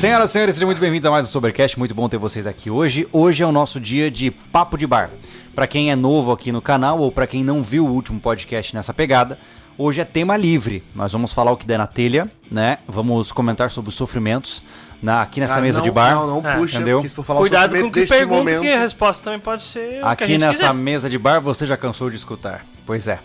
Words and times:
Senhoras 0.00 0.30
e 0.30 0.32
senhores, 0.32 0.54
sejam 0.54 0.66
muito 0.66 0.80
bem-vindos 0.80 1.04
a 1.04 1.10
mais 1.10 1.26
um 1.26 1.28
Sobercast. 1.28 1.78
Muito 1.78 1.94
bom 1.94 2.08
ter 2.08 2.16
vocês 2.16 2.46
aqui 2.46 2.70
hoje. 2.70 3.06
Hoje 3.12 3.42
é 3.42 3.46
o 3.46 3.52
nosso 3.52 3.78
dia 3.78 4.10
de 4.10 4.30
papo 4.30 4.78
de 4.78 4.86
bar. 4.86 5.10
Para 5.54 5.66
quem 5.66 5.90
é 5.90 5.94
novo 5.94 6.32
aqui 6.32 6.50
no 6.50 6.62
canal 6.62 7.00
ou 7.00 7.12
para 7.12 7.26
quem 7.26 7.44
não 7.44 7.62
viu 7.62 7.84
o 7.84 7.92
último 7.92 8.18
podcast 8.18 8.74
nessa 8.74 8.94
pegada, 8.94 9.38
hoje 9.76 10.00
é 10.00 10.04
tema 10.06 10.38
livre. 10.38 10.82
Nós 10.94 11.12
vamos 11.12 11.32
falar 11.32 11.52
o 11.52 11.56
que 11.58 11.66
der 11.66 11.76
na 11.76 11.86
telha, 11.86 12.32
né? 12.50 12.78
Vamos 12.88 13.30
comentar 13.30 13.70
sobre 13.70 13.90
os 13.90 13.94
sofrimentos 13.94 14.62
na, 15.02 15.20
aqui 15.20 15.38
nessa 15.38 15.56
Cara, 15.56 15.66
mesa 15.66 15.80
não, 15.80 15.84
de 15.84 15.90
bar. 15.90 16.14
Não, 16.14 16.40
não 16.40 16.48
É, 16.50 16.56
puxa, 16.56 16.76
entendeu? 16.76 16.96
porque 16.96 17.08
se 17.10 17.14
for 17.14 17.22
falar 17.22 17.40
Cuidado 17.40 17.78
com 17.78 17.86
o 17.88 17.92
que 17.92 18.06
pergunta, 18.06 18.36
momento... 18.38 18.62
que 18.62 18.72
a 18.72 18.80
resposta 18.80 19.22
também 19.22 19.38
pode 19.38 19.64
ser 19.64 19.98
o 19.98 20.00
que 20.00 20.04
a 20.06 20.10
Aqui 20.12 20.26
gente 20.28 20.40
nessa 20.40 20.60
quiser. 20.60 20.74
mesa 20.76 21.10
de 21.10 21.18
bar 21.18 21.40
você 21.40 21.66
já 21.66 21.76
cansou 21.76 22.08
de 22.08 22.16
escutar. 22.16 22.64
Pois 22.86 23.06
é. 23.06 23.18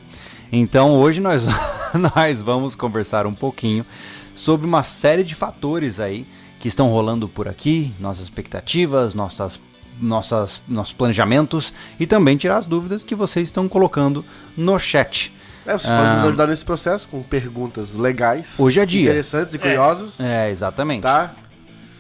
Então 0.52 0.92
hoje 0.92 1.22
nós, 1.22 1.48
nós 2.14 2.42
vamos 2.42 2.76
conversar 2.76 3.26
um 3.26 3.34
pouquinho 3.34 3.86
sobre 4.34 4.68
uma 4.68 4.84
série 4.84 5.24
de 5.24 5.34
fatores 5.34 6.02
aí 6.02 6.26
que 6.66 6.70
estão 6.70 6.90
rolando 6.90 7.30
por 7.30 7.48
aqui, 7.48 7.94
nossas 8.00 8.24
expectativas, 8.24 9.14
nossas, 9.14 9.60
nossas, 10.02 10.64
nossos 10.68 10.94
planejamentos 10.96 11.72
e 12.00 12.08
também 12.08 12.36
tirar 12.38 12.58
as 12.58 12.66
dúvidas 12.66 13.04
que 13.04 13.14
vocês 13.14 13.48
estão 13.50 13.68
colocando 13.68 14.26
no 14.58 14.80
chat. 14.80 15.32
É, 15.64 15.74
vocês 15.74 15.84
podem 15.84 16.08
Ah. 16.08 16.16
nos 16.16 16.24
ajudar 16.30 16.48
nesse 16.48 16.66
processo 16.66 17.08
com 17.08 17.22
perguntas 17.22 17.94
legais. 17.94 18.56
Hoje 18.58 18.80
é 18.80 18.86
dia. 18.88 19.04
Interessantes 19.04 19.54
e 19.54 19.60
curiosas. 19.60 20.20
É, 20.20 20.50
exatamente. 20.50 21.04
Tá? 21.04 21.36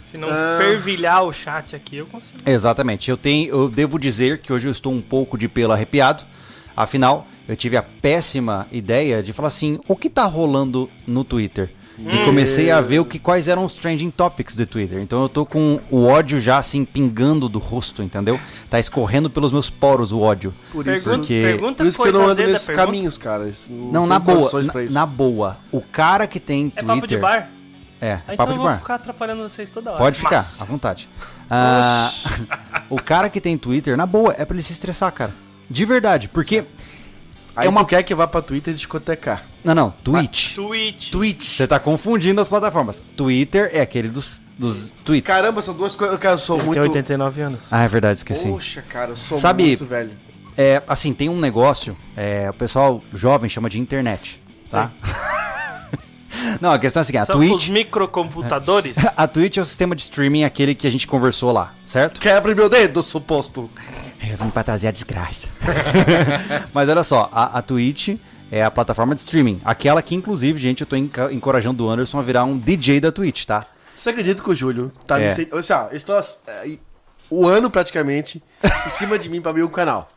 Se 0.01 0.17
não 0.17 0.29
Ah. 0.31 0.55
fervilhar 0.57 1.23
o 1.25 1.31
chat 1.31 1.75
aqui, 1.75 1.97
eu 1.97 2.07
consigo. 2.07 2.33
Exatamente. 2.43 3.11
Eu 3.11 3.17
tenho, 3.17 3.47
eu 3.47 3.69
devo 3.69 3.99
dizer 3.99 4.39
que 4.39 4.51
hoje 4.51 4.67
eu 4.67 4.71
estou 4.71 4.91
um 4.91 5.01
pouco 5.01 5.37
de 5.37 5.47
pelo 5.47 5.73
arrepiado. 5.73 6.23
Afinal, 6.75 7.27
eu 7.47 7.55
tive 7.55 7.77
a 7.77 7.83
péssima 7.83 8.65
ideia 8.71 9.21
de 9.21 9.31
falar 9.31 9.49
assim: 9.49 9.77
o 9.87 9.95
que 9.95 10.09
tá 10.09 10.23
rolando 10.23 10.89
no 11.05 11.23
Twitter? 11.23 11.69
E 11.97 12.25
comecei 12.25 12.69
a 12.71 12.81
ver 12.81 12.99
o 12.99 13.05
que, 13.05 13.17
quais 13.17 13.47
eram 13.47 13.63
os 13.63 13.73
trending 13.75 14.09
topics 14.11 14.55
do 14.55 14.65
Twitter. 14.67 14.99
Então 15.01 15.21
eu 15.21 15.29
tô 15.29 15.45
com 15.45 15.79
o 15.89 16.05
ódio 16.05 16.39
já 16.39 16.57
assim 16.57 16.83
pingando 16.83 17.47
do 17.47 17.57
rosto, 17.59 18.03
entendeu? 18.03 18.39
Tá 18.69 18.79
escorrendo 18.79 19.29
pelos 19.29 19.51
meus 19.51 19.69
poros 19.69 20.11
o 20.11 20.19
ódio. 20.19 20.53
Por 20.71 20.85
isso, 20.87 21.05
Pergunta, 21.05 21.17
porque- 21.19 21.41
pergunta 21.41 21.75
por 21.83 21.85
isso 21.87 22.01
que 22.01 22.07
eu 22.09 22.13
não 22.13 22.27
ando 22.27 22.41
nesses 22.43 22.67
pergunta. 22.67 22.85
caminhos, 22.85 23.17
cara. 23.17 23.47
Isso 23.47 23.67
Não, 23.71 24.05
na 24.05 24.19
boa. 24.19 24.49
Na, 24.63 24.73
na 24.91 25.05
boa. 25.05 25.57
O 25.71 25.79
cara 25.81 26.27
que 26.27 26.39
tem 26.39 26.65
É 26.75 26.81
Twitter. 26.81 26.85
papo 26.85 27.07
de 27.07 27.17
bar? 27.17 27.49
É, 28.01 28.11
Ah, 28.13 28.21
então 28.33 28.35
papo 28.37 28.49
eu 28.49 28.53
de 28.53 28.59
vou 28.59 28.67
bar. 28.67 28.77
ficar 28.77 28.95
atrapalhando 28.95 29.43
vocês 29.43 29.69
toda 29.69 29.91
hora. 29.91 29.97
Pode 29.99 30.17
ficar, 30.17 30.35
Mas- 30.37 30.61
à 30.61 30.65
vontade. 30.65 31.07
Ah, 31.49 32.11
o 32.89 33.01
cara 33.01 33.29
que 33.29 33.39
tem 33.39 33.57
Twitter, 33.57 33.95
na 33.95 34.05
boa, 34.05 34.35
é 34.37 34.43
pra 34.43 34.55
ele 34.55 34.63
se 34.63 34.73
estressar, 34.73 35.11
cara. 35.13 35.31
De 35.69 35.85
verdade, 35.85 36.27
porque. 36.27 36.65
Aí 37.55 37.67
é 37.67 37.69
uma- 37.69 37.81
tu 37.83 37.87
quer 37.87 38.03
que 38.03 38.13
vá 38.13 38.27
pra 38.27 38.41
Twitter 38.41 38.73
discotecar. 38.73 39.43
Não, 39.63 39.73
não, 39.73 39.91
Twitch. 40.03 40.55
Twitch. 40.55 41.11
Twitch. 41.11 41.43
Você 41.57 41.65
tá 41.67 41.79
confundindo 41.79 42.39
as 42.41 42.47
plataformas. 42.47 43.01
Twitter 43.15 43.69
é 43.73 43.81
aquele 43.81 44.09
dos, 44.09 44.43
dos 44.57 44.93
tweets. 45.03 45.33
Caramba, 45.33 45.61
são 45.61 45.73
duas 45.73 45.95
coisas. 45.95 46.17
Cara, 46.19 46.35
eu 46.35 46.39
sou 46.39 46.57
Ele 46.57 46.65
muito. 46.65 46.79
tem 46.81 46.89
89 46.89 47.41
anos. 47.41 47.61
Ah, 47.71 47.83
é 47.83 47.87
verdade, 47.87 48.19
esqueci. 48.19 48.47
Poxa, 48.47 48.81
cara, 48.87 49.11
eu 49.11 49.17
sou 49.17 49.37
Sabe- 49.37 49.63
muito 49.65 49.85
velho. 49.85 50.11
É, 50.57 50.81
assim, 50.87 51.13
tem 51.13 51.27
um 51.27 51.37
negócio, 51.39 51.97
é, 52.15 52.49
o 52.49 52.53
pessoal 52.53 53.03
jovem 53.13 53.49
chama 53.49 53.69
de 53.69 53.77
internet, 53.79 54.39
tá? 54.69 54.89
não, 56.61 56.71
a 56.71 56.79
questão 56.79 56.99
é 56.99 57.01
a 57.01 57.03
seguinte, 57.03 57.21
a 57.23 57.25
São 57.25 57.39
os 57.39 57.47
Twitch, 57.49 57.69
microcomputadores. 57.69 58.95
a 59.17 59.27
Twitch 59.27 59.57
é 59.57 59.61
o 59.61 59.65
sistema 59.65 59.95
de 59.95 60.03
streaming 60.03 60.43
aquele 60.43 60.73
que 60.75 60.87
a 60.87 60.89
gente 60.89 61.07
conversou 61.07 61.51
lá, 61.51 61.73
certo? 61.83 62.21
Quebra 62.21 62.53
meu 62.55 62.69
dedo, 62.69 63.01
suposto. 63.03 63.69
Eu 64.29 64.37
vim 64.37 64.49
pra 64.49 64.63
trazer 64.63 64.87
a 64.87 64.91
desgraça. 64.91 65.47
Mas 66.73 66.89
olha 66.89 67.03
só, 67.03 67.29
a, 67.31 67.57
a 67.57 67.61
Twitch 67.61 68.17
é 68.51 68.63
a 68.63 68.71
plataforma 68.71 69.13
de 69.15 69.21
streaming, 69.21 69.61
aquela 69.65 70.01
que 70.01 70.15
inclusive, 70.15 70.57
gente, 70.59 70.81
eu 70.81 70.87
tô 70.87 70.95
encorajando 70.95 71.85
o 71.85 71.89
Anderson 71.89 72.19
a 72.19 72.21
virar 72.21 72.43
um 72.45 72.57
DJ 72.57 72.99
da 72.99 73.11
Twitch, 73.11 73.45
tá? 73.45 73.65
Você 73.95 74.09
acredita 74.09 74.41
que 74.43 74.49
o 74.49 74.55
Júlio 74.55 74.91
tá 75.07 75.19
É. 75.19 75.25
me. 75.25 75.27
Assim, 75.27 75.47
ó, 75.71 75.87
eu 75.89 75.97
estou 75.97 76.17
é, 76.17 76.77
o 77.29 77.47
ano 77.47 77.69
praticamente 77.71 78.43
em 78.85 78.89
cima 78.89 79.17
de 79.17 79.29
mim 79.29 79.41
pra 79.41 79.51
abrir 79.51 79.63
um 79.63 79.69
canal. 79.69 80.09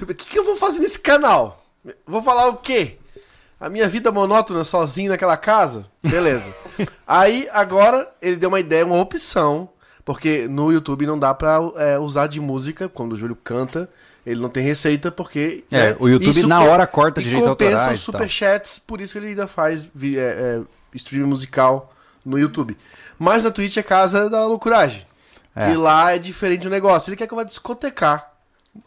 O 0.00 0.06
que, 0.06 0.26
que 0.26 0.38
eu 0.38 0.44
vou 0.44 0.56
fazer 0.56 0.80
nesse 0.80 0.98
canal? 1.00 1.64
Vou 2.06 2.22
falar 2.22 2.48
o 2.48 2.56
quê? 2.56 2.98
A 3.58 3.68
minha 3.68 3.88
vida 3.88 4.12
monótona 4.12 4.62
sozinho 4.62 5.10
naquela 5.10 5.36
casa? 5.36 5.86
Beleza. 6.02 6.54
Aí 7.06 7.48
agora 7.52 8.08
ele 8.20 8.36
deu 8.36 8.48
uma 8.50 8.60
ideia, 8.60 8.84
uma 8.84 9.00
opção. 9.00 9.68
Porque 10.04 10.46
no 10.48 10.70
YouTube 10.70 11.06
não 11.06 11.18
dá 11.18 11.32
pra 11.32 11.58
é, 11.76 11.98
usar 11.98 12.26
de 12.26 12.40
música 12.40 12.88
quando 12.88 13.12
o 13.12 13.16
Júlio 13.16 13.36
canta. 13.36 13.88
Ele 14.26 14.40
não 14.40 14.48
tem 14.48 14.62
receita 14.62 15.10
porque. 15.10 15.64
É, 15.70 15.90
né, 15.90 15.96
o 15.98 16.08
YouTube 16.08 16.46
na 16.46 16.60
hora 16.60 16.86
corta 16.86 17.22
direitos 17.22 17.48
compensa 17.48 17.72
autorais 17.72 17.98
os 17.98 18.02
e 18.02 18.12
tal. 18.12 18.20
superchats, 18.20 18.78
por 18.78 19.00
isso 19.00 19.12
que 19.12 19.18
ele 19.18 19.28
ainda 19.28 19.46
faz 19.46 19.82
é, 19.82 20.18
é, 20.18 20.60
stream 20.94 21.26
musical 21.26 21.92
no 22.24 22.38
YouTube. 22.38 22.76
Mas 23.18 23.44
na 23.44 23.50
Twitch 23.50 23.76
é 23.76 23.82
casa 23.82 24.28
da 24.28 24.46
loucuragem. 24.46 25.06
É. 25.56 25.72
E 25.72 25.76
lá 25.76 26.14
é 26.14 26.18
diferente 26.18 26.66
o 26.66 26.70
negócio. 26.70 27.10
Ele 27.10 27.16
quer 27.16 27.26
que 27.26 27.32
eu 27.32 27.36
vá 27.36 27.44
discotecar 27.44 28.32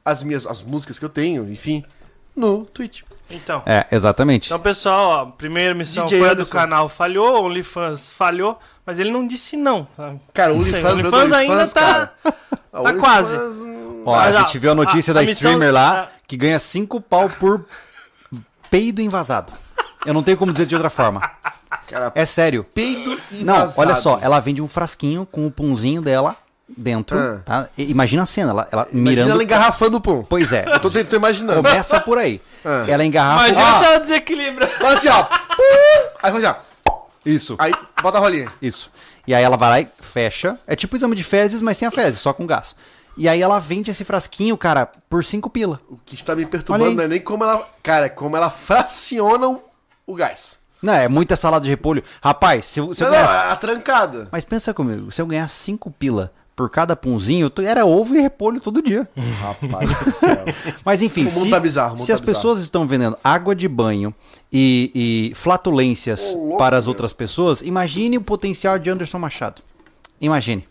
as 0.04 0.22
minhas 0.22 0.46
as 0.46 0.62
músicas 0.62 1.00
que 1.00 1.06
eu 1.06 1.10
tenho, 1.10 1.50
enfim, 1.50 1.84
no 2.36 2.66
Twitch. 2.66 3.04
Então. 3.30 3.64
É, 3.66 3.86
exatamente. 3.92 4.48
Então, 4.48 4.60
pessoal, 4.60 5.10
ó, 5.10 5.26
primeira 5.26 5.74
missão 5.74 6.06
DJ 6.06 6.20
foi 6.20 6.36
do 6.36 6.46
canal 6.46 6.88
falhou, 6.88 7.46
OnlyFans 7.46 8.14
falhou, 8.14 8.60
mas 8.88 9.00
ele 9.00 9.12
não 9.12 9.28
disse 9.28 9.56
não. 9.58 9.86
Tá? 9.96 10.14
Cara, 10.34 10.54
o 10.54 10.58
OnlyFans, 10.58 11.32
ainda 11.34 11.68
tá, 11.68 12.10
tá 12.72 12.94
quase. 13.00 13.36
Ó, 14.06 14.16
a 14.16 14.32
gente 14.32 14.58
viu 14.58 14.72
a 14.72 14.76
notícia 14.76 15.12
a- 15.12 15.16
da 15.16 15.20
a 15.20 15.24
missão- 15.24 15.34
streamer 15.52 15.72
lá 15.74 16.02
a- 16.04 16.08
que 16.26 16.36
ganha 16.38 16.58
5 16.58 17.00
pau 17.02 17.30
por 17.30 17.66
peido 18.72 19.02
invasado. 19.02 19.52
Eu 20.06 20.14
não 20.14 20.24
tenho 20.24 20.38
como 20.38 20.52
dizer 20.54 20.66
de 20.66 20.76
outra 20.76 20.90
forma. 20.90 21.22
Cara, 21.88 22.12
É 22.16 22.26
sério. 22.26 22.64
peido 22.64 23.20
e 23.32 23.44
Não, 23.44 23.72
olha 23.78 23.96
só, 23.96 24.20
ela 24.22 24.40
vende 24.40 24.62
um 24.62 24.68
frasquinho 24.68 25.26
com 25.30 25.46
o 25.46 25.52
punzinho 25.52 26.02
dela 26.02 26.36
dentro, 26.70 27.18
Ah. 27.18 27.40
tá? 27.44 27.68
E- 27.78 27.90
Imagina 27.92 28.24
a 28.24 28.26
cena, 28.26 28.52
ela, 28.52 28.68
ela 28.72 28.88
Imagina 28.92 29.10
mirando. 29.24 29.32
ela 29.32 29.44
engarrafando 29.44 29.98
o 29.98 30.02
pum. 30.02 30.24
Pois 30.24 30.52
é, 30.54 30.66
Eu 30.68 30.80
tô, 30.80 30.90
tô 30.90 31.16
imaginando. 31.16 31.62
começa 31.62 32.00
por 32.00 32.18
aí. 32.18 32.42
Ah. 32.64 32.86
Ela 32.88 33.04
engarrafa. 33.06 33.46
Imagina 33.50 33.70
Ah, 33.70 33.74
se 33.74 33.86
ela 33.86 34.00
desequilibra. 34.00 34.68
Fala 34.68 34.94
assim, 34.94 35.08
ó. 35.10 35.26
Aí 36.24 36.32
faz 36.32 36.44
assim, 36.44 36.46
ó. 36.46 36.67
Isso, 37.28 37.56
Aí 37.60 37.72
bota 38.02 38.18
a 38.18 38.22
rolinha. 38.22 38.52
isso. 38.62 38.90
E 39.28 39.36
aí 39.36 39.44
ela 39.44 39.58
vai 39.58 39.70
lá 39.70 39.82
e 39.82 39.88
fecha. 40.00 40.58
É 40.66 40.76
tipo 40.76 40.96
exame 40.96 41.16
de 41.16 41.24
fezes, 41.24 41.62
mas 41.62 41.78
sem 41.78 41.88
a 41.88 41.92
fezes, 41.92 42.20
só 42.22 42.32
com 42.34 42.46
gás. 42.48 42.76
E 43.18 43.28
aí 43.28 43.42
ela 43.42 43.60
vende 43.60 43.90
esse 43.92 44.06
frasquinho, 44.06 44.56
cara, 44.58 44.90
por 45.10 45.24
5 45.26 45.50
pila. 45.50 45.80
O 45.90 45.98
que 46.06 46.16
está 46.16 46.36
me 46.36 46.46
perturbando 46.46 46.94
não 46.94 47.04
é 47.04 47.08
nem 47.08 47.20
como 47.20 47.44
ela. 47.44 47.68
Cara, 47.84 48.06
é 48.06 48.10
como 48.10 48.38
ela 48.38 48.50
fraciona 48.50 49.48
o, 49.50 49.62
o 50.06 50.16
gás. 50.16 50.56
Não, 50.82 50.94
é 50.94 51.08
muita 51.08 51.36
salada 51.36 51.64
de 51.64 51.70
repolho. 51.72 52.04
Rapaz, 52.24 52.66
se, 52.66 52.80
eu- 52.80 52.94
se 52.94 53.04
eu 53.04 53.10
Não, 53.10 53.18
não, 53.18 53.26
ganhasse... 53.26 53.52
a 53.52 53.56
trancada. 53.56 54.28
Mas 54.32 54.46
pensa 54.46 54.74
comigo, 54.74 55.12
se 55.12 55.20
eu 55.22 55.26
ganhasse 55.26 55.56
5 55.64 55.90
pila 55.92 56.32
por 56.56 56.70
cada 56.70 56.96
punzinho, 56.96 57.52
era 57.66 57.86
ovo 57.86 58.16
e 58.16 58.22
repolho 58.22 58.62
todo 58.62 58.82
dia. 58.82 59.08
Rapaz 59.42 59.90
do 59.90 60.12
céu. 60.14 60.46
Mas 60.86 61.02
enfim, 61.02 61.22
O 61.26 61.32
mundo 61.32 61.44
se, 61.46 61.50
tá 61.50 61.60
bizarro, 61.60 61.90
mundo 61.96 62.02
se 62.02 62.08
tá 62.08 62.14
as 62.14 62.20
bizarro. 62.20 62.36
pessoas 62.38 62.60
estão 62.60 62.86
vendendo 62.88 63.18
água 63.24 63.56
de 63.56 63.68
banho 63.68 64.14
e, 64.52 65.30
e 65.32 65.36
flatulências 65.36 66.34
louco, 66.34 66.58
para 66.58 66.78
as 66.78 66.86
meu. 66.86 66.92
outras 66.92 67.14
pessoas, 67.14 67.62
imagine 67.62 68.18
o 68.18 68.22
potencial 68.22 68.78
de 68.80 68.90
Anderson 68.90 69.20
Machado. 69.20 69.62
Imagine. 70.20 70.68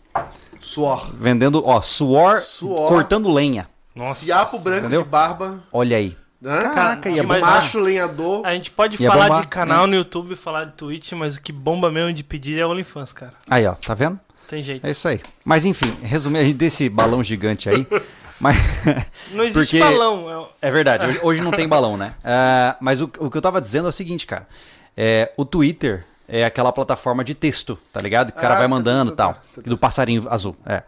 Suor. 0.59 1.11
Vendendo, 1.13 1.63
ó, 1.65 1.81
suor, 1.81 2.39
Suor. 2.39 2.87
cortando 2.87 3.31
lenha. 3.31 3.69
Nossa. 3.95 4.25
Fiapo 4.25 4.59
branco 4.59 4.79
Entendeu? 4.81 5.03
de 5.03 5.09
barba. 5.09 5.63
Olha 5.71 5.97
aí. 5.97 6.15
Né? 6.41 6.61
Caraca, 6.73 7.09
ia 7.09 7.23
mas- 7.23 7.41
bombar. 7.41 7.55
Macho 7.55 7.79
lenhador. 7.79 8.45
A 8.45 8.53
gente 8.53 8.69
pode 8.71 9.01
Ia 9.01 9.09
falar 9.09 9.27
bombar, 9.27 9.41
de 9.41 9.47
canal 9.47 9.87
no 9.87 9.95
YouTube, 9.95 10.35
falar 10.35 10.65
de 10.65 10.73
Twitch, 10.73 11.13
mas 11.13 11.35
o 11.35 11.41
que 11.41 11.51
bomba 11.51 11.91
mesmo 11.91 12.13
de 12.13 12.23
pedir 12.23 12.59
é 12.59 12.65
OnlyFans, 12.65 13.11
cara. 13.13 13.33
Aí, 13.49 13.65
ó, 13.65 13.73
tá 13.73 13.93
vendo? 13.93 14.19
Tem 14.47 14.61
jeito. 14.61 14.85
É 14.85 14.91
isso 14.91 15.07
aí. 15.07 15.19
Mas 15.43 15.65
enfim, 15.65 15.91
resumir 16.03 16.39
aí 16.39 16.53
desse 16.53 16.89
balão 16.89 17.23
gigante 17.23 17.69
aí. 17.69 17.85
mas 18.39 18.55
Não 19.31 19.43
existe 19.43 19.77
porque- 19.77 19.79
balão. 19.79 20.49
é- 20.61 20.67
É 20.67 20.71
verdade, 20.71 21.05
hoje, 21.07 21.19
hoje 21.23 21.41
não 21.41 21.51
tem 21.51 21.67
balão, 21.67 21.97
né? 21.97 22.13
É, 22.23 22.75
mas 22.79 23.01
o, 23.01 23.05
o 23.19 23.29
que 23.31 23.37
eu 23.37 23.41
tava 23.41 23.59
dizendo 23.61 23.85
é 23.85 23.89
o 23.89 23.93
seguinte, 23.93 24.25
cara. 24.25 24.47
É, 24.95 25.31
o 25.37 25.45
Twitter 25.45 26.03
é 26.27 26.43
aquela 26.43 26.71
plataforma 26.71 27.23
de 27.23 27.33
texto, 27.35 27.77
tá 27.93 28.01
ligado? 28.01 28.31
Que 28.31 28.37
o 28.37 28.41
cara 28.41 28.55
Ah, 28.55 28.57
vai 28.57 28.63
tá, 28.65 28.67
mandando 28.67 29.11
e 29.11 29.15
tá, 29.15 29.23
tal. 29.25 29.33
tá, 29.33 29.39
tá, 29.55 29.61
tá. 29.61 29.69
Do 29.69 29.77
passarinho 29.77 30.25
azul. 30.29 30.55
É. 30.65 30.83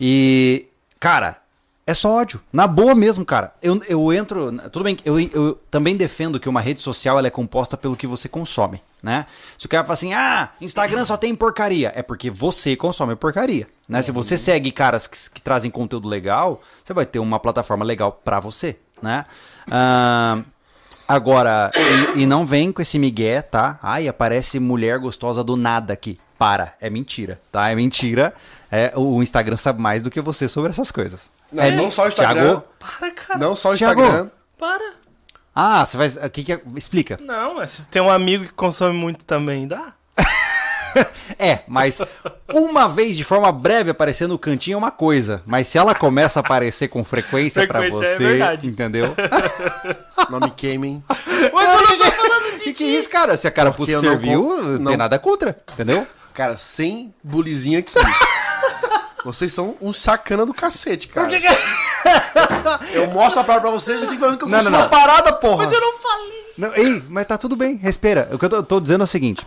E, 0.00 0.66
cara, 1.00 1.36
é 1.86 1.94
só 1.94 2.16
ódio. 2.16 2.40
Na 2.52 2.66
boa 2.66 2.96
mesmo, 2.96 3.24
cara. 3.24 3.52
Eu, 3.62 3.80
eu 3.88 4.12
entro. 4.12 4.52
Tudo 4.72 4.82
bem, 4.82 4.96
eu, 5.04 5.20
eu 5.20 5.54
também 5.70 5.96
defendo 5.96 6.40
que 6.40 6.48
uma 6.48 6.60
rede 6.60 6.80
social 6.80 7.16
ela 7.16 7.28
é 7.28 7.30
composta 7.30 7.76
pelo 7.76 7.96
que 7.96 8.08
você 8.08 8.28
consome, 8.28 8.82
né? 9.00 9.24
Se 9.56 9.66
o 9.66 9.68
cara 9.68 9.84
fala 9.84 9.94
assim, 9.94 10.12
ah, 10.12 10.50
Instagram 10.60 11.04
só 11.04 11.16
tem 11.16 11.32
porcaria, 11.32 11.92
é 11.94 12.02
porque 12.02 12.28
você 12.28 12.74
consome 12.74 13.14
porcaria, 13.14 13.68
né? 13.88 14.02
Se 14.02 14.10
você 14.10 14.36
segue 14.36 14.72
caras 14.72 15.06
que, 15.06 15.16
que 15.34 15.40
trazem 15.40 15.70
conteúdo 15.70 16.08
legal, 16.08 16.60
você 16.82 16.92
vai 16.92 17.06
ter 17.06 17.20
uma 17.20 17.38
plataforma 17.38 17.84
legal 17.84 18.10
pra 18.10 18.40
você, 18.40 18.76
né? 19.00 19.24
Ah, 19.70 20.40
agora, 21.06 21.70
e, 22.16 22.22
e 22.22 22.26
não 22.26 22.44
vem 22.44 22.72
com 22.72 22.82
esse 22.82 22.98
migué, 22.98 23.40
tá? 23.42 23.78
Ai, 23.80 24.08
aparece 24.08 24.58
mulher 24.58 24.98
gostosa 24.98 25.44
do 25.44 25.56
nada 25.56 25.92
aqui. 25.92 26.18
Para, 26.36 26.74
é 26.80 26.90
mentira, 26.90 27.40
tá? 27.52 27.70
É 27.70 27.76
mentira. 27.76 28.34
É, 28.70 28.92
o 28.96 29.22
Instagram 29.22 29.56
sabe 29.56 29.80
mais 29.80 30.02
do 30.02 30.10
que 30.10 30.20
você 30.20 30.48
sobre 30.48 30.70
essas 30.70 30.90
coisas. 30.90 31.30
Não, 31.52 31.62
é, 31.62 31.70
não 31.70 31.90
só 31.90 32.04
o 32.04 32.08
Instagram. 32.08 32.42
Thiago? 32.42 32.64
Para, 32.78 33.10
cara. 33.10 33.38
Não 33.38 33.54
só 33.54 33.72
o 33.72 33.76
Thiago. 33.76 34.00
Instagram. 34.00 34.30
Para. 34.58 34.92
Ah, 35.54 35.84
você 35.86 35.96
vai. 35.96 36.08
O 36.08 36.30
que 36.30 36.44
que 36.44 36.52
é? 36.52 36.60
Explica. 36.74 37.18
Não, 37.22 37.54
mas 37.54 37.70
se 37.70 37.86
tem 37.88 38.02
um 38.02 38.10
amigo 38.10 38.44
que 38.44 38.52
consome 38.52 38.94
muito 38.96 39.24
também, 39.24 39.66
dá? 39.66 39.92
É, 41.38 41.58
mas 41.68 42.00
uma 42.54 42.88
vez 42.88 43.18
de 43.18 43.22
forma 43.22 43.52
breve 43.52 43.90
aparecer 43.90 44.26
no 44.26 44.38
cantinho 44.38 44.76
é 44.76 44.78
uma 44.78 44.90
coisa. 44.90 45.42
Mas 45.44 45.68
se 45.68 45.76
ela 45.76 45.94
começa 45.94 46.38
a 46.38 46.42
aparecer 46.42 46.88
com 46.88 47.04
frequência 47.04 47.66
pra 47.66 47.80
Frequência 47.80 48.06
é 48.06 48.14
você, 48.16 48.24
verdade. 48.24 48.66
entendeu? 48.68 49.14
Não 50.30 50.40
me 50.40 50.50
queimem. 50.50 51.04
Mas 51.52 51.68
eu 51.68 51.86
não 51.86 51.98
tô 51.98 52.12
falando 52.12 52.60
Que 52.64 52.72
que 52.72 52.84
é 52.84 52.98
isso, 52.98 53.10
cara? 53.10 53.36
Se 53.36 53.46
a 53.46 53.50
cara 53.50 53.72
Porque 53.72 53.92
não 53.92 54.00
serviu, 54.00 54.42
con- 54.42 54.56
não 54.62 54.76
tem 54.76 54.84
não- 54.84 54.96
nada 54.96 55.18
contra, 55.18 55.56
entendeu? 55.74 56.06
Cara, 56.32 56.56
sem 56.56 57.12
bulizinho 57.22 57.78
aqui. 57.80 57.92
Vocês 59.26 59.52
são 59.52 59.76
um 59.80 59.92
sacana 59.92 60.46
do 60.46 60.54
cacete, 60.54 61.08
cara. 61.08 61.28
Eu 62.94 63.08
mostro 63.08 63.40
a 63.40 63.44
palavra 63.44 63.68
pra 63.68 63.78
vocês, 63.78 63.98
vocês 63.98 64.08
ficam 64.12 64.20
falando 64.20 64.38
que 64.38 64.44
eu 64.44 64.48
Não, 64.48 64.58
consigo 64.58 64.72
não, 64.72 64.82
uma 64.84 64.88
parada, 64.88 65.32
porra. 65.32 65.64
Mas 65.64 65.72
eu 65.72 65.80
não 65.80 65.98
falei. 65.98 66.52
Não, 66.56 66.74
ei, 66.76 67.02
mas 67.08 67.26
tá 67.26 67.36
tudo 67.36 67.56
bem, 67.56 67.74
respira. 67.74 68.28
O 68.32 68.38
que 68.38 68.44
eu 68.44 68.48
tô, 68.48 68.62
tô 68.62 68.80
dizendo 68.80 69.00
é 69.00 69.04
o 69.04 69.06
seguinte. 69.08 69.44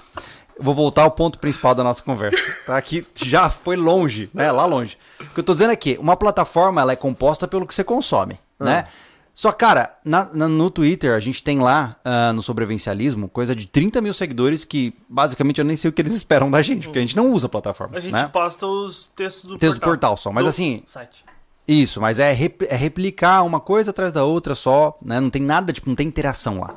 eu 0.58 0.64
Vou 0.64 0.74
voltar 0.76 1.04
ao 1.04 1.12
ponto 1.12 1.40
principal 1.40 1.74
da 1.74 1.82
nossa 1.82 2.04
conversa. 2.04 2.38
Tá? 2.66 2.82
Que 2.82 3.08
já 3.24 3.50
foi 3.50 3.78
longe, 3.78 4.30
né? 4.34 4.52
Lá 4.52 4.66
longe. 4.66 4.98
O 5.22 5.34
que 5.34 5.40
eu 5.40 5.44
tô 5.44 5.54
dizendo 5.54 5.72
é 5.72 5.76
que 5.78 5.98
uma 5.98 6.18
plataforma 6.18 6.82
ela 6.82 6.92
é 6.92 6.98
composta 6.98 7.48
pelo 7.48 7.66
que 7.66 7.74
você 7.74 7.84
consome, 7.84 8.38
né? 8.60 8.86
Só, 9.40 9.54
cara, 9.54 9.98
na- 10.04 10.30
na- 10.34 10.50
no 10.50 10.70
Twitter 10.70 11.14
a 11.16 11.20
gente 11.22 11.42
tem 11.42 11.60
lá, 11.60 11.96
ah, 12.04 12.34
no 12.34 12.42
sobrevivencialismo, 12.42 13.30
coisa 13.30 13.56
de 13.56 13.68
30 13.68 14.02
mil 14.02 14.14
seguidores 14.14 14.66
que, 14.66 14.94
basicamente, 15.08 15.60
eu 15.60 15.64
nem 15.66 15.78
sei 15.78 15.88
o 15.88 15.94
que 15.94 16.02
eles 16.02 16.12
esperam 16.14 16.52
da 16.52 16.62
gente, 16.62 16.88
porque 16.88 17.00
a 17.00 17.02
gente 17.02 17.16
não 17.16 17.32
usa 17.32 17.46
a 17.48 17.50
plataforma. 17.50 17.96
A 17.98 18.02
gente 18.02 18.12
né? 18.12 18.28
posta 18.28 18.68
os 18.68 19.08
textos 19.08 19.46
do 19.46 19.58
Texto 19.58 19.76
do 19.76 19.80
portal. 19.80 19.90
portal 19.92 20.18
só, 20.18 20.30
mas 20.34 20.44
Do 20.44 20.50
assim- 20.50 20.84
Site. 20.86 21.24
Isso, 21.66 22.02
mas 22.02 22.20
é, 22.20 22.34
rep- 22.34 22.64
é 22.70 22.76
replicar 22.76 23.44
uma 23.44 23.62
coisa 23.62 23.92
atrás 23.92 24.12
da 24.12 24.26
outra 24.26 24.56
só, 24.56 24.98
né? 25.02 25.22
Não 25.22 25.30
tem 25.30 25.42
nada, 25.42 25.72
tipo, 25.72 25.88
não 25.88 25.96
tem 25.96 26.08
interação 26.08 26.60
lá. 26.60 26.76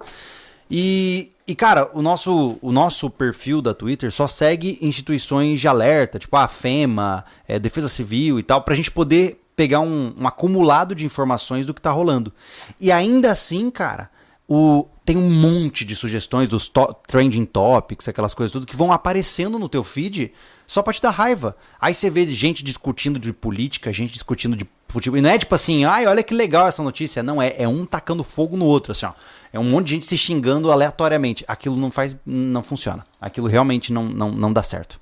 E, 0.70 1.32
e 1.48 1.56
cara, 1.56 1.90
o 1.92 2.00
nosso, 2.00 2.58
o 2.62 2.70
nosso 2.70 3.10
perfil 3.10 3.60
da 3.60 3.74
Twitter 3.74 4.12
só 4.12 4.28
segue 4.28 4.78
instituições 4.80 5.58
de 5.60 5.66
alerta, 5.66 6.16
tipo 6.18 6.36
a 6.36 6.46
FEMA, 6.46 7.24
é, 7.48 7.58
Defesa 7.58 7.88
Civil 7.88 8.38
e 8.38 8.42
tal, 8.44 8.62
pra 8.62 8.76
gente 8.76 8.90
poder 8.90 9.41
pegar 9.56 9.80
um, 9.80 10.14
um 10.18 10.26
acumulado 10.26 10.94
de 10.94 11.04
informações 11.04 11.66
do 11.66 11.74
que 11.74 11.80
tá 11.80 11.90
rolando. 11.90 12.32
E 12.80 12.90
ainda 12.90 13.30
assim, 13.32 13.70
cara, 13.70 14.10
o, 14.48 14.86
tem 15.04 15.16
um 15.16 15.30
monte 15.30 15.84
de 15.84 15.94
sugestões 15.94 16.48
dos 16.48 16.68
to- 16.68 16.94
trending 17.06 17.44
topics, 17.44 18.08
aquelas 18.08 18.34
coisas 18.34 18.50
tudo, 18.52 18.66
que 18.66 18.76
vão 18.76 18.92
aparecendo 18.92 19.58
no 19.58 19.68
teu 19.68 19.82
feed 19.84 20.32
só 20.66 20.82
pra 20.82 20.92
te 20.92 21.02
dar 21.02 21.10
raiva. 21.10 21.56
Aí 21.80 21.92
você 21.94 22.08
vê 22.08 22.26
gente 22.26 22.64
discutindo 22.64 23.18
de 23.18 23.32
política, 23.32 23.92
gente 23.92 24.12
discutindo 24.12 24.56
de 24.56 24.66
futebol. 24.88 25.18
E 25.18 25.20
não 25.22 25.30
é 25.30 25.38
tipo 25.38 25.54
assim, 25.54 25.84
ai, 25.84 26.06
olha 26.06 26.22
que 26.22 26.34
legal 26.34 26.66
essa 26.66 26.82
notícia. 26.82 27.22
Não, 27.22 27.40
é, 27.42 27.54
é 27.58 27.68
um 27.68 27.84
tacando 27.84 28.24
fogo 28.24 28.56
no 28.56 28.64
outro, 28.64 28.92
assim, 28.92 29.06
ó. 29.06 29.12
É 29.52 29.58
um 29.58 29.64
monte 29.64 29.88
de 29.88 29.94
gente 29.94 30.06
se 30.06 30.16
xingando 30.16 30.72
aleatoriamente. 30.72 31.44
Aquilo 31.46 31.76
não 31.76 31.90
faz. 31.90 32.16
não 32.24 32.62
funciona. 32.62 33.04
Aquilo 33.20 33.48
realmente 33.48 33.92
não, 33.92 34.04
não, 34.04 34.30
não 34.32 34.50
dá 34.52 34.62
certo. 34.62 34.98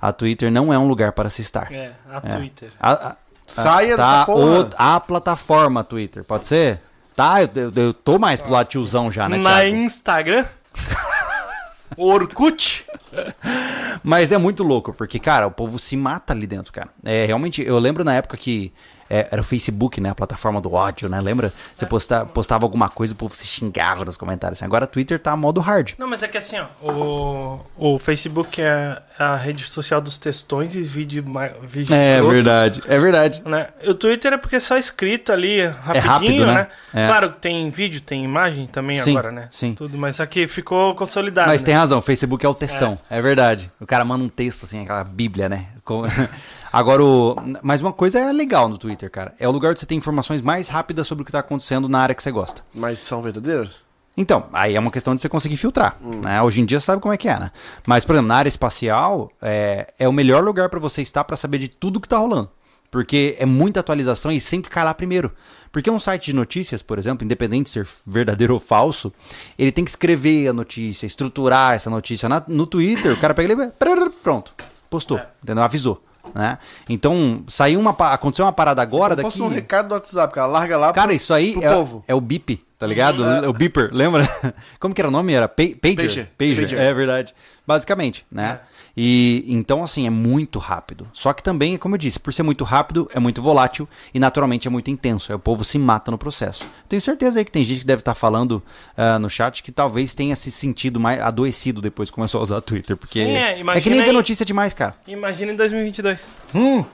A 0.00 0.12
Twitter 0.12 0.50
não 0.50 0.72
é 0.72 0.78
um 0.78 0.88
lugar 0.88 1.12
para 1.12 1.30
se 1.30 1.40
estar. 1.42 1.72
É, 1.72 1.92
a 2.10 2.16
É. 2.16 2.20
Twitter. 2.36 2.72
A- 2.80 2.92
a- 3.10 3.16
Saia 3.46 3.96
tá, 3.96 4.02
dessa 4.20 4.26
porra. 4.26 4.60
o- 4.64 4.70
a 4.76 5.00
plataforma 5.00 5.82
Twitter, 5.84 6.24
pode 6.24 6.46
ser? 6.46 6.80
Tá, 7.14 7.42
eu, 7.42 7.48
eu, 7.54 7.72
eu 7.74 7.94
tô 7.94 8.18
mais 8.18 8.40
pro 8.40 8.50
lado 8.52 8.68
tiozão 8.68 9.10
já, 9.12 9.28
né, 9.28 9.36
Na 9.36 9.60
Thiago? 9.60 9.76
Instagram. 9.76 10.44
Orkut. 11.96 12.86
Mas 14.02 14.32
é 14.32 14.38
muito 14.38 14.62
louco, 14.62 14.92
porque, 14.94 15.18
cara, 15.18 15.46
o 15.46 15.50
povo 15.50 15.78
se 15.78 15.96
mata 15.96 16.32
ali 16.32 16.46
dentro, 16.46 16.72
cara. 16.72 16.88
É, 17.04 17.26
realmente, 17.26 17.62
eu 17.62 17.78
lembro 17.78 18.02
na 18.02 18.14
época 18.14 18.36
que 18.36 18.72
é, 19.12 19.28
era 19.30 19.42
o 19.42 19.44
Facebook, 19.44 20.00
né? 20.00 20.08
A 20.08 20.14
plataforma 20.14 20.58
do 20.58 20.72
ódio, 20.72 21.06
né? 21.06 21.20
Lembra? 21.20 21.52
Você 21.76 21.84
posta, 21.84 22.24
postava 22.24 22.64
alguma 22.64 22.88
coisa, 22.88 23.12
o 23.12 23.16
povo 23.16 23.36
se 23.36 23.46
xingava 23.46 24.06
nos 24.06 24.16
comentários. 24.16 24.58
assim. 24.58 24.64
Agora 24.64 24.86
o 24.86 24.88
Twitter 24.88 25.18
tá 25.18 25.36
modo 25.36 25.60
hard. 25.60 25.92
Não, 25.98 26.08
mas 26.08 26.22
é 26.22 26.28
que 26.28 26.38
assim, 26.38 26.56
ó. 26.58 26.66
O, 26.82 27.60
o 27.76 27.98
Facebook 27.98 28.62
é 28.62 29.02
a 29.18 29.36
rede 29.36 29.64
social 29.64 30.00
dos 30.00 30.16
textões 30.16 30.74
e 30.74 30.80
vídeo, 30.80 31.22
vídeo 31.62 31.94
escroto, 31.94 32.30
verdade, 32.30 32.82
é 32.88 32.98
verdade. 32.98 33.42
Né? 33.44 33.68
O 33.86 33.92
Twitter 33.92 34.32
é 34.32 34.38
porque 34.38 34.56
é 34.56 34.60
só 34.60 34.78
escrito 34.78 35.30
ali, 35.30 35.66
rapidinho, 35.66 36.10
rápido, 36.10 36.46
né? 36.46 36.54
né? 36.54 37.04
É. 37.04 37.06
Claro 37.08 37.32
que 37.32 37.40
tem 37.40 37.68
vídeo, 37.68 38.00
tem 38.00 38.24
imagem 38.24 38.66
também 38.66 38.98
Sim, 38.98 39.10
agora, 39.10 39.30
né? 39.30 39.48
sim. 39.52 39.74
Tudo, 39.74 39.98
mas 39.98 40.18
que 40.30 40.48
ficou 40.48 40.94
consolidado. 40.94 41.48
Mas 41.48 41.60
né? 41.60 41.66
tem 41.66 41.74
razão, 41.74 41.98
o 41.98 42.02
Facebook 42.02 42.46
é 42.46 42.48
o 42.48 42.54
textão, 42.54 42.98
é. 43.10 43.20
verdade. 43.20 43.70
O 43.78 43.84
cara 43.84 44.06
manda 44.06 44.24
um 44.24 44.28
texto, 44.28 44.64
assim, 44.64 44.84
aquela 44.84 45.04
bíblia, 45.04 45.50
né? 45.50 45.66
Com- 45.84 46.02
Agora, 46.72 47.04
o... 47.04 47.36
mas 47.62 47.80
uma 47.82 47.92
coisa 47.92 48.18
é 48.18 48.32
legal 48.32 48.68
no 48.68 48.78
Twitter, 48.78 49.10
cara. 49.10 49.34
É 49.38 49.46
o 49.46 49.52
lugar 49.52 49.70
onde 49.70 49.80
você 49.80 49.86
tem 49.86 49.98
informações 49.98 50.40
mais 50.40 50.68
rápidas 50.68 51.06
sobre 51.06 51.22
o 51.22 51.24
que 51.24 51.32
tá 51.32 51.40
acontecendo 51.40 51.88
na 51.88 52.00
área 52.00 52.14
que 52.14 52.22
você 52.22 52.30
gosta. 52.30 52.62
Mas 52.74 52.98
são 52.98 53.20
verdadeiras? 53.20 53.76
Então, 54.16 54.46
aí 54.52 54.74
é 54.74 54.80
uma 54.80 54.90
questão 54.90 55.14
de 55.14 55.20
você 55.20 55.28
conseguir 55.28 55.56
filtrar. 55.56 55.96
Né? 56.22 56.40
Hoje 56.42 56.60
em 56.60 56.64
dia 56.66 56.78
você 56.80 56.86
sabe 56.86 57.00
como 57.00 57.14
é 57.14 57.16
que 57.16 57.28
é, 57.28 57.38
né? 57.38 57.50
Mas, 57.86 58.04
por 58.04 58.14
exemplo, 58.14 58.28
na 58.28 58.36
área 58.36 58.48
espacial, 58.48 59.30
é, 59.40 59.92
é 59.98 60.06
o 60.08 60.12
melhor 60.12 60.42
lugar 60.44 60.68
para 60.68 60.78
você 60.80 61.00
estar 61.02 61.24
para 61.24 61.36
saber 61.36 61.58
de 61.58 61.68
tudo 61.68 62.00
que 62.00 62.08
tá 62.08 62.18
rolando. 62.18 62.50
Porque 62.90 63.36
é 63.38 63.46
muita 63.46 63.80
atualização 63.80 64.30
e 64.30 64.38
sempre 64.38 64.70
cai 64.70 64.84
lá 64.84 64.92
primeiro. 64.92 65.32
Porque 65.70 65.90
um 65.90 65.98
site 65.98 66.26
de 66.26 66.32
notícias, 66.34 66.82
por 66.82 66.98
exemplo, 66.98 67.24
independente 67.24 67.64
de 67.64 67.70
ser 67.70 67.88
verdadeiro 68.06 68.52
ou 68.52 68.60
falso, 68.60 69.10
ele 69.58 69.72
tem 69.72 69.82
que 69.82 69.90
escrever 69.90 70.48
a 70.48 70.52
notícia, 70.52 71.06
estruturar 71.06 71.74
essa 71.74 71.88
notícia. 71.88 72.28
Na- 72.28 72.44
no 72.46 72.66
Twitter, 72.66 73.12
o 73.14 73.16
cara 73.16 73.32
pega 73.32 73.50
ele 73.54 73.62
e 73.64 74.10
pronto, 74.22 74.52
postou, 74.90 75.16
É. 75.18 75.26
entendeu? 75.42 75.64
Avisou. 75.64 76.02
Né? 76.34 76.56
Então, 76.88 77.42
saiu 77.48 77.80
uma, 77.80 77.90
aconteceu 77.90 78.44
uma 78.44 78.52
parada 78.52 78.80
agora 78.80 79.14
daqui. 79.16 79.28
fosse 79.30 79.42
um 79.42 79.48
recado 79.48 79.88
do 79.88 79.94
WhatsApp, 79.94 80.32
cara, 80.32 80.46
larga 80.46 80.76
lá 80.78 80.92
Cara, 80.92 81.08
pro- 81.08 81.16
isso 81.16 81.34
aí 81.34 81.56
é, 81.60 81.72
povo. 81.72 82.04
é 82.06 82.14
o 82.14 82.20
bip, 82.20 82.64
tá 82.78 82.86
ligado? 82.86 83.24
É 83.24 83.48
o 83.48 83.52
beeper, 83.52 83.90
lembra? 83.92 84.26
Como 84.80 84.94
que 84.94 85.00
era 85.00 85.08
o 85.08 85.10
nome? 85.10 85.32
Era 85.32 85.48
pa- 85.48 85.62
pager. 85.80 85.96
Pager. 85.96 86.30
Pager. 86.38 86.56
Pager. 86.62 86.80
É 86.80 86.94
verdade. 86.94 87.34
Basicamente, 87.66 88.24
né? 88.30 88.60
E 88.96 89.44
então, 89.48 89.82
assim, 89.82 90.06
é 90.06 90.10
muito 90.10 90.58
rápido. 90.58 91.06
Só 91.12 91.32
que 91.32 91.42
também, 91.42 91.76
como 91.76 91.94
eu 91.94 91.98
disse, 91.98 92.20
por 92.20 92.32
ser 92.32 92.42
muito 92.42 92.62
rápido, 92.64 93.10
é 93.14 93.18
muito 93.18 93.40
volátil 93.40 93.88
e 94.12 94.18
naturalmente 94.20 94.68
é 94.68 94.70
muito 94.70 94.90
intenso. 94.90 95.32
Aí 95.32 95.36
o 95.36 95.38
povo 95.38 95.64
se 95.64 95.78
mata 95.78 96.10
no 96.10 96.18
processo. 96.18 96.64
Tenho 96.88 97.00
certeza 97.00 97.38
aí 97.38 97.44
que 97.44 97.50
tem 97.50 97.64
gente 97.64 97.80
que 97.80 97.86
deve 97.86 98.00
estar 98.00 98.14
falando 98.14 98.62
ah, 98.96 99.18
no 99.18 99.30
chat 99.30 99.62
que 99.62 99.72
talvez 99.72 100.14
tenha 100.14 100.36
se 100.36 100.50
sentido 100.50 101.00
mais 101.00 101.20
adoecido 101.20 101.80
depois 101.80 102.10
que 102.10 102.14
começou 102.14 102.40
a 102.40 102.42
usar 102.42 102.60
Twitter. 102.60 102.96
Porque 102.96 103.24
Sim, 103.24 103.30
é, 103.30 103.60
é, 103.60 103.80
que 103.80 103.88
nem 103.88 104.00
ver 104.00 104.08
aí- 104.08 104.12
notícia 104.12 104.44
demais, 104.44 104.74
cara. 104.74 104.94
Imagina 105.08 105.52
em 105.52 105.56
2022. 105.56 106.26
Hum. 106.54 106.84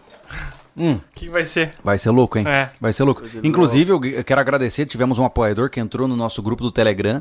O 0.76 1.00
que 1.16 1.28
vai 1.28 1.44
ser? 1.44 1.72
Vai 1.82 1.98
ser 1.98 2.10
louco, 2.10 2.38
hein? 2.38 2.46
É. 2.46 2.70
Vai 2.80 2.92
ser 2.92 3.02
louco. 3.02 3.22
Inclusive, 3.42 3.90
eu 3.90 4.24
quero 4.24 4.40
agradecer, 4.40 4.86
tivemos 4.86 5.18
um 5.18 5.24
apoiador 5.24 5.68
que 5.68 5.80
entrou 5.80 6.06
no 6.06 6.14
nosso 6.14 6.40
grupo 6.42 6.62
do 6.62 6.70
Telegram. 6.70 7.20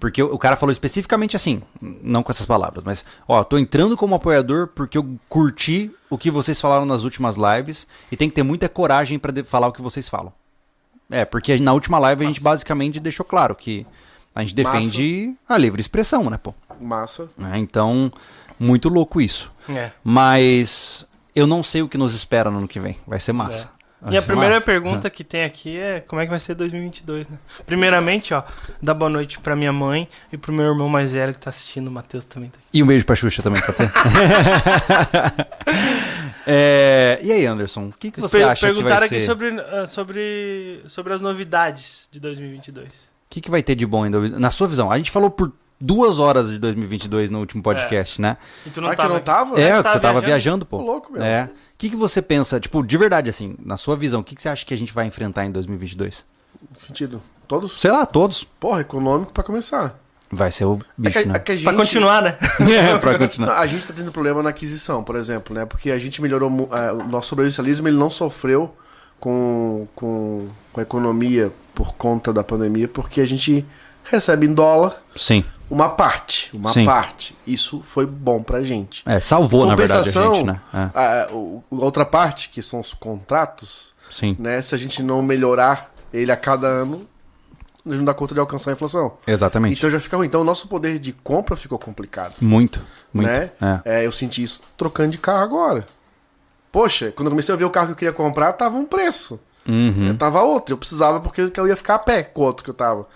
Porque 0.00 0.22
o 0.22 0.38
cara 0.38 0.56
falou 0.56 0.70
especificamente 0.72 1.34
assim, 1.34 1.60
não 1.80 2.22
com 2.22 2.30
essas 2.30 2.46
palavras, 2.46 2.84
mas, 2.84 3.04
ó, 3.26 3.42
tô 3.42 3.58
entrando 3.58 3.96
como 3.96 4.14
apoiador 4.14 4.68
porque 4.68 4.96
eu 4.96 5.18
curti 5.28 5.90
o 6.08 6.16
que 6.16 6.30
vocês 6.30 6.60
falaram 6.60 6.86
nas 6.86 7.02
últimas 7.02 7.36
lives 7.36 7.86
e 8.12 8.16
tem 8.16 8.28
que 8.28 8.36
ter 8.36 8.44
muita 8.44 8.68
coragem 8.68 9.18
pra 9.18 9.32
de- 9.32 9.42
falar 9.42 9.66
o 9.66 9.72
que 9.72 9.82
vocês 9.82 10.08
falam. 10.08 10.32
É, 11.10 11.24
porque 11.24 11.58
na 11.58 11.72
última 11.72 11.98
live 11.98 12.24
a 12.24 12.28
gente 12.28 12.40
basicamente 12.40 13.00
deixou 13.00 13.26
claro 13.26 13.54
que 13.56 13.84
a 14.34 14.40
gente 14.42 14.54
defende 14.54 15.34
a 15.48 15.58
livre 15.58 15.80
expressão, 15.80 16.30
né, 16.30 16.38
pô? 16.38 16.54
Massa. 16.80 17.28
Né, 17.36 17.58
Então, 17.58 18.12
muito 18.58 18.88
louco 18.88 19.20
isso. 19.20 19.50
É. 19.68 19.90
Mas 20.04 21.04
eu 21.34 21.46
não 21.46 21.62
sei 21.62 21.82
o 21.82 21.88
que 21.88 21.98
nos 21.98 22.14
espera 22.14 22.50
no 22.52 22.58
ano 22.58 22.68
que 22.68 22.78
vem. 22.78 22.96
Vai 23.06 23.18
ser 23.18 23.32
massa. 23.32 23.70
Vai 24.00 24.14
E 24.14 24.16
a 24.16 24.20
ser 24.20 24.28
primeira 24.28 24.54
massa. 24.54 24.64
pergunta 24.66 25.10
que 25.10 25.24
tem 25.24 25.42
aqui 25.44 25.76
é 25.76 25.98
como 26.00 26.22
é 26.22 26.24
que 26.24 26.30
vai 26.30 26.38
ser 26.38 26.54
2022, 26.54 27.28
né? 27.28 27.36
Primeiramente, 27.66 28.32
ó, 28.32 28.44
dá 28.80 28.94
boa 28.94 29.10
noite 29.10 29.40
pra 29.40 29.56
minha 29.56 29.72
mãe 29.72 30.08
e 30.32 30.36
pro 30.38 30.52
meu 30.52 30.66
irmão 30.66 30.88
mais 30.88 31.12
velho 31.14 31.32
que 31.32 31.40
tá 31.40 31.50
assistindo, 31.50 31.88
o 31.88 31.90
Matheus 31.90 32.24
também 32.24 32.48
tá 32.48 32.58
aqui. 32.58 32.66
E 32.78 32.80
um 32.82 32.86
beijo 32.86 33.04
pra 33.04 33.16
Xuxa 33.16 33.42
também, 33.42 33.60
pode 33.60 33.76
ser? 33.76 33.90
É, 36.50 37.18
e 37.22 37.30
aí, 37.30 37.44
Anderson, 37.46 37.88
o 37.88 37.92
que, 37.92 38.10
que 38.10 38.20
você 38.20 38.38
Per- 38.38 38.48
acha 38.48 38.66
que 38.66 38.72
Perguntaram 38.72 39.00
vai 39.00 39.06
aqui 39.06 39.20
ser? 39.20 39.26
sobre, 39.26 39.60
ah, 39.60 39.86
sobre, 39.86 40.80
sobre 40.86 41.12
as 41.12 41.20
novidades 41.20 42.08
de 42.10 42.18
2022. 42.20 42.86
O 42.86 43.06
que, 43.28 43.40
que 43.42 43.50
vai 43.50 43.62
ter 43.62 43.74
de 43.74 43.84
bom 43.84 44.06
em 44.06 44.10
dois- 44.10 44.32
na 44.32 44.50
sua 44.50 44.66
visão? 44.66 44.90
A 44.90 44.96
gente 44.96 45.10
falou 45.10 45.30
por 45.30 45.52
duas 45.80 46.18
horas 46.18 46.50
de 46.50 46.58
2022 46.58 47.30
no 47.30 47.38
último 47.40 47.62
podcast, 47.62 48.20
né? 48.20 48.36
E 48.66 48.70
tu 48.70 48.80
não 48.80 48.88
Ah, 48.88 48.90
que 48.92 48.96
tava 48.96 49.08
não 49.10 49.16
aqui. 49.16 49.24
tava? 49.26 49.60
É, 49.60 49.70
que 49.70 49.76
que 49.76 49.82
tava 49.82 49.92
você 49.94 50.00
tava 50.00 50.20
viajando. 50.20 50.26
viajando, 50.26 50.66
pô. 50.66 50.78
Tô 50.78 50.84
louco, 50.84 51.12
meu. 51.12 51.22
É. 51.22 51.44
O 51.44 51.78
que, 51.78 51.90
que 51.90 51.96
você 51.96 52.20
pensa, 52.20 52.58
tipo, 52.58 52.82
de 52.82 52.96
verdade, 52.96 53.30
assim, 53.30 53.54
na 53.64 53.76
sua 53.76 53.94
visão, 53.96 54.20
o 54.20 54.24
que, 54.24 54.34
que 54.34 54.42
você 54.42 54.48
acha 54.48 54.64
que 54.66 54.74
a 54.74 54.76
gente 54.76 54.92
vai 54.92 55.06
enfrentar 55.06 55.44
em 55.44 55.50
2022? 55.52 56.26
Que 56.76 56.84
sentido? 56.84 57.22
Todos? 57.46 57.80
Sei 57.80 57.90
lá, 57.90 58.04
todos. 58.04 58.44
Porra, 58.44 58.80
econômico 58.80 59.32
pra 59.32 59.44
começar. 59.44 59.98
Vai 60.30 60.50
ser 60.52 60.64
o 60.66 60.74
É 60.74 60.84
bicho, 61.00 61.18
que, 61.20 61.24
né? 61.26 61.34
é 61.36 61.38
que 61.38 61.52
a 61.52 61.54
gente, 61.54 61.64
Pra 61.64 61.72
continuar, 61.74 62.20
né? 62.22 62.36
É, 62.68 62.98
pra 62.98 63.16
continuar. 63.16 63.58
A 63.60 63.66
gente 63.66 63.86
tá 63.86 63.94
tendo 63.96 64.12
problema 64.12 64.42
na 64.42 64.50
aquisição, 64.50 65.02
por 65.02 65.16
exemplo, 65.16 65.54
né? 65.54 65.64
Porque 65.64 65.90
a 65.90 65.98
gente 65.98 66.20
melhorou. 66.20 66.68
é, 66.72 66.92
o 66.92 67.06
nosso 67.08 67.28
sobrevivencialismo 67.28 67.88
ele 67.88 67.96
não 67.96 68.10
sofreu 68.10 68.74
com, 69.18 69.86
com, 69.94 70.48
com 70.72 70.80
a 70.80 70.82
economia 70.82 71.50
por 71.74 71.94
conta 71.94 72.32
da 72.32 72.44
pandemia, 72.44 72.88
porque 72.88 73.20
a 73.20 73.26
gente 73.26 73.64
recebe 74.04 74.46
em 74.46 74.52
dólar 74.52 75.00
Sim. 75.16 75.44
Uma 75.70 75.88
parte. 75.90 76.50
Uma 76.54 76.72
Sim. 76.72 76.84
parte. 76.84 77.36
Isso 77.46 77.80
foi 77.82 78.06
bom 78.06 78.42
pra 78.42 78.62
gente. 78.62 79.02
É, 79.04 79.20
salvou, 79.20 79.66
na 79.66 79.74
verdade, 79.74 80.08
a 80.08 80.12
gente, 80.12 80.44
né? 80.44 80.60
É, 80.72 80.78
a, 80.98 81.24
a 81.24 81.28
outra 81.70 82.04
parte, 82.04 82.48
que 82.48 82.62
são 82.62 82.80
os 82.80 82.94
contratos, 82.94 83.92
sim. 84.10 84.36
né? 84.38 84.62
Se 84.62 84.74
a 84.74 84.78
gente 84.78 85.02
não 85.02 85.22
melhorar 85.22 85.92
ele 86.12 86.32
a 86.32 86.36
cada 86.36 86.66
ano, 86.66 87.06
a 87.84 87.90
gente 87.90 87.98
não 87.98 88.04
dá 88.04 88.14
conta 88.14 88.34
de 88.34 88.40
alcançar 88.40 88.70
a 88.70 88.74
inflação. 88.74 89.16
Exatamente. 89.26 89.78
Então 89.78 89.90
já 89.90 90.00
fica 90.00 90.16
ruim. 90.16 90.26
Então 90.26 90.40
o 90.40 90.44
nosso 90.44 90.68
poder 90.68 90.98
de 90.98 91.12
compra 91.12 91.54
ficou 91.56 91.78
complicado. 91.78 92.34
Muito, 92.40 92.84
muito. 93.12 93.28
né? 93.28 93.50
É. 93.84 94.00
É, 94.00 94.06
eu 94.06 94.12
senti 94.12 94.42
isso 94.42 94.62
trocando 94.76 95.10
de 95.10 95.18
carro 95.18 95.42
agora. 95.42 95.86
Poxa, 96.72 97.12
quando 97.12 97.26
eu 97.26 97.30
comecei 97.32 97.54
a 97.54 97.58
ver 97.58 97.64
o 97.64 97.70
carro 97.70 97.86
que 97.88 97.92
eu 97.92 97.96
queria 97.96 98.12
comprar, 98.12 98.52
tava 98.52 98.76
um 98.76 98.84
preço. 98.84 99.40
Uhum. 99.66 100.08
Eu 100.08 100.16
tava 100.16 100.42
outro. 100.42 100.74
Eu 100.74 100.78
precisava 100.78 101.20
porque 101.20 101.50
eu 101.54 101.66
ia 101.66 101.76
ficar 101.76 101.96
a 101.96 101.98
pé 101.98 102.22
com 102.22 102.42
o 102.42 102.44
outro 102.44 102.64
que 102.64 102.70
eu 102.70 102.74
tava. 102.74 103.06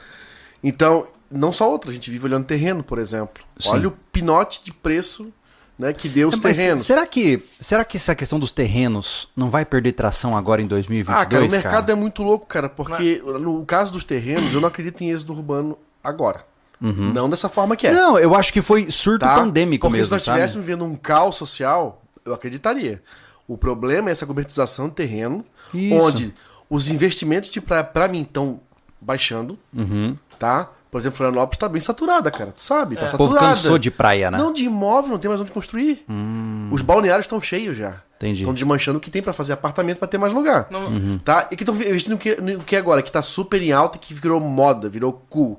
Então, 0.62 1.06
não 1.32 1.52
só 1.52 1.70
outro, 1.70 1.90
a 1.90 1.94
gente 1.94 2.10
vive 2.10 2.24
olhando 2.26 2.44
terreno, 2.46 2.82
por 2.84 2.98
exemplo. 2.98 3.42
Sim. 3.58 3.70
Olha 3.70 3.88
o 3.88 3.92
pinote 4.12 4.62
de 4.64 4.72
preço 4.72 5.32
né, 5.78 5.92
que 5.92 6.08
deu 6.08 6.28
os 6.28 6.38
Mas 6.38 6.56
terrenos. 6.56 6.82
será 6.86 7.06
que, 7.06 7.42
será 7.58 7.84
que 7.84 7.96
essa 7.96 8.14
questão 8.14 8.38
dos 8.38 8.52
terrenos 8.52 9.28
não 9.34 9.50
vai 9.50 9.64
perder 9.64 9.92
tração 9.92 10.36
agora 10.36 10.60
em 10.62 10.66
2022, 10.66 11.22
Ah, 11.22 11.26
cara, 11.28 11.44
o 11.44 11.50
mercado 11.50 11.86
cara? 11.86 11.92
é 11.92 11.94
muito 12.00 12.22
louco, 12.22 12.46
cara, 12.46 12.68
porque 12.68 13.22
no 13.40 13.64
caso 13.64 13.92
dos 13.92 14.04
terrenos, 14.04 14.52
eu 14.54 14.60
não 14.60 14.68
acredito 14.68 15.00
em 15.02 15.10
êxodo 15.10 15.32
urbano 15.32 15.76
agora. 16.04 16.44
Não 16.80 17.30
dessa 17.30 17.48
forma 17.48 17.76
que 17.76 17.86
é. 17.86 17.90
Uhum. 17.90 17.96
Não, 17.96 18.18
eu 18.18 18.34
acho 18.34 18.52
que 18.52 18.60
foi 18.60 18.90
surto 18.90 19.20
tá? 19.20 19.36
pandêmico 19.36 19.86
Porque 19.86 19.98
mesmo, 19.98 20.06
se 20.06 20.10
nós 20.12 20.22
estivéssemos 20.22 20.66
vivendo 20.66 20.84
um 20.84 20.96
caos 20.96 21.36
social, 21.36 22.02
eu 22.24 22.34
acreditaria. 22.34 23.00
O 23.46 23.56
problema 23.56 24.08
é 24.08 24.12
essa 24.12 24.26
gourmetização 24.26 24.88
de 24.88 24.94
terreno, 24.96 25.44
Isso. 25.72 25.94
onde 25.94 26.34
os 26.68 26.88
investimentos 26.88 27.50
de 27.50 27.60
pra, 27.60 27.84
pra 27.84 28.08
mim 28.08 28.22
estão 28.22 28.60
baixando, 29.00 29.56
Uhum. 29.72 30.16
tá? 30.40 30.68
Por 30.92 31.00
exemplo, 31.00 31.16
Florianópolis 31.16 31.58
tá 31.58 31.68
bem 31.70 31.80
saturada, 31.80 32.30
cara. 32.30 32.52
Tu 32.54 32.62
sabe? 32.62 32.96
Tá 32.96 33.06
O 33.06 33.10
povo 33.16 33.32
saturada. 33.32 33.56
cansou 33.56 33.78
de 33.78 33.90
praia, 33.90 34.30
né? 34.30 34.36
Hum. 34.38 34.42
Não, 34.42 34.52
de 34.52 34.64
imóvel, 34.66 35.10
não 35.12 35.18
tem 35.18 35.28
mais 35.28 35.40
onde 35.40 35.50
construir. 35.50 36.04
Os 36.70 36.82
balneários 36.82 37.24
estão 37.24 37.40
cheios 37.40 37.76
já. 37.78 37.94
Entendi. 38.18 38.42
Estão 38.42 38.52
desmanchando 38.54 38.98
o 38.98 39.00
que 39.00 39.10
tem 39.10 39.22
pra 39.22 39.32
fazer 39.32 39.54
apartamento 39.54 39.96
pra 39.98 40.06
ter 40.06 40.18
mais 40.18 40.32
lugar. 40.34 40.66
Não- 40.70 40.84
Uhum. 40.84 41.18
Tá? 41.24 41.48
E 41.50 41.56
que 41.56 41.62
estão 41.64 41.74
investindo 41.74 42.12
no 42.12 42.62
que, 42.62 42.76
agora? 42.76 43.00
Que 43.02 43.10
tá 43.10 43.22
super 43.22 43.60
em 43.62 43.72
alta 43.72 43.96
e 43.96 44.00
que 44.00 44.12
virou 44.14 44.38
moda, 44.38 44.88
virou 44.90 45.12
cool. 45.30 45.58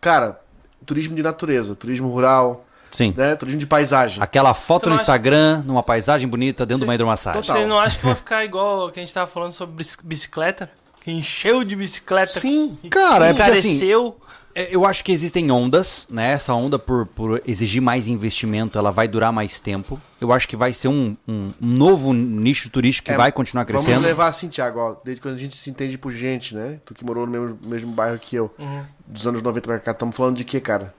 Cara, 0.00 0.38
turismo 0.84 1.14
de 1.14 1.22
natureza, 1.22 1.74
turismo 1.76 2.08
rural, 2.10 2.66
Sim. 2.90 3.14
né? 3.16 3.36
Turismo 3.36 3.60
de 3.60 3.66
paisagem. 3.66 4.20
Aquela 4.22 4.52
foto 4.54 4.88
no 4.88 4.96
acha- 4.96 5.02
Instagram, 5.04 5.62
numa 5.64 5.82
paisagem 5.84 6.28
bonita, 6.28 6.66
dentro 6.66 6.80
de 6.80 6.84
uma 6.84 6.94
hidromassagem. 6.96 7.40
Total. 7.40 7.56
Vocês 7.56 7.68
não 7.68 7.78
acham 7.78 8.00
que 8.00 8.06
vai 8.06 8.14
ficar 8.16 8.44
igual 8.44 8.90
que 8.90 8.98
a 8.98 9.02
gente 9.02 9.14
tava 9.14 9.30
falando 9.30 9.52
sobre 9.52 9.76
bici- 9.76 9.96
bicicleta? 10.02 10.68
Que 11.00 11.10
encheu 11.10 11.62
de 11.64 11.76
bicicleta. 11.76 12.40
Sim. 12.40 12.76
Cara, 12.90 13.26
é 13.26 13.34
porque 13.34 13.42
assim, 13.50 13.76
encareceu. 13.76 14.16
É, 14.20 14.23
Eu 14.54 14.86
acho 14.86 15.02
que 15.02 15.10
existem 15.10 15.50
ondas, 15.50 16.06
né? 16.08 16.30
Essa 16.32 16.54
onda, 16.54 16.78
por, 16.78 17.06
por 17.06 17.42
exigir 17.44 17.82
mais 17.82 18.06
investimento, 18.06 18.78
ela 18.78 18.90
vai 18.92 19.08
durar 19.08 19.32
mais 19.32 19.58
tempo. 19.58 20.00
Eu 20.20 20.32
acho 20.32 20.46
que 20.46 20.56
vai 20.56 20.72
ser 20.72 20.88
um, 20.88 21.16
um- 21.26 21.50
um 21.60 21.66
novo 21.66 22.12
nicho 22.12 22.70
turístico 22.70 23.06
que 23.06 23.12
É, 23.12 23.16
vai 23.16 23.32
continuar 23.32 23.64
crescendo. 23.64 23.90
Vamos 23.94 24.06
levar 24.06 24.28
assim, 24.28 24.48
Thiago, 24.48 24.78
ó, 24.78 24.96
desde 25.04 25.20
quando 25.20 25.34
a 25.34 25.38
gente 25.38 25.56
se 25.56 25.70
entende 25.70 25.98
por 25.98 26.12
gente, 26.12 26.54
né? 26.54 26.78
Tu 26.84 26.94
que 26.94 27.04
morou 27.04 27.26
no 27.26 27.32
mesmo, 27.32 27.58
mesmo 27.64 27.92
bairro 27.92 28.18
que 28.18 28.36
eu, 28.36 28.52
Uhum. 28.58 28.82
dos 29.06 29.26
anos 29.26 29.42
90 29.42 29.66
pra 29.66 29.78
cá, 29.80 29.90
estamos 29.90 30.14
falando 30.14 30.36
de 30.36 30.44
quê, 30.44 30.60
cara? 30.60 30.94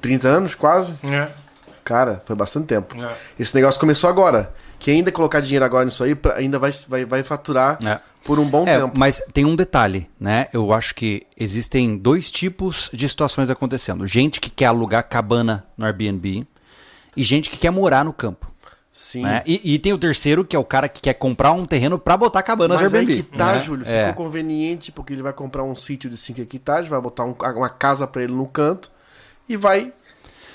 30 0.00 0.26
anos, 0.28 0.54
quase? 0.54 0.94
É. 1.04 1.28
Cara, 1.84 2.22
foi 2.26 2.34
bastante 2.36 2.66
tempo. 2.66 3.00
É. 3.00 3.12
Esse 3.38 3.54
negócio 3.54 3.78
começou 3.80 4.08
agora. 4.10 4.52
Quem 4.82 4.96
ainda 4.98 5.12
colocar 5.12 5.38
dinheiro 5.40 5.64
agora 5.64 5.84
nisso 5.84 6.02
aí, 6.02 6.16
ainda 6.34 6.58
vai, 6.58 6.72
vai, 6.88 7.04
vai 7.04 7.22
faturar 7.22 7.78
É. 7.86 8.00
por 8.24 8.40
um 8.40 8.44
bom 8.44 8.66
É, 8.66 8.80
tempo. 8.80 8.98
mas 8.98 9.22
tem 9.32 9.44
um 9.44 9.54
detalhe, 9.54 10.10
né? 10.18 10.48
Eu 10.52 10.72
acho 10.72 10.92
que 10.92 11.22
existem 11.38 11.96
dois 11.96 12.28
tipos 12.32 12.90
de 12.92 13.08
situações 13.08 13.48
acontecendo. 13.48 14.04
Gente 14.08 14.40
que 14.40 14.50
quer 14.50 14.66
alugar 14.66 15.08
cabana 15.08 15.64
no 15.78 15.86
Airbnb 15.86 16.44
e 17.16 17.22
gente 17.22 17.48
que 17.48 17.56
quer 17.58 17.70
morar 17.70 18.04
no 18.04 18.12
campo. 18.12 18.50
Sim. 18.92 19.22
Né? 19.22 19.42
E, 19.46 19.74
e 19.74 19.78
tem 19.78 19.92
o 19.92 19.98
terceiro, 19.98 20.44
que 20.44 20.56
é 20.56 20.58
o 20.58 20.64
cara 20.64 20.88
que 20.88 21.00
quer 21.00 21.14
comprar 21.14 21.52
um 21.52 21.64
terreno 21.64 21.96
pra 21.98 22.16
botar 22.16 22.42
cabanas 22.42 22.80
Mas 22.80 22.90
no 22.92 22.98
aí 22.98 23.04
Airbnb. 23.06 23.22
que 23.30 23.38
tá, 23.38 23.52
né? 23.54 23.58
Júlio. 23.60 23.86
É. 23.88 24.08
Ficou 24.08 24.26
conveniente 24.26 24.90
porque 24.90 25.12
ele 25.12 25.22
vai 25.22 25.32
comprar 25.32 25.62
um 25.62 25.76
sítio 25.76 26.10
de 26.10 26.16
5 26.16 26.40
hectares, 26.42 26.88
vai 26.88 27.00
botar 27.00 27.24
um- 27.24 27.36
uma 27.56 27.70
casa 27.70 28.04
pra 28.06 28.22
ele 28.24 28.32
no 28.34 28.46
canto 28.48 28.90
e 29.48 29.56
vai. 29.56 29.92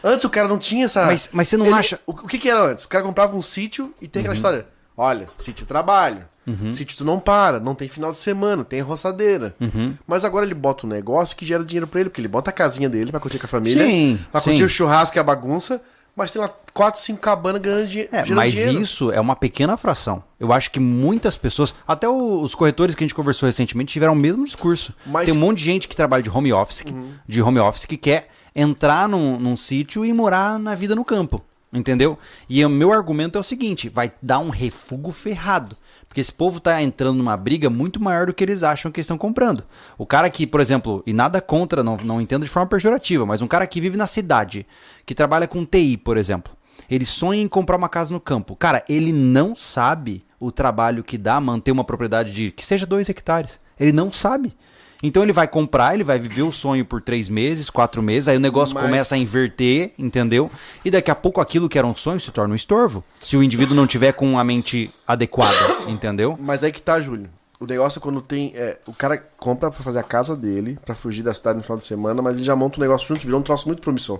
Antes 0.07 0.25
o 0.25 0.29
cara 0.29 0.47
não 0.47 0.57
tinha 0.57 0.85
essa. 0.85 1.05
Mas- 1.05 1.29
mas 1.33 1.47
você 1.47 1.57
não 1.57 1.65
Ele- 1.65 1.75
acha- 1.75 1.99
O, 2.05 2.11
o 2.11 2.27
que, 2.27 2.37
que 2.37 2.49
era 2.49 2.61
antes? 2.63 2.85
O 2.85 2.87
cara 2.87 3.03
comprava 3.03 3.35
um 3.35 3.41
sítio 3.41 3.93
e 4.01 4.07
tem 4.07 4.21
aquela 4.21 4.35
história. 4.35 4.65
Olha, 4.95 5.27
sítio 5.37 5.65
trabalho. 5.65 6.25
Uhum. 6.47 6.71
Sítio 6.71 6.97
tu 6.97 7.03
não 7.05 7.19
para, 7.19 7.59
não 7.59 7.75
tem 7.75 7.89
final 7.89 8.09
de 8.11 8.17
semana, 8.17 8.63
tem 8.63 8.79
roçadeira. 8.79 9.53
Uhum. 9.59 9.93
Mas 10.07 10.23
agora 10.23 10.45
ele 10.45 10.55
bota 10.55 10.85
um 10.87 10.89
negócio 10.89 11.35
que 11.35 11.45
gera 11.45 11.63
dinheiro 11.63 11.85
pra 11.87 11.99
ele, 11.99 12.09
porque 12.09 12.21
ele 12.21 12.27
bota 12.29 12.49
a 12.49 12.53
casinha 12.53 12.87
dele 12.89 13.11
pra 13.11 13.19
curtir 13.19 13.37
com 13.37 13.45
a 13.45 13.49
família, 13.49 13.85
Sim, 13.85 14.17
pra 14.31 14.39
sim. 14.39 14.51
curtir 14.51 14.63
o 14.63 14.69
churrasco 14.69 15.17
e 15.17 15.19
a 15.19 15.23
bagunça, 15.23 15.81
mas 16.15 16.31
tem 16.31 16.41
lá 16.41 16.49
4, 16.73 17.01
5 17.01 17.19
cabanas 17.19 17.61
ganhando 17.61 17.87
dinhe- 17.87 18.07
É, 18.13 18.23
mas 18.27 18.53
dinheiro. 18.53 18.79
isso 18.81 19.11
é 19.11 19.19
uma 19.19 19.35
pequena 19.35 19.75
fração. 19.75 20.23
Eu 20.39 20.53
acho 20.53 20.71
que 20.71 20.79
muitas 20.79 21.35
pessoas, 21.35 21.75
até 21.85 22.07
os 22.07 22.55
corretores 22.55 22.95
que 22.95 23.03
a 23.03 23.05
gente 23.05 23.13
conversou 23.13 23.45
recentemente, 23.45 23.91
tiveram 23.91 24.13
o 24.13 24.15
mesmo 24.15 24.45
discurso. 24.45 24.93
Mas- 25.05 25.25
Tem 25.25 25.35
um 25.35 25.39
monte 25.39 25.57
de 25.57 25.65
gente 25.65 25.87
que 25.87 25.95
trabalha 25.97 26.23
de 26.23 26.29
home 26.29 26.53
office, 26.53 26.81
que- 26.81 26.93
de 27.27 27.41
home 27.41 27.59
office 27.59 27.85
que 27.85 27.97
quer 27.97 28.29
entrar 28.57 29.07
num, 29.07 29.39
num 29.39 29.55
sítio 29.55 30.03
e 30.03 30.11
morar 30.11 30.57
na 30.57 30.73
vida 30.73 30.95
no 30.95 31.05
campo. 31.05 31.43
Entendeu? 31.71 32.17
E 32.49 32.65
o 32.65 32.69
meu 32.69 32.91
argumento 32.91 33.37
é 33.37 33.41
o 33.41 33.43
seguinte: 33.43 33.87
vai 33.87 34.11
dar 34.21 34.39
um 34.39 34.49
refugo 34.49 35.11
ferrado. 35.11 35.77
Porque 36.07 36.21
esse 36.21 36.31
povo 36.31 36.59
tá 36.59 36.81
entrando 36.81 37.17
numa 37.17 37.35
briga 37.35 37.69
muito 37.69 38.01
maior 38.01 38.25
do 38.25 38.33
que 38.33 38.43
eles 38.43 38.63
acham 38.63 38.91
que 38.91 39.01
estão 39.01 39.17
comprando. 39.17 39.63
O 39.97 40.05
cara 40.05 40.29
que, 40.29 40.47
por 40.47 40.61
exemplo, 40.61 41.03
e 41.05 41.11
nada 41.11 41.41
contra, 41.41 41.83
não, 41.83 41.97
não 41.97 42.21
entendo 42.21 42.43
de 42.43 42.49
forma 42.49 42.67
pejorativa, 42.67 43.25
mas 43.25 43.41
um 43.41 43.47
cara 43.47 43.67
que 43.67 43.81
vive 43.81 43.97
na 43.97 44.07
cidade, 44.07 44.65
que 45.05 45.13
trabalha 45.13 45.47
com 45.47 45.65
TI, 45.65 45.97
por 45.97 46.15
exemplo, 46.15 46.55
ele 46.89 47.05
sonha 47.05 47.41
em 47.41 47.47
comprar 47.47 47.75
uma 47.75 47.89
casa 47.89 48.13
no 48.13 48.21
campo. 48.21 48.55
Cara, 48.55 48.83
ele 48.87 49.11
não 49.11 49.53
sabe 49.53 50.23
o 50.39 50.49
trabalho 50.51 51.03
que 51.03 51.17
dá 51.17 51.41
manter 51.41 51.71
uma 51.71 51.83
propriedade 51.83 52.31
de 52.33 52.51
que 52.51 52.63
seja 52.63 52.85
dois 52.85 53.09
hectares. 53.09 53.59
Ele 53.77 53.91
não 53.91 54.11
sabe. 54.11 54.55
Então 55.03 55.21
ele 55.23 55.31
vai 55.31 55.47
comprar, 55.47 55.93
ele 55.93 56.03
vai 56.03 56.17
viver 56.17 56.41
o 56.41 56.51
sonho 56.51 56.83
por 56.83 57.01
três 57.01 57.29
meses, 57.29 57.69
quatro 57.69 58.01
meses, 58.01 58.27
aí 58.27 58.37
o 58.37 58.39
negócio 58.39 58.73
Mas- 58.75 58.83
começa 58.85 59.15
a 59.15 59.17
inverter, 59.17 59.93
entendeu? 59.97 60.49
E 60.83 60.89
daqui 60.89 61.11
a 61.11 61.15
pouco 61.15 61.39
aquilo 61.39 61.69
que 61.69 61.77
era 61.77 61.85
um 61.85 61.95
sonho 61.95 62.19
se 62.19 62.31
torna 62.31 62.53
um 62.53 62.55
estorvo. 62.55 63.03
Se 63.21 63.37
o 63.37 63.43
indivíduo 63.43 63.75
não 63.75 63.85
tiver 63.85 64.13
com 64.13 64.39
a 64.39 64.43
mente 64.43 64.91
adequada, 65.07 65.55
entendeu? 65.87 66.35
Mas 66.39 66.63
aí 66.63 66.71
que 66.71 66.81
tá, 66.81 66.99
Júlio. 66.99 67.29
O 67.59 67.65
negócio 67.65 67.97
é 67.97 68.01
quando 68.01 68.21
tem. 68.21 68.51
é, 68.55 68.77
o 68.85 68.93
cara 68.93 69.17
compra 69.37 69.71
pra 69.71 69.83
fazer 69.83 69.97
a 69.99 70.03
casa 70.03 70.35
dele, 70.35 70.77
pra 70.85 70.93
fugir 70.93 71.23
da 71.23 71.33
cidade 71.33 71.57
no 71.57 71.63
final 71.63 71.77
de 71.77 71.85
semana, 71.85 72.21
mas 72.21 72.35
ele 72.37 72.43
já 72.45 72.55
monta 72.55 72.77
um 72.79 72.81
negócio 72.81 73.07
junto, 73.07 73.21
virou 73.25 73.39
um 73.39 73.43
troço 73.43 73.67
muito 73.67 73.81
promissor. 73.81 74.19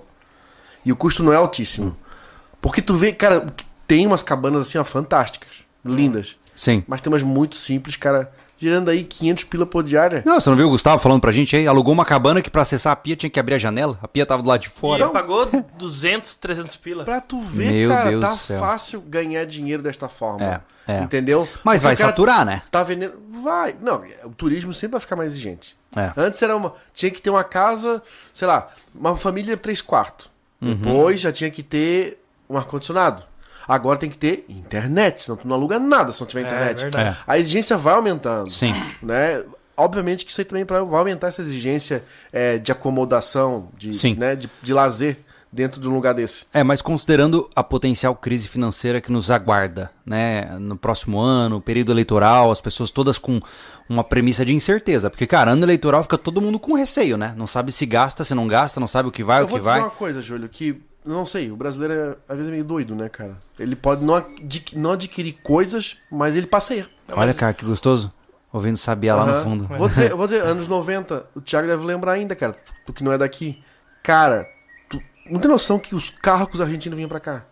E 0.84 0.90
o 0.92 0.96
custo 0.96 1.22
não 1.22 1.32
é 1.32 1.36
altíssimo. 1.36 1.96
Porque 2.60 2.82
tu 2.82 2.94
vê, 2.94 3.12
cara, 3.12 3.46
tem 3.86 4.06
umas 4.06 4.22
cabanas 4.24 4.62
assim, 4.62 4.78
ó, 4.78 4.84
fantásticas, 4.84 5.50
lindas. 5.84 6.36
Sim. 6.54 6.82
Mas 6.88 7.00
tem 7.00 7.12
umas 7.12 7.22
muito 7.22 7.54
simples, 7.54 7.94
cara, 7.94 8.32
girando 8.58 8.90
aí 8.90 9.04
500 9.04 9.44
pila 9.44 9.64
por 9.64 9.82
diária. 9.84 10.22
Não, 10.26 10.40
você 10.40 10.50
não 10.50 10.56
viu 10.56 10.66
o 10.66 10.70
Gustavo 10.70 11.00
falando 11.00 11.20
pra 11.20 11.30
gente 11.32 11.54
aí? 11.56 11.66
Alugou 11.66 11.94
uma 11.94 12.04
cabana 12.04 12.42
que 12.42 12.50
pra 12.50 12.62
acessar 12.62 12.92
a 12.92 12.96
pia 12.96 13.16
tinha 13.16 13.30
que 13.30 13.38
abrir 13.38 13.54
a 13.54 13.58
janela. 13.58 13.98
A 14.02 14.08
pia 14.08 14.26
tava 14.26 14.42
do 14.42 14.48
lado 14.48 14.60
de 14.60 14.66
E 14.66 14.70
fora. 14.70 15.04
ele 15.04 15.12
pagou 15.12 15.46
200, 15.78 16.34
300 16.36 16.76
pila. 16.76 17.04
Pra 17.04 17.20
tu 17.20 17.40
ver, 17.40 17.70
Meu 17.72 17.88
cara, 17.88 18.10
Deus 18.10 18.20
tá 18.48 18.58
fácil 18.58 19.00
ganhar 19.00 19.44
dinheiro 19.46 19.82
desta 19.82 20.08
forma. 20.08 20.62
É, 20.86 20.92
é. 20.94 21.00
Entendeu? 21.00 21.48
Mas 21.62 21.82
Porque 21.82 21.86
vai 21.86 21.96
saturar, 21.96 22.44
né? 22.44 22.62
Tá 22.70 22.82
vendendo. 22.82 23.14
Vai. 23.42 23.76
Não, 23.80 24.02
o 24.24 24.30
turismo 24.30 24.72
sempre 24.74 24.92
vai 24.92 25.00
ficar 25.00 25.14
mais 25.16 25.32
exigente. 25.32 25.76
É. 25.96 26.12
Antes 26.16 26.42
era 26.42 26.56
uma. 26.56 26.74
Tinha 26.92 27.10
que 27.10 27.22
ter 27.22 27.30
uma 27.30 27.44
casa, 27.44 28.02
sei 28.34 28.46
lá, 28.48 28.68
uma 28.94 29.16
família 29.16 29.54
de 29.56 29.62
três 29.62 29.80
quartos. 29.80 30.28
Uhum. 30.60 30.74
Depois 30.74 31.20
já 31.20 31.30
tinha 31.32 31.50
que 31.50 31.62
ter 31.62 32.20
um 32.50 32.56
ar-condicionado. 32.58 33.22
Agora 33.68 33.98
tem 33.98 34.08
que 34.08 34.16
ter 34.16 34.46
internet, 34.48 35.22
senão 35.22 35.36
tu 35.36 35.46
não 35.46 35.54
aluga 35.54 35.78
nada 35.78 36.10
se 36.10 36.20
não 36.20 36.26
tiver 36.26 36.40
internet. 36.40 36.80
verdade. 36.80 37.10
É. 37.10 37.22
A 37.26 37.38
exigência 37.38 37.76
vai 37.76 37.94
aumentando. 37.94 38.50
Sim. 38.50 38.74
Né? 39.02 39.44
Obviamente 39.76 40.24
que 40.24 40.32
isso 40.32 40.40
aí 40.40 40.44
também 40.44 40.64
vai 40.64 40.78
aumentar 40.78 41.28
essa 41.28 41.42
exigência 41.42 42.02
é, 42.32 42.58
de 42.58 42.72
acomodação, 42.72 43.68
de, 43.76 43.92
Sim. 43.92 44.14
Né, 44.14 44.34
de, 44.34 44.50
de 44.60 44.72
lazer 44.74 45.18
dentro 45.52 45.80
de 45.80 45.88
um 45.88 45.94
lugar 45.94 46.14
desse. 46.14 46.46
É, 46.52 46.62
mas 46.62 46.82
considerando 46.82 47.48
a 47.54 47.62
potencial 47.62 48.14
crise 48.14 48.48
financeira 48.48 49.00
que 49.00 49.10
nos 49.10 49.30
aguarda, 49.30 49.90
né, 50.04 50.56
no 50.58 50.76
próximo 50.76 51.20
ano, 51.20 51.60
período 51.60 51.92
eleitoral, 51.92 52.50
as 52.50 52.60
pessoas 52.60 52.90
todas 52.90 53.18
com 53.18 53.40
uma 53.88 54.04
premissa 54.04 54.44
de 54.44 54.54
incerteza, 54.54 55.08
porque 55.08 55.26
cara, 55.26 55.52
ano 55.52 55.64
eleitoral 55.64 56.02
fica 56.02 56.18
todo 56.18 56.42
mundo 56.42 56.58
com 56.58 56.74
receio, 56.74 57.16
né? 57.16 57.34
Não 57.36 57.46
sabe 57.46 57.72
se 57.72 57.86
gasta, 57.86 58.24
se 58.24 58.34
não 58.34 58.46
gasta, 58.46 58.78
não 58.78 58.86
sabe 58.86 59.08
o 59.08 59.12
que 59.12 59.24
vai, 59.24 59.40
Eu 59.40 59.46
o 59.46 59.48
vou 59.48 59.58
que 59.58 59.64
dizer 59.64 59.78
vai. 59.78 59.80
uma 59.80 59.90
coisa, 59.90 60.20
Júlio, 60.20 60.48
que 60.48 60.82
não 61.14 61.26
sei, 61.26 61.50
o 61.50 61.56
brasileiro 61.56 61.94
é 61.94 62.16
às 62.32 62.36
vezes 62.36 62.48
é 62.50 62.52
meio 62.52 62.64
doido, 62.64 62.94
né, 62.94 63.08
cara? 63.08 63.36
Ele 63.58 63.74
pode 63.76 64.04
não, 64.04 64.14
adqui- 64.16 64.76
não 64.78 64.92
adquirir 64.92 65.34
coisas, 65.42 65.96
mas 66.10 66.36
ele 66.36 66.46
passeia. 66.46 66.88
Não, 67.08 67.16
Olha, 67.16 67.26
mas- 67.28 67.36
cara, 67.36 67.52
que 67.54 67.64
gostoso. 67.64 68.12
Ouvindo 68.52 68.78
Sabiá 68.78 69.14
lá 69.14 69.26
no 69.26 69.44
fundo. 69.44 69.66
Vou 69.66 69.88
dizer, 69.88 70.10
vou 70.16 70.26
dizer, 70.26 70.42
anos 70.42 70.66
90, 70.66 71.26
o 71.34 71.40
Thiago 71.40 71.66
deve 71.68 71.84
lembrar 71.84 72.12
ainda, 72.12 72.34
cara. 72.34 72.56
Tu 72.86 72.92
que 72.94 73.04
não 73.04 73.12
é 73.12 73.18
daqui. 73.18 73.62
Cara, 74.02 74.48
não 75.30 75.40
tem 75.40 75.50
noção 75.50 75.78
que 75.78 75.94
os 75.94 76.10
carros 76.10 76.48
que 76.48 76.54
os 76.54 76.60
argentinos 76.60 76.96
vinham 76.96 77.08
pra 77.08 77.20
cá. 77.20 77.44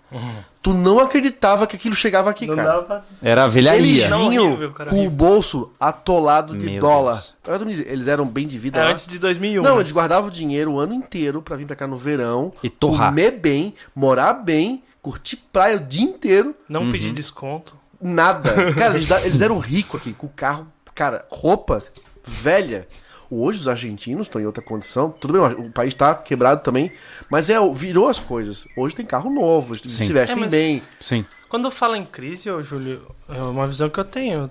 Tu 0.63 0.73
não 0.73 0.99
acreditava 1.01 1.67
que 1.67 1.77
aquilo 1.77 1.95
chegava 1.95 2.31
aqui, 2.31 2.47
Não 2.47 2.57
cara. 2.57 2.73
dava. 2.81 3.07
Era 3.23 3.43
a 3.43 3.45
Eles 3.45 3.55
velharia. 3.55 4.09
Não, 4.09 4.29
vinham 4.31 4.47
horrível, 4.47 4.73
com 4.89 5.07
o 5.07 5.11
bolso 5.11 5.71
atolado 5.79 6.57
de 6.57 6.67
Meu 6.71 6.81
dólar. 6.81 7.23
Dizendo, 7.45 7.89
Eles 7.91 8.09
eram 8.09 8.27
bem 8.27 8.47
de 8.47 8.59
vida 8.59 8.81
É 8.81 8.85
lá. 8.85 8.91
antes 8.91 9.07
de 9.07 9.19
2001. 9.19 9.63
Não, 9.63 9.75
né? 9.77 9.81
eles 9.83 9.93
guardavam 9.93 10.31
dinheiro 10.31 10.73
o 10.73 10.79
ano 10.79 10.95
inteiro 10.95 11.43
pra 11.43 11.57
vir 11.57 11.67
pra 11.67 11.77
cá 11.77 11.87
no 11.87 11.97
verão. 11.97 12.53
E 12.63 12.71
torrar. 12.71 13.09
Comer 13.11 13.33
bem, 13.33 13.75
morar 13.95 14.33
bem, 14.35 14.83
curtir 15.03 15.37
praia 15.53 15.77
o 15.77 15.81
dia 15.81 16.03
inteiro. 16.05 16.55
Não 16.69 16.83
Uhum. 16.83 16.93
pedir 16.93 17.13
desconto. 17.13 17.77
Nada. 18.01 18.51
Cara, 18.75 18.95
eles, 18.97 19.11
eles 19.25 19.41
eram 19.41 19.59
ricos 19.59 20.01
aqui, 20.01 20.13
com 20.13 20.29
carro, 20.29 20.67
cara, 20.95 21.25
roupa 21.31 21.83
velha. 22.25 22.87
Hoje 23.31 23.61
os 23.61 23.69
argentinos 23.69 24.27
estão 24.27 24.41
em 24.41 24.47
outra 24.47 24.63
condição. 24.63 25.11
Tudo 25.11 25.33
bem, 25.35 25.67
o 25.67 25.71
país 25.71 25.93
está 25.95 26.15
quebrado 26.15 26.63
também, 26.63 26.93
mas 27.31 27.51
é 27.51 27.57
virou 27.75 28.09
as 28.09 28.21
coisas. 28.21 28.67
Hoje 28.77 28.95
tem 28.95 29.05
carro 29.07 29.31
novo, 29.31 29.75
se 29.75 30.13
vestem 30.13 30.45
É, 30.45 30.49
bem. 30.49 30.83
Sim. 31.01 31.25
Quando 31.49 31.71
fala 31.71 31.97
em 31.99 32.05
crise, 32.05 32.51
ô 32.51 32.63
Júlio, 32.63 33.03
é 33.29 33.41
uma 33.43 33.67
visão 33.67 33.89
que 33.89 33.99
eu 33.99 34.05
tenho. 34.05 34.51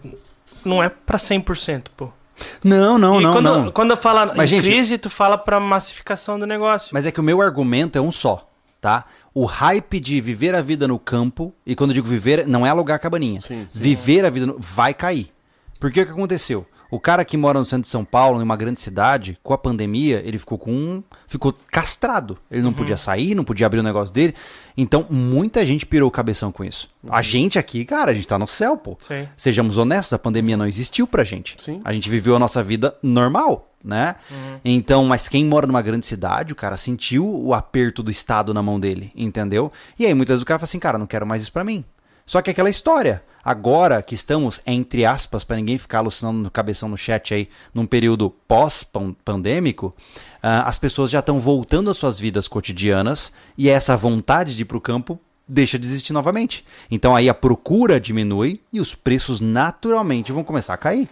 Não 0.63 0.82
é 0.82 0.89
pra 0.89 1.17
100%, 1.17 1.84
pô. 1.96 2.10
Não, 2.63 2.98
não, 2.98 3.22
e 3.22 3.24
não, 3.24 3.34
quando, 3.34 3.46
não. 3.63 3.72
quando 3.72 3.96
fala 3.98 4.34
Mas, 4.36 4.51
em 4.51 4.58
gente- 4.58 4.65
crise, 4.70 4.98
tu 4.98 5.10
fala 5.10 5.38
pra 5.38 5.60
massificação 5.60 6.38
do 6.38 6.46
negócio. 6.46 6.89
Mas 6.94 7.05
é 7.05 7.12
que 7.12 7.20
o 7.20 7.24
meu 7.24 7.41
argumento 7.41 7.98
é 7.98 8.01
um 8.01 8.12
só, 8.12 8.50
tá? 8.82 9.05
O 9.34 9.46
hype 9.46 10.00
de 10.01 10.20
viver 10.20 10.53
a 10.55 10.62
vida 10.62 10.86
no 10.88 11.00
campo, 11.00 11.53
e 11.65 11.75
quando 11.75 11.91
eu 11.91 11.96
digo 11.96 12.08
viver, 12.08 12.46
não 12.48 12.65
é 12.65 12.70
alugar 12.70 13.00
cabaninha. 13.00 13.39
Sim, 13.41 13.67
Viver 13.74 14.25
a 14.25 14.29
vida 14.29 14.48
no, 14.48 14.58
vai 14.60 14.94
cair. 14.94 15.32
Porque 15.79 16.01
o 16.01 16.05
que 16.05 16.12
aconteceu? 16.12 16.65
O 16.89 17.00
cara 17.00 17.25
que 17.25 17.36
mora 17.36 17.60
no 17.60 17.65
centro 17.65 17.82
de 17.82 17.88
São 17.88 18.05
Paulo, 18.05 18.39
em 18.39 18.44
uma 18.44 18.55
grande 18.55 18.79
cidade, 18.79 19.38
com 19.44 19.53
a 19.53 19.58
pandemia, 19.58 20.22
ele 20.24 20.38
ficou 20.38 20.58
com 20.58 20.72
um, 20.72 21.03
ficou 21.27 21.53
castrado. 21.72 22.38
Ele 22.50 22.62
não 22.62 22.72
podia 22.72 22.96
sair, 22.96 23.36
não 23.36 23.44
podia 23.44 23.65
abrir 23.65 23.79
o 23.79 23.84
negócio 23.84 24.13
dele. 24.13 24.36
Então, 24.77 25.05
muita 25.10 25.65
gente 25.65 25.86
pirou 25.86 26.08
o 26.08 26.12
cabeção 26.12 26.51
com 26.51 26.63
isso. 26.63 26.88
A 27.10 27.22
gente 27.22 27.58
aqui, 27.58 27.84
cara, 27.84 28.12
a 28.12 28.13
gente 28.13 28.27
tá 28.27 28.38
no 28.38 28.48
céu, 28.48 28.77
pô. 28.77 28.98
Sim. 29.01 29.27
Sejamos 29.36 29.77
honestos, 29.77 30.13
a 30.13 30.20
pandemia 30.20 30.55
não 30.55 30.67
existiu 30.67 31.08
pra 31.08 31.24
gente. 31.24 31.58
Sim. 31.60 31.82
A 31.84 31.91
gente 31.91 32.10
viveu 32.10 32.36
a 32.36 32.39
nossa 32.39 32.63
vida 32.63 32.96
normal, 33.01 33.74
né? 33.84 34.15
Então, 34.63 35.03
mas 35.05 35.27
quem 35.27 35.44
mora 35.44 35.67
numa 35.67 35.82
grande 35.82 36.05
cidade, 36.05 36.53
o 36.53 36.55
cara 36.55 36.77
sentiu 36.77 37.27
o 37.27 37.53
aperto 37.53 38.03
do 38.03 38.12
Estado 38.12 38.53
na 38.53 38.62
mão 38.62 38.79
dele, 38.79 39.12
entendeu? 39.15 39.72
E 39.98 40.05
aí 40.05 40.13
muitas 40.13 40.36
vezes 40.36 40.44
o 40.44 40.46
cara 40.46 40.60
fala 40.60 40.65
assim, 40.65 40.79
cara, 40.79 40.98
não 40.98 41.08
quero 41.08 41.25
mais 41.25 41.41
isso 41.41 41.51
pra 41.51 41.63
mim. 41.63 41.84
Só 42.25 42.41
que 42.41 42.50
aquela 42.50 42.70
história, 42.70 43.24
agora 43.45 44.01
que 44.01 44.15
estamos, 44.15 44.59
entre 44.65 45.05
aspas, 45.05 45.43
pra 45.43 45.55
ninguém 45.55 45.77
ficar 45.77 45.99
alucinando 45.99 46.39
no 46.39 46.49
cabeção 46.51 46.89
no 46.89 46.97
chat 46.97 47.33
aí, 47.33 47.47
num 47.73 47.85
período 47.85 48.33
pós-pandêmico, 48.47 49.93
ah, 50.41 50.67
as 50.67 50.77
pessoas 50.77 51.11
já 51.11 51.19
estão 51.19 51.39
voltando 51.39 51.89
às 51.91 51.97
suas 51.97 52.19
vidas 52.19 52.47
cotidianas 52.47 53.31
e 53.57 53.69
essa 53.69 53.95
vontade 53.95 54.55
de 54.55 54.63
ir 54.63 54.65
pro 54.65 54.81
campo 54.81 55.19
deixa 55.47 55.77
de 55.77 55.85
existir 55.85 56.11
novamente. 56.11 56.65
Então 56.89 57.15
aí 57.15 57.29
a 57.29 57.33
procura 57.33 57.99
diminui 57.99 58.59
e 58.73 58.81
os 58.81 58.95
preços 58.95 59.39
naturalmente 59.39 60.31
vão 60.31 60.43
começar 60.43 60.73
a 60.73 60.77
cair. 60.77 61.07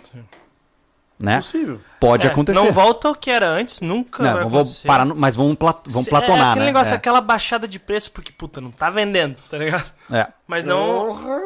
Né? 1.20 1.38
Possível. 1.38 1.80
Pode 2.00 2.28
É, 2.28 2.32
acontecer. 2.32 2.58
Não 2.60 2.72
volta 2.72 3.08
ao 3.08 3.16
que 3.16 3.30
era 3.30 3.48
antes, 3.48 3.80
nunca 3.80 4.24
Não, 4.24 4.34
vai 4.34 4.44
vamos 4.46 4.82
parar 4.82 5.06
mas 5.06 5.36
vamos, 5.36 5.56
plat, 5.56 5.78
Se- 5.88 6.10
platonar, 6.10 6.40
é 6.40 6.50
aquele 6.50 6.60
né? 6.62 6.66
negócio, 6.66 6.94
é. 6.94 6.98
aquela 6.98 7.22
baixada 7.22 7.68
de 7.68 7.80
preço, 7.80 8.12
porque, 8.12 8.32
puta, 8.32 8.60
não 8.60 8.72
tá 8.72 8.90
vendendo, 8.90 9.38
tá 9.50 9.58
ligado? 9.58 9.90
É. 10.12 10.28
Mas 10.48 10.66
não 10.66 11.08
Porra. 11.08 11.40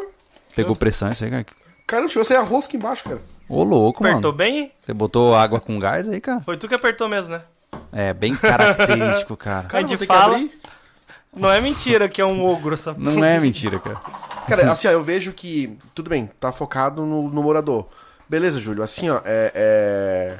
Pegou 0.58 0.76
pressão 0.76 1.10
isso 1.10 1.24
aí, 1.24 1.30
cara. 1.30 1.46
Cara, 1.86 2.08
chegou 2.10 2.24
a 2.24 2.26
sair 2.26 2.38
arroz 2.38 2.66
aqui 2.66 2.76
embaixo, 2.76 3.04
cara. 3.06 3.22
Ô, 3.48 3.64
louco, 3.64 4.06
apertou 4.06 4.34
mano. 4.34 4.38
bem. 4.38 4.72
Você 4.78 4.94
botou 4.94 5.34
água 5.36 5.60
com 5.60 5.80
gás 5.80 6.10
aí, 6.10 6.20
cara? 6.20 6.42
Foi 6.42 6.58
tu 6.58 6.68
que 6.68 6.76
apertou 6.76 7.08
mesmo, 7.08 7.36
né? 7.36 7.42
É, 7.94 8.14
bem 8.14 8.36
característico, 8.36 9.38
cara. 9.38 9.68
Cara, 9.68 9.86
A 9.86 9.88
gente 9.88 10.06
fala-. 10.06 10.50
Não 11.34 11.50
é 11.50 11.62
mentira 11.62 12.10
que 12.10 12.20
é 12.20 12.26
um 12.26 12.46
ogro 12.46 12.74
essa 12.74 12.94
Não 12.98 13.24
é 13.24 13.40
mentira, 13.40 13.80
cara. 13.80 14.02
Cara, 14.48 14.72
assim, 14.72 14.88
ó, 14.88 14.92
eu 14.92 15.04
vejo 15.04 15.32
que. 15.32 15.78
Tudo 15.94 16.10
bem, 16.10 16.30
tá 16.40 16.52
focado 16.52 17.06
no, 17.06 17.30
no 17.30 17.44
morador. 17.44 17.88
Beleza, 18.28 18.60
Júlio. 18.60 18.84
Assim, 18.84 19.10
ó, 19.10 19.22
é. 19.24 19.52
é... 19.54 20.38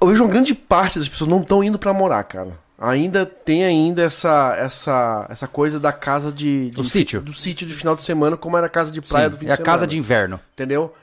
Eu 0.00 0.08
vejo 0.08 0.22
uma 0.22 0.30
grande 0.30 0.54
parte 0.54 0.98
das 0.98 1.08
pessoas 1.08 1.28
não 1.28 1.40
estão 1.40 1.64
indo 1.64 1.78
pra 1.78 1.92
morar, 1.92 2.22
cara. 2.22 2.56
Ainda 2.80 3.26
tem 3.26 3.64
ainda 3.64 4.02
essa 4.02 4.54
essa 4.56 5.26
essa 5.28 5.48
coisa 5.48 5.80
da 5.80 5.92
casa 5.92 6.32
de, 6.32 6.68
de 6.70 6.76
Do 6.76 6.84
sítio. 6.84 7.20
do 7.20 7.32
sítio 7.34 7.66
de 7.66 7.74
final 7.74 7.96
de 7.96 8.02
semana, 8.02 8.36
como 8.36 8.56
era 8.56 8.66
a 8.66 8.70
casa 8.70 8.92
de 8.92 9.02
praia 9.02 9.26
Sim, 9.26 9.30
do 9.30 9.38
fim 9.38 9.44
é 9.46 9.48
de 9.48 9.52
a 9.54 9.56
semana. 9.56 9.72
casa 9.72 9.86
de 9.86 9.98
inverno. 9.98 10.38
Entendeu? 10.52 10.94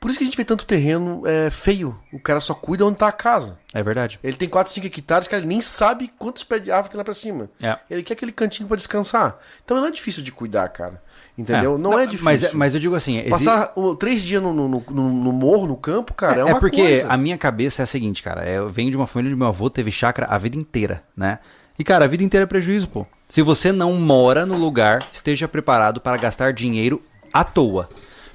Por 0.00 0.10
isso 0.10 0.18
que 0.18 0.24
a 0.24 0.26
gente 0.26 0.36
vê 0.36 0.44
tanto 0.44 0.66
terreno 0.66 1.22
é, 1.24 1.48
feio. 1.48 1.96
O 2.12 2.18
cara 2.18 2.40
só 2.40 2.54
cuida 2.54 2.84
onde 2.84 2.96
tá 2.98 3.06
a 3.06 3.12
casa. 3.12 3.56
É 3.72 3.80
verdade. 3.84 4.18
Ele 4.20 4.36
tem 4.36 4.48
4, 4.48 4.72
5 4.72 4.84
hectares, 4.88 5.28
cara, 5.28 5.38
ele 5.40 5.46
nem 5.48 5.62
sabe 5.62 6.12
quantos 6.18 6.42
pés 6.42 6.60
de 6.60 6.72
árvore 6.72 6.90
tem 6.90 6.98
lá 6.98 7.04
pra 7.04 7.14
cima. 7.14 7.48
É. 7.62 7.78
Ele 7.88 8.02
quer 8.02 8.14
aquele 8.14 8.32
cantinho 8.32 8.66
pra 8.66 8.76
descansar. 8.76 9.38
Então 9.64 9.76
não 9.76 9.86
é 9.86 9.92
difícil 9.92 10.24
de 10.24 10.32
cuidar, 10.32 10.68
cara. 10.70 11.00
Entendeu? 11.36 11.76
É. 11.76 11.78
Não, 11.78 11.98
é 11.98 12.04
difícil. 12.04 12.24
Mas, 12.24 12.52
mas 12.52 12.74
eu 12.74 12.80
digo 12.80 12.94
assim, 12.94 13.18
exi- 13.18 13.30
Passar 13.30 13.72
três 13.98 14.22
dias 14.22 14.42
no, 14.42 14.52
no, 14.52 14.68
no- 14.68 14.82
no 15.10 15.32
morro, 15.32 15.66
no 15.66 15.76
campo, 15.76 16.12
cara, 16.12 16.36
é, 16.36 16.40
é, 16.40 16.44
uma 16.44 16.60
porque 16.60 16.82
coisa. 16.82 17.08
a 17.08 17.16
minha 17.16 17.38
cabeça 17.38 17.82
é 17.82 17.84
a 17.84 17.86
seguinte, 17.86 18.22
cara. 18.22 18.46
Eu 18.48 18.68
venho 18.68 18.90
de 18.90 18.96
uma 18.96 19.06
família 19.06 19.30
onde 19.30 19.38
meu 19.38 19.48
avô 19.48 19.70
teve 19.70 19.90
chácara 19.90 20.26
a 20.28 20.36
vida 20.36 20.56
inteira, 20.58 21.02
né? 21.16 21.38
E, 21.78 21.82
cara, 21.82 22.04
a 22.04 22.08
vida 22.08 22.22
inteira 22.22 22.44
é 22.44 22.46
prejuízo, 22.46 22.86
pô. 22.88 23.06
Se 23.28 23.40
você 23.40 23.72
não 23.72 23.94
mora 23.94 24.44
no 24.44 24.56
lugar, 24.58 25.02
esteja 25.10 25.48
preparado 25.48 26.02
para 26.02 26.18
gastar 26.18 26.52
dinheiro 26.52 27.00
à 27.32 27.42
toa. 27.42 27.88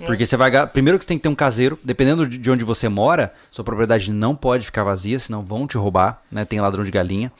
Porque 0.06 0.26
você 0.26 0.36
vai. 0.38 0.52
Primeiro 0.68 0.98
que 0.98 1.04
você 1.06 1.08
tem 1.08 1.18
que 1.18 1.24
ter 1.24 1.30
um 1.30 1.36
caseiro, 1.36 1.78
dependendo 1.84 2.28
de 2.28 2.38
de 2.38 2.52
onde 2.52 2.64
você 2.64 2.88
mora, 2.90 3.34
sua 3.50 3.64
propriedade 3.64 4.12
não 4.12 4.36
pode 4.36 4.64
ficar 4.66 4.84
vazia, 4.84 5.18
senão 5.20 5.42
vão 5.42 5.66
te 5.68 5.76
roubar, 5.78 6.22
né? 6.32 6.46
Tem 6.46 6.60
ladrão 6.62 6.84
de 6.84 6.92
galinha. 6.92 7.32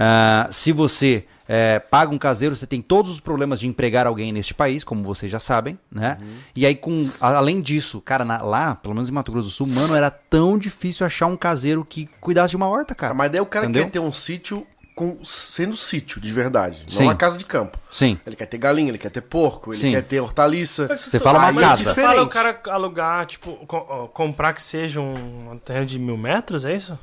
Ah, 0.00 0.46
se 0.50 0.70
você 0.70 1.24
é, 1.48 1.78
paga 1.80 2.12
um 2.14 2.18
caseiro, 2.18 2.54
você 2.54 2.66
tem 2.66 2.80
todos 2.80 3.10
os 3.10 3.18
problemas 3.20 3.58
de 3.58 3.66
empregar 3.66 4.06
alguém 4.06 4.30
neste 4.32 4.54
país, 4.54 4.84
como 4.84 5.02
vocês 5.02 5.32
já 5.32 5.40
sabem, 5.40 5.76
né? 5.90 6.18
E 6.54 6.64
aí, 6.64 6.76
com, 6.76 7.10
a- 7.20 7.36
além 7.36 7.60
disso, 7.60 8.00
cara, 8.00 8.24
na- 8.24 8.42
lá, 8.42 8.74
pelo 8.76 8.94
menos 8.94 9.08
em 9.08 9.12
Mato 9.12 9.32
Grosso 9.32 9.48
do 9.48 9.52
Sul, 9.52 9.66
mano, 9.66 9.94
era 9.96 10.10
tão 10.10 10.56
difícil 10.56 11.04
achar 11.04 11.26
um 11.26 11.36
caseiro 11.36 11.84
que 11.84 12.08
cuidasse 12.20 12.50
de 12.50 12.56
uma 12.56 12.68
horta, 12.68 12.94
cara. 12.94 13.12
Mas 13.14 13.32
daí 13.32 13.40
o 13.40 13.46
cara 13.46 13.64
Entendeu? 13.66 13.84
quer 13.84 13.90
ter 13.92 13.98
um 13.98 14.12
sítio 14.12 14.64
com, 14.94 15.18
sendo 15.24 15.76
sítio, 15.76 16.20
de 16.20 16.30
verdade. 16.32 16.82
Sim. 16.86 16.98
Não 16.98 17.06
uma 17.06 17.14
casa 17.16 17.38
de 17.38 17.44
campo. 17.44 17.78
Sim. 17.90 18.18
Ele 18.26 18.36
quer 18.36 18.46
ter 18.46 18.58
galinha, 18.58 18.90
ele 18.90 18.98
quer 18.98 19.10
ter 19.10 19.20
porco, 19.22 19.72
ele 19.72 19.80
Sim. 19.80 19.90
quer 19.92 20.02
ter 20.02 20.20
hortaliça. 20.20 20.86
Você 20.96 21.18
fala 21.18 21.38
uma 21.50 21.60
é 21.60 21.64
casa. 21.64 21.82
Você 21.94 22.02
fala 22.02 22.22
o 22.22 22.28
cara 22.28 22.60
alugar, 22.68 23.24
tipo, 23.26 23.52
co- 23.66 24.10
comprar 24.12 24.52
que 24.52 24.62
seja 24.62 25.00
um 25.00 25.58
terreno 25.64 25.86
de 25.86 25.98
mil 25.98 26.16
metros, 26.16 26.64
é 26.64 26.74
isso? 26.74 26.98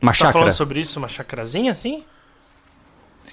Uma 0.00 0.12
Tá 0.12 0.16
chácara. 0.18 0.32
falando 0.32 0.52
sobre 0.52 0.80
isso, 0.80 0.98
uma 0.98 1.08
chacrazinha 1.08 1.72
assim? 1.72 2.04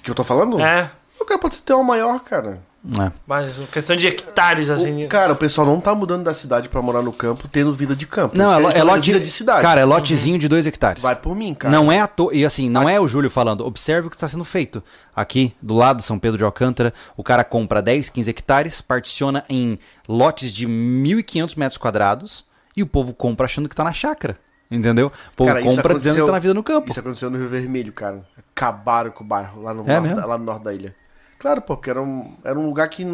que 0.02 0.10
eu 0.10 0.14
tô 0.14 0.22
falando? 0.24 0.60
É, 0.60 0.90
O 1.20 1.24
cara 1.24 1.40
pode 1.40 1.58
ter 1.62 1.72
uma 1.74 1.82
maior, 1.82 2.20
cara. 2.20 2.60
É. 2.96 3.10
mas 3.26 3.52
questão 3.72 3.96
de 3.96 4.06
hectares, 4.06 4.70
assim. 4.70 5.04
O, 5.04 5.08
cara, 5.08 5.32
o 5.32 5.36
pessoal 5.36 5.66
não 5.66 5.80
tá 5.80 5.92
mudando 5.92 6.22
da 6.22 6.32
cidade 6.32 6.68
pra 6.68 6.80
morar 6.80 7.02
no 7.02 7.12
campo, 7.12 7.48
tendo 7.48 7.74
vida 7.74 7.96
de 7.96 8.06
campo. 8.06 8.38
Não, 8.38 8.54
é, 8.54 8.58
lo- 8.58 8.70
é 8.70 8.82
lote 8.84 9.10
vida 9.12 9.18
de 9.24 9.28
cidade. 9.30 9.60
Cara, 9.62 9.80
é 9.80 9.84
lotezinho 9.84 10.38
de 10.38 10.46
2 10.46 10.64
hectares. 10.68 11.02
Vai 11.02 11.16
por 11.16 11.34
mim, 11.34 11.52
cara. 11.54 11.72
Não 11.76 11.90
é 11.90 11.98
à 11.98 12.06
toa. 12.06 12.32
E 12.32 12.44
assim, 12.44 12.70
não 12.70 12.88
é 12.88 13.00
o 13.00 13.08
Júlio 13.08 13.28
falando. 13.28 13.66
Observe 13.66 14.06
o 14.06 14.10
que 14.10 14.16
está 14.16 14.28
sendo 14.28 14.44
feito. 14.44 14.82
Aqui, 15.14 15.52
do 15.60 15.74
lado, 15.74 16.00
São 16.02 16.18
Pedro 16.20 16.38
de 16.38 16.44
Alcântara, 16.44 16.94
o 17.16 17.24
cara 17.24 17.42
compra 17.42 17.82
10, 17.82 18.08
15 18.10 18.30
hectares, 18.30 18.80
particiona 18.80 19.44
em 19.48 19.76
lotes 20.08 20.52
de 20.52 20.68
1.500 20.68 21.56
metros 21.58 21.76
quadrados 21.78 22.44
e 22.76 22.82
o 22.82 22.86
povo 22.86 23.12
compra 23.12 23.46
achando 23.46 23.68
que 23.68 23.74
tá 23.74 23.82
na 23.82 23.92
chácara. 23.92 24.36
Entendeu? 24.70 25.10
Povo 25.34 25.48
Cara, 25.48 25.62
compra 25.62 25.72
dizendo 25.72 25.82
que 25.82 25.88
aconteceu- 25.92 26.26
tá 26.26 26.32
na 26.32 26.38
vida 26.38 26.54
no 26.54 26.62
campo. 26.62 26.90
Isso 26.90 27.00
aconteceu 27.00 27.30
no 27.30 27.38
Rio 27.38 27.48
Vermelho, 27.48 27.92
cara. 27.92 28.22
Acabaram 28.54 29.10
com 29.10 29.24
o 29.24 29.26
bairro 29.26 29.62
lá 29.62 29.72
no, 29.72 29.88
É 29.90 29.98
norte, 30.00 30.26
lá 30.26 30.36
no 30.38 30.44
norte 30.44 30.64
da 30.64 30.74
ilha. 30.74 30.94
Claro, 31.38 31.62
pô, 31.62 31.76
porque 31.76 31.88
era 31.90 32.02
um, 32.02 32.34
era 32.44 32.58
um 32.58 32.66
lugar 32.66 32.88
que 32.88 33.04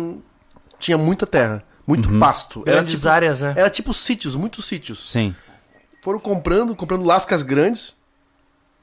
tinha 0.81 0.99
muita 0.99 1.27
terra, 1.27 1.62
muito 1.87 2.09
Uhum. 2.11 2.19
pasto. 2.19 2.62
Era 2.67 2.77
Grandes 2.79 2.95
tipo, 2.97 3.09
áreas, 3.09 3.40
né? 3.40 3.55
Era 3.57 3.71
tipo 3.71 3.93
sítios, 3.95 4.35
muitos 4.35 4.64
sítios. 4.64 5.11
Sim. 5.11 5.35
Foram 6.03 6.19
comprando, 6.19 6.75
comprando 6.75 7.05
lascas 7.05 7.43
grandes 7.43 7.95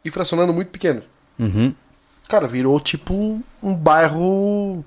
e 0.06 0.10
fracionando 0.10 0.54
muito 0.54 0.70
pequeno. 0.70 1.02
Uhum. 1.38 1.74
Cara, 2.30 2.48
virou 2.48 2.80
tipo 2.80 3.42
um 3.62 3.76
bairro. 3.76 4.86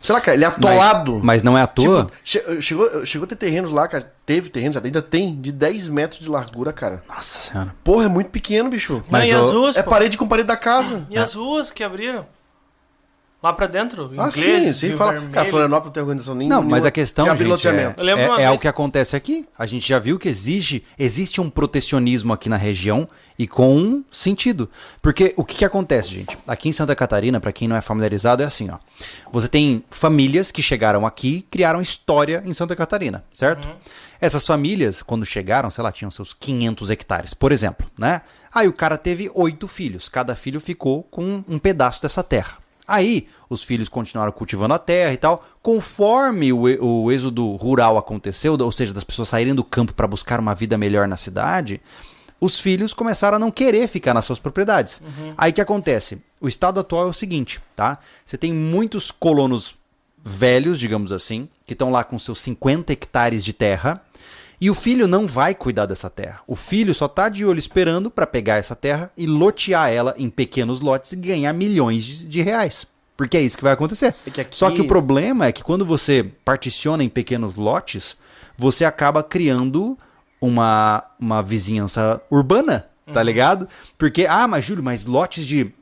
Sei 0.00 0.14
lá, 0.14 0.20
cara, 0.20 0.34
ele 0.34 0.44
é 0.44 0.48
atolado. 0.48 1.12
Mas, 1.16 1.22
mas 1.22 1.42
não 1.42 1.56
é 1.58 1.62
à 1.62 1.66
toa. 1.66 2.04
Tipo, 2.06 2.12
che- 2.24 2.62
chegou, 2.62 3.06
chegou 3.06 3.24
a 3.26 3.28
ter 3.28 3.36
terrenos 3.36 3.70
lá, 3.70 3.86
cara. 3.86 4.10
Teve 4.24 4.48
terrenos, 4.48 4.76
ainda 4.76 5.02
tem, 5.02 5.38
de 5.40 5.52
10 5.52 5.88
metros 5.88 6.20
de 6.20 6.28
largura, 6.30 6.72
cara. 6.72 7.02
Nossa 7.08 7.38
senhora. 7.38 7.74
Porra, 7.84 8.06
é 8.06 8.08
muito 8.08 8.30
pequeno, 8.30 8.70
bicho. 8.70 8.94
Não, 8.94 9.04
Mas 9.10 9.28
e 9.28 9.32
as 9.34 9.46
ruas, 9.52 9.76
É 9.76 9.82
pô? 9.82 9.90
parede 9.90 10.16
com 10.16 10.26
parede 10.26 10.48
da 10.48 10.56
casa. 10.56 11.06
E 11.10 11.18
as 11.18 11.34
ruas 11.34 11.70
que 11.70 11.84
abriram? 11.84 12.24
Lá 13.42 13.54
pra 13.54 13.66
dentro? 13.66 14.10
Ah, 14.18 14.28
Inglês, 14.28 14.64
sim, 14.64 14.72
sim. 14.90 14.96
Fala. 14.96 15.12
Vermelho. 15.12 15.32
Cara, 15.32 15.48
Florianópolis 15.48 15.86
não 15.86 15.92
tem 15.92 16.02
organização 16.02 16.34
nenhuma. 16.34 16.56
Não, 16.56 16.62
mas 16.62 16.84
a 16.84 16.90
questão, 16.90 17.24
gente, 17.34 17.68
é, 17.68 17.94
é, 18.38 18.42
é 18.42 18.50
o 18.50 18.58
que 18.58 18.68
acontece 18.68 19.16
aqui. 19.16 19.48
A 19.58 19.64
gente 19.64 19.88
já 19.88 19.98
viu 19.98 20.18
que 20.18 20.28
exige, 20.28 20.84
existe 20.98 21.40
um 21.40 21.48
protecionismo 21.48 22.34
aqui 22.34 22.50
na 22.50 22.58
região 22.58 23.08
e 23.38 23.46
com 23.46 23.74
um 23.74 24.04
sentido. 24.12 24.68
Porque 25.00 25.32
o 25.38 25.44
que, 25.44 25.56
que 25.56 25.64
acontece, 25.64 26.10
gente? 26.10 26.36
Aqui 26.46 26.68
em 26.68 26.72
Santa 26.72 26.94
Catarina, 26.94 27.40
pra 27.40 27.50
quem 27.50 27.66
não 27.66 27.76
é 27.76 27.80
familiarizado, 27.80 28.42
é 28.42 28.46
assim, 28.46 28.68
ó. 28.68 28.76
Você 29.32 29.48
tem 29.48 29.82
famílias 29.88 30.50
que 30.50 30.60
chegaram 30.60 31.06
aqui 31.06 31.36
e 31.36 31.42
criaram 31.42 31.80
história 31.80 32.42
em 32.44 32.52
Santa 32.52 32.76
Catarina, 32.76 33.24
certo? 33.32 33.70
Essas 34.20 34.46
famílias, 34.46 35.02
quando 35.02 35.24
chegaram, 35.24 35.70
sei 35.70 35.82
lá, 35.82 35.90
tinham 35.90 36.10
seus 36.10 36.34
500 36.34 36.90
hectares, 36.90 37.32
por 37.32 37.52
exemplo, 37.52 37.90
né? 37.98 38.20
Aí 38.54 38.68
o 38.68 38.72
cara 38.74 38.98
teve 38.98 39.30
oito 39.32 39.66
filhos. 39.66 40.10
Cada 40.10 40.34
filho 40.34 40.60
ficou 40.60 41.04
com 41.04 41.42
um 41.48 41.58
pedaço 41.58 42.02
dessa 42.02 42.22
terra. 42.22 42.58
Aí 42.90 43.28
os 43.48 43.62
filhos 43.62 43.88
continuaram 43.88 44.32
cultivando 44.32 44.74
a 44.74 44.78
terra 44.78 45.12
e 45.12 45.16
tal. 45.16 45.44
Conforme 45.62 46.52
o, 46.52 46.62
o 46.84 47.12
êxodo 47.12 47.54
rural 47.54 47.96
aconteceu, 47.96 48.56
ou 48.58 48.72
seja, 48.72 48.92
das 48.92 49.04
pessoas 49.04 49.28
saírem 49.28 49.54
do 49.54 49.62
campo 49.62 49.94
para 49.94 50.08
buscar 50.08 50.40
uma 50.40 50.54
vida 50.54 50.76
melhor 50.76 51.06
na 51.06 51.16
cidade, 51.16 51.80
os 52.40 52.58
filhos 52.58 52.92
começaram 52.92 53.36
a 53.36 53.38
não 53.38 53.50
querer 53.50 53.86
ficar 53.86 54.12
nas 54.12 54.24
suas 54.24 54.38
propriedades. 54.38 55.00
Aí 55.38 55.52
o 55.52 55.54
que 55.54 55.60
acontece? 55.60 56.20
O 56.40 56.48
estado 56.48 56.80
atual 56.80 57.06
é 57.06 57.10
o 57.10 57.12
seguinte, 57.12 57.60
tá? 57.76 57.98
Você 58.24 58.36
tem 58.36 58.52
muitos 58.52 59.10
colonos 59.10 59.76
velhos, 60.24 60.78
digamos 60.78 61.12
assim, 61.12 61.48
que 61.66 61.74
estão 61.74 61.90
lá 61.90 62.02
com 62.02 62.18
seus 62.18 62.40
50 62.40 62.92
hectares 62.92 63.44
de 63.44 63.52
terra. 63.52 64.02
E 64.60 64.68
o 64.70 64.74
filho 64.74 65.08
não 65.08 65.26
vai 65.26 65.54
cuidar 65.54 65.86
dessa 65.86 66.10
terra. 66.10 66.40
O 66.46 66.54
filho 66.54 66.94
só 66.94 67.08
tá 67.08 67.28
de 67.30 67.44
olho 67.46 67.58
esperando 67.58 68.10
para 68.10 68.26
pegar 68.26 68.56
essa 68.56 68.76
terra 68.76 69.10
e 69.16 69.26
lotear 69.26 69.90
ela 69.90 70.14
em 70.18 70.28
pequenos 70.28 70.80
lotes 70.80 71.12
e 71.12 71.16
ganhar 71.16 71.52
milhões 71.54 72.04
de, 72.04 72.42
reais. 72.42 72.86
Porque 73.16 73.36
é 73.36 73.40
isso 73.40 73.56
que 73.56 73.62
vai 73.62 73.72
acontecer. 73.72 74.14
É 74.26 74.30
que 74.30 74.40
aqui- 74.42 74.56
Só 74.56 74.70
que 74.70 74.80
o 74.82 74.86
problema 74.86 75.46
é 75.46 75.52
que 75.52 75.62
quando 75.64 75.84
você 75.86 76.24
particiona 76.44 77.02
em 77.02 77.08
pequenos 77.08 77.56
lotes, 77.56 78.16
você 78.56 78.84
acaba 78.84 79.22
criando 79.22 79.96
uma, 80.40 81.04
uma 81.18 81.42
vizinhança 81.42 82.20
urbana, 82.30 82.86
tá 83.12 83.22
ligado? 83.22 83.66
Porque, 83.96 84.26
ah, 84.28 84.46
mas 84.46 84.64
Júlio, 84.64 84.84
mas 84.84 85.06
lotes 85.06 85.46
de 85.46 85.72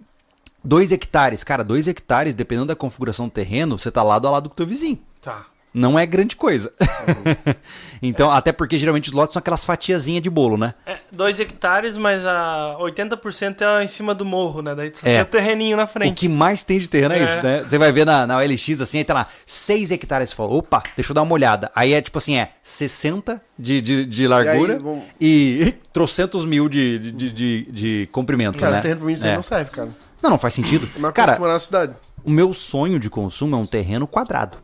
2 0.64 0.92
hectares. 0.92 1.42
Cara, 1.44 1.64
2 1.64 1.88
hectares, 1.88 2.34
dependendo 2.34 2.66
da 2.68 2.76
configuração 2.76 3.26
do 3.26 3.32
terreno, 3.32 3.76
você 3.78 3.90
tá 3.90 4.02
lado 4.02 4.26
a 4.28 4.30
lado 4.30 4.48
com 4.48 4.52
o 4.54 4.56
teu 4.56 4.66
vizinho. 4.66 4.98
Tá. 5.20 5.46
Não 5.74 5.98
é 5.98 6.06
grande 6.06 6.34
coisa. 6.36 6.72
então, 8.02 8.30
até 8.30 8.52
porque 8.52 8.78
geralmente 8.78 9.08
os 9.08 9.12
lotes 9.14 9.32
são 9.32 9.40
aquelas 9.40 9.64
fatiazinhas 9.64 10.22
de 10.22 10.30
bolo, 10.30 10.56
né? 10.56 10.74
É, 10.86 10.98
dois 11.12 11.38
hectares, 11.40 11.96
mas 11.96 12.24
a 12.26 12.76
80% 12.80 13.60
é 13.62 13.84
em 13.84 13.86
cima 13.86 14.14
do 14.14 14.24
morro, 14.24 14.62
né? 14.62 14.74
Daí 14.74 14.88
É. 14.88 14.90
tem 14.90 15.20
o 15.22 15.26
terreninho 15.26 15.76
na 15.76 15.84
O 15.84 15.86
frente. 15.86 16.18
que 16.20 16.28
mais 16.28 16.62
tem 16.62 16.78
de 16.78 16.88
terreno 16.88 17.14
é, 17.14 17.18
É. 17.18 17.24
isso, 17.24 17.42
né? 17.42 17.62
Você 17.62 17.76
vai 17.78 17.92
ver 17.92 18.04
na, 18.06 18.26
na 18.26 18.38
OLX 18.38 18.80
assim, 18.80 18.98
aí 18.98 19.04
tá 19.04 19.14
lá, 19.14 19.26
6 19.46 19.92
hectares. 19.92 20.30
Você 20.30 20.34
fala, 20.36 20.50
opa, 20.54 20.82
deixa 20.96 21.10
eu 21.10 21.14
dar 21.14 21.22
uma 21.22 21.32
olhada. 21.34 21.70
Aí 21.74 21.92
é 21.92 22.00
tipo 22.00 22.18
assim, 22.18 22.36
é 22.36 22.52
60 22.62 23.40
de, 23.58 23.80
de, 23.80 24.04
de 24.06 24.26
largura 24.26 24.72
E 24.72 24.76
aí, 24.76 24.82
vamos- 24.82 25.04
e, 25.20 25.74
trocentos 25.92 26.44
mil 26.44 26.68
de, 26.68 26.98
de, 26.98 27.12
de, 27.12 27.30
de- 27.30 27.68
de 27.72 28.08
comprimento, 28.12 28.58
Cara, 28.58 28.76
né? 28.76 28.80
terreno 28.80 29.00
pra 29.00 29.06
mim 29.06 29.12
isso 29.12 29.24
aí 29.24 29.32
É. 29.32 29.34
não 29.34 29.42
serve, 29.42 29.70
cara. 29.70 29.88
Não, 30.22 30.30
não 30.30 30.38
faz 30.38 30.54
sentido. 30.54 30.88
É 30.94 30.98
uma 30.98 31.12
coisa 31.12 31.26
Cara, 31.28 31.38
morar 31.38 31.52
na 31.54 31.60
cidade. 31.60 31.92
o 32.24 32.30
meu 32.30 32.52
sonho 32.52 32.98
de 32.98 33.08
consumo 33.08 33.54
é 33.54 33.58
um 33.58 33.66
terreno 33.66 34.06
quadrado. 34.06 34.58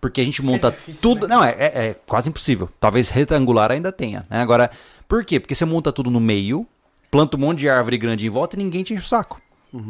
Porque 0.00 0.20
a 0.20 0.24
gente 0.24 0.42
monta 0.42 0.70
difícil, 0.70 1.00
tudo. 1.02 1.26
né? 1.26 1.34
Não, 1.34 1.42
é, 1.44 1.50
é- 1.58 1.86
é 1.88 1.94
quase 2.06 2.28
impossível. 2.28 2.68
Talvez 2.78 3.08
retangular 3.08 3.70
ainda 3.72 3.90
tenha. 3.90 4.24
Né? 4.30 4.40
Agora, 4.40 4.70
por 5.08 5.24
quê? 5.24 5.40
Porque 5.40 5.54
você 5.54 5.64
monta 5.64 5.90
tudo 5.92 6.08
no 6.10 6.20
meio, 6.20 6.66
planta 7.10 7.36
um 7.36 7.40
monte 7.40 7.58
de 7.60 7.68
árvore 7.68 7.98
grande 7.98 8.26
em 8.26 8.30
volta 8.30 8.54
e 8.56 8.58
ninguém 8.62 8.82
te 8.84 8.94
enche 8.94 9.02
o 9.02 9.06
saco. 9.08 9.40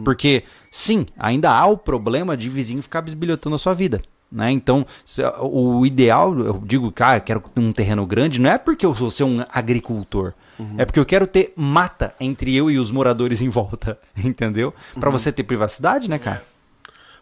Porque, 0.05 0.42
sim, 0.73 1.07
ainda 1.16 1.51
há 1.53 1.64
o 1.66 1.79
problema 1.79 2.37
de 2.37 2.49
vizinho 2.49 2.83
ficar 2.83 3.01
bisbilhotando 3.01 3.55
a 3.55 3.59
sua 3.59 3.75
vida. 3.75 4.01
Né? 4.31 4.51
Então, 4.51 4.85
se- 5.05 5.23
o 5.40 5.87
ideal, 5.87 6.37
eu 6.38 6.61
digo, 6.64 6.90
cara, 6.90 7.21
quero 7.21 7.42
um 7.57 7.73
terreno 7.73 8.05
grande, 8.05 8.40
não 8.40 8.51
é 8.51 8.59
porque 8.59 8.85
eu 8.85 8.92
vou 8.92 9.11
ser 9.11 9.25
um 9.25 9.38
agricultor. 9.53 10.33
É 10.77 10.85
porque 10.85 10.99
eu 10.99 11.07
quero 11.07 11.25
ter 11.27 11.53
mata 11.55 12.12
entre 12.18 12.53
eu 12.57 12.68
e 12.68 12.79
os 12.79 12.90
moradores 12.90 13.40
em 13.40 13.49
volta. 13.49 13.97
Entendeu? 14.23 14.75
Pra 14.99 15.09
você 15.11 15.31
ter 15.31 15.44
privacidade, 15.44 16.11
né, 16.11 16.18
cara? 16.18 16.42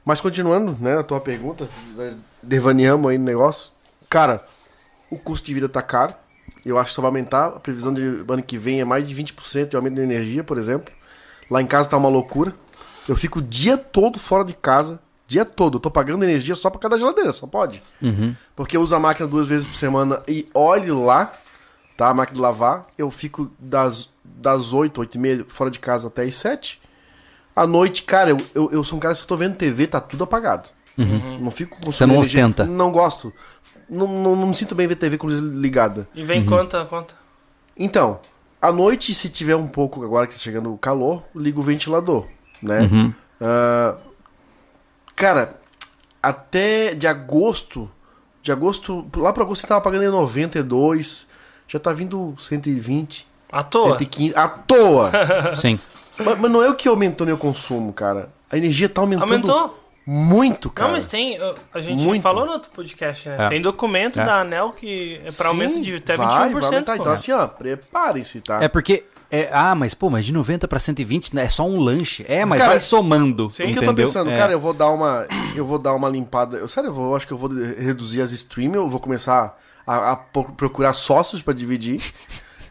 Mas 0.07 0.21
continuando, 0.21 0.77
né, 0.81 1.01
a 1.01 1.03
tua 1.03 1.21
pergunta, 1.21 1.69
né, 1.97 2.15
devaneamos 2.41 3.11
aí 3.11 3.19
no 3.19 3.25
negócio. 3.25 3.73
Cara, 4.09 4.47
o 5.11 5.19
custo 5.19 5.45
de 5.45 5.55
vida 5.55 5.69
tá 5.69 5.83
caro. 5.83 6.15
Eu 6.65 6.79
acho 6.79 6.91
que 6.91 6.95
só 6.95 7.03
vai 7.03 7.09
aumentar. 7.09 7.47
A 7.49 7.59
previsão 7.59 7.93
de 7.93 8.03
ano 8.03 8.41
que 8.41 8.57
vem 8.57 8.81
é 8.81 8.85
mais 8.85 9.05
de 9.05 9.13
20% 9.13 9.71
de 9.71 9.75
aumento 9.75 9.97
de 9.97 10.03
energia, 10.03 10.45
por 10.45 10.59
exemplo. 10.59 10.95
Lá 11.51 11.61
em 11.61 11.67
casa 11.67 11.89
tá 11.89 11.97
uma 11.97 12.09
loucura. 12.09 12.55
Eu 13.09 13.17
fico 13.17 13.41
o 13.41 13.43
dia 13.43 13.77
todo 13.77 14.17
fora 14.17 14.45
de 14.45 14.53
casa. 14.55 15.01
Dia 15.27 15.45
todo. 15.45 15.79
Eu 15.79 15.81
tô 15.81 15.91
pagando 15.91 16.23
energia 16.23 16.55
só 16.55 16.71
por 16.71 16.79
cada 16.79 16.97
geladeira, 16.97 17.33
só 17.33 17.49
pode. 17.49 17.83
Porque 18.55 18.77
eu 18.77 18.83
uso 18.83 18.95
a 18.95 19.01
máquina 19.01 19.27
duas 19.27 19.49
vezes 19.49 19.67
por 19.67 19.75
semana 19.75 20.23
e 20.29 20.49
olho 20.55 21.05
lá, 21.05 21.35
tá? 21.97 22.11
A 22.11 22.15
máquina 22.15 22.37
de 22.37 22.41
lavar. 22.41 22.87
Eu 22.97 23.11
fico 23.11 23.51
das, 23.59 24.09
das 24.25 24.73
8, 24.73 25.01
8 25.01 25.15
e 25.17 25.19
meia 25.19 25.45
fora 25.49 25.69
de 25.69 25.81
casa 25.81 26.07
até 26.07 26.23
as 26.23 26.37
7. 26.37 26.81
À 27.57 27.67
noite, 27.67 28.03
cara, 28.03 28.29
eu, 28.31 28.37
eu, 28.55 28.71
eu 28.71 28.85
sou 28.85 28.99
um 28.99 29.01
cara 29.01 29.15
que 29.15 29.19
se 29.19 29.25
eu 29.25 29.29
tô 29.29 29.37
vendo 29.37 29.57
TV, 29.57 29.87
tá 29.87 29.99
tudo 30.01 30.23
apagado. 30.25 30.69
Não 30.97 31.51
fico 31.51 31.79
com 31.81 31.91
Você 31.91 32.05
não 32.07 32.19
ostenta. 32.19 32.65
Não 32.65 32.93
gosto. 32.93 33.33
Não, 33.89 34.07
não, 34.07 34.37
não 34.37 34.47
me 34.49 34.55
sinto 34.55 34.75
bem 34.75 34.87
ver 34.87 34.97
TV 34.97 35.17
com 35.19 35.27
luz 35.27 35.39
ligada. 35.41 36.07
E 36.15 36.23
vem 36.23 36.41
Uhum. 36.41 36.47
conta, 36.47 36.85
conta. 36.85 37.15
Então, 37.77 38.21
à 38.61 38.71
noite, 38.73 39.13
se 39.15 39.29
tiver 39.31 39.57
um 39.57 39.67
pouco, 39.69 40.03
agora 40.05 40.27
que 40.27 40.35
tá 40.35 40.39
chegando 40.39 40.73
o 40.73 40.79
calor, 40.79 41.23
ligo 41.35 41.61
o 41.61 41.65
ventilador, 41.65 42.27
né? 42.63 42.81
Uhum. 42.83 43.13
Ah, 43.41 43.97
cara, 45.15 45.55
até 46.23 46.95
de 46.95 47.07
agosto, 47.07 47.91
de 48.43 48.51
agosto, 48.53 49.07
lá 49.17 49.33
pra 49.33 49.43
agosto 49.45 49.65
eu 49.65 49.69
tava 49.69 49.81
pagando 49.83 50.05
em 50.05 50.09
92, 50.11 51.27
já 51.69 51.79
tá 51.79 51.93
vindo 51.93 52.35
120, 52.39 53.27
À 53.53 53.63
toa. 53.63 53.99
115, 53.99 54.35
à 54.35 54.49
toa. 54.49 55.11
Sim. 55.57 55.79
Mas, 56.19 56.39
mas 56.41 56.51
não 56.51 56.63
é 56.63 56.69
o 56.71 56.75
que 56.75 56.89
aumentou 56.89 57.27
meu 57.27 57.39
consumo, 57.39 57.93
cara. 57.93 58.31
A 58.51 58.57
energia 58.57 58.89
tá 58.89 59.01
aumentando 59.01 59.25
Aumentou? 59.33 59.83
muito, 60.07 60.71
cara. 60.71 60.89
Não, 60.89 60.95
mas 60.95 61.07
tem. 61.07 61.37
A 61.75 61.81
gente 61.81 62.01
Muito. 62.03 62.23
falou 62.23 62.47
no 62.47 62.53
outro 62.53 62.71
podcast, 62.71 63.29
né? 63.29 63.37
É. 63.41 63.49
Tem 63.49 63.61
documento 63.61 64.21
É. 64.21 64.25
da 64.25 64.41
ANEL 64.43 64.71
que 64.71 65.21
é 65.25 65.33
pra 65.33 65.49
aumento 65.49 65.75
Sim, 65.75 65.83
de 65.83 65.95
até 65.97 66.15
21%. 66.17 66.19
vai, 66.19 66.49
vai 66.55 66.65
aumentar. 66.65 66.97
pô. 66.97 67.03
Então, 67.03 67.13
assim, 67.13 67.33
ó, 67.33 67.47
preparem-se, 67.49 68.41
tá? 68.41 68.63
É 68.63 68.69
porque. 68.69 69.05
é, 69.31 69.49
ah, 69.53 69.75
mas 69.75 69.95
pô, 69.95 70.09
mas 70.09 70.25
de 70.25 70.33
90 70.33 70.69
pra 70.69 70.79
120 70.79 71.35
né, 71.35 71.43
é 71.45 71.49
só 71.49 71.67
um 71.67 71.81
lanche. 71.81 72.25
É, 72.29 72.45
mas 72.45 72.59
Cara, 72.61 72.71
vai 72.71 72.81
somando. 72.81 73.51
sim, 73.51 73.65
O 73.65 73.67
que 73.67 73.73
entendeu? 73.73 73.91
eu 73.91 73.95
tô 73.97 74.03
pensando, 74.03 74.31
É. 74.31 74.37
cara, 74.37 74.53
eu 74.53 74.61
vou 74.61 74.73
dar 74.73 74.91
uma. 74.91 75.27
Eu 75.57 75.67
vou 75.67 75.79
dar 75.79 75.93
uma 75.95 76.09
limpada. 76.09 76.57
Eu, 76.57 76.69
sério, 76.69 76.89
eu, 76.91 76.95
vou, 76.95 77.07
eu 77.11 77.17
acho 77.17 77.27
que 77.27 77.33
eu 77.33 77.39
vou 77.39 77.51
reduzir 77.51 78.23
as 78.23 78.31
streams, 78.31 78.77
eu 78.77 78.89
vou 78.89 79.01
começar 79.01 79.59
a, 79.85 80.13
a 80.13 80.17
pro- 80.17 80.53
procurar 80.53 80.93
sócios 80.93 81.43
pra 81.43 81.53
dividir. 81.53 82.01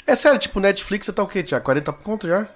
É 0.08 0.15
sério, 0.15 0.39
tipo, 0.39 0.60
Netflix 0.62 1.08
tá 1.08 1.21
o 1.23 1.27
quê, 1.27 1.43
Tiago? 1.43 1.65
40 1.65 1.91
pontos 1.91 2.29
já? 2.29 2.47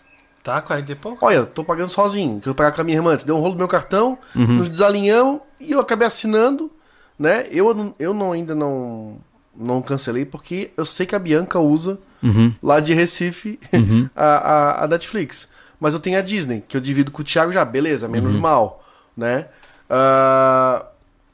Tá, 0.44 0.62
40 0.62 0.92
e 0.92 0.96
pouco. 0.96 1.26
Olha, 1.26 1.36
eu 1.36 1.46
tô 1.46 1.64
pagando 1.64 1.90
sozinho, 1.90 2.40
que 2.40 2.48
eu 2.48 2.52
vou 2.54 2.56
pagar 2.56 2.72
com 2.72 2.82
a 2.82 2.84
minha 2.84 2.98
irmã. 2.98 3.18
Deu 3.26 3.36
um 3.36 3.40
rolo 3.40 3.54
no 3.54 3.58
meu 3.60 3.68
cartão, 3.68 4.18
Uhum. 4.36 4.54
nos 4.56 4.70
desalinhamos 4.70 5.42
e 5.60 5.72
eu 5.72 5.80
acabei 5.80 6.08
assinando, 6.08 6.72
né? 7.18 7.46
Eu, 7.52 7.74
não- 7.74 7.94
eu 8.00 8.14
não, 8.14 8.32
ainda 8.32 8.56
não, 8.56 9.18
não 9.56 9.82
cancelei 9.82 10.26
porque 10.26 10.72
eu 10.78 10.86
sei 10.86 11.06
que 11.06 11.16
a 11.16 11.20
Bianca 11.20 11.60
usa 11.60 12.00
Uhum. 12.24 12.54
lá 12.64 12.80
de 12.80 12.94
Recife 12.94 13.60
a, 14.16 14.26
a, 14.26 14.84
a 14.86 14.88
Netflix. 14.88 15.50
Mas 15.80 15.94
eu 15.94 16.00
tenho 16.00 16.18
a 16.18 16.22
Disney, 16.22 16.62
que 16.68 16.76
eu 16.76 16.82
divido 16.82 17.12
com 17.12 17.22
o 17.22 17.26
Thiago 17.26 17.52
já, 17.52 17.64
beleza, 17.66 18.08
menos 18.08 18.36
Uhum. 18.36 18.42
mal, 18.42 18.84
né? 19.16 19.46
Ah, 19.90 20.86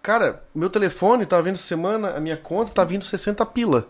cara, 0.01 0.43
meu 0.53 0.69
telefone, 0.69 1.25
tava 1.25 1.41
vendo 1.43 1.57
semana, 1.57 2.09
a 2.15 2.19
minha 2.19 2.37
conta 2.37 2.71
tá 2.71 2.83
vindo 2.83 3.03
60 3.05 3.45
pila. 3.45 3.87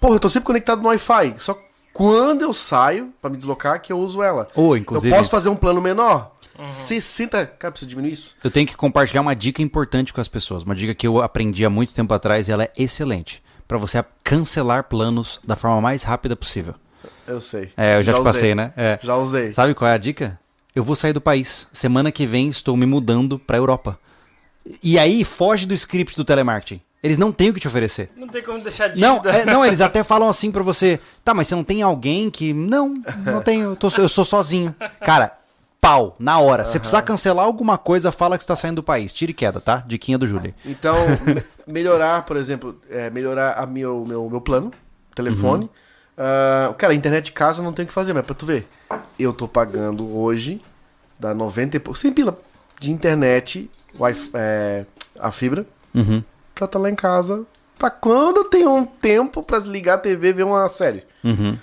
Porra, 0.00 0.16
eu 0.16 0.20
tô 0.20 0.28
sempre 0.28 0.46
conectado 0.46 0.82
no 0.82 0.88
Wi-Fi. 0.88 1.34
Só 1.38 1.58
quando 1.94 2.42
eu 2.42 2.52
saio 2.52 3.10
pra 3.22 3.30
me 3.30 3.36
deslocar 3.38 3.80
que 3.80 3.90
eu 3.92 3.98
uso 3.98 4.22
ela. 4.22 4.48
Ou, 4.54 4.76
inclusive- 4.76 5.10
Eu 5.14 5.16
posso 5.18 5.30
fazer 5.30 5.48
um 5.48 5.56
plano 5.56 5.80
menor? 5.80 6.32
60. 6.66 7.46
Cara, 7.46 7.72
preciso 7.72 7.88
diminuir 7.88 8.12
isso? 8.12 8.36
Eu 8.44 8.50
tenho 8.50 8.66
que 8.66 8.76
compartilhar 8.76 9.20
uma 9.22 9.34
dica 9.34 9.62
importante 9.62 10.12
com 10.12 10.20
as 10.20 10.28
pessoas. 10.28 10.62
Uma 10.62 10.74
dica 10.74 10.94
que 10.94 11.06
eu 11.06 11.22
aprendi 11.22 11.64
há 11.64 11.70
muito 11.70 11.94
tempo 11.94 12.12
atrás 12.12 12.48
e 12.48 12.52
ela 12.52 12.64
é 12.64 12.72
excelente. 12.76 13.42
Pra 13.66 13.78
você 13.78 14.04
cancelar 14.22 14.84
planos 14.84 15.40
da 15.42 15.56
forma 15.56 15.80
mais 15.80 16.02
rápida 16.02 16.36
possível. 16.36 16.74
Eu 17.26 17.40
sei. 17.40 17.70
É, 17.76 17.96
eu 17.96 18.02
já, 18.02 18.12
te 18.12 18.20
usei. 18.20 18.32
passei, 18.32 18.54
né? 18.54 18.72
É. 18.76 18.98
Já 19.02 19.16
usei. 19.16 19.52
Sabe 19.52 19.74
qual 19.74 19.90
é 19.90 19.94
a 19.94 19.98
dica? 19.98 20.38
Eu 20.74 20.84
vou 20.84 20.94
sair 20.94 21.12
do 21.12 21.20
país. 21.20 21.66
Semana 21.72 22.12
que 22.12 22.26
vem 22.26 22.48
estou 22.48 22.76
me 22.76 22.84
mudando 22.84 23.38
pra 23.38 23.56
Europa. 23.56 23.98
E 24.82 24.98
aí 24.98 25.24
foge 25.24 25.66
do 25.66 25.74
script 25.74 26.16
do 26.16 26.24
telemarketing. 26.24 26.80
Eles 27.04 27.18
não 27.18 27.30
têm 27.30 27.50
o 27.50 27.54
que 27.54 27.60
te 27.60 27.68
oferecer. 27.68 28.10
Não 28.16 28.26
tem 28.26 28.42
como 28.42 28.58
deixar 28.60 28.88
Não, 28.96 29.18
dívida. 29.18 29.36
é, 29.38 29.44
não, 29.44 29.64
eles 29.64 29.80
até 29.82 30.02
falam 30.02 30.28
assim 30.28 30.50
pra 30.50 30.62
você. 30.62 30.98
Tá, 31.24 31.34
mas 31.34 31.46
você 31.46 31.54
não 31.54 31.62
tem 31.62 31.82
alguém 31.82 32.30
que. 32.30 32.52
Não, 32.54 32.94
não 33.26 33.42
tenho. 33.42 33.70
Eu, 33.72 33.76
tô- 33.76 33.90
eu 33.98 34.08
sou 34.08 34.24
sozinho. 34.24 34.74
Cara, 35.00 35.32
pau, 35.80 36.16
na 36.18 36.38
hora. 36.38 36.64
Se 36.64 36.78
precisar 36.78 37.02
cancelar 37.02 37.44
alguma 37.44 37.76
coisa, 37.76 38.10
fala 38.10 38.38
que 38.38 38.42
você 38.44 38.48
tá 38.48 38.56
saindo 38.56 38.76
do 38.76 38.82
país. 38.82 39.12
Tire 39.12 39.32
e 39.32 39.34
queda, 39.34 39.60
tá? 39.60 39.84
Diquinha 39.86 40.16
do 40.16 40.26
Júlio. 40.26 40.54
Então, 40.64 40.96
me- 41.26 41.44
melhorar, 41.66 42.24
por 42.24 42.38
exemplo, 42.38 42.80
é, 42.90 43.10
melhorar 43.10 43.52
a 43.52 43.66
meu, 43.66 44.02
meu, 44.08 44.30
meu 44.30 44.40
plano, 44.40 44.72
telefone. 45.14 45.68
Ah, 46.16 46.74
cara, 46.78 46.94
internet 46.94 47.26
de 47.26 47.32
casa 47.32 47.62
não 47.62 47.72
tem 47.72 47.84
o 47.84 47.88
que 47.88 47.92
fazer, 47.94 48.14
mas 48.14 48.24
pra 48.24 48.34
tu 48.34 48.46
ver. 48.46 48.66
Eu 49.18 49.32
tô 49.32 49.46
pagando 49.46 50.16
hoje, 50.16 50.58
dá 51.18 51.34
90 51.34 51.76
e 51.76 51.80
pouco, 51.80 51.98
100 51.98 52.12
pila 52.12 52.38
de 52.80 52.90
internet, 52.90 53.70
wi 53.98 54.16
é, 54.32 54.84
a 55.20 55.30
fibra, 55.30 55.66
Uhum. 55.94 56.22
Pra 56.54 56.64
estar 56.66 56.78
lá 56.78 56.90
em 56.90 56.94
casa. 56.94 57.44
Pra 57.78 57.90
quando 57.90 58.38
eu 58.38 58.44
tenho 58.44 58.70
um 58.74 58.84
tempo 58.84 59.42
pra 59.42 59.58
ligar 59.58 59.94
a 59.94 59.98
TV 59.98 60.28
e 60.28 60.32
ver 60.32 60.42
uma 60.44 60.68
série. 60.68 61.02
Uhum. 61.22 61.58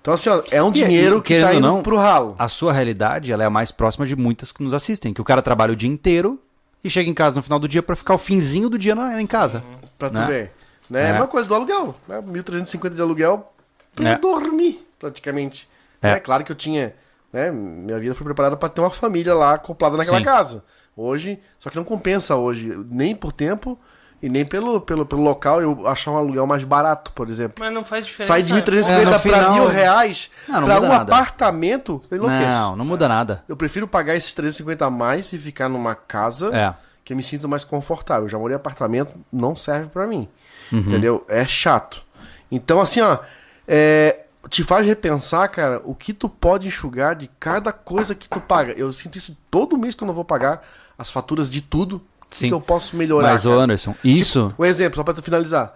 Então, 0.00 0.14
assim, 0.14 0.30
ó, 0.30 0.42
é 0.50 0.62
um 0.62 0.72
dinheiro 0.72 1.18
e, 1.18 1.22
que 1.22 1.40
tá 1.40 1.54
indo 1.54 1.60
não, 1.66 1.82
pro 1.82 1.96
ralo. 1.96 2.34
A 2.38 2.48
sua 2.48 2.72
realidade, 2.72 3.30
ela 3.32 3.44
é 3.44 3.46
a 3.46 3.50
mais 3.50 3.70
próxima 3.70 4.04
de 4.06 4.16
muitas 4.16 4.50
que 4.50 4.62
nos 4.62 4.74
assistem. 4.74 5.12
Que 5.14 5.20
o 5.20 5.24
cara 5.24 5.40
trabalha 5.42 5.72
o 5.72 5.76
dia 5.76 5.88
inteiro 5.88 6.40
e 6.82 6.90
chega 6.90 7.08
em 7.08 7.14
casa 7.14 7.36
no 7.36 7.42
final 7.42 7.58
do 7.60 7.68
dia 7.68 7.82
pra 7.82 7.94
ficar 7.94 8.14
o 8.14 8.18
finzinho 8.18 8.68
do 8.68 8.76
dia 8.78 8.94
na- 8.94 9.20
em 9.20 9.26
casa. 9.26 9.62
Pra 9.98 10.10
tu 10.10 10.14
né? 10.18 10.26
ver. 10.26 10.52
Né? 10.90 11.04
É. 11.04 11.10
É 11.10 11.14
uma 11.14 11.28
coisa 11.28 11.46
do 11.46 11.54
aluguel. 11.54 11.94
Né? 12.08 12.20
1.350 12.20 12.94
de 12.96 13.00
aluguel 13.02 13.52
pra 13.94 14.10
É. 14.10 14.14
eu 14.14 14.18
dormir, 14.20 14.84
praticamente. 14.98 15.68
É. 16.02 16.12
É. 16.12 16.20
claro 16.20 16.42
que 16.42 16.50
eu 16.50 16.56
tinha. 16.56 16.94
Né? 17.32 17.52
Minha 17.52 17.98
vida 18.00 18.14
foi 18.14 18.24
preparada 18.24 18.56
pra 18.56 18.68
ter 18.68 18.80
uma 18.80 18.90
família 18.90 19.34
lá 19.34 19.54
acoplada 19.54 19.96
naquela 19.96 20.18
Sim. 20.18 20.24
casa. 20.24 20.64
Hoje, 20.96 21.38
só 21.58 21.70
que 21.70 21.76
não 21.76 21.84
compensa 21.84 22.34
hoje, 22.36 22.76
nem 22.90 23.14
por 23.14 23.32
tempo 23.32 23.78
e 24.22 24.28
nem 24.28 24.44
pelo, 24.44 24.80
pelo, 24.80 25.04
pelo 25.04 25.22
local, 25.22 25.60
eu 25.60 25.86
achar 25.88 26.12
um 26.12 26.16
aluguel 26.16 26.46
mais 26.46 26.62
barato, 26.62 27.10
por 27.12 27.28
exemplo. 27.28 27.56
Mas 27.58 27.72
não 27.74 27.84
faz 27.84 28.06
diferença. 28.06 28.32
Sai 28.32 28.42
de 28.42 28.54
1.350 28.54 29.12
É, 29.14 29.18
final- 29.18 29.52
mil 29.54 29.66
reais 29.66 30.30
Não, 30.48 30.60
não 30.60 30.66
pra 30.66 30.74
muda 30.76 30.86
um 30.86 30.88
nada. 30.90 31.02
apartamento, 31.14 32.00
eu 32.10 32.16
enlouqueço. 32.18 32.46
Não, 32.48 32.76
não 32.76 32.84
muda 32.84 33.08
nada. 33.08 33.42
Eu 33.48 33.56
prefiro 33.56 33.88
pagar 33.88 34.14
esses 34.14 34.32
350 34.32 34.86
a 34.86 34.90
mais 34.90 35.32
e 35.32 35.38
ficar 35.38 35.68
numa 35.68 35.94
casa 35.96 36.54
É. 36.56 36.72
que 37.04 37.12
eu 37.12 37.16
me 37.16 37.22
sinto 37.22 37.48
mais 37.48 37.64
confortável. 37.64 38.24
Eu 38.24 38.28
já 38.28 38.38
morei 38.38 38.54
em 38.54 38.56
apartamento, 38.60 39.12
não 39.32 39.56
serve 39.56 39.88
pra 39.88 40.06
mim. 40.06 40.28
Uhum. 40.70 40.78
Entendeu? 40.78 41.26
É 41.28 41.44
chato. 41.44 42.02
Então, 42.50 42.80
assim, 42.80 43.00
ó, 43.00 43.18
é, 43.66 44.20
te 44.48 44.62
faz 44.62 44.86
repensar, 44.86 45.48
cara, 45.48 45.80
o 45.84 45.94
que 45.94 46.12
tu 46.12 46.28
pode 46.28 46.68
enxugar 46.68 47.14
de 47.16 47.28
cada 47.40 47.72
coisa 47.72 48.14
que 48.14 48.28
tu 48.28 48.40
paga. 48.40 48.72
Eu 48.72 48.92
sinto 48.92 49.18
isso 49.18 49.36
todo 49.50 49.76
mês 49.76 49.94
quando 49.94 50.10
eu 50.10 50.14
vou 50.14 50.24
pagar 50.24 50.62
as 50.98 51.10
faturas 51.10 51.50
de 51.50 51.60
tudo. 51.60 52.00
Sim. 52.36 52.48
Que 52.48 52.54
eu 52.54 52.60
posso 52.60 52.96
melhorar. 52.96 53.32
Mas, 53.32 53.42
cara. 53.44 53.54
Anderson, 53.56 53.94
isso. 54.04 54.52
Um 54.58 54.64
exemplo, 54.64 54.96
só 54.96 55.04
pra 55.04 55.14
tu 55.14 55.22
finalizar. 55.22 55.74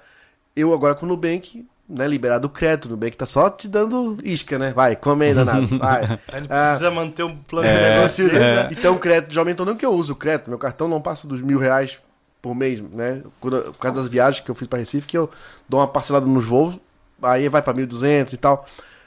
Eu 0.54 0.72
agora 0.72 0.94
com 0.94 1.04
o 1.04 1.08
Nubank, 1.08 1.66
né, 1.88 2.08
liberado 2.08 2.46
o 2.46 2.50
crédito, 2.50 2.86
o 2.86 2.88
Nubank 2.90 3.16
tá 3.16 3.26
só 3.26 3.48
te 3.50 3.68
dando 3.68 4.18
isca, 4.24 4.58
né? 4.58 4.72
Vai, 4.72 4.96
come 4.96 5.24
aí, 5.26 5.34
danado, 5.34 5.78
vai. 5.78 6.04
Ele 6.32 6.46
Ah. 6.48 6.68
precisa 6.68 6.90
manter 6.90 7.22
um 7.24 7.36
plano 7.36 7.68
É, 7.68 7.74
de 7.90 7.94
negócio 7.96 8.32
né? 8.32 8.68
Então 8.72 8.94
o 8.94 8.98
crédito 8.98 9.32
já 9.34 9.40
aumentou, 9.40 9.64
não 9.66 9.76
que 9.76 9.84
eu 9.86 9.92
uso 9.92 10.14
o 10.14 10.16
crédito, 10.16 10.48
meu 10.48 10.58
cartão 10.58 10.88
não 10.88 11.00
passa 11.00 11.26
dos 11.28 11.42
mil 11.42 11.58
reais 11.58 11.98
por 12.40 12.54
mês, 12.54 12.80
né? 12.80 13.22
Quando- 13.40 13.62
por 13.72 13.78
causa 13.78 13.98
das 14.00 14.08
viagens 14.08 14.42
que 14.44 14.50
eu 14.50 14.54
fiz 14.54 14.66
pra 14.66 14.78
Recife, 14.78 15.06
que 15.06 15.18
eu 15.18 15.28
dou 15.68 15.80
uma 15.80 15.86
parcelada 15.88 16.26
nos 16.26 16.44
voos, 16.44 16.76
aí 17.22 17.48
vai 17.48 17.60
pra 17.62 17.74
1.200 17.74 18.32
e 18.32 18.36
tal, 18.36 18.66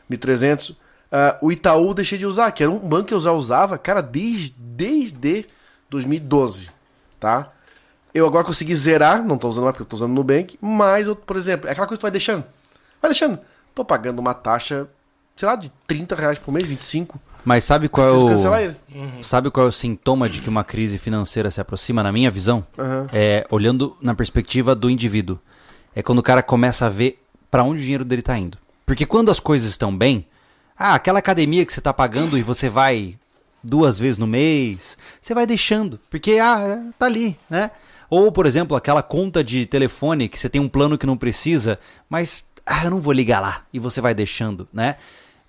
1.300. 0.09 0.75
Ah, 1.11 1.37
o 1.41 1.51
Itaú 1.51 1.93
deixei 1.95 2.17
de 2.19 2.25
usar, 2.27 2.51
que 2.51 2.61
era 2.61 2.71
um 2.71 2.77
banco 2.87 3.07
que 3.07 3.13
eu 3.13 3.21
já 3.21 3.31
usava, 3.31 3.77
cara, 3.79 4.01
desde, 4.01 4.53
desde 4.57 5.45
2012, 5.89 6.69
tá? 7.19 7.51
Eu 8.13 8.25
agora 8.25 8.43
consegui 8.43 8.75
zerar, 8.75 9.23
não 9.23 9.37
tô 9.37 9.47
usando 9.47 9.65
mais 9.65 9.73
porque 9.73 9.83
eu 9.83 9.87
tô 9.87 9.95
usando 9.95 10.09
no 10.09 10.15
Nubank, 10.15 10.57
mas, 10.59 11.07
eu, 11.07 11.15
por 11.15 11.37
exemplo, 11.37 11.67
é 11.67 11.71
aquela 11.71 11.85
coisa 11.85 11.97
que 11.97 12.01
tu 12.01 12.03
vai 12.03 12.11
deixando. 12.11 12.43
Vai 13.01 13.11
deixando. 13.11 13.39
Tô 13.75 13.85
pagando 13.85 14.19
uma 14.19 14.33
taxa, 14.33 14.87
sei 15.35 15.47
lá, 15.47 15.55
de 15.55 15.71
30 15.85 16.15
reais 16.15 16.39
por 16.39 16.51
mês, 16.51 16.67
25. 16.67 17.19
Mas 17.45 17.63
sabe 17.63 17.87
qual 17.87 18.05
é 18.07 18.11
o. 18.11 18.27
cancelar 18.27 18.61
ele. 18.61 18.75
Sabe 19.21 19.49
qual 19.49 19.67
é 19.67 19.69
o 19.69 19.71
sintoma 19.71 20.27
de 20.27 20.41
que 20.41 20.49
uma 20.49 20.63
crise 20.63 20.97
financeira 20.97 21.49
se 21.49 21.61
aproxima, 21.61 22.03
na 22.03 22.11
minha 22.11 22.29
visão? 22.29 22.65
Aham. 22.77 23.07
É 23.13 23.45
olhando 23.49 23.95
na 24.01 24.13
perspectiva 24.13 24.75
do 24.75 24.89
indivíduo. 24.89 25.39
É 25.95 26.03
quando 26.03 26.19
o 26.19 26.23
cara 26.23 26.43
começa 26.43 26.85
a 26.85 26.89
ver 26.89 27.23
pra 27.49 27.63
onde 27.63 27.79
o 27.81 27.83
dinheiro 27.83 28.05
dele 28.05 28.21
tá 28.21 28.37
indo. 28.37 28.57
Porque 28.85 29.05
quando 29.05 29.31
as 29.31 29.39
coisas 29.39 29.69
estão 29.69 29.95
bem, 29.95 30.27
ah, 30.77 30.95
aquela 30.95 31.19
academia 31.19 31.65
que 31.65 31.71
você 31.71 31.81
tá 31.81 31.93
pagando 31.93 32.37
e 32.37 32.43
você 32.43 32.69
vai 32.69 33.15
duas 33.63 33.99
vezes 33.99 34.17
no 34.17 34.27
mês, 34.27 34.97
você 35.21 35.33
vai 35.33 35.45
deixando, 35.45 35.99
porque 36.09 36.33
ah, 36.33 36.59
é, 36.59 36.91
tá 36.97 37.05
ali, 37.05 37.37
né? 37.49 37.71
Ou, 38.09 38.31
por 38.31 38.45
exemplo, 38.45 38.75
aquela 38.75 39.03
conta 39.03 39.43
de 39.43 39.65
telefone 39.65 40.27
que 40.27 40.39
você 40.39 40.49
tem 40.49 40.59
um 40.59 40.67
plano 40.67 40.97
que 40.97 41.05
não 41.05 41.15
precisa, 41.15 41.79
mas 42.09 42.43
ah, 42.65 42.85
eu 42.85 42.91
não 42.91 42.99
vou 42.99 43.13
ligar 43.13 43.39
lá 43.39 43.63
e 43.71 43.79
você 43.79 44.01
vai 44.01 44.13
deixando, 44.13 44.67
né? 44.73 44.95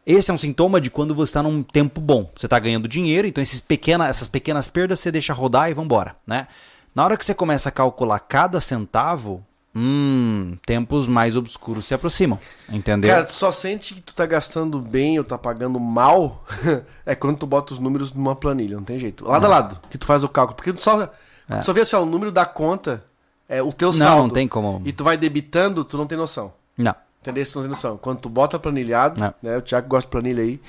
Esse 0.06 0.30
é 0.30 0.34
um 0.34 0.38
sintoma 0.38 0.80
de 0.80 0.90
quando 0.90 1.14
você 1.14 1.30
está 1.30 1.42
num 1.42 1.62
tempo 1.62 2.00
bom. 2.00 2.30
Você 2.34 2.46
está 2.46 2.58
ganhando 2.58 2.88
dinheiro, 2.88 3.28
então 3.28 3.42
esses 3.42 3.60
pequena, 3.60 4.08
essas 4.08 4.28
pequenas 4.28 4.68
perdas 4.68 4.98
você 4.98 5.12
deixa 5.12 5.32
rodar 5.32 5.70
e 5.70 5.74
vambora, 5.74 6.16
né? 6.26 6.48
Na 6.94 7.04
hora 7.04 7.16
que 7.16 7.24
você 7.24 7.34
começa 7.34 7.68
a 7.68 7.72
calcular 7.72 8.18
cada 8.18 8.60
centavo, 8.60 9.44
hum, 9.74 10.56
tempos 10.66 11.06
mais 11.06 11.36
obscuros 11.36 11.86
se 11.86 11.94
aproximam, 11.94 12.38
entendeu? 12.68 13.10
Cara, 13.10 13.24
tu 13.24 13.34
só 13.34 13.52
sente 13.52 13.94
que 13.94 14.00
tu 14.00 14.14
tá 14.14 14.26
gastando 14.26 14.80
bem 14.80 15.18
ou 15.18 15.24
tá 15.24 15.38
pagando 15.38 15.78
mal 15.78 16.44
é 17.06 17.14
quando 17.14 17.38
tu 17.38 17.46
bota 17.46 17.72
os 17.72 17.78
números 17.78 18.12
numa 18.12 18.34
planilha, 18.34 18.76
não 18.76 18.84
tem 18.84 18.98
jeito. 18.98 19.24
Lado 19.26 19.46
a 19.46 19.48
lado, 19.48 19.80
que 19.90 19.96
tu 19.98 20.06
faz 20.06 20.24
o 20.24 20.28
cálculo. 20.28 20.56
Porque 20.56 20.72
tu 20.72 20.82
só, 20.82 21.06
tu 21.06 21.64
só 21.64 21.72
vê 21.72 21.82
assim, 21.82 21.96
ó, 21.96 22.02
o 22.02 22.06
número 22.06 22.32
da 22.32 22.44
conta, 22.44 23.04
é 23.48 23.62
o 23.62 23.72
teu 23.72 23.88
Não, 23.92 23.98
saldo. 23.98 24.22
não 24.28 24.30
tem 24.30 24.46
como. 24.46 24.80
E 24.84 24.92
tu 24.92 25.02
vai 25.02 25.16
debitando, 25.16 25.84
tu 25.84 25.96
não 25.96 26.06
tem 26.06 26.16
noção. 26.16 26.52
Não. 26.76 26.94
Entendeu? 27.20 27.44
Tu 27.44 27.54
não 27.56 27.62
tem 27.62 27.70
noção. 27.70 27.96
Quando 27.98 28.20
tu 28.20 28.28
bota 28.28 28.58
planilhado, 28.58 29.20
Não. 29.20 29.34
né? 29.42 29.56
O 29.56 29.62
Thiago 29.62 29.88
gosta 29.88 30.06
de 30.06 30.10
planilha 30.10 30.42
aí. 30.42 30.60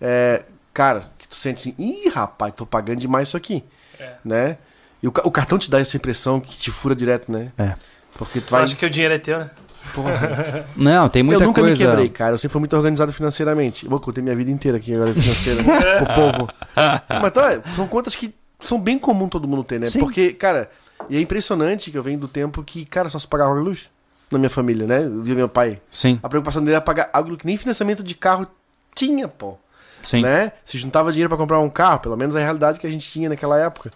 É, 0.00 0.42
cara, 0.72 1.02
que 1.18 1.28
tu 1.28 1.36
sente 1.36 1.60
assim, 1.60 1.74
ih, 1.78 2.08
rapaz, 2.08 2.54
tô 2.54 2.64
pagando 2.64 2.98
demais 2.98 3.28
isso 3.28 3.36
aqui. 3.36 3.62
É. 3.98 4.14
Né? 4.24 4.58
E 5.02 5.06
o, 5.06 5.12
o 5.24 5.30
cartão 5.30 5.58
te 5.58 5.70
dá 5.70 5.78
essa 5.80 5.96
impressão 5.96 6.40
que 6.40 6.56
te 6.56 6.70
fura 6.70 6.96
direto, 6.96 7.30
né? 7.30 7.52
É. 7.58 7.74
Porque 8.16 8.40
tu 8.40 8.50
vai. 8.50 8.62
acha 8.64 8.76
que 8.76 8.84
o 8.84 8.90
dinheiro 8.90 9.14
é 9.14 9.18
teu, 9.18 9.38
né? 9.38 9.50
Não, 10.76 11.08
tem 11.08 11.22
muita 11.22 11.42
eu 11.42 11.46
nunca 11.48 11.60
coisa. 11.62 11.74
me 11.74 11.90
quebrei, 11.90 12.08
cara. 12.08 12.34
Eu 12.34 12.38
sempre 12.38 12.52
fui 12.52 12.60
muito 12.60 12.76
organizado 12.76 13.12
financeiramente. 13.12 13.84
Eu 13.84 13.90
vou 13.90 13.98
contar 13.98 14.22
minha 14.22 14.36
vida 14.36 14.50
inteira 14.50 14.76
aqui 14.78 14.94
agora 14.94 15.12
financeira 15.12 15.62
pro 15.98 16.14
povo. 16.14 16.48
Mas 16.76 17.28
então, 17.28 17.44
é, 17.44 17.62
são 17.74 17.88
contas 17.88 18.14
que 18.14 18.32
são 18.58 18.80
bem 18.80 18.98
comum 18.98 19.28
todo 19.28 19.48
mundo 19.48 19.64
ter, 19.64 19.80
né? 19.80 19.86
Sim. 19.86 19.98
Porque, 20.00 20.32
cara, 20.32 20.70
e 21.08 21.16
é 21.16 21.20
impressionante 21.20 21.90
que 21.90 21.98
eu 21.98 22.02
venho 22.02 22.18
do 22.18 22.28
tempo 22.28 22.62
que, 22.62 22.84
cara, 22.84 23.08
só 23.08 23.18
se 23.18 23.26
pagava 23.26 23.58
e 23.58 23.62
luz 23.62 23.90
na 24.30 24.38
minha 24.38 24.50
família, 24.50 24.86
né? 24.86 25.04
Eu 25.04 25.22
via 25.22 25.34
meu 25.34 25.48
pai. 25.48 25.80
Sim, 25.90 26.20
A 26.22 26.28
preocupação 26.28 26.62
dele 26.62 26.76
era 26.76 26.80
pagar 26.80 27.10
algo 27.12 27.36
que 27.36 27.46
nem 27.46 27.56
financiamento 27.56 28.04
de 28.04 28.14
carro 28.14 28.46
tinha, 28.94 29.26
pô. 29.26 29.58
sim. 30.02 30.20
Né? 30.22 30.52
Se 30.64 30.78
juntava 30.78 31.10
dinheiro 31.10 31.28
pra 31.28 31.38
comprar 31.38 31.58
um 31.58 31.70
carro, 31.70 32.00
pelo 32.00 32.16
menos 32.16 32.36
a 32.36 32.38
realidade 32.38 32.78
que 32.78 32.86
a 32.86 32.90
gente 32.90 33.10
tinha 33.10 33.28
naquela 33.28 33.58
época. 33.58 33.90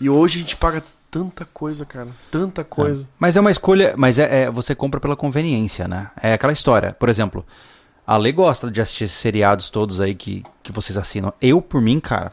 E 0.00 0.10
hoje 0.10 0.38
a 0.38 0.40
gente 0.42 0.56
paga 0.56 0.82
tanta 1.10 1.44
coisa, 1.44 1.84
cara. 1.84 2.08
Tanta 2.30 2.64
coisa. 2.64 3.08
Mas 3.18 3.36
é 3.36 3.40
uma 3.40 3.50
escolha, 3.50 3.94
mas 3.96 4.18
é, 4.18 4.42
é- 4.44 4.50
você 4.50 4.74
compra 4.74 5.00
pela 5.00 5.16
conveniência, 5.16 5.88
né? 5.88 6.10
É 6.22 6.32
aquela 6.34 6.52
história. 6.52 6.92
Por 6.92 7.08
exemplo, 7.08 7.44
a 8.06 8.16
Lê 8.16 8.32
gosta 8.32 8.70
de 8.70 8.80
assistir 8.80 9.04
esses 9.04 9.16
seriados 9.16 9.70
todos 9.70 10.00
aí 10.00 10.14
que, 10.14 10.44
que 10.62 10.72
vocês 10.72 10.96
assinam. 10.96 11.32
Eu, 11.40 11.60
por 11.60 11.80
mim, 11.80 12.00
cara, 12.00 12.32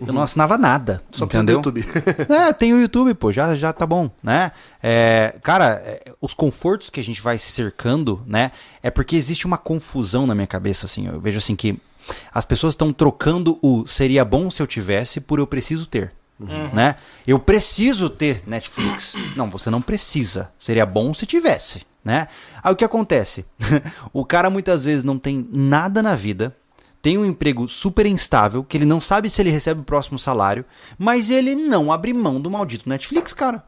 eu 0.00 0.12
não 0.12 0.22
assinava 0.22 0.58
nada. 0.58 1.02
Só 1.10 1.24
entendeu? 1.24 1.56
YouTube. 1.56 1.84
É, 2.28 2.52
tem 2.52 2.72
o 2.74 2.80
YouTube, 2.80 3.14
pô, 3.14 3.30
já, 3.30 3.54
já 3.54 3.72
tá 3.72 3.86
bom, 3.86 4.10
né? 4.22 4.50
É, 4.82 5.36
cara, 5.42 5.82
é, 5.84 6.12
os 6.20 6.34
confortos 6.34 6.90
que 6.90 6.98
a 7.00 7.04
gente 7.04 7.20
vai 7.22 7.38
cercando, 7.38 8.22
né? 8.26 8.50
É 8.82 8.90
porque 8.90 9.16
existe 9.16 9.46
uma 9.46 9.56
confusão 9.56 10.26
na 10.26 10.34
minha 10.34 10.46
cabeça, 10.46 10.86
assim. 10.86 11.06
Eu 11.06 11.20
vejo 11.20 11.38
assim 11.38 11.54
que 11.54 11.78
as 12.32 12.44
pessoas 12.44 12.72
estão 12.74 12.92
trocando 12.92 13.58
o 13.62 13.86
seria 13.86 14.24
bom 14.24 14.50
se 14.50 14.62
eu 14.62 14.66
tivesse 14.66 15.20
por 15.20 15.38
eu 15.38 15.46
preciso 15.46 15.86
ter. 15.86 16.12
Né? 16.38 16.96
Eu 17.26 17.38
preciso 17.38 18.10
ter 18.10 18.42
Netflix. 18.46 19.14
Não, 19.36 19.48
você 19.48 19.70
não 19.70 19.80
precisa. 19.80 20.50
Seria 20.58 20.84
bom 20.84 21.14
se 21.14 21.26
tivesse, 21.26 21.82
né? 22.04 22.26
Aí 22.62 22.72
o 22.72 22.76
que 22.76 22.84
acontece? 22.84 23.46
o 24.12 24.24
cara 24.24 24.50
muitas 24.50 24.84
vezes 24.84 25.04
não 25.04 25.18
tem 25.18 25.46
nada 25.52 26.02
na 26.02 26.16
vida, 26.16 26.54
tem 27.00 27.16
um 27.18 27.24
emprego 27.24 27.68
super 27.68 28.06
instável, 28.06 28.64
que 28.64 28.76
ele 28.76 28.84
não 28.84 29.00
sabe 29.00 29.30
se 29.30 29.40
ele 29.40 29.50
recebe 29.50 29.80
o 29.80 29.84
próximo 29.84 30.18
salário, 30.18 30.64
mas 30.98 31.30
ele 31.30 31.54
não 31.54 31.92
abre 31.92 32.12
mão 32.12 32.40
do 32.40 32.50
maldito 32.50 32.88
Netflix, 32.88 33.32
cara. 33.32 33.62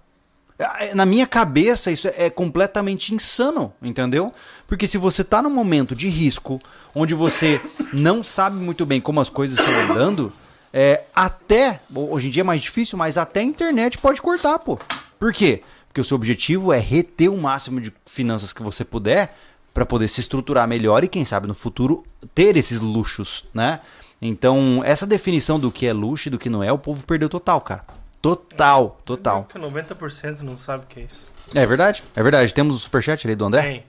É, 0.59 0.94
Na 0.94 1.05
minha 1.05 1.26
cabeça, 1.26 1.90
isso 1.90 2.09
é 2.09 2.31
completamente 2.31 3.14
insano, 3.14 3.72
entendeu? 3.83 4.33
Porque 4.66 4.87
se 4.87 4.96
você 4.96 5.22
tá 5.22 5.42
num 5.42 5.50
momento 5.50 5.94
de 5.94 6.09
risco, 6.09 6.61
onde 6.94 7.14
você 7.14 7.61
não 7.92 8.24
sabe 8.24 8.57
muito 8.57 8.87
bem 8.87 9.00
como 9.00 9.20
as 9.20 9.29
coisas 9.29 9.59
estão 9.59 9.90
andando, 9.90 10.33
é, 10.79 11.05
até, 11.15 11.81
hoje 11.95 12.27
em 12.29 12.31
dia 12.31 12.43
é 12.43 12.45
mais 12.45 12.61
difícil, 12.61 12.99
mas 12.99 13.17
até 13.17 13.41
a 13.41 13.43
internet 13.43 13.97
pode 13.97 14.21
cortar, 14.21 14.59
pô. 14.59 14.79
Por 15.19 15.33
quê? 15.33 15.62
Porque 15.89 16.03
o 16.03 16.05
seu 16.05 16.15
objetivo 16.17 16.71
é 16.71 16.79
reter 16.79 17.31
o 17.31 17.39
máximo 17.39 17.81
de 17.81 17.91
finanças 18.05 18.53
que 18.53 18.62
você 18.62 18.85
puder 18.85 19.35
para 19.73 19.87
poder 19.87 20.07
se 20.09 20.21
estruturar 20.21 20.69
melhor 20.69 21.03
e, 21.03 21.09
quem 21.09 21.25
sabe, 21.25 21.49
no 21.49 21.55
futuro 21.55 22.05
ter 22.35 22.59
esses 22.59 22.83
luxos, 22.83 23.45
né? 23.55 23.81
Então, 24.21 24.83
essa 24.85 25.07
definição 25.07 25.59
do 25.59 25.73
que 25.73 25.87
é 25.87 25.95
luxo 25.95 26.29
e 26.29 26.31
do 26.31 26.39
que 26.39 26.51
não 26.51 26.62
é, 26.62 26.71
o 26.71 26.77
povo 26.77 27.07
perdeu 27.07 27.31
total, 27.31 27.59
cara. 27.62 27.83
Total, 28.21 29.01
total. 29.03 29.45
Porque 29.45 29.59
90% 29.59 30.41
não 30.41 30.59
sabe 30.59 30.85
o 30.85 30.87
que 30.87 31.01
é 31.01 31.05
isso. 31.05 31.27
É 31.55 31.65
verdade, 31.65 32.03
é 32.15 32.23
verdade. 32.23 32.53
Temos 32.53 32.77
o 32.77 32.79
superchat 32.79 33.27
ali 33.27 33.35
do 33.35 33.47
André? 33.47 33.62
Tem. 33.62 33.85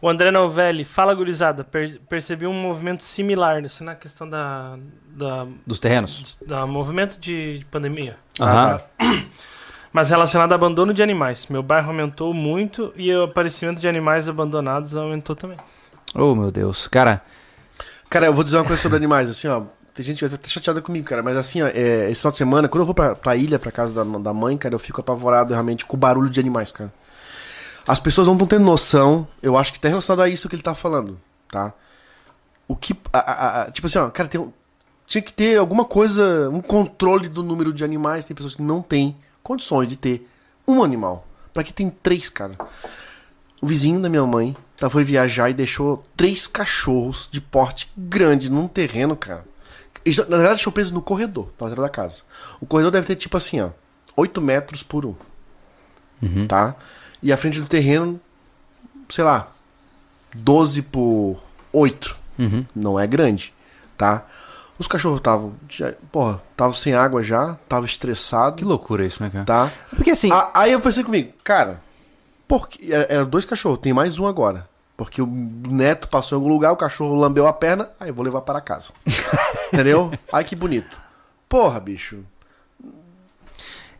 O 0.00 0.08
André 0.08 0.30
Novelli, 0.30 0.84
fala 0.84 1.14
gurizada, 1.14 1.62
per- 1.64 2.00
percebi 2.08 2.46
um 2.46 2.54
movimento 2.54 3.02
similar, 3.02 3.62
isso 3.64 3.82
na 3.84 3.94
questão 3.94 4.28
da, 4.28 4.78
da, 5.16 5.46
Dos 5.66 5.80
terrenos? 5.80 6.38
da 6.46 6.66
movimento 6.66 7.18
de, 7.18 7.58
de 7.60 7.64
pandemia. 7.66 8.16
Aham. 8.40 8.80
Mas 9.92 10.10
relacionado 10.10 10.52
a 10.52 10.54
abandono 10.56 10.92
de 10.92 11.02
animais. 11.02 11.46
Meu 11.46 11.62
bairro 11.62 11.88
aumentou 11.88 12.34
muito 12.34 12.92
e 12.96 13.12
o 13.14 13.22
aparecimento 13.24 13.80
de 13.80 13.88
animais 13.88 14.28
abandonados 14.28 14.94
aumentou 14.96 15.34
também. 15.34 15.56
Oh, 16.14 16.34
meu 16.34 16.50
Deus. 16.50 16.86
Cara, 16.86 17.22
Cara, 18.10 18.26
eu 18.26 18.34
vou 18.34 18.44
dizer 18.44 18.56
uma 18.58 18.64
coisa 18.64 18.80
sobre 18.80 18.96
animais, 18.96 19.28
assim, 19.28 19.48
ó. 19.48 19.62
Tem 19.94 20.04
gente 20.04 20.18
que 20.18 20.26
vai 20.28 20.36
estar 20.36 20.48
chateada 20.48 20.82
comigo, 20.82 21.06
cara, 21.06 21.22
mas 21.22 21.36
assim, 21.38 21.62
ó, 21.62 21.66
é, 21.68 22.10
esse 22.10 22.20
final 22.20 22.30
de 22.30 22.36
semana, 22.36 22.68
quando 22.68 22.82
eu 22.82 22.86
vou 22.86 22.94
pra, 22.94 23.14
pra 23.16 23.34
ilha, 23.34 23.58
pra 23.58 23.72
casa 23.72 23.94
da, 23.94 24.18
da 24.18 24.34
mãe, 24.34 24.56
cara, 24.58 24.74
eu 24.74 24.78
fico 24.78 25.00
apavorado 25.00 25.54
realmente 25.54 25.86
com 25.86 25.96
o 25.96 25.98
barulho 25.98 26.28
de 26.28 26.38
animais, 26.38 26.70
cara. 26.70 26.92
As 27.88 27.98
pessoas 27.98 28.26
não 28.26 28.34
estão 28.34 28.46
tendo 28.46 28.64
noção, 28.64 29.26
eu 29.42 29.56
acho 29.56 29.72
que 29.72 29.80
tá 29.80 29.88
relacionado 29.88 30.20
a 30.20 30.28
isso 30.28 30.48
que 30.50 30.54
ele 30.54 30.62
tá 30.62 30.74
falando, 30.74 31.18
tá? 31.50 31.72
O 32.68 32.76
que. 32.76 32.94
a- 33.12 33.18
a- 33.18 33.62
a- 33.62 33.70
tipo 33.70 33.86
assim, 33.86 33.98
ó, 33.98 34.10
cara, 34.10 34.28
tem 34.28 34.38
um- 34.40 34.52
tinha 35.06 35.22
que 35.22 35.32
ter 35.32 35.56
alguma 35.56 35.84
coisa, 35.84 36.50
um 36.50 36.60
controle 36.60 37.28
do 37.28 37.42
número 37.42 37.72
de 37.72 37.84
animais. 37.84 38.24
Tem 38.24 38.34
pessoas 38.34 38.54
que 38.54 38.62
não 38.62 38.82
têm 38.82 39.16
condições 39.42 39.88
de 39.88 39.96
ter 39.96 40.28
um 40.66 40.82
animal. 40.82 41.26
Pra 41.54 41.62
que 41.62 41.72
tem 41.72 41.88
três, 41.88 42.28
cara? 42.28 42.56
O 43.60 43.66
vizinho 43.66 44.00
da 44.00 44.08
minha 44.08 44.24
mãe 44.26 44.56
tá, 44.76 44.90
foi 44.90 45.04
viajar 45.04 45.48
e 45.48 45.54
deixou 45.54 46.04
três 46.16 46.46
cachorros 46.46 47.28
de 47.30 47.40
porte 47.40 47.90
grande 47.96 48.50
num 48.50 48.68
terreno, 48.68 49.16
cara. 49.16 49.44
Na 50.04 50.36
verdade, 50.36 50.56
deixou 50.56 50.72
preso 50.72 50.92
no 50.92 51.02
corredor, 51.02 51.50
na 51.58 51.66
lateral 51.66 51.84
da 51.84 51.90
casa. 51.90 52.22
O 52.60 52.66
corredor 52.66 52.92
deve 52.92 53.06
ter 53.06 53.16
tipo 53.16 53.36
assim, 53.36 53.60
ó, 53.60 53.70
8 54.16 54.40
metros 54.40 54.82
por 54.82 55.04
um. 55.06 55.14
Tá? 56.46 56.76
E 57.22 57.32
a 57.32 57.36
frente 57.36 57.60
do 57.60 57.66
terreno, 57.66 58.20
sei 59.08 59.24
lá, 59.24 59.52
12 60.34 60.82
por 60.82 61.42
8. 61.72 62.16
Não 62.74 63.00
é 63.00 63.06
grande, 63.06 63.52
tá? 63.96 64.26
Os 64.78 64.86
cachorros 64.86 65.18
estavam, 65.18 65.54
porra, 66.12 66.40
estavam 66.50 66.74
sem 66.74 66.94
água 66.94 67.22
já, 67.22 67.56
estavam 67.62 67.86
estressados, 67.86 68.58
que 68.58 68.64
loucura 68.64 69.06
isso, 69.06 69.22
né, 69.22 69.30
cara? 69.30 69.44
tá? 69.44 69.72
Porque 69.94 70.10
assim, 70.10 70.30
A- 70.30 70.50
aí 70.54 70.72
eu 70.72 70.80
pensei 70.80 71.02
comigo, 71.02 71.32
cara, 71.42 71.80
por 72.46 72.68
que, 72.68 72.92
é- 72.92 73.06
eram 73.14 73.26
dois 73.26 73.44
cachorros, 73.46 73.78
tem 73.78 73.92
mais 73.94 74.18
um 74.18 74.26
agora. 74.26 74.68
Porque 74.96 75.20
o 75.20 75.26
neto 75.26 76.08
passou 76.08 76.36
em 76.36 76.40
algum 76.40 76.52
lugar, 76.52 76.72
o 76.72 76.76
cachorro 76.76 77.14
lambeu 77.14 77.46
a 77.46 77.52
perna, 77.52 77.88
aí 78.00 78.08
eu 78.08 78.14
vou 78.14 78.24
levar 78.24 78.40
para 78.42 78.60
casa. 78.60 78.90
Entendeu? 79.72 80.10
Ai 80.32 80.42
que 80.44 80.56
bonito. 80.56 81.00
Porra, 81.48 81.78
bicho. 81.80 82.24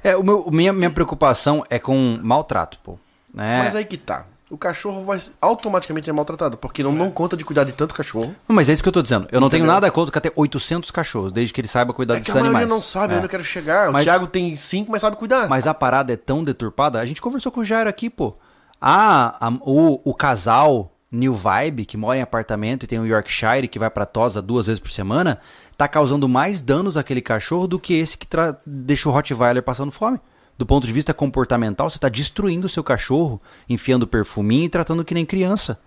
É, 0.02 0.16
o 0.16 0.22
meu, 0.22 0.48
minha, 0.50 0.72
minha 0.72 0.90
preocupação 0.90 1.64
é 1.68 1.78
com 1.78 2.18
maltrato, 2.22 2.78
pô. 2.82 2.98
Né? 3.32 3.58
Mas 3.64 3.74
aí 3.74 3.84
que 3.84 3.96
tá. 3.98 4.24
O 4.48 4.56
cachorro 4.56 5.04
vai 5.04 5.18
automaticamente 5.40 6.08
é 6.08 6.12
maltratado, 6.12 6.56
porque 6.56 6.80
não 6.82 6.96
dão 6.96 7.10
conta 7.10 7.36
de 7.36 7.44
cuidar 7.44 7.64
de 7.64 7.72
tanto 7.72 7.92
cachorro. 7.94 8.34
Não, 8.48 8.54
Mas 8.54 8.68
é 8.68 8.72
isso 8.72 8.82
que 8.82 8.88
eu 8.88 8.92
tô 8.92 9.02
dizendo. 9.02 9.26
Eu 9.32 9.40
não 9.40 9.50
tenho 9.50 9.66
nada 9.66 9.90
contra 9.90 10.20
ter 10.20 10.32
800 10.36 10.90
cachorros, 10.92 11.32
desde 11.32 11.52
que 11.52 11.60
ele 11.60 11.66
saiba 11.66 11.92
cuidar 11.92 12.14
É 12.14 12.16
que 12.18 12.20
desses 12.20 12.36
a 12.36 12.38
maioria 12.38 12.58
animais. 12.60 12.74
não 12.76 12.80
sabe, 12.82 13.14
É. 13.14 13.16
eu 13.16 13.22
não 13.22 13.28
quero 13.28 13.42
chegar. 13.42 13.90
Mas- 13.90 14.02
O 14.02 14.06
Thiago 14.06 14.26
tem 14.28 14.54
cinco, 14.54 14.92
mas 14.92 15.00
sabe 15.00 15.16
cuidar. 15.16 15.48
Mas 15.48 15.66
a 15.66 15.74
parada 15.74 16.12
é 16.12 16.16
tão 16.16 16.44
deturpada. 16.44 17.00
A 17.00 17.04
gente 17.04 17.20
conversou 17.20 17.50
com 17.50 17.60
o 17.60 17.64
Jairo 17.64 17.90
aqui, 17.90 18.08
pô. 18.08 18.36
Ah, 18.80 19.36
a- 19.40 19.52
o, 19.62 20.00
o 20.08 20.14
casal 20.14 20.92
New 21.10 21.32
Vibe, 21.34 21.84
que 21.84 21.96
mora 21.96 22.18
em 22.18 22.22
apartamento 22.22 22.84
e 22.84 22.86
tem 22.86 23.00
um 23.00 23.06
Yorkshire 23.06 23.66
que 23.66 23.78
vai 23.80 23.90
pra 23.90 24.06
tosa 24.06 24.40
duas 24.40 24.66
vezes 24.66 24.78
por 24.78 24.90
semana, 24.90 25.40
tá 25.76 25.88
causando 25.88 26.28
mais 26.28 26.60
danos 26.60 26.96
àquele 26.96 27.20
cachorro 27.20 27.66
do 27.66 27.80
que 27.80 27.94
esse 27.94 28.16
que 28.16 28.26
tra- 28.26 28.56
deixa 28.64 29.08
o 29.08 29.12
Rottweiler 29.12 29.62
passando 29.62 29.90
fome. 29.90 30.20
Do 30.58 30.64
ponto 30.64 30.86
de 30.86 30.92
vista 30.92 31.12
comportamental, 31.12 31.90
você 31.90 31.98
tá 31.98 32.08
destruindo 32.08 32.66
o 32.66 32.70
seu 32.70 32.82
cachorro, 32.82 33.40
enfiando 33.68 34.06
perfuminho 34.06 34.64
e 34.64 34.68
tratando 34.68 35.04
que 35.04 35.14
nem 35.14 35.26
criança. 35.26 35.78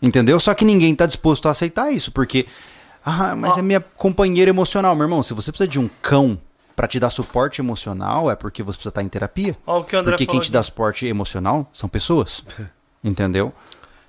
Entendeu? 0.00 0.38
Só 0.38 0.54
que 0.54 0.64
ninguém 0.64 0.94
tá 0.94 1.06
disposto 1.06 1.48
a 1.48 1.50
aceitar 1.50 1.90
isso, 1.90 2.12
porque. 2.12 2.46
Ah, 3.04 3.34
mas 3.34 3.58
é 3.58 3.62
minha 3.62 3.80
companheira 3.80 4.50
emocional, 4.50 4.94
meu 4.94 5.04
irmão. 5.04 5.22
Se 5.22 5.34
você 5.34 5.50
precisa 5.50 5.68
de 5.68 5.78
um 5.78 5.90
cão 6.00 6.38
pra 6.74 6.86
te 6.86 6.98
dar 6.98 7.10
suporte 7.10 7.60
emocional, 7.60 8.30
é 8.30 8.36
porque 8.36 8.62
você 8.62 8.76
precisa 8.76 8.90
estar 8.90 9.02
em 9.02 9.08
terapia. 9.08 9.56
Ó, 9.66 9.80
o 9.80 9.84
que 9.84 9.94
o 9.94 9.98
André 9.98 10.12
Porque 10.12 10.26
quem 10.26 10.40
te 10.40 10.50
dá 10.50 10.62
suporte 10.62 11.06
emocional 11.06 11.68
são 11.72 11.88
pessoas. 11.88 12.44
Entendeu? 13.02 13.52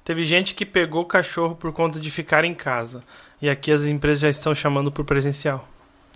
Teve 0.03 0.25
gente 0.25 0.53
que 0.53 0.65
pegou 0.65 1.01
o 1.01 1.05
cachorro 1.05 1.55
por 1.55 1.73
conta 1.73 1.99
de 1.99 2.11
ficar 2.11 2.45
em 2.45 2.53
casa. 2.53 2.99
E 3.41 3.49
aqui 3.49 3.71
as 3.71 3.83
empresas 3.83 4.19
já 4.19 4.29
estão 4.29 4.53
chamando 4.53 4.91
por 4.91 5.03
presencial. 5.03 5.67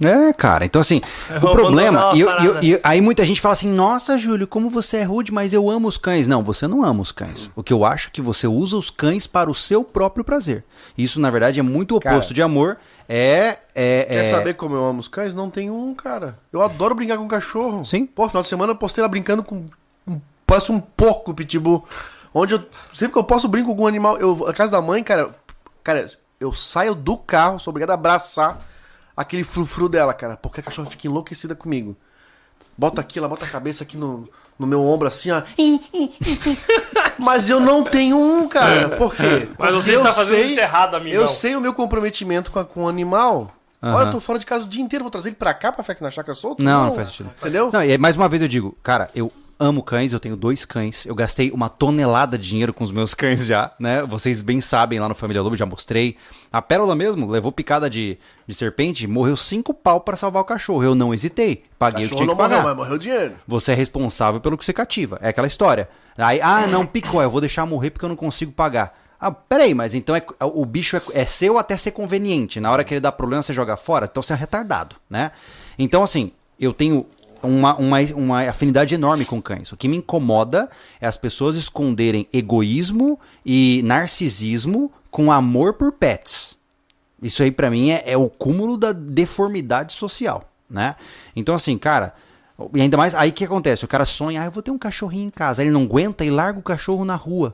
É, 0.04 0.32
cara. 0.34 0.66
Então, 0.66 0.80
assim, 0.80 1.02
É, 1.30 1.38
o 1.38 1.52
problema. 1.52 2.12
E, 2.16 2.20
eu- 2.22 2.30
e 2.42 2.46
eu- 2.46 2.64
e 2.64 2.80
aí 2.84 3.02
muita 3.02 3.26
gente 3.26 3.42
fala 3.42 3.54
assim: 3.54 3.68
Nossa, 3.70 4.18
Júlio, 4.18 4.48
como 4.48 4.70
você 4.70 4.98
é 4.98 5.04
rude, 5.04 5.32
mas 5.32 5.54
eu 5.54 5.70
amo 5.70 5.88
os 5.88 5.98
cães. 5.98 6.28
Não, 6.28 6.44
você 6.44 6.68
não 6.68 6.84
ama 6.84 7.02
os 7.02 7.12
cães. 7.12 7.50
O 7.56 7.62
que 7.64 7.74
eu 7.74 7.84
acho 7.84 8.08
é 8.08 8.12
que 8.12 8.22
você 8.22 8.48
usa 8.48 8.78
os 8.78 8.90
cães 8.90 9.28
para 9.28 9.50
o 9.50 9.56
seu 9.56 9.84
próprio 9.84 10.24
prazer. 10.24 10.64
Isso, 10.98 11.20
na 11.20 11.30
verdade, 11.30 11.60
é 11.60 11.64
muito 11.64 11.96
oposto 11.96 12.22
Cara, 12.28 12.34
de 12.34 12.42
amor. 12.42 12.78
É. 13.08 13.58
é, 13.74 14.04
Quer 14.04 14.16
é- 14.18 14.24
saber 14.26 14.54
como 14.54 14.76
eu 14.76 14.86
amo 14.86 15.00
os 15.00 15.08
cães? 15.08 15.34
Não 15.34 15.50
tem 15.50 15.70
um, 15.70 15.94
cara. 15.96 16.38
Eu 16.54 16.62
adoro 16.62 16.94
brincar 16.96 17.18
com 17.18 17.28
cachorro. 17.28 17.84
Sim. 17.86 18.06
Pô, 18.06 18.28
final 18.30 18.44
de 18.44 18.50
semana 18.50 18.72
eu 18.72 18.76
postei 18.76 19.02
ela 19.02 19.10
brincando 19.10 19.44
com. 19.44 19.66
com- 20.06 20.22
Parece 20.46 20.72
um 20.72 20.80
porco 20.80 21.34
pitbull. 21.34 21.84
Onde 22.34 22.54
eu. 22.54 22.64
Sempre 22.94 23.14
que 23.14 23.20
eu 23.20 23.24
posso 23.24 23.48
brinco 23.48 23.66
com 23.68 23.72
algum 23.72 23.88
animal. 23.88 24.18
Eu, 24.18 24.48
a 24.48 24.54
casa 24.54 24.72
da 24.72 24.82
mãe, 24.82 25.04
cara. 25.04 25.30
Cara, 25.84 26.08
eu 26.40 26.54
saio 26.54 26.94
do 26.94 27.18
carro, 27.18 27.60
sou 27.60 27.72
obrigado 27.72 27.92
a 27.92 27.96
abraçar 27.96 28.60
aquele 29.21 29.43
frufru 29.43 29.88
dela, 29.89 30.13
cara. 30.13 30.38
Porque 30.38 30.60
a 30.60 30.63
cachorra 30.63 30.89
fica 30.89 31.08
enlouquecida 31.08 31.55
comigo. 31.55 31.95
Bota 32.77 33.01
aqui, 33.01 33.19
ela 33.19 33.27
bota 33.29 33.45
a 33.45 33.49
cabeça 33.49 33.84
aqui 33.84 33.95
no, 33.97 34.27
no 34.58 34.67
meu 34.67 34.82
ombro 34.82 35.08
assim, 35.08 35.32
ó. 35.32 35.41
Mas 37.17 37.49
eu 37.49 37.60
não 37.60 37.84
tenho 37.84 38.17
um, 38.17 38.47
cara. 38.47 38.89
Por 38.97 39.15
quê? 39.15 39.47
Mas 39.58 39.71
Porque 39.71 39.91
você 39.91 39.95
está 39.95 40.13
fazendo 40.13 40.45
isso 40.45 40.60
errado, 40.60 40.95
amigão. 40.95 41.21
Eu 41.21 41.27
sei 41.27 41.55
o 41.55 41.62
meu 41.62 41.73
comprometimento 41.73 42.51
com, 42.51 42.60
a- 42.60 42.65
com 42.65 42.84
o 42.86 42.89
animal. 42.89 43.51
Aham. 43.82 43.95
Olha, 43.95 44.08
eu 44.08 44.12
tô 44.12 44.19
fora 44.19 44.38
de 44.39 44.45
casa 44.45 44.65
o 44.65 44.67
dia 44.67 44.82
inteiro, 44.84 45.03
vou 45.03 45.12
trazer 45.12 45.29
ele 45.29 45.36
pra 45.38 45.53
cá 45.53 45.71
pra 45.71 45.84
ficar 45.84 45.93
aqui 45.93 46.03
na 46.03 46.12
chácara 46.12 46.34
solto? 46.34 46.62
Não, 46.62 46.88
não 46.88 46.95
faz 46.95 47.08
sentido. 47.10 47.29
Entendeu? 47.39 47.69
Não, 47.71 47.84
e 47.84 47.91
aí, 47.91 47.97
mais 47.97 48.15
uma 48.17 48.27
vez 48.27 48.41
eu 48.41 48.47
digo, 48.47 48.77
cara, 48.84 49.10
eu 49.15 49.32
amo 49.60 49.84
cães, 49.84 50.13
eu 50.13 50.19
tenho 50.19 50.38
dois 50.38 50.63
cães, 50.63 51.06
eu 51.06 51.13
gastei 51.13 51.52
uma 51.52 51.67
tonelada 51.67 52.38
de 52.38 52.48
dinheiro 52.48 52.74
com 52.74 52.84
os 52.84 52.91
meus 52.91 53.13
cães 53.13 53.45
já, 53.45 53.72
né? 53.78 54.02
Vocês 54.04 54.41
bem 54.41 54.62
sabem 54.62 55.00
lá 55.00 55.10
no 55.10 55.13
Família 55.13 55.41
Lobo, 55.41 55.56
já 55.56 55.65
mostrei. 55.65 56.15
A 56.52 56.62
Pérola 56.62 56.95
mesmo 56.95 57.28
levou 57.28 57.52
picada 57.52 57.89
de, 57.89 58.17
de 58.48 58.56
serpente, 58.56 59.06
morreu 59.06 59.36
cinco 59.36 59.74
pau 59.74 60.00
pra 60.00 60.15
salvar 60.15 60.41
o 60.41 60.45
cachorro. 60.45 60.84
Eu 60.84 60.95
não 60.95 61.13
hesitei, 61.13 61.65
paguei 61.78 62.06
o 62.06 62.10
que 62.10 62.15
Cachorro 62.15 62.26
tinha 62.26 62.36
que 62.36 62.41
pagar. 62.41 62.62
morreu, 62.62 62.69
mas 62.69 62.78
morreu 62.78 62.98
dinheiro. 62.98 63.34
Você 63.45 63.74
é 63.74 63.76
responsável 63.76 64.39
pelo 64.39 64.58
que 64.58 64.63
você 64.63 64.72
cativa. 64.72 65.19
É 65.22 65.30
aquela 65.30 65.48
história. 65.48 65.89
Aí, 66.17 66.39
ah, 66.41 66.65
não, 66.65 66.86
picou, 66.86 67.22
eu 67.22 67.30
vou 67.30 67.41
deixar 67.41 67.65
morrer 67.65 67.89
porque 67.89 68.06
eu 68.06 68.10
não 68.10 68.15
consigo 68.15 68.52
pagar. 68.54 68.98
Ah, 69.19 69.32
peraí, 69.32 69.74
mas 69.74 69.93
então 69.93 70.15
é, 70.15 70.24
o 70.39 70.65
bicho 70.65 70.95
é, 70.95 71.02
é 71.13 71.26
seu 71.26 71.58
até 71.58 71.76
ser 71.76 71.91
conveniente. 71.91 72.62
Na 72.62 72.72
hora 72.72 72.86
que 72.86 72.93
ele 72.93 73.02
dá 73.02 73.12
problema, 73.12 73.43
você 73.43 73.52
joga 73.52 73.76
fora, 73.76 74.08
então 74.10 74.24
você 74.24 74.32
é 74.32 74.36
retardado, 74.38 74.95
né? 75.10 75.32
Então, 75.78 76.02
assim, 76.02 76.32
eu 76.58 76.74
tenho 76.74 77.06
uma, 77.43 77.75
uma, 77.75 77.99
uma 78.15 78.49
afinidade 78.49 78.95
enorme 78.95 79.25
com 79.25 79.41
cães. 79.41 79.71
O 79.71 79.78
que 79.78 79.88
me 79.88 79.97
incomoda 79.97 80.69
é 80.99 81.08
as 81.08 81.17
pessoas 81.17 81.56
esconderem 81.56 82.28
egoísmo 82.32 83.19
e 83.45 83.82
narcisismo 83.84 84.91
com 85.10 85.32
amor 85.32 85.73
por 85.73 85.91
pets. 85.91 86.58
Isso 87.21 87.43
aí 87.43 87.52
pra 87.52 87.69
mim 87.69 87.91
é, 87.91 88.04
é 88.06 88.17
o 88.17 88.30
cúmulo 88.30 88.78
da 88.78 88.91
deformidade 88.91 89.93
social, 89.93 90.49
né? 90.69 90.95
Então 91.36 91.54
assim, 91.54 91.78
cara, 91.78 92.13
e 92.73 92.82
ainda 92.82 92.97
mais 92.97 93.15
aí 93.15 93.30
o 93.30 93.34
que 93.34 93.45
acontece? 93.45 93.86
O 93.86 93.88
cara 93.88 94.06
sonha, 94.06 94.41
ah, 94.41 94.45
eu 94.45 94.52
vou 94.52 94.63
ter 94.63 94.71
um 94.71 94.78
cachorrinho 94.78 95.28
em 95.28 95.32
casa, 95.32 95.62
aí 95.62 95.67
ele 95.67 95.73
não 95.73 95.84
aguenta 95.84 96.23
e 96.23 96.30
larga 96.30 96.60
o 96.60 96.63
cachorro 96.63 97.04
na 97.04 97.15
rua. 97.15 97.54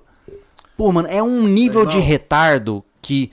Pô, 0.78 0.92
mano, 0.92 1.08
é 1.08 1.24
um 1.24 1.44
nível 1.44 1.82
Irmão, 1.82 1.94
de 1.94 2.00
retardo 2.00 2.84
que 3.02 3.32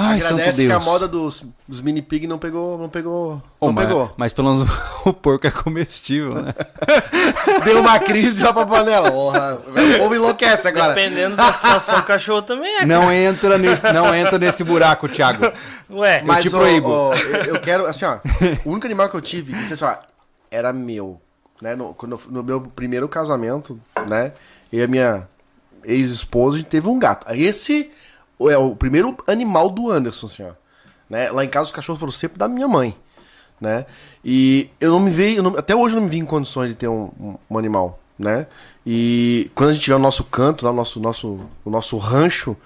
ai, 0.00 0.20
santo 0.20 0.34
Agradece 0.34 0.58
Deus. 0.66 0.68
que 0.68 0.72
a 0.72 0.78
moda 0.84 1.06
dos, 1.08 1.42
dos 1.68 1.80
mini 1.80 2.00
pig 2.02 2.26
não 2.26 2.38
pegou, 2.38 2.78
não 2.78 2.88
pegou, 2.88 3.42
Ô, 3.60 3.66
não 3.66 3.72
mas, 3.72 3.86
pegou. 3.86 4.12
mas 4.16 4.32
pelo 4.32 4.54
menos 4.54 4.68
o 5.04 5.12
porco 5.12 5.46
é 5.46 5.50
comestível, 5.50 6.34
né? 6.34 6.54
Deu 7.64 7.80
uma 7.80 7.98
crise 7.98 8.40
já 8.40 8.52
pra 8.52 8.64
panela. 8.66 9.10
O 9.10 9.98
povo 9.98 10.14
enlouquece 10.14 10.66
agora. 10.68 10.94
Dependendo 10.94 11.36
da 11.36 11.52
situação, 11.52 11.98
o 11.98 12.02
cachorro 12.04 12.42
também 12.42 12.74
é. 12.78 12.86
Não 12.86 13.12
entra 13.12 13.58
nesse, 13.58 13.92
não 13.92 14.14
entra 14.14 14.38
nesse 14.38 14.64
buraco, 14.64 15.08
Thiago. 15.08 15.52
Ué, 15.90 16.22
Mas 16.24 16.44
te 16.44 16.50
proíbo. 16.50 16.88
ó, 16.88 17.14
eu, 17.14 17.44
eu 17.54 17.60
quero, 17.60 17.86
assim, 17.86 18.04
ó. 18.04 18.18
O 18.64 18.70
único 18.70 18.86
animal 18.86 19.08
que 19.08 19.16
eu 19.16 19.20
tive, 19.20 19.52
que, 19.66 19.72
assim, 19.74 19.84
ó, 19.84 19.94
era 20.50 20.72
meu. 20.72 21.20
Né? 21.60 21.76
No, 21.76 21.92
quando 21.94 22.12
eu- 22.12 22.20
no 22.30 22.42
meu 22.42 22.60
primeiro 22.62 23.08
casamento, 23.08 23.78
né? 24.08 24.32
Eu 24.72 24.80
e 24.80 24.82
a 24.84 24.88
minha 24.88 25.28
ex-esposa, 25.84 26.56
a 26.56 26.58
gente 26.60 26.68
teve 26.70 26.88
um 26.88 26.98
gato. 26.98 27.26
Esse 27.34 27.90
é 28.48 28.56
o 28.56 28.74
primeiro 28.76 29.16
animal 29.26 29.68
do 29.68 29.90
Anderson, 29.90 30.26
assim, 30.26 30.44
ó. 30.44 30.52
Né? 31.08 31.30
Lá 31.30 31.44
em 31.44 31.48
casa 31.48 31.66
os 31.66 31.72
cachorros 31.72 31.98
foram 31.98 32.12
sempre 32.12 32.38
da 32.38 32.46
minha 32.48 32.68
mãe. 32.68 32.96
Né? 33.60 33.84
E 34.24 34.70
eu 34.80 34.90
não 34.92 35.00
me 35.00 35.10
vi, 35.10 35.36
eu 35.36 35.42
não- 35.42 35.58
até 35.58 35.74
hoje 35.76 35.94
eu 35.94 36.00
não 36.00 36.04
me 36.06 36.10
vi 36.10 36.18
em 36.18 36.24
condições 36.24 36.68
de 36.70 36.74
ter 36.76 36.88
um, 36.88 37.10
um- 37.20 37.36
um 37.50 37.58
animal, 37.58 37.98
né? 38.18 38.46
E 38.86 39.50
quando 39.54 39.70
a 39.70 39.72
gente 39.74 39.82
tiver 39.82 39.96
o 39.96 39.98
nosso 39.98 40.24
canto, 40.24 40.64
lá, 40.64 40.70
o 40.70 40.74
nosso, 40.74 40.98
nosso, 40.98 41.38
o 41.64 41.68
nosso 41.70 41.98
rancho, 41.98 42.56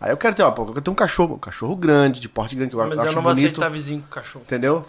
aí 0.00 0.12
eu 0.12 0.16
quero 0.16 0.36
ter, 0.36 0.42
ó, 0.44 0.50
eu 0.50 0.66
quero 0.66 0.80
ter 0.80 0.90
um 0.90 0.94
cachorro, 0.94 1.34
um 1.34 1.38
cachorro 1.38 1.74
grande, 1.74 2.20
de 2.20 2.28
porte 2.28 2.54
grande, 2.54 2.70
que 2.70 2.76
eu 2.76 2.86
mas 2.86 2.98
acho 2.98 3.08
eu 3.08 3.14
não 3.16 3.22
vou 3.22 3.32
bonito. 3.32 3.46
aceitar 3.52 3.68
vizinho 3.68 4.00
com 4.02 4.06
cachorro. 4.08 4.44
Entendeu? 4.46 4.86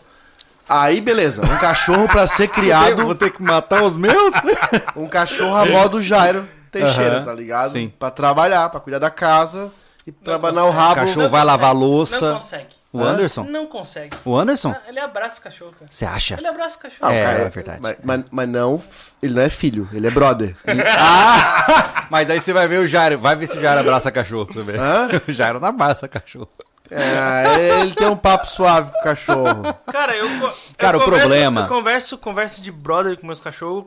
Aí, 0.69 1.01
beleza. 1.01 1.41
Um 1.43 1.58
cachorro 1.58 2.08
pra 2.08 2.27
ser 2.27 2.47
criado. 2.49 3.03
Vou 3.03 3.15
ter 3.15 3.31
que 3.31 3.41
matar 3.41 3.84
os 3.84 3.95
meus? 3.95 4.34
Um 4.95 5.08
cachorro 5.08 5.55
a 5.55 5.65
modo 5.65 6.01
Jairo 6.01 6.47
Teixeira, 6.71 7.17
Aham, 7.17 7.25
tá 7.25 7.34
ligado? 7.34 7.71
sim. 7.71 7.91
Pra 7.97 8.12
trabalhar, 8.12 8.69
pra 8.69 8.79
cuidar 8.79 8.99
da 8.99 9.10
casa 9.10 9.71
e 10.07 10.11
pra 10.11 10.31
Não 10.31 10.35
abanar 10.35 10.63
o 10.63 10.67
consegue. 10.67 10.83
rabo. 10.87 10.95
Cachorro 11.01 11.29
vai 11.29 11.43
lavar 11.43 11.73
Não 11.73 11.81
louça. 11.81 12.33
consegue. 12.33 12.75
O 12.93 13.03
Anderson? 13.03 13.43
Não 13.43 13.65
consegue. 13.67 14.15
O 14.23 14.37
Anderson? 14.37 14.69
Ah, 14.73 14.81
Ele 14.87 14.99
abraça 15.01 15.39
o 15.41 15.43
cachorro, 15.43 15.71
cara. 15.73 15.85
Você 15.91 16.05
acha? 16.05 16.35
Ele 16.37 16.47
abraça 16.47 16.77
o 16.77 16.81
cachorro. 16.81 16.99
Ah, 17.01 17.09
o 17.09 17.11
É, 17.13 17.25
cara- 17.25 17.41
é 17.43 17.49
verdade. 17.49 17.79
Mas, 17.81 17.97
mas, 18.01 18.23
mas 18.31 18.47
não, 18.49 18.81
ele 19.21 19.33
não 19.33 19.41
é 19.41 19.49
filho, 19.49 19.89
ele 19.91 20.07
é 20.07 20.09
brother. 20.11 20.55
Ah! 20.97 22.07
Mas 22.09 22.29
aí 22.29 22.39
você 22.39 22.53
vai 22.53 22.67
ver 22.69 22.79
o 22.79 22.87
Jairo. 22.87 23.17
Vai 23.17 23.35
ver 23.35 23.47
se 23.47 23.57
o 23.57 23.61
Jairo 23.61 23.81
abraça 23.81 24.11
cachorro. 24.11 24.47
Você 24.53 24.61
vê. 24.61 24.77
Hã? 24.77 25.09
O 25.27 25.31
Jairo 25.31 25.59
não 25.59 25.67
abraça 25.69 26.07
cachorro. 26.07 26.47
É, 26.89 27.79
ele 27.81 27.95
tem 27.95 28.07
um 28.07 28.15
papo 28.15 28.45
suave 28.47 28.91
com 28.91 28.99
o 28.99 29.03
cachorro. 29.03 29.63
Cara, 29.91 30.15
eu, 30.15 30.27
co- 30.39 30.53
Cara, 30.77 30.97
eu 30.97 31.01
o 31.01 31.03
converso, 31.03 31.27
problema- 31.27 31.61
Eu 31.61 31.67
converso, 31.67 32.17
converso 32.17 32.61
de 32.61 32.71
brother 32.71 33.17
com 33.19 33.25
meus 33.25 33.39
cachorros 33.41 33.86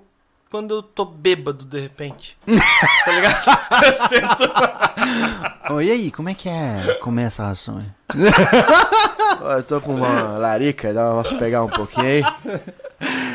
quando 0.50 0.74
eu 0.76 0.82
tô 0.82 1.04
bêbado, 1.04 1.64
de 1.64 1.78
repente. 1.80 2.36
tá 2.46 3.12
ligado? 3.12 3.58
Eu 3.86 3.94
sento... 3.94 5.82
E 5.82 5.90
aí, 5.90 6.10
como 6.10 6.28
é 6.28 6.34
que 6.34 6.48
é 6.48 6.98
comer 7.02 7.24
essa 7.24 7.44
ração 7.44 7.78
aí? 7.78 7.86
Eu 9.56 9.62
tô 9.62 9.80
com 9.80 9.94
uma 9.94 10.38
larica, 10.38 10.92
dá, 10.94 11.10
posso 11.10 11.36
pegar 11.38 11.62
um 11.64 11.68
pouquinho 11.68 12.06
aí? 12.06 12.22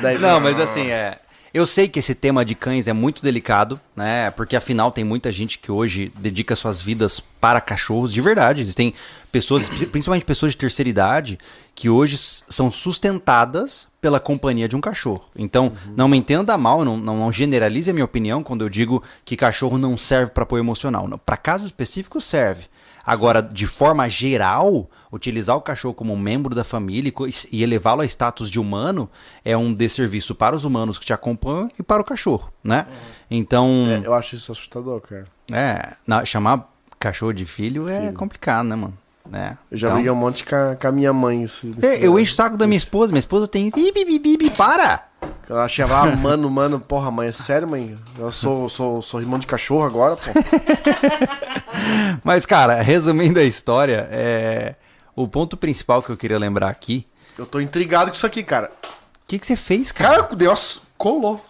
Daí- 0.01 0.17
Não, 0.17 0.39
mas 0.39 0.59
assim, 0.59 0.87
é. 0.89 1.19
Eu 1.53 1.67
sei 1.67 1.87
que 1.87 1.99
esse 1.99 2.15
tema 2.15 2.43
de 2.43 2.55
cães 2.55 2.87
é 2.87 2.93
muito 2.93 3.21
delicado, 3.21 3.79
né? 3.95 4.31
Porque 4.31 4.55
afinal 4.55 4.91
tem 4.91 5.03
muita 5.03 5.31
gente 5.31 5.59
que 5.59 5.71
hoje 5.71 6.11
dedica 6.17 6.55
suas 6.55 6.81
vidas 6.81 7.19
para 7.19 7.61
cachorros 7.61 8.11
de 8.11 8.19
verdade. 8.21 8.59
Existem 8.61 8.91
pessoas, 9.31 9.69
principalmente 9.69 10.25
pessoas 10.25 10.53
de 10.53 10.57
terceira 10.57 10.89
idade, 10.89 11.37
que 11.75 11.89
hoje 11.89 12.17
são 12.17 12.69
sustentadas 12.69 13.87
pela 13.99 14.19
companhia 14.19 14.67
de 14.67 14.75
um 14.75 14.81
cachorro. 14.81 15.25
Então, 15.35 15.71
não 15.95 16.07
me 16.07 16.17
entenda 16.17 16.57
mal, 16.57 16.83
não, 16.85 16.97
não, 16.97 17.17
não 17.17 17.31
generalize 17.31 17.89
a 17.89 17.93
minha 17.93 18.05
opinião 18.05 18.43
quando 18.43 18.63
eu 18.63 18.69
digo 18.69 19.01
que 19.25 19.35
cachorro 19.35 19.77
não 19.77 19.97
serve 19.97 20.31
para 20.31 20.43
apoio 20.43 20.61
emocional. 20.61 21.07
Para 21.25 21.37
casos 21.37 21.67
específicos 21.67 22.23
serve. 22.25 22.65
Agora, 23.05 23.41
de 23.41 23.65
forma 23.65 24.07
geral, 24.07 24.89
utilizar 25.11 25.57
o 25.57 25.61
cachorro 25.61 25.93
como 25.93 26.15
membro 26.15 26.55
da 26.55 26.63
família 26.63 27.11
e 27.51 27.61
elevá-lo 27.63 28.01
a 28.01 28.05
status 28.05 28.49
de 28.49 28.59
humano 28.61 29.09
é 29.43 29.57
um 29.57 29.73
desserviço 29.73 30.33
para 30.35 30.55
os 30.55 30.63
humanos 30.63 30.97
que 30.97 31.05
te 31.05 31.11
acompanham 31.11 31.69
e 31.77 31.83
para 31.83 32.01
o 32.01 32.05
cachorro, 32.05 32.49
né? 32.63 32.87
Então, 33.29 33.87
É, 33.89 34.07
eu 34.07 34.13
acho 34.13 34.35
isso 34.35 34.51
assustador, 34.53 35.01
cara. 35.01 35.25
é, 35.51 35.93
na- 36.07 36.23
chamar 36.23 36.71
cachorro 36.97 37.33
de 37.33 37.45
filho 37.45 37.89
é 37.89 38.13
complicado, 38.13 38.65
né, 38.67 38.75
mano? 38.77 38.97
É. 39.31 39.53
Eu 39.71 39.77
já 39.77 39.87
Então- 39.87 39.95
briguei 39.95 40.11
um 40.11 40.15
monte 40.15 40.43
com 40.43 40.55
a, 40.55 40.75
com 40.75 40.87
a 40.87 40.91
minha 40.91 41.13
mãe. 41.13 41.43
Isso, 41.43 41.73
É, 41.81 42.05
eu 42.05 42.19
encho 42.19 42.33
o 42.33 42.35
saco 42.35 42.57
da 42.57 42.67
minha 42.67 42.77
esposa. 42.77 43.11
Minha 43.11 43.19
esposa 43.19 43.47
tem. 43.47 43.67
Ih, 43.67 43.91
bi, 43.91 44.05
bi, 44.05 44.19
bi, 44.19 44.37
bi, 44.37 44.49
para! 44.49 45.05
Ela 45.49 45.65
achava, 45.65 45.97
ah, 46.01 46.15
mano, 46.15 46.49
mano, 46.49 46.79
porra, 46.79 47.09
mãe, 47.11 47.27
é 47.27 47.31
sério, 47.31 47.67
mãe? 47.67 47.97
Eu 48.17 48.31
sou, 48.31 48.69
sou, 48.69 49.01
sou 49.01 49.21
irmão 49.21 49.37
de 49.39 49.45
cachorro 49.47 49.83
agora, 49.85 50.15
pô. 50.15 50.23
Mas, 52.23 52.45
cara, 52.45 52.81
resumindo 52.81 53.39
a 53.39 53.43
história, 53.43 54.07
é... 54.11 54.75
o 55.15 55.27
ponto 55.27 55.55
principal 55.57 56.01
que 56.01 56.09
eu 56.09 56.17
queria 56.17 56.37
lembrar 56.39 56.69
aqui. 56.69 57.05
Eu 57.37 57.45
tô 57.45 57.59
intrigado 57.59 58.11
com 58.11 58.17
isso 58.17 58.25
aqui, 58.25 58.43
cara. 58.43 58.71
O 58.83 59.27
que, 59.27 59.39
que 59.39 59.45
você 59.47 59.55
fez, 59.55 59.91
cara? 59.91 60.23
Cara, 60.23 60.35
Deus, 60.35 60.81
colou. 60.97 61.43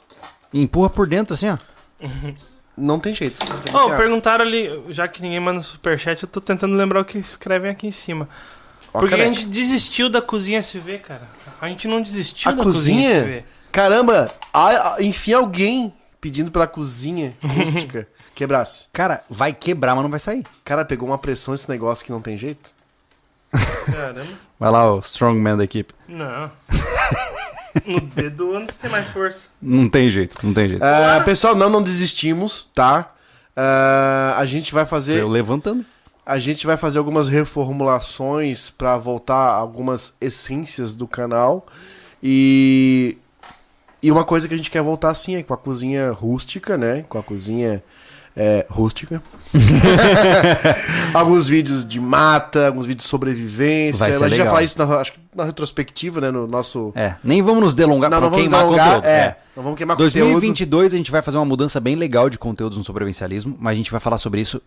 Empurra 0.54 0.90
por 0.90 1.08
dentro 1.08 1.34
assim, 1.34 1.50
ó. 1.50 1.58
Não 2.76 3.00
tem 3.00 3.14
jeito. 3.14 3.38
Não 3.72 3.86
Oh, 3.86 3.96
perguntaram 3.96 4.44
ali, 4.44 4.70
já 4.90 5.08
que 5.08 5.22
ninguém 5.22 5.40
manda 5.40 5.62
superchat, 5.62 6.24
eu 6.24 6.30
tô 6.30 6.42
tentando 6.42 6.76
lembrar 6.76 7.02
o 7.02 7.06
que 7.06 7.18
escrevem 7.20 7.70
aqui 7.70 7.88
em 7.88 7.92
cima. 7.92 8.28
Ó, 8.94 9.00
Por 9.00 9.10
que 9.10 9.16
cara, 9.16 9.24
a 9.24 9.34
gente 9.34 9.46
desistiu 9.46 10.10
da 10.10 10.22
cozinha 10.22 10.60
SV, 10.60 11.00
cara? 11.00 11.28
A 11.62 11.68
gente 11.68 11.88
não 11.88 12.02
desistiu 12.02 12.52
A 12.52 12.54
da 12.54 12.64
cozinha? 12.64 13.10
SV. 13.12 13.46
Caramba, 13.72 14.32
a, 14.54 14.96
a, 14.96 15.04
enfim, 15.04 15.34
alguém 15.34 15.94
pedindo 16.22 16.52
pela 16.52 16.68
cozinha 16.68 17.34
rústica 17.44 18.08
quebrasse. 18.36 18.88
Cara, 18.94 19.24
vai 19.30 19.52
quebrar, 19.54 19.94
mas 19.96 20.04
não 20.04 20.12
vai 20.12 20.20
sair. 20.20 20.44
Cara, 20.64 20.86
pegou 20.86 21.08
uma 21.08 21.18
pressão 21.18 21.54
esse 21.54 21.70
negócio 21.70 22.06
que 22.06 22.12
não 22.12 22.22
tem 22.22 22.38
jeito. 22.38 22.72
Caramba. 23.92 24.28
Vai 24.60 24.72
lá, 24.72 24.94
o 24.94 25.00
strongman 25.00 25.58
da 25.58 25.64
equipe. 25.64 25.94
Não. 26.08 26.52
No 27.86 28.02
dedo 28.02 28.56
antes 28.56 28.78
tem 28.78 28.90
mais 28.90 29.08
força. 29.08 29.50
Não 29.62 29.90
tem 29.90 30.10
jeito, 30.10 30.36
não 30.44 30.54
tem 30.54 30.70
jeito. 30.70 30.84
Ah, 30.84 31.22
pessoal, 31.26 31.56
não, 31.56 31.70
não 31.70 31.82
desistimos, 31.82 32.68
tá? 32.74 33.14
Ah, 33.56 34.36
a 34.38 34.46
gente 34.46 34.74
vai 34.74 34.86
fazer. 34.86 35.20
Eu 35.20 35.30
levantando. 35.30 35.86
A 36.26 36.40
gente 36.40 36.66
vai 36.66 36.78
fazer 36.78 37.00
algumas 37.00 37.28
reformulações 37.28 38.70
pra 38.70 38.98
voltar 38.98 39.54
algumas 39.54 40.14
essências 40.22 40.96
do 40.96 41.08
canal. 41.08 41.66
E. 42.22 43.18
E 44.02 44.12
uma 44.12 44.26
coisa 44.26 44.50
que 44.50 44.54
a 44.54 44.58
gente 44.58 44.70
quer 44.70 44.82
voltar 44.82 45.12
assim 45.12 45.36
é 45.36 45.44
com 45.44 45.54
a 45.54 45.58
cozinha 45.58 46.12
rústica, 46.12 46.78
né? 46.78 47.06
Com 47.08 47.18
a 47.18 47.24
cozinha 47.24 47.82
é, 48.36 48.66
rústica. 48.70 49.22
alguns 51.14 51.48
vídeos 51.48 51.88
de 51.88 52.00
mata, 52.00 52.68
alguns 52.68 52.86
vídeos 52.86 53.06
de 53.06 53.10
sobrevivência. 53.10 54.06
A 54.06 54.12
gente 54.12 54.22
legal. 54.22 54.38
vai 54.38 54.48
falar 54.48 54.64
isso 54.64 54.78
na, 54.78 54.86
acho 54.98 55.14
que 55.14 55.20
na 55.36 55.44
retrospectiva, 55.44 56.20
né? 56.20 56.32
No 56.32 56.48
nosso. 56.48 56.92
É, 56.96 57.16
nem 57.24 57.42
vamos 57.42 57.62
nos 57.62 57.76
delongar 57.76 58.10
não, 58.10 58.22
não 58.22 58.30
vamos 58.30 58.40
queimar 58.40 58.62
alongar, 58.62 58.86
conteúdo. 58.96 59.06
É, 59.06 59.38
não 59.56 59.64
vamos 59.64 59.78
queimar 59.78 59.98
conteúdo. 59.98 60.14
2022 60.14 60.94
a 60.94 60.98
gente 60.98 61.12
vai 61.12 61.22
fazer 61.22 61.38
uma 61.38 61.46
mudança 61.46 61.80
bem 61.80 61.96
legal 61.96 62.30
de 62.30 62.38
conteúdos 62.38 62.78
no 62.78 62.84
sobrevivencialismo, 62.84 63.56
mas 63.60 63.74
a 63.74 63.76
gente 63.76 63.92
vai 63.92 64.00
falar 64.00 64.18
sobre 64.18 64.42
isso 64.42 64.62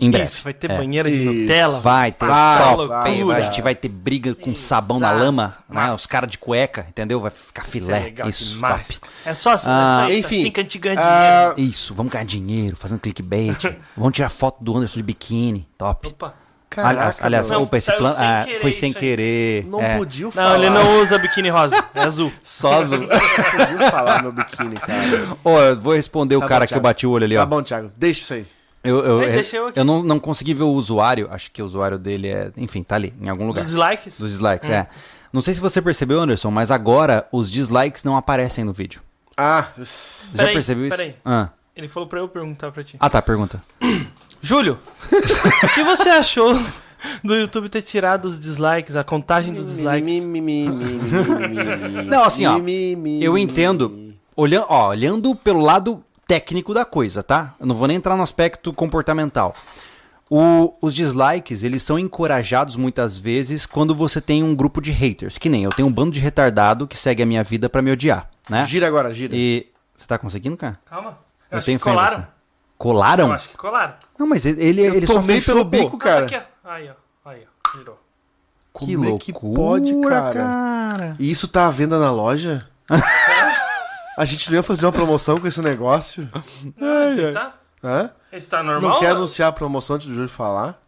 em 0.00 0.10
breve. 0.10 0.26
Isso, 0.26 0.42
vai 0.42 0.52
ter 0.52 0.70
É. 0.70 0.76
banheira 0.76 1.10
de 1.10 1.16
Isso. 1.16 1.32
Nutella. 1.32 1.80
Vai 1.80 2.12
ter 2.12 2.26
Vai, 2.26 2.58
top, 2.76 2.88
vai, 2.88 3.24
vai, 3.24 3.40
a 3.40 3.44
gente 3.44 3.62
vai 3.62 3.74
ter 3.74 3.88
briga 3.88 4.34
com 4.34 4.54
sabão 4.54 4.98
na 4.98 5.08
Exato. 5.08 5.24
lama, 5.24 5.54
né? 5.68 5.92
Os 5.92 6.06
caras 6.06 6.30
de 6.30 6.38
cueca, 6.38 6.84
entendeu? 6.88 7.20
Vai 7.20 7.30
ficar 7.30 7.62
Isso 7.62 7.70
filé. 7.70 7.98
é 7.98 8.04
legal 8.04 8.28
Isso, 8.28 8.58
top. 8.60 8.84
É 9.24 9.34
só, 9.34 9.52
assim, 9.52 9.66
Ah, 9.70 9.84
é 9.84 9.94
só 10.04 10.08
isso, 10.10 10.18
enfim, 10.26 10.38
assim 10.40 10.50
que 10.50 10.60
a 10.60 10.62
gente 10.62 10.78
ganha 10.78 11.00
ah, 11.00 11.52
dinheiro. 11.54 11.70
Isso, 11.70 11.94
vamos 11.94 12.12
ganhar 12.12 12.24
dinheiro, 12.24 12.76
fazendo 12.76 12.98
clickbait. 13.00 13.76
vamos 13.96 14.12
tirar 14.12 14.30
foto 14.30 14.62
do 14.62 14.76
Anderson 14.76 14.96
de 14.96 15.02
biquíni, 15.02 15.66
top. 15.78 16.08
Opa. 16.08 16.34
Caraca, 16.68 17.24
aliás. 17.24 17.48
Não, 17.48 17.62
opa, 17.62 17.76
esse 17.78 17.92
plano 17.92 18.16
sem 18.16 18.26
ah, 18.26 18.44
foi 18.60 18.70
isso 18.70 18.80
sem 18.80 18.92
querer. 18.92 19.64
não 19.66 19.80
é, 19.80 19.96
podia 19.96 20.24
Não, 20.24 20.32
falar. 20.32 20.56
ele 20.58 20.70
não 20.70 21.00
usa 21.02 21.16
biquíni 21.18 21.48
rosa, 21.48 21.84
é 21.94 22.00
azul. 22.00 22.32
Só 22.42 22.80
azul. 22.80 22.98
Não 23.06 23.66
podia 23.76 23.90
falar 23.92 24.22
meu 24.22 24.32
biquíni, 24.32 24.74
cara. 24.74 25.36
Ô, 25.44 25.60
eu 25.60 25.76
vou 25.78 25.94
responder 25.94 26.36
Tá 26.36 26.44
o 26.44 26.48
cara 26.48 26.64
bom, 26.64 26.68
que 26.68 26.74
eu 26.74 26.80
bati 26.80 27.06
o 27.06 27.12
olho 27.12 27.24
ali, 27.26 27.36
Tá 27.36 27.44
ó. 27.44 27.46
bom, 27.46 27.62
Thiago. 27.62 27.92
Deixa 27.96 28.20
isso 28.22 28.34
aí. 28.34 28.46
Eu, 28.84 28.98
eu, 29.04 29.22
Ei, 29.22 29.28
eu, 29.28 29.32
deixa 29.32 29.56
eu 29.56 29.66
aqui. 29.68 29.82
não, 29.82 30.02
não 30.02 30.20
consegui 30.20 30.52
ver 30.54 30.62
o 30.64 30.70
usuário, 30.72 31.28
acho 31.30 31.50
que 31.50 31.62
o 31.62 31.64
usuário 31.64 31.98
dele 31.98 32.28
é. 32.28 32.50
Enfim, 32.56 32.82
tá 32.82 32.94
ali, 32.96 33.14
em 33.20 33.28
algum 33.28 33.46
lugar. 33.46 33.62
Dos 33.64 33.74
likes. 33.74 34.18
Dos 34.18 34.30
dislikes, 34.32 34.68
é. 34.68 34.86
Não 35.32 35.40
sei 35.40 35.54
se 35.54 35.60
você 35.60 35.80
percebeu, 35.82 36.20
Anderson, 36.20 36.50
mas 36.50 36.70
agora 36.70 37.26
os 37.32 37.50
dislikes 37.50 38.04
não 38.04 38.16
aparecem 38.16 38.62
no 38.64 38.72
vídeo. 38.72 39.00
Ah, 39.36 39.66
Você 39.76 40.28
já 40.32 40.36
Peraí, 40.38 40.52
percebeu 40.54 40.86
isso? 40.86 40.96
peraí. 40.96 41.16
Ah. 41.24 41.48
Ele 41.74 41.88
falou 41.88 42.08
pra 42.08 42.20
eu 42.20 42.28
perguntar 42.28 42.70
pra 42.70 42.84
ti. 42.84 42.96
ah, 43.00 43.10
tá, 43.10 43.20
pergunta. 43.20 43.60
Júlio, 44.40 44.78
o 45.10 45.68
que 45.74 45.82
você 45.82 46.10
achou 46.10 46.54
do 47.24 47.34
YouTube 47.34 47.68
ter 47.68 47.82
tirado 47.82 48.26
os 48.26 48.38
dislikes, 48.38 48.94
a 48.94 49.02
contagem 49.02 49.52
dos 49.52 49.66
dislikes? 49.66 50.24
Não, 52.06 52.24
assim, 52.24 52.46
ó, 52.46 52.58
Eu 53.20 53.36
entendo. 53.36 54.12
Olhando, 54.36 54.66
ó, 54.68 54.88
olhando 54.88 55.34
pelo 55.34 55.60
lado 55.60 56.02
técnico 56.26 56.72
da 56.74 56.84
coisa, 56.84 57.22
tá? 57.22 57.54
Eu 57.60 57.66
não 57.66 57.74
vou 57.74 57.86
nem 57.88 57.96
entrar 57.96 58.16
no 58.16 58.22
aspecto 58.22 58.72
comportamental. 58.72 59.54
O- 60.30 60.74
os 60.80 60.94
dislikes, 60.94 61.62
eles 61.62 61.82
são 61.82 61.98
encorajados 61.98 62.76
muitas 62.76 63.18
vezes 63.18 63.66
quando 63.66 63.94
você 63.94 64.20
tem 64.20 64.42
um 64.42 64.54
grupo 64.54 64.80
de 64.80 64.90
haters. 64.90 65.36
Que 65.38 65.48
nem 65.50 65.64
eu 65.64 65.70
tenho 65.70 65.86
um 65.86 65.92
bando 65.92 66.10
de 66.12 66.20
retardado 66.20 66.86
que 66.88 66.96
segue 66.96 67.22
a 67.22 67.26
minha 67.26 67.44
vida 67.44 67.68
pra 67.68 67.82
me 67.82 67.90
odiar, 67.92 68.28
né? 68.48 68.66
Gira 68.66 68.88
agora, 68.88 69.12
gira. 69.12 69.34
E. 69.36 69.66
Você 69.94 70.06
tá 70.06 70.18
conseguindo, 70.18 70.56
cara? 70.56 70.78
Calma. 70.86 71.18
Eu 71.50 71.58
acho 71.58 71.66
tenho 71.66 71.78
que 71.78 71.84
colaram. 71.84 72.16
você. 72.20 72.26
Colaram? 72.76 73.26
Eu 73.28 73.32
acho 73.32 73.48
que 73.50 73.56
colaram. 73.56 73.94
Não, 74.18 74.26
mas 74.26 74.44
ele, 74.44 74.60
ele, 74.64 74.80
ele 74.82 75.06
só 75.06 75.22
fechou, 75.22 75.54
pelo 75.54 75.64
bico, 75.64 75.96
cara. 75.98 76.26
Tá. 76.26 76.42
Aí, 76.64 76.88
ó. 76.90 77.28
Aí, 77.30 77.42
ó. 77.86 77.92
Como 78.72 78.88
Que 78.88 78.94
é 78.94 78.96
loucura, 78.98 79.18
que 79.24 79.32
pode, 79.32 80.00
cara? 80.08 80.34
cara. 80.42 81.16
E 81.20 81.30
isso 81.30 81.46
tá 81.46 81.66
à 81.68 81.70
venda 81.70 81.96
na 81.98 82.10
loja? 82.10 82.66
A 84.16 84.24
gente 84.24 84.48
não 84.50 84.56
ia 84.56 84.62
fazer 84.62 84.86
uma 84.86 84.92
promoção 84.92 85.38
com 85.40 85.46
esse 85.46 85.60
negócio? 85.60 86.28
Ah, 86.80 87.06
esse 87.10 87.32
tá? 87.32 87.54
Hã? 87.82 88.10
Esse 88.32 88.48
tá 88.48 88.62
normal? 88.62 88.90
Não 88.92 89.00
quer 89.00 89.10
anunciar 89.10 89.48
a 89.48 89.52
promoção 89.52 89.96
antes 89.96 90.06
do 90.06 90.14
Júlio 90.14 90.28
falar? 90.28 90.78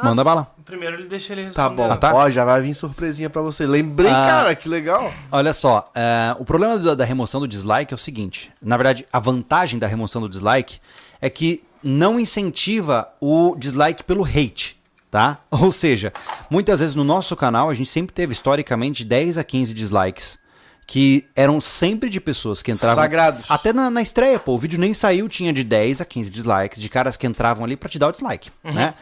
Manda 0.00 0.22
bala. 0.22 0.46
Primeiro 0.64 0.94
ele 0.96 1.08
deixa 1.08 1.32
ele 1.32 1.44
responder. 1.44 1.68
Tá 1.68 1.74
bom. 1.74 1.90
Ah, 1.90 1.96
tá? 1.96 2.14
Ó, 2.14 2.30
já 2.30 2.44
vai 2.44 2.60
vir 2.60 2.72
surpresinha 2.72 3.28
pra 3.28 3.42
você. 3.42 3.66
Lembrei, 3.66 4.10
Ah. 4.10 4.24
cara, 4.26 4.54
que 4.54 4.68
legal. 4.68 5.12
Olha 5.32 5.52
só, 5.52 5.90
é, 5.92 6.36
o 6.38 6.44
problema 6.44 6.78
da, 6.78 6.94
da 6.94 7.04
remoção 7.04 7.40
do 7.40 7.48
dislike 7.48 7.92
é 7.92 7.96
o 7.96 7.98
seguinte: 7.98 8.52
na 8.62 8.76
verdade, 8.76 9.04
a 9.12 9.18
vantagem 9.18 9.76
da 9.78 9.88
remoção 9.88 10.22
do 10.22 10.28
dislike 10.28 10.78
é 11.20 11.28
que 11.28 11.64
não 11.82 12.20
incentiva 12.20 13.08
o 13.20 13.56
dislike 13.58 14.04
pelo 14.04 14.24
hate, 14.24 14.78
tá? 15.10 15.38
Ou 15.50 15.72
seja, 15.72 16.12
muitas 16.48 16.78
vezes 16.78 16.94
no 16.94 17.02
nosso 17.02 17.34
canal 17.34 17.68
a 17.68 17.74
gente 17.74 17.90
sempre 17.90 18.14
teve 18.14 18.32
historicamente 18.32 19.04
10 19.04 19.36
a 19.36 19.42
15 19.42 19.74
dislikes. 19.74 20.38
Que 20.90 21.26
eram 21.36 21.60
sempre 21.60 22.08
de 22.08 22.18
pessoas 22.18 22.62
que 22.62 22.72
entravam. 22.72 23.02
Sagrados. 23.02 23.44
Até 23.50 23.74
na, 23.74 23.90
na 23.90 24.00
estreia, 24.00 24.38
pô, 24.38 24.54
o 24.54 24.58
vídeo 24.58 24.80
nem 24.80 24.94
saiu, 24.94 25.28
tinha 25.28 25.52
de 25.52 25.62
10 25.62 26.00
a 26.00 26.04
15 26.06 26.30
dislikes, 26.30 26.80
de 26.80 26.88
caras 26.88 27.14
que 27.14 27.26
entravam 27.26 27.62
ali 27.62 27.76
pra 27.76 27.90
te 27.90 27.98
dar 27.98 28.08
o 28.08 28.12
dislike, 28.12 28.50
né? 28.64 28.94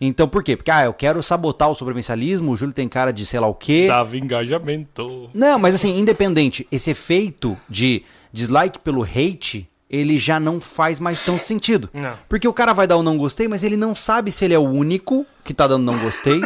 Então 0.00 0.28
por 0.28 0.42
quê? 0.44 0.56
Porque, 0.56 0.70
ah, 0.70 0.84
eu 0.84 0.94
quero 0.94 1.20
sabotar 1.20 1.68
o 1.68 1.74
sobrevivencialismo, 1.74 2.52
o 2.52 2.56
Júlio 2.56 2.72
tem 2.72 2.88
cara 2.88 3.12
de 3.12 3.26
sei 3.26 3.40
lá 3.40 3.48
o 3.48 3.54
quê. 3.54 3.86
Dava 3.88 4.16
engajamento. 4.16 5.28
Não, 5.34 5.58
mas 5.58 5.74
assim, 5.74 5.98
independente, 5.98 6.64
esse 6.70 6.90
efeito 6.92 7.58
de 7.68 8.04
dislike 8.32 8.78
pelo 8.78 9.02
hate, 9.02 9.68
ele 9.90 10.18
já 10.18 10.38
não 10.38 10.60
faz 10.60 11.00
mais 11.00 11.24
tanto 11.24 11.42
sentido. 11.42 11.90
Não. 11.92 12.14
Porque 12.28 12.46
o 12.46 12.52
cara 12.52 12.72
vai 12.72 12.86
dar 12.86 12.96
o 12.96 13.02
não 13.02 13.18
gostei, 13.18 13.48
mas 13.48 13.64
ele 13.64 13.76
não 13.76 13.96
sabe 13.96 14.30
se 14.30 14.44
ele 14.44 14.54
é 14.54 14.58
o 14.58 14.62
único 14.62 15.26
que 15.44 15.52
tá 15.52 15.66
dando 15.66 15.84
não 15.84 15.98
gostei. 15.98 16.40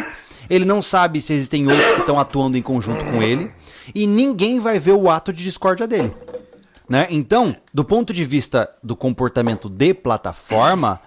ele 0.49 0.65
não 0.65 0.81
sabe 0.81 1.21
se 1.21 1.33
existem 1.33 1.65
outros 1.67 1.93
que 1.93 1.99
estão 1.99 2.19
atuando 2.19 2.57
em 2.57 2.61
conjunto 2.61 3.05
com 3.05 3.21
ele. 3.21 3.51
E 3.93 4.05
ninguém 4.07 4.59
vai 4.59 4.79
ver 4.79 4.93
o 4.93 5.09
ato 5.09 5.31
de 5.33 5.43
discórdia 5.43 5.87
dele. 5.87 6.13
Né? 6.89 7.07
Então, 7.09 7.55
do 7.73 7.83
ponto 7.83 8.13
de 8.13 8.23
vista 8.23 8.69
do 8.81 8.95
comportamento 8.95 9.67
de 9.69 9.93
plataforma, 9.93 11.01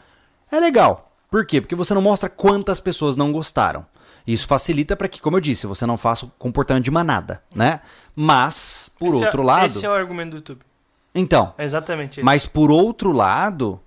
é 0.51 0.59
legal. 0.61 1.11
Por 1.31 1.47
quê? 1.47 1.61
Porque 1.61 1.75
você 1.75 1.95
não 1.95 2.03
mostra 2.03 2.29
quantas 2.29 2.81
pessoas 2.81 3.17
não 3.17 3.33
gostaram. 3.33 3.87
Isso 4.27 4.47
facilita 4.47 4.95
para 4.95 5.09
que, 5.09 5.21
como 5.21 5.37
eu 5.37 5.41
disse, 5.41 5.67
você 5.67 5.87
não 5.87 5.97
faça 5.97 6.27
o 6.27 6.33
comportamento 6.39 6.85
de 6.85 6.91
manada, 6.91 7.43
né? 7.55 7.81
Mas, 8.15 8.91
por 8.99 9.09
Esse 9.09 9.23
é- 9.23 9.27
outro 9.27 9.43
lado, 9.43 9.65
Esse 9.67 9.87
é 9.87 9.89
o 9.89 9.95
argumento 9.95 10.31
do 10.33 10.37
YouTube. 10.37 10.61
então, 11.15 11.55
É 11.57 11.65
exatamente 11.65 12.19
isso. 12.19 12.25
mas 12.25 12.45
por 12.45 12.71
outro 12.71 13.13
lado, 13.13 13.81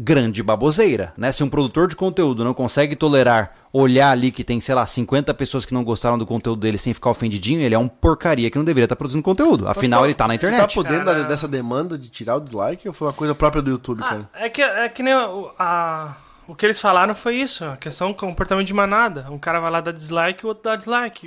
grande 0.00 0.44
baboseira, 0.44 1.12
né? 1.16 1.32
Se 1.32 1.42
um 1.42 1.48
produtor 1.48 1.88
de 1.88 1.96
conteúdo 1.96 2.44
não 2.44 2.54
consegue 2.54 2.94
tolerar 2.94 3.52
olhar 3.72 4.10
ali 4.12 4.30
que 4.30 4.44
tem, 4.44 4.60
sei 4.60 4.74
lá, 4.74 4.86
50 4.86 5.34
pessoas 5.34 5.66
que 5.66 5.74
não 5.74 5.82
gostaram 5.82 6.16
do 6.16 6.24
conteúdo 6.24 6.60
dele 6.60 6.78
sem 6.78 6.94
ficar 6.94 7.10
ofendidinho, 7.10 7.60
ele 7.60 7.74
é 7.74 7.78
um 7.78 7.88
porcaria 7.88 8.48
que 8.48 8.56
não 8.56 8.64
deveria 8.64 8.84
estar 8.84 8.94
produzindo 8.94 9.24
conteúdo. 9.24 9.66
Afinal, 9.66 10.04
ele 10.04 10.14
tá 10.14 10.24
na 10.24 10.28
tá 10.28 10.34
internet. 10.36 10.72
podendo 10.72 11.04
Cara. 11.04 11.24
dessa 11.24 11.48
demanda 11.48 11.98
de 11.98 12.08
tirar 12.08 12.36
o 12.36 12.40
dislike 12.40 12.86
ou 12.86 12.94
foi 12.94 13.08
uma 13.08 13.12
coisa 13.12 13.34
própria 13.34 13.60
do 13.60 13.70
YouTube, 13.70 14.00
cara? 14.00 14.30
É 14.34 14.48
que, 14.48 14.62
é 14.62 14.88
que 14.88 15.02
nem 15.02 15.14
o, 15.14 15.50
a, 15.58 16.14
o 16.46 16.54
que 16.54 16.64
eles 16.64 16.80
falaram 16.80 17.12
foi 17.12 17.34
isso, 17.34 17.64
a 17.64 17.76
questão 17.76 18.08
do 18.08 18.14
comportamento 18.14 18.66
de 18.66 18.74
manada. 18.74 19.26
Um 19.30 19.38
cara 19.38 19.58
vai 19.58 19.70
lá 19.70 19.80
dar 19.80 19.92
dislike, 19.92 20.44
o 20.44 20.48
outro 20.48 20.62
dá 20.62 20.76
dislike. 20.76 21.26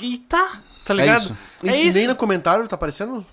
E, 0.00 0.14
e 0.14 0.18
tá, 0.18 0.60
tá 0.82 0.94
ligado? 0.94 1.24
isso. 1.24 1.36
É 1.62 1.66
Isso, 1.70 1.80
isso. 1.80 1.98
Nem 1.98 2.08
no 2.08 2.16
comentário 2.16 2.66
tá 2.66 2.74
aparecendo? 2.74 3.24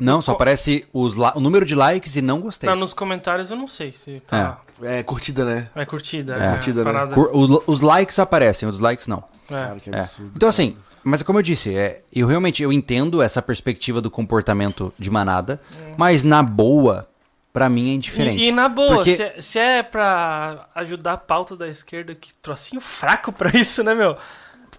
Não, 0.00 0.20
só 0.22 0.32
aparece 0.32 0.86
os 0.92 1.16
o 1.16 1.40
número 1.40 1.64
de 1.64 1.74
likes 1.74 2.16
e 2.16 2.22
não 2.22 2.40
gostei. 2.40 2.68
Não, 2.68 2.76
nos 2.76 2.92
comentários 2.94 3.50
eu 3.50 3.56
não 3.56 3.66
sei 3.68 3.92
se 3.92 4.20
tá. 4.20 4.58
É, 4.82 5.02
curtida, 5.02 5.44
né? 5.44 5.68
É, 5.74 5.84
curtida. 5.84 6.36
É, 6.42 6.50
curtida, 6.52 6.84
né? 6.84 7.08
os, 7.32 7.62
os 7.66 7.80
likes 7.80 8.18
aparecem, 8.18 8.68
os 8.68 8.76
dislikes 8.78 9.06
não. 9.06 9.22
É. 9.50 9.52
Cara, 9.54 9.80
que 9.80 9.90
É. 9.94 9.98
absurdo. 10.00 10.32
Então 10.34 10.48
assim, 10.48 10.76
mas 11.04 11.22
como 11.22 11.38
eu 11.38 11.42
disse, 11.42 11.74
é, 11.76 12.00
eu 12.12 12.26
realmente 12.26 12.62
eu 12.62 12.72
entendo 12.72 13.20
essa 13.22 13.42
perspectiva 13.42 14.00
do 14.00 14.10
comportamento 14.10 14.92
de 14.98 15.10
manada, 15.10 15.60
mas 15.98 16.24
na 16.24 16.42
boa, 16.42 17.06
pra 17.52 17.68
mim 17.68 17.90
é 17.90 17.94
indiferente. 17.94 18.42
E, 18.42 18.48
e 18.48 18.52
na 18.52 18.68
boa, 18.68 18.96
Porque- 18.96 19.16
se, 19.16 19.22
é- 19.22 19.40
se 19.40 19.58
é 19.58 19.82
pra 19.82 20.66
ajudar 20.74 21.14
a 21.14 21.16
pauta 21.18 21.56
da 21.56 21.68
esquerda, 21.68 22.14
que 22.14 22.32
trocinho 22.34 22.80
fraco 22.80 23.32
pra 23.32 23.50
isso, 23.50 23.82
né, 23.84 23.94
meu? 23.94 24.16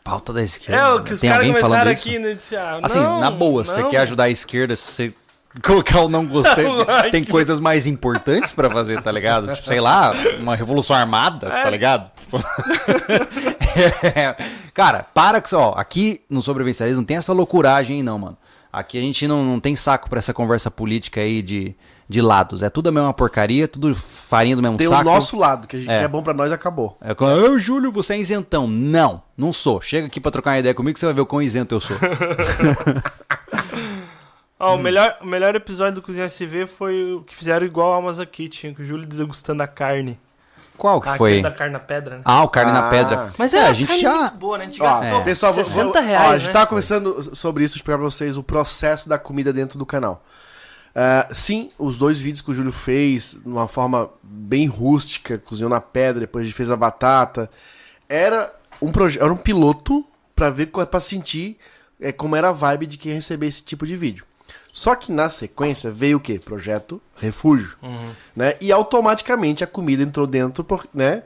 Pauta 0.03 0.33
da 0.33 0.41
esquerda. 0.41 0.81
É 0.81 0.87
o 0.93 1.03
que 1.03 1.13
os 1.13 1.21
caras 1.21 1.45
começaram 1.47 1.91
aqui, 1.91 2.17
né? 2.19 2.37
Ah, 2.57 2.79
Assim, 2.83 2.99
não, 2.99 3.19
na 3.19 3.29
boa, 3.31 3.63
se 3.63 3.73
você 3.73 3.83
quer 3.83 3.97
ajudar 3.97 4.23
a 4.23 4.29
esquerda, 4.29 4.75
se 4.75 4.83
você 4.91 5.13
colocar 5.61 6.01
o 6.01 6.09
não 6.09 6.25
gostei, 6.25 6.63
Não, 6.65 7.11
tem 7.11 7.23
coisas 7.23 7.59
mais 7.59 7.85
importantes 7.85 8.51
pra 8.53 8.69
fazer, 8.69 9.01
tá 9.01 9.11
ligado? 9.11 9.53
Tipo, 9.53 9.67
sei 9.67 9.79
lá, 9.81 10.13
uma 10.39 10.55
revolução 10.55 10.95
armada, 10.95 11.49
tá 11.49 11.67
É. 11.67 11.69
ligado? 11.69 12.09
Tipo, 12.19 12.37
é. 14.15 14.35
Cara, 14.73 15.05
para 15.13 15.39
com 15.41 15.47
isso, 15.47 15.57
ó, 15.57 15.73
aqui 15.77 16.21
no 16.29 16.41
sobrevivencialismo 16.41 17.01
não 17.01 17.05
tem 17.05 17.17
essa 17.17 17.33
loucuragem 17.33 17.97
aí 17.97 18.03
não, 18.03 18.17
mano. 18.17 18.37
Aqui 18.71 18.97
a 18.97 19.01
gente 19.01 19.27
não, 19.27 19.43
não 19.43 19.59
tem 19.59 19.75
saco 19.75 20.09
pra 20.09 20.19
essa 20.19 20.33
conversa 20.33 20.71
política 20.71 21.19
aí 21.21 21.41
de, 21.41 21.75
de 22.11 22.21
lados. 22.21 22.61
É 22.61 22.69
tudo 22.69 22.89
a 22.89 22.91
mesma 22.91 23.13
porcaria, 23.13 23.67
tudo 23.67 23.95
farinha 23.95 24.55
do 24.55 24.61
mesmo 24.61 24.77
Tem 24.77 24.87
saco. 24.87 25.01
o 25.01 25.13
nosso 25.13 25.37
lado, 25.37 25.67
que, 25.67 25.77
a 25.77 25.79
gente, 25.79 25.89
É. 25.89 25.99
que 25.99 26.03
é 26.05 26.07
bom 26.07 26.21
pra 26.21 26.33
nós 26.33 26.51
e 26.51 26.53
acabou. 26.53 26.97
É 27.01 27.13
"Ô, 27.13 27.57
Júlio, 27.57 27.91
você 27.91 28.13
é 28.15 28.19
isentão. 28.19 28.67
Não, 28.67 29.23
não 29.37 29.53
sou. 29.53 29.81
Chega 29.81 30.07
aqui 30.07 30.19
pra 30.19 30.29
trocar 30.31 30.51
uma 30.51 30.59
ideia 30.59 30.73
comigo 30.75 30.93
que 30.93 30.99
você 30.99 31.05
vai 31.05 31.15
ver 31.15 31.21
o 31.21 31.25
quão 31.25 31.41
isento 31.41 31.73
eu 31.73 31.79
sou. 31.79 31.95
Ó, 34.59 34.73
Hum. 34.73 34.75
o, 34.75 34.77
melhor, 34.79 35.15
o 35.21 35.25
melhor 35.25 35.55
episódio 35.55 35.95
do 35.95 36.01
Cozinha 36.01 36.25
SV 36.25 36.67
foi 36.67 37.13
o 37.13 37.21
que 37.23 37.35
fizeram 37.35 37.65
igual 37.65 37.93
Almas 37.93 38.19
aqui, 38.19 38.47
tinha 38.47 38.73
com 38.73 38.81
o 38.81 38.85
Júlio 38.85 39.07
degustando 39.07 39.63
a 39.63 39.67
carne. 39.67 40.19
Qual 40.77 40.99
que 41.01 41.09
Ah, 41.09 41.15
foi? 41.15 41.41
da 41.41 41.51
carne 41.51 41.73
na 41.73 41.79
pedra, 41.79 42.15
né? 42.17 42.21
Ah, 42.25 42.43
o 42.43 42.47
carne 42.49 42.71
na 42.71 42.87
Ah. 42.87 42.89
pedra. 42.89 43.33
Mas 43.37 43.53
é, 43.53 43.57
é, 43.59 43.67
a 43.67 43.73
gente 43.73 43.99
já. 43.99 44.15
muito 44.21 44.35
boa, 44.37 44.57
né? 44.57 44.63
A 44.63 44.67
gente 44.67 44.81
Ó, 44.81 44.85
gastou 44.85 45.21
pessoal, 45.21 45.53
vou- 45.53 45.63
60 45.63 45.91
vou- 45.99 46.01
reais, 46.01 46.27
ó, 46.27 46.31
a 46.33 46.37
gente 46.37 46.47
né? 46.47 46.53
tava 46.53 46.67
conversando 46.67 47.35
sobre 47.35 47.63
isso, 47.63 47.75
explicar 47.75 47.97
pra 47.99 48.05
vocês 48.09 48.35
o 48.37 48.41
processo 48.43 49.07
da 49.07 49.17
comida 49.19 49.51
dentro 49.53 49.77
do 49.77 49.85
canal. 49.85 50.23
Ah, 50.93 51.29
sim, 51.33 51.69
os 51.77 51.97
dois 51.97 52.19
vídeos 52.19 52.41
que 52.41 52.51
o 52.51 52.53
Júlio 52.53 52.71
fez, 52.71 53.37
de 53.41 53.47
uma 53.49 53.67
forma 53.67 54.09
bem 54.21 54.67
rústica, 54.67 55.37
cozinhou 55.37 55.69
na 55.69 55.79
pedra, 55.79 56.21
depois 56.21 56.43
a 56.43 56.45
gente 56.47 56.55
fez 56.55 56.69
a 56.69 56.75
batata. 56.75 57.49
Era 58.09 58.53
um, 58.81 58.91
proje- 58.91 59.19
era 59.19 59.31
um 59.31 59.37
piloto 59.37 60.05
pra 60.35 60.49
ver, 60.49 60.67
pra 60.67 60.99
sentir 60.99 61.57
é, 61.99 62.11
como 62.11 62.35
era 62.35 62.49
a 62.49 62.51
vibe 62.51 62.87
de 62.87 62.97
quem 62.97 63.13
receber 63.13 63.47
esse 63.47 63.63
tipo 63.63 63.85
de 63.87 63.95
vídeo. 63.95 64.25
Só 64.73 64.95
que 64.95 65.11
na 65.11 65.29
sequência 65.29 65.91
veio 65.91 66.17
o 66.17 66.19
quê? 66.19 66.39
Projeto 66.39 67.01
Refúgio. 67.17 67.77
Né? 68.35 68.55
E 68.59 68.71
automaticamente 68.71 69.63
a 69.63 69.67
comida 69.67 70.01
entrou 70.03 70.25
dentro 70.27 70.63
por- 70.63 70.87
né, 70.93 71.23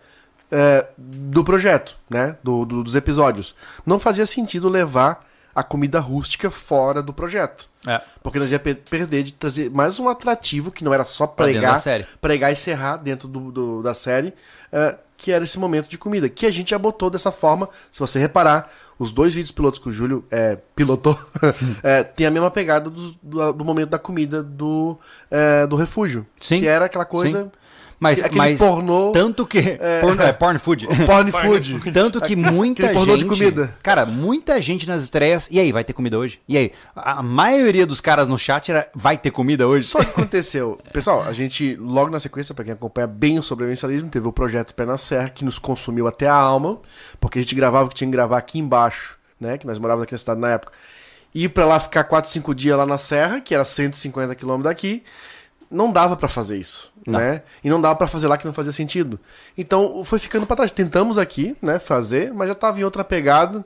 é, 0.51 0.87
do 0.97 1.43
projeto, 1.43 1.97
né? 2.09 2.37
Do, 2.43 2.65
do- 2.65 2.83
dos 2.83 2.95
episódios. 2.95 3.55
Não 3.85 3.99
fazia 3.99 4.25
sentido 4.27 4.69
levar 4.69 5.24
a 5.55 5.63
comida 5.63 5.99
rústica 6.01 6.51
fora 6.51 7.01
do 7.01 7.13
projeto. 7.13 7.69
É. 7.87 8.01
Porque 8.21 8.37
nós 8.37 8.51
ia 8.51 8.59
pe- 8.59 8.75
perder 8.75 9.23
de 9.23 9.33
trazer 9.33 9.71
mais 9.71 9.99
um 9.99 10.09
atrativo 10.09 10.69
que 10.69 10.83
não 10.83 10.93
era 10.93 11.05
só 11.05 11.25
pregar, 11.25 11.75
pregar 12.19 12.51
e 12.51 12.55
serrar 12.57 12.97
dentro 13.01 13.27
do, 13.27 13.51
do- 13.51 13.81
da 13.81 13.93
série, 13.93 14.33
é, 14.71 14.95
que 15.17 15.31
era 15.31 15.45
esse 15.45 15.57
momento 15.57 15.87
de 15.87 15.97
comida. 15.97 16.27
Que 16.27 16.45
a 16.45 16.51
gente 16.51 16.71
já 16.71 16.77
botou 16.77 17.09
dessa 17.09 17.31
forma. 17.31 17.69
Se 17.89 18.01
você 18.01 18.19
reparar, 18.19 18.69
os 18.99 19.13
dois 19.13 19.33
vídeos 19.33 19.51
pilotos 19.53 19.79
que 19.79 19.87
o 19.87 19.91
Júlio 19.93 20.25
é, 20.29 20.57
pilotou 20.75 21.17
é, 21.81 22.03
tem 22.03 22.27
a 22.27 22.31
mesma 22.31 22.51
pegada 22.51 22.89
do, 22.89 23.11
do, 23.23 23.53
do 23.53 23.63
momento 23.65 23.89
da 23.91 23.99
comida 23.99 24.43
do, 24.43 24.97
é, 25.31 25.65
do 25.65 25.77
refúgio. 25.77 26.27
Sim, 26.41 26.59
Que 26.59 26.67
era 26.67 26.85
aquela 26.85 27.05
coisa. 27.05 27.49
Mas, 27.99 28.21
Aquele 28.21 28.37
mas 28.37 28.59
pornô- 28.59 29.11
tanto 29.13 29.45
que 29.47 29.61
porno, 30.01 30.21
é 30.21 30.33
porn 30.33 30.59
food. 30.59 30.87
Porn 31.05 31.31
food. 31.31 31.91
Tanto 31.93 32.19
que 32.21 32.35
muita 32.35 32.83
Aquele 32.83 32.97
pornô 32.99 33.13
gente. 33.13 33.23
de 33.23 33.29
comida. 33.29 33.73
Cara, 33.81 34.05
muita 34.05 34.61
gente 34.61 34.87
nas 34.87 35.01
estreias. 35.01 35.47
E 35.49 35.59
aí, 35.59 35.71
vai 35.71 35.83
ter 35.83 35.93
comida 35.93 36.17
hoje? 36.17 36.39
E 36.47 36.57
aí? 36.57 36.71
A 36.95 37.23
maioria 37.23 37.85
dos 37.85 38.01
caras 38.01 38.27
no 38.27 38.37
chat 38.37 38.69
era. 38.69 38.89
Vai 38.93 39.17
ter 39.17 39.31
comida 39.31 39.65
hoje? 39.67 39.87
Só 39.87 39.99
que 40.03 40.09
aconteceu. 40.11 40.77
Pessoal, 40.91 41.23
a 41.23 41.31
gente, 41.31 41.75
logo 41.77 42.09
na 42.11 42.19
sequência, 42.19 42.53
pra 42.53 42.65
quem 42.65 42.73
acompanha 42.73 43.07
bem 43.07 43.39
o 43.39 43.43
sobrevivencialismo, 43.43 44.09
teve 44.09 44.27
o 44.27 44.33
projeto 44.33 44.73
Pé 44.75 44.85
na 44.85 44.97
Serra, 44.97 45.29
que 45.29 45.45
nos 45.45 45.57
consumiu 45.57 46.07
até 46.07 46.27
a 46.27 46.33
alma, 46.35 46.79
porque 47.19 47.39
a 47.39 47.41
gente 47.41 47.55
gravava 47.55 47.85
o 47.85 47.89
que 47.89 47.95
tinha 47.95 48.07
que 48.07 48.11
gravar 48.11 48.37
aqui 48.37 48.59
embaixo, 48.59 49.17
né? 49.39 49.57
Que 49.57 49.65
nós 49.65 49.79
morávamos 49.79 50.03
aqui 50.03 50.13
na 50.13 50.17
cidade 50.17 50.39
na 50.41 50.49
época. 50.49 50.73
Ir 51.33 51.49
pra 51.49 51.65
lá 51.65 51.79
ficar 51.79 52.03
4, 52.03 52.29
5 52.29 52.53
dias 52.53 52.77
lá 52.77 52.85
na 52.85 52.97
Serra, 52.97 53.41
que 53.41 53.53
era 53.55 53.65
150 53.65 54.35
quilômetros 54.35 54.69
daqui, 54.71 55.03
não 55.69 55.91
dava 55.91 56.15
pra 56.15 56.29
fazer 56.29 56.57
isso, 56.57 56.93
né? 57.05 57.41
E 57.63 57.69
não 57.69 57.81
dava 57.81 57.95
pra 57.95 58.07
fazer 58.07 58.27
lá 58.27 58.37
que 58.37 58.45
não 58.45 58.53
fazia 58.53 58.71
sentido. 58.71 59.19
Então 59.57 60.03
foi 60.03 60.19
ficando 60.19 60.45
pra 60.45 60.55
trás. 60.55 60.71
Tentamos 60.71 61.17
aqui, 61.17 61.55
né, 61.61 61.79
fazer, 61.79 62.33
mas 62.33 62.47
já 62.47 62.55
tava 62.55 62.79
em 62.79 62.83
outra 62.83 63.03
pegada. 63.03 63.63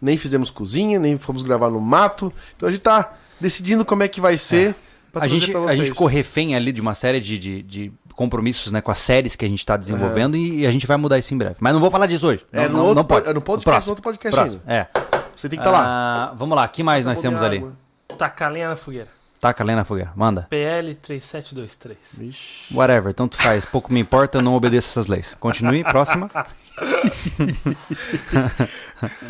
Nem 0.00 0.16
fizemos 0.16 0.50
cozinha, 0.50 0.98
nem 0.98 1.18
fomos 1.18 1.42
gravar 1.42 1.68
no 1.70 1.80
mato. 1.80 2.32
Então 2.56 2.68
a 2.68 2.72
gente 2.72 2.80
tá 2.80 3.12
decidindo 3.40 3.84
como 3.84 4.02
é 4.02 4.08
que 4.08 4.20
vai 4.20 4.36
ser. 4.38 4.74
pra 5.12 5.24
A 5.24 5.28
gente, 5.28 5.50
pra 5.52 5.60
a 5.64 5.74
gente 5.74 5.88
ficou 5.90 6.06
refém 6.06 6.54
ali 6.56 6.72
de 6.72 6.80
uma 6.80 6.94
série 6.94 7.20
de, 7.20 7.38
de, 7.38 7.62
de 7.62 7.92
compromissos 8.14 8.72
né, 8.72 8.80
com 8.80 8.90
as 8.90 8.98
séries 8.98 9.36
que 9.36 9.44
a 9.44 9.48
gente 9.48 9.64
tá 9.64 9.76
desenvolvendo 9.76 10.36
e 10.36 10.66
a 10.66 10.72
gente 10.72 10.86
vai 10.86 10.96
mudar 10.96 11.18
isso 11.18 11.32
em 11.34 11.38
breve. 11.38 11.56
Mas 11.60 11.72
não 11.74 11.80
vou 11.80 11.90
falar 11.90 12.06
disso 12.06 12.26
hoje. 12.28 12.44
É, 12.52 12.62
não, 12.62 12.68
no 12.68 12.76
não, 12.78 12.84
outro 12.86 12.94
não 12.96 13.04
pode. 13.04 13.24
po- 13.24 13.30
é 13.30 13.34
no 13.34 13.40
podcast, 13.42 13.64
próximo. 13.64 13.86
no 13.86 13.90
outro 13.92 14.02
podcast 14.02 14.34
Próximo, 14.40 14.62
ainda. 14.66 14.82
É. 14.96 15.20
Você 15.36 15.48
tem 15.48 15.58
que 15.58 15.66
estar 15.66 15.70
lá. 15.70 15.84
Ah, 16.30 16.34
vamos 16.34 16.56
lá, 16.56 16.64
o 16.64 16.68
que 16.68 16.82
mais 16.82 17.04
nós 17.06 17.14
Vou 17.14 17.22
temos 17.22 17.40
beber 17.40 17.56
ali? 17.56 17.58
água. 17.58 17.72
Taca 18.18 18.46
a 18.46 18.48
lenha 18.48 18.68
na 18.70 18.76
fogueira. 18.76 19.08
Taca 19.40 19.62
a 19.62 19.66
lenha 19.66 19.76
na 19.76 19.84
fogueira, 19.86 20.12
manda. 20.14 20.46
PL 20.50 20.94
3723. 20.96 21.96
Vixe. 22.18 22.74
Whatever, 22.76 23.14
tanto 23.14 23.38
faz. 23.38 23.64
Pouco 23.64 23.90
me 23.90 23.98
importa, 23.98 24.36
eu 24.36 24.42
não 24.42 24.54
obedeço 24.54 24.90
essas 24.90 25.06
leis. 25.06 25.34
Continue, 25.40 25.82
próxima. 25.82 26.30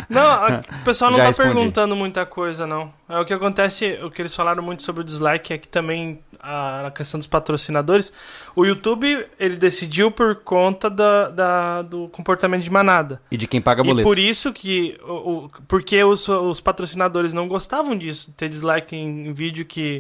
Não, 0.09 0.59
o 0.81 0.85
pessoal 0.85 1.11
não 1.11 1.19
Já 1.19 1.25
tá 1.25 1.29
respondi. 1.29 1.49
perguntando 1.55 1.97
muita 1.97 2.27
coisa, 2.27 2.67
não. 2.67 2.93
É, 3.09 3.19
o 3.19 3.25
que 3.25 3.33
acontece, 3.33 3.99
o 4.03 4.11
que 4.11 4.23
eles 4.23 4.35
falaram 4.35 4.63
muito 4.63 4.83
sobre 4.83 5.01
o 5.03 5.05
dislike 5.05 5.53
é 5.53 5.59
que 5.59 5.69
também 5.69 6.21
a, 6.41 6.87
a 6.87 6.91
questão 6.91 7.19
dos 7.19 7.27
patrocinadores. 7.27 8.13
O 8.55 8.65
YouTube, 8.65 9.27
ele 9.39 9.57
decidiu 9.57 10.11
por 10.11 10.37
conta 10.37 10.89
da, 10.91 11.29
da- 11.29 11.83
do 11.83 12.09
comportamento 12.09 12.63
de 12.63 12.71
manada. 12.71 13.21
E 13.31 13.37
de 13.37 13.47
quem 13.47 13.61
paga 13.61 13.83
E 13.83 13.87
boleto. 13.87 14.09
por 14.09 14.19
isso 14.19 14.53
que. 14.53 14.99
O, 15.05 15.13
o- 15.45 15.51
porque 15.69 16.03
os, 16.03 16.29
os 16.29 16.61
patrocinadores 16.61 17.33
não 17.33 17.47
gostavam 17.49 17.97
disso, 17.97 18.33
ter 18.37 18.49
dislike 18.49 18.95
em, 18.97 19.29
em 19.29 19.33
vídeo 19.33 19.65
que, 19.65 20.00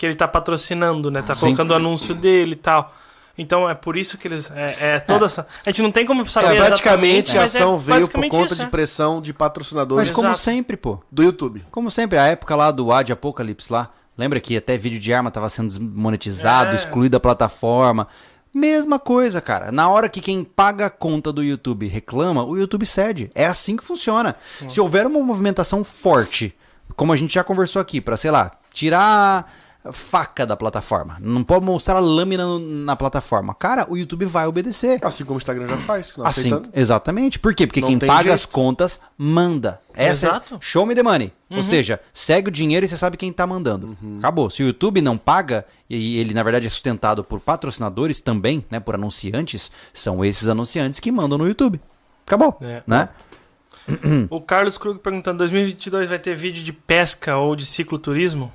que 0.00 0.06
ele 0.06 0.14
tá 0.14 0.26
patrocinando, 0.26 1.10
né? 1.10 1.20
Tá 1.20 1.34
Sim. 1.34 1.40
colocando 1.42 1.72
o 1.72 1.74
anúncio 1.74 2.14
dele 2.14 2.52
e 2.52 2.56
tal. 2.56 2.90
Então 3.36 3.68
é 3.68 3.74
por 3.74 3.98
isso 3.98 4.16
que 4.16 4.28
eles. 4.28 4.50
É, 4.50 4.94
é 4.94 4.98
toda 4.98 5.26
essa. 5.26 5.46
A 5.66 5.68
gente 5.68 5.82
não 5.82 5.92
tem 5.92 6.06
como 6.06 6.26
saber. 6.26 6.56
É, 6.56 6.56
praticamente 6.56 7.36
a 7.36 7.42
é 7.42 7.44
ação 7.44 7.78
veio 7.78 8.08
por 8.08 8.26
conta 8.28 8.54
isso, 8.54 8.56
de 8.56 8.62
é. 8.62 8.66
pressão 8.66 9.20
de 9.20 9.34
patrocinadores 9.34 10.08
Mas 10.08 10.14
como 10.14 10.28
Exato. 10.28 10.40
sempre, 10.40 10.78
pô. 10.78 11.00
do 11.12 11.22
YouTube. 11.22 11.62
Como 11.70 11.90
sempre, 11.90 12.16
a 12.16 12.26
época 12.28 12.56
lá 12.56 12.70
do 12.70 12.90
Ad 12.90 13.12
Apocalipse 13.12 13.70
lá. 13.70 13.90
Lembra 14.16 14.40
que 14.40 14.56
até 14.56 14.74
vídeo 14.74 14.98
de 14.98 15.12
arma 15.12 15.30
tava 15.30 15.50
sendo 15.50 15.68
desmonetizado, 15.68 16.72
É. 16.72 16.76
excluído 16.76 17.12
da 17.12 17.20
plataforma. 17.20 18.08
Mesma 18.54 18.98
coisa, 18.98 19.38
cara. 19.42 19.70
Na 19.70 19.90
hora 19.90 20.08
que 20.08 20.22
quem 20.22 20.42
paga 20.42 20.86
a 20.86 20.90
conta 20.90 21.30
do 21.30 21.42
YouTube 21.44 21.86
reclama, 21.88 22.42
o 22.42 22.56
YouTube 22.56 22.86
cede. 22.86 23.30
É 23.34 23.44
assim 23.44 23.76
que 23.76 23.84
funciona. 23.84 24.34
Se 24.66 24.80
houver 24.80 25.06
uma 25.06 25.20
movimentação 25.20 25.84
forte, 25.84 26.56
como 26.96 27.12
a 27.12 27.16
gente 27.16 27.34
já 27.34 27.44
conversou 27.44 27.82
aqui, 27.82 28.00
pra, 28.00 28.16
sei 28.16 28.30
lá, 28.30 28.52
tirar 28.72 29.59
faca 29.92 30.44
da 30.44 30.56
plataforma, 30.56 31.16
não 31.20 31.42
pode 31.42 31.64
mostrar 31.64 31.96
a 31.96 32.00
lâmina 32.00 32.44
no- 32.44 32.58
na 32.58 32.94
plataforma. 32.94 33.54
Cara, 33.54 33.86
o 33.90 33.96
YouTube 33.96 34.26
vai 34.26 34.46
obedecer. 34.46 34.98
Assim 35.02 35.24
como 35.24 35.36
o 35.36 35.38
Instagram 35.38 35.66
já 35.66 35.78
faz. 35.78 36.14
Não 36.16 36.26
Assim, 36.26 36.50
exatamente. 36.74 37.38
Por 37.38 37.54
quê? 37.54 37.66
Porque 37.66 37.80
Não 37.80 37.88
quem 37.88 37.98
paga 37.98 38.22
jeito. 38.24 38.34
as 38.34 38.44
contas 38.44 39.00
manda. 39.16 39.80
Essa 39.94 40.26
Exato. 40.26 40.54
é 40.56 40.58
show 40.60 40.84
me 40.84 40.94
the 40.94 41.02
money. 41.02 41.32
Ou 41.50 41.62
seja, 41.62 41.98
segue 42.12 42.48
o 42.48 42.52
dinheiro 42.52 42.84
e 42.84 42.88
você 42.88 42.96
sabe 42.96 43.16
quem 43.16 43.32
tá 43.32 43.46
mandando. 43.46 43.96
Acabou. 44.18 44.50
Se 44.50 44.62
o 44.62 44.66
YouTube 44.66 45.00
não 45.00 45.16
paga, 45.18 45.64
e 45.88 46.18
ele 46.18 46.32
na 46.34 46.42
verdade 46.42 46.66
é 46.66 46.70
sustentado 46.70 47.24
por 47.24 47.40
patrocinadores 47.40 48.20
também, 48.20 48.64
né, 48.70 48.78
por 48.80 48.94
anunciantes, 48.94 49.72
são 49.92 50.24
esses 50.24 50.46
anunciantes 50.46 51.00
que 51.00 51.10
mandam 51.10 51.38
no 51.38 51.48
YouTube. 51.48 51.80
Acabou, 52.26 52.56
É. 52.60 52.82
né? 52.86 53.08
O 54.30 54.40
Carlos 54.40 54.78
Krug 54.78 55.00
perguntando: 55.00 55.38
2022 55.38 56.08
vai 56.10 56.18
ter 56.18 56.36
vídeo 56.36 56.62
de 56.62 56.72
pesca 56.72 57.36
ou 57.36 57.56
de 57.56 57.66
cicloturismo? 57.66 58.52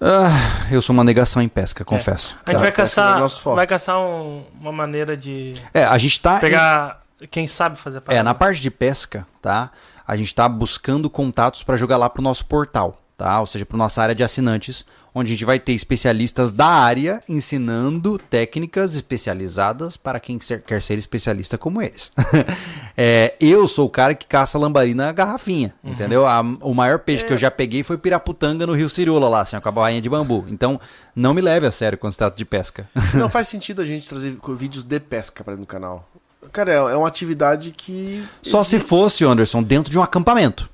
Ah, 0.00 0.66
eu 0.70 0.82
sou 0.82 0.92
uma 0.92 1.04
negação 1.04 1.40
em 1.40 1.48
pesca, 1.48 1.84
confesso. 1.84 2.36
A 2.44 2.50
gente 2.50 2.56
Tá, 2.56 2.60
vai 2.60 2.68
é 2.68 2.72
caçar, 2.72 3.28
vai 3.54 3.66
caçar 3.66 3.98
um- 3.98 4.44
uma 4.60 4.72
maneira 4.72 5.16
de 5.16 5.54
É, 5.72 5.84
a 5.84 5.96
gente 5.98 6.20
tá 6.20 6.38
pegar 6.40 7.00
quem 7.30 7.46
sabe 7.46 7.76
fazer 7.76 7.98
a 7.98 8.00
É, 8.00 8.00
parada. 8.02 8.22
na 8.24 8.34
parte 8.34 8.60
de 8.60 8.70
pesca, 8.70 9.26
tá? 9.40 9.70
A 10.06 10.16
gente 10.16 10.34
tá 10.34 10.48
buscando 10.48 11.08
contatos 11.08 11.62
para 11.62 11.76
jogar 11.76 11.96
lá 11.96 12.10
pro 12.10 12.22
nosso 12.22 12.44
portal, 12.44 12.96
tá? 13.16 13.40
Ou 13.40 13.46
seja, 13.46 13.64
para 13.66 13.76
nossa 13.78 14.02
área 14.02 14.14
de 14.14 14.22
assinantes, 14.24 14.84
onde 15.14 15.32
a 15.32 15.34
gente 15.36 15.44
vai 15.44 15.58
ter 15.60 15.72
especialistas 15.72 16.52
da 16.52 16.66
área 16.66 17.22
ensinando 17.28 18.18
técnicas 18.18 18.94
especializadas 18.94 19.96
para 19.96 20.18
quem 20.18 20.38
quer 20.38 20.82
ser 20.82 20.98
especialista 20.98 21.56
como 21.58 21.80
eles. 21.82 22.10
É, 22.96 23.34
eu 23.40 23.66
sou 23.66 23.86
o 23.86 23.90
cara 23.90 24.14
que 24.14 24.24
caça 24.24 24.56
lambari 24.56 24.94
na 24.94 25.10
garrafinha, 25.10 25.74
entendeu? 25.82 26.24
A- 26.26 26.42
o 26.60 26.72
maior 26.72 27.00
peixe 27.00 27.24
que 27.24 27.32
eu 27.32 27.36
já 27.36 27.50
peguei 27.50 27.82
foi 27.82 27.98
piraputanga 27.98 28.64
no 28.68 28.72
Rio 28.72 28.88
Cirula 28.88 29.28
lá, 29.28 29.40
assim, 29.40 29.58
com 29.58 29.68
a 29.68 29.72
bainha 29.72 30.00
de 30.00 30.08
bambu. 30.08 30.44
Então, 30.48 30.80
não 31.16 31.34
me 31.34 31.40
leve 31.40 31.66
a 31.66 31.72
sério 31.72 31.98
quando 31.98 32.12
se 32.12 32.18
trata 32.18 32.36
de 32.36 32.44
pesca. 32.44 32.88
Não 33.14 33.28
faz 33.28 33.48
sentido 33.48 33.82
a 33.82 33.84
gente 33.84 34.08
trazer 34.08 34.38
vídeos 34.56 34.84
de 34.84 35.00
pesca 35.00 35.42
pra 35.42 35.56
no 35.56 35.66
canal. 35.66 36.08
Cara, 36.52 36.72
é 36.72 36.76
é 36.76 36.96
uma 36.96 37.08
atividade 37.08 37.72
que. 37.76 38.24
Só 38.40 38.62
se 38.62 38.78
fosse, 38.78 39.24
Anderson, 39.24 39.60
dentro 39.60 39.90
de 39.90 39.98
um 39.98 40.02
acampamento. 40.02 40.70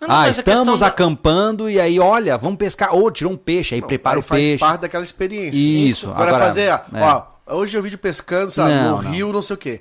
Não, 0.00 0.08
não, 0.08 0.14
ah, 0.16 0.28
estamos 0.28 0.80
da- 0.80 0.86
acampando 0.88 1.70
e 1.70 1.80
aí, 1.80 1.98
olha, 1.98 2.36
vamos 2.36 2.58
pescar. 2.58 2.94
Ô, 2.94 3.10
tirou 3.10 3.32
um 3.32 3.36
peixe, 3.36 3.74
aí 3.74 3.80
prepara 3.82 4.16
Aí 4.16 4.20
o 4.20 4.22
faz 4.22 4.42
peixe. 4.42 4.58
parte 4.58 4.80
daquela 4.82 5.04
experiência. 5.04 5.56
Isso, 5.56 6.10
Agora, 6.10 6.30
agora- 6.30 6.44
fazer, 6.44 6.70
ó, 6.70 6.96
é. 6.98 7.02
ó, 7.46 7.56
hoje 7.56 7.74
eu 7.76 7.82
vídeo 7.82 7.96
pescando, 7.98 8.50
sabe, 8.50 8.70
Não, 8.70 8.96
no 8.98 9.02
não. 9.02 9.10
rio, 9.10 9.32
não 9.32 9.40
sei 9.40 9.54
o 9.54 9.58
quê. 9.58 9.80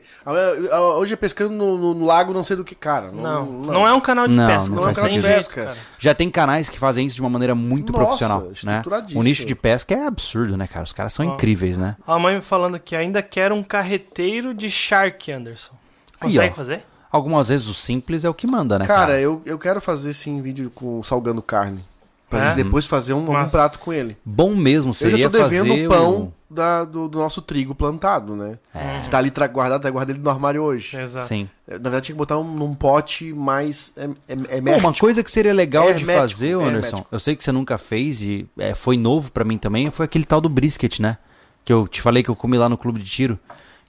Hoje 0.98 1.14
é 1.14 1.16
pescando 1.18 1.54
no, 1.54 1.78
no- 1.78 1.94
no 1.94 2.06
lago, 2.06 2.34
não 2.34 2.44
sei 2.44 2.56
do 2.56 2.64
que, 2.64 2.74
cara. 2.76 3.12
Não, 3.12 3.46
não, 3.46 3.86
é 3.88 3.94
um 3.94 4.00
canal 4.00 4.28
de 4.28 4.34
Não, 4.34 4.48
pesca. 4.48 4.70
não 4.70 4.76
Não 4.78 4.84
é 4.88 4.92
um 4.92 4.96
faz 4.96 4.98
canal 4.98 5.12
de 5.22 5.28
pesca. 5.28 5.66
cara. 5.66 5.78
Já 6.00 6.14
tem 6.14 6.30
canais 6.30 6.70
que 6.70 6.80
fazem 6.80 7.06
isso 7.06 7.16
de 7.16 7.22
uma 7.22 7.30
maneira 7.30 7.54
muito 7.56 7.92
Nossa, 7.92 8.06
profissional, 8.06 8.42
né? 8.44 8.52
estruturadíssimo. 8.54 9.20
O 9.20 9.24
nicho 9.24 9.46
de 9.46 9.56
pesca 9.56 9.94
é 9.94 10.06
absurdo, 10.08 10.56
né, 10.56 10.68
cara? 10.68 10.84
Os 10.86 10.94
caras 10.94 11.12
são 11.12 11.28
Ó. 11.28 11.34
incríveis, 11.34 11.78
né? 11.78 11.98
A 12.08 12.18
mãe 12.18 12.40
falando 12.40 12.80
que 12.80 12.96
ainda 12.96 13.22
quer 13.22 13.52
um 13.52 13.62
carreteiro 13.64 14.54
de 14.54 14.70
Shark, 14.70 15.30
Anderson. 15.32 15.74
Aí, 16.22 16.30
Consegue 16.30 16.52
ó. 16.54 16.56
fazer? 16.56 16.86
Algumas 17.14 17.48
vezes 17.50 17.68
o 17.68 17.74
simples 17.76 18.26
é 18.26 18.30
o 18.30 18.34
que 18.34 18.48
manda, 18.48 18.78
né, 18.80 18.86
cara? 18.88 19.00
Cara, 19.02 19.20
eu, 19.22 19.42
eu 19.46 19.58
quero 19.60 19.80
fazer 19.80 20.14
sim 20.14 20.42
vídeo 20.42 20.72
com 20.74 21.02
salgando 21.04 21.42
carne. 21.42 21.86
Pra 22.28 22.54
É? 22.54 22.56
depois 22.56 22.88
fazer 22.88 23.14
um, 23.14 23.24
Massa. 23.32 23.52
prato 23.52 23.78
com 23.78 23.94
ele. 23.94 24.18
Bom 24.26 24.56
mesmo 24.56 24.90
Eu 24.90 24.94
seria 24.94 25.26
já 25.26 25.30
tô 25.30 25.38
devendo 25.38 25.68
fazer 25.68 25.86
o 25.86 25.90
pão 25.90 26.14
o... 26.24 26.34
da- 26.52 26.84
do, 26.84 27.08
do 27.08 27.20
nosso 27.20 27.44
trigo 27.44 27.76
plantado, 27.76 28.36
né? 28.36 28.58
É. 28.74 29.02
Tá 29.08 29.20
ali 29.20 29.32
guardado, 29.52 29.84
tá 29.84 29.92
guardado 29.92 30.16
ele 30.16 30.24
no 30.24 30.30
armário 30.32 30.64
hoje. 30.64 30.98
Exato. 31.00 31.28
Sim. 31.28 31.48
Na 31.68 31.78
verdade, 31.78 32.06
tinha 32.08 32.16
que 32.16 32.18
botar 32.18 32.40
um, 32.40 32.44
num 32.44 32.74
pote 32.74 33.32
mais 33.34 33.94
é, 33.96 34.06
é, 34.28 34.58
é 34.58 34.62
Pô, 34.62 34.78
uma 34.80 34.94
coisa 34.96 35.24
que 35.24 35.30
seria 35.30 35.54
legal 35.54 35.84
de 35.86 36.00
Hermético, 36.00 36.28
fazer, 36.28 36.54
Anderson, 36.56 37.06
eu 37.12 37.20
sei 37.20 37.36
que 37.36 37.44
você 37.44 37.52
nunca 37.52 37.78
fez 37.78 38.24
e 38.24 38.48
é, 38.58 38.74
foi 38.74 38.98
novo 38.98 39.32
pra 39.32 39.44
mim 39.46 39.60
também, 39.60 39.92
foi 39.92 40.06
aquele 40.06 40.26
tal 40.26 40.42
do 40.42 40.50
brisket, 40.50 41.00
né? 41.00 41.20
Que 41.64 41.72
eu 41.72 41.88
te 41.88 42.02
falei 42.02 42.24
que 42.24 42.30
eu 42.32 42.36
comi 42.36 42.58
lá 42.58 42.68
no 42.68 42.80
clube 42.80 43.00
de 43.00 43.08
tiro, 43.10 43.38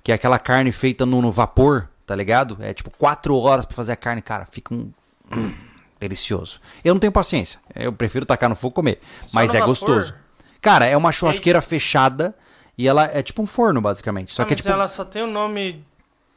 que 0.03 0.13
é 0.13 0.15
aquela 0.15 0.39
carne 0.39 0.71
feita 0.71 1.07
no, 1.07 1.23
no 1.23 1.31
vapor, 1.31 1.89
tá 2.07 2.15
ligado? 2.15 2.57
É 2.61 2.73
tipo 2.75 2.91
quatro 2.91 3.37
horas 3.37 3.65
pra 3.65 3.75
fazer 3.77 3.93
a 3.93 3.97
carne, 3.97 4.21
cara, 4.23 4.47
fica 4.51 4.75
um... 4.75 4.91
hum, 5.37 5.55
delicioso. 6.01 6.61
Eu 6.85 6.95
não 6.95 7.01
tenho 7.01 7.13
paciência, 7.13 7.59
eu 7.75 7.93
prefiro 7.93 8.27
tacar 8.27 8.49
no 8.51 8.57
fogo 8.57 8.73
e 8.73 8.77
comer, 8.77 9.01
mas 9.33 9.53
no 9.53 9.57
é 9.57 9.61
vapor? 9.61 9.69
gostoso. 9.75 10.15
Cara, 10.61 10.87
é 10.87 10.97
uma 10.97 11.13
churrasqueira 11.13 11.61
fechada 11.61 12.35
e 12.77 12.89
ela 12.89 13.05
é 13.05 13.23
tipo 13.23 13.43
um 13.43 13.47
forno, 13.47 13.81
basicamente. 13.81 14.33
Só 14.35 14.43
Ah, 14.43 14.47
que 14.47 14.55
é 14.55 14.57
mas 14.57 14.63
tipo... 14.63 14.73
ela 14.75 14.89
só 14.89 15.05
tem 15.05 15.23
um 15.23 15.31
nome 15.31 15.85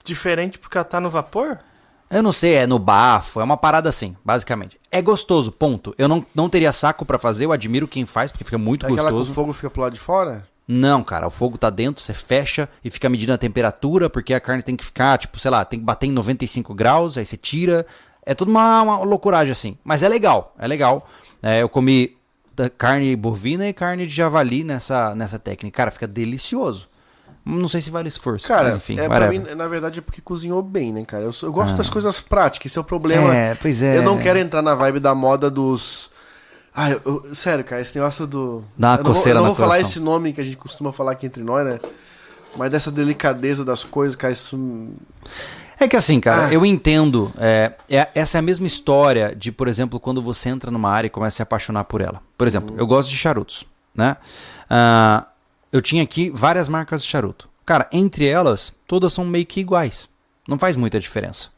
diferente 0.03 0.59
porque 0.59 0.78
ela 0.78 0.86
tá 0.86 0.99
no 0.99 1.09
vapor? 1.09 1.59
Eu 2.09 2.24
não 2.24 2.32
sei, 2.32 2.53
é 2.55 2.68
no 2.68 2.80
bafo, 2.80 3.41
é 3.41 3.43
uma 3.43 3.57
parada 3.57 3.89
assim, 3.89 4.15
basicamente. 4.24 4.80
É 4.89 5.01
gostoso, 5.01 5.51
ponto. 5.51 5.93
Eu 5.97 6.07
não, 6.07 6.26
não 6.34 6.47
teria 6.49 6.72
saco 6.72 7.05
pra 7.05 7.20
fazer, 7.20 7.43
eu 7.45 7.51
admiro 7.51 7.86
quem 7.88 8.05
faz, 8.05 8.32
porque 8.32 8.45
fica 8.45 8.57
muito 8.57 8.86
Aquela 8.86 9.09
que 9.09 9.15
o 9.15 9.18
gostoso. 9.18 9.34
fogo 9.34 9.51
fica 9.51 9.70
pro 9.70 9.82
lado 9.82 9.93
de 9.93 9.99
fora? 9.99 10.47
Não, 10.68 11.01
cara, 11.01 11.28
o 11.28 11.30
fogo 11.30 11.57
tá 11.57 11.70
dentro, 11.70 12.03
você 12.03 12.13
fecha 12.13 12.68
e 12.84 12.89
fica 12.89 13.07
medindo 13.07 13.32
a 13.32 13.38
temperatura, 13.38 14.09
porque 14.09 14.34
a 14.34 14.39
carne 14.39 14.61
tem 14.61 14.76
que 14.76 14.84
ficar, 14.84 15.18
tipo, 15.18 15.39
sei 15.39 15.49
lá, 15.49 15.63
tem 15.63 15.80
que 15.80 15.86
bater 15.86 16.07
em 16.07 16.11
95 16.11 16.74
graus, 16.74 17.18
aí 17.18 17.26
você 17.26 17.38
tira. 17.38 17.86
É 18.26 18.36
tudo 18.36 18.49
uma, 18.49 18.82
uma 18.82 18.97
loucuragem 18.99 19.53
assim. 19.53 19.78
Mas 19.84 20.03
é 20.03 20.09
legal, 20.09 20.53
é 20.59 20.68
legal. 20.68 21.07
É, 21.41 21.61
eu 21.61 21.70
comi 21.70 22.18
carne 22.78 23.15
bovina 23.15 23.68
e 23.68 23.74
carne 23.74 24.05
de 24.05 24.13
javali 24.13 24.63
nessa, 24.63 25.15
nessa 25.15 25.39
técnica. 25.39 25.78
Cara, 25.78 25.91
fica 25.91 26.07
delicioso. 26.07 26.89
Não 27.45 27.70
sei 27.70 27.82
se 27.82 27.89
vale 27.89 28.09
esforço. 28.09 28.45
Cara, 28.45 28.76
enfim, 28.76 28.99
é, 28.99 29.07
pra 29.07 29.30
mim, 29.30 29.41
na 29.55 29.70
verdade, 29.70 29.99
é 29.99 30.01
porque 30.01 30.20
cozinhou 30.20 30.61
bem, 30.61 30.91
né, 30.91 31.05
cara? 31.05 31.24
Eu, 31.24 31.32
eu 31.43 31.51
gosto 31.53 31.78
das 31.78 31.89
coisas 31.89 32.20
práticas, 32.20 32.72
esse 32.72 32.78
é 32.78 32.82
o 32.82 32.84
problema. 32.84 33.34
É, 33.34 33.55
pois 33.55 33.82
é. 33.82 33.97
Eu 33.97 34.03
não 34.03 34.18
quero 34.18 34.38
entrar 34.38 34.61
na 34.61 34.76
vibe 34.76 34.99
da 34.99 35.15
moda 35.15 35.49
dos. 35.49 36.11
Ah, 36.80 36.91
eu, 36.91 37.01
eu- 37.05 37.34
sério, 37.36 37.63
cara, 37.63 37.82
esse 37.82 37.97
negócio 37.97 38.28
do. 38.28 38.63
Dá 38.78 38.89
uma 38.89 38.93
eu 38.93 38.97
não 38.97 39.03
vou, 39.05 39.13
coceira 39.13 39.39
eu 39.39 39.43
não 39.43 39.47
vou 39.47 39.55
falar 39.55 39.80
esse 39.80 39.99
nome 39.99 40.32
que 40.32 40.39
a 40.39 40.43
gente 40.43 40.57
costuma 40.57 40.93
falar 40.93 41.13
aqui 41.13 41.25
entre 41.25 41.41
nós, 41.41 41.65
né? 41.65 41.80
Mas 42.55 42.69
dessa 42.69 42.91
delicadeza 42.91 43.65
das 43.65 43.84
coisas, 43.84 44.15
cara, 44.15 44.32
isso. 44.32 44.89
É 45.80 45.88
que 45.88 45.95
assim, 45.95 46.19
cara, 46.19 46.47
Ah. 46.47 46.53
eu 46.53 46.63
entendo. 46.63 47.34
é, 47.38 47.73
é- 47.89 48.07
essa 48.13 48.38
é 48.38 48.39
a 48.39 48.41
mesma 48.43 48.67
história 48.67 49.36
de, 49.36 49.51
por 49.51 49.67
exemplo, 49.67 49.99
quando 49.99 50.21
você 50.21 50.49
entra 50.49 50.69
numa 50.69 50.89
área 50.91 51.07
e 51.07 51.09
começa 51.09 51.36
a 51.36 51.38
se 51.38 51.41
apaixonar 51.41 51.84
por 51.86 51.99
ela. 51.99 52.21
Por 52.38 52.45
exemplo, 52.45 52.75
eu 52.78 52.86
gosto 52.86 53.09
de 53.09 53.17
charutos, 53.17 53.65
né? 53.95 54.15
Ah, 54.69 55.25
eu 55.71 55.82
tinha 55.82 56.03
aqui 56.03 56.30
várias 56.30 56.69
marcas 56.69 57.01
de 57.01 57.07
charuto. 57.09 57.49
Cara, 57.65 57.88
entre 57.91 58.25
elas, 58.28 58.71
todas 58.88 59.11
são 59.13 59.25
meio 59.25 59.45
que 59.47 59.59
iguais. 59.59 60.07
Não 60.47 60.57
faz 60.59 60.75
muita 60.75 60.99
diferença. 60.99 61.49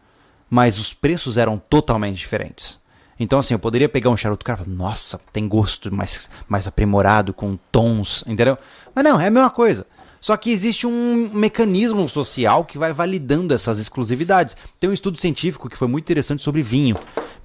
Mas 0.50 0.80
os 0.80 0.94
preços 0.94 1.38
eram 1.38 1.62
totalmente 1.70 2.18
diferentes. 2.18 2.79
Então, 3.20 3.40
assim, 3.40 3.54
eu 3.54 3.60
poderia 3.60 3.90
pegar 3.90 4.10
um 4.10 4.18
charuto, 4.18 4.46
cara, 4.46 4.64
nossa, 4.66 5.20
tem 5.34 5.48
gosto 5.48 5.94
mais, 5.94 6.30
mais 6.48 6.68
aprimorado, 6.68 7.34
com 7.34 7.58
tons, 7.72 8.24
entendeu? 8.26 8.58
Mas 8.96 9.04
não, 9.04 9.20
é 9.20 9.28
a 9.28 9.32
mesma 9.32 9.50
coisa. 9.50 9.86
Só 10.22 10.36
que 10.38 10.52
existe 10.52 10.88
um 10.88 11.30
mecanismo 11.34 12.08
social 12.08 12.66
que 12.66 12.78
vai 12.78 12.92
validando 12.94 13.54
essas 13.54 13.80
exclusividades. 13.80 14.56
Tem 14.80 14.90
um 14.90 14.94
estudo 14.94 15.18
científico 15.18 15.70
que 15.70 15.78
foi 15.78 15.88
muito 15.88 16.06
interessante 16.06 16.44
sobre 16.44 16.62
vinho. 16.62 16.96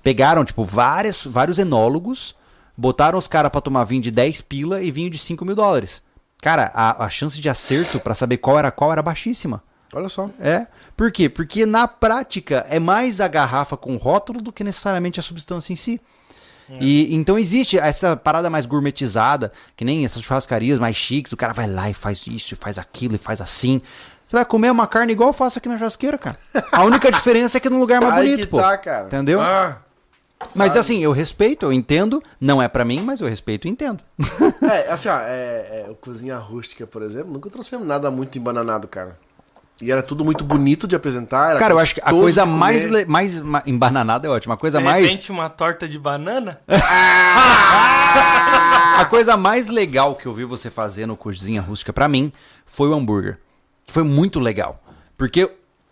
Pegaram, 0.03 0.45
tipo, 0.45 0.65
várias, 0.65 1.25
vários 1.25 1.59
enólogos, 1.59 2.35
botaram 2.77 3.19
os 3.19 3.29
caras 3.29 3.51
pra 3.51 3.61
tomar 3.61 3.85
vinho 3.85 4.03
de 4.03 4.11
10 4.11 4.41
pila 4.43 4.83
e 4.83 4.91
vinho 4.91 5.11
de 5.11 5.19
5 5.19 5.45
mil 5.45 5.55
dólares. 5.55 6.03
Cara, 6.43 6.71
a, 6.75 7.05
a 7.05 7.09
chance 7.09 7.41
de 7.41 7.49
acerto 7.49 7.99
pra 8.01 8.15
saber 8.15 8.39
qual 8.39 8.59
era 8.59 8.71
qual 8.71 8.93
era 8.93 9.03
baixíssima. 9.03 9.63
Olha 9.95 10.09
só. 10.09 10.29
É. 10.41 10.67
Por 10.97 11.11
quê? 11.13 11.29
Porque 11.29 11.65
na 11.65 11.87
prática 11.87 12.67
é 12.69 12.79
mais 12.79 13.21
a 13.21 13.29
garrafa 13.29 13.77
com 13.77 13.97
rótulo 13.97 14.43
do 14.43 14.53
que 14.53 14.65
necessariamente 14.65 15.21
a 15.21 15.23
substância 15.23 15.73
em 15.73 15.77
si. 15.77 16.01
E 16.81 17.15
então 17.15 17.39
existe 17.39 17.79
essa 17.79 18.17
parada 18.17 18.49
mais 18.49 18.65
gourmetizada, 18.65 19.53
que 19.77 19.85
nem 19.85 20.05
essas 20.05 20.23
churrascarias 20.23 20.79
mais 20.79 20.97
chiques, 20.97 21.33
o 21.33 21.37
cara 21.37 21.53
vai 21.53 21.67
lá 21.67 21.91
e 21.91 21.95
faz 21.95 22.27
isso, 22.27 22.55
e 22.55 22.57
faz 22.57 22.79
aquilo, 22.79 23.15
e 23.15 23.19
faz 23.19 23.41
assim. 23.41 23.83
Você 24.27 24.37
vai 24.37 24.45
comer 24.45 24.71
uma 24.71 24.87
carne 24.87 25.13
igual 25.13 25.29
eu 25.29 25.35
faço 25.35 25.59
aqui 25.59 25.69
na 25.69 25.77
churrasqueira, 25.77 26.17
cara. 26.17 26.39
A 26.73 26.83
única 26.83 27.11
diferença 27.13 27.59
é 27.59 27.61
que 27.61 27.69
é 27.69 27.71
num 27.71 27.79
lugar 27.79 28.01
mais 28.01 28.15
bonito, 28.15 28.49
pô. 28.49 28.59
tá, 28.59 28.79
cara. 28.79 29.07
Entendeu? 29.07 29.41
Ah, 29.41 29.79
mas 30.55 30.73
sabe? 30.73 30.79
assim, 30.81 31.03
eu 31.03 31.13
respeito, 31.13 31.65
eu 31.65 31.73
entendo, 31.73 32.23
não 32.41 32.61
é 32.63 32.69
pra 32.69 32.85
mim, 32.85 33.01
mas 33.03 33.21
eu 33.21 33.29
respeito 33.29 33.69
e 33.69 33.71
entendo. 33.71 34.03
É, 34.63 34.91
assim, 34.91 35.09
ó, 35.09 35.19
é, 35.21 35.85
é, 35.87 35.87
o 35.91 35.95
cozinha 35.95 36.37
rústica, 36.37 36.87
por 36.87 37.03
exemplo, 37.03 37.33
nunca 37.33 37.51
trouxemos 37.51 37.87
nada 37.87 38.11
muito 38.11 38.37
embananado, 38.39 38.89
cara. 38.89 39.17
E 39.83 39.91
era 39.91 40.03
tudo 40.03 40.25
muito 40.25 40.45
bonito 40.45 40.87
de 40.87 40.95
apresentar. 40.95 41.51
Era 41.51 41.59
Cara, 41.59 41.75
eu 41.75 41.79
acho 41.79 41.95
que 41.97 42.01
a 42.01 42.11
coisa 42.11 42.47
mais, 42.47 42.89
le- 42.89 43.05
mais 43.07 43.41
ma- 43.41 43.63
embananada 43.67 44.27
é 44.29 44.31
ótima. 44.31 44.55
A 44.55 44.57
coisa 44.57 44.79
De 44.79 44.85
mais 44.85 45.05
repente, 45.05 45.33
uma 45.33 45.49
torta 45.51 45.89
de 45.89 45.99
banana? 45.99 46.61
A 48.97 49.05
coisa 49.07 49.37
mais 49.37 49.69
legal 49.69 50.15
que 50.15 50.27
eu 50.27 50.33
vi 50.35 50.45
você 50.45 50.71
fazer 50.71 51.07
no 51.07 51.17
Cozinha 51.17 51.61
Rústica 51.61 51.93
pra 51.93 52.07
mim 52.09 52.33
foi 52.65 52.89
o 52.89 52.95
hambúrguer. 52.95 53.39
Que 53.87 53.93
foi 53.93 54.05
muito 54.05 54.39
legal. 54.39 54.81
Porque 55.19 55.51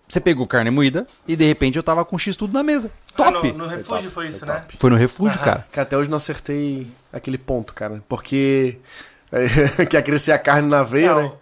você 0.09 0.21
pegou 0.21 0.47
carne 0.47 0.71
moída 0.71 1.07
e 1.27 1.35
de 1.35 1.45
repente 1.45 1.77
eu 1.77 1.83
tava 1.83 2.05
com 2.05 2.17
X 2.17 2.37
tudo 2.37 2.53
na 2.55 2.63
mesa. 2.63 2.91
Top! 3.17 3.29
Ah, 3.29 3.53
no, 3.53 3.59
no 3.59 3.67
refúgio 3.67 4.11
foi 4.11 4.29
isso, 4.29 4.47
né? 4.47 4.63
Foi 4.79 4.89
no 4.91 4.97
refúgio, 4.97 5.39
cara. 5.41 5.67
Cara, 5.73 5.83
até 5.87 5.97
hoje 5.97 6.09
não 6.09 6.19
acertei 6.19 6.87
aquele 7.13 7.37
ponto, 7.39 7.75
cara. 7.75 8.03
Porque 8.09 8.79
quer 9.91 10.03
crescer 10.03 10.33
a 10.33 10.39
carne 10.39 10.69
na 10.69 10.83
veia, 10.83 11.15
né? 11.15 11.33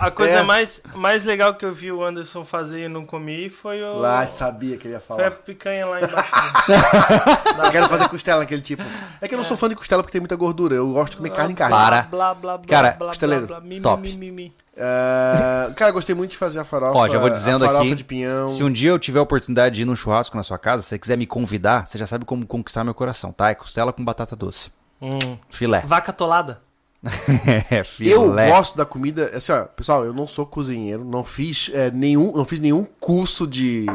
A, 0.00 0.06
a 0.06 0.10
coisa 0.10 0.40
É. 0.40 0.42
mais, 0.42 0.82
mais 0.94 1.24
legal 1.24 1.54
que 1.54 1.64
eu 1.64 1.72
vi 1.72 1.90
o 1.90 2.04
Anderson 2.04 2.44
fazer 2.44 2.84
e 2.84 2.88
não 2.88 3.04
comi 3.06 3.48
foi 3.48 3.82
o. 3.82 3.96
Lá, 3.98 4.26
sabia 4.26 4.76
que 4.76 4.86
ele 4.86 4.94
ia 4.94 5.00
Foi 5.00 5.16
a 5.16 5.18
falar. 5.18 5.30
picanha 5.42 5.86
lá 5.86 6.00
embaixo. 6.00 6.32
Eu 7.64 7.70
quero 7.72 7.88
fazer 7.88 8.08
costela 8.08 8.40
naquele 8.40 8.62
tipo. 8.62 8.82
É 9.20 9.28
que 9.28 9.34
eu 9.34 9.38
não 9.38 9.44
sou 9.44 9.56
fã 9.56 9.68
de 9.68 9.74
costela 9.74 10.02
porque 10.02 10.12
tem 10.12 10.20
muita 10.20 10.36
gordura. 10.36 10.74
Eu 10.74 10.92
gosto 10.92 11.12
de 11.12 11.16
comer 11.18 11.30
carne 11.30 11.52
em 11.52 11.56
carne. 11.56 11.74
Para. 11.74 12.02
Blá, 12.02 12.34
blá, 12.34 12.56
blá, 12.56 12.66
Cara, 12.68 12.88
blá, 12.90 12.98
blá, 12.98 13.06
costeleiro, 13.08 13.46
blá, 13.46 13.60
mi, 13.60 13.80
top. 13.80 14.00
mi, 14.02 14.12
mi, 14.16 14.30
mi. 14.30 14.54
É, 14.76 15.70
cara, 15.74 15.90
gostei 15.90 16.14
muito 16.14 16.30
de 16.30 16.36
fazer 16.36 16.60
a 16.60 16.64
farofa. 16.64 16.96
Ó, 16.96 17.08
já 17.08 17.18
vou 17.18 17.28
dizendo 17.28 17.64
a 17.64 17.66
farofa 17.68 17.84
aqui. 17.84 17.94
de 17.96 18.04
pinhão. 18.04 18.48
Se 18.48 18.62
um 18.62 18.70
dia 18.70 18.90
eu 18.90 18.98
tiver 18.98 19.18
a 19.18 19.22
oportunidade 19.22 19.74
de 19.74 19.82
ir 19.82 19.84
num 19.84 19.96
churrasco 19.96 20.36
na 20.36 20.42
sua 20.42 20.56
casa, 20.58 20.82
se 20.82 20.88
você 20.90 20.98
quiser 20.98 21.16
me 21.18 21.26
convidar, 21.26 21.86
você 21.86 21.98
já 21.98 22.06
sabe 22.06 22.24
como 22.24 22.46
conquistar 22.46 22.84
meu 22.84 22.94
coração, 22.94 23.32
tá? 23.32 23.50
É 23.50 23.54
costela 23.54 23.92
com 23.92 24.04
batata 24.04 24.36
doce. 24.36 24.70
Hum. 25.02 25.36
Filé. 25.50 25.82
Vaca 25.84 26.12
tolada. 26.12 26.60
é. 27.70 27.84
Eu 28.00 28.32
gosto 28.32 28.76
da 28.76 28.84
comida. 28.84 29.30
Assim, 29.34 29.52
ó, 29.52 29.64
pessoal, 29.64 30.04
eu 30.04 30.12
não 30.12 30.26
sou 30.26 30.44
cozinheiro, 30.44 31.04
não 31.04 31.24
fiz 31.24 31.70
é, 31.72 31.90
nenhum, 31.90 32.32
não 32.34 32.44
fiz 32.44 32.58
nenhum 32.58 32.86
curso 32.98 33.46
de 33.46 33.86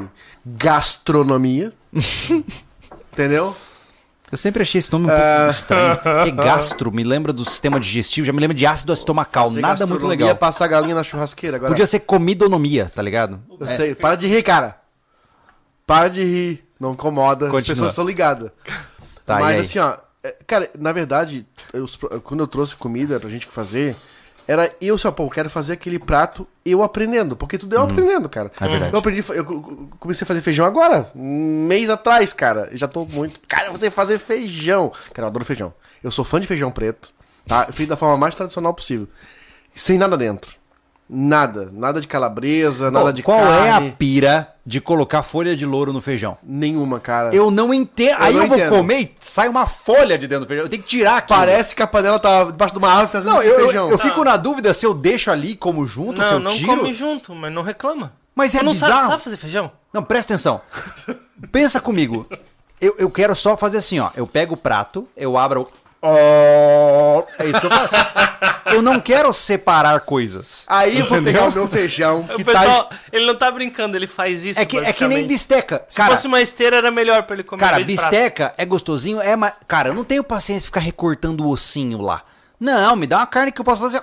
gastronomia. 0.46 1.74
Entendeu? 3.12 3.56
Eu 4.32 4.38
sempre 4.38 4.64
achei 4.64 4.80
esse 4.80 4.92
nome 4.92 5.06
um 5.06 5.10
pouco 5.10 5.52
estranho. 5.52 5.98
Porque 5.98 6.32
gastro 6.32 6.92
me 6.92 7.04
lembra 7.04 7.32
do 7.32 7.46
sistema 7.46 7.80
digestivo, 7.80 8.26
já 8.26 8.34
me 8.34 8.40
lembra 8.40 8.56
de 8.56 8.66
ácido 8.66 8.92
estomacal. 8.92 9.50
Fazer 9.50 9.62
Nada 9.62 9.86
muito 9.86 10.08
legal. 10.08 10.36
passar 10.36 10.68
galinha 10.68 10.96
na 10.96 11.04
churrasqueira. 11.04 11.58
Agora, 11.58 11.72
Podia 11.72 11.86
ser 11.86 12.00
comidonomia, 12.00 12.92
tá 12.96 13.02
ligado? 13.02 13.40
eu 13.60 13.68
sei. 13.68 13.94
Para 13.94 14.16
de 14.16 14.28
rir, 14.28 14.42
cara. 14.42 14.78
Para 15.86 16.08
de 16.08 16.24
rir. 16.24 16.68
Não 16.80 16.94
incomoda. 16.94 17.46
As 17.46 17.52
Continua. 17.52 17.76
pessoas 17.76 17.94
são 17.94 18.06
ligadas. 18.06 18.50
Tá, 19.24 19.40
Mas 19.40 19.60
assim, 19.60 19.78
ó. 19.80 19.98
É, 20.24 20.36
Cara, 20.48 20.70
na 20.80 20.92
verdade, 20.92 21.46
eu- 21.74 21.88
quando 22.24 22.40
eu 22.42 22.48
trouxe 22.48 22.76
comida 22.76 23.20
pra 23.20 23.30
gente 23.30 23.46
fazer, 23.48 23.96
era 24.48 24.74
eu 24.82 24.98
só, 24.98 25.12
pô, 25.12 25.24
eu 25.24 25.30
quero 25.30 25.50
fazer 25.50 25.74
aquele 25.74 26.00
prato 26.00 26.48
eu 26.66 26.82
aprendendo. 26.84 27.36
Porque 27.36 27.58
tudo 27.58 27.76
eu 27.76 27.82
aprendendo, 27.82 28.28
cara. 28.30 28.52
É 28.60 28.68
verdade. 28.68 28.94
Eu 28.94 29.00
aprendi, 29.00 29.24
eu 29.30 29.46
co- 29.46 29.88
comecei 30.00 30.26
a 30.26 30.28
fazer 30.28 30.42
feijão 30.42 30.66
agora, 30.66 31.10
um 31.16 31.66
mês 31.68 31.90
atrás, 31.90 32.34
cara. 32.34 32.70
Já 32.74 32.88
tô 32.88 33.06
muito. 33.06 33.40
Cara, 33.48 33.72
você 33.72 33.90
fazer 33.92 34.18
feijão. 34.18 34.92
Cara, 35.14 35.26
eu 35.26 35.30
adoro 35.30 35.46
feijão. 35.46 35.74
Eu 36.04 36.12
sou 36.12 36.26
fã 36.26 36.40
de 36.42 36.48
feijão 36.48 36.72
preto, 36.72 37.14
tá? 37.48 37.68
Feito 37.72 37.90
da 37.90 37.98
forma 37.98 38.18
mais 38.18 38.36
tradicional 38.36 38.74
possível. 38.74 39.08
Sem 39.76 39.98
nada 39.98 40.18
dentro. 40.18 40.52
Nada. 41.10 41.70
Nada 41.72 42.00
de 42.02 42.08
calabresa, 42.08 42.90
nada 42.92 43.06
Pô, 43.08 43.12
de 43.12 43.24
Qual 43.24 43.40
carne. 43.40 43.88
é 43.88 43.90
a 43.90 43.94
pira 43.94 44.53
de 44.66 44.80
colocar 44.80 45.24
folha 45.24 45.56
de 45.58 45.66
louro 45.66 45.92
no 45.92 46.00
feijão. 46.00 46.38
Nenhuma, 46.42 47.00
cara. 47.00 47.36
Eu 47.36 47.52
não 47.52 47.74
entendo. 47.74 48.18
Eu 48.20 48.24
Aí 48.24 48.34
não 48.34 48.44
eu 48.44 48.48
vou 48.48 48.58
entendo. 48.58 48.70
comer 48.72 49.00
e 49.02 49.16
sai 49.20 49.50
uma 49.50 49.68
folha 49.68 50.18
de 50.18 50.26
dentro 50.28 50.46
do 50.46 50.48
feijão. 50.48 50.66
Eu 50.66 50.70
tenho 50.70 50.82
que 50.82 50.88
tirar 50.90 51.18
aqui. 51.18 51.28
Parece 51.30 51.76
que 51.76 51.84
a 51.84 51.88
panela 51.88 52.18
tá 52.18 52.46
debaixo 52.46 52.74
de 52.74 52.80
uma 52.80 52.90
árvore 52.90 53.10
fazendo 53.12 53.34
Não, 53.34 53.44
eu, 53.44 53.60
eu, 53.60 53.66
feijão. 53.66 53.90
eu 53.90 53.98
fico 53.98 54.24
na 54.24 54.38
dúvida 54.38 54.74
se 54.74 54.86
eu 54.86 54.94
deixo 54.94 55.30
ali 55.32 55.56
como 55.56 55.86
junto, 55.86 56.22
se 56.22 56.28
Não, 56.28 56.34
eu 56.34 56.40
não 56.40 56.52
tiro. 56.52 56.78
come 56.78 56.94
junto, 56.94 57.36
mas 57.36 57.52
não 57.52 57.62
reclama. 57.62 58.14
Mas 58.36 58.56
é 58.56 58.64
não 58.64 58.74
sabe, 58.74 58.92
bizarro. 58.94 59.12
sabe 59.12 59.24
fazer 59.24 59.38
feijão? 59.38 59.72
Não, 59.92 60.02
presta 60.02 60.34
atenção. 60.34 60.62
Pensa 61.52 61.80
comigo. 61.82 62.26
Eu, 62.80 62.96
eu 62.98 63.10
quero 63.10 63.36
só 63.36 63.56
fazer 63.56 63.78
assim, 63.78 64.00
ó. 64.00 64.10
Eu 64.16 64.26
pego 64.26 64.56
o 64.56 64.58
prato, 64.58 65.08
eu 65.16 65.38
abro 65.38 65.68
o. 66.10 67.24
É 67.40 67.48
isso 67.48 67.60
que 67.60 67.66
eu 67.66 67.72
faço. 67.72 67.94
Eu 68.74 68.82
não 68.82 69.00
quero 69.00 69.32
separar 69.34 70.00
coisas. 70.02 70.64
Aí 70.68 71.00
eu 71.00 71.06
vou 71.08 71.22
pegar 71.22 71.46
o 71.48 71.52
meu 71.52 71.68
feijão, 71.68 72.24
que 72.24 72.42
o 72.42 72.46
pessoal, 72.46 72.84
tá... 72.86 73.00
ele 73.12 73.26
não 73.26 73.36
tá 73.36 73.50
brincando, 73.52 73.96
ele 73.96 74.08
faz 74.08 74.46
isso. 74.46 74.60
É 74.60 74.66
que, 74.66 74.78
é 74.78 74.92
que 74.94 75.08
nem 75.08 75.26
bisteca. 75.26 75.84
Se 75.88 75.98
Cara, 75.98 76.16
fosse 76.16 76.28
uma 76.28 76.42
esteira, 76.42 76.78
era 76.78 76.92
melhor 76.92 77.24
pra 77.24 77.36
ele 77.36 77.44
comer. 77.44 77.60
cara 77.60 77.84
de 77.84 77.96
prato. 77.96 78.10
bisteca 78.10 78.54
é 78.58 78.66
gostosinho, 78.66 79.22
é 79.22 79.36
ma... 79.36 79.52
Cara, 79.68 79.90
eu 79.90 79.94
não 79.94 80.04
tenho 80.04 80.24
paciência 80.24 80.62
de 80.62 80.66
ficar 80.68 80.80
recortando 80.80 81.46
o 81.46 81.50
ossinho 81.50 82.02
lá. 82.02 82.24
Não, 82.60 82.96
me 82.96 83.06
dá 83.06 83.18
uma 83.18 83.28
carne 83.28 83.52
que 83.52 83.60
eu 83.62 83.66
posso 83.66 83.82
fazer. 83.82 84.02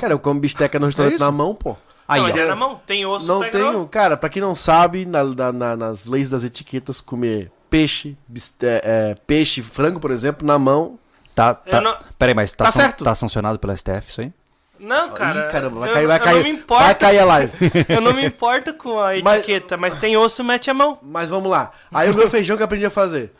Cara, 0.00 0.12
eu 0.12 0.18
como 0.18 0.38
bisteca 0.40 0.78
no 0.78 0.86
restaurante 0.86 1.16
É 1.16 1.18
na 1.18 1.30
mão, 1.32 1.54
pô. 1.54 1.76
Aí, 2.06 2.20
não, 2.20 2.28
mas 2.28 2.36
é 2.36 2.46
na 2.46 2.54
mão. 2.56 2.78
Tem 2.86 3.06
osso, 3.06 3.26
Não 3.26 3.48
tenho... 3.50 3.86
Cara, 3.86 4.16
pra 4.16 4.28
quem 4.28 4.42
não 4.42 4.54
sabe, 4.54 5.06
na- 5.06 5.24
na- 5.24 5.52
na- 5.52 5.76
nas 5.76 6.04
leis 6.06 6.28
das 6.28 6.44
etiquetas, 6.44 7.00
comer 7.00 7.50
peixe, 7.70 8.16
biste- 8.28 8.64
é, 8.66 8.82
é, 8.84 9.16
peixe, 9.26 9.62
frango, 9.62 9.98
por 9.98 10.10
exemplo, 10.10 10.46
na 10.46 10.58
mão... 10.58 10.98
Tá, 11.34 11.54
tá... 11.54 11.80
Não- 11.80 11.96
Peraí, 12.18 12.34
mas 12.34 12.52
tá, 12.52 12.64
Tá 12.66 12.70
san- 12.72 12.82
certo. 12.82 13.04
tá 13.04 13.14
sancionado 13.14 13.58
pela 13.58 13.76
STF 13.76 14.10
isso 14.10 14.20
aí? 14.20 14.32
Não, 14.78 15.10
cara. 15.10 15.46
Ih, 15.46 15.50
caramba, 15.52 15.80
vai 15.80 15.88
eu- 15.90 15.94
cair, 15.94 16.06
vai 16.06 16.20
cair. 16.20 16.34
Não 16.36 16.42
me 16.42 16.50
importo, 16.50 16.84
Vai 16.84 16.94
cair 16.94 17.18
a 17.20 17.24
live. 17.24 17.52
Eu 17.88 18.00
não 18.00 18.12
me 18.12 18.24
importo 18.26 18.74
com 18.74 18.98
a 19.00 19.12
Mas- 19.22 19.38
etiqueta, 19.38 19.76
mas, 19.76 19.94
tem 19.94 20.16
osso, 20.16 20.42
mete 20.44 20.70
a 20.70 20.74
mão. 20.74 20.98
Mas 21.02 21.30
vamos 21.30 21.50
lá. 21.50 21.70
Aí 21.92 22.10
o 22.10 22.14
meu 22.14 22.28
feijão 22.28 22.56
que 22.56 22.62
eu 22.62 22.66
aprendi 22.66 22.84
a 22.86 22.90
fazer. 22.90 23.32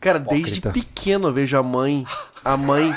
Cara, 0.00 0.18
desde 0.18 0.60
pequeno 0.60 1.28
eu 1.28 1.32
vejo 1.32 1.56
a 1.56 1.62
mãe... 1.62 2.06
A 2.44 2.56
mãe... 2.56 2.94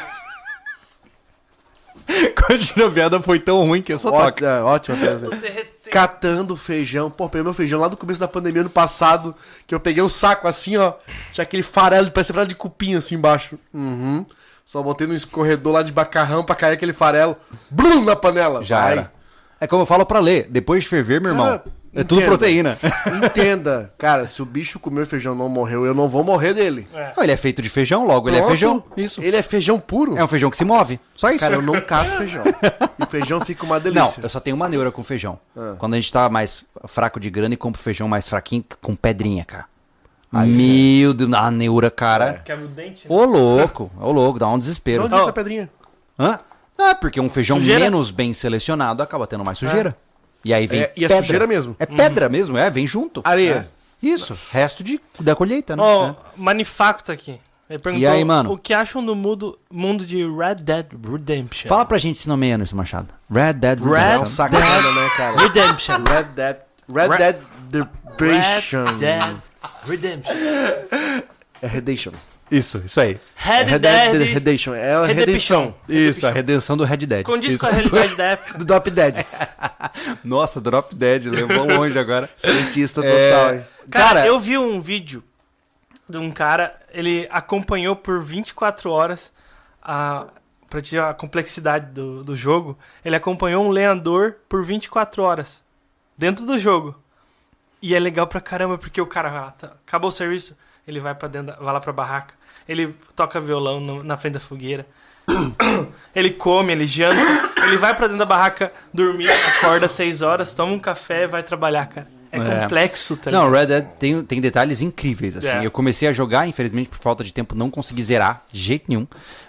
Continua, 2.47 2.88
a 2.88 2.91
piada 2.91 3.21
foi 3.21 3.39
tão 3.39 3.59
ruim 3.65 3.82
que 3.82 3.91
eu 3.93 3.99
só 3.99 4.09
Ótimo, 4.09 4.47
é, 4.47 4.61
ótimo. 4.63 4.97
ótimo. 4.97 5.32
Catando 5.97 6.55
feijão. 6.55 7.09
Pô, 7.09 7.27
peguei 7.27 7.43
meu 7.43 7.55
feijão 7.55 7.79
lá 7.79 7.87
do 7.87 7.97
começo 7.97 8.19
da 8.19 8.27
pandemia 8.27 8.61
ano 8.61 8.69
passado, 8.69 9.33
que 9.65 9.73
eu 9.73 9.79
peguei 9.79 10.03
o 10.03 10.07
saco 10.09 10.47
assim, 10.47 10.77
ó. 10.77 10.93
Tinha 11.33 11.41
aquele 11.41 11.63
farelo, 11.63 12.11
parece 12.11 12.31
farelo 12.31 12.47
de 12.47 12.53
cupim 12.53 12.93
assim 12.93 13.15
embaixo. 13.15 13.57
Uhum. 13.73 14.23
Só 14.63 14.83
botei 14.83 15.07
no 15.07 15.15
escorredor 15.15 15.73
lá 15.73 15.81
de 15.81 15.91
bacarrão 15.91 16.43
pra 16.43 16.53
cair 16.55 16.73
aquele 16.73 16.93
farelo. 16.93 17.35
Blum 17.71 18.03
na 18.03 18.15
panela. 18.15 18.63
Já 18.63 18.79
Vai. 18.79 18.91
era. 18.91 19.11
É 19.59 19.65
como 19.65 19.81
eu 19.81 19.85
falo 19.87 20.05
pra 20.05 20.19
ler, 20.19 20.45
depois 20.51 20.83
de 20.83 20.89
ferver, 20.89 21.19
meu 21.19 21.31
irmão, 21.31 21.47
Cara, 21.47 21.63
é 21.97 22.03
tudo 22.03 22.21
entenda. 22.21 22.27
proteína. 22.27 22.77
Entenda, 23.25 23.93
cara, 23.97 24.27
se 24.27 24.41
o 24.41 24.45
bicho 24.45 24.79
comeu 24.79 25.05
feijão 25.05 25.33
e 25.33 25.37
não 25.37 25.49
morreu, 25.49 25.85
eu 25.85 25.93
não 25.93 26.07
vou 26.07 26.23
morrer 26.23 26.53
dele. 26.53 26.87
É. 26.93 27.11
Não, 27.15 27.23
ele 27.23 27.31
é 27.31 27.37
feito 27.37 27.61
de 27.61 27.69
feijão, 27.69 28.05
logo 28.05 28.29
ele 28.29 28.37
é 28.37 28.39
Pronto. 28.39 28.49
feijão. 28.51 28.83
Isso. 28.95 29.21
Ele 29.21 29.35
é 29.35 29.43
feijão 29.43 29.79
puro. 29.79 30.17
É 30.17 30.23
um 30.23 30.27
feijão 30.27 30.49
que 30.49 30.57
se 30.57 30.63
move. 30.65 30.99
Só 31.15 31.29
isso. 31.29 31.39
Cara, 31.39 31.55
eu 31.55 31.61
não 31.61 31.79
cato 31.81 32.11
feijão. 32.17 32.43
E 32.99 33.03
o 33.03 33.07
feijão 33.07 33.41
fica 33.41 33.63
uma 33.65 33.75
Não, 33.79 33.83
delícia. 33.83 34.21
eu 34.21 34.29
só 34.29 34.39
tenho 34.39 34.55
uma 34.55 34.69
neura 34.69 34.91
com 34.91 35.03
feijão. 35.03 35.39
Ah. 35.55 35.75
Quando 35.77 35.93
a 35.93 35.97
gente 35.97 36.11
tá 36.11 36.29
mais 36.29 36.63
fraco 36.85 37.19
de 37.19 37.29
grana 37.29 37.53
e 37.53 37.57
compra 37.57 37.81
feijão 37.81 38.07
mais 38.07 38.27
fraquinho 38.27 38.63
com 38.81 38.95
pedrinha, 38.95 39.43
cara. 39.43 39.65
Aí 40.31 40.53
Meu 40.53 41.13
Deus, 41.13 41.33
a 41.33 41.49
neura, 41.49 41.89
cara. 41.89 42.41
Quebra 42.43 42.65
o 42.65 42.67
dente. 42.67 43.07
né? 43.09 43.15
Ô 43.15 43.23
louco, 43.25 43.89
ô 43.99 44.11
louco, 44.11 44.37
dá 44.37 44.47
um 44.49 44.53
De 44.55 44.59
desespero. 44.59 45.05
onde 45.05 45.15
é 45.15 45.17
essa 45.19 45.31
pedrinha? 45.33 45.69
Hã? 46.19 46.37
Ah, 46.79 46.93
porque 46.93 47.19
um 47.19 47.29
feijão 47.29 47.57
Sujeira? 47.57 47.79
menos 47.79 48.11
bem 48.11 48.33
selecionado 48.33 49.01
acaba 49.01 49.25
tendo 49.25 49.43
mais 49.43 49.57
sujeira. 49.57 49.97
E 50.47 50.53
aí 50.53 50.65
vem 50.65 50.81
É, 50.81 50.93
e 50.95 51.03
é 51.03 51.07
pedra. 51.09 51.23
sujeira 51.23 51.45
mesmo. 51.47 51.75
É 51.77 51.85
pedra 51.85 52.29
mesmo, 52.29 52.57
é, 52.57 52.69
vem 52.69 52.87
junto. 52.87 53.21
Areia. 53.25 53.67
É. 54.01 54.05
Isso, 54.07 54.37
resto 54.51 54.83
de, 54.83 54.99
da 55.19 55.35
colheita, 55.35 55.75
né? 55.75 55.83
Ó, 55.83 56.09
É. 56.11 56.15
Manifacto 56.37 57.11
aqui. 57.11 57.39
Ele 57.69 57.79
perguntou 57.79 58.07
E 58.07 58.07
aí, 58.07 58.23
mano? 58.23 58.53
o 58.53 58.57
que 58.57 58.73
acham 58.73 59.05
do 59.05 59.13
mundo, 59.13 59.59
mundo 59.69 60.05
de 60.05 60.23
Red 60.25 60.55
Dead 60.61 60.85
Redemption. 61.05 61.67
Fala 61.67 61.83
pra 61.83 61.97
gente 61.97 62.15
esse 62.17 62.29
nome 62.29 62.45
aí, 62.45 62.53
Anderson 62.53 62.77
Machado. 62.77 63.07
Red 63.29 63.53
Dead 63.55 63.79
É 63.79 63.81
um 63.83 63.89
Redemption. 63.91 64.25
sacana, 64.27 64.61
né, 64.91 65.09
cara? 65.17 65.37
Redemption. 65.41 65.95
Red 66.07 66.23
Dead. 66.33 66.57
Red, 66.87 67.07
Red- 67.09 67.17
Dead 67.69 67.87
Redemption. 68.17 68.85
Red 68.85 68.93
Dead 68.99 69.35
Redemption. 69.85 70.33
É 71.61 71.67
Redemption. 71.67 72.13
Isso, 72.49 72.81
isso 72.85 72.99
aí. 73.01 73.19
Red 73.35 73.63
Red 73.63 73.79
Dead 73.79 74.11
Dead 74.11 74.33
Redemption. 74.33 74.73
É 74.73 74.93
a 74.93 75.05
redenção 75.05 75.75
Isso, 75.87 76.25
a 76.25 76.31
redenção 76.31 76.77
do 76.77 76.83
Red 76.83 76.97
Dead. 76.97 77.23
Condiz 77.23 77.53
Isso. 77.53 77.59
com 77.59 77.67
a 77.67 77.71
realidade 77.71 78.15
da 78.15 78.23
época. 78.23 78.57
do 78.59 78.65
Drop 78.65 78.89
Dead. 78.89 79.25
Nossa, 80.23 80.61
Drop 80.61 80.93
Dead, 80.95 81.25
levou 81.25 81.65
longe 81.65 81.97
agora. 81.99 82.29
Cientista 82.37 83.05
É, 83.05 83.31
total, 83.31 83.53
hein? 83.55 83.65
Cara, 83.89 84.05
Cara, 84.05 84.27
eu 84.27 84.39
vi 84.39 84.57
um 84.57 84.81
vídeo 84.81 85.23
de 86.09 86.17
um 86.17 86.31
cara, 86.31 86.73
ele 86.91 87.27
acompanhou 87.29 87.95
por 87.95 88.21
24 88.21 88.89
horas 88.89 89.31
a 89.81 90.27
pra 90.69 90.81
te 90.81 90.97
a 90.97 91.13
complexidade 91.13 91.91
do, 91.91 92.23
do 92.23 92.35
jogo, 92.35 92.77
ele 93.03 93.15
acompanhou 93.15 93.65
um 93.65 93.69
lenhador 93.69 94.35
por 94.49 94.63
24 94.63 95.23
horas 95.23 95.63
dentro 96.17 96.45
do 96.45 96.59
jogo. 96.59 96.95
E 97.81 97.95
é 97.95 97.99
legal 97.99 98.27
pra 98.27 98.41
caramba 98.41 98.77
porque 98.77 98.99
o 98.99 99.05
cara 99.05 99.31
lá, 99.31 99.51
tá, 99.51 99.73
acabou 99.87 100.09
o 100.09 100.11
serviço, 100.11 100.57
ele 100.87 100.99
vai 100.99 101.13
para 101.13 101.27
dentro, 101.27 101.55
vai 101.63 101.73
lá 101.73 101.79
pra 101.79 101.93
barraca, 101.93 102.33
ele 102.68 102.93
toca 103.15 103.39
violão 103.39 103.80
no- 103.80 104.03
na 104.03 104.18
frente 104.18 104.34
da 104.36 104.39
fogueira. 104.39 104.86
ele 106.15 106.32
come, 106.32 106.72
ele 106.72 106.86
janta, 106.86 107.18
ele 107.63 107.78
vai 107.78 107.93
pra 107.95 108.07
dentro 108.07 108.20
da 108.20 108.26
barraca 108.26 108.72
dormir, 108.93 109.30
acorda 109.57 109.86
às 109.86 109.91
6 109.91 110.22
horas, 110.22 110.53
toma 110.55 110.72
um 110.74 110.80
café 110.80 111.24
e 111.24 111.28
vai 111.28 111.43
trabalhar, 111.43 111.86
cara. 111.88 112.07
É, 112.32 112.38
É. 112.39 112.61
complexo, 112.63 113.15
tá 113.15 113.32
Não? 113.32 113.49
Red 113.49 113.68
Dead 113.68 113.86
tem, 113.97 114.22
tem 114.22 114.41
detalhes 114.41 114.82
incríveis, 114.82 115.38
assim. 115.38 115.47
É. 115.47 115.65
Eu 115.65 115.72
comecei 115.72 116.09
a 116.09 116.11
jogar, 116.11 116.45
infelizmente, 116.45 116.89
por 116.89 116.97
falta 116.99 117.24
de 117.24 117.34
tempo, 117.34 117.55
não 117.55 117.70
consegui 117.70 118.03
zerar 118.03 118.43
de 118.51 118.59
jeito 118.59 118.86
nenhum. 118.89 119.07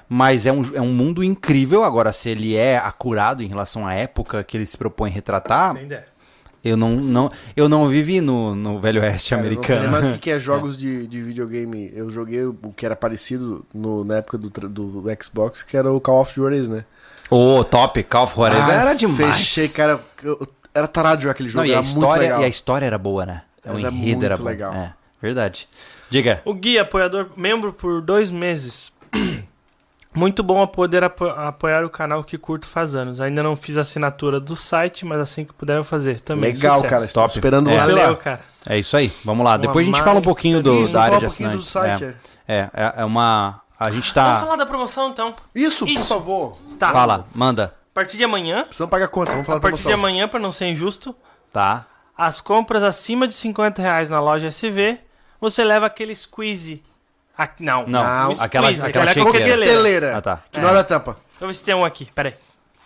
Mas 0.09 0.47
é 0.47 0.53
um, 0.53 0.62
é 0.75 0.81
um 0.81 0.93
mundo 0.93 1.23
incrível. 1.25 1.83
Agora, 1.83 2.12
se 2.12 2.31
ele 2.31 2.57
é 2.57 2.79
acurado 2.79 3.43
em 3.43 3.47
relação 3.49 3.85
à 3.87 3.95
época 3.95 4.43
que 4.45 4.57
ele 4.57 4.64
se 4.64 4.79
propõe 4.79 5.11
retratar, 5.11 5.77
ideia. 5.77 6.07
Eu 6.64 6.76
não, 6.76 6.90
não, 6.90 7.30
eu 7.56 7.68
não 7.68 7.88
vivi 7.88 8.20
no, 8.20 8.54
no 8.54 8.80
Velho 8.80 9.00
Oeste 9.02 9.30
Cara, 9.30 9.46
eu 9.46 9.54
não 9.54 9.62
sei 9.62 9.74
americano. 9.76 9.92
mais 9.92 10.06
o 10.09 10.12
que 10.12 10.18
que 10.18 10.30
é 10.30 10.38
jogos 10.40 10.76
de, 10.76 11.06
de 11.06 11.22
videogame. 11.22 11.90
Eu 11.94 12.11
joguei 12.11 12.44
o 12.44 12.54
que 12.76 12.84
era 12.84 12.96
parecido 12.96 13.64
no, 13.74 14.04
na 14.04 14.16
época 14.16 14.36
do, 14.38 14.48
do 14.50 15.04
Xbox, 15.22 15.62
que 15.62 15.76
era 15.76 15.90
o 15.92 16.00
Call 16.00 16.20
of 16.20 16.34
Duty, 16.38 16.68
né? 16.70 16.84
Ô, 17.30 17.62
top, 17.64 18.02
Call 18.04 18.24
of 18.24 18.34
Juarez 18.34 18.68
Ah, 18.68 18.72
era 18.72 18.94
demais. 18.94 19.36
Fechei, 19.36 19.68
cara. 19.68 20.00
eu- 20.22 20.46
era 20.74 20.86
tarado 20.86 21.16
de 21.16 21.22
jogar 21.24 21.32
aquele 21.32 21.48
jogo, 21.48 21.64
Não, 21.64 21.66
e, 21.66 21.70
a 21.74 21.78
era 21.78 21.82
muito 21.82 21.96
história, 21.98 22.22
legal. 22.22 22.40
e 22.40 22.44
a 22.44 22.48
história 22.48 22.86
era 22.86 22.98
boa, 22.98 23.26
né? 23.26 23.42
O 23.64 23.78
Era 23.78 23.90
enredo 23.90 24.24
era 24.24 24.34
muito 24.36 24.44
bom. 24.44 24.48
legal. 24.48 24.72
É, 24.74 24.94
verdade. 25.20 25.68
Diga. 26.09 26.40
O 26.44 26.54
Gui, 26.54 26.78
apoiador, 26.78 27.28
membro 27.36 27.72
por 27.72 28.00
dois 28.00 28.30
meses. 28.30 28.92
Muito 30.19 30.43
bom 30.43 30.61
a 30.61 30.66
poder 30.66 31.05
apo- 31.05 31.27
apoiar 31.29 31.85
o 31.85 31.89
canal 31.91 32.25
que 32.25 32.37
curto 32.37 32.66
faz 32.66 32.95
anos. 32.97 33.21
Ainda 33.21 33.41
não 33.43 33.55
fiz 33.55 33.77
assinatura 33.77 34.41
do 34.41 34.57
site, 34.57 35.05
mas 35.07 35.21
assim 35.21 35.45
que 35.45 35.53
puder 35.55 35.77
eu 35.77 35.85
fazer 35.85 36.19
também. 36.21 36.53
Legal, 36.53 36.75
Sucesso. 36.77 36.91
cara. 36.93 37.05
Estou 37.05 37.23
Top. 37.23 37.33
esperando 37.35 37.71
É. 37.71 37.79
você 37.81 37.93
Valeu, 37.93 38.11
lá. 38.11 38.16
cara. 38.16 38.41
É 38.66 38.77
isso 38.79 38.97
aí. 38.97 39.12
Vamos 39.25 39.45
lá. 39.45 39.53
Uma 39.53 39.59
Depois 39.59 39.87
a 39.87 39.91
gente 39.93 40.03
fala 40.03 40.19
um 40.19 40.23
pouquinho 40.23 40.61
do, 40.62 40.75
Isso, 40.75 40.93
da 40.95 41.03
área 41.03 41.19
de 41.21 41.25
um 41.27 41.29
pouquinho 41.29 41.51
do 41.53 41.59
assinantes. 41.61 42.01
site. 42.01 42.16
É, 42.49 42.55
é, 42.57 42.71
é- 42.75 42.95
é 42.99 43.05
uma... 43.05 43.61
A 43.79 43.91
gente 43.91 44.12
Vamos 44.12 44.12
tá... 44.12 44.41
falar 44.41 44.57
da 44.57 44.66
promoção 44.66 45.11
então. 45.11 45.35
Isso, 45.55 45.87
por 45.87 45.93
Isso. 45.93 46.07
favor. 46.09 46.59
Tá. 46.79 46.91
Fala, 46.91 47.27
manda. 47.33 47.73
A 47.93 47.95
partir 47.95 48.16
de 48.16 48.25
amanhã, 48.25 48.64
Precisamos 48.64 48.91
pagar 48.91 49.07
conta, 49.09 49.31
vamos 49.31 49.47
falar 49.47 49.59
a 49.59 49.61
da 49.61 49.69
partir 49.71 49.87
de 49.87 49.93
amanhã, 49.93 50.27
pra 50.27 50.41
não 50.41 50.51
ser 50.51 50.66
injusto, 50.66 51.14
Tá. 51.53 51.87
as 52.16 52.41
compras 52.41 52.83
acima 52.83 53.29
de 53.29 53.35
50 53.35 53.81
reais 53.81 54.11
na 54.11 54.21
loja 54.21 54.49
SV, 54.49 54.99
você 55.41 55.62
leva 55.62 55.87
aquele 55.87 56.14
squeeze. 56.14 56.83
Ah, 57.41 57.49
não, 57.61 57.86
Não, 57.86 58.01
um 58.01 58.32
aquela- 58.41 58.66
squeeze, 58.66 58.84
aquela 58.86 59.11
aquela 59.12 59.26
coqueteleira. 59.26 59.61
Coqueteleira. 59.66 60.16
Ah, 60.16 60.20
tá. 60.20 60.41
Que 60.51 60.61
não 60.61 60.68
era 60.68 60.80
a 60.80 60.84
tampa. 60.84 61.12
Deixa 61.12 61.45
eu 61.45 61.47
ver 61.47 61.55
se 61.55 61.62
tem 61.62 61.74
um 61.74 61.84
aqui, 61.84 62.09
peraí. 62.12 62.34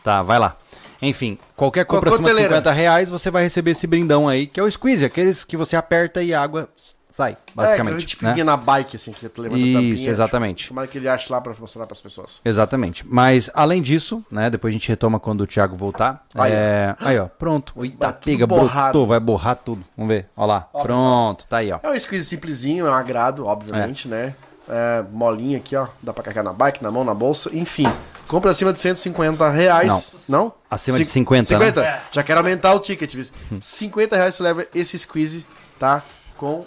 Tá, 0.05 0.21
vai 0.23 0.39
lá. 0.39 0.57
Enfim, 1.01 1.39
qualquer 1.57 1.85
compra 1.87 2.11
acima 2.11 2.25
de 2.29 2.31
Cocoteleira. 2.35 2.57
50 2.57 2.71
reais, 2.73 3.09
você 3.11 3.31
vai 3.31 3.43
receber 3.43 3.71
esse 3.71 3.87
brindão 3.87 4.29
aí, 4.29 4.47
que 4.47 4.61
é 4.61 4.63
o 4.63 4.71
squeeze, 4.71 5.05
aqueles 5.05 5.43
que 5.43 5.57
você 5.57 5.75
aperta 5.75 6.23
e 6.23 6.35
a 6.35 6.41
água 6.43 6.69
sai, 7.15 7.33
É, 7.33 7.37
que 7.47 7.55
basicamente. 7.55 7.97
a 7.97 7.99
gente 8.01 8.25
né? 8.25 8.33
vinha 8.33 8.45
na 8.45 8.57
bike, 8.57 8.97
assim, 8.97 9.13
que 9.13 9.29
tu 9.29 9.43
levanta 9.43 9.61
Isso, 9.63 9.73
tampinha. 9.75 10.11
exatamente. 10.11 10.69
Tomara 10.69 10.87
que 10.89 10.99
ele 10.99 11.09
ache 11.09 11.31
lá 11.33 11.41
pra 11.41 11.53
mostrar 11.59 11.87
pras 11.87 12.01
pessoas. 12.01 12.41
Exatamente. 12.45 13.05
Mas, 13.07 13.51
além 13.55 13.81
disso, 13.83 14.25
né? 14.31 14.49
Depois 14.51 14.73
a 14.73 14.75
gente 14.77 14.89
retoma 14.89 15.21
quando 15.21 15.43
o 15.43 15.47
Thiago 15.47 15.77
voltar. 15.77 16.25
Aí, 16.35 16.53
é... 16.53 16.97
Aí, 17.01 17.19
ó. 17.19 17.27
Pronto. 17.27 17.73
Eita, 17.83 17.97
Tá 17.99 18.13
tudo 18.13 18.25
pega, 18.33 18.47
borrado. 18.47 18.93
brotou, 18.93 19.07
vai 19.07 19.21
borrar 19.21 19.57
tudo. 19.57 19.85
Vamos 19.97 20.15
ver. 20.15 20.27
Ó 20.37 20.47
lá. 20.47 20.61
pronto, 20.83 21.47
tá 21.47 21.59
aí, 21.59 21.71
ó. 21.73 21.79
É 21.83 21.91
um 21.91 21.99
squeeze 21.99 22.27
simplesinho, 22.27 22.87
é 22.87 22.91
um 22.91 22.95
agrado, 22.95 23.47
obviamente, 23.47 24.09
né? 24.09 24.35
É, 24.69 25.05
molinho 25.13 25.59
aqui, 25.59 25.75
ó. 25.77 25.87
Dá 26.03 26.13
pra 26.13 26.23
carregar 26.23 26.43
na 26.43 26.53
bike, 26.53 26.83
na 26.83 26.91
mão, 26.91 27.05
na 27.05 27.13
bolsa. 27.15 27.51
Enfim, 27.53 27.87
compra 28.29 28.51
acima 28.53 28.73
de 28.73 28.79
150 28.79 29.51
reais. 29.51 30.25
Não? 30.29 30.53
Acima 30.71 30.97
de 30.99 31.05
Cin- 31.05 31.11
50, 31.13 31.59
né? 31.59 31.67
50? 31.67 31.85
É. 31.87 32.01
Já 32.13 32.23
quero 32.23 32.39
aumentar 32.41 32.73
o 32.73 32.79
ticket. 32.81 33.13
viu? 33.15 33.27
50 33.61 34.17
reais 34.17 34.35
você 34.35 34.43
leva 34.43 34.67
esse 34.75 34.99
squeeze, 34.99 35.45
tá? 35.79 36.03
Com 36.37 36.65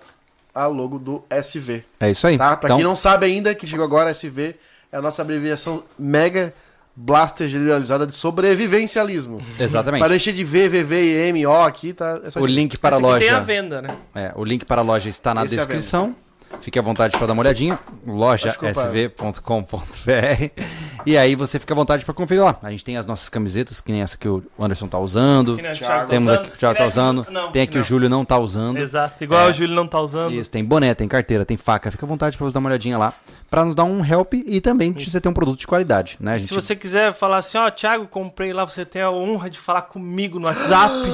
a 0.55 0.67
logo 0.67 0.97
do 0.97 1.23
SV. 1.29 1.83
É 1.99 2.09
isso 2.09 2.25
aí. 2.25 2.37
Tá? 2.37 2.55
Pra 2.55 2.69
então, 2.69 2.77
quem 2.77 2.85
não 2.85 2.95
sabe 2.95 3.25
ainda, 3.25 3.53
que 3.53 3.67
chegou 3.67 3.85
agora, 3.85 4.09
SV 4.09 4.55
é 4.91 4.97
a 4.97 5.01
nossa 5.01 5.21
abreviação 5.21 5.83
mega 5.99 6.53
blaster 6.95 7.49
generalizada 7.49 8.07
de 8.07 8.13
sobrevivencialismo. 8.13 9.41
Exatamente. 9.59 9.99
Para 10.01 10.15
encher 10.15 10.33
de 10.33 10.43
V, 10.45 10.69
V, 10.69 10.83
V 10.83 11.03
e 11.03 11.17
M, 11.29 11.45
O 11.45 11.63
aqui, 11.63 11.91
tá? 11.91 12.21
É 12.23 12.31
só 12.31 12.39
O 12.39 12.45
link 12.45 12.77
para 12.77 12.95
a 12.95 12.99
aqui 12.99 13.19
tem 13.19 13.29
a 13.29 13.33
loja. 13.33 13.41
venda, 13.41 13.81
né? 13.81 13.89
É, 14.15 14.31
o 14.35 14.45
link 14.45 14.63
para 14.65 14.81
a 14.81 14.83
loja 14.83 15.09
está 15.09 15.33
na 15.33 15.43
Esse 15.43 15.55
é 15.55 15.57
descrição. 15.57 16.15
Fique 16.61 16.79
à 16.79 16.81
vontade 16.81 17.15
para 17.17 17.27
dar 17.27 17.33
uma 17.33 17.41
olhadinha. 17.41 17.77
Lojasv.com.br. 18.07 20.61
E 21.05 21.17
aí 21.17 21.35
você 21.35 21.59
fica 21.59 21.73
à 21.73 21.75
vontade 21.75 22.03
para 22.03 22.13
conferir 22.13 22.43
lá. 22.43 22.57
A 22.63 22.71
gente 22.71 22.83
tem 22.83 22.97
as 22.97 23.05
nossas 23.05 23.29
camisetas, 23.29 23.79
que 23.81 23.91
nem 23.91 24.01
essa 24.01 24.17
que 24.17 24.27
o 24.27 24.43
Anderson 24.59 24.87
tá 24.87 24.97
usando. 24.97 25.55
Que 25.55 25.61
nem 25.61 25.71
o 25.71 25.75
Thiago. 25.75 25.93
Thiago 25.93 26.05
tá 26.05 26.09
Temos 26.09 26.27
usando. 26.27 26.39
aqui 26.41 26.49
que 26.49 26.55
o 26.55 26.59
Thiago 26.59 26.75
Que 26.75 26.81
tá 26.81 26.87
usando. 26.87 27.27
Não, 27.29 27.51
tem 27.51 27.61
aqui 27.61 27.75
não. 27.75 27.81
o 27.81 27.85
Júlio 27.85 28.09
não 28.09 28.25
tá 28.25 28.37
usando. 28.39 28.77
Exato, 28.77 29.23
igual 29.23 29.47
É. 29.47 29.51
o 29.51 29.53
Júlio 29.53 29.75
não 29.75 29.87
tá 29.87 29.99
usando. 29.99 30.33
Isso, 30.33 30.49
tem 30.49 30.63
boné, 30.65 30.93
tem 30.95 31.07
carteira, 31.07 31.45
tem 31.45 31.57
faca. 31.57 31.91
Fica 31.91 32.05
à 32.05 32.09
vontade 32.09 32.35
para 32.37 32.45
você 32.47 32.53
dar 32.53 32.59
uma 32.59 32.69
olhadinha 32.69 32.97
lá. 32.97 33.13
Para 33.49 33.63
nos 33.63 33.75
dar 33.75 33.83
um 33.83 34.03
help 34.03 34.33
e 34.33 34.59
também 34.59 34.91
de 34.91 35.09
você 35.09 35.21
ter 35.21 35.29
um 35.29 35.33
produto 35.33 35.59
de 35.59 35.67
qualidade, 35.67 36.17
né? 36.19 36.37
Gente... 36.37 36.47
Se 36.47 36.53
você 36.53 36.75
quiser 36.75 37.13
falar 37.13 37.37
assim, 37.37 37.57
ó, 37.59 37.69
Thiago, 37.69 38.07
comprei 38.07 38.51
lá, 38.53 38.65
você 38.65 38.83
tem 38.83 39.01
a 39.03 39.11
honra 39.11 39.49
de 39.49 39.59
falar 39.59 39.83
comigo 39.83 40.39
no 40.39 40.47
WhatsApp. 40.47 40.95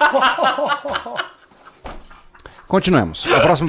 Continuemos. 2.70 3.26
A 3.26 3.40
próxima. 3.40 3.68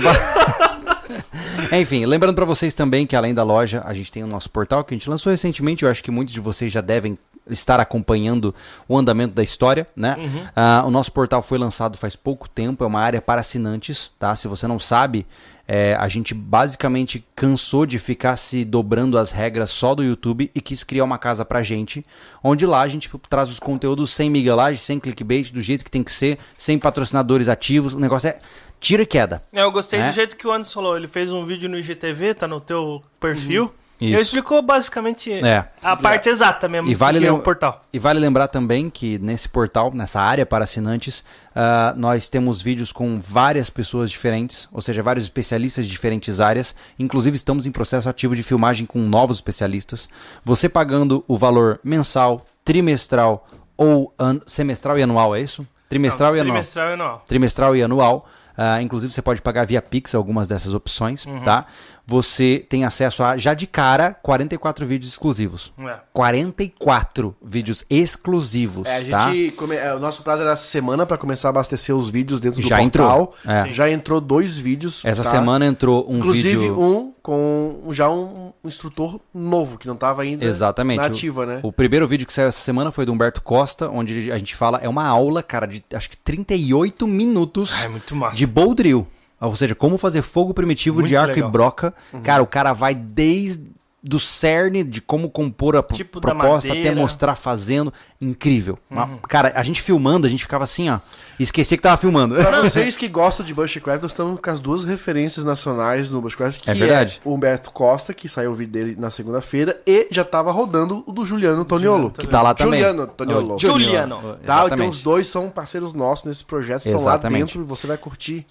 Enfim, 1.73 2.05
lembrando 2.05 2.35
para 2.35 2.45
vocês 2.45 2.75
também 2.75 3.07
que 3.07 3.15
além 3.15 3.33
da 3.33 3.43
loja, 3.43 3.81
a 3.83 3.95
gente 3.95 4.11
tem 4.11 4.23
o 4.23 4.27
nosso 4.27 4.47
portal 4.47 4.83
que 4.83 4.93
a 4.93 4.97
gente 4.97 5.09
lançou 5.09 5.31
recentemente. 5.31 5.83
Eu 5.83 5.89
acho 5.89 6.03
que 6.03 6.11
muitos 6.11 6.31
de 6.31 6.39
vocês 6.39 6.71
já 6.71 6.81
devem 6.81 7.17
estar 7.49 7.79
acompanhando 7.79 8.53
o 8.87 8.95
andamento 8.95 9.33
da 9.33 9.41
história, 9.41 9.87
né? 9.95 10.15
Ah, 10.55 10.83
o 10.85 10.91
nosso 10.91 11.11
portal 11.11 11.41
foi 11.41 11.57
lançado 11.57 11.97
faz 11.97 12.15
pouco 12.15 12.47
tempo, 12.47 12.83
é 12.83 12.87
uma 12.87 13.01
área 13.01 13.19
para 13.19 13.41
assinantes, 13.41 14.11
tá? 14.19 14.35
Se 14.35 14.47
você 14.47 14.67
não 14.67 14.77
sabe, 14.77 15.25
é, 15.67 15.95
a 15.99 16.07
gente 16.07 16.35
basicamente 16.35 17.25
cansou 17.35 17.87
de 17.87 17.97
ficar 17.97 18.35
se 18.35 18.63
dobrando 18.63 19.17
as 19.17 19.31
regras 19.31 19.71
só 19.71 19.95
do 19.95 20.03
YouTube 20.03 20.51
e 20.53 20.61
quis 20.61 20.83
criar 20.83 21.03
uma 21.03 21.17
casa 21.17 21.43
pra 21.43 21.63
gente, 21.63 22.05
onde 22.43 22.67
lá 22.67 22.81
a 22.81 22.87
gente 22.87 23.09
traz 23.27 23.49
os 23.49 23.59
conteúdos 23.59 24.11
sem 24.11 24.29
miguelagem, 24.29 24.77
sem 24.77 24.99
clickbait, 24.99 25.51
do 25.51 25.61
jeito 25.61 25.83
que 25.83 25.91
tem 25.91 26.03
que 26.03 26.11
ser, 26.11 26.37
sem 26.55 26.77
patrocinadores 26.77 27.49
ativos. 27.49 27.93
O 27.93 27.99
negócio 27.99 28.29
é 28.29 28.37
tira 28.81 29.03
e 29.03 29.05
queda. 29.05 29.41
É, 29.53 29.61
eu 29.61 29.71
gostei 29.71 30.01
É? 30.01 30.09
do 30.09 30.11
jeito 30.13 30.35
que 30.35 30.45
o 30.45 30.51
Anderson 30.51 30.73
falou. 30.73 30.97
Ele 30.97 31.07
fez 31.07 31.31
um 31.31 31.45
vídeo 31.45 31.69
no 31.69 31.77
IGTV, 31.77 32.33
tá 32.33 32.47
no 32.47 32.59
teu 32.59 33.01
perfil. 33.19 33.73
E 33.99 34.05
Isso. 34.07 34.15
ele 34.15 34.21
explicou 34.23 34.59
basicamente 34.63 35.31
É. 35.31 35.63
a 35.83 35.95
parte 35.95 36.27
exata 36.27 36.67
mesmo 36.67 36.89
E 36.89 36.95
vale, 36.95 37.23
é 37.23 37.31
o 37.31 37.37
portal. 37.37 37.85
e 37.93 37.99
vale 37.99 38.19
lembrar 38.19 38.47
também 38.47 38.89
que 38.89 39.19
nesse 39.19 39.47
portal, 39.47 39.91
nessa 39.93 40.19
área 40.19 40.43
para 40.43 40.63
assinantes, 40.63 41.23
ah, 41.55 41.93
nós 41.95 42.27
temos 42.27 42.63
vídeos 42.63 42.91
com 42.91 43.19
várias 43.19 43.69
pessoas 43.69 44.09
diferentes, 44.09 44.67
ou 44.71 44.81
seja, 44.81 45.03
vários 45.03 45.25
especialistas 45.25 45.85
de 45.85 45.91
diferentes 45.91 46.41
áreas. 46.41 46.73
Inclusive, 46.97 47.35
estamos 47.35 47.67
em 47.67 47.71
processo 47.71 48.09
ativo 48.09 48.35
de 48.35 48.41
filmagem 48.41 48.87
com 48.87 48.97
novos 48.97 49.37
especialistas. 49.37 50.09
Você 50.43 50.67
pagando 50.67 51.23
o 51.27 51.37
valor 51.37 51.79
mensal, 51.83 52.43
trimestral 52.65 53.45
ou 53.77 54.11
semestral 54.47 54.97
e 54.97 55.03
anual, 55.03 55.35
é 55.35 55.41
isso? 55.41 55.63
Trimestral 55.87 56.29
Não, 56.31 56.37
e 56.37 56.39
anual 56.39 56.53
Trimestral 56.55 56.89
e 56.89 56.93
anual. 56.93 57.23
trimestral 57.27 57.75
e 57.75 57.83
anual. 57.83 58.29
Ah, 58.57 58.81
inclusive, 58.81 59.11
você 59.13 59.21
pode 59.21 59.41
pagar 59.41 59.65
via 59.65 59.81
Pix 59.81 60.13
algumas 60.13 60.47
dessas 60.47 60.73
opções, 60.73 61.25
tá? 61.45 61.65
Você 62.05 62.65
tem 62.67 62.83
acesso 62.83 63.23
a, 63.23 63.37
já 63.37 63.53
de 63.53 63.65
cara, 63.65 64.13
44 64.13 64.85
vídeos 64.85 65.11
exclusivos. 65.13 65.71
É. 65.79 65.95
44 66.13 67.35
vídeos 67.41 67.85
exclusivos, 67.89 68.85
É, 68.87 68.97
a 68.97 69.09
tá? 69.09 69.31
gente 69.31 69.51
come- 69.51 69.75
é, 69.75 69.93
o 69.93 69.99
nosso 69.99 70.21
prazo 70.23 70.41
era 70.43 70.55
semana 70.55 71.05
pra 71.05 71.17
começar 71.17 71.47
a 71.47 71.51
abastecer 71.51 71.95
os 71.95 72.09
vídeos 72.09 72.39
dentro 72.39 72.61
do 72.61 72.67
Já 72.67 72.77
portal. 72.77 73.33
entrou, 73.45 73.53
é. 73.55 73.69
Já 73.69 73.89
entrou 73.89 74.19
dois 74.19 74.57
vídeos. 74.57 75.01
Essa 75.05 75.23
tá? 75.23 75.29
semana 75.29 75.65
entrou 75.65 76.05
um 76.09 76.17
Inclusive 76.17 76.57
vídeo... 76.57 76.79
um 76.81 77.10
com 77.21 77.87
já 77.91 78.09
um 78.09 78.51
instrutor 78.63 79.19
novo, 79.33 79.77
que 79.77 79.87
não 79.87 79.95
tava 79.95 80.23
ainda 80.23 80.43
Exatamente. 80.45 80.97
na 80.97 81.03
O- 81.03 81.07
ativa, 81.07 81.45
né? 81.45 81.59
O 81.63 81.71
primeiro 81.71 82.07
vídeo 82.07 82.25
que 82.25 82.33
saiu 82.33 82.47
essa 82.47 82.59
semana 82.61 82.91
foi 82.91 83.05
do 83.05 83.11
Humberto 83.11 83.41
Costa, 83.41 83.89
onde 83.89 84.13
ele- 84.13 84.31
a 84.31 84.37
gente 84.37 84.55
fala, 84.55 84.79
é 84.79 84.89
uma 84.89 85.05
aula, 85.05 85.43
cara, 85.43 85.65
de 85.67 85.83
acho 85.93 86.09
que 86.09 86.17
38 86.17 87.07
minutos 87.07 87.73
Ah, 87.81 87.85
é 87.85 87.87
muito 87.87 88.15
massa. 88.15 88.35
de 88.37 88.45
bowl 88.47 88.73
drill. 88.73 89.07
Ou 89.39 89.55
seja, 89.55 89.73
como 89.73 89.97
fazer 89.97 90.21
fogo 90.21 90.53
primitivo 90.53 90.97
Muito 90.97 91.07
de 91.09 91.17
arco 91.17 91.33
legal. 91.33 91.49
e 91.49 91.51
broca. 91.51 91.93
Uhum. 92.13 92.21
Cara, 92.21 92.43
o 92.43 92.47
cara 92.47 92.73
vai 92.73 92.93
desde 92.93 93.70
do 94.03 94.19
cerne 94.19 94.83
de 94.83 94.99
como 94.99 95.29
compor 95.29 95.75
a 95.75 95.83
Tipo 95.83 96.19
proposta 96.19 96.73
até. 96.73 96.89
Uhum. 96.89 96.95
mostrar 96.95 97.35
fazendo. 97.35 97.93
Incrível. 98.19 98.79
Uma- 98.89 99.17
cara, 99.27 99.51
a 99.55 99.61
gente 99.61 99.79
filmando, 99.81 100.25
a 100.25 100.29
gente 100.29 100.41
ficava 100.41 100.63
assim, 100.63 100.89
ó. 100.89 100.99
Esquecia 101.39 101.77
que 101.77 101.83
tava 101.83 101.97
filmando. 101.97 102.33
Pra 102.35 102.61
vocês 102.63 102.97
que 102.97 103.07
gostam 103.07 103.45
de 103.45 103.53
Bushcraft, 103.53 104.01
nós 104.01 104.11
estamos 104.11 104.39
com 104.39 104.49
as 104.49 104.59
duas 104.59 104.83
referências 104.83 105.45
nacionais 105.45 106.09
no 106.09 106.19
Bushcraft, 106.21 106.61
que 106.61 106.69
É 106.69 106.73
verdade. 106.73 107.21
o 107.23 107.33
Humberto 107.33 107.71
Costa, 107.71 108.11
que 108.13 108.27
saiu 108.27 108.51
o 108.51 108.55
vídeo 108.55 108.71
dele 108.73 108.95
na 108.97 109.11
segunda-feira, 109.11 109.79
e 109.85 110.07
já 110.11 110.23
tava 110.23 110.51
rodando 110.51 111.03
o 111.05 111.11
do 111.11 111.23
Juliano 111.25 111.63
Toniolo. 111.63 112.09
que 112.11 112.25
tá 112.25 112.41
lá 112.41 112.53
também. 112.55 112.79
Juliano 112.79 113.07
Toniolo. 113.07 113.59
Juliano. 113.59 114.37
Tá, 114.45 114.65
então 114.71 114.89
os 114.89 115.01
dois 115.01 115.27
são 115.27 115.49
parceiros 115.49 115.93
nossos 115.93 116.25
nesse 116.25 116.43
projeto, 116.43 116.85
estão 116.87 117.01
lá 117.03 117.11
Exatamente. 117.13 117.39
dentro 117.39 117.61
e 117.61 117.63
você 117.63 117.85
vai 117.85 117.97
curtir 117.97 118.45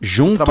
Junto. 0.00 0.42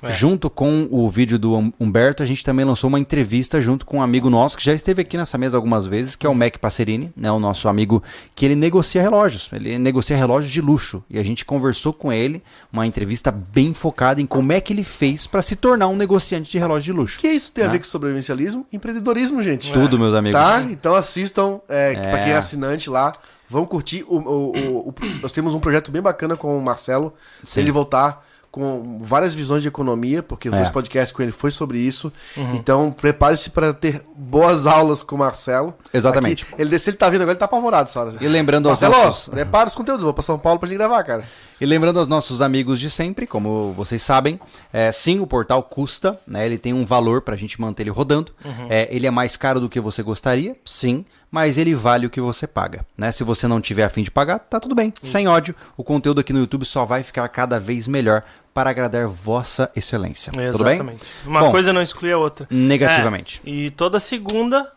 É. 0.00 0.10
junto 0.12 0.48
com 0.48 0.86
o 0.92 1.10
vídeo 1.10 1.40
do 1.40 1.56
Hum- 1.56 1.72
Humberto, 1.80 2.22
a 2.22 2.26
gente 2.26 2.44
também 2.44 2.64
lançou 2.64 2.86
uma 2.86 3.00
entrevista 3.00 3.60
junto 3.60 3.84
com 3.84 3.96
um 3.98 4.02
amigo 4.02 4.30
nosso 4.30 4.56
que 4.56 4.64
já 4.64 4.72
esteve 4.72 5.02
aqui 5.02 5.16
nessa 5.16 5.36
mesa 5.36 5.58
algumas 5.58 5.86
vezes, 5.86 6.14
que 6.14 6.24
é 6.24 6.30
o 6.30 6.34
Mac 6.36 6.56
Passerini, 6.58 7.12
né, 7.16 7.32
o 7.32 7.40
nosso 7.40 7.68
amigo 7.68 8.00
que 8.32 8.44
ele 8.46 8.54
negocia 8.54 9.02
relógios. 9.02 9.50
Ele 9.52 9.76
negocia 9.76 10.16
relógios 10.16 10.52
de 10.52 10.60
luxo 10.60 11.02
e 11.10 11.18
a 11.18 11.22
gente 11.24 11.44
conversou 11.44 11.92
com 11.92 12.12
ele, 12.12 12.40
uma 12.72 12.86
entrevista 12.86 13.32
bem 13.32 13.74
focada 13.74 14.20
em 14.20 14.26
como 14.26 14.52
é 14.52 14.60
que 14.60 14.72
ele 14.72 14.84
fez 14.84 15.26
para 15.26 15.42
se 15.42 15.56
tornar 15.56 15.88
um 15.88 15.96
negociante 15.96 16.48
de 16.48 16.58
relógios 16.58 16.84
de 16.84 16.92
luxo. 16.92 17.18
Que 17.18 17.26
isso 17.28 17.50
tem 17.50 17.64
a 17.64 17.66
Né? 17.66 17.72
ver 17.72 17.78
com 17.80 17.84
sobrevivencialismo 17.86 18.64
e 18.72 18.76
empreendedorismo, 18.76 19.42
gente. 19.42 19.72
Tudo, 19.72 19.98
meus 19.98 20.14
amigos. 20.14 20.40
Tá? 20.40 20.62
Então 20.70 20.94
assistam, 20.94 21.60
é, 21.68 21.94
É. 21.94 22.00
pra 22.08 22.18
quem 22.22 22.32
é 22.34 22.36
assinante 22.36 22.88
lá, 22.88 23.10
vão 23.48 23.64
curtir. 23.64 24.04
O, 24.06 24.16
o- 24.18 24.52
o- 24.56 24.88
o- 24.90 24.94
nós 25.22 25.32
temos 25.32 25.54
um 25.54 25.58
projeto 25.58 25.90
bem 25.90 26.00
bacana 26.00 26.36
com 26.36 26.56
o 26.56 26.62
Marcelo, 26.62 27.12
Sim. 27.40 27.46
se 27.46 27.58
ele 27.60 27.72
voltar 27.72 28.24
com 28.58 28.98
várias 29.00 29.34
visões 29.34 29.62
de 29.62 29.68
economia, 29.68 30.22
porque 30.22 30.48
os 30.48 30.54
É. 30.54 30.58
dois 30.58 30.68
podcasts 30.70 31.14
com 31.16 31.22
ele 31.22 31.30
foi 31.32 31.50
sobre 31.50 31.78
isso. 31.78 32.12
Então 32.54 32.90
prepare-se 32.90 33.50
para 33.50 33.72
ter 33.72 34.02
boas 34.16 34.66
aulas 34.66 35.02
com 35.02 35.14
o 35.14 35.18
Marcelo. 35.18 35.72
Exatamente. 35.94 36.44
Aqui, 36.44 36.60
ele, 36.62 36.78
se 36.78 36.90
ele 36.90 36.96
tá 36.96 37.08
vindo 37.08 37.22
agora, 37.22 37.32
ele 37.32 37.38
tá 37.38 37.44
apavorado, 37.44 37.88
Sora. 37.88 38.14
E 38.20 38.26
lembrando 38.26 38.68
aos 38.68 38.80
Marcelo, 38.80 39.04
nossos... 39.04 39.28
prepara 39.28 39.68
os 39.68 39.74
conteúdos, 39.74 40.02
vou 40.02 40.12
pra 40.12 40.22
São 40.22 40.38
Paulo 40.38 40.58
pra 40.58 40.68
gente 40.68 40.78
gravar, 40.78 41.02
cara. 41.04 41.24
E 41.60 41.66
lembrando 41.66 41.98
aos 41.98 42.06
nossos 42.06 42.40
amigos 42.40 42.78
de 42.78 42.88
sempre, 42.88 43.26
como 43.26 43.72
vocês 43.72 44.00
sabem, 44.02 44.38
é, 44.72 44.92
sim, 44.92 45.18
o 45.18 45.26
portal 45.26 45.62
custa, 45.62 46.18
né? 46.26 46.46
Ele 46.46 46.56
tem 46.56 46.72
um 46.72 46.84
valor 46.86 47.20
para 47.22 47.34
a 47.34 47.36
gente 47.38 47.60
manter 47.60 47.82
ele 47.82 47.90
rodando. 47.90 48.32
É, 48.68 48.88
ele 48.94 49.06
é 49.06 49.10
mais 49.10 49.36
caro 49.36 49.58
do 49.60 49.68
que 49.68 49.80
você 49.80 50.02
gostaria, 50.02 50.56
sim, 50.64 51.04
mas 51.30 51.58
ele 51.58 51.74
vale 51.74 52.06
o 52.06 52.10
que 52.10 52.20
você 52.20 52.46
paga, 52.46 52.86
né? 52.96 53.10
Se 53.10 53.24
você 53.24 53.48
não 53.48 53.60
tiver 53.60 53.84
a 53.84 53.88
fim 53.88 54.02
de 54.04 54.10
pagar, 54.10 54.38
tá 54.38 54.60
tudo 54.60 54.74
bem, 54.74 54.92
sem 55.02 55.26
ódio. 55.26 55.54
O 55.76 55.82
conteúdo 55.82 56.20
aqui 56.20 56.32
no 56.32 56.38
YouTube 56.38 56.64
só 56.64 56.84
vai 56.84 57.02
ficar 57.02 57.26
cada 57.28 57.58
vez 57.58 57.88
melhor 57.88 58.22
para 58.54 58.70
agradar 58.70 59.06
vossa 59.08 59.68
excelência. 59.74 60.32
Tudo 60.32 60.64
bem? 60.64 60.74
Exatamente. 60.74 61.02
Uma 61.26 61.40
Bom, 61.40 61.50
coisa 61.50 61.72
não 61.72 61.82
exclui 61.82 62.12
a 62.12 62.18
outra. 62.18 62.46
Negativamente. 62.50 63.42
É, 63.44 63.50
e 63.50 63.70
toda 63.70 63.98
segunda, 64.00 64.70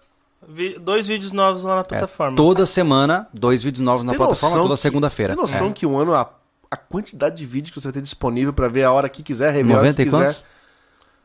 vi- 0.48 0.78
dois 0.80 1.08
vídeos 1.08 1.32
novos 1.32 1.62
lá 1.64 1.76
na 1.76 1.82
É, 1.82 1.84
plataforma. 1.84 2.36
toda 2.36 2.66
semana, 2.66 3.28
dois 3.34 3.62
vídeos 3.64 3.84
novos 3.86 4.04
na 4.04 4.12
Tem 4.14 4.18
plataforma, 4.18 4.58
toda 4.58 4.78
segunda-feira. 4.78 5.36
Tem 5.36 5.42
noção 5.42 5.68
É. 5.68 5.72
que 5.72 5.86
um 5.86 5.98
ano 5.98 6.14
a, 6.14 6.30
a 6.72 6.78
quantidade 6.78 7.36
de 7.36 7.46
vídeos 7.46 7.72
que 7.74 7.80
você 7.82 7.88
vai 7.90 7.94
ter 7.94 8.02
disponível 8.02 8.54
pra 8.54 8.68
ver 8.70 8.84
a 8.86 8.92
hora 8.92 9.10
que 9.10 9.22
quiser, 9.22 9.52
rever 9.52 9.76
a 9.76 9.80
hora 9.80 9.88
90 9.90 10.04
que 10.06 10.10
quiser. 10.10 10.26
quantos? 10.26 10.44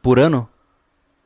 Por 0.03 0.19
ano? 0.19 0.49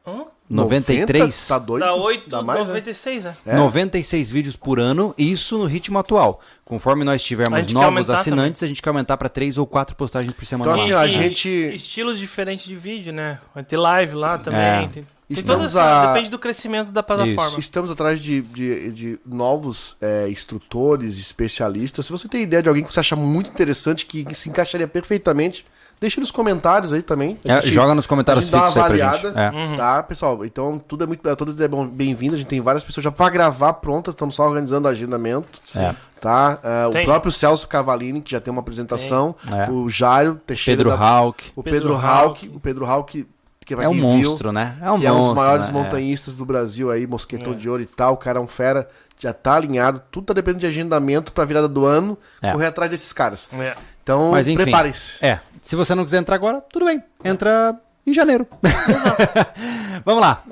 Hã? 0.07 0.25
93? 0.49 1.47
Tá 1.47 1.59
doido? 1.59 1.83
Dá 1.85 1.95
8, 1.95 2.29
Dá 2.29 2.43
mais, 2.43 2.61
né? 2.61 2.67
96, 2.67 3.27
é. 3.27 3.35
É. 3.47 3.55
96 3.57 4.31
vídeos 4.31 4.57
por 4.57 4.81
ano, 4.81 5.15
isso 5.17 5.57
no 5.57 5.65
ritmo 5.65 5.99
atual. 5.99 6.41
Conforme 6.65 7.05
nós 7.05 7.23
tivermos 7.23 7.73
novos 7.73 8.11
assinantes, 8.11 8.63
a 8.63 8.67
gente 8.67 8.83
quer 8.83 8.89
aumentar 8.91 9.17
para 9.17 9.29
3 9.29 9.57
ou 9.59 9.67
4 9.67 9.95
postagens 9.97 10.33
por 10.35 10.45
semana. 10.45 10.73
Então, 10.73 10.77
lá. 10.97 11.03
assim, 11.03 11.11
a 11.15 11.21
E- 11.21 11.23
gente- 11.23 11.49
Estilos 11.75 12.19
diferentes 12.19 12.67
de 12.67 12.75
vídeo, 12.75 13.13
né? 13.13 13.39
Vai 13.55 13.63
ter 13.63 13.77
live 13.77 14.15
lá 14.17 14.39
também. 14.39 14.61
É. 14.61 14.89
Tem 14.89 15.07
Estamos 15.31 15.77
a- 15.77 16.09
Depende 16.13 16.31
do 16.31 16.39
crescimento 16.39 16.91
da 16.91 17.03
plataforma. 17.03 17.59
Estamos 17.59 17.91
atrás 17.91 18.21
de, 18.21 18.43
de, 18.43 18.91
de 18.93 19.19
novos 19.25 19.97
é, 20.01 20.29
instrutores, 20.29 21.17
especialistas. 21.19 22.07
Se 22.07 22.13
você 22.13 22.29
tem 22.29 22.43
ideia 22.43 22.63
de 22.63 22.69
alguém 22.69 22.85
que 22.85 22.93
você 22.93 23.01
acha 23.01 23.15
muito 23.17 23.51
interessante, 23.51 24.05
que 24.07 24.35
se 24.35 24.49
encaixaria 24.49 24.89
perfeitamente, 24.89 25.65
deixa 26.01 26.21
nos 26.21 26.31
comentários 26.31 26.93
aí 26.93 27.03
também. 27.03 27.39
A 27.49 27.59
É, 27.59 27.63
joga 27.63 27.95
nos 27.95 28.07
comentários 28.07 28.45
gente 28.47 28.53
dá 28.53 28.59
uma 28.59 28.67
fixos 28.67 28.83
aí 28.83 28.99
pra 28.99 29.09
avaliada, 29.09 29.29
gente. 29.29 29.57
É. 29.57 29.67
Uhum. 29.69 29.77
tá, 29.77 30.03
pessoal? 30.03 30.45
Então, 30.45 30.79
tudo 30.79 31.05
é 31.05 31.07
muito, 31.07 31.37
todas 31.37 31.61
é 31.61 31.69
bem-vindo. 31.69 32.35
A 32.35 32.39
gente 32.39 32.49
tem 32.49 32.61
várias 32.61 32.83
pessoas 32.83 33.05
já 33.05 33.13
para 33.13 33.31
gravar 33.31 33.75
prontas, 33.75 34.13
estamos 34.15 34.35
só 34.35 34.45
organizando 34.47 34.89
o 34.89 34.91
agendamento. 34.91 35.61
É. 35.77 35.95
Tá? 36.21 36.59
Ah, 36.65 36.89
o 36.89 37.05
próprio 37.05 37.31
Celso 37.33 37.67
Cavalini, 37.69 38.21
que 38.21 38.31
já 38.33 38.41
tem 38.41 38.51
uma 38.51 38.61
apresentação. 38.61 39.35
Tem. 39.49 39.59
É. 39.61 39.71
O 39.71 39.89
Jairo 39.89 40.35
Teixeira. 40.45 40.77
Pedro 40.79 40.91
da- 40.91 40.99
Hawk. 41.07 41.53
O 41.55 41.63
Pedro 41.63 41.79
Pedro 41.81 41.95
Hawk. 41.95 42.07
Hawk. 42.47 42.49
O 42.57 42.61
Pedro 42.61 42.85
Hawk, 42.87 43.27
que 43.71 43.77
vai 43.77 43.85
É 43.87 43.89
um 43.89 43.95
monstro, 43.95 44.51
né? 44.51 44.77
É 44.83 44.91
um 44.91 44.99
que 44.99 45.07
é 45.07 45.13
um 45.13 45.17
dos 45.19 45.29
monstro, 45.29 45.37
maiores 45.45 45.67
né? 45.69 45.73
montanhistas 45.73 46.35
do 46.35 46.45
Brasil 46.45 46.91
aí, 46.91 47.07
mosquetão 47.07 47.53
É. 47.53 47.57
de 47.57 47.69
ouro 47.71 47.81
e 47.81 47.87
tal. 47.87 48.15
O 48.15 48.17
cara 48.17 48.39
é 48.39 48.43
um 48.43 48.49
fera, 48.49 48.89
já 49.17 49.33
tá 49.33 49.55
alinhado, 49.55 50.03
tudo 50.11 50.25
tá 50.27 50.33
dependendo 50.35 50.61
de 50.61 50.67
agendamento 50.67 51.33
pra 51.33 51.45
virada 51.45 51.69
do 51.69 51.87
ano, 51.87 52.19
É. 52.43 52.51
correr 52.51 52.67
atrás 52.67 52.91
desses 52.91 53.13
caras. 53.13 53.49
É. 53.53 53.77
Então, 54.03 54.33
preparem-se. 54.57 55.25
É. 55.25 55.39
Se 55.63 55.77
você 55.77 55.95
não 55.95 56.05
quiser 56.05 56.19
entrar 56.19 56.35
agora, 56.35 56.61
tudo 56.73 56.87
bem. 56.87 57.01
Entra 57.25 57.79
em 58.05 58.13
janeiro. 58.13 58.47
Vamos 60.05 60.21
lá. 60.21 60.43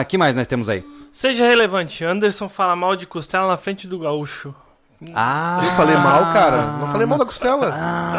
O 0.00 0.04
que 0.06 0.16
mais 0.16 0.36
nós 0.36 0.46
temos 0.46 0.68
aí? 0.68 0.84
Seja 1.10 1.44
relevante. 1.46 2.04
Anderson 2.04 2.48
fala 2.48 2.76
mal 2.76 2.94
de 2.94 3.06
costela 3.06 3.48
na 3.48 3.56
frente 3.56 3.88
do 3.88 3.98
gaúcho. 3.98 4.54
Ah, 5.14 5.60
Eu 5.64 5.70
falei 5.72 5.96
mal, 5.96 6.32
cara. 6.32 6.62
Não 6.78 6.88
falei 6.90 7.06
mal 7.06 7.18
da 7.18 7.24
costela. 7.24 7.72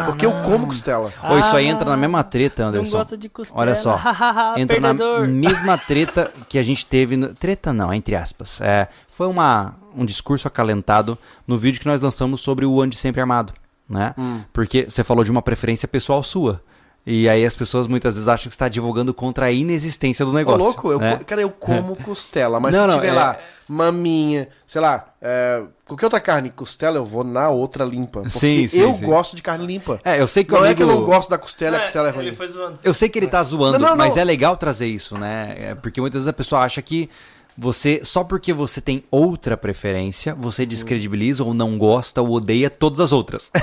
porque 0.06 0.24
eu 0.24 0.32
como 0.42 0.66
costela. 0.66 1.12
Ô, 1.22 1.36
isso 1.38 1.54
aí 1.54 1.66
entra 1.66 1.88
na 1.88 1.96
mesma 1.96 2.24
treta, 2.24 2.62
Não 2.62 2.68
Anderson. 2.70 2.96
gosta 2.96 3.16
de 3.18 3.28
costela. 3.28 3.60
Olha 3.60 3.76
só, 3.76 4.00
entra 4.56 4.80
na 4.80 4.94
mesma 5.26 5.76
treta 5.76 6.30
que 6.48 6.58
a 6.58 6.62
gente 6.62 6.86
teve. 6.86 7.16
No... 7.16 7.34
Treta 7.34 7.72
não, 7.72 7.92
entre 7.92 8.16
aspas. 8.16 8.60
É, 8.62 8.88
foi 9.08 9.26
uma, 9.26 9.74
um 9.94 10.06
discurso 10.06 10.48
acalentado 10.48 11.18
no 11.46 11.58
vídeo 11.58 11.80
que 11.80 11.86
nós 11.86 12.00
lançamos 12.00 12.40
sobre 12.40 12.64
o 12.64 12.80
Ande 12.80 12.96
Sempre 12.96 13.20
Armado, 13.20 13.52
né? 13.88 14.14
Porque 14.52 14.86
você 14.88 15.04
falou 15.04 15.22
de 15.22 15.30
uma 15.30 15.42
preferência 15.42 15.86
pessoal 15.86 16.22
sua. 16.22 16.62
E 17.06 17.28
aí 17.28 17.44
as 17.44 17.56
pessoas 17.56 17.86
muitas 17.86 18.14
vezes 18.14 18.28
acham 18.28 18.42
que 18.42 18.50
você 18.50 18.56
está 18.56 18.68
divulgando 18.68 19.14
contra 19.14 19.46
a 19.46 19.52
inexistência 19.52 20.24
do 20.24 20.32
Ô, 20.32 20.34
negócio. 20.34 20.58
louco, 20.60 20.92
eu, 20.92 20.98
né? 20.98 21.18
cara, 21.26 21.40
eu 21.40 21.50
como 21.50 21.96
costela, 22.04 22.60
mas 22.60 22.72
Não, 22.72 22.82
se 22.82 22.86
não, 22.88 22.94
tiver 22.96 23.08
é- 23.08 23.12
lá 23.12 23.38
maminha, 23.66 24.48
sei 24.66 24.80
lá, 24.80 25.06
é, 25.22 25.62
qualquer 25.86 26.06
outra 26.06 26.20
carne, 26.20 26.50
costela, 26.50 26.96
eu 26.96 27.04
vou 27.04 27.22
na 27.22 27.48
outra 27.48 27.84
limpa. 27.84 28.20
Porque 28.20 28.38
Sim, 28.38 28.66
sim, 28.66 28.80
eu 28.80 28.92
sim. 28.92 29.06
gosto 29.06 29.36
de 29.36 29.42
carne 29.42 29.64
limpa. 29.64 30.00
É, 30.04 30.20
eu 30.20 30.26
sei 30.26 30.42
que 30.44 30.52
não 30.52 30.60
o 30.60 30.64
é 30.64 30.68
amigo... 30.68 30.76
que 30.76 30.82
eu 30.82 30.86
não 30.88 31.04
gosto 31.04 31.30
da 31.30 31.38
costela, 31.38 31.76
a 31.76 31.80
costela 31.80 32.08
é 32.08 32.10
ruim. 32.10 32.26
Ele 32.26 32.36
foi 32.36 32.48
zoando. 32.48 32.78
Eu 32.82 32.92
sei 32.92 33.08
que 33.08 33.18
ele 33.18 33.28
tá 33.28 33.42
zoando, 33.42 33.78
Não, 33.78 33.90
não, 33.90 33.96
mas 33.96 34.16
é 34.16 34.24
legal 34.24 34.56
trazer 34.56 34.88
isso, 34.88 35.18
né? 35.18 35.54
É, 35.56 35.74
porque 35.74 36.00
muitas 36.00 36.18
vezes 36.22 36.28
a 36.28 36.32
pessoa 36.32 36.62
acha 36.62 36.82
que 36.82 37.08
você, 37.56 38.00
só 38.04 38.24
porque 38.24 38.52
você 38.52 38.80
tem 38.80 39.04
outra 39.10 39.56
preferência, 39.56 40.34
você 40.34 40.64
descredibiliza 40.64 41.44
ou 41.44 41.52
não 41.54 41.76
gosta 41.76 42.22
ou 42.22 42.30
odeia 42.32 42.70
todas 42.70 43.00
as 43.00 43.12
outras. 43.12 43.50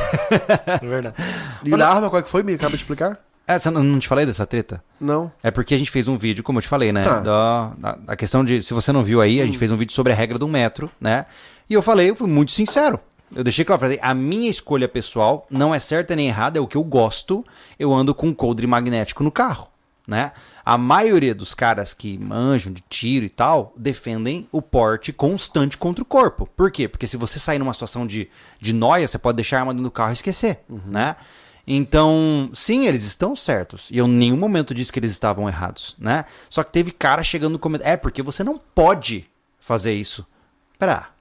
É 0.68 0.86
verdade. 0.86 1.16
E 1.64 1.70
da 1.72 1.90
arma, 1.90 2.10
qual 2.10 2.20
é 2.20 2.24
que 2.24 2.30
foi? 2.30 2.44
Me 2.44 2.54
acaba 2.54 2.72
de 2.72 2.76
explicar? 2.78 3.20
Essa 3.48 3.72
não, 3.72 3.82
não 3.82 3.98
te 3.98 4.08
falei 4.08 4.26
dessa 4.26 4.46
treta? 4.46 4.84
Não. 5.00 5.32
É 5.42 5.50
porque 5.50 5.74
a 5.74 5.78
gente 5.78 5.90
fez 5.90 6.08
um 6.08 6.18
vídeo, 6.18 6.44
como 6.44 6.60
eu 6.60 6.62
te 6.62 6.68
falei, 6.68 6.92
né? 6.92 7.04
Tá. 7.04 7.20
Da, 7.20 7.74
da, 7.78 7.96
da 7.96 8.16
questão 8.16 8.44
de, 8.44 8.62
se 8.62 8.74
você 8.74 8.92
não 8.92 9.04
viu 9.04 9.22
aí, 9.22 9.42
a 9.42 9.46
gente 9.46 9.58
fez 9.58 9.72
um 9.72 9.78
vídeo 9.78 9.94
sobre 9.94 10.12
a 10.12 10.16
regra 10.16 10.38
do 10.38 10.48
metro, 10.48 10.92
né? 11.00 11.26
E 11.70 11.74
eu 11.74 11.82
falei, 11.82 12.10
eu 12.10 12.16
fui 12.16 12.28
muito 12.28 12.52
sincero. 12.52 13.00
Eu 13.34 13.44
deixei 13.44 13.64
claro, 13.66 13.80
falei, 13.80 14.00
a 14.02 14.14
minha 14.14 14.50
escolha 14.50 14.88
pessoal 14.88 15.48
não 15.50 15.74
é 15.74 15.80
certa 15.80 16.16
nem 16.16 16.28
errada, 16.28 16.60
é 16.60 16.62
o 16.62 16.68
que 16.68 16.78
eu 16.78 16.84
gosto. 16.84 17.46
Eu 17.80 17.94
ando 17.94 18.14
com 18.14 18.28
um 18.28 18.34
coldre 18.34 18.68
magnético 18.68 19.24
no 19.24 19.32
carro, 19.32 19.70
né? 20.06 20.32
A 20.68 20.78
maioria 20.78 21.34
dos 21.34 21.54
caras 21.54 21.94
que 21.94 22.18
manjam 22.18 22.74
de 22.74 22.84
tiro 22.90 23.26
e 23.26 23.30
tal 23.30 23.72
defendem 23.74 24.50
o 24.52 24.62
porte 24.62 25.14
constante 25.14 25.78
contra 25.78 26.04
o 26.04 26.06
corpo. 26.06 26.46
Por 26.58 26.70
quê? 26.70 26.90
Porque 26.90 27.08
se 27.08 27.16
você 27.16 27.40
sair 27.40 27.58
numa 27.58 27.72
situação 27.72 28.06
de, 28.06 28.30
de 28.60 28.74
noia, 28.74 29.08
você 29.08 29.18
pode 29.18 29.38
deixar 29.38 29.56
a 29.56 29.60
arma 29.62 29.72
dentro 29.72 29.86
do 29.86 29.92
carro 29.92 30.10
e 30.10 30.16
esquecer, 30.16 30.66
né? 30.86 31.16
Então, 31.66 32.50
sim, 32.54 32.86
eles 32.86 33.06
estão 33.06 33.34
certos. 33.34 33.88
E 33.90 33.98
eu 33.98 34.08
em 34.08 34.12
nenhum 34.12 34.36
momento 34.36 34.74
disse 34.74 34.92
que 34.92 35.00
eles 35.00 35.14
estavam 35.14 35.48
errados, 35.48 35.96
né? 35.98 36.26
Só 36.50 36.62
que 36.66 36.74
teve 36.74 36.92
cara 36.92 37.24
chegando 37.24 37.54
no 37.54 37.60
comentário. 37.60 37.94
É, 37.94 37.96
porque 37.96 38.22
você 38.22 38.44
não 38.44 38.58
pode 38.58 39.26
fazer 39.62 39.94
isso. 39.94 40.28
Pera. 40.78 41.12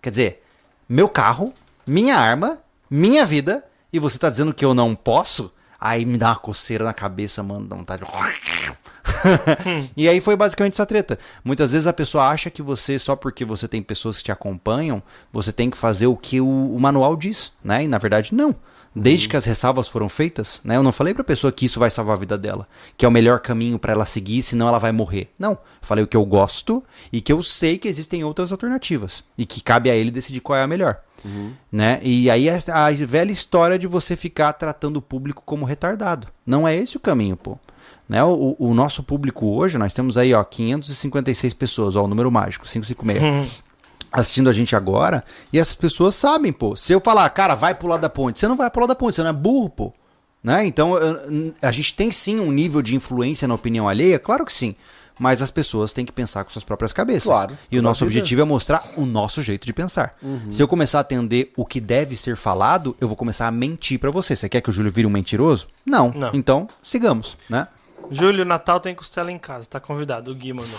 Quer 0.00 0.10
dizer, 0.10 0.44
meu 0.88 1.08
carro, 1.08 1.52
minha 1.84 2.16
arma, 2.16 2.60
minha 2.88 3.26
vida, 3.26 3.64
e 3.92 3.98
você 3.98 4.16
tá 4.16 4.30
dizendo 4.30 4.54
que 4.54 4.64
eu 4.64 4.74
não 4.74 4.94
posso? 4.94 5.52
Aí 5.80 6.04
me 6.04 6.16
dá 6.16 6.28
uma 6.28 6.36
coceira 6.36 6.84
na 6.84 6.94
cabeça, 6.94 7.42
mano, 7.42 7.66
dá 7.66 7.74
vontade 7.74 8.04
de... 8.04 8.81
e 9.96 10.08
aí 10.08 10.20
foi 10.20 10.36
basicamente 10.36 10.74
essa 10.74 10.86
treta. 10.86 11.18
Muitas 11.44 11.72
vezes 11.72 11.86
a 11.86 11.92
pessoa 11.92 12.28
acha 12.28 12.50
que 12.50 12.62
você, 12.62 12.98
só 12.98 13.16
porque 13.16 13.44
você 13.44 13.68
tem 13.68 13.82
pessoas 13.82 14.18
que 14.18 14.24
te 14.24 14.32
acompanham, 14.32 15.02
você 15.32 15.52
tem 15.52 15.70
que 15.70 15.76
fazer 15.76 16.06
o 16.06 16.16
que 16.16 16.40
o, 16.40 16.46
o 16.46 16.80
manual 16.80 17.16
diz, 17.16 17.52
né? 17.62 17.84
E 17.84 17.88
na 17.88 17.98
verdade, 17.98 18.34
não. 18.34 18.54
Desde 18.94 19.26
que 19.26 19.36
as 19.36 19.46
ressalvas 19.46 19.88
foram 19.88 20.06
feitas, 20.06 20.60
né? 20.62 20.76
Eu 20.76 20.82
não 20.82 20.92
falei 20.92 21.14
pra 21.14 21.24
pessoa 21.24 21.50
que 21.50 21.64
isso 21.64 21.80
vai 21.80 21.88
salvar 21.88 22.14
a 22.14 22.20
vida 22.20 22.36
dela, 22.36 22.68
que 22.94 23.06
é 23.06 23.08
o 23.08 23.12
melhor 23.12 23.40
caminho 23.40 23.78
pra 23.78 23.92
ela 23.92 24.04
seguir, 24.04 24.42
senão 24.42 24.68
ela 24.68 24.78
vai 24.78 24.92
morrer. 24.92 25.30
Não. 25.38 25.56
Falei 25.80 26.04
o 26.04 26.06
que 26.06 26.16
eu 26.16 26.24
gosto 26.26 26.84
e 27.10 27.20
que 27.20 27.32
eu 27.32 27.42
sei 27.42 27.78
que 27.78 27.88
existem 27.88 28.22
outras 28.22 28.52
alternativas 28.52 29.24
e 29.38 29.46
que 29.46 29.62
cabe 29.62 29.90
a 29.90 29.94
ele 29.94 30.10
decidir 30.10 30.40
qual 30.40 30.58
é 30.58 30.62
a 30.62 30.66
melhor. 30.66 31.00
Né? 31.70 32.00
E 32.02 32.28
aí 32.28 32.50
a, 32.50 32.54
a 32.54 32.90
velha 32.92 33.32
história 33.32 33.78
de 33.78 33.86
você 33.86 34.14
ficar 34.14 34.52
tratando 34.52 34.98
o 34.98 35.02
público 35.02 35.42
como 35.46 35.64
retardado. 35.64 36.28
Não 36.44 36.68
é 36.68 36.76
esse 36.76 36.98
o 36.98 37.00
caminho, 37.00 37.36
pô. 37.36 37.58
Né? 38.08 38.22
O, 38.24 38.56
o 38.58 38.74
nosso 38.74 39.02
público 39.02 39.46
hoje, 39.46 39.78
nós 39.78 39.94
temos 39.94 40.18
aí, 40.18 40.34
ó, 40.34 40.42
556 40.44 41.54
pessoas, 41.54 41.96
ó, 41.96 42.04
o 42.04 42.08
número 42.08 42.30
mágico, 42.30 42.66
556 42.66 43.62
assistindo 44.12 44.50
a 44.50 44.52
gente 44.52 44.76
agora, 44.76 45.24
e 45.50 45.58
essas 45.58 45.74
pessoas 45.74 46.14
sabem, 46.14 46.52
pô. 46.52 46.76
Se 46.76 46.92
eu 46.92 47.00
falar, 47.00 47.26
cara, 47.30 47.54
vai 47.54 47.74
pular 47.74 47.96
da 47.96 48.10
ponte, 48.10 48.38
você 48.38 48.46
não 48.46 48.56
vai 48.58 48.70
pular 48.70 48.86
da 48.86 48.94
ponte, 48.94 49.14
você 49.16 49.22
não 49.22 49.30
é 49.30 49.32
burro, 49.32 49.70
pô. 49.70 49.92
Né? 50.44 50.66
Então, 50.66 50.98
eu- 50.98 51.54
a 51.62 51.70
gente 51.72 51.94
tem 51.94 52.10
sim 52.10 52.38
um 52.38 52.52
nível 52.52 52.82
de 52.82 52.94
influência 52.94 53.48
na 53.48 53.54
opinião 53.54 53.88
alheia, 53.88 54.18
claro 54.18 54.44
que 54.44 54.52
sim. 54.52 54.74
Mas 55.18 55.40
as 55.40 55.50
pessoas 55.50 55.92
têm 55.94 56.04
que 56.04 56.12
pensar 56.12 56.42
com 56.44 56.50
suas 56.50 56.64
próprias 56.64 56.92
cabeças. 56.92 57.24
Claro. 57.24 57.56
E 57.70 57.78
o 57.78 57.82
nosso 57.82 58.04
objetivo 58.04 58.40
é 58.40 58.44
mostrar 58.44 58.82
o 58.96 59.06
nosso 59.06 59.40
jeito 59.40 59.64
de 59.66 59.72
pensar. 59.72 60.14
Se 60.50 60.62
eu 60.62 60.66
começar 60.66 60.98
a 60.98 61.00
atender 61.02 61.52
o 61.56 61.64
que 61.64 61.80
deve 61.80 62.16
ser 62.16 62.34
falado, 62.36 62.96
eu 63.00 63.06
vou 63.06 63.16
começar 63.16 63.46
a 63.46 63.50
mentir 63.50 63.98
pra 64.00 64.10
você. 64.10 64.34
Você 64.34 64.48
quer 64.48 64.60
que 64.60 64.68
o 64.68 64.72
Júlio 64.72 64.90
vire 64.90 65.06
um 65.06 65.10
mentiroso? 65.10 65.68
Não. 65.86 66.10
Não. 66.14 66.30
Então, 66.34 66.66
sigamos, 66.82 67.36
né? 67.48 67.68
Júlio, 68.12 68.44
Natal 68.44 68.78
tem 68.80 68.94
costela 68.94 69.30
em 69.32 69.38
casa. 69.38 69.68
Tá 69.68 69.80
convidado. 69.80 70.30
O 70.30 70.34
Gui 70.34 70.52
mandou. 70.52 70.78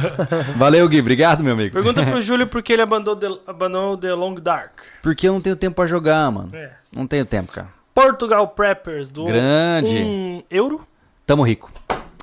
Valeu, 0.56 0.88
Gui. 0.88 1.00
Obrigado, 1.00 1.42
meu 1.42 1.52
amigo. 1.52 1.72
Pergunta 1.72 2.04
pro 2.04 2.20
Júlio 2.22 2.46
por 2.46 2.62
que 2.62 2.72
ele 2.72 2.82
abandonou 2.82 3.16
The, 3.16 3.50
abandonou 3.50 3.96
The 3.96 4.12
Long 4.14 4.34
Dark. 4.36 4.80
Porque 5.02 5.28
eu 5.28 5.32
não 5.32 5.40
tenho 5.40 5.56
tempo 5.56 5.76
pra 5.76 5.86
jogar, 5.86 6.30
mano. 6.30 6.50
É. 6.54 6.72
Não 6.94 7.06
tenho 7.06 7.24
tempo, 7.26 7.52
cara. 7.52 7.68
Portugal 7.94 8.46
Preppers 8.48 9.10
do 9.10 9.24
Grande. 9.24 9.96
um 9.98 10.42
euro 10.50 10.86
Tamo 11.26 11.42
rico. 11.42 11.70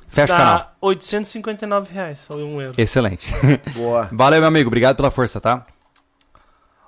Fecha 0.08 0.34
o 0.34 0.36
canal. 0.36 0.58
dá 0.58 0.72
859 0.80 1.92
reais. 1.92 2.26
Ou 2.30 2.38
um 2.38 2.60
euro. 2.60 2.74
Excelente. 2.78 3.30
Boa. 3.74 4.08
Valeu, 4.12 4.40
meu 4.40 4.48
amigo. 4.48 4.68
Obrigado 4.68 4.96
pela 4.96 5.10
força, 5.10 5.40
tá? 5.40 5.66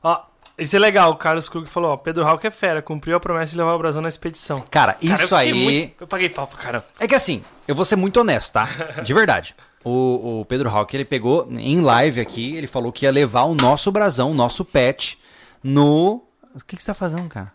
Ó, 0.03 0.21
isso 0.59 0.75
é 0.77 0.79
legal. 0.79 1.13
O 1.13 1.17
Carlos 1.17 1.49
Krug 1.49 1.69
falou: 1.69 1.93
ó, 1.93 1.97
Pedro 1.97 2.27
Hawk 2.27 2.47
é 2.47 2.51
fera. 2.51 2.83
Cumpriu 2.83 3.17
a 3.17 3.21
promessa 3.21 3.53
de 3.53 3.59
levar 3.59 3.75
o 3.75 3.79
Brasão 3.79 4.03
na 4.03 4.09
expedição. 4.09 4.61
Cara, 4.71 4.95
Cara, 4.95 4.99
eu 5.03 5.15
isso 5.15 5.23
fiquei 5.37 5.53
aí. 5.53 5.55
muito- 5.65 5.95
Eu 6.01 6.07
paguei 6.07 6.29
pau 6.29 6.47
pra 6.47 6.59
caramba. 6.59 6.85
É 6.99 7.07
que 7.07 7.15
assim, 7.15 7.43
eu 7.67 7.75
vou 7.75 7.85
ser 7.85 7.97
muito 7.97 8.19
honesto, 8.21 8.53
tá? 8.53 8.69
De 9.05 9.15
verdade. 9.15 9.55
O, 9.85 10.41
o 10.41 10.45
Pedro 10.45 10.69
Hawk, 10.69 10.95
ele 10.95 11.05
pegou 11.05 11.47
em 11.53 11.81
live 11.81 12.21
aqui, 12.21 12.57
ele 12.57 12.67
falou 12.67 12.93
que 12.93 13.05
ia 13.07 13.13
levar 13.13 13.45
o 13.45 13.55
nosso 13.55 13.91
brasão, 13.93 14.33
o 14.33 14.35
nosso 14.35 14.65
pet, 14.65 15.19
no. 15.63 16.23
O 16.55 16.65
que, 16.67 16.77
que 16.77 16.83
você 16.83 16.91
tá 16.91 16.95
fazendo, 16.95 17.29
cara? 17.29 17.53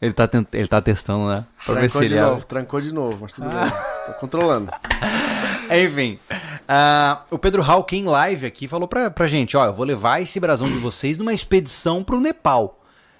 Ele 0.00 0.12
tá, 0.14 0.26
tent... 0.26 0.46
ele 0.54 0.68
tá 0.68 0.80
testando, 0.80 1.28
né? 1.28 1.44
Pra 1.66 1.74
ver 1.74 1.90
se 1.90 1.98
Trancou 1.98 2.08
de 2.08 2.14
ele. 2.14 2.20
novo, 2.22 2.46
trancou 2.46 2.80
de 2.80 2.92
novo, 2.94 3.18
mas 3.20 3.32
tudo 3.34 3.48
bem. 3.50 3.58
Tô 4.12 4.18
controlando. 4.20 4.70
Enfim. 5.70 6.18
ah, 6.68 7.22
o 7.30 7.38
Pedro 7.38 7.62
Hawk 7.62 7.96
em 7.96 8.04
live 8.04 8.46
aqui 8.46 8.66
falou 8.66 8.88
pra, 8.88 9.10
pra 9.10 9.26
gente: 9.26 9.56
ó, 9.56 9.66
eu 9.66 9.72
vou 9.74 9.84
levar 9.86 10.20
esse 10.20 10.38
brasão 10.40 10.68
de 10.70 10.78
vocês 10.78 11.16
numa 11.18 11.32
expedição 11.32 12.02
pro 12.02 12.20
Nepal. 12.20 12.76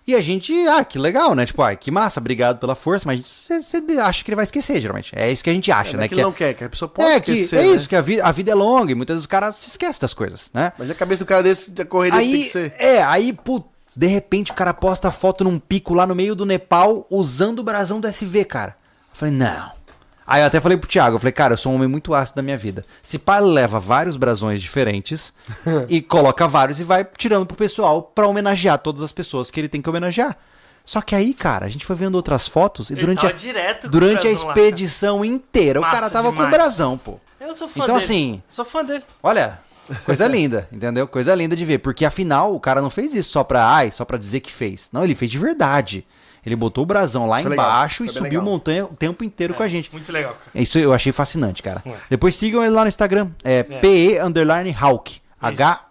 E 0.06 0.14
a 0.14 0.20
gente, 0.20 0.52
ah, 0.66 0.82
que 0.82 0.98
legal, 0.98 1.34
né? 1.34 1.46
Tipo, 1.46 1.62
ah, 1.62 1.76
que 1.76 1.90
massa, 1.90 2.18
obrigado 2.18 2.58
pela 2.58 2.74
força, 2.74 3.04
mas 3.06 3.20
você 3.28 3.76
acha 4.00 4.24
que 4.24 4.30
ele 4.30 4.34
vai 4.36 4.44
esquecer, 4.44 4.80
geralmente. 4.80 5.12
É 5.14 5.30
isso 5.30 5.44
que 5.44 5.50
a 5.50 5.52
gente 5.52 5.70
acha, 5.70 5.96
É, 5.96 6.00
né? 6.00 6.08
que 6.08 6.14
ele 6.14 6.22
não 6.22 6.32
quer, 6.32 6.54
que 6.54 6.64
a 6.64 6.68
pessoa 6.68 6.88
pode 6.88 7.08
é, 7.08 7.20
que, 7.20 7.30
esquecer, 7.30 7.56
é 7.56 7.68
né? 7.68 7.76
isso, 7.76 7.88
que 7.88 7.94
a 7.94 8.00
vida, 8.00 8.24
a 8.24 8.32
vida 8.32 8.50
é 8.50 8.54
longa 8.54 8.90
e 8.90 8.94
muitas 8.94 9.14
vezes 9.14 9.26
o 9.26 9.28
cara 9.28 9.52
se 9.52 9.68
esquece 9.68 10.00
das 10.00 10.12
coisas, 10.14 10.50
né? 10.52 10.72
Mas 10.76 10.88
na 10.88 10.94
cabeça 10.94 11.24
do 11.24 11.28
cara 11.28 11.42
desse, 11.42 11.72
a 11.80 11.84
correria 11.84 12.18
tem 12.18 12.42
que 12.42 12.48
ser. 12.48 12.74
é, 12.78 13.02
aí, 13.02 13.32
putz, 13.32 13.68
de 13.96 14.06
repente 14.06 14.50
o 14.50 14.54
cara 14.54 14.74
posta 14.74 15.08
a 15.08 15.12
foto 15.12 15.44
num 15.44 15.60
pico 15.60 15.94
lá 15.94 16.06
no 16.06 16.14
meio 16.14 16.34
do 16.34 16.46
Nepal 16.46 17.06
usando 17.10 17.60
o 17.60 17.62
brasão 17.62 18.00
do 18.00 18.08
SV, 18.08 18.46
cara. 18.46 18.76
Eu 19.12 19.16
falei, 19.16 19.34
não. 19.34 19.70
Aí 20.32 20.42
eu 20.42 20.46
até 20.46 20.60
falei 20.60 20.78
pro 20.78 20.88
Thiago, 20.88 21.16
eu 21.16 21.18
falei, 21.18 21.32
cara, 21.32 21.54
eu 21.54 21.58
sou 21.58 21.72
um 21.72 21.74
homem 21.74 21.88
muito 21.88 22.14
ácido 22.14 22.36
da 22.36 22.42
minha 22.42 22.56
vida. 22.56 22.84
Se 23.02 23.18
pá, 23.18 23.40
leva 23.40 23.80
vários 23.80 24.16
brasões 24.16 24.62
diferentes 24.62 25.34
e 25.88 26.00
coloca 26.00 26.46
vários 26.46 26.78
e 26.78 26.84
vai 26.84 27.04
tirando 27.18 27.44
pro 27.44 27.56
pessoal 27.56 28.00
pra 28.00 28.28
homenagear 28.28 28.78
todas 28.78 29.02
as 29.02 29.10
pessoas 29.10 29.50
que 29.50 29.58
ele 29.58 29.68
tem 29.68 29.82
que 29.82 29.90
homenagear. 29.90 30.36
Só 30.84 31.00
que 31.00 31.16
aí, 31.16 31.34
cara, 31.34 31.66
a 31.66 31.68
gente 31.68 31.84
foi 31.84 31.96
vendo 31.96 32.14
outras 32.14 32.46
fotos 32.46 32.90
e 32.90 32.92
Ele 32.92 33.00
durante 33.00 33.26
a, 33.26 33.30
o 33.30 33.90
durante 33.90 34.18
a 34.26 34.30
brasão 34.30 34.46
lá, 34.48 34.54
expedição 34.54 35.24
inteira, 35.24 35.80
o 35.80 35.82
Massa 35.82 35.96
cara 35.96 36.10
tava 36.10 36.28
com 36.28 36.34
o 36.34 36.44
demais. 36.44 36.50
brasão, 36.52 36.96
pô. 36.96 37.18
Eu 37.40 37.52
sou 37.54 37.66
fã 37.68 37.82
Então, 37.82 37.94
dele. 37.96 38.04
assim- 38.04 38.42
Sou 38.48 38.64
fã 38.64 38.84
dele. 38.84 39.02
Olha, 39.22 39.58
coisa 40.04 40.26
linda, 40.28 40.68
entendeu? 40.72 41.08
Coisa 41.08 41.34
linda 41.34 41.56
de 41.56 41.64
ver, 41.64 41.78
porque 41.78 42.04
afinal 42.04 42.54
o 42.54 42.60
cara 42.60 42.80
não 42.80 42.88
fez 42.90 43.14
isso 43.14 43.30
só 43.30 43.42
pra, 43.42 43.66
ai, 43.68 43.90
só 43.90 44.04
pra 44.04 44.16
dizer 44.16 44.40
que 44.40 44.52
fez. 44.52 44.90
Não, 44.92 45.02
ele 45.02 45.14
fez 45.14 45.30
de 45.30 45.38
verdade. 45.38 46.04
Ele 46.44 46.56
botou 46.56 46.84
o 46.84 46.86
brasão 46.86 47.26
lá 47.26 47.40
Foi 47.42 47.50
legal, 47.50 47.66
embaixo 47.66 47.96
foi 47.98 48.06
e 48.06 48.10
subiu 48.10 48.24
legal. 48.40 48.44
montanha 48.44 48.84
o 48.84 48.88
tempo 48.88 49.22
inteiro 49.24 49.54
com 49.54 49.62
a 49.62 49.68
gente. 49.68 49.92
Muito 49.92 50.10
legal, 50.10 50.32
cara. 50.32 50.50
Isso 50.54 50.78
eu 50.78 50.92
achei 50.92 51.12
fascinante, 51.12 51.62
cara. 51.62 51.82
É. 51.84 51.92
Depois 52.10 52.34
sigam 52.36 52.62
ele 52.62 52.72
lá 52.74 52.82
no 52.82 52.88
Instagram, 52.88 53.30
é, 53.44 53.62
PE 53.62 54.18
underline 54.20 54.74
Hawk, 54.80 55.20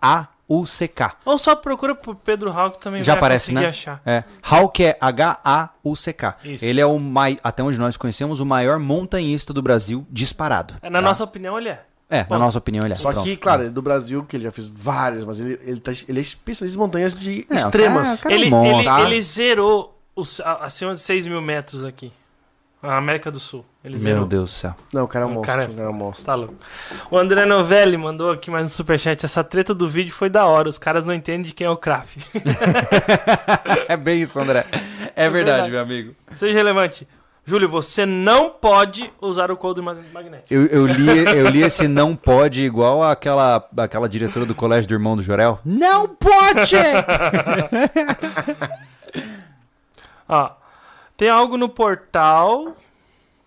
H-A-U-C-K. 0.09 1.13
Ou 1.25 1.37
só 1.37 1.55
procura 1.55 1.93
pro 1.95 2.15
Pedro 2.15 2.51
Hawk 2.51 2.79
também 2.79 3.01
Já 3.01 3.13
vai 3.13 3.19
aparece, 3.19 3.53
né? 3.53 3.67
achar. 3.67 4.01
É. 4.05 4.23
Hawk 4.41 4.83
é 4.83 4.97
H-A-U-C-K. 4.99 6.37
Isso. 6.43 6.65
Ele 6.65 6.81
é 6.81 6.85
o 6.85 6.97
mai... 6.99 7.37
até 7.43 7.61
onde 7.63 7.77
nós 7.77 7.97
conhecemos 7.97 8.39
o 8.39 8.45
maior 8.45 8.79
montanhista 8.79 9.53
do 9.53 9.61
Brasil 9.61 10.05
disparado. 10.09 10.75
É, 10.81 10.89
Na 10.89 10.99
tá? 10.99 11.07
nossa 11.07 11.23
opinião, 11.23 11.57
ele 11.57 11.69
é. 11.69 11.81
É, 12.11 12.23
Bom, 12.23 12.39
na 12.39 12.45
nossa 12.45 12.57
opinião 12.57 12.83
ele 12.85 12.93
é. 12.93 12.95
Só 12.95 13.11
Pronto. 13.11 13.23
que, 13.23 13.37
claro, 13.37 13.61
ele 13.61 13.69
é 13.69 13.71
do 13.71 13.83
Brasil, 13.83 14.23
que 14.23 14.35
ele 14.35 14.45
já 14.45 14.51
fez 14.51 14.67
várias, 14.67 15.23
mas 15.23 15.39
ele, 15.39 15.59
ele, 15.63 15.79
tá- 15.79 15.91
ele 16.07 16.17
é 16.17 16.21
especialista 16.23 16.75
em 16.75 16.81
montanhas 16.81 17.13
de 17.13 17.45
É, 17.47 17.53
extremas. 17.55 18.03
cara- 18.03 18.17
cara 18.17 18.33
é 18.33 18.37
um 18.37 18.41
Ele, 18.41 18.49
monstro, 18.49 18.77
ele, 18.79 18.83
tá? 18.85 19.01
ele 19.01 19.21
zerou 19.21 19.98
os, 20.19 20.41
acima 20.41 20.93
de 20.93 20.99
6 20.99 21.27
mil 21.27 21.41
metros 21.41 21.85
aqui. 21.85 22.11
A 22.81 22.95
América 22.95 23.29
do 23.29 23.41
Sul. 23.41 23.65
Eles 23.83 24.01
Meu 24.01 24.13
zerou. 24.13 24.25
Deus 24.25 24.51
do 24.51 24.55
céu. 24.55 24.73
Não, 24.93 25.03
o 25.03 25.07
cara 25.07 25.25
é 25.25 25.27
um 25.27 25.31
O 25.31 25.33
monstro. 25.33 25.51
cara 25.51 25.63
é- 25.63 25.67
O 25.67 25.75
cara 25.75 25.83
é 25.83 25.89
um 25.89 25.93
monstro. 25.93 26.25
Tá 26.25 26.35
louco. 26.35 26.55
O 27.11 27.17
André 27.17 27.45
Novelli 27.45 27.97
mandou 27.97 28.31
aqui 28.31 28.49
mais 28.49 28.65
um 28.65 28.69
superchat. 28.69 29.25
Essa 29.25 29.43
treta 29.43 29.73
do 29.73 29.85
vídeo 29.89 30.13
foi 30.13 30.29
da 30.29 30.45
hora. 30.45 30.69
Os 30.69 30.77
caras 30.77 31.03
não 31.03 31.13
entendem 31.13 31.41
de 31.41 31.53
quem 31.53 31.67
é 31.67 31.69
o 31.69 31.75
Kraft. 31.75 32.15
É 33.89 33.97
bem 33.97 34.21
isso, 34.21 34.39
André. 34.39 34.65
É, 35.15 35.29
verdade, 35.29 35.71
meu 35.71 35.81
amigo. 35.81 36.13
Seja 36.35 36.53
relevante. 36.53 37.07
Júlio, 37.45 37.67
você 37.67 38.05
não 38.05 38.51
pode 38.51 39.11
usar 39.19 39.49
o 39.51 39.57
código 39.57 39.83
ma- 39.83 39.95
magnético. 40.13 40.53
Eu, 40.53 40.67
eu, 40.67 40.85
li, 40.85 41.07
eu 41.35 41.49
li 41.49 41.63
esse 41.63 41.87
não 41.87 42.15
pode 42.15 42.63
igual 42.63 43.01
aquela, 43.03 43.67
aquela 43.77 44.07
diretora 44.07 44.45
do 44.45 44.53
colégio 44.53 44.87
do 44.87 44.93
irmão 44.93 45.17
do 45.17 45.23
Jorel. 45.23 45.59
Não 45.65 46.07
pode! 46.07 46.75
Ó, 50.29 50.51
tem 51.17 51.27
algo 51.29 51.57
no 51.57 51.67
portal 51.67 52.77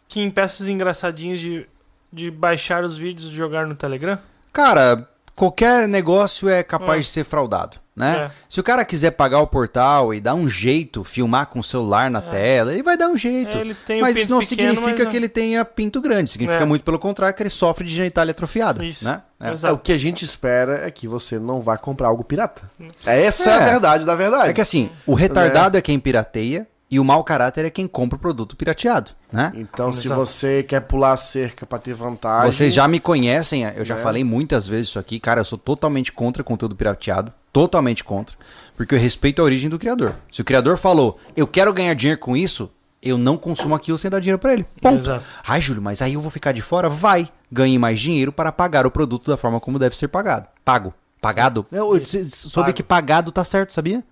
que 0.09 0.21
impeça 0.21 0.63
os 0.63 0.69
engraçadinhos 0.69 1.41
de, 1.41 1.67
de 2.13 2.31
baixar 2.31 2.85
os 2.85 2.99
vídeos 2.99 3.31
e 3.31 3.35
jogar 3.35 3.67
no 3.67 3.75
Telegram? 3.75 4.19
Cara, 4.53 5.09
qualquer 5.35 5.89
negócio 5.89 6.49
é 6.49 6.63
capaz 6.63 6.99
É. 7.01 7.03
de 7.05 7.09
ser 7.09 7.25
fraudado, 7.25 7.79
né? 7.97 8.25
É. 8.25 8.31
Se 8.47 8.61
o 8.61 8.63
cara 8.63 8.85
quiser 8.85 9.13
pagar 9.13 9.41
o 9.41 9.47
portal 9.47 10.13
e 10.13 10.21
dar 10.21 10.35
um 10.35 10.47
jeito, 10.51 11.03
filmar 11.03 11.47
com 11.47 11.61
o 11.61 11.65
celular 11.65 12.11
na 12.11 12.21
tela, 12.21 12.75
ele 12.75 12.83
vai 12.83 12.99
dar 12.99 13.09
um 13.09 13.17
jeito. 13.17 13.57
É, 13.57 13.61
ele 13.63 13.75
tem 13.75 14.01
o 14.01 14.03
mas 14.03 14.19
isso 14.19 14.31
não 14.31 14.41
pequeno, 14.41 14.75
significa 14.75 15.05
mas 15.05 15.11
que 15.11 15.17
ele 15.17 15.29
tenha 15.31 15.65
pinto 15.65 16.03
grande. 16.03 16.29
Significa 16.31 16.63
É. 16.65 16.67
muito 16.67 16.83
pelo 16.83 16.99
contrário 16.99 17.35
que 17.35 17.43
ele 17.43 17.49
sofre 17.49 17.87
de 17.87 17.95
genitália 17.95 18.33
atrofiada. 18.33 18.85
Isso. 18.85 19.07
Né? 19.07 19.23
É. 19.41 19.69
É, 19.69 19.73
o 19.73 19.79
que 19.79 19.93
a 19.93 19.99
gente 19.99 20.23
espera 20.27 20.87
é 20.87 20.91
que 20.91 21.09
você 21.09 21.39
não 21.39 21.63
vá 21.63 21.79
comprar 21.79 22.09
algo 22.09 22.23
pirata. 22.23 22.71
Essa 23.07 23.51
é, 23.51 23.55
É. 23.55 23.57
a 23.57 23.65
verdade 23.71 24.05
da 24.05 24.15
verdade. 24.15 24.51
É 24.51 24.53
que 24.53 24.61
assim, 24.61 24.91
o 25.07 25.15
retardado 25.15 25.79
é 25.79 25.81
quem 25.81 25.99
pirateia 25.99 26.67
e 26.93 27.01
o 27.01 27.05
mau 27.05 27.25
caráter 27.25 27.65
é 27.65 27.71
quem 27.71 27.89
compra 27.89 28.17
o 28.17 28.21
produto 28.21 28.55
pirateado, 28.55 29.13
né? 29.33 29.51
Então, 29.57 29.91
se 29.93 30.07
Exato. 30.07 30.21
você 30.21 30.63
quer 30.63 30.81
pular 30.81 31.13
a 31.13 31.17
cerca 31.17 31.65
pra 31.67 31.79
ter 31.79 31.95
vantagem. 31.95 32.53
Vocês 32.53 32.75
já 32.75 32.87
me 32.87 33.01
conhecem, 33.01 33.63
eu 33.65 33.85
já 33.85 33.97
É. 33.97 34.03
falei 34.03 34.23
muitas 34.23 34.67
vezes 34.69 34.91
isso 34.91 34.99
aqui, 34.99 35.19
cara, 35.19 35.41
eu 35.41 35.45
sou 35.45 35.57
totalmente 35.59 36.13
contra 36.13 36.45
conteúdo 36.45 36.77
pirateado, 36.77 37.33
totalmente 37.53 38.05
contra, 38.05 38.37
porque 38.77 38.95
eu 38.95 38.99
respeito 38.99 39.41
a 39.41 39.45
origem 39.45 39.71
do 39.71 39.79
criador. 39.79 40.15
Se 40.31 40.43
o 40.43 40.45
criador 40.45 40.77
falou, 40.77 41.19
eu 41.35 41.47
quero 41.47 41.73
ganhar 41.73 41.95
dinheiro 41.95 42.21
com 42.21 42.37
isso, 42.37 42.71
eu 43.03 43.17
não 43.17 43.37
consumo 43.39 43.75
aquilo 43.75 43.97
sem 43.99 44.11
dar 44.11 44.21
dinheiro 44.21 44.39
pra 44.39 44.53
ele. 44.53 44.65
Ponto. 44.81 44.95
Exato. 44.95 45.25
Ai, 45.49 45.61
Júlio, 45.63 45.81
mas 45.83 46.03
aí 46.03 46.13
eu 46.15 46.21
vou 46.21 46.31
ficar 46.31 46.53
de 46.53 46.61
fora? 46.63 46.89
Vai, 46.91 47.29
ganhe 47.51 47.79
mais 47.79 47.99
dinheiro 47.99 48.31
para 48.31 48.53
pagar 48.53 48.87
o 48.87 48.91
produto 48.91 49.31
da 49.31 49.37
forma 49.39 49.59
como 49.59 49.79
deve 49.79 49.97
ser 49.97 50.09
pagado. 50.09 50.47
Pago. 50.65 50.93
Pagado? 51.23 51.65
Eu, 51.73 51.95
eu 51.97 52.03
se- 52.05 52.29
soube 52.31 52.67
Pago. 52.67 52.73
que 52.77 52.83
pagado 52.83 53.33
tá 53.33 53.45
certo, 53.45 53.73
sabia? 53.73 54.05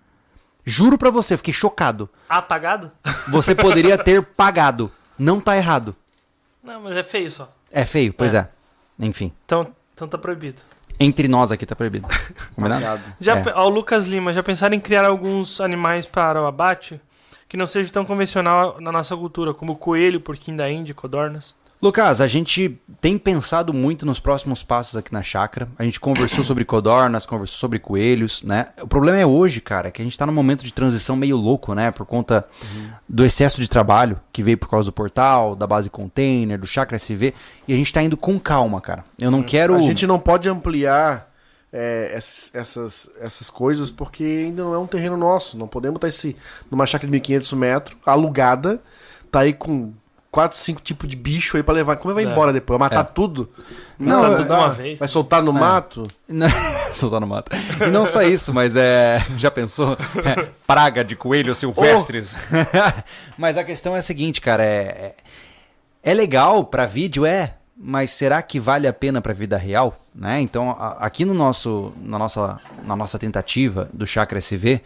Juro 0.64 0.98
pra 0.98 1.10
você, 1.10 1.36
fiquei 1.36 1.54
chocado. 1.54 2.08
Apagado? 2.28 2.90
Você 3.28 3.54
poderia 3.54 3.96
ter 4.02 4.22
pagado. 4.22 4.90
Não 5.18 5.40
tá 5.40 5.56
errado. 5.56 5.94
Não, 6.62 6.80
mas 6.82 6.96
é 6.96 7.02
feio 7.02 7.30
só. 7.30 7.50
É 7.70 7.84
feio, 7.84 8.12
pois 8.12 8.34
É. 8.34 8.38
é. 8.38 8.48
Enfim. 9.04 9.32
Então, 9.44 9.66
então 9.94 10.06
tá 10.06 10.18
proibido. 10.18 10.60
Entre 10.98 11.26
nós 11.28 11.50
aqui 11.50 11.64
tá 11.64 11.74
proibido. 11.74 12.06
Combinado? 12.54 13.00
Já, 13.18 13.38
É. 13.38 13.42
pe- 13.42 13.50
ó, 13.54 13.64
o 13.66 13.68
Lucas 13.70 14.06
Lima, 14.06 14.32
já 14.32 14.42
pensaram 14.42 14.74
em 14.74 14.80
criar 14.80 15.06
alguns 15.06 15.60
animais 15.60 16.04
para 16.06 16.42
o 16.42 16.46
abate 16.46 17.00
que 17.48 17.56
não 17.56 17.66
seja 17.66 17.90
tão 17.90 18.04
convencional 18.04 18.76
na 18.80 18.92
nossa 18.92 19.16
cultura, 19.16 19.52
como 19.54 19.72
o 19.72 19.76
coelho, 19.76 20.20
porquinho 20.20 20.56
da 20.58 20.70
Índia, 20.70 20.94
codornas? 20.94 21.54
Lucas, 21.82 22.20
a 22.20 22.26
gente 22.26 22.78
tem 23.00 23.16
pensado 23.16 23.72
muito 23.72 24.04
nos 24.04 24.20
próximos 24.20 24.62
passos 24.62 24.96
aqui 24.96 25.10
na 25.10 25.22
chácara. 25.22 25.66
A 25.78 25.82
gente 25.82 25.98
conversou 25.98 26.44
sobre 26.44 26.62
codornas, 26.62 27.24
conversou 27.24 27.58
sobre 27.58 27.78
coelhos, 27.78 28.42
né? 28.42 28.68
O 28.82 28.86
problema 28.86 29.16
é 29.16 29.24
hoje, 29.24 29.62
cara, 29.62 29.90
que 29.90 30.02
a 30.02 30.04
gente 30.04 30.16
tá 30.18 30.26
num 30.26 30.32
momento 30.32 30.62
de 30.62 30.74
transição 30.74 31.16
meio 31.16 31.38
louco, 31.38 31.74
né? 31.74 31.90
Por 31.90 32.04
conta 32.04 32.44
do 33.08 33.24
excesso 33.24 33.62
de 33.62 33.68
trabalho 33.68 34.20
que 34.30 34.42
veio 34.42 34.58
por 34.58 34.68
causa 34.68 34.90
do 34.90 34.92
portal, 34.92 35.56
da 35.56 35.66
base 35.66 35.88
container, 35.88 36.58
do 36.58 36.66
chácara 36.66 36.96
SV. 36.96 37.32
E 37.66 37.72
a 37.72 37.76
gente 37.76 37.90
tá 37.90 38.02
indo 38.02 38.16
com 38.16 38.38
calma, 38.38 38.78
cara. 38.78 39.02
Eu 39.18 39.30
não 39.30 39.42
quero. 39.42 39.74
A 39.74 39.80
gente 39.80 40.06
não 40.06 40.18
pode 40.18 40.50
ampliar 40.50 41.32
é, 41.72 42.12
essas, 42.14 42.50
essas, 42.52 43.10
essas 43.20 43.48
coisas 43.48 43.90
porque 43.90 44.22
ainda 44.22 44.64
não 44.64 44.74
é 44.74 44.78
um 44.78 44.86
terreno 44.86 45.16
nosso. 45.16 45.56
Não 45.56 45.66
podemos 45.66 45.96
estar 45.96 46.08
esse, 46.08 46.36
numa 46.70 46.84
chácara 46.84 47.10
de 47.10 47.20
1.500 47.20 47.56
metros, 47.56 47.96
alugada, 48.04 48.82
tá 49.30 49.40
aí 49.40 49.54
com 49.54 49.94
4, 50.30 50.56
5 50.56 50.80
tipos 50.80 51.08
de 51.08 51.16
bicho 51.16 51.56
aí 51.56 51.62
pra 51.62 51.74
levar. 51.74 51.96
Como 51.96 52.14
vai 52.14 52.24
É. 52.24 52.28
embora 52.28 52.52
depois? 52.52 52.78
Vai 52.78 52.88
matar 52.88 53.00
É. 53.00 53.12
tudo? 53.12 53.50
Não, 53.98 54.22
Matar 54.22 54.36
tudo 54.36 54.48
de 54.48 54.54
uma 54.54 54.68
vez. 54.70 54.98
Vai 54.98 55.08
soltar 55.08 55.42
no 55.42 55.52
mato? 55.52 56.06
Não, 56.28 56.46
soltar 56.94 57.20
no 57.20 57.26
mato. 57.26 57.50
E 57.86 57.90
não 57.90 58.06
só 58.06 58.22
isso, 58.22 58.52
mas 58.54 58.76
é. 58.76 59.18
Já 59.36 59.50
pensou? 59.50 59.92
É, 60.24 60.48
praga 60.66 61.04
de 61.04 61.16
coelhos 61.16 61.58
silvestres. 61.58 62.36
mas 63.36 63.56
a 63.58 63.64
questão 63.64 63.94
é 63.96 63.98
a 63.98 64.02
seguinte, 64.02 64.40
cara. 64.40 64.62
É, 64.64 65.14
é, 66.04 66.10
é 66.10 66.14
legal 66.14 66.64
pra 66.64 66.86
vídeo, 66.86 67.26
é. 67.26 67.54
Mas 67.82 68.10
será 68.10 68.42
que 68.42 68.60
vale 68.60 68.86
a 68.86 68.92
pena 68.92 69.22
pra 69.22 69.32
vida 69.32 69.56
real? 69.56 69.98
Né? 70.14 70.40
Então, 70.42 70.70
a- 70.78 70.98
aqui 71.00 71.24
no 71.24 71.32
nosso, 71.32 71.92
na, 72.02 72.18
nossa, 72.18 72.60
na 72.84 72.94
nossa 72.94 73.18
tentativa 73.18 73.88
do 73.92 74.06
Chakra 74.06 74.38
SV, 74.38 74.82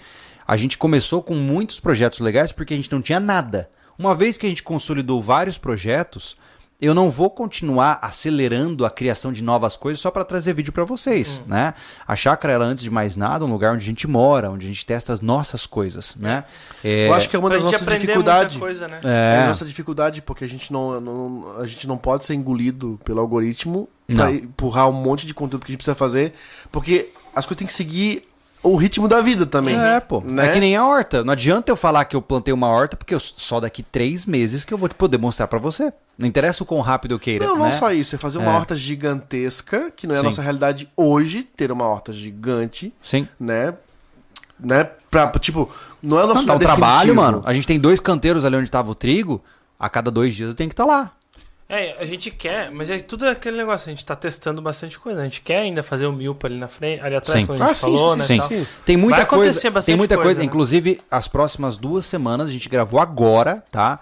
a 0.46 0.56
gente 0.56 0.78
começou 0.78 1.20
com 1.22 1.34
muitos 1.34 1.80
projetos 1.80 2.20
legais 2.20 2.52
porque 2.52 2.72
a 2.72 2.76
gente 2.76 2.92
não 2.92 3.02
tinha 3.02 3.18
nada. 3.18 3.68
Uma 3.98 4.14
vez 4.14 4.36
que 4.36 4.46
a 4.46 4.48
gente 4.48 4.62
consolidou 4.62 5.20
vários 5.22 5.56
projetos, 5.58 6.36
eu 6.80 6.92
não 6.92 7.10
vou 7.10 7.30
continuar 7.30 7.98
acelerando 8.02 8.84
a 8.84 8.90
criação 8.90 9.32
de 9.32 9.42
novas 9.42 9.76
coisas 9.76 10.00
só 10.00 10.10
para 10.10 10.24
trazer 10.24 10.52
vídeo 10.54 10.72
para 10.72 10.84
vocês, 10.84 11.40
né? 11.46 11.72
A 12.06 12.16
chácara 12.16 12.52
ela 12.52 12.64
antes 12.64 12.82
de 12.82 12.90
mais 12.90 13.14
nada 13.16 13.44
um 13.44 13.50
lugar 13.50 13.72
onde 13.72 13.82
a 13.82 13.86
gente 13.86 14.06
mora, 14.08 14.50
onde 14.50 14.66
a 14.66 14.68
gente 14.68 14.84
testa 14.84 15.12
as 15.12 15.20
nossas 15.20 15.66
coisas, 15.66 16.16
né? 16.16 16.44
É, 16.82 17.08
Eu 17.08 17.14
acho 17.14 17.30
que 17.30 17.36
é 17.36 17.38
uma 17.38 17.48
Pra 17.48 17.56
das 17.58 17.64
nossas 17.64 17.78
dificuldades. 18.00 18.56
né? 18.56 19.00
É 19.04 19.38
a 19.38 19.44
é, 19.44 19.46
nossa 19.48 19.64
dificuldade, 19.64 20.20
porque 20.20 20.44
a 20.44 20.48
gente 20.48 20.72
não, 20.72 21.00
não- 21.00 21.60
a 21.60 21.66
gente 21.66 21.86
não 21.86 21.96
pode 21.96 22.24
ser 22.24 22.34
engolido 22.34 23.00
pelo 23.04 23.20
algoritmo 23.20 23.88
pra 24.06 24.32
empurrar 24.32 24.88
um 24.88 24.92
monte 24.92 25.26
de 25.26 25.32
conteúdo 25.32 25.64
que 25.64 25.70
a 25.70 25.72
gente 25.72 25.78
precisa 25.78 25.94
fazer, 25.94 26.34
porque 26.72 27.08
as 27.34 27.46
coisas 27.46 27.58
têm 27.58 27.66
que 27.68 27.72
seguir 27.72 28.26
o 28.64 28.76
ritmo 28.76 29.06
da 29.06 29.20
vida 29.20 29.46
também. 29.46 29.78
É, 29.78 30.00
pô. 30.00 30.20
Né? 30.20 30.48
É 30.48 30.52
que 30.52 30.58
nem 30.58 30.74
a 30.76 30.84
horta. 30.86 31.22
Não 31.22 31.32
adianta 31.32 31.70
eu 31.70 31.76
falar 31.76 32.04
que 32.06 32.16
eu 32.16 32.22
plantei 32.22 32.52
uma 32.52 32.66
horta, 32.68 32.96
porque 32.96 33.14
eu, 33.14 33.20
só 33.20 33.60
daqui 33.60 33.82
três 33.82 34.26
meses 34.26 34.64
que 34.64 34.72
eu 34.74 34.78
vou 34.78 34.88
poder 34.88 35.18
mostrar 35.18 35.46
pra 35.46 35.58
você. 35.58 35.92
Não 36.18 36.26
interessa 36.26 36.62
o 36.62 36.66
quão 36.66 36.80
rápido 36.80 37.14
eu 37.14 37.18
queira. 37.18 37.46
Não, 37.46 37.56
não 37.56 37.66
né? 37.66 37.72
só 37.72 37.92
isso, 37.92 38.14
é 38.14 38.18
fazer 38.18 38.38
uma 38.38 38.52
É. 38.52 38.54
horta 38.56 38.74
gigantesca, 38.74 39.92
que 39.94 40.06
não 40.06 40.14
é 40.14 40.18
a 40.18 40.20
Sim. 40.20 40.26
nossa 40.26 40.42
realidade 40.42 40.88
hoje, 40.96 41.46
ter 41.56 41.70
uma 41.70 41.86
horta 41.86 42.12
gigante, 42.12 42.92
Sim. 43.02 43.28
né? 43.38 43.74
Né? 44.58 44.84
Pra, 45.10 45.28
tipo, 45.38 45.70
não 46.02 46.18
é 46.18 46.24
o 46.24 46.26
nosso 46.28 46.40
Não, 46.40 46.46
dá 46.46 46.54
um 46.54 46.58
trabalho, 46.58 47.14
mano. 47.14 47.42
A 47.44 47.52
gente 47.52 47.66
tem 47.66 47.78
dois 47.78 48.00
canteiros 48.00 48.44
ali 48.44 48.56
onde 48.56 48.70
tava 48.70 48.90
o 48.90 48.94
trigo. 48.94 49.42
A 49.78 49.88
cada 49.88 50.10
dois 50.10 50.34
dias 50.34 50.48
eu 50.48 50.54
tenho 50.54 50.70
que 50.70 50.74
estar 50.74 50.84
lá. 50.84 51.12
É, 51.66 51.96
a 51.98 52.04
gente 52.04 52.30
quer, 52.30 52.70
mas 52.70 52.90
é 52.90 52.98
tudo 52.98 53.26
aquele 53.26 53.56
negócio, 53.56 53.88
a 53.88 53.92
gente 53.94 54.04
tá 54.04 54.14
testando 54.14 54.60
bastante 54.60 54.98
coisa. 54.98 55.20
A 55.20 55.24
gente 55.24 55.40
quer 55.40 55.60
ainda 55.60 55.82
fazer 55.82 56.04
o 56.06 56.12
milpa 56.12 56.46
ali 56.46 56.58
na 56.58 56.68
frente, 56.68 57.00
ali 57.00 57.16
atrás, 57.16 57.40
Sim. 57.40 57.46
como 57.46 57.54
a 57.54 57.66
gente 57.66 57.70
Ah, 57.70 57.74
sim, 57.74 57.80
falou, 57.80 58.12
sim, 58.12 58.18
né? 58.18 58.24
sim, 58.24 58.36
tal. 58.38 58.48
sim. 58.48 58.66
Tem 58.84 58.96
muita 58.98 59.16
Vai 59.16 59.22
acontecer 59.24 59.44
coisa. 59.44 59.60
Tem 59.62 59.70
bastante 59.72 59.96
muita 59.96 60.14
coisa. 60.16 60.26
coisa, 60.26 60.40
né? 60.40 60.46
Inclusive, 60.46 61.00
as 61.10 61.26
próximas 61.26 61.78
duas 61.78 62.04
semanas, 62.04 62.48
a 62.50 62.52
gente 62.52 62.68
gravou 62.68 63.00
agora, 63.00 63.64
tá? 63.72 63.98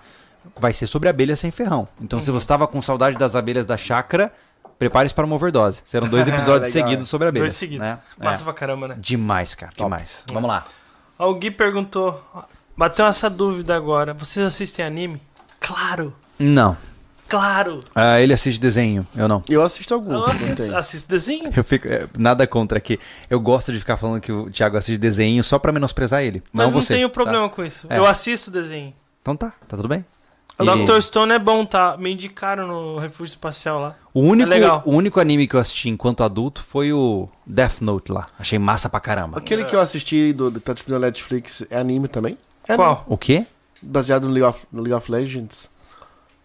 Vai 0.59 0.73
ser 0.73 0.89
sobre 0.89 1.09
abelha 1.09 1.37
sem 1.37 1.53
ferrão. 1.53 1.87
Então, 2.01 2.19
Uhum. 2.19 2.25
se 2.25 2.31
você 2.33 2.47
tava 2.49 2.67
com 2.67 2.83
saudade 2.83 3.17
das 3.17 3.37
abelhas 3.37 3.65
da 3.65 3.77
chácara, 3.77 4.33
prepare-se 4.77 5.15
para 5.15 5.25
uma 5.25 5.37
overdose. 5.37 5.83
Serão 5.85 6.09
dois 6.09 6.27
episódios 6.27 6.73
seguidos 6.73 7.09
sobre 7.09 7.29
abelhas. 7.29 7.53
Dois 7.53 7.57
seguidos. 7.59 7.87
Né? 7.87 7.97
Massa 8.19 8.43
É. 8.43 8.45
pra 8.45 8.53
caramba, 8.55 8.89
né? 8.89 8.97
Demais, 8.99 9.55
cara. 9.55 9.73
Demais. 9.77 10.25
Vamos 10.33 10.49
lá. 10.49 10.65
Ó, 11.17 11.31
O 11.31 11.35
Gui 11.37 11.53
perguntou, 11.53 12.21
bateu 12.77 13.07
essa 13.07 13.31
dúvida 13.31 13.77
agora, 13.77 14.13
vocês 14.13 14.45
assistem 14.45 14.85
anime? 14.85 15.23
Claro, 15.61 16.13
Não. 16.41 16.77
Claro. 17.33 17.81
Ah, 17.95 18.21
ele 18.21 18.33
assiste 18.33 18.61
desenho, 18.61 19.07
eu 19.17 19.27
não. 19.27 19.43
Eu 19.49 19.63
assisto 19.63 19.95
alguns, 19.95 20.13
Eu 20.15 20.25
assisto, 20.27 20.77
assisto 20.77 21.09
desenho. 21.09 21.51
Eu 21.57 21.65
fico. 21.65 21.89
é, 21.89 22.07
nada 22.19 22.47
contra 22.47 22.79
aqui. 22.79 22.99
Eu 23.31 23.41
gosto 23.41 23.73
de 23.73 23.79
ficar 23.79 23.97
falando 23.97 24.21
que 24.21 24.31
o 24.31 24.51
Thiago 24.51 24.77
assiste 24.77 24.99
desenho 24.99 25.43
só 25.43 25.59
pra 25.59 25.73
menosprezar 25.73 26.23
ele. 26.23 26.43
Mas 26.53 26.67
não 26.67 26.73
não, 26.75 26.81
você. 26.83 26.95
tenho 26.95 27.09
tá? 27.09 27.13
problema 27.15 27.49
com 27.49 27.65
isso. 27.65 27.87
É. 27.91 27.99
Eu 27.99 28.07
assisto 28.07 28.51
desenho. 28.51 28.93
Então 29.23 29.35
tá, 29.35 29.53
tá 29.67 29.77
tudo 29.77 29.89
bem. 29.89 30.05
O 30.59 30.65
E- 30.65 30.85
Dr. 30.85 31.01
Stone 31.01 31.33
é 31.33 31.39
bom, 31.39 31.65
tá? 31.65 31.97
Me 31.97 32.13
indicaram 32.13 32.69
no 32.69 32.99
refúgio 32.99 33.31
espacial 33.33 33.81
lá. 33.81 33.97
O 34.13 34.21
único, 34.21 34.51
É 34.53 34.55
legal. 34.55 34.83
o 34.85 34.91
único 34.95 35.19
anime 35.19 35.49
que 35.49 35.57
eu 35.57 35.61
assisti 35.61 35.89
enquanto 35.89 36.23
adulto 36.23 36.63
foi 36.63 36.93
o 36.93 37.29
Death 37.47 37.81
Note 37.81 38.13
lá. 38.13 38.27
Achei 38.39 38.59
massa 38.59 38.89
pra 38.91 39.01
caramba. 39.01 39.39
Aquele 39.39 39.65
que 39.65 39.75
eu 39.75 39.81
assisti 39.81 40.33
do, 40.35 40.51
tá 40.61 40.75
disponível 40.75 41.01
na 41.01 41.07
Netflix 41.07 41.65
é 41.71 41.79
anime 41.79 42.07
também? 42.07 42.37
É 42.69 42.77
Qual? 42.77 43.03
O 43.09 43.17
quê? 43.17 43.47
Baseado 43.81 44.29
no 44.29 44.35
League 44.35 44.47
of, 44.47 44.65
no 44.71 44.83
League 44.83 44.95
of 44.95 45.11
Legends. 45.11 45.71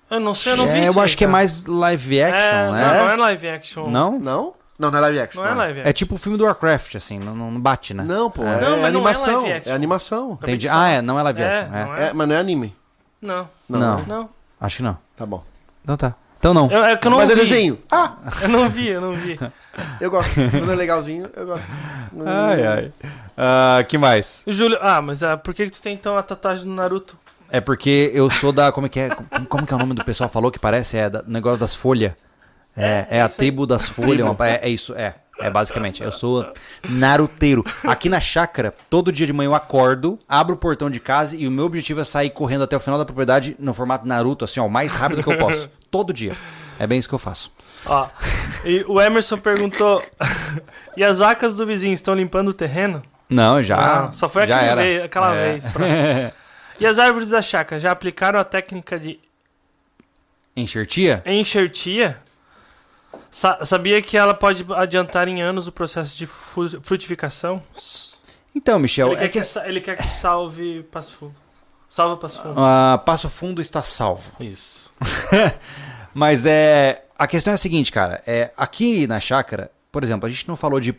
Eu 0.10 0.20
não 0.20 0.34
sei, 0.34 0.54
eu 0.54 0.58
não 0.58 0.66
vi 0.68 0.72
É, 0.80 0.84
isso 0.84 0.94
eu 0.98 1.00
aí, 1.02 1.06
acho 1.06 1.18
que 1.18 1.24
é 1.24 1.28
cara. 1.28 1.32
mais 1.34 1.66
live 1.66 2.22
action, 2.22 2.38
é, 2.38 2.72
né? 2.72 2.88
Não, 2.88 2.94
não 3.06 3.10
é 3.10 3.16
live 3.18 3.48
action. 3.50 3.90
Não? 3.90 4.20
Não? 4.20 4.54
Não, 4.80 4.92
não 4.92 4.98
é 5.00 5.02
live 5.02 5.20
action. 5.20 5.42
Não 5.44 5.50
é 5.50 5.54
live 5.56 5.80
action. 5.80 5.90
É 5.90 5.94
tipo 5.94 6.16
o 6.16 6.18
filme 6.18 6.38
do 6.38 6.44
Warcraft, 6.46 6.96
assim, 6.96 7.20
não, 7.20 7.34
não 7.34 7.60
bate, 7.60 7.94
né? 7.94 8.04
Não, 8.04 8.30
pô. 8.30 8.44
É. 8.44 8.58
É, 8.58 8.62
Não, 8.62 8.70
não 8.78 8.86
é 8.86 8.88
animação. 8.88 9.34
live 9.42 9.50
É, 9.52 9.56
action. 9.58 9.74
animação. 9.76 10.40
Entendi. 10.42 10.70
Ah, 10.70 10.88
é, 10.90 11.02
não 11.02 11.20
é 11.20 11.24
live 11.24 11.42
É, 11.42 11.60
action. 11.60 11.72
não 11.72 11.96
é. 11.96 12.08
É, 12.10 12.14
mas 12.14 12.28
não 12.28 12.36
é 12.36 12.40
anime. 12.40 12.76
Não, 13.22 13.50
Não. 13.68 13.98
não. 14.06 14.30
Acho 14.62 14.78
que 14.78 14.84
não. 14.84 14.98
Tá 15.16 15.26
bom. 15.26 15.44
Então 15.84 15.98
tá. 15.98 16.14
Então 16.40 16.54
não. 16.54 16.70
Eu, 16.72 16.84
é 16.86 16.96
que 16.96 17.08
eu 17.08 17.12
não 17.12 17.18
mas 17.18 17.30
vi. 17.30 17.34
é 17.34 17.38
desenho. 17.38 17.80
Ah, 17.92 18.14
Eu 18.44 18.50
não 18.50 18.70
vi, 18.70 18.88
eu 18.90 19.02
não 19.02 19.14
vi. 19.16 19.40
eu 20.00 20.10
gosto. 20.12 20.36
Quando 20.52 20.72
é 20.72 20.76
legalzinho, 20.76 21.28
eu 21.36 21.46
gosto. 21.48 21.66
Ai, 22.26 22.66
ai. 22.68 22.92
Ah, 23.36 23.84
que 23.88 23.98
mais? 23.98 24.44
O 24.46 24.54
Júlio, 24.54 24.78
ah, 24.82 25.02
mas 25.02 25.24
ah, 25.24 25.36
por 25.36 25.54
que, 25.56 25.66
que 25.66 25.72
tu 25.72 25.82
tem 25.82 25.94
então 25.96 26.16
a 26.18 26.22
tatuagem 26.24 26.66
do 26.66 26.72
Naruto? 26.72 27.18
É 27.50 27.62
porque 27.62 28.12
eu 28.14 28.30
sou 28.30 28.52
da. 28.52 28.72
Como 28.72 28.88
é 28.88 28.90
que 28.90 29.00
é? 29.00 29.10
Como, 29.48 29.66
que 29.66 29.74
é 29.74 29.76
o 29.76 29.80
nome 29.80 29.94
do 29.94 30.04
pessoal 30.04 30.30
falou 30.30 30.52
que 30.52 30.60
parece? 30.60 30.98
É 30.98 31.10
da, 31.10 31.24
negócio 31.24 31.60
das 31.60 31.74
folhas. 31.74 32.14
É, 32.76 33.08
é 33.10 33.22
a 33.22 33.30
tribo 33.30 33.66
das 33.66 33.88
folhas. 33.90 34.28
É, 34.40 34.68
é 34.68 34.70
isso, 34.70 34.94
é. 34.96 35.16
É 35.40 35.50
basicamente. 35.50 36.02
Eu 36.02 36.12
sou 36.12 36.52
naruteiro. 36.90 37.64
Aqui 37.88 38.10
na 38.10 38.20
chácara, 38.20 38.74
todo 38.90 39.12
dia 39.12 39.28
de 39.28 39.34
manhã 39.34 39.50
eu 39.50 39.56
acordo, 39.56 40.18
abro 40.28 40.56
o 40.56 40.58
portão 40.58 40.90
de 40.90 41.00
casa 41.00 41.36
e 41.36 41.48
o 41.48 41.52
meu 41.52 41.66
objetivo 41.66 42.02
é 42.02 42.04
sair 42.04 42.32
correndo 42.32 42.64
até 42.64 42.76
o 42.76 42.80
final 42.80 42.98
da 42.98 43.06
propriedade 43.06 43.56
no 43.60 43.74
formato 43.74 44.08
Naruto, 44.08 44.46
assim, 44.46 44.60
ó, 44.60 44.66
o 44.66 44.70
mais 44.70 44.96
rápido 44.96 45.24
que 45.24 45.32
eu 45.32 45.38
posso. 45.38 45.70
Todo 45.92 46.12
dia. 46.12 46.36
É 46.80 46.88
bem 46.88 46.98
isso 47.00 47.08
que 47.08 47.16
eu 47.16 47.20
faço. 47.20 47.52
Ó, 47.86 48.08
e 48.66 48.84
o 48.88 49.00
Emerson 49.00 49.38
perguntou: 49.38 50.04
e 50.98 51.04
as 51.04 51.20
vacas 51.20 51.56
do 51.56 51.66
vizinho 51.66 51.94
estão 51.94 52.16
limpando 52.16 52.50
o 52.50 52.54
terreno? 52.54 53.02
Não, 53.30 53.62
já. 53.62 54.04
Não, 54.06 54.12
só 54.12 54.28
foi 54.28 54.48
já 54.48 54.60
aquele 54.60 55.04
aquela 55.04 55.36
É. 55.36 55.52
vez. 55.52 55.66
pronto. 55.68 55.88
E 56.80 56.86
as 56.86 57.00
árvores 57.00 57.30
da 57.30 57.42
chácara 57.42 57.80
já 57.80 57.92
aplicaram 57.92 58.40
a 58.40 58.44
técnica 58.44 59.00
de 59.00 59.20
Enxertia? 60.56 61.22
enxertia? 61.26 62.18
Sa- 63.30 63.64
sabia 63.66 64.02
que 64.02 64.18
ela 64.18 64.34
pode 64.34 64.66
adiantar 64.74 65.28
em 65.28 65.42
anos 65.42 65.68
o 65.68 65.72
processo 65.72 66.18
de 66.18 66.26
fu- 66.26 66.82
frutificação? 66.82 67.62
Então, 68.56 68.80
Michel, 68.80 69.10
Ele, 69.10 69.16
é 69.16 69.20
quer 69.20 69.30
que 69.30 69.40
que, 69.40 69.46
sa- 69.46 69.68
ele 69.68 69.82
quer 69.82 69.98
que 69.98 70.10
salve 70.10 70.84
Passo 70.92 71.16
Fundo. 71.18 71.36
Salva 71.88 72.18
Passo 72.18 72.42
Fundo. 72.42 72.56
ah, 72.60 72.98
Passo 73.06 73.30
Fundo 73.30 73.62
está 73.62 73.82
salvo. 73.84 74.32
Isso. 74.40 74.92
Mas 76.14 76.46
é. 76.46 77.04
A 77.18 77.28
questão 77.28 77.52
é 77.52 77.56
a 77.56 77.58
seguinte, 77.58 77.92
cara. 77.92 78.22
É, 78.26 78.52
aqui 78.58 79.06
na 79.08 79.20
chácara, 79.20 79.72
por 79.92 80.04
exemplo, 80.04 80.26
a 80.28 80.30
gente 80.30 80.48
não 80.48 80.56
falou 80.56 80.80
de, 80.80 80.96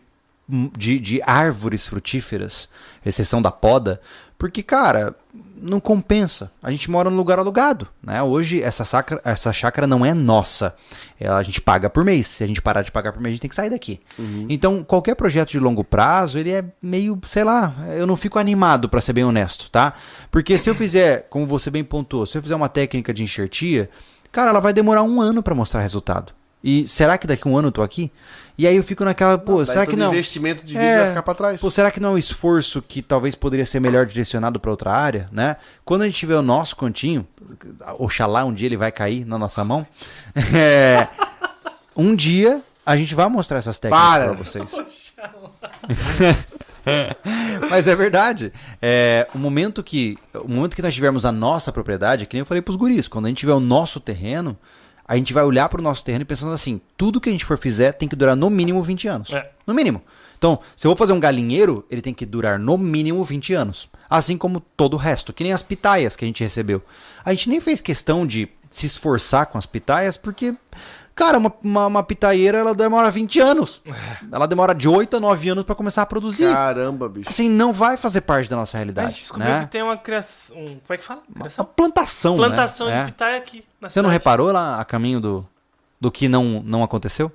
de, 0.49 0.99
de 0.99 1.21
árvores 1.27 1.87
frutíferas, 1.87 2.69
exceção 3.05 3.43
da 3.43 3.51
poda, 3.51 4.01
porque, 4.39 4.63
cara, 4.63 5.15
não 5.61 5.81
compensa. 5.81 6.51
A 6.63 6.71
gente 6.71 6.91
mora 6.91 7.11
num 7.11 7.17
lugar 7.17 7.39
alugado. 7.39 7.89
Né? 8.03 8.23
Hoje, 8.23 8.63
essa, 8.63 8.85
sacra, 8.85 9.21
essa 9.25 9.53
chácara 9.53 9.87
não 9.87 10.07
é 10.07 10.15
nossa. 10.15 10.75
Ela, 11.19 11.39
a 11.39 11.43
gente 11.43 11.61
paga 11.61 11.91
por 11.91 12.05
mês. 12.05 12.29
Se 12.29 12.45
a 12.45 12.47
gente 12.47 12.63
parar 12.63 12.83
de 12.83 12.93
pagar 12.93 13.13
por 13.13 13.21
mês, 13.21 13.33
a 13.33 13.35
gente 13.35 13.41
tem 13.41 13.51
que 13.51 13.57
sair 13.57 13.71
daqui. 13.71 14.01
Então, 14.49 14.85
qualquer 14.85 15.17
projeto 15.17 15.51
de 15.51 15.59
longo 15.59 15.83
prazo, 15.83 16.39
ele 16.39 16.53
é 16.53 16.65
meio, 16.81 17.19
sei 17.27 17.43
lá, 17.43 17.75
eu 17.97 18.07
não 18.07 18.17
fico 18.17 18.39
animado, 18.39 18.89
pra 18.89 19.01
ser 19.01 19.13
bem 19.13 19.25
honesto, 19.25 19.69
tá? 19.71 19.93
Porque 20.31 20.57
se 20.57 20.71
eu 20.71 20.75
fizer, 20.75 21.27
como 21.29 21.47
você 21.47 21.71
bem 21.71 21.83
pontuou, 21.83 22.25
se 22.25 22.39
eu 22.39 22.43
fizer 22.43 22.55
uma 22.55 22.69
técnica 22.69 23.13
de 23.13 23.25
enxertia, 23.25 23.91
cara, 24.31 24.51
ela 24.51 24.61
vai 24.61 24.73
demorar 24.73 25.03
um 25.03 25.21
ano 25.21 25.43
pra 25.43 25.55
mostrar 25.55 25.81
resultado. 25.81 26.33
E 26.63 26.87
será 26.87 27.19
que 27.19 27.27
daqui 27.27 27.47
a 27.47 27.51
um 27.51 27.57
ano 27.57 27.69
eu 27.69 27.73
tô 27.73 27.83
aqui? 27.83 28.11
E 28.59 28.67
aí 28.67 28.75
eu 28.75 28.83
fico 28.83 29.05
naquela, 29.05 29.39
pô, 29.39 29.59
Daí 29.59 29.67
será 29.67 29.87
que 29.87 29.95
não? 29.95 30.11
investimento 30.13 30.67
de 30.67 30.75
vídeo 30.75 30.85
É. 30.85 30.99
vai 30.99 31.09
ficar 31.11 31.23
pra 31.23 31.35
trás. 31.35 31.61
Pô, 31.61 31.71
será 31.71 31.93
que 31.93 32.01
não 32.01 32.09
é 32.09 32.13
um 32.15 32.19
esforço 32.19 32.83
que 32.83 33.01
talvez 33.01 33.37
poderia 33.37 33.65
ser 33.65 33.79
melhor 33.79 34.05
direcionado 34.05 34.59
para 34.59 34.73
outra 34.73 34.91
área, 34.93 35.29
né? 35.31 35.55
Quando 35.85 36.03
a 36.03 36.07
gente 36.07 36.17
tiver 36.17 36.35
o 36.37 36.43
nosso 36.43 36.75
continho, 36.75 37.25
oxalá 37.99 38.45
um 38.45 38.53
dia 38.53 38.67
ele 38.67 38.77
vai 38.77 38.91
cair 38.91 39.25
na 39.25 39.39
nossa 39.39 39.63
mão, 39.65 39.87
é, 40.53 41.07
um 41.97 42.17
dia 42.17 42.61
a 42.85 42.97
gente 42.97 43.15
vai 43.15 43.29
mostrar 43.29 43.59
essas 43.59 43.79
técnicas 43.79 44.09
Para. 44.09 44.25
para 44.27 44.35
vocês. 44.37 44.75
Mas 47.71 47.87
é 47.87 47.95
verdade. 47.95 48.53
É, 48.81 49.27
o 49.35 49.39
momento 49.39 49.83
que 49.83 50.17
o 50.35 50.49
momento 50.49 50.75
que 50.75 50.83
nós 50.83 50.95
tivermos 50.95 51.27
a 51.27 51.33
nossa 51.33 51.71
propriedade, 51.71 52.25
é 52.25 52.27
que 52.27 52.35
nem 52.35 52.41
eu 52.41 52.47
falei 52.47 52.63
pros 52.63 52.77
guris, 52.77 53.09
quando 53.09 53.27
a 53.27 53.29
gente 53.29 53.39
tiver 53.39 53.53
o 53.53 53.61
nosso 53.61 54.01
terreno, 54.01 54.57
a 55.09 55.17
gente 55.17 55.33
vai 55.33 55.43
olhar 55.43 55.69
pro 55.71 55.83
nosso 55.83 56.05
terreno 56.05 56.23
e 56.23 56.27
pensando 56.27 56.53
assim, 56.53 56.81
tudo 56.97 57.21
que 57.21 57.31
a 57.31 57.33
gente 57.33 57.45
for 57.45 57.57
fizer 57.57 57.93
tem 57.93 58.07
que 58.07 58.15
durar 58.15 58.37
no 58.37 58.51
mínimo 58.51 58.83
20 58.83 59.09
anos. 59.09 59.33
É. 59.33 59.51
No 59.67 59.73
mínimo. 59.73 60.03
Então, 60.37 60.61
se 60.77 60.87
eu 60.87 60.91
vou 60.91 60.97
fazer 60.97 61.15
um 61.15 61.19
galinheiro, 61.19 61.85
ele 61.91 62.03
tem 62.03 62.13
que 62.13 62.27
durar 62.27 62.59
no 62.59 62.77
mínimo 62.77 63.25
20 63.25 63.55
anos. 63.55 63.89
Assim 64.09 64.37
como 64.37 64.61
todo 64.61 64.95
o 64.95 64.99
resto, 64.99 65.33
que 65.33 65.43
nem 65.43 65.53
as 65.53 65.63
pitaias 65.63 66.15
que 66.15 66.25
a 66.25 66.29
gente 66.29 66.45
recebeu. 66.45 66.83
A 67.25 67.33
gente 67.33 67.49
nem 67.49 67.59
fez 67.59 67.81
questão 67.81 68.27
de 68.27 68.49
se 68.71 68.87
esforçar 68.87 69.47
com 69.47 69.57
as 69.59 69.67
pitaias, 69.67 70.17
porque, 70.17 70.55
cara, 71.19 71.37
uma, 71.39 71.53
uma, 71.63 71.87
uma 71.89 72.03
pitaieira 72.03 72.59
ela 72.59 72.75
demora 72.75 73.11
20 73.11 73.41
anos. 73.41 73.83
Ela 74.31 74.47
demora 74.47 74.75
de 74.75 74.89
8 74.89 75.17
a 75.17 75.21
9 75.21 75.49
anos 75.51 75.65
para 75.65 75.75
começar 75.75 76.03
a 76.03 76.07
produzir. 76.07 76.51
Caramba, 76.53 77.09
bicho. 77.09 77.29
Assim, 77.29 77.49
não 77.49 77.73
vai 77.73 77.97
fazer 77.97 78.21
parte 78.23 78.49
da 78.49 78.57
nossa 78.57 78.77
A 78.77 78.79
realidade. 78.79 79.11
gente 79.11 79.21
descobriu 79.23 79.49
né? 79.51 79.61
que 79.61 79.67
tem 79.67 79.83
uma 79.83 79.97
criação. 79.97 80.57
um- 80.57 80.67
como 80.79 80.81
é 80.91 80.97
que 80.97 81.05
fala? 81.05 81.23
Uma 81.29 81.41
Criação? 81.41 81.65
plantação, 81.65 82.37
né? 82.37 82.47
Plantação 82.47 82.89
É. 82.89 83.01
de 83.01 83.07
pitaia 83.13 83.37
aqui. 83.37 83.65
Na 83.81 83.89
Você 83.91 84.01
não 84.01 84.09
cidade. 84.11 84.21
reparou 84.21 84.53
lá 84.53 84.81
a 84.81 84.85
caminho 84.85 85.21
do, 85.21 85.47
do 86.01 86.11
que 86.11 86.29
não, 86.29 86.63
não 86.65 86.83
aconteceu? 86.85 87.31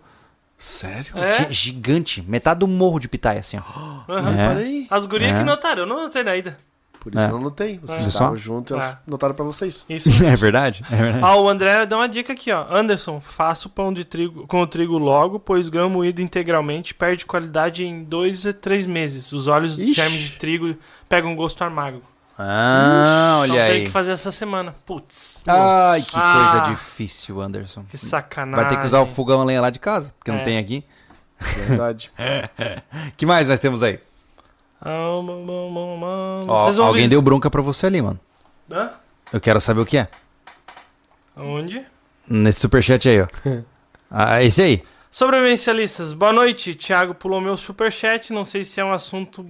Sério? 0.58 1.18
É? 1.18 1.32
Gi- 1.32 1.48
Gigante. 1.52 2.22
Metade 2.22 2.62
do 2.62 2.68
morro 2.68 3.00
de 3.00 3.08
pitaia, 3.10 3.40
assim, 3.42 3.58
ó. 3.58 3.62
Aham. 4.12 4.60
É. 4.60 4.86
As 4.90 5.06
gurias 5.06 5.34
É. 5.36 5.38
que 5.40 5.44
notaram, 5.44 5.82
eu 5.82 5.86
não 5.88 6.04
notei 6.04 6.22
ainda. 6.28 6.58
Por 7.04 7.14
isso 7.14 7.22
É. 7.22 7.28
eu 7.28 7.34
não 7.34 7.42
notei. 7.42 7.78
Vocês 7.80 8.00
Viu 8.00 8.08
estavam 8.08 8.36
juntos 8.38 8.72
e 8.72 8.74
elas 8.74 8.90
É. 8.92 8.98
notaram 9.06 9.34
pra 9.36 9.44
vocês. 9.44 9.86
Isso. 9.90 10.10
É 10.26 10.36
verdade? 10.38 10.84
É 10.90 10.96
verdade. 10.96 11.24
Ó, 11.24 11.42
o 11.42 11.50
André 11.50 11.86
dá 11.86 11.98
uma 11.98 12.08
dica 12.08 12.32
aqui, 12.34 12.50
ó. 12.52 12.66
Anderson, 12.74 13.20
faça 13.20 13.68
o 13.68 13.70
pão 13.70 13.92
de 13.94 14.06
trigo 14.06 14.48
com 14.48 14.62
o 14.62 14.68
trigo 14.68 14.98
logo, 14.98 15.38
pois 15.40 15.68
grão 15.70 15.90
moído 15.90 16.22
integralmente 16.22 16.94
perde 16.94 17.26
qualidade 17.26 17.86
em 17.86 18.04
dois 18.04 18.48
a 18.48 18.54
três 18.54 18.86
meses. 18.86 19.32
Os 19.34 19.46
de 19.76 19.84
Ixi. 19.84 19.94
germe 19.94 20.18
de 20.18 20.32
trigo 20.32 20.76
pegam 21.10 21.32
um 21.32 21.36
gosto 21.36 21.62
amargo. 21.64 22.02
Ah, 22.40 23.38
olha 23.42 23.52
então 23.54 23.66
tem 23.68 23.76
aí. 23.78 23.84
que 23.84 23.92
fazer 23.92 24.14
essa 24.14 24.32
semana. 24.32 24.74
Putz. 24.86 25.44
Ai, 25.48 26.02
que 26.02 26.16
Ah. 26.16 26.50
coisa 26.52 26.70
difícil, 26.72 27.40
Anderson. 27.42 27.84
Que 27.90 27.98
sacanagem. 27.98 28.66
Vai 28.66 28.74
ter 28.74 28.80
que 28.80 28.86
usar 28.88 29.02
o 29.02 29.06
fogão 29.06 29.42
a 29.42 29.44
lenha 29.44 29.62
lá 29.62 29.70
de 29.70 29.78
casa, 29.80 30.14
porque 30.18 30.32
É. 30.32 30.34
não 30.36 30.44
tem 30.44 30.58
aqui. 30.58 30.84
Verdade. 31.68 32.12
que 33.18 33.26
mais 33.26 33.50
nós 33.50 33.60
temos 33.60 33.84
aí? 33.84 34.00
Ó, 34.86 36.58
Vocês 36.64 36.76
vão 36.78 36.88
alguém 36.88 37.04
vis- 37.04 37.10
deu 37.10 37.22
bronca 37.22 37.50
pra 37.50 37.62
você 37.62 37.86
ali, 37.88 38.02
mano. 38.02 38.20
Hã? 38.72 38.92
Eu 39.32 39.40
quero 39.40 39.60
saber 39.62 39.82
o 39.82 39.86
que 39.86 39.98
é. 39.98 40.08
Onde? 41.36 41.86
Nesse 42.28 42.60
superchat 42.62 43.08
aí, 43.10 43.22
ó. 43.22 43.26
ah, 44.12 44.44
esse 44.44 44.62
aí. 44.62 44.84
Sobrevivencialistas, 45.10 46.12
boa 46.14 46.34
noite. 46.34 46.76
Thiago 46.76 47.14
pulou 47.16 47.40
meu 47.40 47.56
superchat. 47.58 48.34
Não 48.34 48.44
sei 48.46 48.64
se 48.64 48.80
é 48.80 48.86
um 48.86 48.92
assunto 48.94 49.46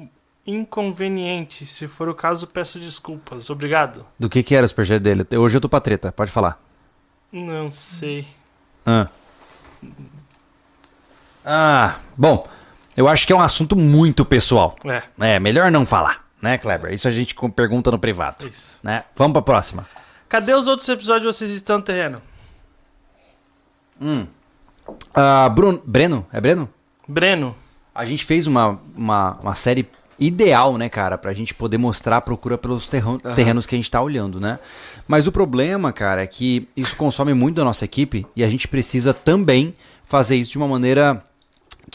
inconveniente. 0.46 1.66
Se 1.66 1.88
for 1.88 2.10
o 2.10 2.14
caso, 2.16 2.48
peço 2.48 2.80
desculpas. 2.80 3.50
Obrigado. 3.50 4.06
Do 4.20 4.30
que 4.30 4.44
que 4.44 4.56
era 4.56 4.66
o 4.66 4.70
superchat 4.70 5.00
dele? 5.02 5.26
Hoje 5.38 5.58
eu 5.58 5.62
tô 5.62 5.70
pra 5.70 5.80
treta, 5.80 6.12
pode 6.12 6.32
falar. 6.32 6.62
Não 7.32 7.70
sei. 7.72 8.28
Ah. 8.86 9.08
Ah, 11.46 11.98
bom. 12.18 12.48
Eu 12.96 13.08
acho 13.08 13.26
que 13.26 13.34
é 13.34 13.36
um 13.36 13.42
assunto 13.42 13.76
muito 13.76 14.24
pessoal. 14.24 14.76
É, 14.88 15.36
É, 15.36 15.40
melhor 15.40 15.72
não 15.72 15.86
falar, 15.86 16.26
né, 16.42 16.58
Kleber? 16.58 16.94
Isso 16.94 17.08
a 17.08 17.12
gente 17.12 17.36
pergunta 17.56 17.90
no 17.92 17.98
privado, 18.00 18.48
isso. 18.48 18.80
né? 18.84 19.04
Vamos 19.16 19.34
pra 19.34 19.42
próxima. 19.42 19.86
Cadê 20.30 20.54
os 20.54 20.68
outros 20.68 20.88
episódios 20.90 21.36
vocês 21.36 21.52
estão 21.52 21.78
no 21.78 21.84
terreno? 21.84 22.22
Ah, 25.14 25.50
Bruno, 25.50 25.82
Breno, 25.86 26.26
é 26.32 26.42
Breno? 26.42 26.70
Breno. 27.08 27.56
A 27.96 28.06
gente 28.06 28.26
fez 28.26 28.48
uma, 28.48 28.80
uma, 28.96 29.38
uma 29.42 29.56
série 29.56 29.88
ideal, 30.20 30.78
né, 30.78 30.90
cara, 30.90 31.18
pra 31.18 31.34
gente 31.34 31.54
poder 31.54 31.78
mostrar 31.78 32.18
a 32.18 32.22
procura 32.22 32.58
pelos 32.58 32.90
terro- 32.90 33.20
terrenos 33.36 33.66
que 33.66 33.76
a 33.76 33.78
gente 33.78 33.90
tá 33.92 34.02
olhando, 34.02 34.40
né? 34.40 34.60
Mas 35.08 35.28
o 35.28 35.32
problema, 35.32 35.92
cara, 35.94 36.24
é 36.24 36.28
que 36.28 36.68
isso 36.76 36.96
consome 36.96 37.34
muito 37.34 37.56
da 37.58 37.64
nossa 37.64 37.86
equipe 37.86 38.26
e 38.36 38.44
a 38.44 38.50
gente 38.50 38.68
precisa 38.68 39.14
também 39.14 39.74
fazer 40.06 40.36
isso 40.36 40.52
de 40.52 40.58
uma 40.58 40.68
maneira 40.68 41.24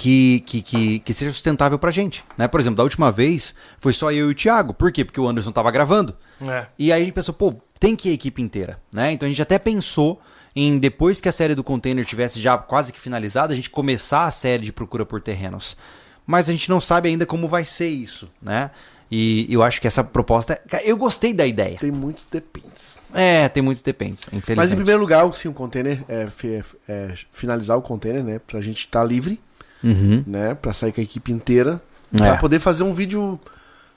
que, 0.01 0.45
que, 0.47 0.63
que, 0.63 0.99
que 1.01 1.13
seja 1.13 1.33
sustentável 1.33 1.77
pra 1.77 1.91
gente, 1.91 2.25
né? 2.37 2.47
Por 2.47 2.61
exemplo, 2.61 2.77
da 2.77 2.85
última 2.85 3.11
vez 3.11 3.53
foi 3.81 3.93
só 3.93 4.13
eu 4.13 4.29
e 4.29 4.33
o 4.33 4.35
Thiago. 4.35 4.73
Por 4.73 4.93
quê? 4.93 5.05
Porque 5.05 5.21
o 5.21 5.27
Anderson 5.29 5.51
tava 5.51 5.73
gravando. 5.73 6.17
É. 6.41 6.67
E 6.79 6.93
aí 6.93 7.03
a 7.03 7.05
gente 7.05 7.13
pensou, 7.15 7.35
pô, 7.35 7.53
tem 7.81 7.97
que 7.97 8.09
ir 8.09 8.13
a 8.13 8.15
equipe 8.15 8.41
inteira, 8.41 8.81
né? 8.95 9.11
Então 9.11 9.27
a 9.27 9.29
gente 9.31 9.43
até 9.43 9.59
pensou 9.59 10.21
em, 10.55 10.79
depois 10.79 11.21
que 11.21 11.29
a 11.29 11.33
série 11.33 11.53
do 11.57 11.65
container 11.65 12.05
tivesse 12.07 12.41
já 12.41 12.57
quase 12.57 12.93
que 12.93 13.01
finalizada, 13.01 13.53
a 13.53 13.57
gente 13.57 13.71
começar 13.71 14.25
a 14.27 14.31
série 14.31 14.63
de 14.65 14.73
procura 14.73 15.05
por 15.05 15.21
terrenos. 15.21 15.77
Mas 16.25 16.49
a 16.49 16.53
gente 16.53 16.71
não 16.71 16.81
sabe 16.81 17.09
ainda 17.09 17.27
como 17.27 17.49
vai 17.49 17.65
ser 17.65 17.89
isso, 17.89 18.31
né? 18.41 18.71
E 19.11 19.47
eu 19.53 19.63
acho 19.65 19.81
que 19.81 19.87
essa 19.89 20.05
proposta. 20.05 20.61
é- 20.71 20.89
Eu 20.89 20.97
gostei 20.97 21.33
da 21.35 21.45
ideia. 21.47 21.77
Tem 21.79 21.91
muitos 21.91 22.25
dependes. 22.31 22.99
É, 23.13 23.49
tem 23.49 23.63
muitos 23.63 23.83
depends, 23.83 24.23
infelizmente. 24.29 24.57
Mas 24.59 24.71
em 24.73 24.77
primeiro 24.77 25.01
lugar, 25.01 25.33
sim, 25.35 25.49
o 25.49 25.53
container 25.55 26.05
é, 26.07 26.27
fi- 26.29 26.63
é 26.87 27.15
finalizar 27.33 27.77
o 27.77 27.83
container, 27.83 28.23
né? 28.23 28.39
Pra 28.47 28.61
gente 28.61 28.81
estar 28.81 29.03
livre, 29.03 29.41
Uhum. 29.83 30.23
né? 30.27 30.55
Pra 30.55 30.73
sair 30.73 30.93
com 30.93 31.01
a 31.01 31.05
equipe 31.05 31.31
inteira. 31.33 31.81
É. 32.13 32.17
Pra 32.17 32.37
poder 32.37 32.59
fazer 32.61 32.83
um 32.85 32.95
vídeo 32.95 33.39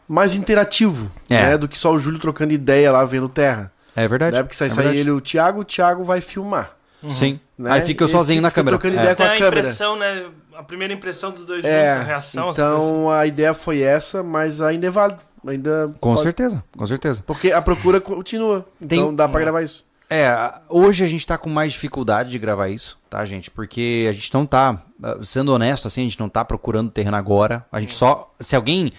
mais 0.08 0.36
interativo, 0.36 1.10
É. 1.30 1.36
né? 1.52 1.58
Do 1.58 1.68
que 1.68 1.78
só 1.80 1.92
o 1.94 2.00
Júlio 2.00 2.20
trocando 2.20 2.52
ideia 2.54 2.92
lá 2.92 3.04
vendo 3.06 3.30
terra. 3.30 3.72
É 3.96 4.08
verdade. 4.08 4.36
Né? 4.36 4.44
Porque 4.44 4.56
sai, 4.56 4.68
é 4.68 4.70
sai 4.72 4.84
verdade. 4.84 5.00
ele 5.00 5.10
e 5.10 5.14
o 5.14 5.22
Thiago, 5.22 5.62
o 5.62 5.66
Thiago 5.66 6.04
vai 6.04 6.22
filmar. 6.22 6.72
Sim. 7.10 7.40
né? 7.58 7.72
Aí 7.72 7.82
fica 7.82 8.04
eu 8.04 8.08
sozinho 8.08 8.42
na 8.42 8.50
fica 8.50 8.62
câmera. 8.62 8.78
trocando 8.78 8.98
É. 9.00 9.02
ideia 9.02 9.16
com 9.16 9.24
a 9.24 9.26
a 9.26 9.30
câmera. 9.38 9.60
impressão, 9.60 9.96
né? 9.98 10.26
A 10.56 10.62
primeira 10.64 10.94
impressão 10.94 11.32
dos 11.32 11.46
dois 11.46 11.64
É, 11.66 11.90
juntos, 11.92 12.02
a 12.02 12.08
reação. 12.08 12.52
então 12.52 13.10
a 13.10 13.26
ideia 13.26 13.54
foi 13.54 13.82
essa, 13.82 14.22
mas 14.22 14.62
ainda 14.62 14.86
é 14.88 14.90
válido. 14.92 15.20
Ainda 15.48 15.88
Com 16.00 16.12
pode- 16.12 16.22
certeza, 16.22 16.64
com 16.78 16.86
certeza. 16.86 17.24
Porque 17.26 17.52
a 17.52 17.60
procura 17.62 18.00
continua. 18.00 18.64
Então 18.80 19.08
Tem- 19.08 19.16
dá 19.16 19.28
pra 19.28 19.40
gravar 19.40 19.64
isso. 19.64 19.84
É, 20.14 20.60
hoje 20.68 21.06
a 21.06 21.08
gente 21.08 21.26
tá 21.26 21.38
com 21.38 21.50
mais 21.50 21.72
dificuldade 21.72 22.30
de 22.30 22.38
gravar 22.38 22.68
isso, 22.68 23.00
tá, 23.10 23.24
gente? 23.24 23.50
Porque 23.50 24.06
a 24.10 24.12
gente 24.12 24.34
não 24.34 24.46
tá, 24.46 24.84
ah, 25.02 25.18
sendo 25.22 25.54
honesto 25.54 25.88
assim, 25.88 26.02
a 26.02 26.04
gente 26.04 26.20
não 26.20 26.28
tá 26.28 26.44
procurando 26.44 26.92
terreno 26.92 27.16
agora. 27.16 27.66
A 27.72 27.80
gente 27.80 27.94
só. 27.94 28.30
Se 28.38 28.54
alguém 28.54 28.92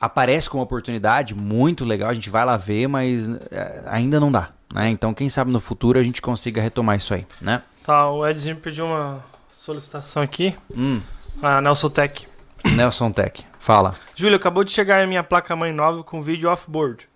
aparece 0.00 0.48
como 0.48 0.62
oportunidade, 0.62 1.34
muito 1.34 1.84
legal, 1.84 2.10
a 2.10 2.14
gente 2.14 2.30
vai 2.30 2.44
lá 2.44 2.56
ver, 2.56 2.86
mas 2.86 3.28
é, 3.50 3.82
ainda 3.86 4.20
não 4.20 4.30
dá, 4.30 4.50
né? 4.72 4.88
Então, 4.88 5.12
quem 5.12 5.28
sabe 5.28 5.50
no 5.50 5.58
futuro 5.58 5.98
a 5.98 6.02
gente 6.04 6.22
consiga 6.22 6.62
retomar 6.62 6.96
isso 6.96 7.12
aí, 7.12 7.26
né? 7.40 7.62
Tá, 7.82 8.08
o 8.08 8.24
Edzinho 8.24 8.54
pediu 8.54 8.86
uma 8.86 9.24
solicitação 9.50 10.22
aqui. 10.22 10.54
Hum, 10.76 11.00
A 11.42 11.60
Nelson 11.60 11.90
Tech. 11.90 12.28
Nelson 12.76 13.10
Tech, 13.10 13.44
fala. 13.58 13.96
Júlio, 14.14 14.36
acabou 14.36 14.62
de 14.62 14.70
chegar 14.70 15.02
a 15.02 15.06
minha 15.08 15.24
placa-mãe 15.24 15.72
nova 15.72 16.04
com 16.04 16.22
vídeo 16.22 16.48
off-board. 16.48 17.08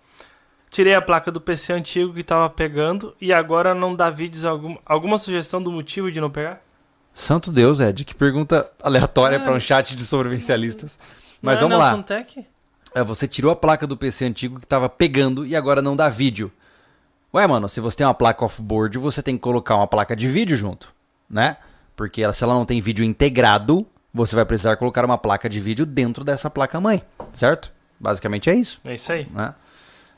Tirei 0.71 0.95
a 0.95 1.01
placa 1.01 1.29
do 1.29 1.41
PC 1.41 1.73
antigo 1.73 2.13
que 2.13 2.23
tava 2.23 2.49
pegando 2.49 3.13
e 3.19 3.33
agora 3.33 3.75
não 3.75 3.93
dá 3.93 4.09
vídeos 4.09 4.45
algum, 4.45 4.77
alguma 4.85 5.17
sugestão 5.17 5.61
do 5.61 5.69
motivo 5.71 6.09
de 6.09 6.21
não 6.21 6.29
pegar? 6.29 6.61
Santo 7.13 7.51
Deus, 7.51 7.81
Ed, 7.81 8.05
que 8.05 8.15
pergunta 8.15 8.71
aleatória 8.81 9.35
É. 9.35 9.39
para 9.39 9.51
um 9.51 9.59
chat 9.59 9.93
de 9.97 10.05
sobrevivencialistas. 10.05 10.97
Mas 11.41 11.59
Não 11.59 11.67
é 11.67 11.69
vamos 11.69 11.85
lá. 11.85 12.03
Tech? 12.03 12.47
É, 12.95 13.03
você 13.03 13.27
tirou 13.27 13.51
a 13.51 13.55
placa 13.55 13.85
do 13.85 13.97
PC 13.97 14.23
antigo 14.25 14.61
que 14.61 14.65
tava 14.65 14.87
pegando 14.87 15.45
e 15.45 15.57
agora 15.57 15.81
não 15.81 15.93
dá 15.95 16.07
vídeo. 16.07 16.49
Ué, 17.33 17.45
mano, 17.47 17.67
se 17.67 17.81
você 17.81 17.97
tem 17.97 18.07
uma 18.07 18.13
placa 18.13 18.45
off-board, 18.45 18.97
você 18.97 19.21
tem 19.21 19.35
que 19.35 19.41
colocar 19.41 19.75
uma 19.75 19.87
placa 19.87 20.15
de 20.15 20.27
vídeo 20.27 20.55
junto, 20.55 20.93
né? 21.29 21.57
Porque 21.97 22.21
ela- 22.21 22.33
se 22.33 22.43
ela 22.45 22.53
não 22.53 22.65
tem 22.65 22.79
vídeo 22.79 23.03
integrado, 23.03 23.85
você 24.13 24.35
vai 24.37 24.45
precisar 24.45 24.77
colocar 24.77 25.03
uma 25.03 25.17
placa 25.17 25.49
de 25.49 25.59
vídeo 25.59 25.85
dentro 25.85 26.23
dessa 26.23 26.49
placa-mãe, 26.49 27.03
certo? 27.33 27.73
Basicamente 27.99 28.49
é 28.49 28.55
isso, 28.55 28.79
É 28.85 28.93
isso 28.95 29.11
aí. 29.11 29.27
né? 29.33 29.53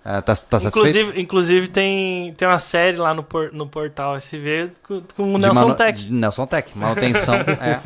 É, 0.05 0.19
tá, 0.19 0.35
tá 0.35 0.35
satisfeito? 0.35 0.67
Inclusive, 0.79 1.21
inclusive 1.21 1.67
tem, 1.69 2.33
tem 2.33 2.45
uma 2.45 2.59
série 2.59 2.97
lá 2.97 3.13
no, 3.13 3.23
por- 3.23 3.53
no 3.53 3.65
portal 3.67 4.17
SV 4.17 4.71
com, 4.85 5.01
com 5.15 5.33
o 5.35 5.39
De 5.39 5.45
Nelson 5.45 5.61
manu- 5.61 5.75
Tech. 5.75 6.03
de 6.03 6.11
Nelson 6.11 6.45
Tech, 6.45 6.77
manutenção. 6.77 7.35
é. 7.35 7.79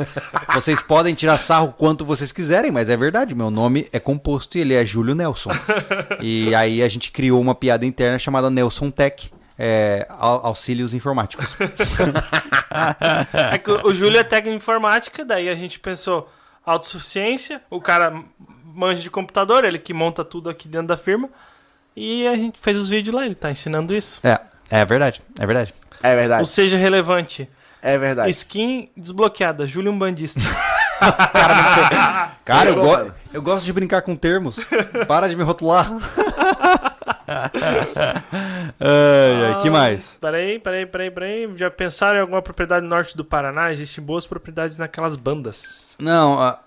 Vocês 0.55 0.81
podem 0.81 1.13
tirar 1.13 1.37
sarro 1.37 1.73
quanto 1.77 2.03
vocês 2.03 2.31
quiserem, 2.31 2.71
mas 2.71 2.89
é 2.89 2.97
verdade. 2.97 3.35
Meu 3.35 3.51
nome 3.51 3.87
é 3.93 3.99
composto 3.99 4.57
e 4.57 4.61
ele 4.61 4.73
é 4.73 4.83
Júlio 4.83 5.13
Nelson. 5.13 5.51
E 6.19 6.55
aí 6.55 6.81
a 6.81 6.87
gente 6.87 7.11
criou 7.11 7.39
uma 7.39 7.53
piada 7.53 7.85
interna 7.85 8.17
chamada 8.17 8.49
Nelson 8.49 8.89
Tech. 8.89 9.31
é, 9.59 10.07
au- 10.09 10.45
auxílios 10.47 10.93
informáticos. 10.95 11.55
É 13.33 13.87
o 13.87 13.93
Júlio 13.93 14.19
é 14.19 14.23
técnico 14.23 14.53
em 14.53 14.57
informática, 14.57 15.23
daí 15.25 15.49
a 15.49 15.55
gente 15.55 15.79
pensou 15.79 16.29
autossuficiência, 16.65 17.61
o 17.69 17.79
cara 17.81 18.21
manja 18.63 19.01
de 19.01 19.09
computador, 19.09 19.63
ele 19.65 19.77
que 19.79 19.93
monta 19.93 20.23
tudo 20.23 20.49
aqui 20.49 20.67
dentro 20.67 20.87
da 20.87 20.97
firma. 20.97 21.29
E 21.99 22.27
a 22.27 22.35
gente 22.35 22.59
fez 22.59 22.77
os 22.77 22.87
vídeos 22.87 23.15
lá, 23.15 23.25
ele 23.25 23.33
tá 23.33 23.49
ensinando 23.49 23.95
isso. 23.95 24.19
É, 24.23 24.39
é 24.69 24.85
verdade, 24.85 25.19
é 25.39 25.45
verdade. 25.47 25.73
É 26.03 26.11
Ou 26.11 26.15
verdade. 26.15 26.47
seja, 26.47 26.77
relevante. 26.77 27.49
É 27.81 27.97
verdade. 27.97 28.29
Skin 28.29 28.87
desbloqueada, 28.95 29.65
Júlio 29.65 29.91
um 29.91 29.97
bandista. 29.97 30.39
Cara, 32.45 32.69
eu, 32.69 32.75
Pegou, 32.75 32.97
go- 32.97 33.11
eu 33.33 33.41
gosto 33.41 33.65
de 33.65 33.73
brincar 33.73 34.03
com 34.03 34.15
termos. 34.15 34.59
Para 35.07 35.27
de 35.27 35.35
me 35.35 35.41
rotular. 35.43 35.91
ai, 38.79 39.53
ai, 39.53 39.61
que 39.61 39.69
mais? 39.69 40.17
Peraí, 40.21 40.59
peraí, 40.59 40.85
peraí, 40.85 41.09
peraí. 41.11 41.49
Já 41.55 41.69
pensaram 41.71 42.17
em 42.17 42.21
alguma 42.21 42.41
propriedade 42.43 42.83
no 42.83 42.89
norte 42.89 43.15
do 43.17 43.25
Paraná? 43.25 43.71
Existem 43.71 44.03
boas 44.03 44.25
propriedades 44.27 44.77
naquelas 44.77 45.15
bandas. 45.15 45.95
Não, 45.99 46.39
ah, 46.39 46.59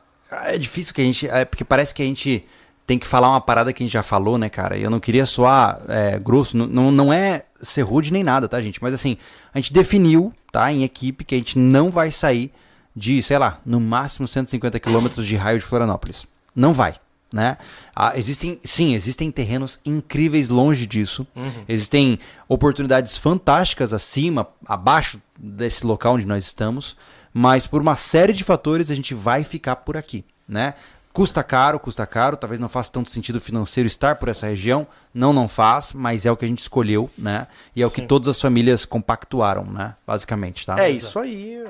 é 0.45 0.59
difícil 0.59 0.93
que 0.95 1.01
a 1.01 1.05
gente. 1.05 1.29
É 1.29 1.45
porque 1.45 1.65
parece 1.65 1.95
que 1.95 2.03
a 2.03 2.07
gente 2.07 2.45
tem 2.91 2.99
que 2.99 3.07
falar 3.07 3.29
uma 3.29 3.41
parada 3.41 3.73
que 3.73 3.85
a 3.85 3.87
gente 3.87 3.93
já 3.93 4.03
falou, 4.03 4.37
né, 4.37 4.49
cara? 4.49 4.77
E 4.77 4.83
eu 4.83 4.91
não 4.91 4.99
queria 4.99 5.25
soar 5.25 5.81
é, 5.87 6.19
grosso. 6.19 6.57
Não, 6.57 6.67
não, 6.67 6.91
não 6.91 7.13
é 7.13 7.45
ser 7.63 7.83
rude 7.83 8.13
nem 8.13 8.25
nada, 8.25 8.49
tá, 8.49 8.61
gente? 8.61 8.83
Mas 8.83 8.93
assim, 8.93 9.17
a 9.55 9.61
gente 9.61 9.73
definiu, 9.73 10.35
tá, 10.51 10.73
em 10.73 10.83
equipe, 10.83 11.25
que 11.25 11.37
a 11.37 11.39
gente 11.39 11.57
não 11.57 11.89
vai 11.89 12.11
sair 12.11 12.53
de, 12.95 13.23
sei 13.23 13.39
lá, 13.39 13.61
no 13.65 13.79
máximo 13.79 14.27
150 14.27 14.81
quilômetros 14.81 15.25
de 15.25 15.37
raio 15.37 15.61
de 15.61 15.65
Florianópolis. 15.65 16.27
Não 16.53 16.73
vai. 16.73 16.97
Né? 17.33 17.57
Ah, 17.95 18.19
existem, 18.19 18.59
sim, 18.65 18.93
existem 18.93 19.31
terrenos 19.31 19.79
incríveis 19.87 20.49
longe 20.49 20.85
disso. 20.85 21.25
Existem 21.69 22.19
oportunidades 22.49 23.17
fantásticas 23.17 23.95
acima, 23.95 24.49
abaixo 24.67 25.23
desse 25.39 25.87
local 25.87 26.15
onde 26.15 26.27
nós 26.27 26.45
estamos. 26.45 26.97
Mas 27.33 27.69
por 27.69 27.81
uma 27.81 27.95
série 27.95 28.33
de 28.33 28.43
fatores 28.43 28.91
a 28.91 28.97
gente 28.97 29.15
vai 29.15 29.45
ficar 29.45 29.77
por 29.77 29.97
aqui, 29.97 30.25
né? 30.49 30.75
Custa 31.13 31.43
caro, 31.43 31.79
custa 31.81 32.07
caro, 32.07 32.37
talvez 32.37 32.61
não 32.61 32.69
faça 32.69 32.93
tanto 32.93 33.11
sentido 33.11 33.41
financeiro 33.41 33.87
estar 33.87 34.15
por 34.17 34.29
essa 34.29 34.47
região. 34.47 34.87
Não, 35.13 35.33
não 35.33 35.49
faz, 35.49 35.93
mas 35.93 36.25
é 36.25 36.31
o 36.31 36.37
que 36.37 36.45
a 36.45 36.49
gente 36.49 36.61
escolheu, 36.61 37.11
né? 37.19 37.49
E 37.75 37.83
é 37.83 37.87
o 37.87 37.91
que 37.91 38.03
todas 38.03 38.29
as 38.29 38.41
famílias 38.41 38.85
compactuaram, 38.85 39.65
né? 39.65 39.95
Basicamente, 40.07 40.65
tá? 40.65 40.77
É 40.79 40.89
isso 40.89 41.19
aí. 41.19 41.65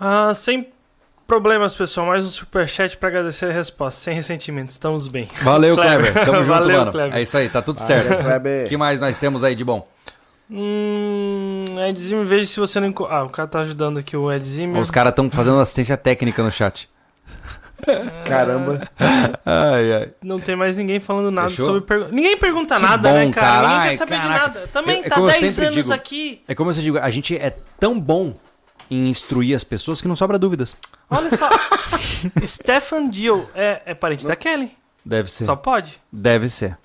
Ah, 0.00 0.32
sem 0.34 0.68
problemas, 1.26 1.72
pessoal. 1.74 2.06
Mais 2.08 2.24
um 2.24 2.28
superchat 2.30 2.96
pra 2.96 3.08
agradecer 3.10 3.46
a 3.46 3.52
resposta. 3.52 4.00
Sem 4.00 4.14
ressentimento, 4.14 4.70
estamos 4.70 5.06
bem. 5.06 5.28
Valeu, 5.42 5.76
Kleber. 5.76 6.12
Kleber. 6.12 6.24
Tamo 6.24 6.38
junto, 6.44 6.58
Valeu, 6.58 6.78
mano. 6.80 6.92
Kleber. 6.92 7.16
É 7.16 7.22
isso 7.22 7.38
aí, 7.38 7.48
tá 7.48 7.62
tudo 7.62 7.78
certo. 7.78 8.08
Valeu, 8.08 8.20
O 8.20 8.24
Kleber. 8.24 8.68
que 8.68 8.76
mais 8.76 9.00
nós 9.00 9.16
temos 9.16 9.44
aí 9.44 9.54
de 9.54 9.64
bom? 9.64 9.86
Hum, 10.50 11.64
Edzinho, 11.88 12.24
veja 12.24 12.46
se 12.46 12.58
você 12.58 12.80
não. 12.80 12.92
Ah, 13.08 13.22
o 13.24 13.28
cara 13.30 13.46
tá 13.46 13.60
ajudando 13.60 13.98
aqui 13.98 14.16
o 14.16 14.32
Edzinho. 14.32 14.78
Os 14.80 14.90
caras 14.90 15.10
estão 15.12 15.30
fazendo 15.30 15.60
assistência 15.60 15.96
técnica 15.96 16.42
no 16.42 16.50
chat. 16.50 16.88
Caramba. 18.26 18.88
Ai, 19.46 19.92
ai. 19.92 20.10
Não 20.22 20.38
tem 20.40 20.56
mais 20.56 20.76
ninguém 20.76 21.00
falando 21.00 21.30
nada 21.30 21.48
Fechou? 21.48 21.66
sobre 21.66 21.80
pergunta. 21.82 22.12
Ninguém 22.12 22.36
pergunta 22.36 22.76
Que 22.76 22.82
nada, 22.82 23.08
bom, 23.08 23.14
né, 23.14 23.30
cara? 23.30 23.46
cara. 23.46 23.68
Ninguém 23.78 23.90
quer 23.90 23.96
saber 23.96 24.16
caraca. 24.18 24.32
de 24.50 24.54
nada. 24.58 24.66
Também 24.68 24.96
É- 24.96 25.06
é 25.06 25.08
tá 25.08 25.14
como 25.14 25.26
eu 25.30 25.32
10 25.40 25.54
sempre 25.54 25.64
anos 25.66 25.76
digo. 25.86 25.92
aqui. 25.94 26.42
É 26.48 26.54
como 26.54 26.70
eu 26.70 26.74
digo, 26.74 26.98
a 26.98 27.10
gente 27.10 27.36
é 27.36 27.50
tão 27.78 27.98
bom 27.98 28.34
em 28.90 29.08
instruir 29.08 29.54
as 29.54 29.64
pessoas 29.64 30.00
que 30.02 30.08
não 30.08 30.16
sobra 30.16 30.38
dúvidas. 30.38 30.74
Olha 31.10 31.34
só. 31.36 31.48
Stefan 32.44 33.08
Dill 33.08 33.48
é, 33.54 33.82
é 33.86 33.94
parente 33.94 34.26
da 34.26 34.34
Kelly. 34.36 34.76
Deve 35.04 35.30
ser. 35.30 35.44
Só 35.44 35.56
pode. 35.56 36.00
Deve 36.12 36.48
ser. 36.48 36.76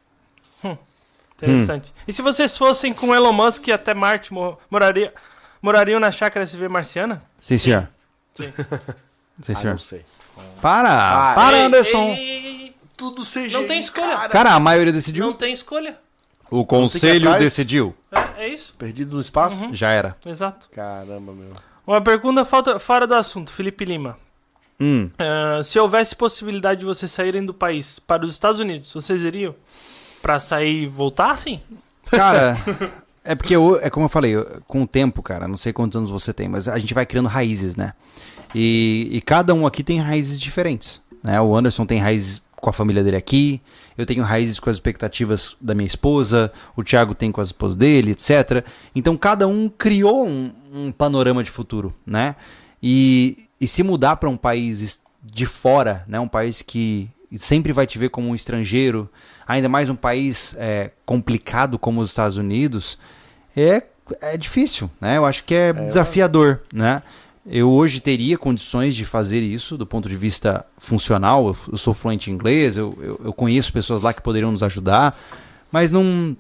Interessante. 1.36 1.90
Hum. 1.90 2.02
E 2.07 2.14
se 2.14 2.22
vocês 2.22 2.57
fossem 2.57 2.94
com 2.94 3.14
Elon 3.14 3.34
Musk 3.34 3.68
até 3.70 3.94
Marte, 3.94 4.32
mo- 4.32 4.57
moraria, 4.70 5.14
morariam 5.61 5.99
na 5.99 6.10
chácara 6.10 6.45
SV 6.45 6.70
marciana? 6.70 7.22
Sim, 7.40 7.57
senhor. 7.57 7.90
Sim. 8.34 8.53
Sim, 9.41 9.52
Ah, 9.52 9.56
senhor. 9.56 9.72
não 9.72 9.78
sei. 9.78 10.06
Para! 10.62 10.90
Para. 10.90 11.34
Para, 11.36 11.58
Ei, 11.58 11.64
Anderson! 11.66 12.04
ei, 12.18 12.76
Tudo 12.98 13.24
seja. 13.26 13.58
Não 13.60 13.68
tem 13.68 13.80
escolha. 13.80 14.18
Cara, 14.30 14.54
a 14.54 14.60
maioria 14.60 14.94
decidiu. 14.94 15.26
Não 15.26 15.34
tem 15.34 15.52
escolha. 15.54 15.98
O 16.50 16.66
conselho 16.66 17.38
decidiu. 17.40 17.96
É, 18.38 18.44
é 18.46 18.48
isso. 18.48 18.76
Perdido 18.78 19.16
no 19.16 19.22
espaço? 19.22 19.58
Uhum. 19.58 19.74
Já 19.76 19.90
era. 19.90 20.16
Exato. 20.26 20.70
Caramba, 20.72 21.34
meu. 21.34 21.52
Uma 21.86 22.00
pergunta 22.02 22.46
falta, 22.46 22.78
fora 22.80 23.06
do 23.08 23.16
assunto, 23.16 23.52
Felipe 23.52 23.84
Lima. 23.84 24.18
Hum. 24.80 25.10
Ah, 25.18 25.62
se 25.64 25.78
houvesse 25.80 26.16
possibilidade 26.16 26.82
de 26.82 26.86
vocês 26.86 27.12
saírem 27.12 27.44
do 27.46 27.54
país 27.54 28.00
para 28.00 28.24
os 28.24 28.32
Estados 28.32 28.60
Unidos, 28.60 28.92
vocês 28.94 29.24
iriam? 29.24 29.56
Pra 30.22 30.40
sair 30.40 30.84
e 30.84 30.86
voltar, 30.86 31.38
sim? 31.38 31.60
Cara, 32.10 32.56
é 33.24 33.36
porque 33.36 33.56
eu, 33.56 33.78
é 33.82 33.90
como 33.90 34.06
eu 34.06 34.10
falei, 34.10 34.36
eu- 34.36 34.62
com 34.68 34.84
o 34.84 34.88
tempo, 34.88 35.22
cara, 35.22 35.48
não 35.48 35.58
sei 35.58 35.74
quantos 35.74 35.98
anos 35.98 36.10
você 36.10 36.32
tem, 36.34 36.48
mas 36.48 36.68
a 36.68 36.78
gente 36.80 36.94
vai 36.94 37.06
criando 37.06 37.28
raízes, 37.28 37.76
né? 37.76 37.94
E, 38.54 39.10
e 39.12 39.22
cada 39.22 39.54
um 39.54 39.66
aqui 39.66 39.84
tem 39.84 40.00
raízes 40.00 40.40
diferentes, 40.40 41.02
né? 41.24 41.40
O 41.42 41.56
Anderson 41.56 41.86
tem 41.86 42.00
raízes 42.00 42.42
com 42.56 42.70
a 42.70 42.74
família 42.74 43.04
dele 43.04 43.18
aqui, 43.18 43.62
eu 43.98 44.06
tenho 44.06 44.24
raízes 44.24 44.58
com 44.58 44.70
as 44.70 44.78
expectativas 44.78 45.56
da 45.60 45.76
minha 45.76 45.86
esposa, 45.86 46.52
o 46.78 46.84
Thiago 46.84 47.14
tem 47.14 47.30
com 47.30 47.42
as 47.42 47.50
esposas 47.50 47.76
dele, 47.76 48.12
etc. 48.12 48.66
Então 48.96 49.18
cada 49.18 49.48
um 49.48 49.68
criou 49.68 50.26
um, 50.26 50.52
um 50.72 50.92
panorama 50.92 51.44
de 51.44 51.52
futuro, 51.52 51.94
né? 52.06 52.36
E, 52.82 53.50
e 53.60 53.68
se 53.68 53.84
mudar 53.84 54.16
para 54.16 54.30
um 54.30 54.38
país 54.38 55.02
de 55.22 55.46
fora, 55.46 56.06
né? 56.08 56.20
Um 56.20 56.28
país 56.28 56.62
que 56.62 57.10
sempre 57.36 57.74
vai 57.74 57.88
te 57.88 57.98
ver 57.98 58.10
como 58.10 58.30
um 58.30 58.36
estrangeiro, 58.36 59.10
ainda 59.48 59.68
mais 59.68 59.90
um 59.90 59.96
país 59.96 60.56
é, 60.58 60.92
complicado 61.06 61.78
como 61.80 62.00
os 62.00 62.10
Estados 62.10 62.38
Unidos, 62.38 62.98
é, 63.56 63.84
é 64.22 64.38
difícil, 64.38 64.90
né? 65.02 65.18
Eu 65.18 65.26
acho 65.26 65.44
que 65.44 65.54
é, 65.54 65.74
desafiador, 65.74 66.62
né? 66.74 67.02
Eu 67.45 67.70
hoje 67.70 67.99
teria 67.99 68.38
condições 68.38 68.95
de 68.95 69.03
fazer 69.03 69.41
isso 69.41 69.78
do 69.78 69.86
ponto 69.86 70.07
de 70.07 70.15
vista 70.15 70.65
funcional. 70.78 71.48
Eu, 71.48 71.57
eu 71.74 71.78
sou 71.78 71.94
fluente 71.94 72.32
em 72.32 72.34
inglês, 72.34 72.78
eu, 72.78 72.98
eu, 73.02 73.22
eu 73.26 73.34
conheço 73.34 73.74
pessoas 73.74 74.02
lá 74.02 74.14
que 74.14 74.22
poderiam 74.22 74.52
nos 74.52 74.64
ajudar, 74.64 75.18
mas 75.72 75.91
não. 75.91 76.36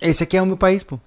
Esse 0.00 0.22
aqui 0.22 0.36
é 0.36 0.42
o 0.42 0.46
meu 0.46 0.56
país, 0.56 0.82
pô. 0.82 0.98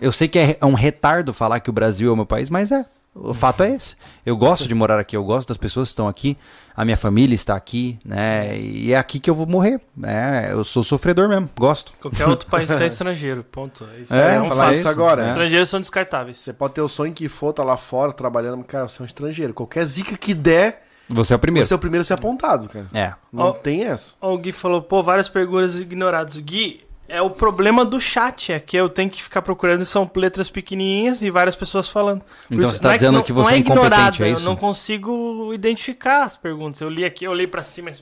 Eu 0.00 0.12
sei 0.12 0.28
que 0.28 0.38
é 0.38 0.58
é 0.60 0.66
um 0.66 0.74
retardo 0.74 1.32
falar 1.32 1.60
que 1.60 1.70
o 1.70 1.72
Brasil 1.72 2.10
é 2.10 2.12
o 2.12 2.16
meu 2.16 2.26
país, 2.26 2.50
mas 2.50 2.70
é. 2.70 2.84
O 3.14 3.34
fato 3.34 3.62
é 3.62 3.70
esse. 3.74 3.94
Eu 4.24 4.36
gosto 4.36 4.66
de 4.66 4.74
morar 4.74 4.98
aqui, 4.98 5.14
eu 5.14 5.22
gosto 5.22 5.48
das 5.48 5.58
pessoas 5.58 5.88
que 5.88 5.92
estão 5.92 6.08
aqui, 6.08 6.36
a 6.74 6.82
minha 6.82 6.96
família 6.96 7.34
está 7.34 7.54
aqui, 7.54 7.98
né? 8.02 8.58
E 8.58 8.92
é 8.92 8.96
aqui 8.96 9.20
que 9.20 9.28
eu 9.28 9.34
vou 9.34 9.44
morrer. 9.46 9.78
né? 9.94 10.48
eu 10.50 10.64
sou 10.64 10.82
sofredor 10.82 11.28
mesmo, 11.28 11.50
gosto. 11.58 11.92
Qualquer 12.00 12.26
outro 12.26 12.48
país 12.48 12.70
é 12.72 12.86
estrangeiro, 12.86 13.44
ponto. 13.44 13.84
É, 13.84 14.00
isso. 14.00 14.14
É, 14.14 14.40
um 14.40 14.48
falar 14.48 14.72
isso 14.72 14.88
agora. 14.88 15.24
né? 15.24 15.28
Estrangeiros 15.28 15.68
são 15.68 15.80
descartáveis. 15.80 16.38
Você 16.38 16.54
pode 16.54 16.72
ter 16.72 16.80
o 16.80 16.88
sonho 16.88 17.12
que 17.12 17.28
for, 17.28 17.52
tá 17.52 17.62
lá 17.62 17.76
fora 17.76 18.12
trabalhando, 18.12 18.56
mas, 18.56 18.66
cara, 18.66 18.88
você 18.88 19.00
é 19.00 19.04
um 19.04 19.06
estrangeiro. 19.06 19.52
Qualquer 19.52 19.84
zica 19.84 20.16
que 20.16 20.32
der, 20.32 20.82
Você 21.10 21.34
é 21.34 21.36
o 21.36 21.38
primeiro. 21.38 21.66
você 21.68 21.74
é 21.74 21.76
o 21.76 21.80
primeiro 21.80 22.00
a 22.00 22.04
ser 22.04 22.14
apontado, 22.14 22.66
cara. 22.70 22.86
É. 22.94 23.12
Não 23.30 23.48
Ó. 23.48 23.52
tem 23.52 23.84
essa. 23.84 24.12
O 24.22 24.38
Gui 24.38 24.52
falou, 24.52 24.80
pô, 24.80 25.02
várias 25.02 25.28
perguntas 25.28 25.78
ignoradas. 25.80 26.38
Gui, 26.38 26.80
É 27.14 27.20
o 27.20 27.28
problema 27.28 27.84
do 27.84 28.00
chat, 28.00 28.54
é 28.54 28.58
que 28.58 28.74
eu 28.74 28.88
tenho 28.88 29.10
que 29.10 29.22
ficar 29.22 29.42
procurando, 29.42 29.84
são 29.84 30.10
letras 30.16 30.48
pequenininhas 30.48 31.20
e 31.20 31.28
várias 31.28 31.54
pessoas 31.54 31.86
falando. 31.86 32.20
Por 32.20 32.54
Então 32.54 32.64
isso- 32.64 32.76
você 32.76 32.80
tá 32.80 32.88
não 32.88 32.94
dizendo 32.94 33.12
não- 33.12 33.22
que 33.22 33.32
não 33.34 33.44
você 33.44 33.54
é 33.54 33.58
incompetente, 33.58 33.86
ignorada, 33.92 34.26
é 34.26 34.30
isso? 34.30 34.40
Eu 34.40 34.44
não 34.46 34.56
consigo 34.56 35.52
identificar 35.52 36.22
as 36.24 36.36
perguntas. 36.36 36.80
Eu 36.80 36.88
li 36.88 37.04
aqui, 37.04 37.26
eu 37.26 37.30
olhei 37.30 37.46
pra 37.46 37.62
cima 37.62 37.90
e 37.90 37.94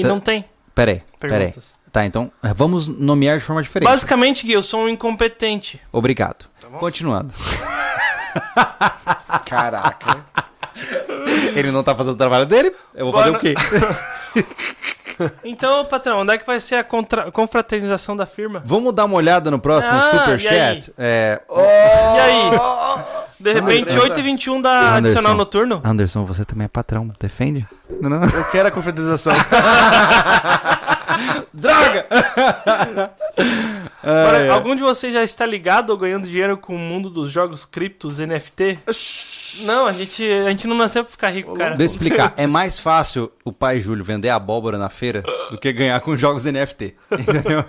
Cê- 0.00 0.06
não 0.06 0.20
tem 0.20 0.44
Peraí, 0.72 1.02
peraí. 1.18 1.36
perguntas. 1.38 1.76
Tá, 1.90 2.06
então 2.06 2.30
vamos 2.56 2.86
nomear 2.86 3.40
de 3.40 3.44
forma 3.44 3.60
diferente. 3.60 3.88
Basicamente, 3.88 4.46
Gui, 4.46 4.52
eu 4.52 4.62
sou 4.62 4.84
um 4.84 4.88
incompetente. 4.88 5.80
Obrigado. 5.90 6.46
bom? 6.70 6.78
Continuando. 6.78 7.34
Caraca. 9.46 10.24
Ele 11.56 11.72
não 11.72 11.82
tá 11.82 11.92
fazendo 11.96 12.14
o 12.14 12.16
trabalho 12.16 12.46
dele, 12.46 12.72
eu 12.94 13.06
vou 13.06 13.12
fazer 13.12 13.30
o 13.30 13.38
quê? 13.40 13.54
Então, 15.44 15.84
patrão, 15.84 16.20
onde 16.20 16.32
é 16.34 16.38
que 16.38 16.46
vai 16.46 16.58
ser 16.60 16.76
a 16.76 16.84
contra- 16.84 17.30
confraternização 17.30 18.16
da 18.16 18.26
firma? 18.26 18.62
Vamos 18.64 18.94
dar 18.94 19.04
uma 19.04 19.16
olhada 19.16 19.50
no 19.50 19.58
próximo 19.58 19.94
Ah, 19.96 20.10
superchat? 20.18 20.92
É, 20.98 21.40
E 21.50 22.20
aí? 22.20 22.50
De 23.38 23.52
repente, 23.54 23.90
Anderson. 23.90 24.08
8h21 24.14 24.60
da 24.62 24.70
Anderson. 24.70 24.96
adicional 24.96 25.34
noturno? 25.34 25.80
Anderson, 25.84 26.24
você 26.26 26.44
também 26.44 26.66
é 26.66 26.68
patrão, 26.68 27.10
defende? 27.18 27.66
Não, 28.00 28.10
não. 28.10 28.22
Eu 28.28 28.44
quero 28.50 28.68
a 28.68 28.70
confraternização. 28.70 29.32
Droga! 31.52 32.06
Agora, 34.02 34.38
ai. 34.38 34.48
algum 34.48 34.74
de 34.74 34.82
vocês 34.82 35.12
já 35.12 35.22
está 35.22 35.44
ligado 35.44 35.90
ou 35.90 35.96
ganhando 35.98 36.26
dinheiro 36.26 36.56
com 36.56 36.74
o 36.74 36.78
mundo 36.78 37.10
dos 37.10 37.30
jogos 37.30 37.64
criptos 37.64 38.18
NFT? 38.18 38.78
Não, 39.62 39.86
a 39.86 39.92
gente, 39.92 40.22
a 40.24 40.48
gente 40.50 40.66
não 40.66 40.76
nasceu 40.76 41.02
pra 41.04 41.10
ficar 41.12 41.30
rico, 41.30 41.54
cara. 41.54 41.74
Deixa 41.76 41.94
eu 41.94 41.96
explicar. 41.96 42.34
É 42.40 42.46
mais 42.46 42.78
fácil 42.78 43.30
o 43.44 43.52
pai 43.52 43.80
Júlio 43.80 44.04
vender 44.04 44.28
abóbora 44.30 44.78
na 44.78 44.88
feira 44.88 45.22
do 45.50 45.58
que 45.58 45.72
ganhar 45.72 46.00
com 46.00 46.16
jogos 46.16 46.44
NFT. 46.44 46.94
Entendeu? 47.12 47.64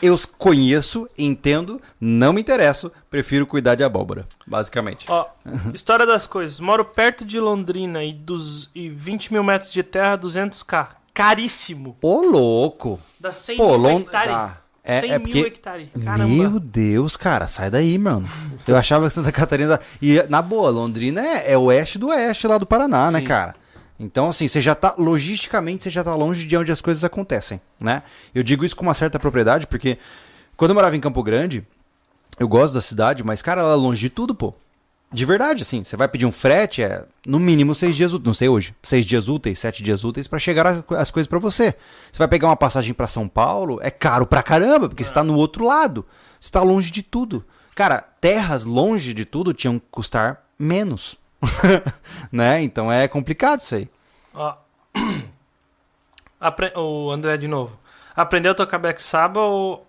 Eu 0.00 0.14
os 0.14 0.24
conheço, 0.24 1.08
entendo, 1.18 1.80
não 2.00 2.32
me 2.32 2.40
interesso, 2.40 2.92
prefiro 3.10 3.46
cuidar 3.46 3.74
de 3.74 3.82
abóbora, 3.82 4.26
basicamente. 4.46 5.06
Ó, 5.08 5.26
história 5.72 6.06
das 6.06 6.26
coisas. 6.26 6.60
Moro 6.60 6.84
perto 6.84 7.24
de 7.24 7.40
Londrina 7.40 8.04
e, 8.04 8.12
dos, 8.12 8.70
e 8.74 8.88
20 8.88 9.32
mil 9.32 9.42
metros 9.42 9.72
de 9.72 9.82
terra, 9.82 10.16
200k. 10.18 10.88
Caríssimo. 11.12 11.96
Ô, 12.02 12.20
louco! 12.22 13.00
Dá 13.18 13.32
100 13.32 13.56
Pô, 13.56 13.68
mil 13.70 13.76
Lond- 13.78 14.02
hectares. 14.04 14.30
Tá. 14.32 14.58
É- 14.86 15.00
100 15.00 15.10
é 15.12 15.18
mil 15.18 15.26
porque- 15.28 15.38
hectares. 15.46 15.88
Caramba. 16.04 16.28
Meu 16.28 16.60
Deus, 16.60 17.16
cara, 17.16 17.48
sai 17.48 17.70
daí, 17.70 17.96
mano. 17.96 18.28
Eu 18.68 18.76
achava 18.76 19.06
que 19.08 19.14
Santa 19.14 19.32
Catarina. 19.32 19.80
E, 20.02 20.22
na 20.28 20.42
boa, 20.42 20.68
Londrina 20.70 21.22
é, 21.22 21.52
é 21.52 21.58
oeste 21.58 21.98
do 21.98 22.08
oeste 22.08 22.46
lá 22.46 22.58
do 22.58 22.66
Paraná, 22.66 23.10
né, 23.10 23.20
Sim. 23.20 23.26
cara? 23.26 23.54
Então, 23.98 24.28
assim, 24.28 24.46
você 24.46 24.60
já 24.60 24.74
tá. 24.74 24.94
Logisticamente, 24.98 25.84
você 25.84 25.90
já 25.90 26.04
tá 26.04 26.14
longe 26.14 26.46
de 26.46 26.56
onde 26.56 26.70
as 26.70 26.80
coisas 26.82 27.02
acontecem, 27.02 27.60
né? 27.80 28.02
Eu 28.34 28.42
digo 28.42 28.64
isso 28.64 28.76
com 28.76 28.82
uma 28.82 28.92
certa 28.92 29.18
propriedade, 29.18 29.66
porque 29.66 29.96
quando 30.56 30.72
eu 30.72 30.74
morava 30.74 30.94
em 30.96 31.00
Campo 31.00 31.22
Grande, 31.22 31.64
eu 32.38 32.46
gosto 32.46 32.74
da 32.74 32.80
cidade, 32.80 33.24
mas, 33.24 33.40
cara, 33.40 33.60
ela 33.62 33.72
é 33.72 33.76
longe 33.76 34.00
de 34.00 34.10
tudo, 34.10 34.34
pô. 34.34 34.52
De 35.14 35.24
verdade, 35.24 35.62
assim, 35.62 35.84
você 35.84 35.96
vai 35.96 36.08
pedir 36.08 36.26
um 36.26 36.32
frete, 36.32 36.82
é 36.82 37.04
no 37.26 37.38
mínimo 37.38 37.74
seis 37.74 37.94
dias 37.94 38.12
úteis, 38.12 38.26
não 38.26 38.34
sei 38.34 38.48
hoje, 38.48 38.74
seis 38.82 39.06
dias 39.06 39.28
úteis, 39.28 39.58
sete 39.60 39.82
dias 39.82 40.02
úteis 40.02 40.26
pra 40.26 40.38
chegar 40.38 40.66
as, 40.66 40.82
as 40.98 41.10
coisas 41.10 41.28
pra 41.28 41.38
você. 41.38 41.74
Você 42.10 42.18
vai 42.18 42.26
pegar 42.28 42.48
uma 42.48 42.56
passagem 42.56 42.92
pra 42.92 43.06
São 43.06 43.28
Paulo, 43.28 43.78
é 43.82 43.90
caro 43.90 44.26
pra 44.26 44.42
caramba, 44.42 44.88
porque 44.88 45.04
você 45.04 45.14
tá 45.14 45.22
no 45.22 45.36
outro 45.36 45.64
lado, 45.64 46.04
você 46.40 46.50
tá 46.50 46.62
longe 46.62 46.90
de 46.90 47.02
tudo. 47.02 47.44
Cara, 47.76 48.04
terras 48.20 48.64
longe 48.64 49.14
de 49.14 49.24
tudo 49.24 49.54
tinham 49.54 49.78
que 49.78 49.86
custar 49.90 50.42
menos, 50.58 51.16
né? 52.32 52.60
Então 52.62 52.90
é 52.92 53.06
complicado 53.06 53.60
isso 53.60 53.74
aí. 53.76 53.88
Ó. 54.34 54.54
Apre- 56.40 56.72
O 56.76 57.10
André 57.10 57.36
de 57.36 57.48
novo. 57.48 57.78
Aprendeu 58.16 58.52
a 58.52 58.54
tocar 58.54 58.78
Black 58.78 59.02
Sabbath 59.02 59.36
ou, 59.42 59.86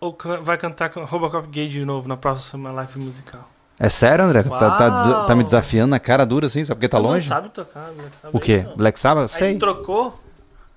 ou 0.00 0.16
vai 0.42 0.56
cantar 0.58 0.90
Robocop 0.92 1.48
Gay 1.48 1.68
de 1.68 1.84
novo 1.84 2.08
na 2.08 2.16
próxima 2.16 2.70
live 2.72 2.98
musical? 3.00 3.48
É 3.78 3.88
sério, 3.88 4.24
André? 4.24 4.42
Tá, 4.42 4.70
tá 4.70 5.24
tá 5.24 5.34
me 5.36 5.44
desafiando 5.44 5.88
na 5.90 5.98
cara 6.00 6.24
dura 6.24 6.46
assim, 6.46 6.64
sabe 6.64 6.78
porque 6.78 6.88
tá 6.88 6.96
Tu 6.96 7.02
não 7.02 7.10
longe? 7.10 7.28
sabe 7.28 7.48
tocar 7.50 7.90
Black 7.94 8.16
Sabbath? 8.16 8.34
O 8.34 8.40
quê? 8.40 8.52
é 8.52 8.56
isso? 8.60 8.76
Black 8.76 8.98
Sabbath? 9.00 9.32
Aí 9.34 9.38
Sei. 9.38 9.54
tu 9.54 9.58
trocou? 9.60 10.06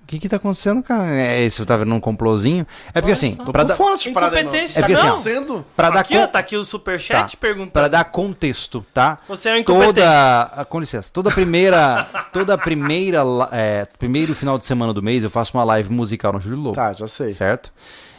O 0.02 0.06
que 0.10 0.18
que 0.18 0.28
tá 0.28 0.36
acontecendo, 0.36 0.82
cara? 0.82 1.06
É 1.08 1.44
isso, 1.44 1.64
tá 1.64 1.76
vendo 1.76 1.94
um 1.94 2.00
complôzinho? 2.00 2.66
É 2.88 2.94
porque 2.94 3.04
Olha 3.06 3.12
assim, 3.12 3.36
só. 3.36 3.44
Tô 3.44 3.52
pra 3.52 3.62
por 3.62 3.68
dar, 3.68 3.74
fora 3.76 3.90
dessas 3.96 4.12
paradas 4.12 4.38
aí, 4.38 4.42
não. 4.42 4.50
Incompetência, 4.50 4.80
É 4.80 4.82
porque 4.82 4.92
assim, 4.94 5.06
ó, 5.06 5.10
Sendo... 5.12 5.64
pra 5.76 5.88
dar 5.90 6.00
aqui, 6.00 6.14
con- 6.16 6.22
ó, 6.24 6.26
tá 6.26 6.38
aqui 6.40 6.56
o 6.56 6.64
superchat 6.64 7.36
Tá. 7.36 7.38
perguntando. 7.40 7.70
Pra 7.70 7.86
dar 7.86 8.04
contexto, 8.06 8.84
tá? 8.92 9.18
Você 9.28 9.48
é 9.50 9.52
um 9.54 9.56
incompetente. 9.58 9.94
Toda, 10.00 10.66
com 10.68 10.80
licença, 10.80 11.10
toda 11.12 11.30
primeira, 11.30 12.04
toda 12.34 12.58
primeira, 12.58 13.22
é, 13.52 13.86
primeiro 14.00 14.34
final 14.34 14.58
de 14.58 14.64
semana 14.66 14.92
do 14.92 15.00
mês 15.00 15.22
eu 15.22 15.30
faço 15.30 15.56
uma 15.56 15.62
live 15.62 15.92
musical 15.92 16.32
no 16.32 16.40
Júlio 16.40 16.58
Lobo, 16.58 16.74
Tá, 16.74 16.92
já 16.92 17.06
sei. 17.06 17.30
certo? 17.30 17.72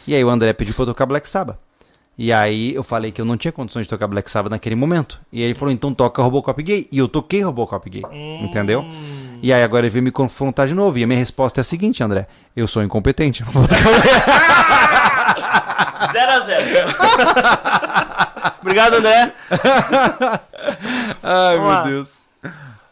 E 0.06 0.14
aí 0.14 0.24
o 0.24 0.30
André 0.30 0.52
pediu 0.54 0.72
pra 0.74 0.82
eu 0.84 0.86
tocar 0.86 1.04
Black 1.04 1.28
Sabbath. 1.28 1.56
E 2.22 2.32
aí 2.32 2.72
eu 2.72 2.84
falei 2.84 3.10
que 3.10 3.20
eu 3.20 3.24
não 3.24 3.36
tinha 3.36 3.50
condições 3.50 3.82
de 3.82 3.88
tocar 3.88 4.06
Black 4.06 4.30
Sabbath 4.30 4.52
naquele 4.52 4.76
momento. 4.76 5.20
E 5.32 5.38
aí 5.38 5.46
ele 5.46 5.54
falou, 5.54 5.74
então 5.74 5.92
toca 5.92 6.22
Robocop 6.22 6.62
Gay. 6.62 6.86
E 6.92 6.98
eu 6.98 7.08
toquei 7.08 7.42
Robocop 7.42 7.90
Gay, 7.90 8.04
entendeu? 8.40 8.86
E 9.42 9.52
aí 9.52 9.60
agora 9.60 9.86
ele 9.86 9.92
veio 9.92 10.04
me 10.04 10.12
confrontar 10.12 10.68
de 10.68 10.72
novo. 10.72 10.96
E 10.96 11.02
a 11.02 11.06
minha 11.08 11.18
resposta 11.18 11.58
é 11.58 11.62
a 11.62 11.64
seguinte, 11.64 12.00
André. 12.00 12.28
Eu 12.54 12.68
sou 12.68 12.80
incompetente. 12.80 13.42
eu 13.42 13.48
0 16.12 16.30
a 16.30 16.40
0 16.40 16.90
Obrigado, 18.60 18.94
André. 18.94 19.34
Ai, 21.24 21.56
Vamos 21.56 21.72
lá. 21.72 21.82
Deus. 21.82 22.26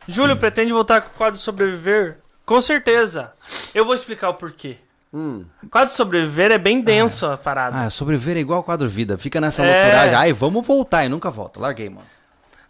Júlio 0.09 0.37
pretende 0.39 0.73
voltar 0.73 1.03
com 1.03 1.11
o 1.11 1.13
quadro 1.13 1.39
Sobreviver? 1.39 2.19
Com 2.45 2.61
certeza. 2.61 3.31
Eu 3.73 3.85
vou 3.85 3.95
explicar 3.95 4.31
o 4.31 4.35
porquê. 4.35 4.77
Hum. 5.13 5.45
O 5.63 5.69
quadro 5.69 5.93
Sobreviver 5.93 6.53
é 6.53 6.59
bem 6.59 6.81
denso 6.81 7.27
a 7.27 7.37
parada. 7.37 7.77
Ah, 7.83 7.91
sobreviver 7.91 8.37
é 8.37 8.41
igual 8.41 8.63
quadro 8.63 8.89
vida. 8.89 9.19
Fica 9.19 9.41
nessa 9.41 9.65
É. 9.65 9.83
loucuragem. 9.83 10.15
Ai, 10.15 10.33
vamos 10.33 10.65
voltar 10.67 11.05
e 11.05 11.09
nunca 11.09 11.31
volta. 11.31 11.59
Larguei, 11.61 11.89
mano. 11.91 12.07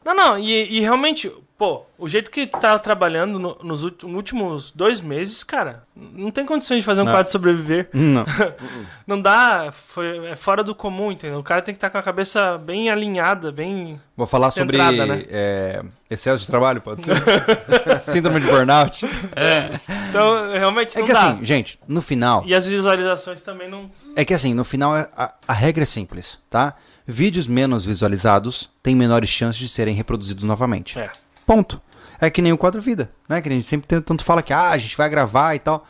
Não, 0.05 0.15
não, 0.15 0.39
e, 0.39 0.79
e 0.79 0.81
realmente, 0.81 1.31
pô, 1.61 1.83
o 1.99 2.09
jeito 2.09 2.31
que 2.31 2.47
tu 2.47 2.59
tava 2.59 2.79
trabalhando 2.79 3.39
no- 3.39 3.59
nos 3.63 3.85
últimos 3.85 4.71
dois 4.73 4.99
meses, 5.03 5.45
cara, 5.45 5.83
não 5.95 6.31
tem 6.31 6.47
condições 6.47 6.79
de 6.79 6.83
fazer 6.83 7.03
um 7.03 7.05
Não. 7.05 7.13
quadro 7.13 7.31
Sobreviver. 7.31 7.91
Não. 7.93 8.25
Não 9.07 9.21
dá, 9.21 9.69
foi, 9.71 10.29
é 10.29 10.35
fora 10.35 10.65
do 10.65 10.75
comum, 10.75 11.13
entendeu? 11.13 11.39
O 11.39 11.43
cara 11.43 11.61
tem 11.61 11.75
que 11.75 11.77
estar 11.77 11.91
com 11.91 11.99
a 11.99 12.03
cabeça 12.03 12.57
bem 12.57 12.89
alinhada, 12.89 13.53
bem. 13.53 14.01
Vou 14.17 14.27
falar 14.27 14.51
sobre 14.51 14.79
né? 14.79 15.23
é, 15.29 15.83
excesso 16.09 16.45
de 16.45 16.47
trabalho, 16.47 16.81
pode 16.81 17.03
ser? 17.03 17.15
Síndrome 18.01 18.41
de 18.41 18.47
burnout. 18.47 19.05
Então, 20.09 20.51
realmente 20.53 20.97
É 20.97 21.01
não 21.01 21.07
que 21.07 21.13
dá. 21.13 21.33
assim, 21.33 21.45
gente, 21.45 21.79
no 21.87 22.01
final. 22.01 22.43
E 22.47 22.55
as 22.55 22.67
visualizações 22.67 23.43
também 23.43 23.69
não. 23.69 23.91
É 24.17 24.25
que 24.25 24.33
assim, 24.33 24.55
no 24.55 24.65
final 24.65 24.97
é- 24.97 25.09
a, 25.15 25.35
a 25.47 25.53
regra 25.53 25.83
é 25.83 25.87
simples, 25.87 26.39
tá? 26.49 26.75
Vídeos 27.07 27.47
menos 27.47 27.85
visualizados 27.85 28.71
têm 28.83 28.95
menores 28.97 29.29
chances 29.29 29.61
de 29.61 29.69
serem 29.69 29.95
reproduzidos 29.95 30.45
novamente. 30.45 30.99
É. 30.99 31.11
Ponto. 31.51 31.81
É 32.21 32.31
que 32.31 32.41
nem 32.41 32.53
o 32.53 32.59
quadro 32.59 32.81
vida, 32.81 33.11
né? 33.29 33.41
Que 33.43 33.49
a 33.49 33.53
gente 33.53 33.67
sempre 33.67 33.89
tem- 33.89 34.01
tanto 34.01 34.23
fala 34.23 34.41
que 34.43 34.53
ah, 34.53 34.71
a 34.71 34.79
gente 34.79 34.97
vai 34.97 35.09
gravar 35.11 35.55
e 35.57 35.59
tal. 35.59 35.85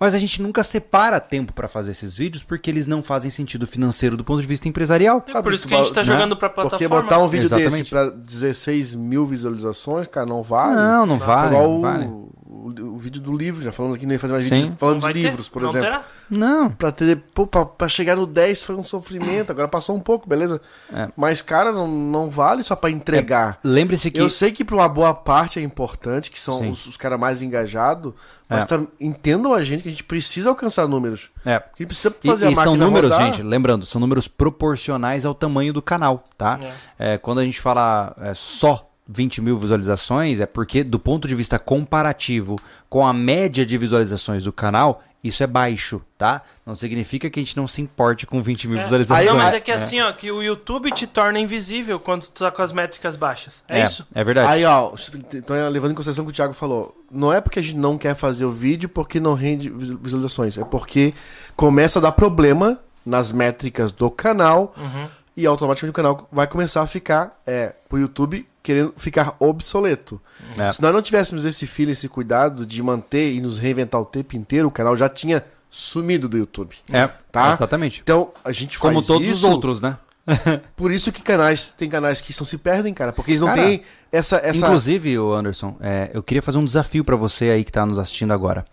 Mas 0.00 0.12
a 0.12 0.18
gente 0.18 0.42
nunca 0.42 0.64
separa 0.64 1.20
tempo 1.20 1.52
pra 1.52 1.68
fazer 1.68 1.92
esses 1.92 2.14
vídeos 2.16 2.42
porque 2.42 2.68
eles 2.68 2.84
não 2.86 3.00
fazem 3.00 3.30
sentido 3.30 3.64
financeiro 3.64 4.16
do 4.16 4.24
ponto 4.24 4.40
de 4.40 4.46
vista 4.48 4.68
empresarial. 4.68 5.24
É 5.28 5.40
por 5.40 5.54
isso 5.54 5.68
que 5.68 5.74
a 5.74 5.78
gente 5.78 5.92
tá 5.92 6.00
né? 6.00 6.06
jogando 6.06 6.36
pra 6.36 6.48
Porque 6.48 6.68
plataforma. 6.70 7.02
botar 7.02 7.18
um 7.20 7.28
vídeo 7.28 7.44
Exatamente. 7.46 7.70
desse 7.78 7.90
pra 7.90 8.10
16 8.10 8.92
mil 8.94 9.24
visualizações, 9.24 10.08
cara, 10.08 10.26
não 10.26 10.42
vale. 10.42 10.74
Não, 10.74 11.06
não 11.06 11.18
Foi 11.18 11.26
vale. 11.28 11.54
igual 11.54 11.68
não 11.70 11.80
vale. 11.80 12.06
o, 12.06 12.32
o 12.56 12.96
vídeo 12.96 13.20
do 13.20 13.36
livro, 13.36 13.62
já 13.62 13.72
falamos 13.72 13.96
aqui, 13.96 14.06
nem 14.06 14.16
fazer 14.18 14.32
mais 14.34 14.46
Sim. 14.48 14.54
vídeo 14.54 14.76
falando 14.78 15.00
Não 15.02 15.08
de 15.08 15.14
ter? 15.14 15.20
livros, 15.28 15.48
por 15.48 15.62
Não 15.62 15.70
exemplo. 15.70 15.86
terá? 15.88 16.02
Não. 16.30 16.70
Pra, 16.70 16.92
ter, 16.92 17.16
pô, 17.34 17.46
pra, 17.46 17.64
pra 17.66 17.88
chegar 17.88 18.16
no 18.16 18.26
10 18.26 18.62
foi 18.62 18.74
um 18.76 18.84
sofrimento, 18.84 19.50
agora 19.50 19.66
passou 19.68 19.96
um 19.96 20.00
pouco, 20.00 20.28
beleza? 20.28 20.60
É. 20.92 21.08
Mas, 21.16 21.42
cara, 21.42 21.72
não, 21.72 21.86
não 21.88 22.30
vale 22.30 22.62
só 22.62 22.76
pra 22.76 22.90
entregar. 22.90 23.58
Lembre-se 23.64 24.10
que. 24.10 24.20
Eu 24.20 24.30
sei 24.30 24.52
que 24.52 24.64
pra 24.64 24.76
uma 24.76 24.88
boa 24.88 25.12
parte 25.14 25.58
é 25.58 25.62
importante, 25.62 26.30
que 26.30 26.40
são 26.40 26.58
Sim. 26.58 26.70
os, 26.70 26.86
os 26.86 26.96
caras 26.96 27.18
mais 27.18 27.42
engajados, 27.42 28.12
mas 28.48 28.62
É. 28.62 28.66
tam- 28.66 28.88
entendam 29.00 29.52
a 29.52 29.62
gente 29.62 29.82
que 29.82 29.88
a 29.88 29.92
gente 29.92 30.04
precisa 30.04 30.48
alcançar 30.48 30.86
números. 30.86 31.30
É. 31.44 31.58
Que 31.58 31.64
a 31.64 31.82
gente 31.82 31.86
precisa 31.88 32.14
E, 32.22 32.28
fazer 32.28 32.46
a 32.46 32.50
e 32.50 32.54
são 32.54 32.64
máquina 32.66 32.84
números, 32.84 33.12
rodar. 33.12 33.26
gente, 33.26 33.42
lembrando, 33.42 33.84
são 33.86 34.00
números 34.00 34.28
proporcionais 34.28 35.26
ao 35.26 35.34
tamanho 35.34 35.72
do 35.72 35.82
canal, 35.82 36.24
tá? 36.38 36.58
É, 36.98 37.18
quando 37.18 37.40
a 37.40 37.44
gente 37.44 37.60
fala 37.60 38.14
é, 38.20 38.32
só 38.34 38.90
20 39.06 39.40
mil 39.42 39.58
visualizações, 39.58 40.40
é 40.40 40.46
porque, 40.46 40.82
do 40.82 40.98
ponto 40.98 41.28
de 41.28 41.34
vista 41.34 41.58
comparativo 41.58 42.56
com 42.88 43.06
a 43.06 43.12
média 43.12 43.64
de 43.66 43.76
visualizações 43.76 44.44
do 44.44 44.52
canal, 44.52 45.02
isso 45.22 45.42
é 45.42 45.46
baixo, 45.46 46.02
tá? 46.18 46.42
Não 46.66 46.74
significa 46.74 47.30
que 47.30 47.40
a 47.40 47.42
gente 47.42 47.56
não 47.56 47.66
se 47.66 47.80
importe 47.80 48.26
com 48.26 48.42
20 48.42 48.68
mil 48.68 48.78
É. 48.78 48.82
visualizações. 48.84 49.26
Não, 49.26 49.36
mas 49.36 49.54
é 49.54 49.60
que 49.60 49.72
assim, 49.72 50.00
ó, 50.00 50.12
que 50.12 50.30
o 50.30 50.42
YouTube 50.42 50.90
te 50.92 51.06
torna 51.06 51.38
invisível 51.38 51.98
quando 51.98 52.22
tu 52.26 52.32
tá 52.44 52.50
com 52.50 52.60
as 52.62 52.72
métricas 52.72 53.16
baixas. 53.16 53.62
É, 53.68 53.82
isso? 53.84 54.06
É 54.14 54.22
verdade. 54.22 54.48
Aí, 54.52 54.64
ó, 54.66 54.92
então 55.34 55.56
levando 55.70 55.92
em 55.92 55.94
consideração 55.94 56.24
o 56.24 56.26
que 56.26 56.32
o 56.32 56.34
Thiago 56.34 56.52
falou, 56.52 56.94
não 57.10 57.32
é 57.32 57.40
porque 57.40 57.58
a 57.58 57.62
gente 57.62 57.78
não 57.78 57.96
quer 57.96 58.14
fazer 58.14 58.44
o 58.44 58.50
vídeo 58.52 58.88
porque 58.88 59.18
não 59.18 59.32
rende 59.34 59.70
visu- 59.70 59.98
visualizações, 59.98 60.58
é 60.58 60.64
porque 60.64 61.14
começa 61.56 61.98
a 61.98 62.02
dar 62.02 62.12
problema 62.12 62.78
nas 63.04 63.32
métricas 63.32 63.92
do 63.92 64.10
canal 64.10 64.74
Uhum. 64.76 65.08
E 65.36 65.46
automaticamente 65.46 65.90
o 65.90 65.94
canal 65.94 66.28
vai 66.30 66.46
começar 66.46 66.82
a 66.82 66.86
ficar, 66.86 67.40
é, 67.46 67.74
o 67.90 67.96
YouTube 67.96 68.46
querendo 68.62 68.94
ficar 68.96 69.36
obsoleto. 69.38 70.20
É. 70.58 70.68
Se 70.70 70.80
nós 70.80 70.92
não 70.92 71.02
tivéssemos 71.02 71.44
esse 71.44 71.66
filho, 71.66 71.90
esse 71.90 72.08
cuidado 72.08 72.64
de 72.64 72.82
manter 72.82 73.32
e 73.32 73.40
nos 73.40 73.58
reinventar 73.58 74.00
o 74.00 74.04
tempo 74.04 74.36
inteiro, 74.36 74.68
o 74.68 74.70
canal 74.70 74.96
já 74.96 75.08
tinha 75.08 75.44
sumido 75.70 76.28
do 76.28 76.38
YouTube. 76.38 76.76
É, 76.90 77.08
Tá? 77.30 77.52
exatamente. 77.52 78.00
Então, 78.02 78.32
a 78.44 78.52
gente 78.52 78.78
Como 78.78 78.94
faz 78.94 79.06
todos 79.06 79.28
os 79.28 79.38
isso, 79.38 79.48
outros, 79.48 79.80
né? 79.82 79.98
Por 80.74 80.90
isso 80.90 81.12
que 81.12 81.22
canais, 81.22 81.74
tem 81.76 81.88
canais 81.88 82.20
que 82.20 82.32
são 82.32 82.46
se 82.46 82.56
perdem, 82.56 82.94
cara, 82.94 83.12
porque 83.12 83.32
eles 83.32 83.42
não 83.42 83.48
Cara, 83.48 83.60
têm 83.62 83.82
essa 84.10 84.36
essa 84.36 84.66
Inclusive, 84.66 85.18
ô 85.18 85.34
Anderson, 85.34 85.76
é, 85.80 86.10
eu 86.14 86.22
queria 86.22 86.40
fazer 86.40 86.56
um 86.58 86.64
desafio 86.64 87.04
pra 87.04 87.16
você 87.16 87.50
aí 87.50 87.64
que 87.64 87.72
tá 87.72 87.84
nos 87.84 87.98
assistindo 87.98 88.32
agora. 88.32 88.64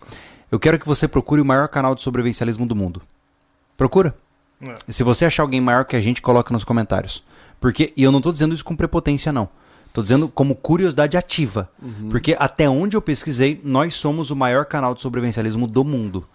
Eu 0.50 0.58
quero 0.58 0.78
que 0.78 0.86
você 0.86 1.06
procure 1.06 1.40
o 1.40 1.44
maior 1.44 1.68
canal 1.68 1.94
de 1.94 2.02
sobrevivencialismo 2.02 2.66
do 2.66 2.74
mundo. 2.74 3.02
Procura. 3.76 4.14
É. 4.62 4.74
E 4.88 4.92
se 4.92 5.02
você 5.02 5.24
achar 5.24 5.42
alguém 5.42 5.60
maior 5.60 5.84
que 5.84 5.96
a 5.96 6.00
gente, 6.00 6.22
coloca 6.22 6.52
nos 6.52 6.64
comentários. 6.64 7.22
Porque, 7.60 7.92
e 7.96 8.02
eu 8.02 8.12
não 8.12 8.20
tô 8.20 8.32
dizendo 8.32 8.54
isso 8.54 8.64
com 8.64 8.76
prepotência, 8.76 9.32
não. 9.32 9.48
Tô 9.92 10.00
dizendo 10.02 10.26
como 10.28 10.54
curiosidade 10.54 11.16
ativa. 11.16 11.68
Porque 12.10 12.34
até 12.38 12.68
onde 12.68 12.96
eu 12.96 13.02
pesquisei, 13.02 13.60
nós 13.62 13.94
somos 13.94 14.30
o 14.30 14.36
maior 14.36 14.64
canal 14.64 14.94
de 14.94 15.02
sobrevivencialismo 15.02 15.66
do 15.66 15.84
mundo. 15.84 16.26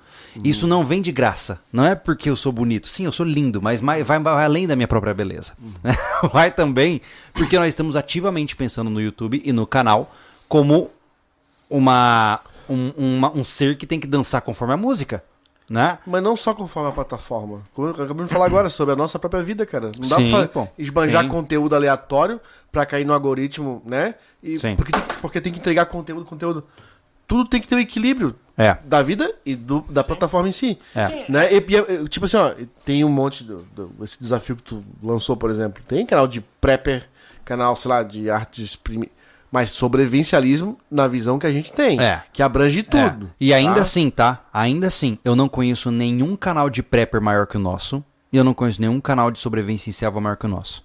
Isso 0.43 0.67
não 0.67 0.85
vem 0.85 1.01
de 1.01 1.11
graça. 1.11 1.59
Não 1.73 1.83
é 1.83 1.95
porque 1.95 2.29
eu 2.29 2.35
sou 2.35 2.51
bonito. 2.51 2.87
Sim, 2.87 3.05
eu 3.05 3.11
sou 3.11 3.25
lindo, 3.25 3.59
mas 3.59 3.81
mai- 3.81 4.03
vai, 4.03 4.19
vai 4.19 4.45
além 4.45 4.67
da 4.67 4.75
minha 4.75 4.87
própria 4.87 5.11
beleza. 5.13 5.53
Vai 6.31 6.51
também 6.51 7.01
porque 7.33 7.57
nós 7.57 7.69
estamos 7.69 7.95
ativamente 7.95 8.55
pensando 8.55 8.89
no 8.89 9.01
YouTube 9.01 9.41
e 9.43 9.51
no 9.51 9.65
canal 9.65 10.13
como 10.47 10.91
uma, 11.69 12.39
um, 12.69 12.91
uma- 12.97 13.31
um 13.31 13.43
ser 13.43 13.77
que 13.77 13.85
tem 13.87 13.99
que 13.99 14.07
dançar 14.07 14.41
conforme 14.41 14.73
a 14.73 14.77
música. 14.77 15.23
Né? 15.69 15.99
Mas 16.07 16.23
não 16.23 16.35
só 16.37 16.53
conforme 16.53 16.89
a 16.89 16.93
plataforma. 16.93 17.61
Como 17.73 17.87
eu 17.89 17.91
acabei 17.93 18.25
de 18.25 18.31
falar 18.31 18.45
agora 18.47 18.69
sobre 18.69 18.93
a 18.93 18.95
nossa 18.95 19.19
própria 19.19 19.43
vida, 19.43 19.65
cara. 19.65 19.91
Não 19.99 20.07
dá 20.07 20.15
Sim, 20.15 20.29
pra 20.31 20.47
pô. 20.47 20.67
esbanjar 20.77 21.23
Sim. 21.23 21.29
conteúdo 21.29 21.75
aleatório 21.75 22.39
pra 22.71 22.85
cair 22.85 23.05
no 23.05 23.13
algoritmo, 23.13 23.81
né? 23.85 24.15
E 24.41 24.57
Sim. 24.57 24.75
Porque, 24.77 24.91
tem, 24.93 25.01
porque 25.21 25.41
tem 25.41 25.51
que 25.51 25.59
entregar 25.59 25.85
conteúdo, 25.87 26.23
conteúdo. 26.25 26.63
Tudo 27.27 27.43
tem 27.49 27.59
que 27.59 27.67
ter 27.67 27.75
o 27.75 27.79
equilíbrio 27.79 28.33
É. 28.57 28.77
da 28.85 29.01
vida 29.03 29.29
e 29.45 29.53
do- 29.57 29.81
da 29.89 30.01
plataforma 30.05 30.47
em 30.47 30.53
si. 30.53 30.79
É. 30.95 31.07
Sim. 31.07 31.25
Né? 31.27 31.53
E, 31.53 31.57
e, 31.57 32.03
e, 32.05 32.07
tipo 32.07 32.25
assim, 32.25 32.37
ó, 32.37 32.53
tem 32.85 33.03
um 33.03 33.09
monte 33.09 33.43
do, 33.43 33.63
do- 33.75 33.91
esse 34.01 34.17
desafio 34.17 34.55
que 34.55 34.63
tu 34.63 34.81
lançou, 35.03 35.35
por 35.35 35.49
exemplo. 35.49 35.83
Tem 35.85 36.05
canal 36.05 36.25
de 36.29 36.39
prepper, 36.61 37.09
canal, 37.43 37.75
sei 37.75 37.89
lá, 37.89 38.03
de 38.03 38.29
artes 38.29 38.77
primi... 38.77 39.11
mas 39.51 39.71
sobrevivencialismo 39.71 40.77
na 40.89 41.07
visão 41.07 41.39
que 41.39 41.47
a 41.47 41.51
gente 41.51 41.71
tem, 41.71 41.99
É. 41.99 42.21
que 42.33 42.43
abrange 42.43 42.83
tudo. 42.83 43.25
É. 43.25 43.29
E 43.39 43.53
ainda 43.53 43.75
tá? 43.75 43.81
assim, 43.81 44.09
tá? 44.09 44.45
Ainda 44.53 44.87
assim, 44.87 45.17
eu 45.23 45.35
não 45.35 45.47
conheço 45.47 45.89
nenhum 45.91 46.35
canal 46.35 46.69
de 46.69 46.83
prepper 46.83 47.21
maior 47.21 47.47
que 47.47 47.57
o 47.57 47.59
nosso. 47.59 48.03
E 48.31 48.35
eu 48.37 48.43
não 48.43 48.53
conheço 48.53 48.81
nenhum 48.81 48.99
canal 48.99 49.31
de 49.31 49.39
sobrevivência 49.39 49.89
em 49.89 49.93
selva 49.93 50.19
maior 50.19 50.35
que 50.35 50.45
o 50.45 50.49
nosso. 50.49 50.83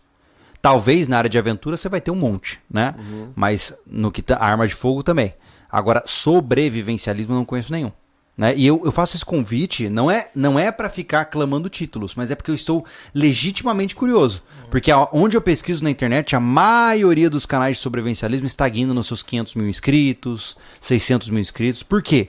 Talvez 0.61 1.09
na 1.09 1.19
área 1.19 1.29
de 1.29 1.37
aventura 1.39 1.77
você 1.77 1.89
vai 1.89 2.01
ter 2.01 2.13
um 2.13 2.17
monte, 2.17 2.61
né? 2.71 2.95
Mas 3.35 3.75
no 3.85 4.13
que 4.13 4.23
tá, 4.23 4.37
arma 4.41 4.67
de 4.67 4.75
fogo 4.75 5.03
também. 5.03 5.35
Agora, 5.71 6.03
sobrevivencialismo 6.07 7.33
eu 7.35 7.39
não 7.39 7.45
conheço 7.45 7.73
nenhum. 7.73 7.91
Né? 8.37 8.55
E 8.57 8.67
eu, 8.67 8.81
eu 8.85 8.91
faço 8.91 9.15
esse 9.15 9.25
convite, 9.25 9.91
não 9.91 10.11
é, 10.11 10.31
não 10.35 10.59
é 10.59 10.73
para 10.73 10.89
ficar 10.89 11.27
clamando 11.27 11.69
títulos, 11.69 12.15
mas 12.15 12.31
é 12.31 12.35
porque 12.35 12.51
eu 12.51 12.55
estou 12.55 12.85
legitimamente 13.15 13.95
curioso. 13.95 14.43
Porque 14.71 14.91
a- 14.91 15.07
onde 15.13 15.37
eu 15.37 15.41
pesquiso 15.43 15.85
na 15.85 15.91
internet, 15.91 16.35
a 16.35 16.41
maioria 16.41 17.29
dos 17.29 17.45
canais 17.47 17.77
de 17.77 17.83
sobrevivencialismo 17.83 18.47
está 18.47 18.69
indo 18.69 18.95
nos 18.95 19.07
seus 19.07 19.23
500 19.23 19.55
mil 19.55 19.69
inscritos, 19.69 20.57
600 20.81 21.29
mil 21.29 21.41
inscritos. 21.41 21.83
Por 21.83 22.03
quê? 22.03 22.29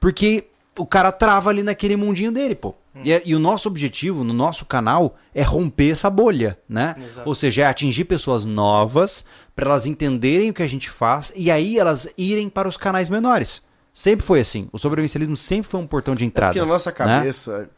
Porque 0.00 0.44
o 0.78 0.86
cara 0.86 1.10
trava 1.12 1.50
ali 1.50 1.62
naquele 1.62 1.96
mundinho 1.96 2.32
dele, 2.32 2.54
pô. 2.54 2.74
E, 3.02 3.10
é- 3.12 3.22
e 3.24 3.34
o 3.34 3.38
nosso 3.38 3.68
objetivo 3.68 4.22
no 4.22 4.34
nosso 4.34 4.64
canal 4.66 5.16
é 5.34 5.42
romper 5.42 5.90
essa 5.90 6.10
bolha, 6.10 6.58
né? 6.68 6.94
Exato. 7.02 7.28
Ou 7.28 7.34
seja, 7.34 7.62
é 7.62 7.64
atingir 7.64 8.04
pessoas 8.04 8.44
novas 8.44 9.24
para 9.56 9.66
elas 9.70 9.86
entenderem 9.86 10.50
o 10.50 10.54
que 10.54 10.62
a 10.62 10.68
gente 10.68 10.88
faz 10.90 11.32
e 11.34 11.50
aí 11.50 11.78
elas 11.78 12.06
irem 12.18 12.48
para 12.50 12.68
os 12.68 12.76
canais 12.76 13.08
menores. 13.08 13.62
Sempre 13.94 14.24
foi 14.24 14.40
assim. 14.40 14.68
O 14.72 14.78
sobrevivencialismo 14.78 15.36
sempre 15.36 15.70
foi 15.70 15.80
um 15.80 15.86
portão 15.86 16.14
de 16.14 16.24
entrada. 16.24 16.52
Porque 16.52 16.60
na 16.60 16.72
nossa 16.72 16.90
né? 16.90 16.96
cabeça, 16.96 17.68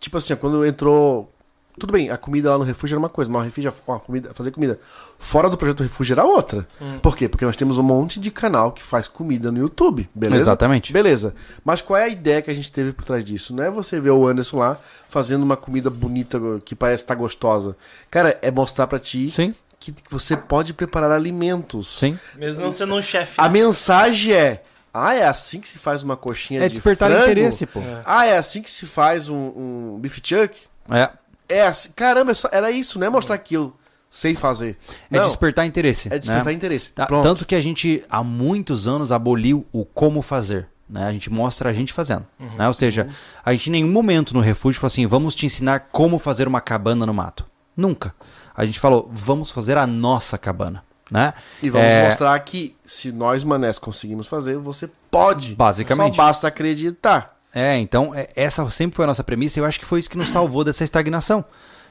tipo 0.00 0.18
assim, 0.18 0.34
quando 0.36 0.64
entrou. 0.64 1.32
Tudo 1.78 1.92
bem, 1.92 2.08
a 2.08 2.16
comida 2.16 2.50
lá 2.50 2.56
no 2.56 2.64
refúgio 2.64 2.94
era 2.94 2.98
uma 2.98 3.10
coisa, 3.10 3.30
mas 3.30 3.42
o 3.42 3.44
refúgio, 3.44 3.70
ó, 3.86 3.98
comida, 3.98 4.32
fazer 4.32 4.50
comida 4.50 4.80
fora 5.18 5.50
do 5.50 5.58
projeto 5.58 5.82
refúgio 5.82 6.14
era 6.14 6.24
outra. 6.24 6.66
Hum. 6.80 6.98
Por 7.00 7.14
quê? 7.14 7.28
Porque 7.28 7.44
nós 7.44 7.54
temos 7.54 7.76
um 7.76 7.82
monte 7.82 8.18
de 8.18 8.30
canal 8.30 8.72
que 8.72 8.82
faz 8.82 9.06
comida 9.06 9.52
no 9.52 9.58
YouTube, 9.58 10.08
beleza? 10.14 10.44
Exatamente. 10.44 10.90
Beleza. 10.90 11.34
Mas 11.62 11.82
qual 11.82 11.98
é 11.98 12.04
a 12.04 12.08
ideia 12.08 12.40
que 12.40 12.50
a 12.50 12.54
gente 12.54 12.72
teve 12.72 12.94
por 12.94 13.04
trás 13.04 13.22
disso? 13.22 13.54
Não 13.54 13.62
é 13.62 13.70
você 13.70 14.00
ver 14.00 14.08
o 14.08 14.26
Anderson 14.26 14.56
lá 14.56 14.78
fazendo 15.10 15.42
uma 15.42 15.56
comida 15.56 15.90
bonita 15.90 16.40
que 16.64 16.74
parece 16.74 17.04
estar 17.04 17.14
gostosa. 17.14 17.76
Cara, 18.10 18.38
é 18.40 18.50
mostrar 18.50 18.86
pra 18.86 18.98
ti 18.98 19.28
Sim, 19.28 19.54
que 19.78 19.92
você 20.08 20.34
pode 20.34 20.72
preparar 20.72 21.12
alimentos. 21.12 21.98
sim. 21.98 22.18
Mesmo 22.36 22.62
não 22.62 22.72
sendo 22.72 22.94
um 22.94 23.02
chefe. 23.02 23.34
A 23.36 23.50
mensagem 23.50 24.32
é: 24.32 24.62
ah, 24.96 25.14
é 25.14 25.26
assim 25.26 25.60
que 25.60 25.68
se 25.68 25.78
faz 25.78 26.02
uma 26.02 26.16
coxinha 26.16 26.60
É 26.60 26.68
de 26.68 26.74
despertar 26.74 27.10
frango? 27.10 27.24
interesse, 27.24 27.66
pô. 27.66 27.80
Ah, 28.04 28.26
é 28.26 28.38
assim 28.38 28.62
que 28.62 28.70
se 28.70 28.86
faz 28.86 29.28
um, 29.28 29.94
um 29.94 29.98
beef 30.00 30.20
chuck? 30.22 30.62
É. 30.90 31.10
É 31.48 31.66
assim. 31.66 31.90
Caramba, 31.94 32.32
é 32.32 32.56
era 32.56 32.70
isso, 32.70 32.98
não 32.98 33.06
é 33.06 33.10
mostrar 33.10 33.38
que 33.38 33.54
eu 33.54 33.74
sei 34.10 34.34
fazer. 34.34 34.78
É 35.10 35.18
não, 35.18 35.24
despertar 35.26 35.66
interesse. 35.66 36.08
é 36.12 36.18
despertar 36.18 36.46
né? 36.46 36.52
interesse. 36.52 36.92
Tá. 36.92 37.06
Tanto 37.06 37.44
que 37.44 37.54
a 37.54 37.60
gente, 37.60 38.04
há 38.08 38.22
muitos 38.22 38.88
anos, 38.88 39.12
aboliu 39.12 39.66
o 39.72 39.84
como 39.84 40.22
fazer. 40.22 40.66
Né? 40.88 41.04
A 41.04 41.12
gente 41.12 41.30
mostra 41.30 41.68
a 41.70 41.72
gente 41.72 41.92
fazendo. 41.92 42.24
né? 42.38 42.66
Ou 42.66 42.72
seja, 42.72 43.08
a 43.44 43.52
gente 43.52 43.68
em 43.68 43.72
nenhum 43.72 43.90
momento 43.90 44.32
no 44.32 44.40
refúgio 44.40 44.80
falou 44.80 44.88
assim: 44.88 45.06
vamos 45.06 45.34
te 45.34 45.44
ensinar 45.44 45.88
como 45.92 46.18
fazer 46.18 46.46
uma 46.46 46.60
cabana 46.60 47.04
no 47.04 47.12
mato. 47.12 47.44
Nunca. 47.76 48.14
A 48.56 48.64
gente 48.64 48.78
falou: 48.80 49.10
vamos 49.12 49.50
fazer 49.50 49.76
a 49.76 49.86
nossa 49.86 50.38
cabana. 50.38 50.85
Né? 51.10 51.32
E 51.62 51.70
vamos 51.70 51.86
É, 51.86 52.04
mostrar 52.04 52.38
que 52.40 52.74
se 52.84 53.12
nós, 53.12 53.44
manés, 53.44 53.78
conseguimos 53.78 54.26
fazer, 54.26 54.58
você 54.58 54.90
pode. 55.10 55.54
Basicamente. 55.54 56.16
Só 56.16 56.22
basta 56.22 56.48
acreditar. 56.48 57.36
É, 57.54 57.76
então, 57.78 58.14
é, 58.14 58.28
essa 58.34 58.68
sempre 58.70 58.96
foi 58.96 59.04
a 59.04 59.08
nossa 59.08 59.24
premissa 59.24 59.58
e 59.58 59.62
eu 59.62 59.66
acho 59.66 59.78
que 59.78 59.86
foi 59.86 60.00
isso 60.00 60.10
que 60.10 60.18
nos 60.18 60.28
salvou 60.28 60.64
dessa 60.64 60.84
estagnação. 60.84 61.44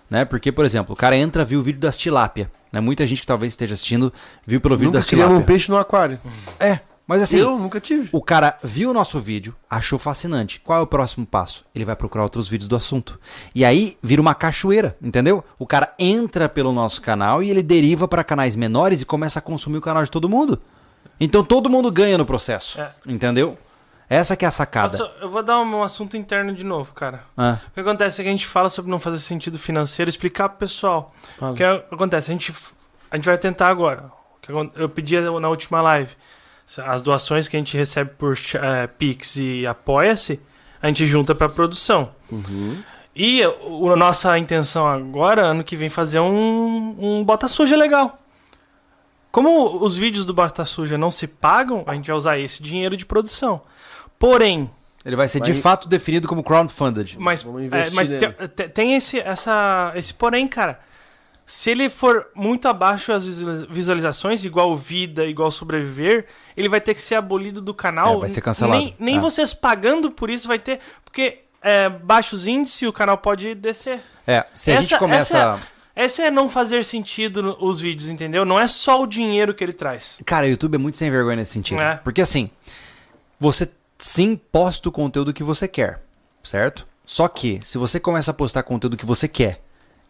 Né? 0.09 0.23
Porque, 0.25 0.51
por 0.51 0.63
exemplo, 0.65 0.93
o 0.93 0.95
cara 0.95 1.15
entra, 1.17 1.43
viu 1.43 1.59
o 1.59 1.63
vídeo 1.63 1.79
das 1.79 1.97
tilápia. 1.97 2.51
Né? 2.71 2.79
Muita 2.79 3.07
gente 3.07 3.21
que 3.21 3.27
talvez 3.27 3.53
esteja 3.53 3.73
assistindo 3.73 4.13
viu 4.45 4.61
pelo 4.61 4.75
vídeo 4.75 4.87
Nunca 4.89 4.99
das 4.99 5.07
tilápia. 5.07 5.35
um 5.35 5.41
peixe 5.41 5.71
no 5.71 5.77
aquário. 5.77 6.19
É, 6.59 6.79
mas 7.07 7.21
assim, 7.21 7.37
eu 7.37 7.57
nunca 7.59 7.79
tive. 7.79 8.09
o 8.11 8.21
cara 8.21 8.57
viu 8.63 8.89
o 8.89 8.93
nosso 8.93 9.19
vídeo, 9.19 9.55
achou 9.69 9.99
fascinante. 9.99 10.59
Qual 10.59 10.79
é 10.79 10.81
o 10.81 10.87
próximo 10.87 11.25
passo? 11.25 11.63
Ele 11.75 11.85
vai 11.85 11.95
procurar 11.95 12.23
outros 12.23 12.47
vídeos 12.49 12.67
do 12.67 12.75
assunto. 12.75 13.19
E 13.53 13.63
aí 13.63 13.97
vira 14.01 14.21
uma 14.21 14.33
cachoeira, 14.35 14.97
entendeu? 15.01 15.43
O 15.59 15.67
cara 15.67 15.93
entra 15.99 16.49
pelo 16.49 16.71
nosso 16.73 17.01
canal 17.01 17.43
e 17.43 17.49
ele 17.49 17.61
deriva 17.63 18.07
para 18.07 18.23
canais 18.23 18.55
menores 18.55 19.01
e 19.01 19.05
começa 19.05 19.39
a 19.39 19.41
consumir 19.41 19.77
o 19.77 19.81
canal 19.81 20.03
de 20.03 20.09
todo 20.11 20.27
mundo. 20.29 20.59
Então 21.19 21.43
todo 21.43 21.69
mundo 21.69 21.91
ganha 21.91 22.17
no 22.17 22.25
processo, 22.25 22.81
É. 22.81 22.91
entendeu? 23.05 23.57
Essa 24.09 24.35
que 24.35 24.45
é 24.45 24.47
a 24.47 24.51
sacada. 24.51 24.95
Posso- 24.97 25.11
eu 25.19 25.29
vou 25.31 25.41
dar 25.41 25.59
um 25.61 25.81
assunto 25.81 26.15
interno 26.15 26.53
de 26.53 26.63
novo, 26.63 26.93
cara. 26.93 27.23
Ah, 27.35 27.57
O 27.69 27.71
que 27.73 27.79
acontece 27.79 28.21
é 28.21 28.23
que 28.23 28.29
a 28.29 28.31
gente 28.31 28.45
fala 28.45 28.69
sobre 28.69 28.91
não 28.91 28.99
fazer 28.99 29.17
sentido 29.19 29.57
financeiro, 29.57 30.09
explicar 30.09 30.49
pro 30.49 30.59
pessoal. 30.59 31.11
Fala. 31.39 31.51
O 31.53 31.55
que 31.55 31.63
acontece? 31.63 32.29
A 32.29 32.33
gente, 32.33 32.53
a 33.09 33.15
gente 33.15 33.25
vai 33.25 33.37
tentar 33.37 33.67
agora. 33.69 34.11
Eu 34.75 34.87
pedi 34.87 35.19
na 35.19 35.49
última 35.49 35.81
live. 35.81 36.11
As 36.85 37.03
doações 37.03 37.47
que 37.47 37.55
a 37.55 37.59
gente 37.59 37.77
recebe 37.77 38.11
por 38.17 38.35
eh, 38.55 38.87
Pix 38.87 39.35
e 39.37 39.65
Apoia-se, 39.67 40.39
a 40.81 40.87
gente 40.87 41.05
junta 41.05 41.35
pra 41.35 41.47
produção. 41.47 42.09
E 43.15 43.45
o- 43.45 43.91
a 43.91 43.95
nossa 43.95 44.37
intenção 44.37 44.87
agora, 44.87 45.43
ano 45.45 45.63
que 45.63 45.75
vem, 45.75 45.89
fazer 45.89 46.19
um, 46.19 46.95
um 46.99 47.23
Bota 47.23 47.47
Suja 47.47 47.75
legal. 47.77 48.17
Como 49.31 49.83
os 49.83 49.95
vídeos 49.95 50.25
do 50.25 50.33
Bota 50.33 50.65
Suja 50.65 50.97
não 50.97 51.11
se 51.11 51.27
pagam, 51.27 51.83
a 51.87 51.93
gente 51.93 52.07
vai 52.07 52.15
usar 52.15 52.39
esse 52.39 52.63
dinheiro 52.63 52.95
de 52.97 53.05
produção. 53.05 53.61
Porém, 54.17 54.69
ele 55.05 55.15
vai 55.15 55.27
ser 55.27 55.41
de 55.41 55.51
Vai- 55.51 55.61
fato 55.61 55.87
definido 55.87 56.27
como 56.27 56.43
crowdfunded. 56.43 57.17
mas, 57.19 57.43
Vamos 57.43 57.61
é, 57.61 57.65
investir 57.65 57.95
mas 57.95 58.09
nele. 58.09 58.27
te- 58.33 58.47
te- 58.47 58.69
tem 58.69 58.95
esse, 58.95 59.19
essa, 59.19 59.91
esse 59.95 60.13
porém, 60.13 60.47
cara. 60.47 60.79
Se 61.45 61.69
ele 61.69 61.89
for 61.89 62.27
muito 62.33 62.67
abaixo 62.67 63.11
as 63.13 63.23
visualiza- 63.25 63.67
visualizações, 63.69 64.43
igual 64.43 64.75
Vida, 64.75 65.25
igual 65.25 65.51
Sobreviver, 65.51 66.25
ele 66.57 66.67
vai 66.67 66.81
ter 66.81 66.95
que 66.95 67.01
ser 67.01 67.15
abolido 67.15 67.61
do 67.61 67.73
canal. 67.73 68.15
É, 68.17 68.19
vai 68.21 68.29
ser 68.29 68.41
cancelado. 68.41 68.79
Nem, 68.81 68.95
nem 68.97 69.17
É. 69.17 69.19
vocês 69.19 69.53
pagando 69.53 70.09
por 70.09 70.29
isso 70.29 70.47
vai 70.47 70.57
ter. 70.57 70.79
Porque 71.03 71.39
é, 71.61 71.87
baixos 71.89 72.47
índices, 72.47 72.87
o 72.87 72.93
canal 72.93 73.17
pode 73.17 73.53
descer. 73.55 73.99
É, 74.25 74.45
se 74.55 74.71
a 74.71 74.75
gente 74.81 74.85
Essa- 74.93 74.97
começa. 74.99 75.37
essa 75.37 75.75
Esse 75.95 76.21
é 76.23 76.29
não 76.31 76.49
fazer 76.49 76.83
sentido 76.83 77.55
os 77.59 77.79
vídeos, 77.79 78.09
entendeu? 78.09 78.43
Não 78.43 78.59
é 78.59 78.67
só 78.67 79.01
o 79.01 79.07
dinheiro 79.07 79.53
que 79.53 79.63
ele 79.63 79.71
traz. 79.71 80.19
Cara, 80.25 80.45
o 80.45 80.49
YouTube 80.49 80.75
é 80.75 80.77
muito 80.77 80.97
sem 80.97 81.09
vergonha 81.09 81.37
nesse 81.37 81.53
sentido. 81.53 81.79
É. 81.81 81.95
Porque 82.03 82.21
assim, 82.21 82.49
você 83.39 83.69
sim 83.97 84.35
posta 84.35 84.89
o 84.89 84.91
conteúdo 84.91 85.33
que 85.33 85.43
você 85.43 85.67
quer, 85.67 86.01
certo? 86.43 86.85
Só 87.05 87.27
que, 87.27 87.61
se 87.63 87.77
você 87.77 87.99
começa 87.99 88.31
a 88.31 88.33
postar 88.33 88.63
conteúdo 88.63 88.97
que 88.97 89.05
você 89.05 89.27
quer 89.27 89.61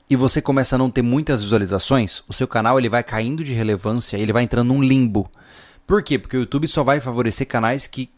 e 0.09 0.15
você 0.15 0.41
começa 0.41 0.75
a 0.75 0.79
não 0.79 0.89
ter 0.89 1.01
muitas 1.01 1.41
visualizações, 1.43 2.21
o 2.27 2.33
seu 2.33 2.47
canal 2.47 2.77
ele 2.77 2.89
vai 2.89 3.03
caindo 3.03 3.43
de 3.43 3.53
relevância, 3.53 4.17
ele 4.17 4.33
vai 4.33 4.43
entrando 4.43 4.67
num 4.67 4.81
limbo. 4.83 5.29
Por 5.87 6.01
quê? 6.03 6.17
Porque 6.19 6.37
o 6.37 6.41
YouTube 6.41 6.67
só 6.67 6.83
vai 6.83 6.99
favorecer 6.99 7.47
canais 7.47 7.87
que 7.87 8.09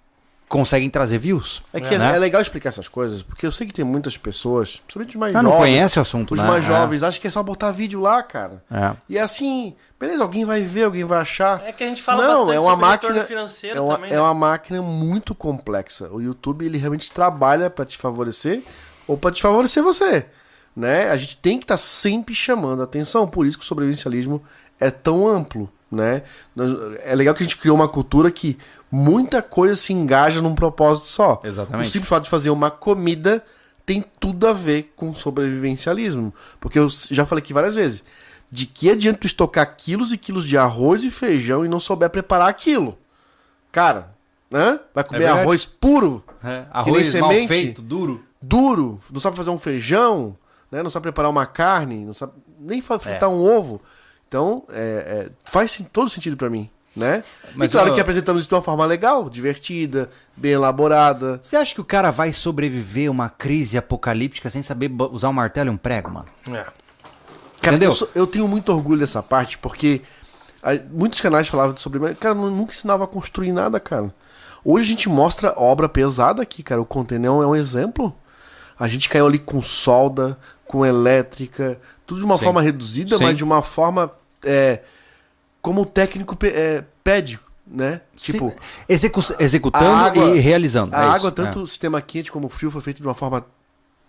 conseguem 0.49 0.89
trazer 0.89 1.17
views. 1.17 1.61
É 1.73 1.81
que 1.81 1.93
é, 1.93 1.97
né? 1.97 2.15
é 2.15 2.19
legal 2.19 2.41
explicar 2.41 2.69
essas 2.69 2.87
coisas, 2.87 3.21
porque 3.21 3.45
eu 3.45 3.51
sei 3.51 3.67
que 3.67 3.73
tem 3.73 3.83
muitas 3.83 4.17
pessoas, 4.17 4.77
principalmente 4.77 5.09
os 5.15 5.19
mais 5.19 5.35
Ah, 5.35 5.43
não 5.43 5.51
jovens. 5.51 5.63
conhece 5.65 5.99
o 5.99 6.01
assunto, 6.01 6.33
Os 6.33 6.39
né? 6.39 6.47
mais 6.47 6.63
É. 6.63 6.67
jovens 6.67 7.03
acham 7.03 7.19
que 7.19 7.27
é 7.27 7.29
só 7.29 7.43
botar 7.43 7.71
vídeo 7.71 7.99
lá, 7.99 8.23
cara. 8.23 8.63
É. 8.71 8.93
E 9.09 9.17
é 9.17 9.21
assim, 9.21 9.75
beleza, 9.99 10.23
alguém 10.23 10.45
vai 10.45 10.63
ver, 10.63 10.85
alguém 10.85 11.03
vai 11.03 11.19
achar. 11.19 11.61
É 11.65 11.73
que 11.73 11.83
a 11.83 11.87
gente 11.87 12.01
fala 12.01 12.23
Não, 12.23 12.39
bastante 12.45 12.55
é 12.55 12.59
uma 12.61 12.69
sobre 12.71 12.85
máquina, 12.85 13.11
retorno 13.13 13.27
financeiro 13.27 13.77
é 13.77 13.81
uma, 13.81 13.95
também, 13.95 14.09
é 14.11 14.13
né? 14.13 14.21
uma 14.21 14.33
máquina 14.33 14.81
muito 14.81 15.35
complexa. 15.35 16.09
O 16.13 16.21
YouTube 16.21 16.65
ele 16.65 16.77
realmente 16.77 17.11
trabalha 17.11 17.69
pra 17.69 17.83
te 17.83 17.97
favorecer 17.97 18.61
ou 19.05 19.17
pra 19.17 19.31
desfavorecer 19.31 19.83
você, 19.83 20.25
né? 20.77 21.09
A 21.09 21.17
gente 21.17 21.37
tem 21.37 21.57
que 21.57 21.63
estar 21.63 21.77
sempre 21.77 22.35
chamando 22.35 22.81
a 22.81 22.83
atenção, 22.83 23.27
por 23.27 23.47
isso 23.47 23.57
que 23.57 23.63
o 23.63 23.67
sobrevivencialismo 23.67 24.43
é 24.79 24.91
tão 24.91 25.27
amplo, 25.27 25.67
né? 25.91 26.21
É 27.03 27.15
legal 27.15 27.33
que 27.33 27.41
a 27.41 27.45
gente 27.45 27.57
criou 27.57 27.75
uma 27.75 27.87
cultura 27.87 28.29
que 28.29 28.55
muita 28.91 29.41
coisa 29.41 29.75
se 29.75 29.91
engaja 29.91 30.39
num 30.39 30.53
propósito 30.53 31.07
só. 31.07 31.41
Exatamente. 31.43 31.87
O 31.87 31.91
simples 31.91 32.07
fato 32.09 32.25
de 32.25 32.29
fazer 32.29 32.51
uma 32.51 32.69
comida 32.69 33.43
tem 33.87 34.05
tudo 34.19 34.45
a 34.47 34.53
ver 34.53 34.93
com 34.95 35.15
sobrevivencialismo, 35.15 36.31
porque 36.59 36.77
eu 36.77 36.87
já 37.09 37.25
falei 37.25 37.41
aqui 37.41 37.53
várias 37.53 37.73
vezes. 37.73 38.03
De 38.51 38.65
que 38.67 38.89
adianta 38.91 39.19
tu 39.21 39.27
estocar 39.27 39.75
quilos 39.75 40.13
e 40.13 40.17
quilos 40.17 40.45
de 40.45 40.57
arroz 40.57 41.03
e 41.03 41.09
feijão 41.09 41.65
e 41.65 41.67
não 41.67 41.79
souber 41.79 42.09
preparar 42.11 42.47
aquilo? 42.49 42.97
Cara, 43.71 44.11
né? 44.51 44.79
Vai 44.93 45.03
comer 45.03 45.19
verdade. 45.19 45.39
arroz 45.41 45.65
puro, 45.65 46.23
É, 46.43 46.47
nem 46.59 46.65
Arroz 46.71 47.13
mal 47.15 47.31
semente. 47.31 47.47
feito, 47.47 47.81
duro. 47.81 48.23
duro, 48.41 48.99
não 49.11 49.19
sabe 49.19 49.35
fazer 49.35 49.49
um 49.49 49.57
feijão, 49.59 50.37
né? 50.71 50.83
Não 50.83 50.89
sabe 50.89 51.03
preparar 51.03 51.29
uma 51.31 51.45
carne, 51.45 52.05
não 52.05 52.13
sabe 52.13 52.33
nem 52.59 52.81
fritar 52.81 53.23
É. 53.23 53.27
um 53.27 53.39
ovo. 53.39 53.81
Então, 54.27 54.63
é, 54.69 55.27
é, 55.27 55.29
faz 55.49 55.81
todo 55.93 56.09
sentido 56.09 56.35
pra 56.35 56.49
mim, 56.49 56.69
né? 56.95 57.23
Mas 57.55 57.69
e 57.69 57.71
claro 57.71 57.89
eu- 57.89 57.93
que 57.93 58.01
apresentamos 58.01 58.41
isso 58.41 58.49
de 58.49 58.55
uma 58.55 58.61
forma 58.61 58.85
legal, 58.85 59.29
divertida, 59.29 60.09
bem 60.35 60.51
elaborada. 60.51 61.39
Você 61.41 61.55
acha 61.55 61.73
que 61.73 61.79
o 61.81 61.85
cara 61.85 62.11
vai 62.11 62.33
sobreviver 62.33 63.07
a 63.07 63.11
uma 63.11 63.29
crise 63.29 63.77
apocalíptica 63.77 64.49
sem 64.49 64.61
saber 64.61 64.91
usar 65.11 65.29
um 65.29 65.33
martelo 65.33 65.69
e 65.69 65.73
um 65.73 65.77
prego, 65.77 66.11
mano? 66.11 66.25
É. 66.49 66.51
Cara, 67.61 67.75
Entendeu? 67.75 67.89
eu, 67.89 67.95
sou- 67.95 68.09
eu 68.13 68.27
tenho 68.27 68.47
muito 68.47 68.69
orgulho 68.71 68.99
dessa 68.99 69.23
parte, 69.23 69.57
porque 69.57 70.01
muitos 70.91 71.21
canais 71.21 71.47
falavam 71.47 71.75
sobre. 71.77 72.13
Cara, 72.15 72.35
eu 72.35 72.49
nunca 72.51 72.71
ensinava 72.73 73.05
a 73.05 73.07
construir 73.07 73.51
nada, 73.53 73.79
cara. 73.79 74.13
Hoje 74.63 74.83
a 74.85 74.89
gente 74.89 75.07
mostra 75.07 75.53
obra 75.55 75.87
pesada 75.87 76.41
aqui, 76.41 76.61
cara. 76.61 76.81
O 76.81 76.85
container 76.85 77.29
é 77.29 77.31
um 77.31 77.55
exemplo. 77.55 78.13
A 78.79 78.87
gente 78.87 79.09
caiu 79.09 79.25
ali 79.27 79.39
com 79.39 79.61
solda, 79.61 80.37
com 80.65 80.85
elétrica, 80.85 81.79
tudo 82.05 82.19
de 82.19 82.25
uma 82.25 82.37
Sim. 82.37 82.43
forma 82.43 82.61
reduzida, 82.61 83.17
Sim. 83.17 83.23
mas 83.23 83.37
de 83.37 83.43
uma 83.43 83.61
forma. 83.61 84.11
é, 84.43 84.81
como 85.61 85.81
o 85.81 85.85
técnico 85.85 86.35
pe- 86.35 86.47
é, 86.49 86.83
pede, 87.03 87.39
né? 87.65 88.01
Tipo, 88.15 88.51
Sim, 88.51 88.55
execu- 88.87 89.35
executando 89.39 89.85
água- 89.89 90.35
e 90.35 90.39
realizando. 90.39 90.95
a 90.95 91.01
é 91.01 91.05
água, 91.05 91.17
isso, 91.17 91.31
tanto 91.31 91.61
o 91.63 91.67
sistema 91.67 91.99
quente 92.01 92.31
como 92.31 92.47
o 92.47 92.49
frio, 92.49 92.71
foi 92.71 92.81
feito 92.81 93.01
de 93.01 93.07
uma 93.07 93.13
forma 93.15 93.45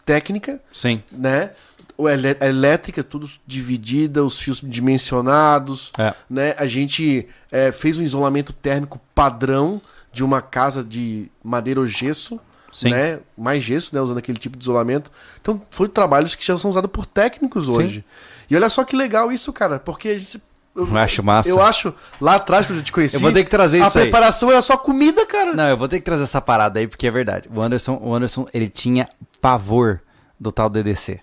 técnica 0.05 0.53
é. 0.53 0.59
Sim. 0.73 1.03
né? 1.11 1.51
O 1.97 2.09
elé- 2.09 2.37
a 2.41 2.47
elétrica, 2.47 3.03
tudo 3.03 3.29
dividida, 3.47 4.23
os 4.25 4.39
fios 4.39 4.61
dimensionados, 4.63 5.93
É. 5.99 6.15
né? 6.31 6.55
A 6.59 6.67
gente 6.67 7.27
é, 7.51 7.73
fez 7.73 7.99
um 7.99 8.03
isolamento 8.03 8.53
térmico 8.53 9.01
padrão 9.15 9.81
de 10.13 10.23
uma 10.23 10.41
casa 10.41 10.85
de 10.85 11.29
madeira 11.43 11.81
ou 11.81 11.87
gesso, 11.87 12.39
Sim. 12.73 12.91
né? 12.91 13.21
Mais 13.37 13.63
gesso, 13.63 13.95
né? 13.95 14.01
Usando 14.01 14.19
aquele 14.19 14.39
tipo 14.39 14.57
de 14.57 14.63
isolamento. 14.63 15.11
Então, 15.41 15.61
foi 15.71 15.89
trabalhos 15.89 16.35
que 16.35 16.45
já 16.45 16.59
são 16.59 16.71
usados 16.71 16.91
por 16.91 17.07
técnicos 17.07 17.69
hoje. 17.69 18.05
E 18.51 18.57
olha 18.57 18.69
só 18.69 18.85
que 18.85 18.97
legal 18.97 19.31
isso, 19.33 19.53
cara, 19.53 19.79
porque 19.79 20.09
a 20.09 20.19
gente... 20.19 20.43
Eu, 20.77 20.97
acho 20.97 21.23
massa. 21.25 21.49
Eu 21.49 21.61
acho, 21.61 21.93
lá 22.21 22.37
atrás, 22.37 22.65
quando 22.65 22.79
eu 22.79 22.85
te 22.85 22.93
conheci... 22.93 23.17
Eu 23.17 23.21
vou 23.21 23.33
ter 23.33 23.43
que 23.43 23.51
trazer 23.51 23.83
a 23.83 23.87
isso 23.89 23.99
aí. 23.99 24.05
preparação 24.05 24.51
era 24.51 24.63
só 24.63 24.77
comida, 24.77 25.27
cara. 25.27 25.53
Não, 25.53 25.69
eu 25.69 25.77
vou 25.77 25.89
ter 25.89 25.99
que 25.99 26.05
trazer 26.05 26.23
essa 26.23 26.41
parada 26.41 26.79
aí, 26.79 26.87
porque 26.87 27.07
é 27.07 27.11
verdade. 27.11 27.49
O 27.53 27.61
Anderson, 27.61 27.99
o 28.01 28.15
Anderson 28.15 28.47
ele 28.55 28.69
tinha 28.69 29.09
pavor 29.41 30.01
do 30.39 30.53
tal 30.53 30.71
DDC. 30.71 31.21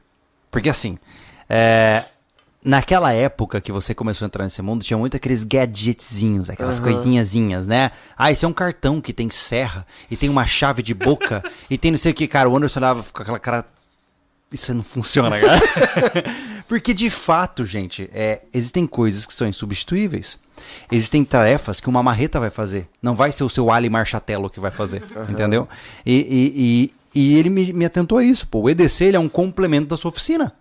Porque 0.51 0.67
assim, 0.67 0.97
é, 1.49 2.03
naquela 2.65 3.13
época 3.13 3.61
que 3.61 3.71
você 3.71 3.93
começou 3.93 4.25
a 4.25 4.27
entrar 4.27 4.43
nesse 4.43 4.61
mundo, 4.61 4.83
tinha 4.83 4.97
muito 4.97 5.15
aqueles 5.15 5.43
gadgetzinhos, 5.43 6.49
aquelas 6.49 6.79
coisinhazinhas, 6.79 7.67
né? 7.67 7.91
Ah, 8.17 8.31
esse 8.31 8.43
é 8.43 8.47
um 8.47 8.53
cartão 8.53 8.99
que 8.99 9.13
tem 9.13 9.29
serra, 9.29 9.85
e 10.09 10.17
tem 10.17 10.29
uma 10.29 10.47
chave 10.47 10.81
de 10.81 10.93
boca, 10.93 11.43
e 11.69 11.77
tem 11.77 11.91
não 11.91 11.97
sei 11.97 12.11
o 12.11 12.15
que, 12.15 12.27
cara. 12.27 12.49
O 12.49 12.57
Anderson 12.57 12.79
olhava 12.79 13.05
com 13.13 13.21
aquela 13.21 13.39
cara. 13.39 13.65
Isso 14.51 14.73
não 14.73 14.83
funciona, 14.83 15.39
cara. 15.39 15.59
Porque 16.67 16.93
de 16.93 17.09
fato, 17.09 17.63
gente, 17.63 18.09
é, 18.13 18.41
existem 18.51 18.87
coisas 18.87 19.25
que 19.25 19.33
são 19.33 19.47
insubstituíveis. 19.47 20.39
Existem 20.91 21.23
tarefas 21.23 21.79
que 21.79 21.89
uma 21.89 22.01
marreta 22.01 22.39
vai 22.39 22.49
fazer. 22.49 22.87
Não 23.01 23.15
vai 23.15 23.31
ser 23.31 23.43
o 23.43 23.49
seu 23.49 23.69
Ali 23.69 23.89
Marchatello 23.89 24.49
que 24.49 24.59
vai 24.59 24.71
fazer. 24.71 25.03
Entendeu? 25.29 25.67
E, 26.05 26.91
e, 27.13 27.13
e, 27.13 27.31
e 27.33 27.35
ele 27.37 27.49
me, 27.49 27.73
me 27.73 27.85
atentou 27.85 28.17
a 28.17 28.23
isso. 28.23 28.47
Pô. 28.47 28.61
O 28.61 28.69
EDC 28.69 29.05
ele 29.05 29.17
é 29.17 29.19
um 29.19 29.29
complemento 29.29 29.87
da 29.87 29.97
sua 29.97 30.09
oficina. 30.09 30.53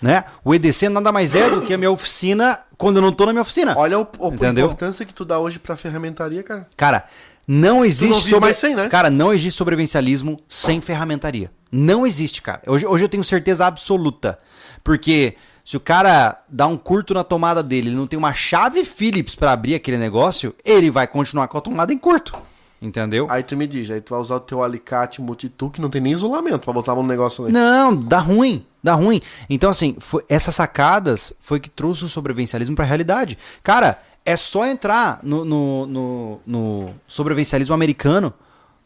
Né? 0.00 0.22
O 0.44 0.54
EDC 0.54 0.88
nada 0.88 1.10
mais 1.10 1.34
é 1.34 1.50
do 1.50 1.62
que 1.62 1.74
a 1.74 1.78
minha 1.78 1.90
oficina 1.90 2.60
quando 2.76 2.96
eu 2.96 3.02
não 3.02 3.12
tô 3.12 3.26
na 3.26 3.32
minha 3.32 3.42
oficina. 3.42 3.74
Olha 3.76 3.98
o, 3.98 4.02
o- 4.18 4.28
a 4.28 4.36
importância 4.66 5.04
que 5.04 5.12
tu 5.12 5.24
dá 5.24 5.38
hoje 5.40 5.58
pra 5.58 5.76
ferramentaria, 5.76 6.42
cara. 6.42 6.66
Cara, 6.76 7.04
não 7.46 7.84
existe 7.84 8.10
não 8.12 8.20
vive 8.20 8.40
mais 8.40 8.56
sem, 8.56 8.74
né? 8.76 8.88
Cara, 8.88 9.10
não 9.10 9.32
existe 9.32 9.56
sobrevivencialismo 9.56 10.38
sem 10.48 10.80
ferramentaria. 10.80 11.50
Não 11.72 12.06
existe, 12.06 12.40
cara. 12.40 12.62
Hoje, 12.66 12.86
hoje 12.86 13.04
eu 13.04 13.08
tenho 13.08 13.24
certeza 13.24 13.66
absoluta. 13.66 14.38
Porque 14.84 15.34
se 15.64 15.76
o 15.76 15.80
cara 15.80 16.38
dá 16.48 16.66
um 16.66 16.76
curto 16.76 17.12
na 17.12 17.24
tomada 17.24 17.62
dele, 17.62 17.88
ele 17.88 17.96
não 17.96 18.06
tem 18.06 18.18
uma 18.18 18.32
chave 18.32 18.84
Phillips 18.84 19.34
pra 19.34 19.52
abrir 19.52 19.74
aquele 19.74 19.98
negócio, 19.98 20.54
ele 20.64 20.90
vai 20.90 21.06
continuar 21.06 21.48
com 21.48 21.58
a 21.58 21.60
tomada 21.60 21.92
em 21.92 21.98
curto. 21.98 22.32
Entendeu? 22.80 23.26
Aí 23.28 23.42
tu 23.42 23.56
me 23.56 23.66
diz, 23.66 23.90
aí 23.90 24.00
tu 24.00 24.10
vai 24.10 24.20
usar 24.20 24.36
o 24.36 24.40
teu 24.40 24.62
alicate 24.62 25.20
multitool 25.20 25.68
que 25.70 25.80
não 25.80 25.90
tem 25.90 26.00
nem 26.00 26.12
isolamento 26.12 26.60
pra 26.64 26.72
botar 26.72 26.94
um 26.94 27.02
negócio 27.02 27.44
ali. 27.44 27.52
Não, 27.52 27.94
dá 27.94 28.18
ruim, 28.18 28.64
dá 28.82 28.94
ruim. 28.94 29.20
Então, 29.50 29.68
assim, 29.70 29.96
foi- 29.98 30.24
essas 30.28 30.54
sacadas 30.54 31.32
foi 31.40 31.58
que 31.58 31.68
trouxe 31.68 32.04
o 32.04 32.08
sobrevivencialismo 32.08 32.76
pra 32.76 32.84
realidade. 32.84 33.36
Cara, 33.64 33.98
é 34.24 34.36
só 34.36 34.64
entrar 34.64 35.18
no, 35.24 35.44
no, 35.44 35.86
no, 35.86 36.40
no 36.46 36.90
sobrevivencialismo 37.06 37.74
americano. 37.74 38.32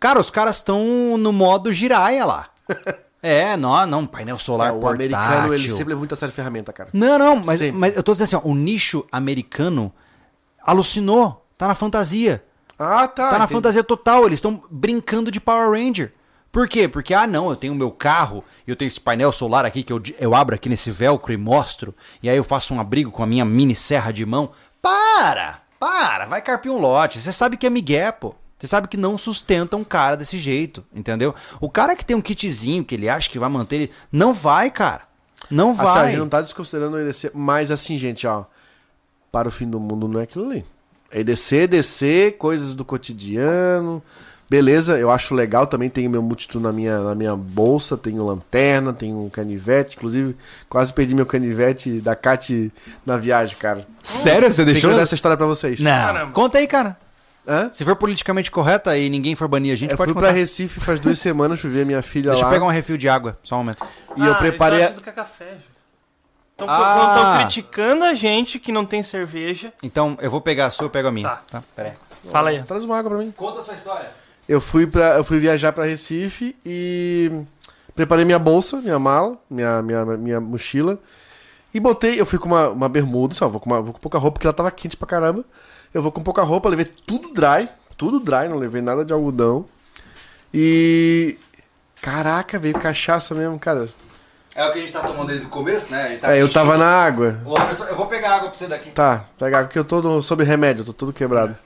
Cara, 0.00 0.18
os 0.18 0.30
caras 0.30 0.56
estão 0.56 1.16
no 1.18 1.32
modo 1.32 1.72
giraia 1.72 2.24
lá. 2.24 2.48
É, 3.24 3.56
não, 3.56 3.86
não, 3.86 4.04
painel 4.04 4.36
solar 4.36 4.70
É, 4.70 4.72
o 4.72 4.80
portátil. 4.80 5.14
americano, 5.16 5.54
ele 5.54 5.70
sempre 5.70 5.90
leva 5.90 5.98
muito 6.00 6.12
a 6.12 6.16
sério 6.16 6.34
ferramenta, 6.34 6.72
cara. 6.72 6.90
Não, 6.92 7.16
não, 7.20 7.36
mas, 7.36 7.60
Sempre. 7.60 7.78
mas 7.78 7.94
eu 7.96 8.02
tô 8.02 8.10
dizendo 8.10 8.24
assim, 8.24 8.34
ó, 8.34 8.40
o 8.42 8.52
nicho 8.52 9.06
americano 9.12 9.92
alucinou, 10.60 11.46
tá 11.56 11.68
na 11.68 11.74
fantasia. 11.76 12.42
Ah, 12.78 13.06
tá. 13.08 13.24
Tá 13.24 13.30
na 13.32 13.36
entendi. 13.44 13.52
fantasia 13.52 13.84
total, 13.84 14.26
eles 14.26 14.38
estão 14.38 14.62
brincando 14.70 15.30
de 15.30 15.40
Power 15.40 15.70
Ranger. 15.70 16.12
Por 16.50 16.68
quê? 16.68 16.86
Porque, 16.86 17.14
ah, 17.14 17.26
não, 17.26 17.48
eu 17.48 17.56
tenho 17.56 17.72
o 17.72 17.76
meu 17.76 17.90
carro, 17.90 18.44
eu 18.66 18.76
tenho 18.76 18.86
esse 18.88 19.00
painel 19.00 19.32
solar 19.32 19.64
aqui 19.64 19.82
que 19.82 19.92
eu, 19.92 20.02
eu 20.18 20.34
abro 20.34 20.54
aqui 20.54 20.68
nesse 20.68 20.90
velcro 20.90 21.32
e 21.32 21.36
mostro, 21.38 21.94
e 22.22 22.28
aí 22.28 22.36
eu 22.36 22.44
faço 22.44 22.74
um 22.74 22.80
abrigo 22.80 23.10
com 23.10 23.22
a 23.22 23.26
minha 23.26 23.44
mini 23.44 23.74
serra 23.74 24.12
de 24.12 24.26
mão. 24.26 24.50
Para! 24.82 25.60
Para! 25.80 26.26
Vai 26.26 26.42
carpir 26.42 26.70
um 26.70 26.78
lote. 26.78 27.20
Você 27.20 27.32
sabe 27.32 27.56
que 27.56 27.66
é 27.66 27.70
migué, 27.70 28.12
pô. 28.12 28.34
Você 28.58 28.66
sabe 28.66 28.86
que 28.86 28.96
não 28.96 29.16
sustenta 29.18 29.76
um 29.76 29.82
cara 29.82 30.16
desse 30.16 30.36
jeito, 30.36 30.84
entendeu? 30.94 31.34
O 31.60 31.68
cara 31.68 31.96
que 31.96 32.04
tem 32.04 32.16
um 32.16 32.20
kitzinho 32.20 32.84
que 32.84 32.94
ele 32.94 33.08
acha 33.08 33.28
que 33.28 33.38
vai 33.38 33.48
manter 33.48 33.76
ele, 33.76 33.90
não 34.12 34.32
vai, 34.32 34.70
cara. 34.70 35.02
Não 35.50 35.72
Assim, 35.72 35.80
a 35.80 35.84
vai. 35.84 36.10
gente 36.10 36.18
não 36.18 36.28
tá 36.28 36.40
desconsiderando 36.40 36.96
o 36.96 37.00
EDC, 37.00 37.32
mas 37.34 37.70
assim, 37.70 37.98
gente, 37.98 38.26
ó. 38.26 38.44
Para 39.32 39.48
o 39.48 39.50
fim 39.50 39.68
do 39.68 39.80
mundo 39.80 40.06
não 40.06 40.20
é 40.20 40.24
aquilo 40.24 40.44
ali. 40.50 40.64
EDC, 41.12 41.56
EDC, 41.62 42.34
coisas 42.38 42.74
do 42.74 42.84
cotidiano. 42.84 44.02
Beleza, 44.48 44.98
eu 44.98 45.10
acho 45.10 45.34
legal 45.34 45.66
também. 45.66 45.88
Tenho 45.88 46.10
meu 46.10 46.20
multitool 46.22 46.60
na 46.60 46.70
minha, 46.72 47.00
na 47.00 47.14
minha 47.14 47.34
bolsa, 47.34 47.96
tenho 47.96 48.22
lanterna, 48.26 48.92
tenho 48.92 49.18
um 49.24 49.30
canivete. 49.30 49.96
Inclusive, 49.96 50.36
quase 50.68 50.92
perdi 50.92 51.14
meu 51.14 51.24
canivete 51.24 52.00
da 52.02 52.14
Cat 52.14 52.70
na 53.06 53.16
viagem, 53.16 53.56
cara. 53.56 53.86
Sério? 54.02 54.50
Você 54.50 54.56
Tem 54.58 54.66
que 54.66 54.72
deixou? 54.72 54.90
contar 54.90 55.02
essa 55.04 55.14
história 55.14 55.38
pra 55.38 55.46
vocês. 55.46 55.80
Não. 55.80 55.90
Caramba. 55.90 56.32
Conta 56.32 56.58
aí, 56.58 56.66
cara. 56.66 56.98
Hã? 57.48 57.70
Se 57.72 57.82
for 57.84 57.96
politicamente 57.96 58.50
correta 58.50 58.96
e 58.96 59.08
ninguém 59.08 59.34
for 59.34 59.48
banir 59.48 59.72
a 59.72 59.76
gente, 59.76 59.90
Eu 59.92 59.96
pode 59.96 60.08
fui 60.12 60.14
contar. 60.14 60.28
pra 60.28 60.36
Recife 60.36 60.78
faz 60.80 61.00
duas 61.00 61.18
semanas, 61.18 61.58
fui 61.58 61.70
ver 61.70 61.84
minha 61.86 62.02
filha 62.02 62.30
Deixa 62.30 62.44
lá. 62.44 62.50
eu 62.50 62.54
pegar 62.54 62.66
um 62.66 62.70
refil 62.70 62.96
de 62.98 63.08
água, 63.08 63.36
só 63.42 63.56
um 63.56 63.58
momento. 63.58 63.82
E 64.16 64.24
eu 64.24 64.34
preparei. 64.36 64.82
A- 64.82 64.88
acham 64.90 65.00
que 65.02 65.08
é 65.08 65.12
café, 65.12 65.46
gente. 65.52 65.71
Estão 66.66 67.32
Ah. 67.32 67.36
criticando 67.38 68.04
a 68.04 68.14
gente 68.14 68.58
que 68.58 68.70
não 68.72 68.84
tem 68.84 69.02
cerveja. 69.02 69.72
Então, 69.82 70.16
eu 70.20 70.30
vou 70.30 70.40
pegar 70.40 70.66
a 70.66 70.70
sua, 70.70 70.86
eu 70.86 70.90
pego 70.90 71.08
a 71.08 71.12
minha. 71.12 71.28
Tá. 71.28 71.42
Tá, 71.50 71.62
pera 71.74 71.88
aí. 71.90 72.30
Fala 72.30 72.50
aí. 72.50 72.62
Traz 72.62 72.84
uma 72.84 72.98
água 72.98 73.10
pra 73.10 73.18
mim. 73.20 73.32
Conta 73.36 73.60
a 73.60 73.62
sua 73.62 73.74
história. 73.74 74.10
Eu 74.48 74.60
fui 74.60 74.86
para 74.86 75.16
eu 75.16 75.24
fui 75.24 75.38
viajar 75.38 75.72
para 75.72 75.84
Recife 75.84 76.56
e 76.66 77.44
preparei 77.94 78.24
minha 78.24 78.38
bolsa, 78.38 78.78
minha 78.80 78.98
mala, 78.98 79.36
minha, 79.48 79.80
minha, 79.82 80.04
minha 80.04 80.40
mochila 80.40 80.98
e 81.72 81.80
botei, 81.80 82.20
eu 82.20 82.26
fui 82.26 82.38
com 82.38 82.48
uma, 82.48 82.68
uma 82.68 82.88
bermuda, 82.88 83.34
só 83.34 83.48
vou 83.48 83.60
com, 83.60 83.70
uma, 83.70 83.80
vou 83.80 83.92
com 83.94 84.00
pouca 84.00 84.18
roupa 84.18 84.34
porque 84.34 84.46
ela 84.46 84.52
tava 84.52 84.70
quente 84.70 84.96
pra 84.96 85.06
caramba. 85.08 85.44
Eu 85.94 86.02
vou 86.02 86.10
com 86.12 86.22
pouca 86.22 86.42
roupa, 86.42 86.68
levei 86.68 86.84
tudo 86.84 87.32
dry, 87.32 87.68
tudo 87.96 88.18
dry, 88.20 88.48
não 88.48 88.56
levei 88.58 88.82
nada 88.82 89.04
de 89.04 89.12
algodão. 89.12 89.64
E 90.52 91.38
caraca, 92.00 92.58
veio 92.58 92.74
cachaça 92.78 93.34
mesmo, 93.34 93.58
cara. 93.58 93.88
É 94.54 94.66
o 94.66 94.72
que 94.72 94.78
a 94.78 94.80
gente 94.82 94.92
tá 94.92 95.00
tomando 95.00 95.28
desde 95.28 95.46
o 95.46 95.48
começo, 95.48 95.90
né? 95.90 96.02
A 96.02 96.08
gente 96.08 96.20
tá 96.20 96.34
É, 96.36 96.42
eu 96.42 96.50
tava 96.52 96.76
na 96.76 96.86
água. 96.86 97.38
Ô, 97.44 97.58
Anderson, 97.58 97.84
eu 97.84 97.96
vou 97.96 98.06
pegar 98.06 98.36
água 98.36 98.48
pra 98.50 98.54
você 98.58 98.66
daqui. 98.66 98.90
Tá, 98.90 99.24
pega 99.38 99.58
água 99.60 99.68
que 99.70 99.78
eu 99.78 99.84
tô 99.84 100.02
no- 100.02 100.20
sob 100.22 100.44
remédio, 100.44 100.82
eu 100.82 100.86
tô 100.86 100.92
todo 100.92 101.12
quebrado. 101.12 101.56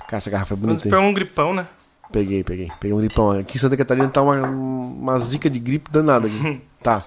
Cara, 0.00 0.18
essa 0.18 0.28
garrafa 0.30 0.52
é 0.54 0.56
bonita. 0.56 0.82
você 0.82 0.90
pega 0.90 1.00
um 1.00 1.14
gripão, 1.14 1.54
né? 1.54 1.66
Peguei, 2.12 2.44
peguei. 2.44 2.70
Peguei 2.78 2.94
um 2.94 2.98
gripão. 3.00 3.30
Aqui 3.32 3.56
em 3.56 3.60
Santa 3.60 3.76
Catarina 3.76 4.08
tá 4.08 4.20
uma, 4.20 4.36
uma 4.46 5.18
zica 5.18 5.48
de 5.48 5.58
gripe 5.58 5.90
danada 5.90 6.26
aqui. 6.26 6.60
tá. 6.82 7.02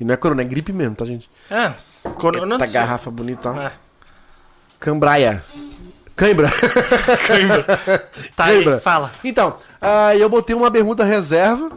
E 0.00 0.04
não 0.04 0.12
é 0.12 0.16
corona, 0.16 0.42
é 0.42 0.44
gripe 0.44 0.72
mesmo, 0.72 0.96
tá, 0.96 1.04
gente? 1.04 1.30
É, 1.48 1.72
corona. 2.16 2.56
Eita 2.56 2.66
garrafa 2.66 3.08
bonita, 3.10 3.50
ó. 3.52 3.60
É, 3.60 3.72
Cambraia. 4.80 5.44
Cãibra. 6.16 6.50
cãibra. 7.26 7.62
Tá 8.36 8.46
Cãibra. 8.46 8.74
aí, 8.74 8.80
fala. 8.80 9.12
Então, 9.24 9.56
aí 9.80 10.20
eu 10.20 10.28
botei 10.28 10.54
uma 10.56 10.68
bermuda 10.70 11.04
reserva 11.04 11.70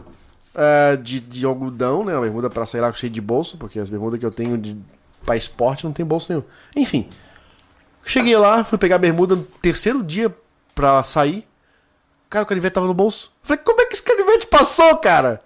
ah, 0.56 0.96
de, 0.96 1.20
de 1.20 1.44
algodão, 1.46 2.04
né? 2.04 2.14
Uma 2.14 2.22
bermuda 2.22 2.48
pra 2.50 2.66
sair 2.66 2.80
lá 2.80 2.92
cheia 2.92 3.10
de 3.12 3.20
bolso, 3.20 3.56
porque 3.58 3.78
as 3.78 3.88
bermudas 3.90 4.18
que 4.18 4.26
eu 4.26 4.30
tenho 4.32 4.56
de, 4.58 4.76
pra 5.24 5.36
esporte 5.36 5.84
não 5.84 5.92
tem 5.92 6.04
bolso 6.04 6.32
nenhum. 6.32 6.44
Enfim. 6.74 7.08
Cheguei 8.04 8.36
lá, 8.36 8.64
fui 8.64 8.78
pegar 8.78 8.96
a 8.96 8.98
bermuda 9.00 9.34
no 9.36 9.42
terceiro 9.42 10.02
dia 10.02 10.34
pra 10.74 11.02
sair. 11.02 11.46
Cara, 12.30 12.44
o 12.44 12.46
canivete 12.46 12.74
tava 12.74 12.86
no 12.86 12.94
bolso. 12.94 13.32
Falei, 13.42 13.62
como 13.64 13.80
é 13.80 13.86
que 13.86 13.94
esse 13.94 14.02
canivete 14.02 14.46
passou, 14.46 14.96
cara? 14.98 15.40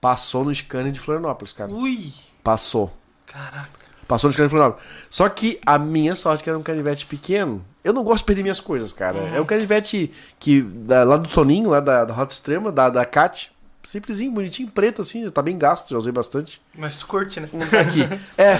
Passou 0.00 0.44
no 0.44 0.54
scanner 0.54 0.92
de 0.92 1.00
Florianópolis, 1.00 1.52
cara. 1.52 1.72
Ui, 1.72 2.12
Passou. 2.44 2.92
caraca. 3.26 3.70
Passou 4.06 4.28
no 4.28 4.32
scanner 4.32 4.48
de 4.48 4.50
Florianópolis. 4.54 4.88
Só 5.10 5.28
que 5.28 5.58
a 5.66 5.78
minha 5.78 6.14
sorte 6.14 6.44
que 6.44 6.48
era 6.48 6.58
um 6.58 6.62
canivete 6.62 7.06
pequeno. 7.06 7.64
Eu 7.82 7.92
não 7.92 8.04
gosto 8.04 8.18
de 8.18 8.24
perder 8.26 8.42
minhas 8.42 8.60
coisas, 8.60 8.92
cara. 8.92 9.18
É 9.18 9.40
um 9.40 9.44
canivete 9.44 10.12
que 10.38 10.60
da- 10.62 11.02
lá 11.04 11.16
do 11.16 11.28
Toninho, 11.28 11.70
lá 11.70 11.80
da, 11.80 12.04
da 12.04 12.14
Rota 12.14 12.32
Extrema, 12.34 12.70
da, 12.70 12.88
da 12.88 13.04
Cat. 13.04 13.50
Simplesinho, 13.86 14.32
bonitinho, 14.32 14.68
preto 14.68 15.00
assim, 15.00 15.22
já 15.22 15.30
tá 15.30 15.40
bem 15.40 15.56
gasto, 15.56 15.90
já 15.90 15.96
usei 15.96 16.10
bastante. 16.10 16.60
Mas 16.76 16.96
tu 16.96 17.06
curte, 17.06 17.38
né? 17.38 17.48
Aqui. 17.80 18.00
É. 18.36 18.54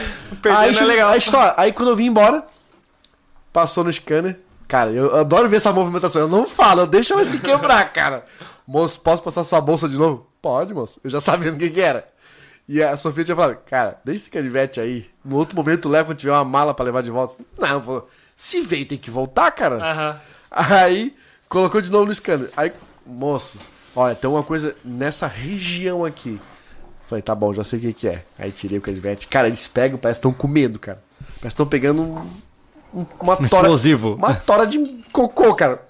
Aí, 0.56 0.76
é 0.76 0.84
legal. 0.84 1.10
aí, 1.10 1.20
só, 1.20 1.52
aí 1.56 1.72
quando 1.72 1.88
eu 1.88 1.96
vim 1.96 2.06
embora, 2.06 2.46
passou 3.52 3.82
no 3.82 3.92
scanner. 3.92 4.38
Cara, 4.68 4.92
eu 4.92 5.16
adoro 5.16 5.48
ver 5.48 5.56
essa 5.56 5.72
movimentação. 5.72 6.22
Eu 6.22 6.28
não 6.28 6.46
falo, 6.46 6.82
eu 6.82 6.86
deixo 6.86 7.12
ela 7.12 7.24
se 7.24 7.40
quebrar, 7.40 7.84
cara. 7.92 8.24
Moço, 8.64 9.00
posso 9.00 9.20
passar 9.20 9.42
sua 9.42 9.60
bolsa 9.60 9.88
de 9.88 9.96
novo? 9.96 10.30
Pode, 10.40 10.72
moço. 10.72 11.00
Eu 11.02 11.10
já 11.10 11.20
sabia 11.20 11.52
o 11.52 11.58
que, 11.58 11.70
que 11.70 11.80
era. 11.80 12.08
E 12.68 12.80
a 12.80 12.96
Sofia 12.96 13.24
tinha 13.24 13.36
falado, 13.36 13.56
cara, 13.66 14.00
deixa 14.04 14.22
esse 14.22 14.30
canivete 14.30 14.78
aí. 14.78 15.06
No 15.24 15.36
outro 15.36 15.56
momento 15.56 15.88
leva 15.88 16.10
quando 16.10 16.18
tiver 16.18 16.32
uma 16.32 16.44
mala 16.44 16.72
pra 16.72 16.84
levar 16.84 17.02
de 17.02 17.10
volta. 17.10 17.42
Não, 17.58 17.80
pô, 17.80 18.04
se 18.36 18.60
veio 18.60 18.86
tem 18.86 18.96
que 18.96 19.10
voltar, 19.10 19.50
cara. 19.50 19.74
Aham. 19.76 20.20
Aí 20.52 21.16
colocou 21.48 21.80
de 21.80 21.90
novo 21.90 22.06
no 22.06 22.14
scanner. 22.14 22.48
Aí, 22.56 22.72
moço, 23.04 23.58
olha, 23.96 24.14
tem 24.14 24.28
uma 24.30 24.42
coisa 24.42 24.76
nessa 24.84 25.26
região 25.26 26.04
aqui. 26.04 26.38
Falei, 27.08 27.22
tá 27.22 27.34
bom, 27.34 27.52
já 27.52 27.64
sei 27.64 27.78
o 27.78 27.82
que, 27.82 27.92
que 27.92 28.08
é. 28.08 28.24
Aí 28.38 28.50
tirei 28.52 28.78
o 28.78 28.82
canivete. 28.82 29.26
Cara, 29.28 29.46
eles 29.48 29.66
pegam, 29.66 29.98
parece 29.98 30.20
que 30.20 30.26
estão 30.26 30.38
com 30.38 30.46
medo, 30.48 30.78
cara. 30.78 31.02
Parece 31.20 31.40
que 31.40 31.46
estão 31.48 31.66
pegando 31.66 32.02
um, 32.02 32.16
um- 32.92 33.06
uma 33.20 33.34
Um 33.34 33.46
tora. 33.46 33.62
explosivo. 33.62 34.14
Uma 34.14 34.34
tora 34.34 34.66
de 34.66 34.78
cocô, 35.12 35.54
cara. 35.54 35.80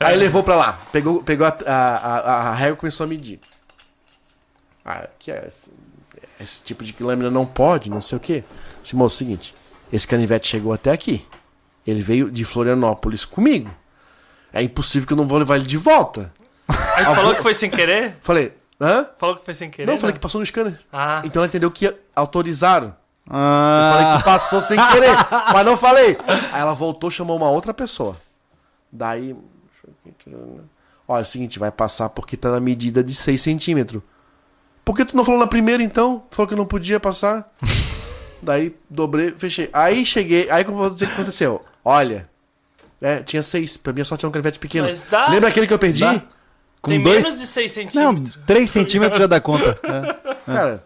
Aí 0.00 0.16
levou 0.16 0.42
pra 0.44 0.54
lá. 0.54 0.78
Pegou, 0.92 1.22
pegou 1.22 1.46
a, 1.46 1.56
a, 1.66 1.96
a, 1.96 2.48
a 2.50 2.54
régua 2.54 2.74
e 2.74 2.80
começou 2.80 3.04
a 3.04 3.08
medir. 3.08 3.40
Ah, 4.84 5.08
que 5.18 5.30
é 5.32 5.44
esse, 5.46 5.70
esse 6.40 6.62
tipo 6.62 6.84
de 6.84 6.94
lâmina 7.00 7.30
não 7.30 7.44
pode, 7.44 7.90
não 7.90 8.00
sei 8.00 8.16
o 8.16 8.20
quê. 8.20 8.44
Moço, 8.94 9.02
é 9.02 9.06
o 9.16 9.18
seguinte, 9.28 9.54
esse 9.92 10.06
canivete 10.06 10.48
chegou 10.48 10.72
até 10.72 10.92
aqui. 10.92 11.26
Ele 11.86 12.00
veio 12.00 12.30
de 12.30 12.44
Florianópolis 12.44 13.24
comigo. 13.24 13.70
É 14.52 14.62
impossível 14.62 15.06
que 15.06 15.12
eu 15.12 15.16
não 15.16 15.26
vou 15.26 15.38
levar 15.38 15.56
ele 15.56 15.66
de 15.66 15.76
volta. 15.76 16.32
Aí 16.68 17.04
tu 17.04 17.14
falou 17.14 17.34
que 17.34 17.42
foi 17.42 17.54
sem 17.54 17.70
querer? 17.70 18.16
Falei, 18.20 18.52
hã? 18.80 19.06
Falou 19.18 19.36
que 19.36 19.44
foi 19.44 19.54
sem 19.54 19.70
querer? 19.70 19.86
Não, 19.86 19.94
eu 19.94 19.98
falei 19.98 20.12
né? 20.12 20.18
que 20.18 20.22
passou 20.22 20.40
no 20.40 20.46
scanner. 20.46 20.78
Ah, 20.92 21.22
Então 21.24 21.40
ela 21.40 21.48
entendeu 21.48 21.70
que 21.70 21.94
autorizaram. 22.14 22.88
Eu 22.88 23.32
Ah, 23.34 23.92
falei 23.96 24.16
que 24.18 24.24
passou 24.24 24.60
sem 24.62 24.78
querer, 24.92 25.10
mas 25.52 25.66
não 25.66 25.76
falei. 25.76 26.16
Aí 26.52 26.60
ela 26.60 26.72
voltou, 26.74 27.10
chamou 27.10 27.36
uma 27.36 27.50
outra 27.50 27.74
pessoa. 27.74 28.16
Daí. 28.90 29.36
Olha, 31.06 31.20
é 31.20 31.22
o 31.22 31.26
seguinte, 31.26 31.58
vai 31.58 31.70
passar 31.70 32.08
porque 32.10 32.36
tá 32.36 32.50
na 32.50 32.60
medida 32.60 33.02
de 33.02 33.14
6 33.14 33.40
centímetros. 33.40 34.02
Por 34.84 34.94
que 34.96 35.04
tu 35.04 35.16
não 35.16 35.24
falou 35.24 35.40
na 35.40 35.46
primeira 35.46 35.82
então? 35.82 36.22
Tu 36.30 36.36
falou 36.36 36.48
que 36.48 36.54
não 36.54 36.66
podia 36.66 36.98
passar. 37.00 37.46
Daí 38.42 38.74
dobrei, 38.88 39.32
fechei. 39.36 39.68
Aí 39.72 40.04
cheguei, 40.06 40.48
aí 40.50 40.64
que 40.64 40.70
eu 40.70 40.74
vou 40.74 40.88
dizer 40.90 41.06
o 41.06 41.08
que 41.08 41.14
aconteceu. 41.14 41.64
Olha, 41.84 42.28
é, 43.00 43.22
tinha 43.22 43.42
6. 43.42 43.76
Pra 43.78 43.92
minha 43.92 44.04
sorte 44.04 44.24
era 44.24 44.28
um 44.28 44.32
canivete 44.32 44.58
pequeno. 44.58 44.88
Mas 44.88 45.02
dá- 45.04 45.28
Lembra 45.28 45.48
aquele 45.48 45.66
que 45.66 45.74
eu 45.74 45.78
perdi? 45.78 46.00
Dá. 46.00 46.22
com 46.82 46.90
tem 46.90 47.02
dois. 47.02 47.24
menos 47.24 47.40
de 47.40 47.46
6 47.46 47.76
Não, 47.76 47.82
centímetros. 48.12 48.38
3 48.46 48.70
centímetros 48.70 49.18
já 49.20 49.26
dá 49.26 49.40
conta. 49.40 49.78
É, 50.48 50.52
Cara, 50.52 50.84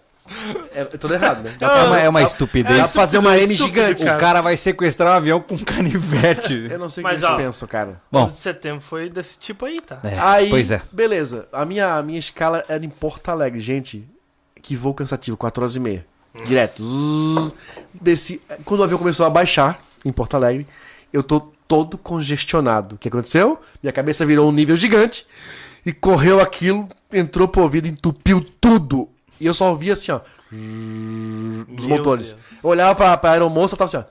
é, 0.74 0.80
é 0.80 0.84
tudo 0.84 1.14
errado, 1.14 1.42
né? 1.42 1.54
Dá 1.58 1.66
é 1.66 1.70
uma, 1.70 1.84
fazer- 1.84 2.00
é 2.00 2.08
uma 2.08 2.20
dá- 2.20 2.26
estupidez. 2.26 2.76
Dá 2.78 2.82
pra 2.84 2.88
fazer 2.92 3.18
uma 3.18 3.36
M 3.38 3.52
Estúpido, 3.54 3.76
gigante. 3.80 4.04
cara. 4.04 4.16
O 4.16 4.20
cara 4.20 4.40
vai 4.40 4.56
sequestrar 4.56 5.12
um 5.12 5.16
avião 5.16 5.40
com 5.40 5.54
um 5.54 5.58
canivete. 5.58 6.68
Eu 6.70 6.78
não 6.78 6.88
sei 6.88 7.04
o 7.04 7.06
que 7.06 7.12
eles 7.12 7.22
ó, 7.24 7.36
pensam, 7.36 7.68
cara. 7.68 8.00
Bom, 8.10 8.22
11 8.22 8.32
de 8.32 8.38
setembro 8.40 8.80
foi 8.80 9.08
desse 9.10 9.38
tipo 9.38 9.64
aí, 9.66 9.80
tá? 9.80 10.00
é, 10.02 10.18
Aí, 10.18 10.50
pois 10.50 10.70
é. 10.72 10.80
beleza. 10.90 11.46
A 11.52 11.64
minha, 11.64 11.94
a 11.96 12.02
minha 12.02 12.18
escala 12.18 12.64
era 12.68 12.84
em 12.84 12.88
Porto 12.88 13.28
Alegre, 13.28 13.60
gente. 13.60 14.08
Que 14.60 14.74
voo 14.74 14.94
cansativo, 14.94 15.36
4 15.36 15.62
horas 15.62 15.76
e 15.76 15.80
meia. 15.80 16.06
Direto. 16.46 16.82
Desci. 17.92 18.40
Quando 18.64 18.80
o 18.80 18.84
avião 18.84 18.98
começou 18.98 19.26
a 19.26 19.30
baixar 19.30 19.80
em 20.04 20.10
Porto 20.12 20.34
Alegre, 20.34 20.66
eu 21.12 21.22
tô 21.22 21.51
todo 21.72 21.96
congestionado. 21.96 22.96
O 22.96 22.98
que 22.98 23.08
aconteceu? 23.08 23.58
Minha 23.82 23.94
cabeça 23.94 24.26
virou 24.26 24.46
um 24.46 24.52
nível 24.52 24.76
gigante 24.76 25.24
e 25.86 25.90
correu 25.90 26.38
aquilo, 26.38 26.86
entrou 27.10 27.48
pro 27.48 27.62
ouvido, 27.62 27.88
entupiu 27.88 28.44
tudo. 28.60 29.08
E 29.40 29.46
eu 29.46 29.54
só 29.54 29.70
ouvia 29.70 29.94
assim, 29.94 30.12
ó. 30.12 30.20
Dos 30.50 31.86
Meu 31.86 31.96
motores. 31.96 32.32
Deus. 32.32 32.42
Eu 32.62 32.68
olhava 32.68 32.94
pra, 32.94 33.16
pra 33.16 33.30
aeromoça, 33.30 33.74
tava 33.74 33.88
assim, 33.88 33.96
ó. 33.96 34.04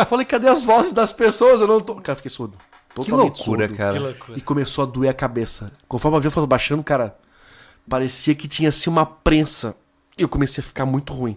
eu 0.00 0.06
falei, 0.06 0.24
cadê 0.24 0.46
as 0.48 0.62
vozes 0.62 0.92
das 0.92 1.12
pessoas? 1.12 1.60
Eu 1.60 1.66
não 1.66 1.80
tô. 1.80 1.96
Cara, 1.96 2.14
fiquei 2.14 2.30
surdo. 2.30 2.56
Que 2.90 2.94
Totalmente 2.94 3.38
loucura, 3.38 3.66
surdo. 3.66 3.76
cara. 3.76 3.92
Que 3.94 3.98
loucura. 3.98 4.38
E 4.38 4.40
começou 4.40 4.84
a 4.84 4.86
doer 4.86 5.10
a 5.10 5.14
cabeça. 5.14 5.72
Conforme 5.88 6.14
o 6.14 6.18
avião 6.18 6.30
foi 6.30 6.46
baixando, 6.46 6.84
cara, 6.84 7.16
parecia 7.88 8.36
que 8.36 8.46
tinha 8.46 8.68
assim 8.68 8.88
uma 8.88 9.04
prensa. 9.04 9.74
E 10.16 10.22
eu 10.22 10.28
comecei 10.28 10.62
a 10.62 10.64
ficar 10.64 10.86
muito 10.86 11.12
ruim. 11.12 11.36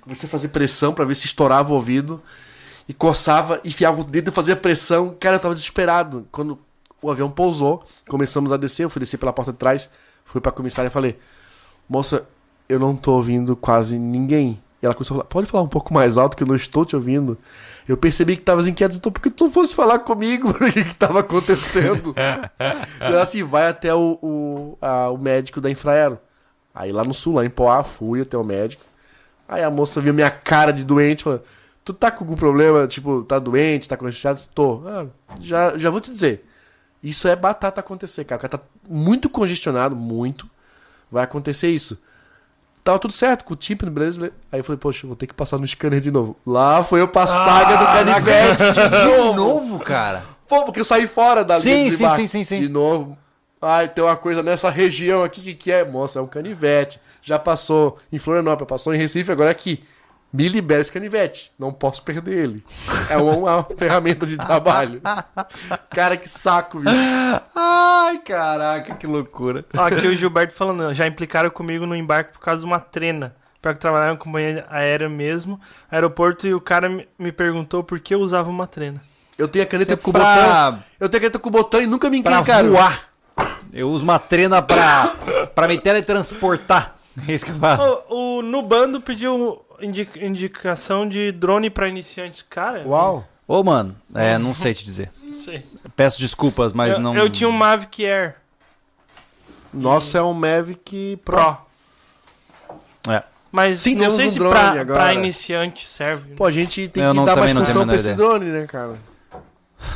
Comecei 0.00 0.26
a 0.26 0.30
fazer 0.30 0.48
pressão 0.48 0.94
pra 0.94 1.04
ver 1.04 1.14
se 1.16 1.26
estourava 1.26 1.70
o 1.70 1.74
ouvido. 1.74 2.22
E 2.88 2.92
coçava, 2.92 3.60
enfiava 3.64 4.00
o 4.00 4.04
dedo 4.04 4.28
e 4.28 4.30
fazia 4.32 4.54
pressão. 4.56 5.16
Cara, 5.18 5.36
eu 5.36 5.40
tava 5.40 5.54
desesperado. 5.54 6.26
Quando 6.30 6.58
o 7.00 7.10
avião 7.10 7.30
pousou, 7.30 7.82
começamos 8.08 8.52
a 8.52 8.56
descer. 8.56 8.84
Eu 8.84 8.90
fui 8.90 9.00
descer 9.00 9.18
pela 9.18 9.32
porta 9.32 9.52
de 9.52 9.58
trás. 9.58 9.88
Fui 10.24 10.40
pra 10.40 10.52
comissária 10.52 10.88
e 10.88 10.92
falei: 10.92 11.18
Moça, 11.88 12.26
eu 12.68 12.78
não 12.78 12.94
tô 12.94 13.12
ouvindo 13.14 13.56
quase 13.56 13.98
ninguém. 13.98 14.60
E 14.82 14.86
ela 14.86 14.94
começou 14.94 15.14
a 15.14 15.18
falar: 15.18 15.28
Pode 15.28 15.46
falar 15.46 15.64
um 15.64 15.68
pouco 15.68 15.94
mais 15.94 16.18
alto 16.18 16.36
que 16.36 16.42
eu 16.42 16.46
não 16.46 16.54
estou 16.56 16.84
te 16.84 16.94
ouvindo. 16.94 17.38
Eu 17.88 17.96
percebi 17.96 18.36
que 18.36 18.42
tavas 18.42 18.66
inquieto. 18.66 18.96
Então, 18.96 19.10
por 19.12 19.20
que 19.20 19.30
tu 19.30 19.44
não 19.44 19.50
fosse 19.50 19.74
falar 19.74 19.98
comigo? 20.00 20.50
O 20.60 20.72
que 20.72 20.84
que 20.84 20.94
tava 20.94 21.20
acontecendo? 21.20 22.14
E 23.00 23.00
ela 23.04 23.22
assim, 23.22 23.42
vai 23.42 23.68
até 23.68 23.94
o, 23.94 24.18
o, 24.22 24.78
a- 24.80 25.08
o 25.10 25.16
médico 25.18 25.60
da 25.60 25.70
Infraero. 25.70 26.18
Aí 26.74 26.92
lá 26.92 27.04
no 27.04 27.14
sul, 27.14 27.34
lá 27.34 27.44
em 27.46 27.50
Poá, 27.50 27.82
fui 27.84 28.20
até 28.22 28.36
o 28.36 28.44
médico. 28.44 28.82
Aí 29.48 29.62
a 29.62 29.70
moça 29.70 30.00
viu 30.00 30.12
minha 30.14 30.30
cara 30.30 30.72
de 30.72 30.82
doente, 30.84 31.24
falou, 31.24 31.42
tu 31.84 31.92
tá 31.92 32.10
com 32.10 32.24
algum 32.24 32.36
problema? 32.36 32.86
Tipo, 32.86 33.22
tá 33.22 33.38
doente, 33.38 33.88
tá 33.88 33.96
congestionado? 33.96 34.42
Tô. 34.54 34.82
Ah, 34.86 35.06
já, 35.40 35.76
já 35.76 35.90
vou 35.90 36.00
te 36.00 36.10
dizer. 36.10 36.48
Isso 37.02 37.28
é 37.28 37.36
batata 37.36 37.80
acontecer, 37.80 38.24
cara. 38.24 38.38
O 38.38 38.42
cara 38.42 38.58
tá 38.58 38.64
muito 38.88 39.28
congestionado, 39.28 39.94
muito. 39.94 40.48
Vai 41.10 41.24
acontecer 41.24 41.68
isso. 41.68 42.00
Tava 42.82 42.98
tudo 42.98 43.12
certo, 43.12 43.44
com 43.44 43.54
o 43.54 43.56
tímpano, 43.56 43.92
beleza? 43.92 44.32
Aí 44.50 44.60
eu 44.60 44.64
falei, 44.64 44.78
poxa, 44.78 45.06
vou 45.06 45.16
ter 45.16 45.26
que 45.26 45.34
passar 45.34 45.58
no 45.58 45.66
scanner 45.66 46.00
de 46.00 46.10
novo. 46.10 46.36
Lá 46.46 46.82
foi 46.82 47.00
eu 47.00 47.08
pra 47.08 47.26
saga 47.26 47.76
do 47.76 47.84
canivete 47.86 48.62
de 48.72 49.06
novo. 49.06 49.30
De 49.30 49.36
novo, 49.36 49.78
cara. 49.80 50.22
Pô, 50.46 50.64
porque 50.64 50.80
eu 50.80 50.84
saí 50.84 51.06
fora 51.06 51.44
da 51.44 51.58
Sim, 51.58 51.70
linha 51.70 51.90
de 51.90 51.96
sim, 51.96 52.10
sim, 52.10 52.26
sim, 52.26 52.44
sim. 52.44 52.60
De 52.60 52.68
novo. 52.68 53.16
Ai, 53.60 53.88
tem 53.88 54.04
uma 54.04 54.16
coisa 54.16 54.42
nessa 54.42 54.68
região 54.68 55.24
aqui 55.24 55.40
que, 55.40 55.54
que 55.54 55.72
é. 55.72 55.82
Moça, 55.82 56.18
é 56.18 56.22
um 56.22 56.26
canivete. 56.26 57.00
Já 57.22 57.38
passou 57.38 57.98
em 58.12 58.18
Florianópolis, 58.18 58.68
passou 58.68 58.94
em 58.94 58.98
Recife, 58.98 59.32
agora 59.32 59.48
é 59.48 59.52
aqui. 59.52 59.82
Me 60.36 60.48
libera 60.48 60.82
esse 60.82 60.90
canivete. 60.90 61.52
Não 61.56 61.72
posso 61.72 62.02
perder 62.02 62.36
ele. 62.44 62.64
É 63.08 63.16
uma, 63.16 63.32
uma 63.36 63.66
ferramenta 63.78 64.26
de 64.26 64.36
trabalho. 64.36 65.00
Cara, 65.90 66.16
que 66.16 66.28
saco, 66.28 66.80
bicho. 66.80 66.96
Ai, 67.54 68.18
caraca, 68.18 68.94
que 68.96 69.06
loucura. 69.06 69.64
Ó, 69.76 69.82
aqui 69.86 70.08
o 70.08 70.14
Gilberto 70.16 70.52
falando, 70.52 70.92
já 70.92 71.06
implicaram 71.06 71.50
comigo 71.50 71.86
no 71.86 71.94
embarque 71.94 72.32
por 72.32 72.40
causa 72.40 72.62
de 72.62 72.66
uma 72.66 72.80
trena. 72.80 73.36
Pra 73.62 73.72
que 73.72 73.78
trabalhar 73.80 74.12
em 74.12 74.16
companhia 74.16 74.66
aérea 74.68 75.08
mesmo, 75.08 75.58
aeroporto, 75.90 76.46
e 76.48 76.52
o 76.52 76.60
cara 76.60 76.88
me- 76.88 77.32
perguntou 77.32 77.82
por 77.84 77.98
que 78.00 78.12
eu 78.14 78.18
usava 78.20 78.50
uma 78.50 78.66
trena. 78.66 79.00
Eu 79.38 79.46
tenho 79.48 79.64
a 79.64 79.68
caneta 79.68 79.94
é 79.94 79.96
com 79.96 80.10
pra- 80.12 80.20
botão. 80.72 80.84
Eu 81.00 81.08
tenho 81.08 81.18
a 81.18 81.20
caneta 81.22 81.38
com 81.38 81.50
botão 81.50 81.80
e 81.80 81.86
nunca 81.86 82.10
me 82.10 82.22
Pra 82.22 82.40
encrencaram. 82.40 82.70
voar. 82.70 83.08
Eu 83.72 83.88
uso 83.88 84.02
uma 84.04 84.18
trena 84.18 84.60
pra, 84.60 85.14
pra 85.54 85.68
me 85.68 85.78
teletransportar. 85.78 86.92
É 87.28 87.32
isso 87.32 87.44
que 87.46 87.52
eu 87.52 87.56
falo. 87.60 88.02
O, 88.10 88.38
o 88.38 88.42
Nubando 88.42 89.00
pediu 89.00 89.63
indicação 89.80 91.08
de 91.08 91.32
drone 91.32 91.70
pra 91.70 91.88
iniciantes. 91.88 92.42
Cara, 92.42 92.82
Uau. 92.86 93.26
Ô, 93.46 93.62
mano, 93.62 93.94
é, 94.14 94.38
não 94.38 94.54
sei 94.54 94.72
te 94.74 94.84
dizer. 94.84 95.10
não 95.22 95.34
sei. 95.34 95.62
Peço 95.94 96.18
desculpas, 96.20 96.72
mas 96.72 96.94
eu, 96.94 97.00
não. 97.00 97.16
eu 97.16 97.28
tinha 97.28 97.48
um 97.48 97.52
Mavic 97.52 98.04
Air 98.04 98.36
Nossa, 99.72 100.18
é 100.18 100.22
um 100.22 100.32
Mavic 100.32 101.18
Pro. 101.24 101.36
Pro. 103.02 103.12
É. 103.12 103.22
Mas 103.52 103.80
Sim, 103.80 103.94
não 103.94 104.10
sei 104.12 104.26
um 104.26 104.30
se 104.30 104.38
drone 104.38 104.54
pra, 104.54 104.80
agora. 104.80 105.00
pra 105.00 105.14
iniciante 105.14 105.86
serve. 105.86 106.34
Pô, 106.34 106.44
a 106.46 106.50
gente 106.50 106.88
tem 106.88 107.04
Eu 107.04 107.10
que 107.10 107.16
não- 107.16 107.24
dar 107.24 107.36
mais 107.36 107.52
função 107.52 107.86
pra 107.86 107.96
esse 107.96 108.14
drone, 108.14 108.46
né, 108.46 108.66
cara? 108.66 108.94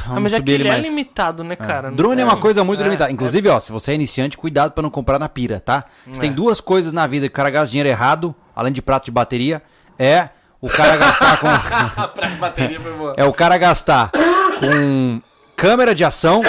Ah, 0.06 0.20
mas 0.20 0.34
é 0.34 0.40
que 0.42 0.50
ele 0.50 0.68
é 0.68 0.72
mais. 0.72 0.86
limitado, 0.86 1.42
né, 1.42 1.56
cara? 1.56 1.88
Não 1.88 1.96
Drone 1.96 2.20
é 2.20 2.24
uma 2.24 2.36
coisa 2.36 2.62
muito 2.62 2.80
é, 2.80 2.84
limitada. 2.84 3.10
Inclusive, 3.10 3.48
ó, 3.48 3.58
se 3.58 3.72
você 3.72 3.92
é 3.92 3.94
iniciante, 3.94 4.36
cuidado 4.36 4.72
pra 4.72 4.82
não 4.82 4.90
comprar 4.90 5.18
na 5.18 5.28
pira, 5.30 5.58
tá? 5.58 5.84
Se 6.12 6.20
tem 6.20 6.28
É. 6.30 6.32
duas 6.32 6.60
coisas 6.60 6.92
na 6.92 7.06
vida 7.06 7.26
que 7.26 7.32
o 7.32 7.34
cara 7.34 7.48
gasta 7.50 7.70
dinheiro 7.72 7.88
errado, 7.88 8.34
além 8.58 8.72
de 8.72 8.82
prato 8.82 9.04
de 9.04 9.10
bateria, 9.12 9.62
é 9.98 10.30
o 10.60 10.68
cara 10.68 10.96
gastar 10.96 11.38
com. 11.38 11.46
Pra 12.14 12.28
bateria 12.30 12.80
foi 12.80 12.92
boa. 12.94 13.14
é 13.16 13.24
o 13.24 13.32
cara 13.32 13.56
gastar 13.56 14.10
com 14.58 15.20
câmera 15.56 15.94
de 15.94 16.04
ação. 16.04 16.42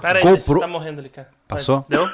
Pera 0.00 0.18
aí, 0.18 0.24
GoPro- 0.24 0.60
tá 0.60 0.66
morrendo 0.66 1.00
ali, 1.00 1.08
cara. 1.10 1.28
Passou? 1.46 1.84
Deu? 1.88 2.08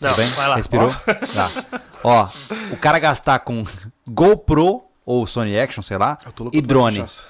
Não, 0.00 0.14
bem? 0.14 0.28
vai 0.28 0.48
lá. 0.48 0.56
Respirou? 0.56 0.94
Tá. 1.34 1.80
Ó, 2.04 2.28
o 2.70 2.76
cara 2.76 2.98
gastar 2.98 3.38
com 3.40 3.64
GoPro 4.06 4.84
ou 5.04 5.26
Sony 5.26 5.58
Action, 5.58 5.82
sei 5.82 5.96
lá, 5.96 6.18
Eu 6.24 6.32
tô 6.32 6.44
louco 6.44 6.56
e 6.56 6.60
drone. 6.60 6.98
cachaça. 6.98 7.24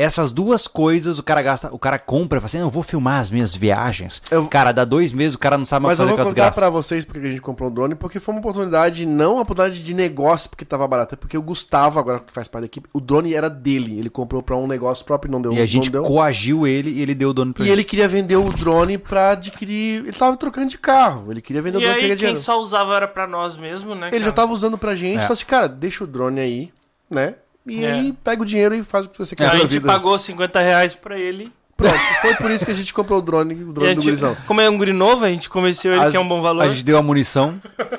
Essas 0.00 0.30
duas 0.30 0.68
coisas 0.68 1.18
o 1.18 1.24
cara 1.24 1.42
gasta, 1.42 1.74
o 1.74 1.78
cara 1.78 1.98
compra, 1.98 2.38
fala 2.40 2.46
assim, 2.46 2.58
eu 2.60 2.70
vou 2.70 2.84
filmar 2.84 3.18
as 3.20 3.30
minhas 3.30 3.52
viagens. 3.52 4.22
Eu- 4.30 4.46
Cara, 4.46 4.70
dá 4.70 4.84
dois 4.84 5.12
meses, 5.12 5.34
o 5.34 5.38
cara 5.40 5.58
não 5.58 5.64
sabe 5.64 5.84
mais 5.86 5.98
Mas 5.98 5.98
eu 5.98 6.04
fazer 6.06 6.16
vou 6.16 6.16
com 6.16 6.22
a 6.22 6.32
contar 6.32 6.48
desgraça. 6.50 6.60
pra 6.60 6.70
vocês 6.70 7.04
porque 7.04 7.26
a 7.26 7.30
gente 7.30 7.40
comprou 7.40 7.68
um 7.68 7.74
drone, 7.74 7.94
porque 7.96 8.20
foi 8.20 8.32
uma 8.32 8.38
oportunidade, 8.38 9.04
não 9.04 9.32
uma 9.34 9.42
oportunidade 9.42 9.82
de 9.82 9.92
negócio 9.94 10.48
porque 10.50 10.64
tava 10.64 10.86
barato, 10.86 11.14
é 11.14 11.16
porque 11.16 11.36
o 11.36 11.42
Gustavo, 11.42 11.98
agora 11.98 12.20
que 12.20 12.32
faz 12.32 12.46
parte 12.46 12.60
da 12.62 12.66
equipe, 12.66 12.88
o 12.92 13.00
drone 13.00 13.34
era 13.34 13.50
dele. 13.50 13.98
Ele 13.98 14.08
comprou 14.08 14.40
pra 14.40 14.56
um 14.56 14.68
negócio 14.68 15.04
próprio 15.04 15.28
e 15.30 15.32
não 15.32 15.42
deu. 15.42 15.52
E 15.52 15.60
a 15.60 15.66
gente 15.66 15.86
não 15.92 16.00
deu. 16.02 16.02
coagiu 16.08 16.64
ele 16.64 16.90
e 16.90 17.02
ele 17.02 17.14
deu 17.14 17.30
o 17.30 17.34
dono 17.34 17.52
pra 17.52 17.64
E 17.64 17.68
ele 17.68 17.82
queria 17.82 18.06
vender 18.06 18.36
o 18.36 18.52
drone 18.52 18.98
pra 18.98 19.30
adquirir. 19.30 20.00
Ele 20.06 20.12
tava 20.12 20.36
trocando 20.36 20.68
de 20.68 20.78
carro. 20.78 21.32
Ele 21.32 21.40
queria 21.42 21.60
vender 21.60 21.78
o 21.78 21.80
E 21.80 21.82
drone 21.82 21.94
pra 21.94 21.96
aí, 21.96 22.02
ganhar 22.02 22.16
quem 22.16 22.18
dinheiro. 22.18 22.40
só 22.40 22.60
usava 22.60 22.94
era 22.94 23.08
pra 23.08 23.26
nós 23.26 23.56
mesmo, 23.56 23.96
né? 23.96 24.08
Ele 24.12 24.18
já 24.20 24.26
cara? 24.26 24.32
tava 24.36 24.52
usando 24.52 24.78
pra 24.78 24.94
gente, 24.94 25.18
É. 25.18 25.26
só 25.26 25.32
assim, 25.32 25.44
cara, 25.44 25.68
deixa 25.68 26.04
o 26.04 26.06
drone 26.06 26.38
aí, 26.38 26.70
né? 27.10 27.34
E 27.68 27.84
É. 27.84 27.92
aí 27.92 28.12
pega 28.24 28.42
o 28.42 28.44
dinheiro 28.44 28.74
e 28.74 28.82
faz 28.82 29.06
o 29.06 29.08
que 29.08 29.18
você 29.18 29.36
quer 29.36 29.48
A 29.50 29.56
gente 29.56 29.68
vida. 29.68 29.86
pagou 29.86 30.18
50 30.18 30.60
reais 30.60 30.94
pra 30.94 31.18
ele. 31.18 31.52
Pronto, 31.76 31.94
foi 32.20 32.34
por 32.34 32.50
isso 32.50 32.64
que 32.64 32.72
a 32.72 32.74
gente 32.74 32.92
comprou 32.92 33.20
o 33.20 33.22
drone, 33.22 33.54
o 33.54 33.72
drone 33.72 33.94
do 33.94 34.02
gurizão. 34.02 34.36
como 34.48 34.60
é 34.60 34.68
um 34.68 34.76
guri 34.76 34.92
novo, 34.92 35.24
a 35.24 35.28
gente 35.28 35.48
convenceu 35.48 35.92
ele 35.92 36.00
As- 36.02 36.10
que 36.10 36.16
é 36.16 36.20
um 36.20 36.26
bom 36.26 36.42
valor. 36.42 36.64
A 36.64 36.68
gente 36.68 36.82
deu 36.82 36.98
a 36.98 37.02
munição. 37.02 37.54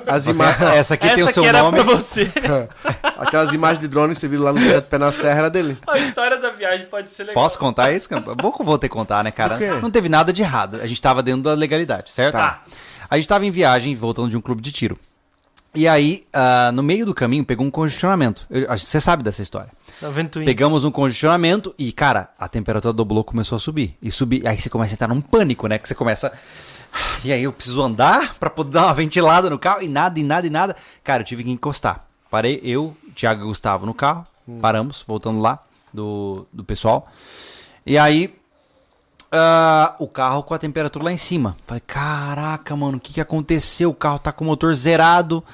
As 0.06 0.26
imagens. 0.26 0.60
essa 0.76 0.92
aqui 0.94 1.08
tem 1.08 1.20
Essa 1.22 1.30
o 1.30 1.32
seu 1.32 1.44
era 1.46 1.62
nome. 1.62 1.82
pra 1.82 1.84
você. 1.94 2.30
Aquelas 3.16 3.54
imagens 3.54 3.80
de 3.80 3.88
drone 3.88 4.12
que 4.14 4.20
você 4.20 4.28
viu 4.28 4.42
lá 4.42 4.52
no 4.52 4.58
Projeto 4.60 4.84
Pé 4.86 4.98
na 4.98 5.10
Serra 5.10 5.38
era 5.38 5.50
dele. 5.50 5.78
A 5.86 5.98
história 5.98 6.36
da 6.36 6.50
viagem 6.50 6.86
pode 6.86 7.08
ser 7.08 7.22
legal. 7.24 7.42
Posso 7.42 7.58
contar 7.58 7.90
isso? 7.90 8.06
cara? 8.06 8.20
Bom 8.34 8.52
que 8.52 8.60
eu 8.60 8.66
vou 8.66 8.76
ter 8.78 8.88
que 8.88 8.94
contar, 8.94 9.24
né, 9.24 9.30
cara? 9.30 9.56
Não 9.80 9.90
teve 9.90 10.10
nada 10.10 10.30
de 10.30 10.42
errado. 10.42 10.78
A 10.82 10.86
gente 10.86 11.00
tava 11.00 11.22
dentro 11.22 11.42
da 11.42 11.54
legalidade, 11.54 12.10
certo? 12.10 12.32
Tá. 12.34 12.62
A 13.08 13.16
gente 13.16 13.28
tava 13.28 13.46
em 13.46 13.50
viagem, 13.50 13.94
voltando 13.96 14.28
de 14.28 14.36
um 14.36 14.40
clube 14.42 14.60
de 14.60 14.72
tiro. 14.72 14.98
E 15.74 15.86
aí, 15.86 16.26
ah, 16.32 16.72
no 16.72 16.82
meio 16.82 17.06
do 17.06 17.14
caminho, 17.14 17.44
pegou 17.44 17.64
um 17.64 17.70
congestionamento. 17.70 18.46
Você 18.70 19.00
sabe 19.00 19.22
dessa 19.22 19.40
história. 19.40 19.70
Ventoinha. 20.02 20.46
Pegamos 20.46 20.84
um 20.84 20.90
congestionamento 20.90 21.74
e, 21.78 21.92
cara, 21.92 22.30
a 22.38 22.48
temperatura 22.48 22.92
do 22.92 23.04
bloco 23.04 23.30
começou 23.32 23.56
a 23.56 23.60
subir. 23.60 23.96
E 24.02 24.10
subir. 24.10 24.46
Aí 24.46 24.60
você 24.60 24.68
começa 24.68 24.94
a 24.94 24.96
entrar 24.96 25.08
num 25.08 25.20
pânico, 25.20 25.66
né? 25.68 25.78
Que 25.78 25.88
você 25.88 25.94
começa. 25.94 26.32
E 27.24 27.32
aí 27.32 27.44
eu 27.44 27.52
preciso 27.52 27.80
andar 27.82 28.34
pra 28.34 28.50
poder 28.50 28.72
dar 28.72 28.86
uma 28.86 28.94
ventilada 28.94 29.48
no 29.48 29.58
carro. 29.58 29.82
E 29.82 29.88
nada, 29.88 30.18
e 30.18 30.24
nada, 30.24 30.46
e 30.46 30.50
nada. 30.50 30.76
Cara, 31.04 31.22
eu 31.22 31.26
tive 31.26 31.44
que 31.44 31.50
encostar. 31.50 32.04
Parei, 32.28 32.60
eu, 32.64 32.96
Thiago 33.14 33.42
e 33.42 33.46
Gustavo 33.46 33.86
no 33.86 33.94
carro. 33.94 34.26
Paramos, 34.60 35.04
voltando 35.06 35.40
lá 35.40 35.60
do, 35.94 36.46
do 36.52 36.64
pessoal. 36.64 37.06
E 37.86 37.96
aí. 37.96 38.34
Ah, 39.32 39.94
o 39.98 40.08
carro 40.08 40.42
com 40.42 40.54
a 40.54 40.58
temperatura 40.58 41.04
lá 41.04 41.12
em 41.12 41.16
cima. 41.16 41.56
Falei, 41.64 41.82
caraca, 41.86 42.74
mano, 42.76 42.98
o 42.98 43.00
que, 43.00 43.14
que 43.14 43.20
aconteceu? 43.20 43.90
O 43.90 43.94
carro 43.94 44.18
tá 44.18 44.32
com 44.32 44.44
o 44.44 44.46
motor 44.46 44.74
zerado. 44.74 45.44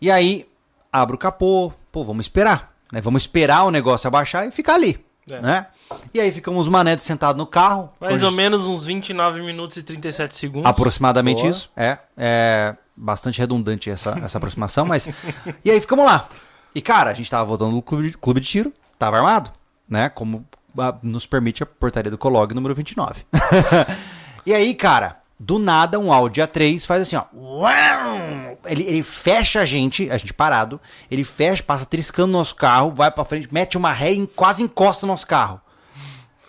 E 0.00 0.10
aí, 0.10 0.46
abro 0.92 1.16
o 1.16 1.18
capô. 1.18 1.72
Pô, 1.90 2.04
vamos 2.04 2.26
esperar. 2.26 2.74
Né? 2.92 3.00
Vamos 3.00 3.22
esperar 3.22 3.64
o 3.64 3.70
negócio 3.70 4.06
abaixar 4.08 4.46
e 4.46 4.50
ficar 4.50 4.74
ali. 4.74 5.02
É. 5.30 5.40
Né? 5.40 5.66
E 6.12 6.20
aí 6.20 6.30
ficamos 6.30 6.68
manetes 6.68 7.06
sentados 7.06 7.38
no 7.38 7.46
carro. 7.46 7.90
Mais 8.00 8.22
ou 8.22 8.30
menos 8.30 8.66
uns 8.66 8.84
29 8.84 9.42
minutos 9.42 9.76
e 9.76 9.82
37 9.82 10.36
segundos. 10.36 10.68
Aproximadamente 10.68 11.40
Boa. 11.40 11.50
isso. 11.50 11.70
É, 11.76 11.98
é 12.16 12.74
bastante 12.96 13.38
redundante 13.38 13.90
essa, 13.90 14.18
essa 14.22 14.38
aproximação, 14.38 14.84
mas. 14.84 15.08
E 15.64 15.70
aí 15.70 15.80
ficamos 15.80 16.04
lá. 16.04 16.28
E, 16.74 16.82
cara, 16.82 17.10
a 17.10 17.14
gente 17.14 17.30
tava 17.30 17.44
voltando 17.44 17.72
no 17.72 17.80
clube 17.80 18.10
de, 18.10 18.18
clube 18.18 18.40
de 18.40 18.46
tiro, 18.46 18.72
tava 18.98 19.16
armado, 19.16 19.50
né? 19.88 20.08
Como 20.08 20.44
ah, 20.78 20.94
nos 21.02 21.26
permite 21.26 21.62
a 21.62 21.66
portaria 21.66 22.10
do 22.10 22.18
Colog 22.18 22.52
número 22.54 22.74
29. 22.74 23.22
e 24.46 24.52
aí, 24.54 24.74
cara, 24.74 25.18
do 25.38 25.58
nada, 25.58 25.98
um 25.98 26.12
Audi 26.12 26.40
A3 26.40 26.84
faz 26.86 27.02
assim, 27.02 27.16
ó. 27.16 27.24
Uau! 27.34 28.58
Ele, 28.66 28.82
ele 28.84 29.02
fecha 29.02 29.60
a 29.60 29.64
gente, 29.66 30.10
a 30.10 30.16
gente 30.16 30.32
parado, 30.32 30.80
ele 31.10 31.24
fecha, 31.24 31.62
passa 31.62 31.84
triscando 31.84 32.30
o 32.30 32.38
nosso 32.38 32.54
carro, 32.54 32.92
vai 32.94 33.10
pra 33.10 33.24
frente, 33.24 33.48
mete 33.52 33.76
uma 33.76 33.92
ré 33.92 34.12
e 34.12 34.26
quase 34.26 34.62
encosta 34.62 35.04
o 35.04 35.08
nosso 35.08 35.26
carro. 35.26 35.60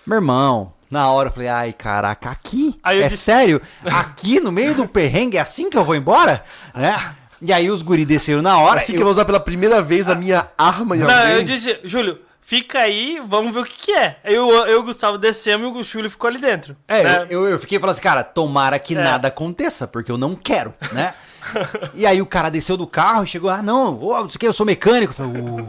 Meu 0.08 0.18
irmão, 0.18 0.72
na 0.90 1.10
hora 1.10 1.30
eu 1.30 1.34
falei, 1.34 1.50
ai, 1.50 1.74
caraca, 1.74 2.30
aqui? 2.30 2.80
Aí 2.84 3.00
eu 3.00 3.06
é 3.06 3.08
disse- 3.10 3.24
sério? 3.24 3.62
Aqui 3.84 4.40
no 4.40 4.52
meio 4.52 4.76
do 4.76 4.88
perrengue 4.88 5.38
é 5.38 5.42
assim 5.42 5.70
que 5.70 5.78
eu 5.78 5.84
vou 5.84 5.96
embora? 5.96 6.44
Né? 6.74 6.96
E 7.42 7.52
aí 7.52 7.70
os 7.70 7.82
guri 7.82 8.06
desceram 8.06 8.42
na 8.42 8.58
hora. 8.60 8.80
Assim 8.80 8.94
que 8.94 8.98
eu- 8.98 9.02
eu 9.02 9.06
vou 9.06 9.12
usar 9.12 9.26
pela 9.26 9.40
primeira 9.40 9.82
vez 9.82 10.08
a 10.08 10.16
minha 10.16 10.48
arma 10.58 10.96
em 10.96 11.00
Não, 11.00 11.10
alguém. 11.10 11.36
eu 11.38 11.44
disse, 11.44 11.80
Júlio, 11.84 12.20
fica 12.48 12.78
aí, 12.80 13.20
vamos 13.26 13.52
ver 13.54 13.62
o 13.62 13.66
que, 13.66 13.74
que 13.88 13.92
é. 13.92 14.20
Eu, 14.24 14.50
eu 14.52 14.68
e 14.68 14.76
o 14.76 14.84
Gustavo 14.84 15.18
descemos 15.18 15.68
e 15.76 15.80
o 15.80 15.84
Júlio 15.84 16.12
ficou 16.12 16.28
ali 16.30 16.38
dentro. 16.38 16.78
É, 16.88 17.04
né? 17.04 17.26
eu, 17.28 17.48
eu, 17.48 17.60
fiquei 17.60 17.80
falando 17.80 17.94
assim, 17.94 18.04
cara, 18.04 18.24
tomara 18.24 18.78
que 18.78 18.96
É. 18.96 19.02
nada 19.04 19.28
aconteça, 19.30 19.88
porque 19.88 20.12
eu 20.12 20.18
não 20.18 20.36
quero, 20.36 20.72
né? 20.94 21.16
e 21.96 22.06
aí 22.06 22.22
o 22.22 22.26
cara 22.26 22.50
desceu 22.50 22.78
do 22.78 22.86
carro 22.86 23.24
e 23.24 23.28
chegou, 23.28 23.50
ah, 23.50 23.64
não, 23.64 24.00
ô, 24.00 24.14
não 24.22 24.30
sei 24.30 24.36
o 24.36 24.40
que, 24.40 24.48
eu 24.48 24.54
sou 24.54 24.66
mecânico. 24.66 25.12
Eu 25.12 25.28
falei, 25.28 25.42
uh. 25.42 25.68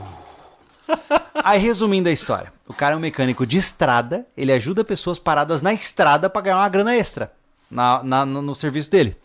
Aí, 1.43 1.59
resumindo 1.59 2.09
a 2.09 2.13
história, 2.13 2.53
o 2.69 2.75
cara 2.75 2.95
é 2.95 2.97
um 2.97 3.01
mecânico 3.01 3.45
de 3.47 3.57
estrada, 3.57 4.27
ele 4.37 4.53
ajuda 4.53 4.85
pessoas 4.85 5.19
paradas 5.19 5.63
na 5.63 5.73
estrada 5.73 6.29
pra 6.31 6.43
ganhar 6.43 6.59
uma 6.59 6.69
grana 6.69 6.95
extra 6.95 7.33
na, 7.71 8.03
na- 8.03 8.27
no, 8.27 8.41
no 8.43 8.55
serviço 8.55 8.91
dele. 8.91 9.17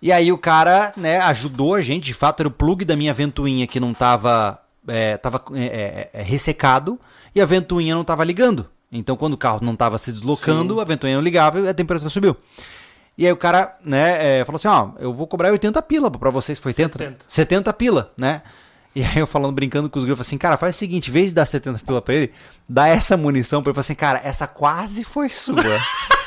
E 0.00 0.12
aí 0.12 0.30
o 0.30 0.38
cara, 0.38 0.92
né, 0.96 1.18
ajudou 1.20 1.74
a 1.74 1.80
gente, 1.80 2.04
de 2.04 2.14
fato 2.14 2.40
era 2.40 2.48
o 2.48 2.52
plug 2.52 2.84
da 2.84 2.94
minha 2.94 3.12
ventoinha 3.14 3.66
que 3.66 3.80
não 3.80 3.92
tava, 3.92 4.60
é, 4.88 5.16
tava 5.16 5.42
é, 5.54 5.64
é, 5.64 6.10
é, 6.12 6.22
ressecado 6.22 6.98
e 7.34 7.40
a 7.40 7.44
ventoinha 7.44 7.94
não 7.94 8.04
tava 8.04 8.24
ligando. 8.24 8.66
Então 8.90 9.16
quando 9.16 9.34
o 9.34 9.38
carro 9.38 9.60
não 9.62 9.76
tava 9.76 9.98
se 9.98 10.12
deslocando, 10.12 10.80
a 10.80 10.84
ventoinha 10.84 11.16
não 11.16 11.22
ligava 11.22 11.60
e 11.60 11.68
a 11.68 11.74
temperatura 11.74 12.10
subiu. 12.10 12.36
E 13.18 13.26
aí 13.26 13.32
o 13.32 13.36
cara, 13.36 13.76
né, 13.82 14.40
é, 14.40 14.44
falou 14.44 14.56
assim, 14.56 14.68
ó, 14.68 14.90
eu 14.98 15.12
vou 15.12 15.26
cobrar 15.26 15.50
80 15.50 15.80
pila 15.82 16.10
pra 16.10 16.30
vocês, 16.30 16.58
foi 16.58 16.70
80? 16.70 16.98
70. 16.98 17.24
70 17.26 17.72
pila, 17.72 18.12
né? 18.16 18.42
E 18.94 19.02
aí 19.02 19.18
eu 19.18 19.26
falando, 19.26 19.54
brincando 19.54 19.90
com 19.90 19.98
os 19.98 20.04
grupos, 20.04 20.26
assim, 20.26 20.38
cara, 20.38 20.56
faz 20.56 20.76
o 20.76 20.78
seguinte, 20.78 21.10
em 21.10 21.12
vez 21.12 21.30
de 21.30 21.34
dar 21.34 21.46
70 21.46 21.80
pila 21.80 22.00
pra 22.00 22.14
ele, 22.14 22.32
dá 22.68 22.88
essa 22.88 23.16
munição 23.16 23.62
pra 23.62 23.70
ele, 23.70 23.80
assim, 23.80 23.94
cara, 23.94 24.20
essa 24.22 24.46
quase 24.46 25.04
foi 25.04 25.28
sua. 25.28 25.56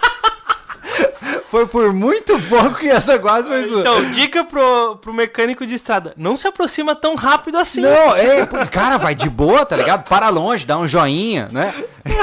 foi 1.49 1.65
por 1.65 1.91
muito 1.91 2.39
pouco 2.43 2.75
que 2.75 2.87
essa 2.87 3.17
quase 3.17 3.47
foi 3.47 3.63
sua. 3.65 3.79
Então, 3.79 4.11
dica 4.11 4.43
pro, 4.43 4.97
pro 4.97 5.11
mecânico 5.11 5.65
de 5.65 5.73
estrada: 5.73 6.13
não 6.15 6.37
se 6.37 6.47
aproxima 6.47 6.95
tão 6.95 7.15
rápido 7.15 7.57
assim. 7.57 7.81
Não, 7.81 8.15
é, 8.15 8.45
cara, 8.71 8.97
vai 8.97 9.15
de 9.15 9.27
boa, 9.29 9.65
tá 9.65 9.75
ligado? 9.75 10.07
Para 10.07 10.29
longe, 10.29 10.65
dá 10.65 10.77
um 10.77 10.87
joinha, 10.87 11.47
né? 11.51 11.73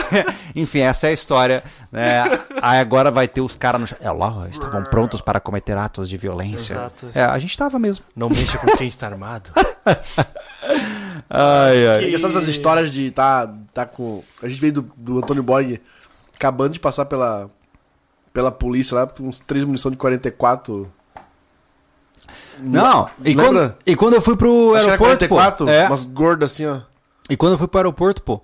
Enfim, 0.55 0.81
essa 0.81 1.09
é 1.09 1.11
a 1.11 1.13
história. 1.13 1.65
Né? 1.91 2.25
Aí 2.63 2.79
agora 2.79 3.11
vai 3.11 3.27
ter 3.27 3.41
os 3.41 3.57
caras 3.57 3.81
no 3.81 3.87
chão. 3.87 3.99
É 4.01 4.11
lá, 4.13 4.47
estavam 4.49 4.85
prontos 4.85 5.21
para 5.21 5.41
cometer 5.41 5.77
atos 5.77 6.09
de 6.09 6.17
violência. 6.17 6.75
Exato. 6.75 7.09
É, 7.13 7.23
a 7.23 7.39
gente 7.39 7.59
tava 7.59 7.79
mesmo. 7.81 8.05
Não 8.15 8.29
mexa 8.29 8.59
com 8.59 8.77
quem 8.77 8.87
está 8.87 9.09
armado. 9.09 9.51
Ai, 11.29 11.89
ai. 11.89 12.05
É 12.05 12.07
engraçado 12.09 12.31
essas 12.37 12.49
histórias 12.49 12.93
de 12.93 13.11
tá, 13.11 13.53
tá 13.75 13.85
com. 13.85 14.23
A 14.43 14.49
gente 14.49 14.61
veio 14.61 14.75
do, 14.75 14.93
do 14.97 15.19
Antônio 15.19 15.43
Borg 15.43 15.81
acabando 16.35 16.73
de 16.73 16.81
passar 16.81 17.05
pela, 17.07 17.51
pela 18.37 18.53
polícia 18.53 18.95
lá, 18.95 19.09
uns 19.19 19.39
três 19.39 19.65
munição 19.65 19.91
de 19.91 19.97
44. 19.97 20.93
Não, 22.59 23.09
e 23.25 23.35
quando, 23.35 23.75
e 23.87 23.97
quando 23.97 24.13
eu 24.13 24.21
fui 24.21 24.37
pro 24.37 24.75
Acho 24.75 24.85
que 24.85 24.91
era 24.91 24.93
aeroporto, 24.93 25.29
44, 25.29 25.65
pô, 25.65 25.73
é, 25.73 25.87
umas 25.87 26.05
gordas 26.05 26.53
assim, 26.53 26.67
ó. 26.67 26.81
e 27.31 27.37
quando 27.37 27.53
eu 27.53 27.59
fui 27.59 27.67
pro 27.67 27.79
aeroporto, 27.79 28.21
pô, 28.23 28.43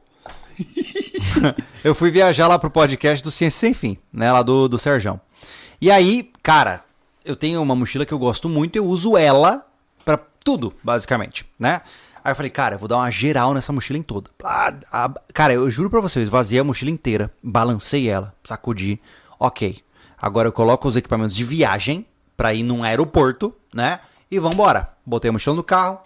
eu 1.84 1.94
fui 1.94 2.10
viajar 2.10 2.48
lá 2.48 2.58
pro 2.58 2.70
podcast 2.70 3.22
do 3.22 3.30
Ciência 3.30 3.60
Sem 3.60 3.74
Fim, 3.74 3.98
né, 4.10 4.32
lá 4.32 4.42
do, 4.42 4.66
do 4.66 4.78
Serjão. 4.78 5.20
E 5.78 5.90
aí, 5.90 6.30
cara, 6.42 6.82
eu 7.22 7.36
tenho 7.36 7.60
uma 7.60 7.74
mochila 7.74 8.06
que 8.06 8.14
eu 8.14 8.18
gosto 8.18 8.48
muito, 8.48 8.74
eu 8.76 8.86
uso 8.86 9.14
ela 9.18 9.66
pra 10.06 10.18
tudo, 10.42 10.72
basicamente, 10.82 11.44
né? 11.58 11.82
Aí 12.24 12.32
eu 12.32 12.36
falei, 12.36 12.50
cara, 12.50 12.76
eu 12.76 12.78
vou 12.78 12.88
dar 12.88 12.96
uma 12.96 13.10
geral 13.10 13.52
nessa 13.52 13.74
mochila 13.74 13.98
em 13.98 14.02
toda. 14.02 14.30
Ah, 14.42 14.72
a- 14.90 15.14
cara, 15.34 15.52
eu 15.52 15.68
juro 15.70 15.90
pra 15.90 16.00
vocês, 16.00 16.22
esvaziei 16.22 16.60
a 16.60 16.64
mochila 16.64 16.90
inteira, 16.90 17.30
balancei 17.42 18.08
ela, 18.08 18.32
sacudi, 18.42 18.98
ok. 19.46 19.82
Agora 20.20 20.48
eu 20.48 20.52
coloco 20.52 20.86
os 20.88 20.96
equipamentos 20.96 21.34
de 21.34 21.44
viagem 21.44 22.06
pra 22.36 22.54
ir 22.54 22.62
num 22.62 22.82
aeroporto, 22.84 23.54
né? 23.74 23.98
E 24.30 24.38
vambora. 24.38 24.90
Botei 25.04 25.28
a 25.28 25.32
mochila 25.32 25.56
no 25.56 25.62
carro, 25.64 25.98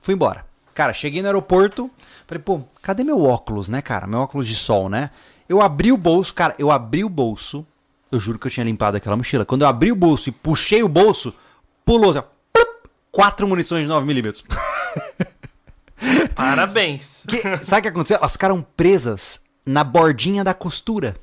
fui 0.00 0.14
embora. 0.14 0.44
Cara, 0.74 0.92
cheguei 0.92 1.20
no 1.20 1.28
aeroporto, 1.28 1.90
falei, 2.26 2.42
pô, 2.42 2.60
cadê 2.82 3.02
meu 3.04 3.22
óculos, 3.22 3.68
né, 3.68 3.82
cara? 3.82 4.06
Meu 4.06 4.20
óculos 4.20 4.46
de 4.46 4.54
sol, 4.54 4.88
né? 4.88 5.10
Eu 5.48 5.60
abri 5.60 5.90
o 5.92 5.96
bolso, 5.96 6.32
cara, 6.34 6.54
eu 6.58 6.70
abri 6.70 7.04
o 7.04 7.08
bolso, 7.08 7.66
eu 8.12 8.18
juro 8.20 8.38
que 8.38 8.46
eu 8.46 8.50
tinha 8.50 8.64
limpado 8.64 8.96
aquela 8.96 9.16
mochila. 9.16 9.44
Quando 9.44 9.62
eu 9.62 9.68
abri 9.68 9.90
o 9.90 9.96
bolso 9.96 10.28
e 10.28 10.32
puxei 10.32 10.82
o 10.82 10.88
bolso, 10.88 11.34
pulou, 11.84 12.10
assim, 12.10 12.20
ó, 12.20 12.22
plup, 12.52 12.88
quatro 13.10 13.46
munições 13.48 13.86
de 13.86 13.92
9mm. 13.92 14.44
Parabéns. 16.34 17.24
Que- 17.26 17.42
sabe 17.64 17.80
o 17.80 17.82
que 17.82 17.88
aconteceu? 17.88 18.18
Elas 18.18 18.32
ficaram 18.32 18.62
presas 18.76 19.40
na 19.66 19.82
bordinha 19.82 20.44
da 20.44 20.54
costura. 20.54 21.16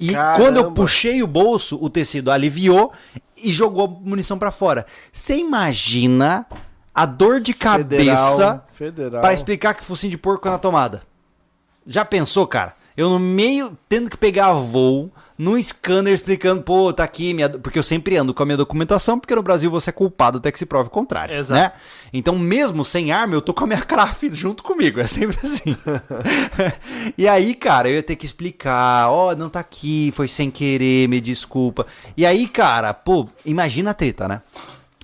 E 0.00 0.14
Caramba. 0.14 0.42
quando 0.42 0.56
eu 0.56 0.72
puxei 0.72 1.22
o 1.22 1.26
bolso, 1.26 1.78
o 1.80 1.90
tecido 1.90 2.30
aliviou 2.30 2.90
e 3.36 3.52
jogou 3.52 3.84
a 3.84 4.08
munição 4.08 4.38
pra 4.38 4.50
fora. 4.50 4.86
Você 5.12 5.36
imagina 5.36 6.46
a 6.94 7.04
dor 7.04 7.38
de 7.38 7.52
cabeça 7.52 8.64
pra 9.20 9.34
explicar 9.34 9.74
que 9.74 9.84
focinho 9.84 10.10
de 10.10 10.18
porco 10.18 10.48
na 10.48 10.58
tomada? 10.58 11.02
Já 11.86 12.02
pensou, 12.02 12.46
cara? 12.46 12.74
Eu 13.00 13.08
no 13.08 13.18
meio, 13.18 13.78
tendo 13.88 14.10
que 14.10 14.16
pegar 14.18 14.52
voo, 14.52 15.10
no 15.38 15.60
scanner 15.62 16.12
explicando, 16.12 16.60
pô, 16.60 16.92
tá 16.92 17.02
aqui, 17.02 17.32
minha... 17.32 17.48
porque 17.48 17.78
eu 17.78 17.82
sempre 17.82 18.14
ando 18.18 18.34
com 18.34 18.42
a 18.42 18.46
minha 18.46 18.58
documentação, 18.58 19.18
porque 19.18 19.34
no 19.34 19.42
Brasil 19.42 19.70
você 19.70 19.88
é 19.88 19.92
culpado 19.92 20.36
até 20.36 20.52
que 20.52 20.58
se 20.58 20.66
prove 20.66 20.88
o 20.88 20.90
contrário, 20.90 21.34
Exato. 21.34 21.58
né? 21.58 21.72
Então, 22.12 22.38
mesmo 22.38 22.84
sem 22.84 23.10
arma, 23.10 23.34
eu 23.34 23.40
tô 23.40 23.54
com 23.54 23.64
a 23.64 23.66
minha 23.66 23.80
craft 23.82 24.34
junto 24.34 24.62
comigo, 24.62 25.00
é 25.00 25.06
sempre 25.06 25.38
assim. 25.42 25.74
e 27.16 27.26
aí, 27.26 27.54
cara, 27.54 27.88
eu 27.88 27.94
ia 27.94 28.02
ter 28.02 28.16
que 28.16 28.26
explicar, 28.26 29.08
ó, 29.10 29.34
não 29.34 29.48
tá 29.48 29.60
aqui, 29.60 30.12
foi 30.12 30.28
sem 30.28 30.50
querer, 30.50 31.08
me 31.08 31.22
desculpa. 31.22 31.86
E 32.14 32.26
aí, 32.26 32.46
cara, 32.46 32.92
pô, 32.92 33.26
imagina 33.46 33.92
a 33.92 33.94
treta, 33.94 34.28
né? 34.28 34.42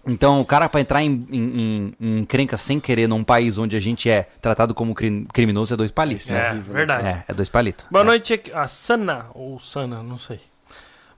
Então, 0.06 0.40
o 0.40 0.44
cara 0.44 0.68
pra 0.68 0.80
entrar 0.80 1.02
em, 1.02 1.26
em, 1.30 1.36
em- 1.40 1.94
em 2.00 2.18
encrenca 2.20 2.56
sem 2.56 2.78
querer 2.78 3.08
num 3.08 3.24
país 3.24 3.58
onde 3.58 3.76
a 3.76 3.80
gente 3.80 4.08
é 4.08 4.28
tratado 4.40 4.72
como 4.74 4.94
cri- 4.94 5.26
criminoso 5.32 5.74
é 5.74 5.76
dois 5.76 5.90
palitos. 5.90 6.30
É, 6.30 6.54
né? 6.54 6.62
verdade. 6.66 7.06
É, 7.08 7.24
é 7.28 7.34
dois 7.34 7.48
palitos. 7.48 7.86
Boa 7.90 8.02
É. 8.02 8.06
noite, 8.06 8.40
a 8.54 8.68
Sana, 8.68 9.26
ou 9.34 9.58
Sana, 9.58 10.02
não 10.02 10.16
sei. 10.18 10.40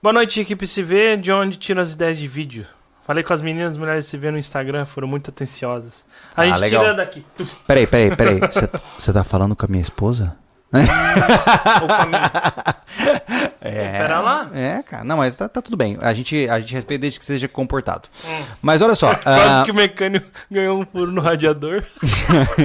Boa 0.01 0.13
noite, 0.13 0.39
equipe 0.39 0.65
se 0.65 0.81
vê, 0.81 1.15
de 1.17 1.31
onde 1.31 1.57
tira 1.57 1.81
as 1.81 1.93
ideias 1.93 2.17
de 2.17 2.27
vídeo. 2.27 2.65
Falei 3.05 3.23
com 3.23 3.33
as 3.33 3.41
meninas, 3.41 3.75
mulheres 3.77 4.05
se 4.05 4.15
vê 4.17 4.29
no 4.31 4.37
Instagram, 4.37 4.85
foram 4.85 5.07
muito 5.07 5.29
atenciosas. 5.29 6.05
A 6.35 6.41
Ah, 6.43 6.45
gente 6.45 6.59
legal. 6.59 6.81
tira 6.83 6.93
daqui. 6.95 7.25
Peraí, 7.67 7.87
peraí, 7.87 8.15
peraí. 8.15 8.39
Você- 8.97 9.11
tá 9.13 9.23
falando 9.23 9.55
com 9.55 9.65
a 9.65 9.69
minha 9.69 9.81
esposa? 9.81 10.35
o 10.71 11.87
caminho. 11.87 12.21
É. 13.61 13.97
Pera 13.97 14.19
lá. 14.21 14.49
É, 14.53 14.81
cara. 14.83 15.03
Não, 15.03 15.17
mas 15.17 15.35
tá, 15.35 15.49
tá 15.49 15.61
tudo 15.61 15.75
bem. 15.75 15.97
A 16.01 16.13
gente, 16.13 16.47
a 16.49 16.59
gente 16.59 16.73
respeita 16.73 17.01
desde 17.01 17.19
que 17.19 17.25
seja 17.25 17.47
comportado. 17.47 18.07
Mas 18.61 18.81
olha 18.81 18.95
só. 18.95 19.11
Hum. 19.11 19.15
Quase 19.23 19.59
ah, 19.59 19.63
que 19.65 19.71
o 19.71 19.75
mecânico 19.75 20.27
ganhou 20.49 20.81
um 20.81 20.85
furo 20.85 21.11
no 21.11 21.21
radiador. 21.21 21.83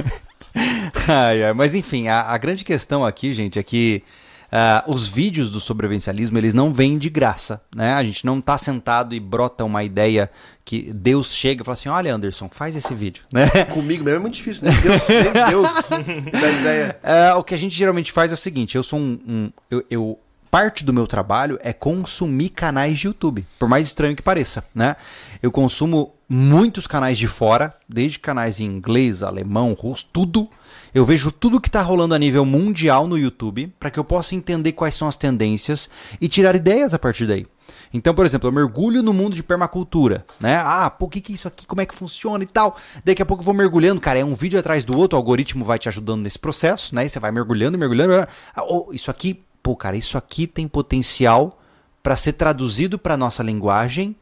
ai, 1.07 1.43
ai, 1.43 1.53
mas 1.53 1.75
enfim, 1.75 2.07
a, 2.07 2.21
a 2.21 2.37
grande 2.37 2.63
questão 2.63 3.05
aqui, 3.05 3.33
gente, 3.33 3.59
é 3.59 3.63
que 3.63 4.03
ah, 4.51 4.83
os 4.87 5.09
vídeos 5.09 5.51
do 5.51 5.59
sobrevivencialismo, 5.59 6.37
eles 6.37 6.53
não 6.53 6.73
vêm 6.73 6.97
de 6.97 7.09
graça, 7.09 7.61
né? 7.75 7.93
A 7.93 8.03
gente 8.03 8.25
não 8.25 8.39
tá 8.39 8.57
sentado 8.57 9.13
e 9.13 9.19
brota 9.19 9.65
uma 9.65 9.83
ideia 9.83 10.31
que 10.63 10.93
Deus 10.93 11.35
chega 11.35 11.61
e 11.61 11.65
fala 11.65 11.73
assim, 11.73 11.89
olha 11.89 12.13
Anderson, 12.13 12.47
faz 12.49 12.75
esse 12.75 12.93
vídeo, 12.93 13.23
né? 13.33 13.47
Comigo 13.73 14.03
mesmo 14.03 14.17
é 14.17 14.21
muito 14.21 14.35
difícil, 14.35 14.65
né? 14.67 14.71
Deus, 14.81 15.01
Deus 15.49 16.41
dá 16.41 16.51
ideia. 16.51 16.99
É, 17.03 17.33
o 17.33 17.43
que 17.43 17.53
a 17.53 17.57
gente 17.57 17.75
geralmente 17.75 18.11
faz 18.13 18.31
é 18.31 18.33
o 18.33 18.37
seguinte: 18.37 18.75
eu 18.75 18.83
sou 18.83 18.97
um. 18.97 19.19
um- 19.27 19.51
eu, 19.69 19.85
eu- 19.89 20.19
parte 20.55 20.85
do 20.85 20.93
meu 20.93 21.05
trabalho 21.05 21.59
é 21.61 21.73
consumir 21.73 22.47
canais 22.47 22.97
de 22.97 23.07
YouTube, 23.07 23.45
por 23.59 23.67
mais 23.67 23.87
estranho 23.87 24.15
que 24.15 24.21
pareça, 24.21 24.63
né? 24.73 24.95
Eu 25.43 25.51
consumo 25.51 26.13
muitos 26.29 26.87
canais 26.87 27.17
de 27.17 27.27
fora, 27.27 27.75
desde 27.89 28.19
canais 28.19 28.61
em 28.61 28.65
inglês, 28.65 29.21
alemão, 29.21 29.73
russo, 29.73 30.07
tudo. 30.13 30.49
Eu 30.93 31.03
vejo 31.03 31.29
tudo 31.29 31.59
que 31.59 31.69
tá 31.69 31.81
rolando 31.81 32.15
a 32.15 32.17
nível 32.17 32.45
mundial 32.45 33.05
no 33.05 33.17
YouTube 33.17 33.69
para 33.77 33.91
que 33.91 33.99
eu 33.99 34.03
possa 34.05 34.33
entender 34.33 34.71
quais 34.71 34.95
são 34.95 35.09
as 35.09 35.17
tendências 35.17 35.89
e 36.21 36.29
tirar 36.29 36.55
ideias 36.55 36.93
a 36.93 36.99
partir 36.99 37.27
daí. 37.27 37.45
Então, 37.93 38.15
por 38.15 38.25
exemplo, 38.25 38.47
eu 38.47 38.53
mergulho 38.53 39.03
no 39.03 39.11
mundo 39.11 39.35
de 39.35 39.43
permacultura, 39.43 40.25
né? 40.39 40.55
Ah, 40.55 40.89
o 40.97 41.09
que 41.09 41.19
que 41.19 41.33
é 41.33 41.35
isso 41.35 41.49
aqui? 41.49 41.65
Como 41.65 41.81
é 41.81 41.85
que 41.85 41.93
funciona 41.93 42.41
e 42.45 42.47
tal? 42.47 42.77
Daqui 43.03 43.21
a 43.21 43.25
pouco 43.25 43.41
eu 43.41 43.45
vou 43.45 43.53
mergulhando, 43.53 43.99
cara, 43.99 44.19
é 44.19 44.23
um 44.23 44.35
vídeo 44.35 44.57
atrás 44.57 44.85
do 44.85 44.97
outro, 44.97 45.17
o 45.17 45.19
algoritmo 45.19 45.65
vai 45.65 45.77
te 45.77 45.89
ajudando 45.89 46.21
nesse 46.21 46.39
processo, 46.39 46.95
né? 46.95 47.05
E 47.05 47.09
você 47.09 47.19
vai 47.19 47.33
mergulhando, 47.33 47.77
mergulhando, 47.77 48.11
mergulhando. 48.11 48.31
Ah, 48.55 48.63
oh, 48.63 48.93
isso 48.93 49.11
aqui, 49.11 49.43
pô, 49.65 49.75
cara, 49.75 49.97
isso 49.97 50.15
aqui 50.15 50.45
tem 50.45 50.67
potencial 50.67 51.59
para 52.03 52.15
ser 52.15 52.33
traduzido 52.33 52.99
para 52.99 53.17
nossa 53.17 53.41
linguagem, 53.41 54.15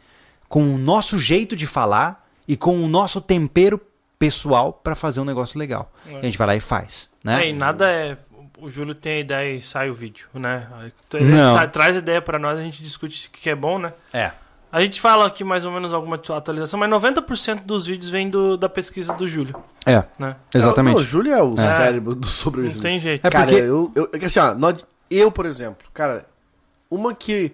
com 0.47 0.73
o 0.73 0.77
nosso 0.77 1.19
jeito 1.19 1.53
de 1.53 1.67
falar 1.67 2.25
e 2.47 2.55
com 2.55 2.81
o 2.81 2.87
nosso 2.87 3.19
tempero 3.19 3.77
pessoal 4.17 4.71
para 4.71 4.95
fazer 4.95 5.19
um 5.19 5.25
negócio 5.25 5.59
legal. 5.59 5.91
E 6.09 6.15
a 6.15 6.21
gente 6.21 6.37
vai 6.37 6.47
lá 6.47 6.55
e 6.55 6.61
faz, 6.61 7.09
né? 7.21 7.43
É, 7.43 7.49
e 7.49 7.53
nada 7.53 7.91
é. 7.91 8.17
O 8.57 8.69
Júlio 8.69 8.95
tem 8.95 9.15
a 9.17 9.19
ideia 9.19 9.57
e 9.57 9.61
sai 9.61 9.89
o 9.89 9.93
vídeo, 9.93 10.27
né? 10.33 10.65
Ele 11.13 11.25
Não. 11.35 11.67
traz 11.67 11.97
ideia 11.97 12.21
pra 12.21 12.39
nós, 12.39 12.57
a 12.57 12.61
gente 12.61 12.81
discute 12.81 13.27
o 13.27 13.31
que 13.31 13.49
é 13.49 13.55
bom, 13.55 13.77
né? 13.77 13.91
É. 14.13 14.31
A 14.71 14.79
gente 14.81 15.01
fala 15.01 15.27
aqui 15.27 15.43
mais 15.43 15.65
ou 15.65 15.71
menos 15.73 15.93
alguma 15.93 16.15
atualização, 16.15 16.79
mas 16.79 16.89
90% 16.89 17.63
dos 17.65 17.85
vídeos 17.85 18.09
vem 18.09 18.29
do, 18.29 18.55
da 18.55 18.69
pesquisa 18.69 19.13
do 19.13 19.27
Júlio, 19.27 19.55
É, 19.85 20.03
né? 20.17 20.37
exatamente. 20.55 20.95
Não, 20.95 21.01
o 21.01 21.05
Júlio 21.05 21.33
é 21.33 21.43
o 21.43 21.59
É. 21.59 21.75
cérebro 21.75 22.15
do 22.15 22.25
Não 22.25 22.31
sobrevivente. 22.31 22.81
tem 22.81 22.97
jeito. 22.99 23.27
É 23.27 23.29
cara, 23.29 23.45
porque- 23.47 23.61
eu, 23.61 23.91
eu, 23.93 24.09
é 24.13 24.25
assim, 24.25 24.39
ó, 24.39 24.55
nós- 24.55 24.83
eu, 25.17 25.31
por 25.31 25.45
exemplo, 25.45 25.87
cara, 25.93 26.25
uma 26.89 27.13
que 27.13 27.51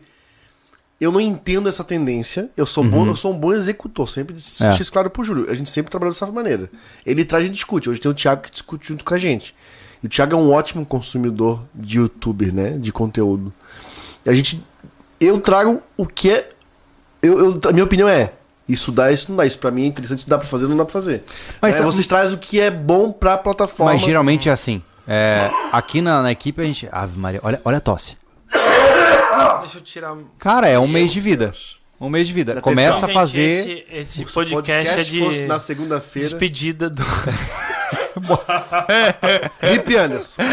eu 0.99 1.11
não 1.11 1.22
entendo 1.22 1.69
essa 1.69 1.84
tendência, 1.84 2.49
eu 2.57 2.65
sou 2.65 2.84
bom, 2.84 3.06
eu 3.07 3.15
sou 3.15 3.34
um 3.34 3.38
bom 3.38 3.53
executor, 3.53 4.10
sempre 4.10 4.36
disse 4.36 4.61
Uhum. 4.64 4.69
É. 4.72 4.77
isso 4.81 4.91
claro 4.91 5.10
pro 5.10 5.23
Júlio. 5.23 5.49
A 5.49 5.53
gente 5.56 5.69
sempre 5.69 5.90
trabalhou 5.90 6.11
dessa 6.14 6.26
maneira. 6.27 6.69
Ele 7.06 7.23
traz, 7.23 7.44
gente 7.45 7.53
discute. 7.56 7.90
Hoje 7.90 8.02
tem 8.02 8.11
o 8.11 8.14
Thiago 8.14 8.41
que 8.41 8.52
discute 8.52 8.88
junto 8.90 9.06
com 9.06 9.14
a 9.14 9.18
gente. 9.18 9.56
E 10.03 10.07
o 10.07 10.10
Thiago 10.10 10.34
é 10.34 10.38
um 10.38 10.52
ótimo 10.52 10.86
consumidor 10.86 11.61
de 11.73 11.98
youtuber, 11.99 12.53
né? 12.53 12.72
De 12.77 12.91
conteúdo. 12.91 13.53
E 14.26 14.30
a 14.30 14.34
gente. 14.34 14.61
Eu 15.22 15.40
trago 15.41 15.81
o 15.98 16.06
que 16.06 16.31
é. 16.31 16.49
Eu, 17.22 17.38
eu- 17.40 17.61
a 17.68 17.72
minha 17.72 17.84
opinião 17.86 18.07
é. 18.07 18.34
Isso 18.68 18.91
dá, 18.91 19.11
isso 19.11 19.27
não 19.30 19.38
dá. 19.38 19.45
Isso 19.45 19.57
pra 19.57 19.72
mim 19.72 19.84
é 19.84 19.88
interessante, 19.88 20.27
dá 20.30 20.38
pra 20.38 20.48
fazer, 20.48 20.68
não 20.68 20.77
dá 20.77 20.84
pra 20.86 20.94
fazer. 20.94 21.23
Mas 21.61 21.76
sabe- 21.76 21.86
vocês 21.91 22.07
trazem 22.07 22.36
o 22.36 22.40
que 22.40 22.60
é 22.60 22.69
bom 22.69 23.11
pra 23.11 23.38
plataforma. 23.38 23.94
Mas 23.94 24.02
geralmente 24.02 24.48
é 24.48 24.52
assim. 24.52 24.81
É, 25.11 25.49
aqui 25.72 26.02
na, 26.02 26.22
na 26.22 26.31
equipe 26.31 26.61
a 26.61 26.65
gente. 26.65 26.88
Ave 26.91 27.18
Maria, 27.18 27.40
olha, 27.41 27.60
olha 27.65 27.77
a 27.77 27.81
tosse. 27.81 28.15
Deixa 29.61 29.80
eu 29.80 29.81
tirar. 29.81 30.15
Cara, 30.38 30.68
é 30.68 30.77
um 30.77 30.88
mês 30.88 31.11
de 31.11 31.19
vida. 31.19 31.52
Um 31.99 32.10
mês 32.10 32.27
de 32.27 32.34
vida. 32.34 32.53
Já 32.53 32.61
Começa 32.61 33.07
a 33.07 33.10
fazer. 33.10 33.41
Esse, 33.41 33.86
esse 33.91 34.18
Se 34.18 34.23
o 34.23 34.31
podcast, 34.31 34.99
é 34.99 35.03
de 35.03 35.19
fosse 35.19 35.48
na 35.48 35.57
segunda-feira. 35.57 36.30
despedida 36.30 36.91
do. 36.91 37.03
Hip 39.73 39.98
Anderson. 39.98 40.44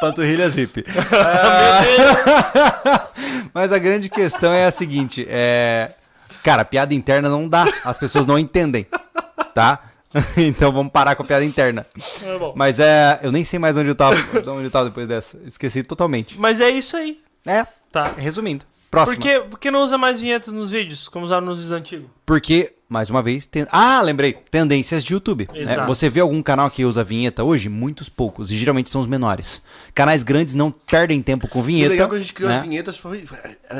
Panturrilha 0.00 0.50
zip. 0.50 0.84
Mas 3.54 3.72
a 3.72 3.78
grande 3.78 4.10
questão 4.10 4.52
é 4.52 4.66
a 4.66 4.70
seguinte: 4.70 5.26
é... 5.28 5.92
Cara, 6.42 6.64
piada 6.64 6.92
interna 6.94 7.28
não 7.28 7.48
dá. 7.48 7.66
As 7.84 7.96
pessoas 7.96 8.26
não 8.26 8.38
entendem. 8.38 8.86
Tá? 9.54 9.80
Então 10.36 10.72
vamos 10.72 10.92
parar 10.92 11.14
com 11.16 11.22
a 11.22 11.26
piada 11.26 11.44
interna. 11.44 11.86
É. 12.22 12.52
Mas 12.54 12.80
é. 12.80 13.20
Eu 13.22 13.30
nem 13.32 13.44
sei 13.44 13.58
mais 13.58 13.76
onde 13.76 13.88
eu 13.90 13.94
tava, 13.94 14.16
onde 14.50 14.64
eu 14.64 14.70
tava 14.70 14.88
depois 14.88 15.06
dessa. 15.08 15.38
Esqueci 15.44 15.82
totalmente. 15.82 16.38
Mas 16.38 16.60
é 16.60 16.70
isso 16.70 16.96
aí, 16.96 17.20
É, 17.46 17.66
tá? 17.92 18.12
resumindo. 18.16 18.64
Próximo. 18.90 19.16
Por 19.18 19.22
que, 19.22 19.40
por 19.40 19.58
que 19.58 19.70
não 19.70 19.82
usa 19.82 19.98
mais 19.98 20.18
vinhetas 20.18 20.52
nos 20.52 20.70
vídeos, 20.70 21.08
como 21.08 21.24
usava 21.26 21.44
nos 21.44 21.58
vídeos 21.58 21.72
antigos? 21.78 22.08
Porque, 22.24 22.72
mais 22.88 23.10
uma 23.10 23.22
vez, 23.22 23.44
ten... 23.44 23.66
ah, 23.70 24.00
lembrei, 24.00 24.32
tendências 24.50 25.04
de 25.04 25.12
YouTube. 25.12 25.48
né? 25.54 25.84
Você 25.86 26.08
vê 26.08 26.20
algum 26.20 26.42
canal 26.42 26.70
que 26.70 26.84
usa 26.84 27.04
vinheta 27.04 27.44
hoje? 27.44 27.68
Muitos 27.68 28.08
poucos, 28.08 28.50
e 28.50 28.56
geralmente 28.56 28.88
são 28.88 29.00
os 29.00 29.06
menores. 29.06 29.60
Canais 29.94 30.22
grandes 30.22 30.54
não 30.54 30.70
perdem 30.70 31.20
tempo 31.20 31.46
com 31.48 31.58
E 31.60 31.62
vinheta. 31.62 31.90
legal 31.90 32.08
que 32.08 32.14
a 32.16 32.18
gente 32.18 32.32
criou 32.32 32.50
né? 32.50 32.56
as 32.56 32.62
vinhetas, 32.62 32.96
foi, 32.96 33.24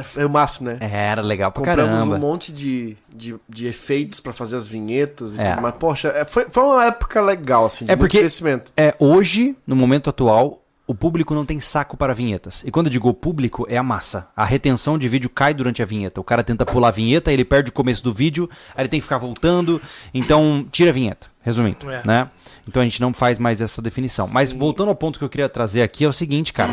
foi, 0.05 0.25
o 0.25 0.29
máximo, 0.29 0.69
né? 0.69 0.79
É, 0.81 1.07
Era 1.09 1.23
legal 1.23 1.51
pra 1.51 1.61
Compramos 1.63 1.91
caramba. 1.93 2.17
um 2.17 2.19
monte 2.19 2.53
de, 2.53 2.97
de, 3.09 3.35
de 3.49 3.67
efeitos 3.67 4.21
pra 4.21 4.33
fazer 4.33 4.57
as 4.57 4.69
vinhetas 4.69 5.37
e 5.37 5.41
É. 5.41 5.51
tudo 5.53 5.63
mais. 5.63 5.75
Poxa, 5.77 6.09
é, 6.09 6.25
foi, 6.27 6.47
foi 6.51 6.63
uma 6.63 6.85
época 6.85 7.21
legal, 7.23 7.65
assim, 7.67 7.87
de 7.87 7.91
É 7.91 7.97
muito 7.97 8.01
porque- 8.11 8.19
crescimento. 8.19 8.73
É, 8.77 8.95
hoje, 8.99 9.57
no 9.67 9.75
momento 9.75 10.11
atual, 10.11 10.63
o 10.89 10.95
público 10.95 11.35
não 11.35 11.45
tem 11.45 11.61
saco 11.61 11.97
para 11.99 12.15
vinhetas. 12.15 12.63
E 12.67 12.71
quando 12.71 12.87
eu 12.87 12.91
digo 12.91 13.09
o 13.11 13.15
público, 13.15 13.67
é 13.69 13.77
a 13.77 13.83
massa. 13.83 14.27
A 14.35 14.45
retenção 14.45 14.99
de 14.99 15.07
vídeo 15.07 15.29
cai 15.29 15.53
durante 15.53 15.83
a 15.83 15.85
vinheta. 15.87 16.19
O 16.21 16.25
cara 16.25 16.43
tenta 16.43 16.65
pular 16.65 16.89
a 16.89 16.91
vinheta, 16.91 17.31
ele 17.31 17.45
perde 17.45 17.69
o 17.69 17.73
começo 17.73 18.03
do 18.03 18.13
vídeo, 18.13 18.49
aí 18.75 18.83
ele 18.83 18.89
tem 18.89 18.99
que 18.99 19.05
ficar 19.05 19.19
voltando. 19.19 19.81
Então, 20.15 20.67
tira 20.73 20.89
a 20.91 20.93
vinheta. 20.93 21.27
Resumindo, 21.43 21.91
É. 21.91 22.03
né? 22.05 22.29
Então 22.67 22.81
a 22.83 22.85
gente 22.85 23.01
não 23.01 23.13
faz 23.13 23.39
mais 23.39 23.61
essa 23.61 23.81
definição. 23.83 24.27
Mas 24.27 24.51
voltando 24.51 24.89
ao 24.89 24.95
ponto 24.97 25.19
que 25.19 25.25
eu 25.25 25.29
queria 25.29 25.49
trazer 25.49 25.83
aqui, 25.83 26.05
é 26.05 26.09
o 26.09 26.13
seguinte, 26.13 26.53
cara. 26.53 26.73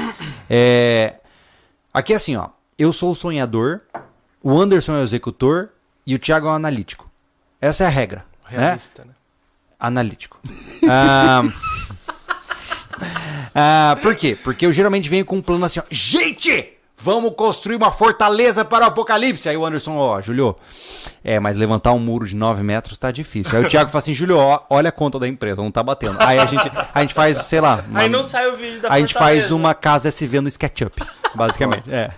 É... 0.50 1.16
Aqui 1.94 2.14
é 2.14 2.16
assim, 2.16 2.36
ó. 2.38 2.50
Eu 2.78 2.92
sou 2.94 3.12
o 3.12 3.16
sonhador, 3.16 3.82
o 4.42 4.52
Anderson 4.58 4.96
é 4.96 5.00
o 5.00 5.04
executor 5.04 5.70
e 6.06 6.16
o 6.16 6.20
Thiago 6.20 6.48
é 6.48 6.50
o 6.52 6.54
analítico. 6.54 7.06
Essa 7.62 7.84
é 7.84 7.88
a 7.88 7.90
regra. 7.90 8.26
Né? 8.52 8.58
Realista, 8.60 9.04
né? 9.06 9.12
analítico. 9.80 10.40
Ah, 10.88 11.42
ah, 13.56 13.98
por 14.02 14.14
quê? 14.16 14.38
Porque 14.44 14.66
eu 14.66 14.72
geralmente 14.72 15.08
venho 15.10 15.24
com 15.26 15.38
um 15.38 15.42
plano 15.42 15.64
assim, 15.64 15.80
ó, 15.80 15.84
gente, 15.90 16.74
vamos 16.98 17.34
construir 17.36 17.76
uma 17.78 17.92
fortaleza 17.92 18.66
para 18.66 18.84
o 18.86 18.88
apocalipse. 18.90 19.48
Aí 19.48 19.56
o 19.56 19.66
Anderson, 19.66 19.96
ó, 19.96 20.22
Julio, 20.22 20.56
é, 21.24 21.40
mas 21.40 21.56
levantar 21.56 21.94
um 21.94 22.00
muro 22.00 22.26
de 22.28 22.36
9 22.36 22.64
metros 22.64 23.00
tá 23.00 23.12
difícil. 23.12 23.58
Aí 23.58 23.64
o 23.66 23.70
Thiago 23.70 23.90
fala 23.90 24.00
assim, 24.00 24.14
Julio, 24.14 24.38
ó, 24.38 24.62
olha 24.70 24.90
a 24.90 24.92
conta 24.92 25.18
da 25.18 25.28
empresa, 25.28 25.62
não 25.62 25.72
tá 25.72 25.82
batendo. 25.82 26.18
Aí 26.20 26.38
a 26.38 26.46
gente, 26.46 26.70
a 26.94 27.02
gente 27.02 27.14
faz, 27.14 27.38
sei 27.46 27.62
lá, 27.62 27.84
uma- 27.88 28.02
Aí 28.02 28.10
não 28.10 28.24
sai 28.24 28.48
o 28.50 28.56
vídeo 28.56 28.82
da 28.82 28.92
a 28.92 29.00
gente 29.00 29.14
faz 29.14 29.52
uma 29.52 29.74
casa 29.74 30.10
SV 30.10 30.42
no 30.42 30.48
SketchUp, 30.50 31.02
basicamente. 31.34 31.94
é. 31.94 32.12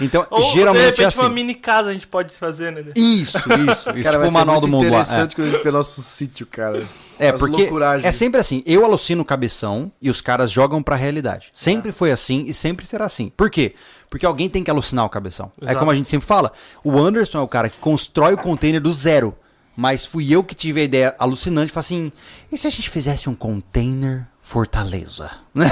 Então, 0.00 0.26
Ou, 0.30 0.42
geralmente 0.52 0.80
de 0.80 0.84
repente, 0.86 1.02
é 1.02 1.06
assim. 1.06 1.20
uma 1.20 1.28
mini 1.28 1.54
casa 1.54 1.90
a 1.90 1.92
gente 1.92 2.08
pode 2.08 2.34
fazer, 2.34 2.72
né? 2.72 2.82
Isso, 2.96 3.38
isso. 3.38 3.46
Isso, 3.70 3.84
Cara, 3.84 3.94
tipo 3.94 4.18
vai 4.18 4.26
o 4.26 4.30
ser 4.30 4.38
manual 4.38 4.60
muito 4.60 4.70
do 4.70 4.76
mundo 4.76 4.90
lá. 4.90 4.98
É. 4.98 5.02
interessante 5.02 5.36
quando 5.36 5.48
a 5.48 5.50
gente 5.52 5.62
vê 5.62 5.70
nosso 5.70 6.02
sítio, 6.02 6.46
cara. 6.46 6.82
É, 7.22 7.30
As 7.30 7.38
porque 7.38 7.62
loucuragens. 7.62 8.04
é 8.04 8.10
sempre 8.10 8.40
assim. 8.40 8.64
Eu 8.66 8.84
alucino 8.84 9.22
o 9.22 9.24
cabeção 9.24 9.92
e 10.02 10.10
os 10.10 10.20
caras 10.20 10.50
jogam 10.50 10.82
pra 10.82 10.96
realidade. 10.96 11.50
Sempre 11.54 11.92
foi 11.92 12.10
assim 12.10 12.44
e 12.48 12.52
sempre 12.52 12.84
será 12.84 13.04
assim. 13.04 13.30
Por 13.36 13.48
quê? 13.48 13.74
Porque 14.10 14.26
alguém 14.26 14.48
tem 14.48 14.64
que 14.64 14.70
alucinar 14.70 15.04
o 15.04 15.08
cabeção. 15.08 15.52
É 15.60 15.66
Exato. 15.66 15.78
como 15.78 15.90
a 15.92 15.94
gente 15.94 16.08
sempre 16.08 16.26
fala. 16.26 16.52
O 16.82 16.98
Anderson 16.98 17.38
é 17.38 17.42
o 17.42 17.46
cara 17.48 17.68
que 17.68 17.78
constrói 17.78 18.34
o 18.34 18.38
container 18.38 18.80
do 18.80 18.92
zero. 18.92 19.36
Mas 19.76 20.04
fui 20.04 20.34
eu 20.34 20.42
que 20.42 20.54
tive 20.54 20.80
a 20.80 20.84
ideia 20.84 21.14
alucinante. 21.16 21.70
Falei 21.70 21.84
assim, 21.86 22.12
e 22.50 22.58
se 22.58 22.66
a 22.66 22.70
gente 22.70 22.90
fizesse 22.90 23.30
um 23.30 23.34
container 23.34 24.26
Fortaleza? 24.40 25.30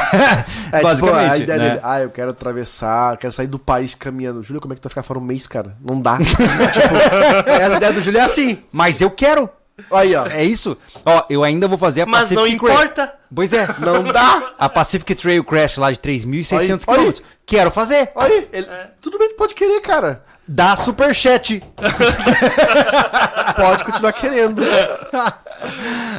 É, 0.72 0.82
Basicamente, 0.82 1.22
tipo, 1.22 1.32
a 1.32 1.38
ideia 1.38 1.58
né? 1.58 1.68
dele, 1.70 1.80
ah, 1.82 2.00
eu 2.00 2.10
quero 2.10 2.30
atravessar, 2.30 3.16
quero 3.16 3.32
sair 3.32 3.48
do 3.48 3.58
país 3.58 3.94
caminhando. 3.94 4.42
Júlio, 4.42 4.60
como 4.60 4.72
é 4.72 4.76
que 4.76 4.80
tu 4.80 4.84
vai 4.84 4.90
ficar 4.90 5.02
fora 5.02 5.18
um 5.18 5.22
mês, 5.22 5.48
cara? 5.48 5.76
Não 5.84 6.00
dá. 6.00 6.16
tipo, 6.22 7.50
essa 7.50 7.76
ideia 7.76 7.92
do 7.92 8.00
Júlio 8.00 8.20
é 8.20 8.22
assim. 8.22 8.62
Mas 8.70 9.00
eu 9.00 9.10
quero! 9.10 9.50
Aí, 9.90 10.14
ó. 10.14 10.26
É 10.26 10.44
isso? 10.44 10.76
Ó, 11.04 11.24
eu 11.30 11.42
ainda 11.44 11.66
vou 11.68 11.78
fazer 11.78 12.02
a 12.02 12.06
Mas 12.06 12.22
Pacific 12.22 12.36
não 12.40 12.46
importa. 12.46 13.14
Pois 13.34 13.52
é. 13.52 13.66
Não 13.78 14.04
dá. 14.04 14.52
A 14.58 14.68
Pacific 14.68 15.14
Trail 15.14 15.44
Crash 15.44 15.76
lá 15.76 15.90
de 15.92 15.98
3.600 15.98 16.84
Aí, 16.88 16.98
aí. 16.98 17.12
km. 17.12 17.20
Quero 17.46 17.70
fazer. 17.70 18.10
Aí, 18.16 18.48
ele- 18.52 18.68
tudo 19.00 19.18
bem, 19.18 19.34
pode 19.36 19.54
querer, 19.54 19.80
cara. 19.80 20.24
Dá 20.48 20.74
superchat. 20.74 21.62
Pode 23.56 23.84
continuar 23.84 24.12
querendo. 24.12 24.62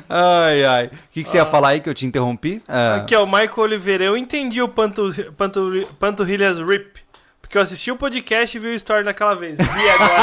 Ai, 0.07 0.63
ai. 0.63 0.85
O 0.85 0.89
que, 1.11 1.23
que 1.23 1.29
você 1.29 1.37
ia 1.37 1.45
falar 1.45 1.69
aí 1.69 1.79
que 1.81 1.89
eu 1.89 1.93
te 1.93 2.05
interrompi? 2.05 2.61
Ah, 2.67 2.95
Aqui, 2.97 3.15
ó, 3.15 3.23
o 3.23 3.25
Michael 3.25 3.51
Oliveira. 3.57 4.03
Eu 4.05 4.15
entendi 4.15 4.61
o 4.61 4.67
pantu, 4.69 5.09
pantu, 5.37 5.85
Panturrilhas 5.99 6.57
Rip. 6.59 7.00
Porque 7.51 7.57
eu 7.57 7.63
assisti 7.63 7.91
o 7.91 7.97
podcast 7.97 8.55
e 8.55 8.59
vi 8.61 8.67
o 8.69 8.73
story 8.75 9.03
naquela 9.03 9.33
vez. 9.35 9.57
Vi 9.57 9.89
agora. 9.89 10.21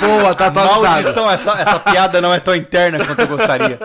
Boa, 0.00 0.34
tá 0.34 0.46
atualizado. 0.46 0.82
maldição, 0.82 1.30
essa, 1.30 1.52
essa 1.60 1.78
piada 1.78 2.22
não 2.22 2.32
é 2.32 2.40
tão 2.40 2.54
interna 2.56 3.04
quanto 3.04 3.18
eu 3.20 3.26
gostaria. 3.28 3.78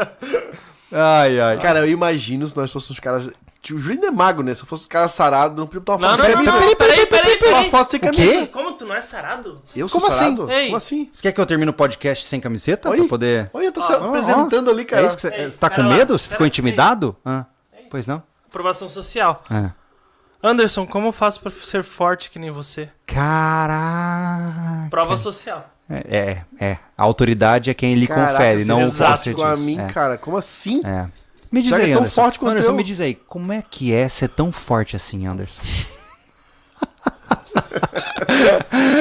Ai, 0.89 1.41
ai. 1.41 1.57
Cara, 1.57 1.79
eu 1.79 1.89
imagino 1.89 2.47
se 2.47 2.55
nós 2.55 2.71
fôssemos 2.71 2.91
os 2.91 2.99
caras. 3.01 3.27
O 3.27 3.77
Júlio 3.77 3.99
não 3.99 4.07
é 4.07 4.11
mago, 4.11 4.41
né? 4.41 4.53
Se 4.53 4.65
fosse 4.65 4.83
os 4.83 4.87
caras 4.87 5.11
sarados, 5.11 5.57
não 5.57 5.65
podia 5.65 5.81
botar 5.81 5.95
uma 5.97 6.07
não, 6.07 6.15
foto 6.15 6.19
não, 6.19 6.25
sem 6.25 6.35
não, 6.45 6.53
camisa. 6.53 6.67
não. 6.69 6.75
Peraí, 6.77 7.05
peraí, 7.05 7.31
Uma 7.33 7.39
peraí. 7.39 7.69
foto 7.69 7.91
sem 7.91 7.97
O 7.97 8.01
quê? 8.01 8.09
camisa. 8.27 8.47
Como 8.47 8.71
tu 8.71 8.85
não 8.85 8.95
é 8.95 9.01
sarado? 9.01 9.61
Eu 9.75 9.89
sou 9.89 9.99
Como 9.99 10.09
assim? 10.13 10.23
sarado? 10.37 10.51
Ei. 10.53 10.65
Como 10.67 10.77
assim? 10.77 11.09
Você 11.11 11.21
quer 11.21 11.31
que 11.33 11.41
eu 11.41 11.45
termine 11.45 11.69
o 11.69 11.73
podcast 11.73 12.23
sem 12.25 12.39
camiseta? 12.39 12.89
Oi? 12.91 12.97
Pra 12.99 13.07
poder. 13.09 13.49
Olha, 13.53 13.69
tá 13.73 13.81
se 13.81 13.91
Ó, 13.91 14.07
apresentando 14.07 14.71
ali, 14.71 14.83
É 14.83 14.85
cara. 14.85 15.07
isso 15.07 15.17
que 15.17 15.21
você, 15.21 15.33
Ei, 15.35 15.51
você 15.51 15.57
tá 15.59 15.69
com 15.69 15.81
lá, 15.81 15.89
medo? 15.89 16.17
Você 16.17 16.29
ficou 16.29 16.47
intimidado? 16.47 17.13
Ah, 17.25 17.43
pois 17.89 18.07
não? 18.07 18.23
Aprovação 18.47 18.87
social. 18.87 19.43
É. 19.51 19.82
Anderson, 20.43 20.85
como 20.85 21.07
eu 21.07 21.13
faço 21.13 21.39
pra 21.39 21.49
ser 21.49 21.83
forte 21.83 22.29
que 22.29 22.37
nem 22.37 22.51
você? 22.51 22.89
Caraca. 23.05 24.89
Prova 24.89 25.15
social. 25.15 25.69
É, 25.89 26.43
é, 26.59 26.65
é. 26.65 26.77
A 26.97 27.03
autoridade 27.03 27.69
é 27.69 27.73
quem 27.73 27.95
lhe 27.95 28.07
Caraca, 28.07 28.33
confere, 28.33 28.59
você 28.59 28.65
não 28.65 28.79
o 28.79 28.81
é 28.81 28.83
exato 28.83 29.09
falsete. 29.11 29.35
com 29.37 29.43
a 29.43 29.55
mim, 29.55 29.79
é. 29.79 29.85
cara. 29.87 30.17
Como 30.17 30.35
assim? 30.35 30.81
É. 30.85 31.07
Me 31.49 31.61
diz 31.61 31.69
Já 31.69 31.77
que 31.77 31.83
aí, 31.83 31.91
é 31.91 31.93
tão 31.93 32.01
Anderson. 32.01 32.21
forte 32.21 32.39
quanto 32.39 32.51
Anderson, 32.51 32.71
eu. 32.71 32.75
me 32.75 32.83
diz 32.83 32.99
aí, 32.99 33.15
como 33.15 33.53
é 33.53 33.61
que 33.61 33.93
é 33.93 34.09
ser 34.09 34.27
tão 34.27 34.51
forte 34.51 34.97
assim, 34.97 35.25
Anderson? 35.25 35.61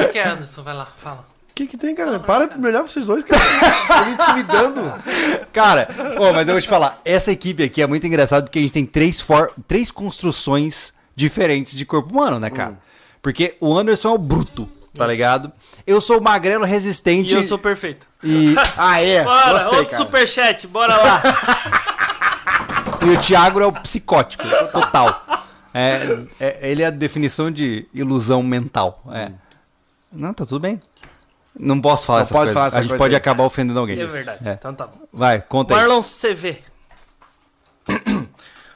O 0.05 0.11
que 0.11 0.19
é, 0.19 0.27
Anderson? 0.27 0.63
Vai 0.63 0.73
lá, 0.75 0.87
fala. 0.97 1.25
O 1.49 1.53
que 1.53 1.67
que 1.67 1.77
tem, 1.77 1.93
cara? 1.93 2.19
Para, 2.19 2.55
melhor 2.57 2.83
vocês 2.83 3.05
dois, 3.05 3.23
cara. 3.23 3.41
Tá 3.87 4.05
me 4.05 4.13
intimidando. 4.13 4.81
Cara, 5.51 5.87
ô, 6.19 6.33
mas 6.33 6.47
eu 6.47 6.55
vou 6.55 6.61
te 6.61 6.67
falar, 6.67 6.99
essa 7.05 7.31
equipe 7.31 7.63
aqui 7.63 7.81
é 7.81 7.85
muito 7.85 8.07
engraçada 8.07 8.43
porque 8.43 8.57
a 8.57 8.61
gente 8.61 8.71
tem 8.71 8.85
três, 8.85 9.21
for... 9.21 9.51
três 9.67 9.91
construções 9.91 10.92
diferentes 11.15 11.75
de 11.75 11.85
corpo 11.85 12.11
humano, 12.13 12.39
né, 12.39 12.49
cara? 12.49 12.77
Porque 13.21 13.55
o 13.59 13.77
Anderson 13.77 14.09
é 14.09 14.11
o 14.13 14.17
bruto, 14.17 14.69
tá 14.97 15.07
ligado? 15.07 15.51
Eu 15.87 15.99
sou 16.01 16.19
o 16.19 16.23
magrelo 16.23 16.65
resistente. 16.65 17.33
E 17.33 17.37
eu 17.37 17.43
sou 17.43 17.57
perfeito. 17.57 18.05
e, 18.23 18.55
Ah, 18.77 19.01
é? 19.01 19.23
Bora, 19.23 19.53
Gostei, 19.53 19.77
outro 19.79 19.91
cara. 19.91 20.03
superchat, 20.03 20.67
bora 20.67 20.95
lá. 20.97 21.21
e 23.05 23.09
o 23.09 23.19
Thiago 23.19 23.59
é 23.61 23.65
o 23.65 23.71
psicótico, 23.71 24.43
total. 24.71 25.23
É, 25.73 26.19
é- 26.39 26.69
ele 26.69 26.83
é 26.83 26.87
a 26.87 26.91
definição 26.91 27.49
de 27.51 27.87
ilusão 27.93 28.43
mental. 28.43 29.01
É. 29.11 29.31
Não, 30.11 30.33
tá 30.33 30.45
tudo 30.45 30.59
bem. 30.59 30.79
Não 31.57 31.79
posso 31.81 32.05
falar 32.05 32.19
Não 32.19 32.21
essas 32.23 32.35
coisas. 32.37 32.53
falar 32.53 32.65
a 32.67 32.69
gente 32.71 32.81
coisas 32.81 32.97
pode 32.97 33.13
aí. 33.13 33.17
acabar 33.17 33.43
ofendendo 33.43 33.79
alguém. 33.79 33.99
É 33.99 34.05
verdade. 34.05 34.47
É. 34.49 34.53
Então 34.53 34.73
tá 34.73 34.87
bom. 34.87 34.99
Vai, 35.11 35.41
conta 35.41 35.73
aí. 35.73 35.79
Marlon 35.79 36.01
CV. 36.01 36.57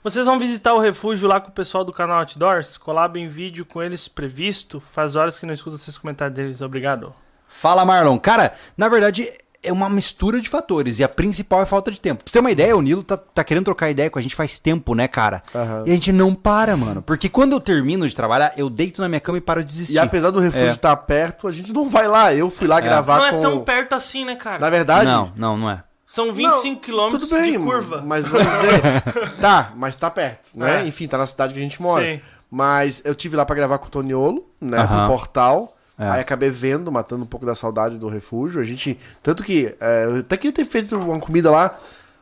Vocês 0.07 0.25
vão 0.25 0.39
visitar 0.39 0.73
o 0.73 0.79
refúgio 0.79 1.27
lá 1.27 1.41
com 1.41 1.49
o 1.49 1.51
pessoal 1.51 1.83
do 1.83 1.91
canal 1.91 2.19
Outdoors? 2.19 2.77
Collab 2.77 3.19
em 3.19 3.27
vídeo 3.27 3.65
com 3.65 3.83
eles 3.83 4.07
previsto? 4.07 4.79
Faz 4.79 5.17
horas 5.17 5.37
que 5.37 5.45
não 5.45 5.53
escuto 5.53 5.75
esses 5.75 5.97
comentários 5.97 6.33
deles. 6.33 6.61
Obrigado. 6.61 7.13
Fala, 7.45 7.83
Marlon. 7.83 8.17
Cara, 8.17 8.53
na 8.77 8.87
verdade, 8.87 9.29
é 9.61 9.69
uma 9.69 9.89
mistura 9.89 10.39
de 10.39 10.47
fatores. 10.47 10.99
E 10.99 11.03
a 11.03 11.09
principal 11.09 11.61
é 11.61 11.65
falta 11.65 11.91
de 11.91 11.99
tempo. 11.99 12.23
Pra 12.23 12.31
você 12.31 12.37
ter 12.37 12.39
uma 12.39 12.51
ideia, 12.51 12.77
o 12.77 12.81
Nilo 12.81 13.03
tá, 13.03 13.17
tá 13.17 13.43
querendo 13.43 13.65
trocar 13.65 13.89
ideia 13.89 14.09
com 14.09 14.17
a 14.17 14.21
gente 14.21 14.33
faz 14.33 14.57
tempo, 14.57 14.95
né, 14.95 15.09
cara? 15.09 15.43
Aham. 15.53 15.83
E 15.85 15.91
a 15.91 15.93
gente 15.93 16.13
não 16.13 16.33
para, 16.33 16.77
mano. 16.77 17.01
Porque 17.01 17.27
quando 17.27 17.51
eu 17.51 17.59
termino 17.59 18.07
de 18.07 18.15
trabalhar, 18.15 18.53
eu 18.55 18.69
deito 18.69 19.01
na 19.01 19.09
minha 19.09 19.19
cama 19.19 19.39
e 19.39 19.41
paro 19.41 19.59
de 19.59 19.67
desistir. 19.67 19.95
E 19.95 19.99
apesar 19.99 20.31
do 20.31 20.39
refúgio 20.39 20.67
É. 20.67 20.71
estar 20.71 20.95
perto, 20.95 21.49
a 21.49 21.51
gente 21.51 21.73
não 21.73 21.89
vai 21.89 22.07
lá. 22.07 22.33
Eu 22.33 22.49
fui 22.49 22.65
lá 22.65 22.79
gravar 22.79 23.17
não 23.17 23.25
é 23.25 23.31
com... 23.31 23.41
tão 23.41 23.59
perto 23.65 23.91
assim, 23.91 24.23
né, 24.23 24.35
cara? 24.35 24.59
Na 24.59 24.69
verdade... 24.69 25.05
Não, 25.05 25.33
não, 25.35 25.57
não 25.57 25.69
é. 25.69 25.83
São 26.07 26.31
25 26.31 26.67
Não, 26.67 26.75
quilômetros 26.81 27.27
tudo 27.29 27.41
bem, 27.41 27.51
de 27.51 27.57
curva. 27.59 28.01
Mas 28.01 28.25
vamos 28.25 28.47
dizer. 28.47 29.35
tá, 29.41 29.73
mas 29.75 29.93
tá 29.97 30.09
perto, 30.09 30.47
né? 30.55 30.81
É. 30.83 30.87
Enfim, 30.87 31.05
tá 31.05 31.17
na 31.17 31.25
cidade 31.27 31.53
que 31.53 31.59
a 31.59 31.63
gente 31.63 31.81
mora. 31.81 32.05
Sim. 32.05 32.21
Mas 32.49 33.01
eu 33.03 33.13
tive 33.13 33.35
lá 33.35 33.45
pra 33.45 33.53
gravar 33.57 33.77
com 33.77 33.87
o 33.87 33.89
Toniolo, 33.89 34.47
né? 34.61 34.87
Pro 34.87 35.07
portal. 35.07 35.75
É. 35.99 36.07
Aí 36.09 36.21
acabei 36.21 36.49
vendo, 36.49 36.89
matando 36.89 37.23
um 37.23 37.27
pouco 37.27 37.45
da 37.45 37.53
saudade 37.53 37.97
do 37.97 38.07
refúgio. 38.07 38.61
A 38.61 38.63
gente. 38.63 38.97
Tanto 39.21 39.43
que. 39.43 39.75
é, 39.81 40.05
eu 40.05 40.19
até 40.19 40.37
queria 40.37 40.53
ter 40.53 40.63
feito 40.63 40.95
uma 40.97 41.19
comida 41.19 41.51
lá. 41.51 41.77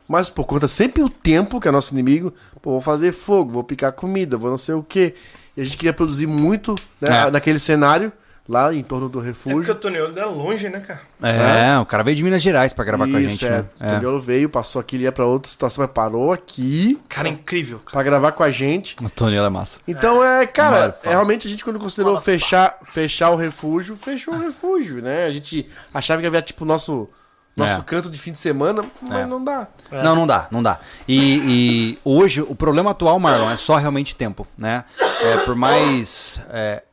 Mas 0.08 0.30
por 0.30 0.44
conta 0.44 0.66
sempre 0.68 1.02
o 1.02 1.08
tempo, 1.08 1.60
que 1.60 1.68
é 1.68 1.70
nosso 1.70 1.92
inimigo, 1.92 2.32
pô, 2.62 2.70
vou 2.72 2.80
fazer 2.80 3.12
fogo, 3.12 3.52
vou 3.52 3.64
picar 3.64 3.92
comida, 3.92 4.36
vou 4.36 4.50
não 4.50 4.58
sei 4.58 4.74
o 4.74 4.82
quê. 4.82 5.14
E 5.56 5.60
a 5.60 5.64
gente 5.64 5.76
queria 5.76 5.92
produzir 5.92 6.26
muito 6.26 6.74
né, 7.00 7.26
É. 7.26 7.30
naquele 7.30 7.58
cenário, 7.58 8.12
lá 8.48 8.72
em 8.72 8.82
torno 8.82 9.08
do 9.08 9.18
É 9.18 9.32
porque 9.32 9.48
refúgio. 9.50 9.72
o 9.72 9.76
Toneudo 9.76 10.18
é 10.20 10.24
longe, 10.24 10.68
né, 10.68 10.80
cara? 10.80 11.00
É, 11.22 11.78
o 11.78 11.86
cara 11.86 12.02
veio 12.02 12.16
de 12.16 12.22
Minas 12.22 12.42
Gerais 12.42 12.72
pra 12.72 12.84
gravar 12.84 13.08
com 13.08 13.16
a 13.16 13.20
Isso, 13.20 13.30
gente. 13.38 13.46
é. 13.46 13.50
né? 13.50 13.64
O 13.80 13.94
Toniolo 13.96 14.20
veio, 14.20 14.48
passou 14.48 14.80
aqui, 14.80 14.96
ele 14.96 15.04
ia 15.04 15.12
pra 15.12 15.24
outra 15.26 15.50
situação, 15.50 15.82
mas 15.82 15.92
parou 15.92 16.32
aqui 16.32 16.98
Cara, 17.08 17.28
incrível. 17.28 17.78
Cara. 17.80 17.90
pra 17.92 18.02
gravar 18.02 18.32
com 18.32 18.42
a 18.42 18.50
gente. 18.50 18.96
O 19.02 19.10
Tonelo 19.10 19.46
é 19.46 19.50
massa. 19.50 19.80
Então 19.88 20.22
é, 20.22 20.46
cara, 20.46 20.96
é, 21.02 21.08
realmente 21.10 21.46
a 21.46 21.50
gente 21.50 21.64
quando 21.64 21.78
considerou 21.78 22.12
Fala, 22.14 22.24
fechar, 22.24 22.78
fechar 22.84 23.30
o 23.30 23.36
refúgio, 23.36 23.96
fechou 23.96 24.34
o 24.34 24.38
refúgio, 24.38 25.02
né? 25.02 25.24
A 25.26 25.30
gente 25.30 25.68
achava 25.92 26.20
que 26.20 26.26
havia 26.26 26.42
tipo 26.42 26.64
o 26.64 26.66
nosso 26.66 27.08
nosso 27.56 27.80
É. 27.80 27.84
canto 27.84 28.10
de 28.10 28.18
fim 28.20 28.32
de 28.32 28.38
semana, 28.38 28.84
mas 29.00 29.20
É. 29.20 29.24
não 29.26 29.42
dá. 29.42 29.66
É. 29.90 30.02
Não, 30.02 30.14
não 30.14 30.26
dá, 30.26 30.46
não 30.50 30.62
dá. 30.62 30.78
E, 31.08 31.16
e 31.94 31.98
hoje, 32.04 32.42
o 32.42 32.54
problema 32.54 32.90
atual, 32.90 33.18
Marlon, 33.18 33.50
é 33.50 33.56
só 33.56 33.76
realmente 33.76 34.14
tempo, 34.14 34.46
né? 34.58 34.84
É, 35.22 35.36
por 35.38 35.54
mais... 35.56 36.38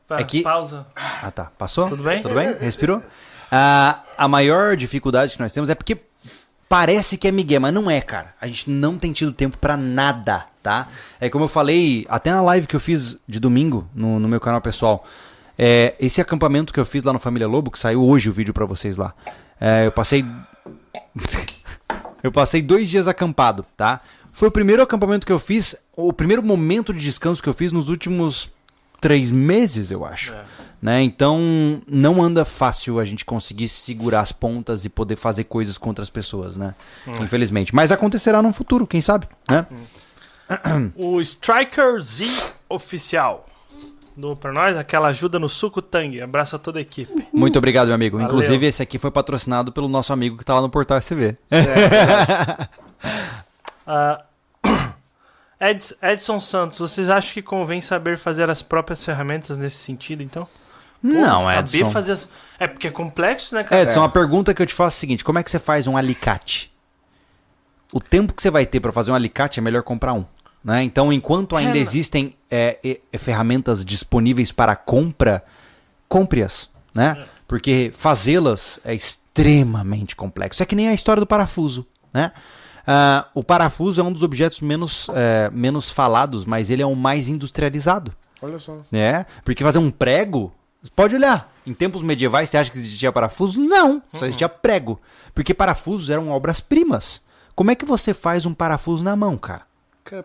Pa- 0.08 0.20
é 0.20 0.24
que... 0.24 0.42
Pausa. 0.42 0.86
Ah, 0.94 1.30
tá. 1.30 1.50
Passou? 1.56 1.88
Tudo 1.88 2.02
bem? 2.02 2.22
Tudo 2.22 2.34
bem? 2.34 2.54
Respirou? 2.60 3.02
Ah, 3.50 4.02
a 4.18 4.26
maior 4.28 4.76
dificuldade 4.76 5.34
que 5.36 5.40
nós 5.42 5.52
temos 5.52 5.68
é 5.70 5.74
porque 5.74 5.98
parece 6.68 7.16
que 7.16 7.28
é 7.28 7.30
migué, 7.30 7.58
mas 7.58 7.72
não 7.72 7.90
é, 7.90 8.00
cara. 8.00 8.34
A 8.40 8.46
gente 8.46 8.68
não 8.70 8.98
tem 8.98 9.12
tido 9.12 9.32
tempo 9.32 9.56
pra 9.58 9.76
nada, 9.76 10.46
tá? 10.62 10.88
É 11.20 11.28
como 11.30 11.44
eu 11.44 11.48
falei, 11.48 12.04
até 12.08 12.30
na 12.32 12.40
live 12.42 12.66
que 12.66 12.74
eu 12.76 12.80
fiz 12.80 13.16
de 13.28 13.38
domingo 13.38 13.88
no, 13.94 14.18
no 14.18 14.28
meu 14.28 14.40
canal 14.40 14.60
pessoal. 14.60 15.06
É, 15.56 15.94
esse 16.00 16.20
acampamento 16.20 16.72
que 16.72 16.80
eu 16.80 16.84
fiz 16.84 17.04
lá 17.04 17.12
no 17.12 17.18
Família 17.20 17.46
Lobo, 17.46 17.70
que 17.70 17.78
saiu 17.78 18.02
hoje 18.02 18.28
o 18.28 18.32
vídeo 18.32 18.52
pra 18.52 18.66
vocês 18.66 18.96
lá. 18.98 19.14
é, 19.60 19.86
eu 19.86 19.92
passei. 19.92 20.24
eu 22.22 22.32
passei 22.32 22.62
dois 22.62 22.88
dias 22.88 23.06
acampado, 23.08 23.64
tá? 23.76 24.00
Foi 24.32 24.48
o 24.48 24.50
primeiro 24.50 24.82
acampamento 24.82 25.24
que 25.26 25.32
eu 25.32 25.38
fiz, 25.38 25.76
o 25.96 26.12
primeiro 26.12 26.42
momento 26.42 26.92
de 26.92 26.98
descanso 27.00 27.40
que 27.42 27.48
eu 27.48 27.54
fiz 27.54 27.70
nos 27.70 27.88
últimos 27.88 28.50
três 29.04 29.30
meses, 29.30 29.90
eu 29.90 30.02
acho. 30.02 30.32
É. 30.32 30.44
Né? 30.80 31.02
Então 31.02 31.38
não 31.86 32.22
anda 32.22 32.42
fácil 32.42 32.98
a 32.98 33.04
gente 33.04 33.22
conseguir 33.22 33.68
segurar 33.68 34.20
as 34.20 34.32
pontas 34.32 34.86
e 34.86 34.88
poder 34.88 35.16
fazer 35.16 35.44
coisas 35.44 35.76
contra 35.76 36.02
as 36.02 36.08
pessoas, 36.08 36.56
né? 36.56 36.74
Infelizmente. 37.20 37.74
Mas 37.74 37.92
acontecerá 37.92 38.40
no 38.40 38.50
futuro, 38.50 38.86
quem 38.86 39.02
sabe, 39.02 39.26
né? 39.50 39.66
O 40.96 41.20
Striker 41.20 42.00
Z 42.00 42.26
Oficial. 42.66 43.44
Do 44.16 44.34
pra 44.34 44.52
nós, 44.52 44.74
aquela 44.78 45.08
ajuda 45.08 45.38
no 45.38 45.50
suco 45.50 45.82
Tang. 45.82 46.18
Abraço 46.22 46.56
a 46.56 46.58
toda 46.58 46.78
a 46.78 46.82
equipe. 46.82 47.28
Muito 47.30 47.58
obrigado, 47.58 47.88
meu 47.88 47.94
amigo. 47.96 48.16
Valeu. 48.16 48.28
Inclusive, 48.28 48.66
esse 48.66 48.82
aqui 48.82 48.96
foi 48.96 49.10
patrocinado 49.10 49.70
pelo 49.70 49.88
nosso 49.88 50.12
amigo 50.14 50.38
que 50.38 50.44
tá 50.44 50.54
lá 50.54 50.62
no 50.62 50.70
Portal 50.70 50.96
SV. 50.96 51.36
Ah, 53.86 54.24
Eds- 55.60 55.94
Edson 56.02 56.40
Santos, 56.40 56.78
vocês 56.78 57.08
acham 57.08 57.32
que 57.32 57.42
convém 57.42 57.80
saber 57.80 58.18
fazer 58.18 58.50
as 58.50 58.62
próprias 58.62 59.04
ferramentas 59.04 59.56
nesse 59.56 59.76
sentido, 59.78 60.22
então? 60.22 60.44
Pô, 61.00 61.08
não, 61.08 61.44
saber 61.44 61.58
Edson. 61.78 61.90
fazer 61.90 62.12
as... 62.12 62.28
É 62.58 62.66
porque 62.66 62.88
é 62.88 62.90
complexo, 62.90 63.54
né, 63.54 63.62
cara? 63.62 63.82
Edson, 63.82 64.02
a 64.02 64.08
pergunta 64.08 64.52
que 64.54 64.62
eu 64.62 64.66
te 64.66 64.74
faço 64.74 64.96
é 64.96 64.98
a 64.98 65.00
seguinte: 65.00 65.22
como 65.24 65.38
é 65.38 65.42
que 65.42 65.50
você 65.50 65.58
faz 65.58 65.86
um 65.86 65.96
alicate? 65.96 66.72
O 67.92 68.00
tempo 68.00 68.32
que 68.32 68.42
você 68.42 68.50
vai 68.50 68.66
ter 68.66 68.80
pra 68.80 68.90
fazer 68.90 69.12
um 69.12 69.14
alicate 69.14 69.60
é 69.60 69.62
melhor 69.62 69.82
comprar 69.82 70.12
um. 70.14 70.24
Né? 70.64 70.82
Então, 70.82 71.12
enquanto 71.12 71.54
ainda 71.56 71.76
É, 71.76 71.80
existem 71.80 72.34
é, 72.50 72.78
e 72.82 73.18
ferramentas 73.18 73.84
disponíveis 73.84 74.50
para 74.50 74.74
compra, 74.74 75.44
compre-as. 76.08 76.70
Né? 76.94 77.26
Porque 77.46 77.90
fazê-las 77.94 78.80
é 78.82 78.94
extremamente 78.94 80.16
complexo. 80.16 80.62
É 80.62 80.66
que 80.66 80.74
nem 80.74 80.88
a 80.88 80.94
história 80.94 81.20
do 81.20 81.26
parafuso. 81.26 81.86
Né? 82.12 82.32
Ah, 82.86 83.26
o 83.34 83.42
parafuso 83.42 84.00
é 84.00 84.04
um 84.04 84.12
dos 84.12 84.22
objetos 84.22 84.60
menos, 84.60 85.08
é, 85.14 85.50
menos 85.50 85.90
falados, 85.90 86.44
mas 86.44 86.70
ele 86.70 86.82
é 86.82 86.86
o 86.86 86.94
mais 86.94 87.28
industrializado. 87.28 88.12
Olha 88.42 88.58
só. 88.58 88.76
né? 88.92 89.24
Porque 89.44 89.64
fazer 89.64 89.78
um 89.78 89.90
prego, 89.90 90.52
pode 90.94 91.14
olhar. 91.14 91.50
Em 91.66 91.72
tempos 91.72 92.02
medievais, 92.02 92.50
você 92.50 92.58
acha 92.58 92.70
que 92.70 92.76
existia 92.76 93.10
parafuso? 93.10 93.58
Não, 93.58 94.02
só 94.14 94.26
existia 94.26 94.48
prego. 94.48 95.00
Porque 95.34 95.54
parafusos 95.54 96.10
eram 96.10 96.30
obras-primas. 96.30 97.22
Como 97.54 97.70
é 97.70 97.74
que 97.74 97.86
você 97.86 98.12
faz 98.12 98.44
um 98.44 98.52
parafuso 98.52 99.02
na 99.02 99.16
mão, 99.16 99.38
cara? 99.38 99.62
Cara, 100.04 100.24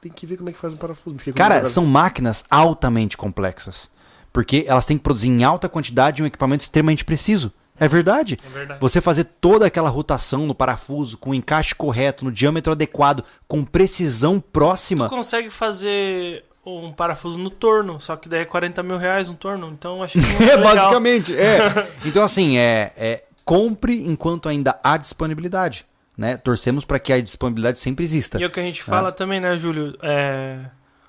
tem 0.00 0.10
que 0.10 0.24
ver 0.24 0.38
como 0.38 0.48
é 0.48 0.52
que 0.52 0.58
faz 0.58 0.72
um 0.72 0.78
parafuso. 0.78 1.16
Cara, 1.34 1.64
são 1.66 1.84
máquinas 1.84 2.44
altamente 2.50 3.16
complexas. 3.18 3.90
Porque 4.32 4.64
elas 4.66 4.86
têm 4.86 4.96
que 4.96 5.02
produzir 5.02 5.28
em 5.28 5.44
alta 5.44 5.68
quantidade 5.68 6.22
um 6.22 6.26
equipamento 6.26 6.62
extremamente 6.62 7.04
preciso. 7.04 7.52
É 7.80 7.88
verdade. 7.88 8.38
É 8.44 8.48
verdade. 8.48 8.80
Você 8.80 9.00
fazer 9.00 9.24
toda 9.24 9.66
aquela 9.66 9.88
rotação 9.88 10.46
no 10.46 10.54
parafuso, 10.54 11.18
com 11.18 11.30
o 11.30 11.34
encaixe 11.34 11.74
correto, 11.74 12.24
no 12.24 12.32
diâmetro 12.32 12.72
adequado, 12.72 13.24
com 13.46 13.64
precisão 13.64 14.40
próxima. 14.40 15.08
consegue 15.08 15.50
fazer 15.50 16.44
um 16.64 16.92
parafuso 16.92 17.38
no 17.38 17.50
torno, 17.50 18.00
só 18.00 18.16
que 18.16 18.28
daí 18.28 18.40
é 18.42 18.44
40 18.44 18.82
mil 18.82 18.98
reais 18.98 19.28
um 19.30 19.34
torno, 19.34 19.68
então 19.68 20.02
acho 20.02 20.18
que 20.18 20.26
não 20.26 20.48
É, 20.48 20.56
legal. 20.56 20.74
basicamente, 20.74 21.34
é. 21.36 21.58
Então, 22.04 22.22
assim, 22.22 22.58
é, 22.58 22.92
é, 22.96 23.22
compre 23.44 24.02
enquanto 24.06 24.48
ainda 24.48 24.78
há 24.82 24.96
disponibilidade. 24.96 25.86
Né? 26.16 26.36
Torcemos 26.36 26.84
para 26.84 26.98
que 26.98 27.12
a 27.12 27.20
disponibilidade 27.20 27.78
sempre 27.78 28.04
exista. 28.04 28.40
E 28.40 28.42
é 28.42 28.46
o 28.46 28.50
que 28.50 28.58
a 28.58 28.62
gente 28.62 28.82
fala 28.82 29.12
também, 29.12 29.40
né, 29.40 29.56
Júlio? 29.56 29.96
É, 30.02 30.58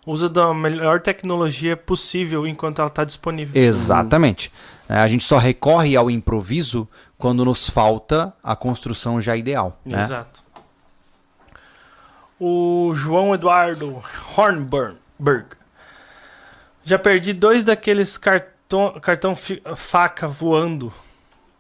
usa 0.06 0.28
da 0.30 0.54
melhor 0.54 1.00
tecnologia 1.02 1.76
possível 1.78 2.48
enquanto 2.48 2.80
ela 2.80 2.88
está 2.88 3.04
disponível. 3.04 3.62
Exatamente. 3.62 4.52
É, 4.88 4.98
a 5.00 5.08
gente 5.08 5.24
só 5.24 5.38
recorre 5.38 5.96
ao 5.96 6.10
improviso 6.10 6.88
quando 7.18 7.46
nos 7.46 7.70
falta 7.70 8.34
a 8.44 8.56
construção 8.56 9.22
já 9.22 9.36
ideal. 9.36 9.80
Né? 9.86 10.02
Exato. 10.02 10.44
O 12.40 12.92
João 12.96 13.34
Eduardo 13.36 14.02
Hornberg. 14.36 14.96
Já 16.84 16.98
perdi 16.98 17.34
dois 17.34 17.64
daqueles 17.66 18.18
cartão, 18.18 18.98
cartão 19.02 19.36
faca 19.76 20.28
voando. 20.28 20.92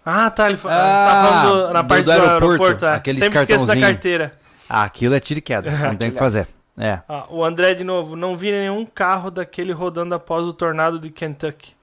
Ah, 0.05 0.29
tá. 0.31 0.47
Ele 0.47 0.57
fa- 0.57 0.69
Ah, 0.71 1.05
tá 1.11 1.29
falando 1.29 1.67
do- 1.67 1.73
na 1.73 1.81
do- 1.81 1.87
parte 1.87 2.01
do 2.01 2.05
do, 2.05 2.11
aeroporto, 2.11 2.45
aeroporto. 2.45 2.85
é. 2.85 2.95
aqueles 2.95 3.19
Sempre 3.23 3.39
esqueço 3.39 3.65
da 3.65 3.79
carteira. 3.79 4.31
Ah, 4.69 4.83
aquilo 4.83 5.13
é 5.13 5.19
tiro 5.19 5.39
e 5.39 5.41
queda. 5.41 5.69
Não 5.69 5.95
tem 5.97 6.09
o 6.09 6.11
que 6.13 6.17
fazer. 6.17 6.47
É. 6.79 7.01
Ah, 7.09 7.25
o 7.29 7.43
André 7.43 7.73
de 7.73 7.83
novo. 7.83 8.15
Não 8.15 8.37
vi 8.37 8.51
nenhum 8.51 8.85
carro 8.85 9.29
daquele 9.29 9.73
rodando 9.73 10.15
após 10.15 10.45
o 10.47 10.53
tornado 10.53 10.97
de 10.97 11.09
Kentucky. 11.09 11.73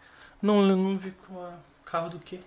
Não, 0.41 0.63
não 0.63 0.97
vi 0.97 1.13
carro 1.85 2.09
do 2.11 2.19
quê? 2.19 2.41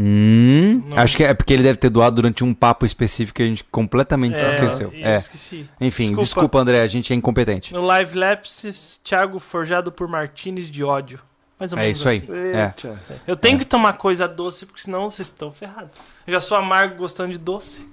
Hum, 0.00 0.82
Não. 0.90 0.98
acho 0.98 1.16
que 1.16 1.24
é 1.24 1.34
porque 1.34 1.52
ele 1.52 1.62
deve 1.64 1.76
ter 1.78 1.90
doado 1.90 2.16
durante 2.16 2.44
um 2.44 2.54
papo 2.54 2.86
específico 2.86 3.36
que 3.38 3.42
a 3.42 3.46
gente 3.46 3.64
completamente 3.64 4.38
esqueceu. 4.38 4.92
eu 4.94 5.04
É. 5.06 5.16
esqueci. 5.16 5.68
Enfim, 5.80 6.14
desculpa. 6.14 6.58
André, 6.60 6.80
a 6.80 6.86
gente 6.86 7.12
é 7.12 7.16
incompetente. 7.16 7.74
No 7.74 7.84
Live 7.84 8.16
Lapses, 8.16 9.00
Thiago 9.02 9.38
forjado 9.40 9.90
por 9.90 10.06
Martinez 10.06 10.70
de 10.70 10.84
ódio. 10.84 11.20
Mais 11.58 11.72
ou 11.72 11.78
É 11.80 11.82
menos 11.82 11.98
isso 11.98 12.08
aí. 12.08 12.18
assim. 12.18 12.32
É. 12.32 12.64
Eita. 12.66 13.20
Eu 13.26 13.34
tenho 13.36 13.58
que 13.58 13.64
tomar 13.64 13.94
coisa 13.94 14.28
doce, 14.28 14.64
porque 14.66 14.80
senão 14.80 15.10
vocês 15.10 15.26
estão 15.26 15.50
ferrados. 15.50 15.90
Eu 16.24 16.32
já 16.32 16.38
sou 16.40 16.56
amargo 16.56 16.94
gostando 16.94 17.32
de 17.32 17.38
doce. 17.38 17.84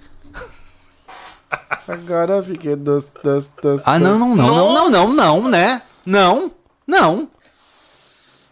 Agora 1.88 2.36
eu 2.38 2.44
fiquei 2.44 2.76
doce, 2.76 3.08
doce, 3.24 3.50
doce. 3.62 3.84
Ah, 3.86 4.00
não, 4.00 4.18
não, 4.18 4.36
não, 4.36 4.48
não, 4.48 4.74
não, 4.74 4.90
não, 4.90 5.14
não, 5.14 5.50
né? 5.50 5.82
Não, 6.06 6.52
não. 6.88 7.30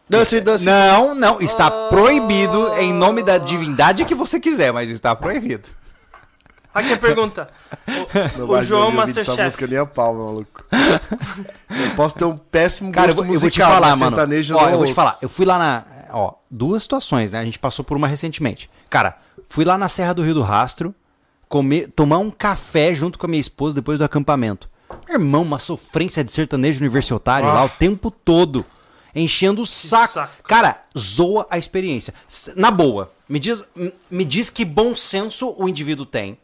Doce, 0.09 0.41
doce. 0.41 0.65
Não, 0.65 1.15
não, 1.15 1.41
está 1.41 1.71
proibido 1.89 2.75
em 2.77 2.93
nome 2.93 3.23
da 3.23 3.37
divindade 3.37 4.05
que 4.05 4.13
você 4.13 4.39
quiser, 4.39 4.71
mas 4.71 4.89
está 4.89 5.15
proibido. 5.15 5.69
Aqui 6.73 6.93
a 6.93 6.97
pergunta. 6.97 7.49
O, 8.39 8.51
o 8.51 8.63
João 8.63 8.85
ouvir 8.85 8.99
essa 9.01 9.05
Masterchef. 9.19 9.43
música 9.43 9.67
nem 9.67 9.77
a 9.79 9.85
pau, 9.85 10.13
maluco. 10.13 10.63
eu 10.71 11.95
posso 11.95 12.15
ter 12.15 12.25
um 12.25 12.37
péssimo 12.37 12.91
Cara, 12.91 13.11
eu 13.11 13.15
gosto 13.15 13.25
vou, 13.27 13.35
eu 13.35 13.39
vou 13.39 13.49
te 13.49 13.59
musical, 13.59 13.71
falar, 13.73 13.95
mano. 13.95 14.15
sertanejo 14.15 14.55
Ó, 14.55 14.69
eu 14.69 14.77
vou 14.77 14.87
te 14.87 14.93
falar. 14.93 15.17
Eu 15.21 15.29
fui 15.29 15.45
lá 15.45 15.57
na. 15.57 15.83
Ó, 16.11 16.33
duas 16.49 16.83
situações, 16.83 17.31
né? 17.31 17.39
A 17.39 17.45
gente 17.45 17.59
passou 17.59 17.83
por 17.83 17.97
uma 17.97 18.07
recentemente. 18.07 18.69
Cara, 18.89 19.17
fui 19.49 19.65
lá 19.65 19.77
na 19.77 19.89
Serra 19.89 20.13
do 20.13 20.23
Rio 20.23 20.33
do 20.33 20.41
Rastro, 20.41 20.93
comer, 21.53 21.87
tomar 21.95 22.17
um 22.17 22.31
café 22.31 22.95
junto 22.95 23.19
com 23.19 23.27
a 23.27 23.29
minha 23.29 23.39
esposa 23.39 23.75
depois 23.75 23.99
do 23.99 24.03
acampamento. 24.03 24.67
Irmão, 25.07 25.43
uma 25.43 25.59
sofrência 25.59 26.23
de 26.23 26.31
sertanejo 26.31 26.79
universitário 26.79 27.47
Ah. 27.47 27.53
lá 27.53 27.65
o 27.65 27.69
tempo 27.69 28.09
todo. 28.09 28.65
Enchendo 29.15 29.61
o 29.61 29.65
saco. 29.65 30.13
saco. 30.13 30.43
Cara, 30.47 30.83
zoa 30.97 31.45
a 31.51 31.59
experiência. 31.59 32.11
Na 32.55 32.71
boa, 32.71 33.11
me 33.29 33.37
diz, 33.39 33.63
me 34.09 34.25
diz 34.25 34.49
que 34.49 34.65
bom 34.65 34.95
senso 34.95 35.53
o 35.55 35.69
indivíduo 35.69 36.07
tem 36.07 36.35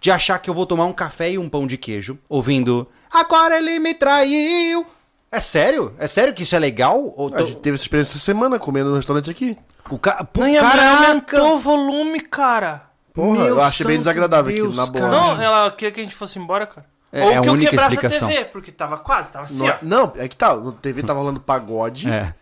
de 0.00 0.10
achar 0.10 0.38
que 0.40 0.50
eu 0.50 0.54
vou 0.54 0.66
tomar 0.66 0.86
um 0.86 0.92
café 0.92 1.30
e 1.30 1.38
um 1.38 1.48
pão 1.48 1.64
de 1.64 1.76
queijo 1.76 2.18
ouvindo 2.28 2.88
Agora 3.12 3.56
ele 3.58 3.78
me 3.78 3.94
traiu. 3.94 4.84
É 5.30 5.38
sério? 5.38 5.94
É 5.98 6.08
sério 6.08 6.34
que 6.34 6.42
isso 6.42 6.56
é 6.56 6.58
legal? 6.58 7.14
Ou 7.16 7.28
A 7.28 7.38
tô- 7.38 7.46
gente 7.46 7.60
teve 7.60 7.74
essa 7.74 7.84
experiência 7.84 8.12
essa 8.14 8.18
semana 8.24 8.58
comendo 8.58 8.90
no 8.90 8.96
restaurante 8.96 9.30
aqui. 9.30 9.56
O 9.88 9.96
ca... 9.98 10.24
Pô, 10.24 10.40
Não, 10.40 10.56
a 10.56 10.60
caraca! 10.60 11.06
aumentou 11.08 11.54
o 11.54 11.58
volume, 11.60 12.20
cara. 12.20 12.85
Porra, 13.16 13.38
Meu 13.38 13.46
eu 13.46 13.60
achei 13.62 13.84
bem 13.86 13.98
desagradável 13.98 14.54
Deus, 14.54 14.78
aquilo, 14.78 14.86
na 14.86 14.92
boa. 14.92 15.10
cara. 15.10 15.34
Não, 15.36 15.42
ela 15.42 15.70
queria 15.72 15.90
que 15.92 16.00
a 16.00 16.04
gente 16.04 16.14
fosse 16.14 16.38
embora, 16.38 16.66
cara. 16.66 16.86
É, 17.12 17.24
Ou 17.24 17.30
é 17.30 17.36
a 17.38 17.40
que 17.40 17.48
eu 17.48 17.52
única 17.54 17.70
quebrasse 17.70 17.94
explicação. 17.94 18.28
a 18.28 18.30
TV, 18.30 18.44
porque 18.46 18.70
tava 18.70 18.98
quase, 18.98 19.32
tava 19.32 19.46
assim, 19.46 19.58
Não, 19.58 19.66
ó. 19.66 19.70
é- 19.70 19.78
não, 19.82 20.12
é 20.16 20.28
que 20.28 20.36
tá, 20.36 20.54
no 20.54 20.70
TV 20.70 21.02
tava 21.02 21.18
rolando 21.20 21.40
pagode, 21.40 22.10
É. 22.10 22.34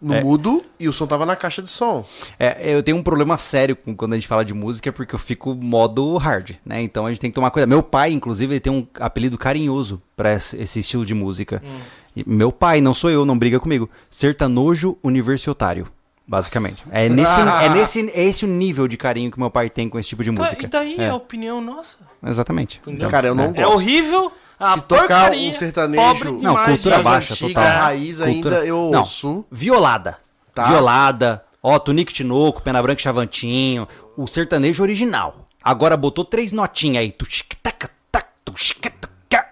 no 0.00 0.14
É. 0.14 0.22
mudo, 0.22 0.64
e 0.78 0.88
o 0.88 0.92
som 0.92 1.06
tava 1.06 1.26
na 1.26 1.36
caixa 1.36 1.60
de 1.60 1.68
som. 1.68 2.02
É, 2.38 2.72
eu 2.74 2.82
tenho 2.82 2.96
um 2.96 3.02
problema 3.02 3.36
sério 3.36 3.76
com, 3.76 3.94
quando 3.94 4.14
a 4.14 4.16
gente 4.16 4.26
fala 4.26 4.42
de 4.42 4.54
música, 4.54 4.90
porque 4.90 5.14
eu 5.14 5.18
fico 5.18 5.54
modo 5.54 6.16
hard, 6.16 6.52
né? 6.64 6.80
Então 6.80 7.04
a 7.04 7.10
gente 7.10 7.20
tem 7.20 7.30
que 7.30 7.34
tomar 7.34 7.50
cuidado. 7.50 7.68
Meu 7.68 7.82
pai, 7.82 8.10
inclusive, 8.12 8.54
ele 8.54 8.60
tem 8.60 8.72
um 8.72 8.86
apelido 8.98 9.36
carinhoso 9.36 10.00
pra 10.16 10.32
esse, 10.32 10.56
esse 10.56 10.80
estilo 10.80 11.04
de 11.04 11.12
música. 11.12 11.62
E 12.16 12.24
meu 12.26 12.50
pai, 12.50 12.80
não 12.80 12.94
sou 12.94 13.10
eu, 13.10 13.26
não 13.26 13.36
briga 13.38 13.60
comigo. 13.60 13.86
Sertanojo 14.08 14.96
universitário, 15.02 15.86
basicamente. 16.30 16.82
É 16.92 17.08
nesse, 17.08 17.40
é 17.40 17.68
nesse 17.68 18.10
é 18.10 18.24
esse 18.24 18.44
o 18.44 18.48
nível 18.48 18.86
de 18.86 18.96
carinho 18.96 19.30
que 19.30 19.38
meu 19.38 19.50
pai 19.50 19.68
tem 19.68 19.88
com 19.88 19.98
esse 19.98 20.08
tipo 20.10 20.22
de 20.22 20.32
Tá, 20.32 20.42
música. 20.42 20.64
E 20.64 20.68
daí 20.68 20.96
É, 20.98 21.08
a 21.08 21.14
opinião 21.16 21.60
nossa? 21.60 21.98
Exatamente. 22.24 22.80
Entendeu? 22.86 23.08
Cara, 23.10 23.26
eu 23.26 23.34
não 23.34 23.44
é. 23.44 23.46
gosto. 23.48 23.60
É 23.60 23.66
horrível. 23.66 24.32
A 24.58 24.74
Se 24.74 24.80
tocar 24.82 24.98
porcaria, 25.00 25.50
um 25.50 25.52
sertanejo- 25.54 26.32
Não, 26.40 26.54
cultura 26.64 27.02
baixa, 27.02 27.32
antigas, 27.32 27.54
total. 27.54 27.80
raiz 27.82 28.18
Cultura- 28.18 28.56
ainda 28.58 28.66
eu 28.66 28.90
Não. 28.92 29.00
ouço. 29.00 29.44
Violada. 29.50 30.18
Tá. 30.54 30.68
Violada. 30.68 31.42
Ó, 31.62 31.78
Tunique 31.78 32.12
Tinoco, 32.12 32.62
Pena 32.62 32.82
Branca 32.82 33.00
e 33.00 33.02
Chavantinho. 33.02 33.88
O 34.16 34.26
sertanejo 34.26 34.82
original. 34.82 35.46
Agora 35.64 35.96
botou 35.96 36.24
três 36.24 36.52
notinhas 36.52 37.02
aí. 37.02 37.14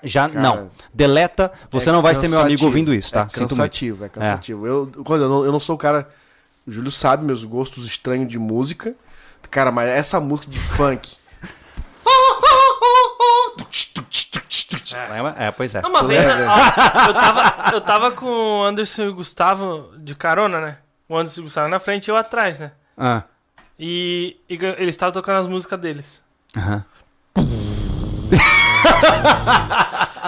Já, 0.03 0.29
Cara, 0.29 0.41
não. 0.41 0.71
Deleta. 0.95 1.51
Você 1.71 1.89
É 1.89 1.93
não 1.93 2.03
vai 2.03 2.15
ser 2.15 2.29
meu 2.29 2.41
amigo 2.41 2.65
ouvindo 2.65 2.95
isso, 2.95 3.13
tá? 3.13 3.21
É 3.23 3.25
Sinto 3.25 3.39
muito. 3.41 3.51
cansativo, 3.51 4.05
é 4.05 4.09
cansativo. 4.09 4.67
Eu, 4.67 4.93
quando 5.05 5.23
eu, 5.25 5.29
não, 5.29 5.45
eu 5.45 5.53
não 5.53 5.61
sou 5.61 5.75
o 5.75 5.79
cara. 5.79 6.09
O 6.69 6.73
Júlio 6.73 6.91
sabe 6.91 7.25
meus 7.25 7.45
gostos 7.45 7.87
estranhos 7.87 8.29
de 8.29 8.39
música. 8.39 8.95
Cara, 9.51 9.73
mas 9.73 9.89
essa 9.89 10.21
música 10.21 10.53
de 10.53 10.59
funk. 10.59 11.17
Lembra? 15.11 15.35
É, 15.39 15.51
pois 15.51 15.75
é. 15.75 15.81
Uma 15.81 16.03
vez, 16.03 16.25
ó, 16.27 17.09
eu, 17.09 17.15
tava, 17.15 17.71
eu 17.73 17.81
tava 17.81 18.11
com 18.11 18.27
o 18.27 18.65
Anderson 18.65 19.03
e 19.05 19.09
o 19.09 19.15
Gustavo 19.15 19.91
de 19.99 20.15
carona, 20.15 20.61
né? 20.61 20.77
O 21.09 21.17
Anderson 21.17 21.41
e 21.41 21.43
o 21.43 21.45
Gustavo 21.45 21.69
na 21.69 21.79
frente 21.81 22.09
e 22.09 22.11
eu 22.11 22.17
atrás, 22.17 22.59
né? 22.59 22.73
Ah, 22.97 23.23
E, 23.79 24.37
e 24.49 24.55
eles 24.79 24.95
estavam 24.95 25.13
tocando 25.13 25.39
as 25.41 25.47
músicas 25.47 25.79
deles. 25.81 26.23
aham. 26.57 26.85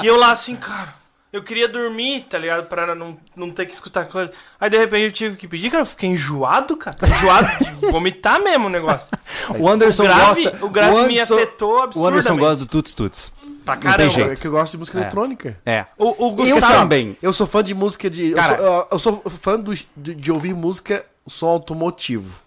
E 0.02 0.06
eu 0.06 0.16
lá 0.16 0.30
assim, 0.30 0.56
cara, 0.56 0.94
eu 1.32 1.42
queria 1.42 1.68
dormir, 1.68 2.22
tá 2.28 2.38
ligado? 2.38 2.66
Pra 2.66 2.94
não, 2.94 3.16
não 3.36 3.50
ter 3.50 3.66
que 3.66 3.72
escutar 3.72 4.06
coisa. 4.06 4.30
Aí 4.60 4.68
de 4.70 4.76
repente 4.78 5.04
eu 5.04 5.12
tive 5.12 5.36
que 5.36 5.46
pedir, 5.48 5.70
cara, 5.70 5.82
eu 5.82 5.86
fiquei 5.86 6.10
enjoado, 6.10 6.76
cara. 6.76 6.96
Enjoado 7.06 7.46
de 7.80 7.86
vomitar 7.92 8.40
mesmo 8.42 8.66
o 8.66 8.70
negócio. 8.70 9.08
O 9.58 9.68
Anderson 9.68 10.02
o 10.02 10.06
grave, 10.06 10.42
gosta. 10.44 10.66
o 10.66 10.70
grave 10.70 10.96
me 11.06 11.14
Anderson- 11.14 11.34
afetou 11.36 11.72
O 11.78 11.82
absurdamente. 11.82 12.18
Anderson 12.28 12.36
gosta 12.36 12.56
do 12.56 12.66
Tuts 12.66 12.94
Tuts. 12.94 13.32
Pra 13.64 13.76
tem 13.76 13.90
caramba. 13.90 14.10
jeito. 14.10 14.30
É 14.32 14.36
que 14.36 14.46
eu 14.46 14.50
gosto 14.52 14.72
de 14.72 14.78
música 14.78 14.98
É. 14.98 15.00
eletrônica. 15.02 15.58
É. 15.66 15.84
O, 15.98 16.26
o 16.26 16.28
Eu 16.28 16.30
Gustavo, 16.56 16.72
também. 16.72 17.16
Eu 17.22 17.32
sou 17.32 17.46
fã 17.46 17.62
de 17.62 17.74
música 17.74 18.08
de. 18.10 18.32
Cara- 18.32 18.56
eu, 18.90 18.98
sou, 18.98 19.20
eu 19.24 19.30
sou 19.30 19.38
fã 19.40 19.58
do- 19.60 19.74
de, 19.74 20.14
de 20.14 20.32
ouvir 20.32 20.54
música 20.54 21.04
som 21.28 21.46
automotivo. 21.46 22.40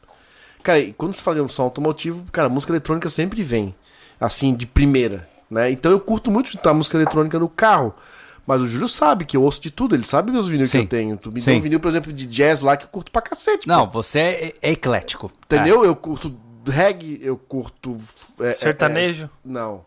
Cara, 0.62 0.80
e 0.80 0.92
quando 0.94 1.14
se 1.14 1.22
fala 1.22 1.36
de 1.38 1.42
um 1.44 1.48
som 1.48 1.64
automotivo, 1.64 2.26
cara, 2.32 2.50
música 2.50 2.72
eletrônica 2.74 3.10
sempre 3.10 3.44
vem. 3.44 3.74
Assim, 4.20 4.54
de 4.56 4.66
primeira. 4.66 5.28
Né? 5.50 5.72
Então 5.72 5.92
eu 5.92 6.00
curto 6.00 6.32
muito 6.32 6.48
escutar 6.48 6.74
música 6.74 6.98
eletrônica 6.98 7.38
no 7.38 7.48
carro. 7.48 7.94
Mas 8.46 8.62
o 8.62 8.68
Júlio 8.68 8.88
sabe 8.88 9.26
que 9.26 9.38
eu 9.38 9.44
ouço 9.44 9.62
de 9.62 9.72
tudo, 9.72 9.96
ele 9.96 10.06
sabe 10.06 10.32
meus 10.32 10.48
vinil 10.48 10.66
que 10.66 10.72
Sim. 10.72 10.80
eu 10.82 10.88
tenho. 10.88 11.18
Tu 11.18 11.32
me 11.32 11.42
Sim. 11.42 11.52
deu 11.52 11.60
um 11.60 11.62
vinil, 11.62 11.80
por 11.80 11.88
exemplo, 11.88 12.12
de 12.12 12.26
jazz 12.28 12.62
lá 12.62 12.76
que 12.76 12.86
eu 12.86 12.90
curto 12.90 13.12
pra 13.12 13.22
cacete. 13.22 13.68
Não, 13.68 13.90
você 13.90 14.20
é, 14.20 14.54
é 14.62 14.72
eclético. 14.72 15.32
Entendeu? 15.46 15.86
Eu 15.86 15.96
curto 15.96 16.36
reggae, 16.66 17.20
eu 17.22 17.38
curto. 17.38 17.98
é, 18.40 18.50
é, 18.50 18.52
Sertanejo? 18.52 19.26
é, 19.26 19.30
não. 19.46 19.86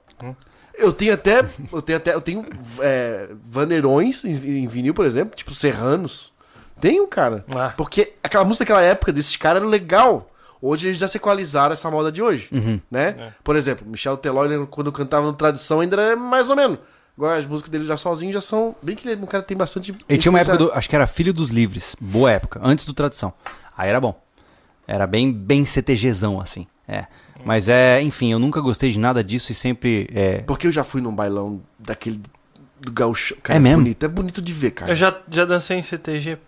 Eu 0.74 0.92
tenho 0.92 1.14
até. 1.14 1.44
Eu 1.72 1.82
tenho 1.82 1.98
até. 1.98 2.14
Eu 2.14 2.20
tenho 2.20 2.44
é, 2.80 3.30
vaneirões 3.44 4.24
em, 4.24 4.62
em 4.62 4.66
vinil, 4.66 4.94
por 4.94 5.04
exemplo, 5.04 5.34
tipo 5.34 5.52
Serranos. 5.54 6.32
Tenho, 6.80 7.06
cara. 7.06 7.44
Ah. 7.54 7.72
Porque 7.76 8.12
aquela 8.22 8.44
música 8.44 8.64
daquela 8.64 8.82
época 8.82 9.12
desses 9.12 9.36
caras 9.36 9.62
era 9.62 9.70
legal. 9.70 10.30
Hoje 10.60 10.88
eles 10.88 10.98
já 10.98 11.08
se 11.08 11.16
equalizaram 11.16 11.72
essa 11.72 11.90
moda 11.90 12.10
de 12.10 12.22
hoje. 12.22 12.50
Né? 12.90 13.32
Por 13.44 13.56
exemplo, 13.56 13.86
Michel 13.86 14.16
Teló, 14.16 14.44
ele, 14.44 14.66
quando 14.66 14.90
cantava 14.90 15.26
no 15.26 15.32
Tradição, 15.32 15.80
ainda 15.80 16.00
era 16.00 16.16
mais 16.16 16.50
ou 16.50 16.56
menos. 16.56 16.78
Agora 17.16 17.38
as 17.38 17.46
músicas 17.46 17.70
dele 17.70 17.84
já 17.86 17.96
sozinho 17.96 18.32
já 18.32 18.40
são. 18.40 18.76
Bem 18.82 18.94
que 18.94 19.08
ele 19.08 19.18
é 19.18 19.22
um 19.24 19.26
cara 19.26 19.42
que 19.42 19.48
tem 19.48 19.56
bastante. 19.56 19.94
Ele 20.08 20.18
tinha 20.18 20.30
uma 20.30 20.40
época 20.40 20.58
do. 20.58 20.72
Acho 20.72 20.88
que 20.88 20.94
era 20.96 21.06
Filho 21.06 21.32
dos 21.32 21.48
Livres. 21.48 21.96
Boa 22.00 22.30
época. 22.30 22.60
Antes 22.62 22.84
do 22.84 22.92
Tradição. 22.92 23.32
Aí 23.76 23.88
era 23.88 24.00
bom. 24.00 24.20
Era 24.86 25.06
bem, 25.06 25.32
bem 25.32 25.64
CTGzão, 25.64 26.40
assim. 26.40 26.66
É. 26.86 27.06
Mas 27.44 27.68
é, 27.68 28.00
enfim, 28.02 28.32
eu 28.32 28.38
nunca 28.38 28.60
gostei 28.60 28.90
de 28.90 28.98
nada 28.98 29.22
disso 29.24 29.50
e 29.50 29.54
sempre. 29.54 30.08
É, 30.14 30.38
Porque 30.46 30.66
eu 30.66 30.72
já 30.72 30.84
fui 30.84 31.00
num 31.00 31.14
bailão 31.14 31.62
daquele. 31.78 32.20
Do 32.78 32.92
gaúcho. 32.92 33.34
Cara, 33.42 33.56
É 33.56 33.60
mesmo? 33.60 33.78
bonito. 33.82 34.04
É 34.04 34.08
bonito 34.08 34.42
de 34.42 34.52
ver, 34.52 34.72
cara. 34.72 34.92
Eu 34.92 34.96
já, 34.96 35.16
já 35.30 35.44
dancei 35.46 35.78
em 35.78 35.82
CTG. 35.82 36.38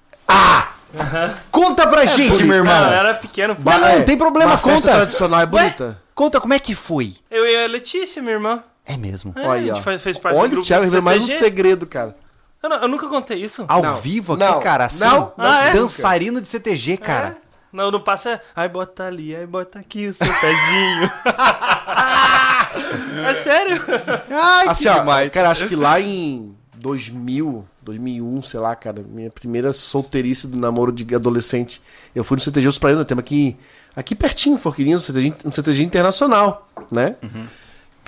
Conta 1.51 1.87
pra 1.87 2.05
gente, 2.05 2.29
bonito. 2.31 2.47
meu 2.47 2.57
irmão! 2.59 2.73
Cara, 2.75 2.95
eu 2.95 2.99
era 2.99 3.15
pequeno. 3.15 3.57
Não, 3.63 3.79
não, 3.81 3.99
não 3.99 4.05
tem 4.05 4.17
problema, 4.17 4.53
Uma 4.53 4.59
festa 4.59 4.89
conta. 4.89 4.97
tradicional 4.97 5.41
é 5.41 5.47
bonita. 5.47 6.03
Conta 6.15 6.41
como 6.41 6.53
é 6.55 6.59
que 6.59 6.75
foi. 6.75 7.15
Eu 7.31 7.47
e 7.47 7.65
a 7.65 7.67
Letícia, 7.67 8.21
minha 8.23 8.35
irmã. 8.35 8.63
É 8.89 8.97
mesmo. 8.97 9.33
É, 9.37 9.47
Olha 9.47 9.75
a 9.77 9.99
fez 9.99 10.19
parte 10.19 10.35
do 10.37 10.41
Olha 10.43 10.59
o 10.59 10.63
Thiago 10.63 10.85
revelou 10.85 11.03
mais 11.05 11.23
um 11.23 11.27
segredo, 11.29 11.87
cara. 11.87 12.17
Eu, 12.63 12.69
não- 12.69 12.83
eu 12.83 12.89
nunca 12.89 13.07
contei 13.07 13.41
isso. 13.41 13.65
Ao 13.69 13.83
Não, 13.83 13.97
vivo 14.01 14.33
aqui, 14.33 14.43
não, 14.43 14.59
cara, 14.61 14.87
assim, 14.87 15.05
não, 15.05 15.33
não, 15.37 15.45
Ah, 15.47 15.65
é? 15.67 15.73
dançarino 15.75 16.41
de 16.41 16.49
CTG, 16.49 16.97
cara. 16.97 17.37
É. 17.45 17.49
Não, 17.71 17.91
no 17.91 18.01
passo 18.01 18.31
é. 18.31 18.41
Ai, 18.57 18.69
bota 18.69 19.05
ali, 19.05 19.37
ai, 19.37 19.47
bota 19.47 19.79
aqui 19.79 20.07
o 20.09 20.15
seu 20.15 20.27
pezinho. 20.27 21.11
é 23.29 23.35
sério? 23.35 23.83
Ai, 24.31 24.69
Assim, 24.69 24.89
ó, 24.89 25.05
cara, 25.31 25.51
acho 25.51 25.69
que 25.69 25.77
lá 25.77 26.01
em 26.01 26.57
2000, 26.75 27.65
2001, 27.83 28.43
sei 28.43 28.61
lá, 28.61 28.75
cara, 28.75 29.03
minha 29.07 29.31
primeira 29.31 29.73
solteirice 29.73 30.47
do 30.47 30.57
namoro 30.57 30.93
de 30.93 31.15
adolescente, 31.15 31.83
eu 32.15 32.25
fui 32.25 32.37
no 32.37 32.41
CTG 32.43 32.69
Os 32.69 32.79
Praianos, 32.79 33.07
temos 33.07 33.23
aqui, 33.23 33.57
aqui 33.95 34.15
pertinho, 34.15 34.57
Forquilinhos, 34.59 35.03
um 35.03 35.05
CTG, 35.05 35.35
um 35.45 35.53
CTG 35.53 35.83
internacional, 35.83 36.69
né? 36.91 37.17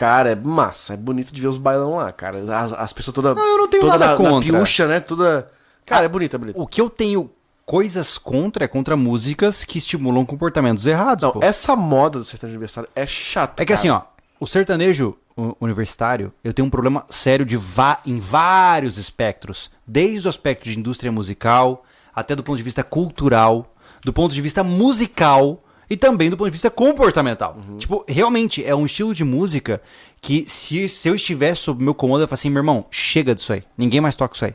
Cara, 0.01 0.31
é 0.31 0.35
massa, 0.35 0.95
é 0.95 0.97
bonito 0.97 1.31
de 1.31 1.39
ver 1.43 1.49
os 1.49 1.59
bailão 1.59 1.97
lá, 1.97 2.11
cara. 2.11 2.39
As, 2.39 2.73
as 2.73 2.91
pessoas 2.91 3.15
todas. 3.15 3.37
Não, 3.37 3.45
eu 3.45 3.59
não 3.59 3.69
tenho 3.69 3.83
toda 3.83 3.99
nada 3.99 4.13
na, 4.13 4.17
contra. 4.17 4.51
Na 4.51 4.59
piucha, 4.59 4.89
né? 4.89 4.99
Toda. 4.99 5.47
Cara, 5.85 6.07
é 6.07 6.09
bonito, 6.09 6.35
é 6.35 6.39
bonito. 6.39 6.59
O 6.59 6.67
que 6.67 6.81
eu 6.81 6.89
tenho 6.89 7.31
coisas 7.67 8.17
contra 8.17 8.65
é 8.65 8.67
contra 8.67 8.97
músicas 8.97 9.63
que 9.63 9.77
estimulam 9.77 10.25
comportamentos 10.25 10.87
errados, 10.87 11.25
Não, 11.25 11.33
pô. 11.33 11.41
essa 11.43 11.77
moda 11.77 12.19
do 12.19 12.25
sertanejo 12.25 12.57
aniversário 12.57 12.89
é 12.97 13.07
chato. 13.07 13.61
É 13.61 13.65
que 13.67 13.75
assim, 13.75 13.91
ó, 13.91 14.01
o 14.41 14.47
sertanejo 14.47 15.19
universitário, 15.61 16.33
eu 16.43 16.55
tenho 16.55 16.65
um 16.65 16.71
problema 16.71 17.05
sério 17.11 17.45
de 17.45 17.59
va 17.59 18.01
em 18.07 18.19
vários 18.19 18.97
espectros. 18.97 19.71
Desde 19.87 20.27
o 20.27 20.31
aspecto 20.31 20.65
de 20.65 20.79
indústria 20.79 21.13
musical, 21.13 21.85
até 22.15 22.35
do 22.35 22.43
ponto 22.43 22.57
de 22.57 22.63
vista 22.63 22.83
cultural, 22.83 23.67
do 24.03 24.15
ponto 24.15 24.35
de 24.35 24.41
vista 24.41 24.65
musical 24.65 25.63
e 25.91 25.97
também 25.97 26.31
do 26.31 26.37
ponto 26.37 26.47
de 26.47 26.53
vista 26.53 26.71
comportamental. 26.71 27.59
Tipo, 27.77 28.05
realmente 28.07 28.65
é 28.65 28.75
um 28.75 28.87
estilo 28.87 29.13
de 29.13 29.25
música 29.25 29.83
que 30.21 30.45
se, 30.47 30.89
se 30.89 31.09
eu 31.09 31.17
estivesse 31.17 31.63
sob 31.63 31.83
meu 31.83 31.95
comando, 31.95 32.21
eu 32.21 32.23
ia 32.23 32.29
falar 32.29 32.35
assim, 32.35 32.49
meu 32.49 32.61
irmão, 32.61 32.87
chega 32.93 33.35
disso 33.35 33.53
aí. 33.53 33.65
Ninguém 33.77 34.01
mais 34.01 34.15
toca 34.15 34.37
isso 34.37 34.45
aí. 34.45 34.55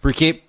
Porque 0.00 0.42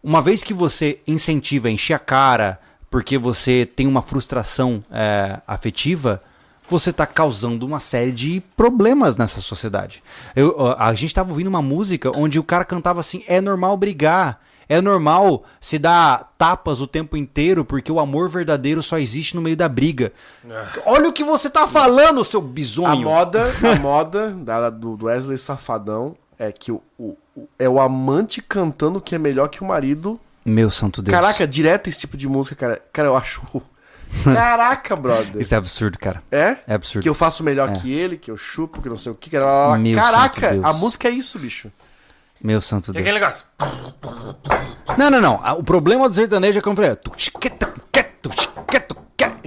uma 0.00 0.22
vez 0.22 0.44
que 0.44 0.54
você 0.54 1.00
incentiva, 1.08 1.68
encher 1.68 1.94
a 1.94 1.98
cara, 1.98 2.60
porque 2.88 3.18
você 3.18 3.66
tem 3.66 3.88
uma 3.88 4.00
frustração 4.00 4.84
é, 4.92 5.40
afetiva, 5.44 6.20
você 6.68 6.90
está 6.90 7.04
causando 7.04 7.66
uma 7.66 7.80
série 7.80 8.12
de 8.12 8.40
problemas 8.56 9.16
nessa 9.16 9.40
sociedade. 9.40 10.04
Eu, 10.36 10.72
a 10.78 10.94
gente 10.94 11.06
estava 11.06 11.30
ouvindo 11.30 11.48
uma 11.48 11.60
música 11.60 12.16
onde 12.16 12.38
o 12.38 12.44
cara 12.44 12.64
cantava 12.64 13.00
assim: 13.00 13.24
é 13.26 13.40
normal 13.40 13.76
brigar, 13.76 14.40
é 14.70 14.80
normal 14.80 15.44
se 15.60 15.78
dar 15.78 16.32
tapas 16.38 16.80
o 16.80 16.86
tempo 16.86 17.16
inteiro, 17.16 17.64
porque 17.64 17.90
o 17.92 17.98
amor 18.00 18.30
verdadeiro 18.30 18.82
só 18.82 18.98
existe 18.98 19.34
no 19.36 19.42
meio 19.42 19.56
da 19.56 19.68
briga. 19.68 20.12
Olha 20.86 21.08
o 21.08 21.12
que 21.12 21.24
você 21.24 21.50
tá 21.50 21.66
falando, 21.68 22.24
seu 22.24 22.40
A 22.40 22.44
bisonho. 22.44 23.00
moda, 23.02 23.44
a 23.70 23.74
moda 23.80 24.30
da, 24.30 24.70
do 24.70 24.96
Wesley 25.04 25.36
Safadão 25.36 26.16
é 26.38 26.50
que 26.52 26.70
o, 26.72 26.80
o- 26.96 27.16
o- 27.36 27.48
é 27.58 27.68
o 27.68 27.80
amante 27.80 28.40
cantando 28.40 29.00
que 29.00 29.14
é 29.14 29.18
melhor 29.18 29.48
que 29.48 29.60
o 29.60 29.66
marido. 29.66 30.18
Meu 30.44 30.70
santo 30.70 31.02
Deus. 31.02 31.12
Caraca, 31.14 31.46
direto 31.46 31.88
esse 31.88 31.98
tipo 31.98 32.16
de 32.16 32.26
música, 32.28 32.54
cara. 32.56 32.82
Cara, 32.92 33.08
eu 33.08 33.16
acho. 33.16 33.42
Caraca, 34.24 34.96
brother. 34.96 35.40
Isso 35.40 35.54
é 35.54 35.58
absurdo, 35.58 35.98
cara. 35.98 36.22
É? 36.30 36.56
É 36.66 36.74
absurdo. 36.74 37.02
Que 37.02 37.08
eu 37.08 37.14
faço 37.14 37.42
melhor 37.44 37.68
É. 37.70 37.72
que 37.74 37.92
ele, 37.92 38.16
que 38.16 38.30
eu 38.30 38.36
chupo, 38.36 38.80
que 38.82 38.88
não 38.88 38.98
sei 38.98 39.12
o 39.12 39.14
que. 39.14 39.30
Caraca, 39.30 40.58
a 40.62 40.72
música 40.72 41.08
é 41.08 41.10
isso, 41.10 41.38
bicho. 41.38 41.70
Meu 42.42 42.60
santo 42.60 42.90
E 42.90 42.94
Deus. 42.94 43.06
aquele 43.06 43.18
negócio. 43.20 43.44
Não, 44.96 45.10
não, 45.10 45.20
não. 45.20 45.58
O 45.58 45.62
problema 45.62 46.08
do 46.08 46.14
sertanejo 46.14 46.58
é 46.58 46.62
como 46.62 46.72
eu 46.80 46.96
falei. 46.96 46.98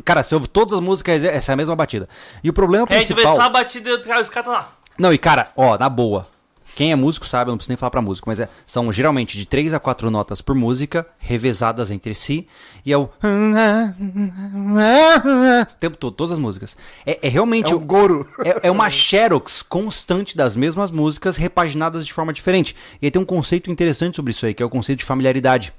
Cara, 0.06 0.22
você 0.22 0.36
ouve 0.36 0.48
todas 0.48 0.74
as 0.74 0.80
músicas, 0.82 1.24
essa 1.24 1.52
é 1.52 1.53
a 1.53 1.56
mesma 1.56 1.76
batida. 1.76 2.10
E 2.44 2.49
o 2.49 2.53
problema 2.53 2.84
É, 2.84 2.88
tu 2.88 3.07
vê 3.07 3.14
principal. 3.14 3.36
só 3.36 3.41
a 3.44 3.49
batida 3.49 3.90
e 3.90 3.94
os 4.22 4.30
caras 4.30 4.52
lá. 4.52 4.70
Não, 4.99 5.14
e 5.14 5.18
cara, 5.18 5.48
ó, 5.56 5.78
na 5.78 5.88
boa. 5.90 6.28
Quem 6.76 6.91
é 6.91 6.95
músico 6.95 7.26
sabe, 7.26 7.50
eu 7.50 7.54
não 7.54 7.58
preciso 7.58 7.72
nem 7.72 7.78
falar 7.78 7.91
pra 7.91 8.02
músico, 8.02 8.28
mas 8.28 8.40
é, 8.40 8.50
são 8.66 8.91
geralmente 8.91 9.38
de 9.38 9.45
3 9.45 9.74
a 9.74 9.80
4 9.80 10.10
notas 10.10 10.41
por 10.41 10.56
música, 10.56 11.06
revezadas 11.20 11.91
entre 11.91 12.16
si, 12.16 12.48
e 12.86 12.91
é 12.91 12.98
o. 12.98 13.10
O 15.74 15.76
tempo 15.80 15.98
todo, 15.98 16.16
todas 16.16 16.32
as 16.32 16.40
músicas. 16.40 16.76
É, 17.06 17.20
é 17.22 17.30
realmente. 17.30 17.72
É 17.72 17.76
um 17.76 17.80
goro. 17.80 18.28
É, 18.44 18.68
é 18.68 18.72
uma 18.72 18.90
xerox 18.90 19.62
constante 19.62 20.36
das 20.36 20.56
mesmas 20.56 20.90
músicas, 20.90 21.38
repaginadas 21.38 22.06
de 22.06 22.14
forma 22.14 22.34
diferente. 22.34 22.76
E 23.02 23.06
aí 23.06 23.12
tem 23.12 23.22
um 23.22 23.26
conceito 23.26 23.70
interessante 23.70 24.16
sobre 24.16 24.32
isso 24.32 24.45
aí, 24.45 24.54
que 24.54 24.64
é 24.64 24.66
o 24.66 24.70
conceito 24.70 25.00
de 25.00 25.06
familiaridade. 25.06 25.74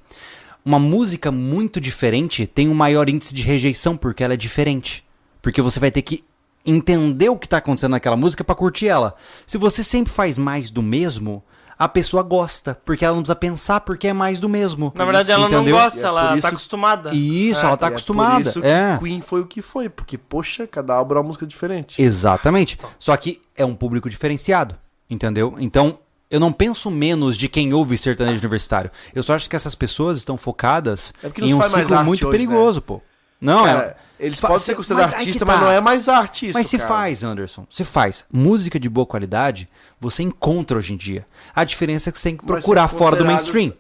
Uma 0.64 0.78
música 0.78 1.30
muito 1.30 1.80
diferente 1.80 2.46
tem 2.46 2.68
um 2.68 2.74
maior 2.74 3.08
índice 3.08 3.34
de 3.34 3.42
rejeição, 3.42 3.96
porque 3.96 4.24
ela 4.24 4.34
é 4.34 4.36
diferente. 4.36 5.04
Porque 5.42 5.60
você 5.60 5.78
vai 5.78 5.90
ter 5.90 6.00
que 6.02 6.24
entender 6.64 7.28
o 7.28 7.36
que 7.38 7.48
tá 7.48 7.58
acontecendo 7.58 7.92
naquela 7.92 8.16
música 8.16 8.42
pra 8.44 8.54
curtir 8.54 8.88
ela. 8.88 9.14
Se 9.46 9.58
você 9.58 9.82
sempre 9.84 10.12
faz 10.12 10.38
mais 10.38 10.70
do 10.70 10.82
mesmo, 10.82 11.42
a 11.78 11.88
pessoa 11.88 12.22
gosta, 12.22 12.78
porque 12.84 13.04
ela 13.04 13.14
não 13.16 13.22
precisa 13.22 13.36
pensar 13.36 13.80
porque 13.80 14.08
é 14.08 14.12
mais 14.12 14.38
do 14.40 14.48
mesmo. 14.48 14.92
Na 14.94 15.04
verdade, 15.04 15.24
Isso, 15.24 15.32
ela 15.32 15.48
não 15.48 15.56
entendeu? 15.58 15.76
gosta, 15.76 15.98
E 15.98 16.02
é 16.02 16.06
ela 16.06 16.28
tá 16.28 16.36
isso- 16.38 16.46
acostumada. 16.46 17.14
Isso, 17.14 17.60
É. 17.60 17.64
ela 17.66 17.76
tá 17.76 17.86
E 17.86 17.88
acostumada. 17.90 18.30
É 18.30 18.42
por 18.42 18.48
isso 18.48 18.60
que 18.60 18.66
é. 18.66 18.98
Queen 18.98 19.20
foi 19.20 19.40
o 19.40 19.46
que 19.46 19.60
foi, 19.60 19.88
porque, 19.88 20.16
poxa, 20.16 20.66
cada 20.66 20.94
álbum 20.94 21.14
é 21.14 21.18
uma 21.18 21.24
música 21.24 21.46
diferente. 21.46 22.00
Exatamente. 22.00 22.78
Só 22.98 23.16
que 23.16 23.40
é 23.56 23.64
um 23.64 23.74
público 23.74 24.08
diferenciado, 24.08 24.76
entendeu? 25.10 25.56
Então, 25.58 25.98
eu 26.30 26.38
não 26.40 26.52
penso 26.52 26.90
menos 26.90 27.36
de 27.36 27.48
quem 27.48 27.74
ouve 27.74 27.98
sertanejo 27.98 28.40
universitário. 28.40 28.90
Eu 29.14 29.22
só 29.22 29.34
acho 29.34 29.50
que 29.50 29.56
essas 29.56 29.74
pessoas 29.74 30.18
estão 30.18 30.36
focadas 30.38 31.12
É 31.22 31.28
porque 31.28 31.40
não 31.42 31.48
em 31.48 31.54
um 31.54 31.62
ciclo 31.62 32.04
muito 32.04 32.26
hoje, 32.26 32.30
perigoso, 32.38 32.80
pô. 32.80 33.02
Não, 33.40 33.64
Cara, 33.64 33.80
é. 34.00 34.03
Eles 34.18 34.38
Fa- 34.38 34.48
podem 34.48 34.60
se- 34.60 34.66
ser 34.66 34.74
considerados 34.76 35.14
artistas, 35.14 35.38
tá. 35.40 35.44
mas 35.46 35.60
não 35.60 35.70
é 35.70 35.80
mais 35.80 36.08
arte 36.08 36.48
isso, 36.48 36.58
Mas 36.58 36.66
se 36.68 36.78
cara. 36.78 36.88
faz, 36.88 37.24
Anderson. 37.24 37.66
Se 37.70 37.84
faz. 37.84 38.24
Música 38.32 38.78
de 38.78 38.88
boa 38.88 39.06
qualidade, 39.06 39.68
você 40.00 40.22
encontra 40.22 40.78
hoje 40.78 40.92
em 40.92 40.96
dia. 40.96 41.26
A 41.54 41.64
diferença 41.64 42.08
é 42.08 42.12
que 42.12 42.18
você 42.18 42.28
tem 42.30 42.36
que 42.36 42.44
procurar 42.44 42.88
fora 42.88 43.16
do 43.16 43.24
mainstream. 43.24 43.72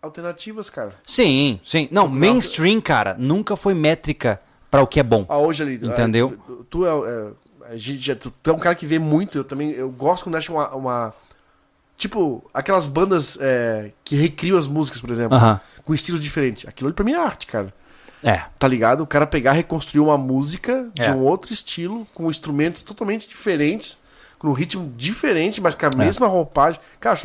Alternativas, 0.00 0.68
cara. 0.68 0.92
Sim, 1.06 1.60
sim. 1.62 1.88
Não, 1.92 2.08
mainstream, 2.08 2.80
cara, 2.80 3.14
nunca 3.18 3.54
foi 3.56 3.72
métrica 3.74 4.40
pra 4.70 4.82
o 4.82 4.86
que 4.86 4.98
é 4.98 5.02
bom. 5.02 5.24
Ah, 5.28 5.38
hoje 5.38 5.62
ali. 5.62 5.74
Entendeu? 5.76 6.36
ah, 6.36 6.42
Tu, 6.46 6.64
tu 6.70 6.86
é, 6.86 6.90
é, 8.10 8.14
tu, 8.16 8.30
tu 8.42 8.50
é 8.50 8.52
um 8.52 8.58
cara 8.58 8.74
que 8.74 8.84
vê 8.86 8.98
muito. 8.98 9.38
Eu 9.38 9.44
também. 9.44 9.70
Eu 9.70 9.90
gosto 9.90 10.24
quando 10.24 10.34
acha 10.36 10.50
uma. 10.52 10.68
uma- 10.74 11.14
tipo, 11.96 12.44
aquelas 12.52 12.88
bandas 12.88 13.38
é, 13.40 13.92
que 14.04 14.16
recriam 14.16 14.58
as 14.58 14.66
músicas, 14.66 15.00
por 15.00 15.10
exemplo. 15.10 15.36
Aham. 15.36 15.60
Com 15.84 15.94
estilos 15.94 16.20
diferentes. 16.20 16.66
Aquilo 16.68 16.88
ali 16.88 16.94
pra 16.96 17.04
mim 17.04 17.12
é 17.12 17.18
arte, 17.18 17.46
cara. 17.46 17.72
É. 18.22 18.42
Tá 18.58 18.68
ligado? 18.68 19.02
O 19.02 19.06
cara 19.06 19.26
pegar, 19.26 19.52
reconstruir 19.52 20.00
uma 20.00 20.16
música 20.18 20.90
de 20.94 21.02
É. 21.02 21.10
um 21.12 21.18
outro 21.20 21.52
estilo, 21.52 22.06
com 22.14 22.30
instrumentos 22.30 22.82
totalmente 22.82 23.28
diferentes, 23.28 23.98
com 24.38 24.48
um 24.48 24.52
ritmo 24.52 24.92
diferente, 24.96 25.60
mas 25.60 25.74
É. 25.74 25.78
com 25.78 25.86
a 25.86 25.98
mesma 26.04 26.26
roupagem. 26.26 26.80
Cara, 27.00 27.18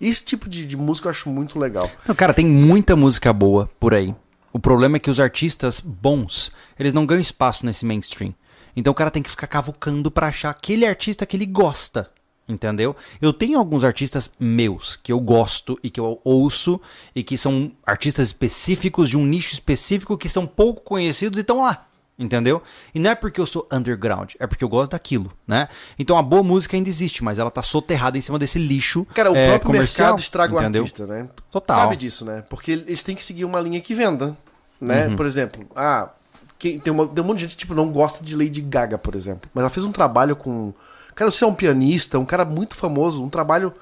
esse 0.00 0.24
tipo 0.24 0.48
de, 0.48 0.64
de 0.66 0.76
música 0.76 1.06
eu 1.08 1.10
acho 1.10 1.28
muito 1.28 1.58
legal. 1.58 1.90
Não, 2.06 2.14
cara, 2.14 2.34
tem 2.34 2.46
muita 2.46 2.96
música 2.96 3.32
boa 3.32 3.68
por 3.78 3.94
aí. 3.94 4.14
O 4.52 4.58
problema 4.58 4.96
é 4.96 5.00
que 5.00 5.10
os 5.10 5.20
artistas 5.20 5.78
bons, 5.80 6.50
eles 6.78 6.92
não 6.92 7.06
ganham 7.06 7.20
espaço 7.20 7.64
nesse 7.64 7.86
mainstream. 7.86 8.34
Então 8.74 8.90
o 8.90 8.94
cara 8.94 9.10
tem 9.10 9.22
que 9.22 9.30
ficar 9.30 9.46
cavucando 9.46 10.10
pra 10.10 10.28
achar 10.28 10.50
aquele 10.50 10.86
artista 10.86 11.24
que 11.26 11.36
ele 11.36 11.46
gosta. 11.46 12.10
Entendeu? 12.50 12.96
Eu 13.22 13.32
tenho 13.32 13.58
alguns 13.58 13.84
artistas 13.84 14.28
meus 14.38 14.96
que 14.96 15.12
eu 15.12 15.20
gosto 15.20 15.78
e 15.84 15.88
que 15.88 16.00
eu 16.00 16.20
ouço 16.24 16.80
e 17.14 17.22
que 17.22 17.38
são 17.38 17.70
artistas 17.86 18.26
específicos 18.26 19.08
de 19.08 19.16
um 19.16 19.24
nicho 19.24 19.54
específico 19.54 20.18
que 20.18 20.28
são 20.28 20.46
pouco 20.46 20.82
conhecidos 20.82 21.38
e 21.38 21.42
estão 21.42 21.62
lá. 21.62 21.86
Entendeu? 22.18 22.60
E 22.94 22.98
não 22.98 23.12
é 23.12 23.14
porque 23.14 23.40
eu 23.40 23.46
sou 23.46 23.66
underground, 23.72 24.32
é 24.38 24.46
porque 24.46 24.62
eu 24.62 24.68
gosto 24.68 24.92
daquilo, 24.92 25.32
né? 25.46 25.68
Então 25.98 26.18
a 26.18 26.22
boa 26.22 26.42
música 26.42 26.76
ainda 26.76 26.88
existe, 26.88 27.24
mas 27.24 27.38
ela 27.38 27.50
tá 27.50 27.62
soterrada 27.62 28.18
em 28.18 28.20
cima 28.20 28.38
desse 28.38 28.58
lixo. 28.58 29.06
Cara, 29.14 29.32
o 29.32 29.36
é, 29.36 29.48
próprio 29.48 29.80
mercado 29.80 30.18
estraga 30.18 30.52
entendeu? 30.52 30.82
o 30.82 30.84
artista, 30.84 31.06
né? 31.06 31.28
Total. 31.50 31.78
Sabe 31.78 31.96
disso, 31.96 32.26
né? 32.26 32.44
Porque 32.50 32.72
eles 32.72 33.02
têm 33.02 33.16
que 33.16 33.24
seguir 33.24 33.46
uma 33.46 33.58
linha 33.58 33.80
que 33.80 33.94
venda, 33.94 34.36
né? 34.78 35.06
Uhum. 35.06 35.16
Por 35.16 35.24
exemplo, 35.24 35.66
ah, 35.74 36.10
quem, 36.58 36.78
tem, 36.78 36.92
uma, 36.92 37.08
tem 37.08 37.24
um 37.24 37.26
monte 37.26 37.38
de 37.38 37.44
gente 37.44 37.56
tipo 37.56 37.72
não 37.72 37.88
gosta 37.88 38.22
de 38.22 38.36
Lady 38.36 38.60
Gaga, 38.60 38.98
por 38.98 39.14
exemplo, 39.14 39.48
mas 39.54 39.62
ela 39.62 39.70
fez 39.70 39.86
um 39.86 39.92
trabalho 39.92 40.36
com 40.36 40.74
Quero 41.14 41.30
ser 41.30 41.44
um 41.44 41.54
pianista, 41.54 42.18
um 42.18 42.24
cara 42.24 42.44
muito 42.44 42.74
famoso, 42.74 43.22
um 43.22 43.28
trabalho 43.28 43.72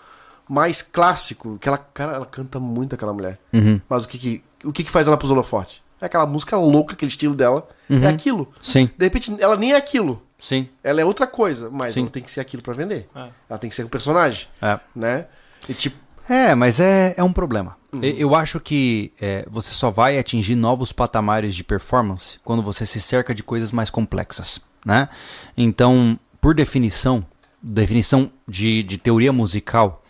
mais 0.48 0.82
clássico. 0.82 1.58
Que 1.60 1.68
ela, 1.68 1.78
cara, 1.78 2.14
ela 2.14 2.26
canta 2.26 2.58
muito 2.60 2.94
aquela 2.94 3.12
mulher. 3.12 3.38
Uhum. 3.52 3.80
Mas 3.88 4.04
o 4.04 4.08
que 4.08 4.18
que, 4.18 4.44
o 4.64 4.72
que 4.72 4.84
que 4.84 4.90
faz 4.90 5.06
ela 5.06 5.16
pros 5.16 5.30
holofotes? 5.30 5.80
É 6.00 6.06
aquela 6.06 6.26
música 6.26 6.56
louca, 6.56 6.94
aquele 6.94 7.10
estilo 7.10 7.34
dela. 7.34 7.68
É 7.90 8.06
aquilo. 8.06 8.52
Sim, 8.62 8.88
De 8.96 9.04
repente, 9.04 9.34
ela 9.40 9.56
nem 9.56 9.72
é 9.72 9.76
aquilo. 9.76 10.22
sim. 10.38 10.68
Ela 10.84 11.00
é 11.00 11.04
outra 11.04 11.26
coisa, 11.26 11.68
mas 11.70 11.94
Sim. 11.94 12.02
ela 12.02 12.10
tem 12.10 12.22
que 12.22 12.30
ser 12.30 12.40
aquilo 12.40 12.62
pra 12.62 12.72
vender. 12.74 13.08
É. 13.14 13.28
Ela 13.50 13.58
tem 13.58 13.68
que 13.68 13.74
ser 13.74 13.82
o 13.84 13.88
personagem, 13.88 14.46
É. 14.62 14.78
né? 14.94 15.26
E 15.68 15.74
tipo, 15.74 15.96
É, 16.28 16.54
mas 16.54 16.78
é, 16.78 17.14
é 17.16 17.24
um 17.24 17.32
problema. 17.32 17.76
E- 18.02 18.14
Eu 18.20 18.34
acho 18.36 18.60
que 18.60 19.12
é, 19.20 19.44
você 19.50 19.70
só 19.72 19.90
vai 19.90 20.18
atingir 20.18 20.54
novos 20.54 20.92
patamares 20.92 21.54
de 21.56 21.64
performance 21.64 22.38
quando 22.44 22.62
você 22.62 22.84
se 22.86 23.00
cerca 23.00 23.34
de 23.34 23.42
coisas 23.42 23.72
mais 23.72 23.88
complexas, 23.90 24.60
né? 24.84 25.08
Então, 25.56 26.18
por 26.40 26.54
definição, 26.54 27.24
definição 27.62 28.30
de, 28.46 28.82
de 28.82 28.98
teoria 28.98 29.32
musical, 29.32 30.04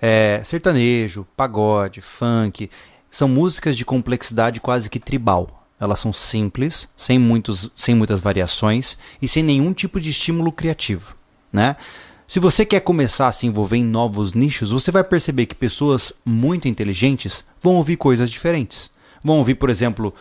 é, 0.00 0.40
sertanejo, 0.44 1.26
pagode, 1.36 2.00
funk, 2.00 2.68
são 3.10 3.28
músicas 3.28 3.76
de 3.76 3.84
complexidade 3.84 4.60
quase 4.60 4.90
que 4.90 4.98
tribal. 4.98 5.66
Elas 5.78 6.00
são 6.00 6.12
simples, 6.12 6.88
sem, 6.96 7.18
muitos, 7.18 7.70
sem 7.74 7.94
muitas 7.94 8.20
variações 8.20 8.96
e 9.20 9.28
sem 9.28 9.42
nenhum 9.42 9.72
tipo 9.72 10.00
de 10.00 10.10
estímulo 10.10 10.52
criativo, 10.52 11.14
né? 11.52 11.76
Se 12.26 12.40
você 12.40 12.64
quer 12.64 12.80
começar 12.80 13.28
a 13.28 13.32
se 13.32 13.46
envolver 13.46 13.76
em 13.76 13.84
novos 13.84 14.32
nichos, 14.32 14.70
você 14.70 14.90
vai 14.90 15.04
perceber 15.04 15.46
que 15.46 15.54
pessoas 15.54 16.12
muito 16.24 16.66
inteligentes 16.66 17.44
vão 17.60 17.74
ouvir 17.74 17.96
coisas 17.96 18.30
diferentes. 18.30 18.90
Vão 19.22 19.38
ouvir, 19.38 19.56
por 19.56 19.68
exemplo, 19.68 20.14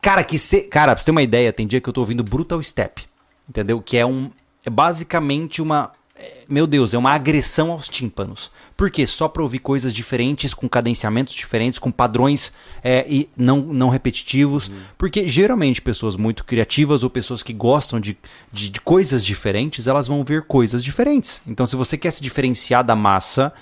cara 0.00 0.24
que 0.24 0.38
se, 0.38 0.62
cara, 0.62 0.94
pra 0.94 1.00
você 1.00 1.06
ter 1.06 1.10
uma 1.12 1.22
ideia, 1.22 1.52
tem 1.52 1.66
dia 1.66 1.80
que 1.80 1.88
eu 1.88 1.92
tô 1.92 2.00
ouvindo 2.00 2.24
Brutal 2.24 2.62
Step, 2.62 3.06
entendeu? 3.48 3.80
Que 3.80 3.96
é 3.96 4.04
um 4.04 4.30
é 4.68 4.70
basicamente 4.70 5.60
uma 5.60 5.90
é, 6.18 6.38
meu 6.48 6.66
Deus, 6.66 6.92
é 6.92 6.98
uma 6.98 7.12
agressão 7.12 7.70
aos 7.70 7.88
tímpanos. 7.88 8.50
Por 8.76 8.90
quê? 8.90 9.06
Só 9.06 9.28
para 9.28 9.42
ouvir 9.42 9.60
coisas 9.60 9.94
diferentes, 9.94 10.52
com 10.52 10.68
cadenciamentos 10.68 11.32
diferentes, 11.32 11.78
com 11.78 11.92
padrões 11.92 12.52
é, 12.82 13.06
e 13.08 13.28
não, 13.36 13.58
não 13.58 13.88
repetitivos. 13.88 14.70
Porque 14.96 15.28
geralmente 15.28 15.80
pessoas 15.80 16.16
muito 16.16 16.44
criativas 16.44 17.04
ou 17.04 17.10
pessoas 17.10 17.42
que 17.42 17.52
gostam 17.52 18.00
de, 18.00 18.16
de, 18.52 18.68
de 18.68 18.80
coisas 18.80 19.24
diferentes, 19.24 19.86
elas 19.86 20.08
vão 20.08 20.24
ver 20.24 20.42
coisas 20.42 20.82
diferentes. 20.82 21.40
Então, 21.46 21.64
se 21.64 21.76
você 21.76 21.96
quer 21.96 22.10
se 22.10 22.22
diferenciar 22.22 22.82
da 22.82 22.96
massa, 22.96 23.52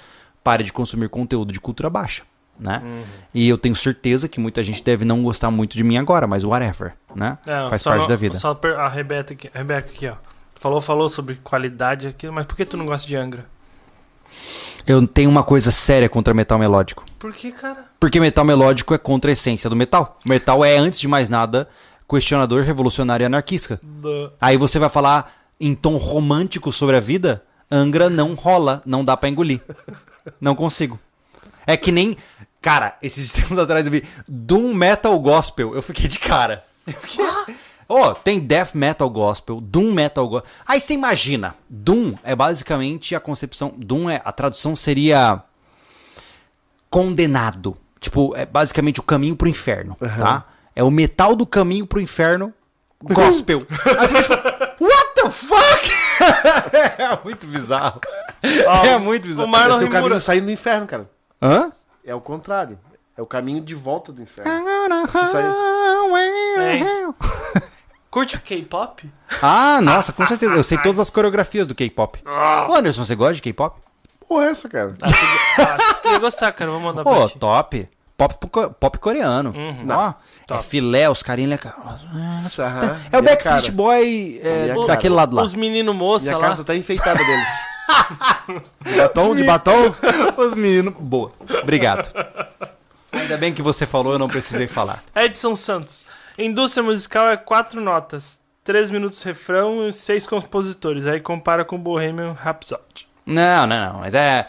pare 0.43 0.65
de 0.65 0.73
consumir 0.73 1.11
conteúdo 1.11 1.53
de 1.53 1.61
cultura 1.61 1.91
baixa. 1.91 2.23
Né? 2.59 2.83
E 3.35 3.47
eu 3.47 3.59
tenho 3.59 3.77
certeza 3.77 4.29
que 4.29 4.41
muita 4.41 4.65
gente 4.65 4.83
deve 4.83 5.05
não 5.05 5.23
gostar 5.23 5.51
muito 5.51 5.77
de 5.77 5.85
mim 5.85 5.99
agora, 5.99 6.27
mas 6.27 6.43
whatever, 6.43 6.95
né? 7.15 7.37
É, 7.47 7.69
Faz 7.69 7.83
parte 7.83 8.09
da 8.09 8.17
vida. 8.17 8.39
Só 8.39 8.59
a 8.79 8.89
Rebeca 8.89 9.35
aqui, 9.35 9.51
a 9.53 9.59
Rebeca 9.59 9.91
aqui, 9.91 10.07
ó. 10.09 10.15
Falou, 10.67 10.81
falou 10.81 11.09
sobre 11.09 11.37
qualidade 11.45 12.09
aqui, 12.09 12.29
mas 12.29 12.45
por 12.45 12.57
que 12.57 12.65
tu 12.65 12.77
não 12.77 12.87
gosta 12.87 13.07
de 13.07 13.15
Angra? 13.15 13.47
Eu 14.85 15.07
tenho 15.07 15.31
uma 15.31 15.45
coisa 15.45 15.71
séria 15.71 16.09
contra 16.09 16.35
metal 16.35 16.59
melódico. 16.59 17.05
Por 17.21 17.33
que, 17.33 17.53
cara? 17.53 17.85
Porque 18.01 18.19
metal 18.19 18.45
melódico 18.45 18.93
é 18.93 18.99
contra 18.99 19.31
a 19.31 19.33
essência 19.33 19.71
do 19.71 19.77
metal. 19.77 20.19
O 20.27 20.29
metal 20.29 20.65
é, 20.65 20.77
antes 20.77 20.99
de 20.99 21.07
mais 21.07 21.29
nada, 21.29 21.69
questionador, 22.11 22.65
revolucionário 22.65 23.23
e 23.23 23.27
anarquista. 23.27 23.79
Duh. 23.81 24.33
Aí 24.41 24.57
você 24.57 24.81
vai 24.81 24.89
falar 24.89 25.33
em 25.61 25.73
tom 25.73 25.97
romântico 25.99 26.73
sobre 26.73 26.97
a 26.97 27.01
vida, 27.01 27.45
Angra 27.71 28.11
não 28.11 28.35
rola, 28.35 28.83
não 28.85 29.05
dá 29.05 29.17
pra 29.17 29.29
engolir. 29.29 29.61
Não 30.41 30.57
consigo. 30.57 30.99
É 31.65 31.77
que 31.77 31.93
nem. 31.93 32.17
Cara, 32.61 32.97
esses 33.01 33.31
tempos 33.39 33.57
atrás 33.57 33.87
eu 33.87 33.93
vi 33.93 34.03
Doom 34.27 34.75
Metal 34.75 35.17
Gospel. 35.21 35.77
Eu 35.77 35.83
fiquei 35.83 36.09
de 36.09 36.19
cara. 36.19 36.65
Eu 36.85 36.93
fiquei- 36.95 37.25
Ó, 37.89 38.15
tem 38.15 38.41
Death 38.41 38.75
Metal 38.75 39.09
Gospel, 39.09 39.61
Doom 39.61 39.93
Metal 39.93 40.27
Gospel. 40.29 40.51
Aí 40.67 40.81
você 40.81 40.95
imagina, 40.95 41.55
Doom 41.69 42.15
é 42.25 42.35
basicamente 42.35 43.15
a 43.15 43.21
concepção. 43.21 43.73
Doom 43.77 44.11
é. 44.11 44.21
A 44.25 44.33
tradução 44.33 44.75
seria. 44.75 45.41
Condenado. 46.91 47.77
Tipo, 48.01 48.35
é 48.37 48.45
basicamente 48.47 49.01
o 49.01 49.03
caminho 49.03 49.37
pro 49.37 49.49
inferno, 49.49 49.97
tá? 50.19 50.45
É 50.75 50.83
o 50.85 50.91
metal 50.91 51.35
do 51.35 51.47
caminho 51.47 51.87
pro 51.87 52.01
inferno 52.01 52.53
gospel. 53.03 53.63
Aí 53.99 54.09
você 54.09 54.15
vai 54.15 54.23
tipo, 54.23 54.85
what 54.85 55.15
the 55.15 55.31
fuck? 55.31 55.91
é 56.99 57.19
muito 57.25 57.47
bizarro. 57.47 58.01
Ó, 58.67 58.85
é 58.85 58.99
muito 58.99 59.27
bizarro. 59.27 59.49
o 59.49 59.51
Marlon 59.51 59.81
é 59.81 59.85
o 59.85 59.91
caminho 59.91 60.21
saindo 60.21 60.47
do 60.47 60.53
inferno, 60.53 60.87
cara. 60.87 61.11
Hã? 61.41 61.73
É 62.05 62.15
o 62.15 62.21
contrário. 62.21 62.79
É 63.17 63.23
o 63.23 63.27
caminho 63.27 63.63
de 63.63 63.75
volta 63.75 64.13
do 64.13 64.21
inferno. 64.23 64.51
Você 65.11 65.27
sai- 65.27 65.43
Curte 68.17 68.37
o 68.37 68.41
K-pop? 68.41 69.13
Ah, 69.43 69.79
nossa, 69.83 70.11
com 70.11 70.27
certeza. 70.27 70.55
Eu 70.55 70.63
sei 70.63 70.79
todas 70.81 70.99
as 70.99 71.11
coreografias 71.11 71.67
do 71.67 71.75
K-pop. 71.75 72.19
Ô, 72.67 72.75
Anderson, 72.75 73.05
você 73.05 73.15
gosta 73.15 73.35
de 73.35 73.43
K-pop? 73.43 73.79
Porra, 74.27 74.47
é 74.47 74.49
essa, 74.53 74.71
cara? 74.71 74.95
Acho 75.03 76.01
que 76.01 76.09
ia 76.09 76.19
gostar, 76.19 76.51
cara. 76.53 76.71
Vou 76.71 76.81
mandar 76.81 77.03
pra 77.05 77.13
Pô, 77.13 77.29
ti. 77.29 77.39
top. 77.39 77.87
Pop, 78.17 78.35
co- 78.51 78.71
pop 78.71 78.99
coreano. 79.01 79.53
Ó, 80.51 80.55
é 80.55 80.63
filé, 80.63 81.11
os 81.11 81.23
carinhos. 81.23 81.61
Isso, 82.47 82.63
aham. 82.63 82.99
É 83.13 83.19
o 83.19 83.23
Backstreet 83.23 83.65
cara. 83.65 83.77
Boy 83.77 84.41
é, 84.43 84.69
cara. 84.75 84.87
daquele 84.87 85.15
lado 85.15 85.37
lá. 85.37 85.43
Os 85.43 85.53
meninos 85.53 85.95
moça 85.95 86.25
Minha 86.25 86.39
lá. 86.39 86.49
casa 86.49 86.65
tá 86.65 86.75
enfeitada 86.75 87.19
deles. 87.23 87.49
de 88.87 88.97
batom? 88.97 89.37
De 89.37 89.45
batom? 89.45 89.95
Os 90.39 90.55
meninos. 90.55 90.95
Boa. 90.99 91.33
Obrigado. 91.63 92.09
Ainda 93.13 93.37
bem 93.37 93.53
que 93.53 93.61
você 93.61 93.85
falou, 93.85 94.15
eu 94.15 94.19
não 94.19 94.29
precisei 94.29 94.67
falar. 94.67 95.03
Edson 95.15 95.55
Santos. 95.55 96.07
Indústria 96.39 96.83
musical 96.83 97.29
é 97.29 97.37
quatro 97.37 97.81
notas. 97.81 98.41
Três 98.63 98.91
minutos 98.91 99.23
refrão 99.23 99.89
e 99.89 99.93
seis 99.93 100.27
compositores. 100.27 101.07
Aí 101.07 101.21
compara 101.21 101.65
com 101.65 101.79
Bohemian 101.79 102.33
Rhapsody. 102.33 103.09
Não, 103.25 103.67
não, 103.67 103.93
não. 103.93 104.01
Mas 104.01 104.15
é. 104.15 104.49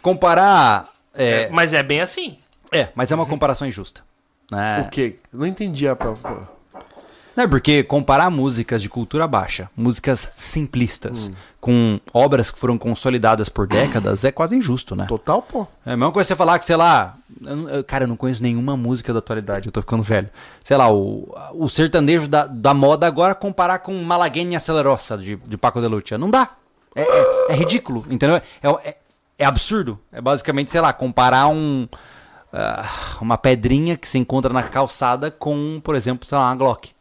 Comparar. 0.00 0.88
É, 1.14 1.42
É, 1.42 1.48
mas 1.50 1.72
é 1.72 1.82
bem 1.82 2.00
assim. 2.00 2.38
é, 2.72 2.88
mas 2.94 3.10
é 3.10 3.14
uma 3.14 3.26
comparação 3.26 3.66
injusta. 3.66 4.02
Né? 4.50 4.80
O 4.86 4.90
quê? 4.90 5.18
Não 5.32 5.46
entendi 5.46 5.88
a... 5.88 5.96
é 7.44 7.46
porque 7.46 7.82
comparar 7.82 8.30
músicas 8.30 8.80
de 8.80 8.88
cultura 8.88 9.26
baixa, 9.26 9.68
músicas 9.76 10.30
simplistas, 10.36 11.30
com 11.60 11.98
obras 12.12 12.50
que 12.50 12.58
foram 12.58 12.78
consolidadas 12.78 13.48
por 13.48 13.66
décadas, 13.66 14.24
é 14.24 14.30
quase 14.32 14.56
injusto, 14.56 14.94
né? 14.96 15.06
Total, 15.06 15.42
pô. 15.42 15.66
É 15.84 15.92
a 15.92 15.96
mesma 15.96 16.12
coisa 16.12 16.28
você 16.28 16.36
falar 16.36 16.58
que, 16.58 16.64
sei 16.64 16.76
lá. 16.76 17.16
eu- 17.70 17.84
cara, 17.84 18.04
eu 18.04 18.08
não 18.08 18.16
conheço 18.16 18.42
nenhuma 18.42 18.76
música 18.76 19.12
da 19.12 19.18
atualidade, 19.18 19.66
eu 19.66 19.72
tô 19.72 19.80
ficando 19.80 20.02
velho. 20.02 20.28
Sei 20.64 20.76
lá, 20.76 20.90
o, 20.92 21.34
o 21.54 21.68
sertanejo 21.68 22.28
da, 22.28 22.46
da 22.46 22.72
moda 22.72 23.06
agora 23.06 23.34
comparar 23.34 23.80
com 23.80 23.92
Malagueña 24.02 24.56
Acelerosa 24.58 25.18
de, 25.18 25.36
de 25.36 25.56
Paco 25.56 25.80
de 25.80 25.86
Lucia. 25.88 26.16
Não 26.16 26.30
dá. 26.30 26.50
É, 26.94 27.02
é- 27.02 27.52
é 27.52 27.54
ridículo, 27.54 28.06
entendeu? 28.10 28.36
É, 28.36 28.42
é- 28.88 28.96
é 29.38 29.44
absurdo. 29.44 29.98
É 30.10 30.20
basicamente, 30.20 30.70
sei 30.70 30.80
lá, 30.80 30.92
comparar 30.92 31.48
um. 31.48 31.86
ah, 32.52 32.88
uma 33.20 33.36
pedrinha 33.36 33.96
que 33.96 34.08
se 34.08 34.16
encontra 34.18 34.52
na 34.52 34.62
calçada 34.62 35.30
com, 35.30 35.80
por 35.84 35.94
exemplo, 35.94 36.26
sei 36.26 36.38
lá, 36.38 36.44
uma 36.48 36.54
Glock. 36.56 36.95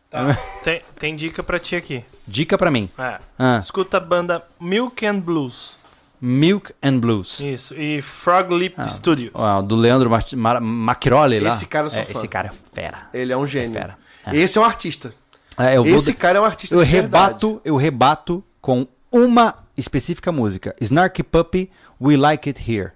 Tem, 0.64 0.82
tem 0.98 1.16
dica 1.16 1.44
pra 1.44 1.60
ti 1.60 1.76
aqui. 1.76 2.04
Dica 2.28 2.58
pra 2.58 2.72
mim. 2.72 2.90
É. 2.98 3.20
Ah, 3.38 3.60
Escuta 3.60 3.98
a 3.98 4.00
banda 4.00 4.44
Milk 4.60 5.06
and 5.06 5.20
Blues. 5.20 5.78
Milk 6.22 6.74
and 6.82 6.98
Blues. 7.00 7.40
Isso. 7.40 7.76
E 7.76 8.02
Frog 8.02 8.54
Lip 8.56 8.76
Studios. 8.90 9.32
Ó, 9.34 9.62
do 9.62 9.76
Leandro 9.76 10.10
Mart- 10.10 10.34
Mar- 10.34 10.62
lá. 11.40 11.50
Esse 11.50 11.66
cara 11.66 11.88
eu 11.88 11.92
sou 11.92 12.00
É, 12.00 12.06
fã. 12.06 12.12
Esse 12.12 12.28
cara 12.28 12.48
é 12.48 12.52
fera. 12.74 13.10
Ele 13.14 13.32
é 13.34 13.38
um 13.38 13.46
gênio. 13.46 13.74
fera. 13.74 13.98
É. 14.26 14.36
Esse 14.36 14.58
é 14.58 14.62
um 14.62 14.66
artista. 14.66 15.14
É, 15.58 15.78
eu 15.78 15.84
vou 15.84 15.96
Esse 15.96 16.12
de- 16.12 16.18
cara 16.18 16.38
é 16.38 16.42
um 16.42 16.46
artista 16.46 16.76
eu 16.76 16.80
verdade. 16.80 17.04
rebato, 17.34 17.62
eu 17.64 17.76
rebato 17.76 18.44
com 18.62 18.88
uma 19.12 19.56
específica 19.78 20.32
música. 20.32 20.76
Snarky 20.82 21.22
Puppy, 21.22 21.70
We 22.02 22.18
Like 22.18 22.50
It 22.50 22.72
Here. 22.72 22.92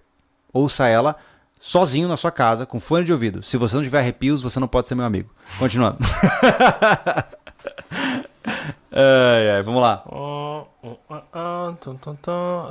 Ouça 0.51 0.87
ela 0.87 1.15
sozinho 1.59 2.07
na 2.07 2.15
sua 2.15 2.31
casa, 2.31 2.65
com 2.65 2.79
fone 2.79 3.03
de 3.05 3.11
ouvido. 3.11 3.43
Se 3.43 3.57
você 3.57 3.75
não 3.75 3.83
tiver 3.83 3.99
arrepios, 3.99 4.41
você 4.41 4.59
não 4.59 4.67
pode 4.67 4.87
ser 4.87 4.95
meu 4.95 5.05
amigo. 5.05 5.29
Continuando. 5.59 5.97
ai, 8.91 9.49
ai, 9.55 9.61
vamos 9.61 9.81
lá. 9.81 10.03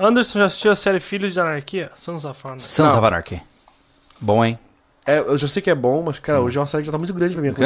Anderson 0.01 0.39
já 0.39 0.47
assistiu 0.47 0.73
a 0.73 0.77
série 0.77 0.99
Filhos 1.01 1.35
de 1.35 1.41
Anarquia? 1.41 1.91
Sons 1.95 2.25
of 2.25 2.41
Anarchy. 2.45 2.65
Sons 2.65 2.93
Não. 2.93 2.99
of 2.99 3.07
Anarchy. 3.07 3.43
Bom, 4.21 4.45
hein? 4.45 4.59
É, 5.07 5.21
eu 5.21 5.39
já 5.39 5.49
sei 5.49 5.63
que 5.63 5.71
é 5.71 5.75
bom, 5.75 6.03
mas, 6.03 6.19
cara, 6.19 6.41
hoje 6.41 6.59
é 6.59 6.61
uma 6.61 6.67
série 6.67 6.83
que 6.83 6.87
já 6.87 6.93
tá 6.93 6.99
muito 6.99 7.15
grande 7.15 7.33
pra 7.35 7.43
mim 7.43 7.55
Come 7.55 7.65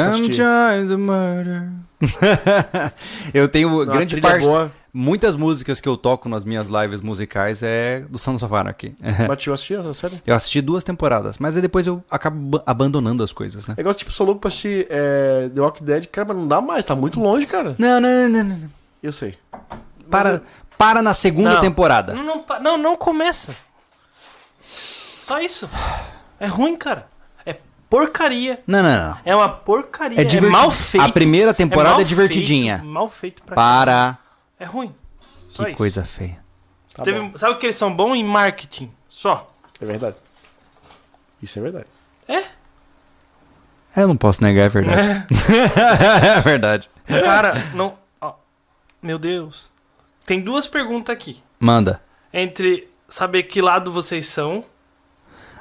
the 0.87 0.95
murder. 0.95 1.69
eu 3.33 3.49
tenho 3.49 3.69
Uma 3.69 3.85
grande 3.85 4.15
trilha 4.15 4.29
parte. 4.29 4.45
boa. 4.45 4.71
Muitas 4.95 5.35
músicas 5.35 5.81
que 5.81 5.89
eu 5.89 5.97
toco 5.97 6.29
nas 6.29 6.45
minhas 6.45 6.67
lives 6.69 7.01
musicais 7.01 7.63
é 7.63 8.01
do 8.09 8.19
Sons 8.19 8.43
of 8.43 8.53
Anarchy. 8.53 8.93
Mas 9.27 9.43
tu 9.43 9.51
assistiu 9.51 9.79
essa 9.79 9.91
série? 9.95 10.21
Eu 10.25 10.35
assisti 10.35 10.61
duas 10.61 10.83
temporadas, 10.83 11.39
mas 11.39 11.55
aí 11.55 11.63
depois 11.63 11.87
eu 11.87 12.03
acabo 12.11 12.37
ba- 12.59 12.63
abandonando 12.63 13.23
as 13.23 13.33
coisas, 13.33 13.65
né? 13.65 13.73
É 13.75 13.81
igual, 13.81 13.95
tipo, 13.95 14.11
sou 14.11 14.23
louco 14.25 14.41
pra 14.41 14.49
assistir 14.49 14.85
é, 14.91 15.49
The 15.53 15.59
Walking 15.59 15.83
Dead. 15.83 16.05
Cara, 16.11 16.27
mas 16.27 16.37
não 16.37 16.47
dá 16.47 16.61
mais, 16.61 16.85
tá 16.85 16.95
muito 16.95 17.19
longe, 17.19 17.47
cara. 17.47 17.75
Não, 17.79 17.99
não, 17.99 18.29
não, 18.29 18.43
não. 18.43 18.57
não. 18.57 18.69
Eu 19.01 19.11
sei. 19.11 19.35
Para, 20.11 20.43
para 20.77 21.01
na 21.01 21.15
segunda 21.15 21.55
Não. 21.55 21.61
temporada. 21.61 22.13
Não, 22.13 22.23
não, 22.23 22.45
não, 22.61 22.77
não 22.77 22.95
começa. 22.95 23.55
Só 25.25 25.39
isso. 25.39 25.67
É 26.39 26.45
ruim, 26.45 26.75
cara. 26.75 27.07
É 27.45 27.55
porcaria. 27.89 28.59
Não, 28.67 28.83
não, 28.83 29.09
não. 29.09 29.17
É 29.25 29.35
uma 29.35 29.49
porcaria. 29.49 30.19
É 30.21 30.23
É, 30.23 30.41
mal 30.41 30.69
feito. 30.69 31.03
A 31.03 31.09
primeira 31.11 31.53
temporada 31.53 31.95
mal 31.95 32.01
é 32.01 32.03
divertidinha. 32.03 32.77
Feito, 32.77 32.91
mal 32.91 33.07
feito 33.09 33.41
pra 33.43 33.55
Para. 33.55 34.17
É 34.63 34.65
ruim. 34.65 34.95
Só 35.49 35.63
Que 35.65 35.69
isso. 35.71 35.77
coisa 35.77 36.03
feia. 36.05 36.37
Tá 36.95 37.03
Teve- 37.03 37.19
bom. 37.19 37.37
sabe 37.37 37.53
o 37.53 37.57
que 37.59 37.65
eles 37.65 37.75
são 37.75 37.93
bons 37.93 38.15
em 38.15 38.23
marketing? 38.23 38.91
Só. 39.09 39.51
É 39.81 39.85
verdade. 39.85 40.15
Isso 41.41 41.59
é 41.59 41.61
verdade. 41.61 41.85
Eu 43.95 44.07
não 44.07 44.17
posso 44.17 44.41
negar, 44.43 44.65
é 44.65 44.69
verdade. 44.69 45.27
é 46.37 46.41
verdade. 46.41 46.89
Cara, 47.23 47.53
não. 47.75 47.93
ó, 48.19 48.33
meu 49.01 49.19
Deus. 49.19 49.71
Tem 50.25 50.41
duas 50.41 50.65
perguntas 50.65 51.13
aqui. 51.13 51.43
Manda. 51.59 52.01
Entre 52.33 52.87
saber 53.07 53.43
que 53.43 53.61
lado 53.61 53.91
vocês 53.91 54.27
são. 54.27 54.65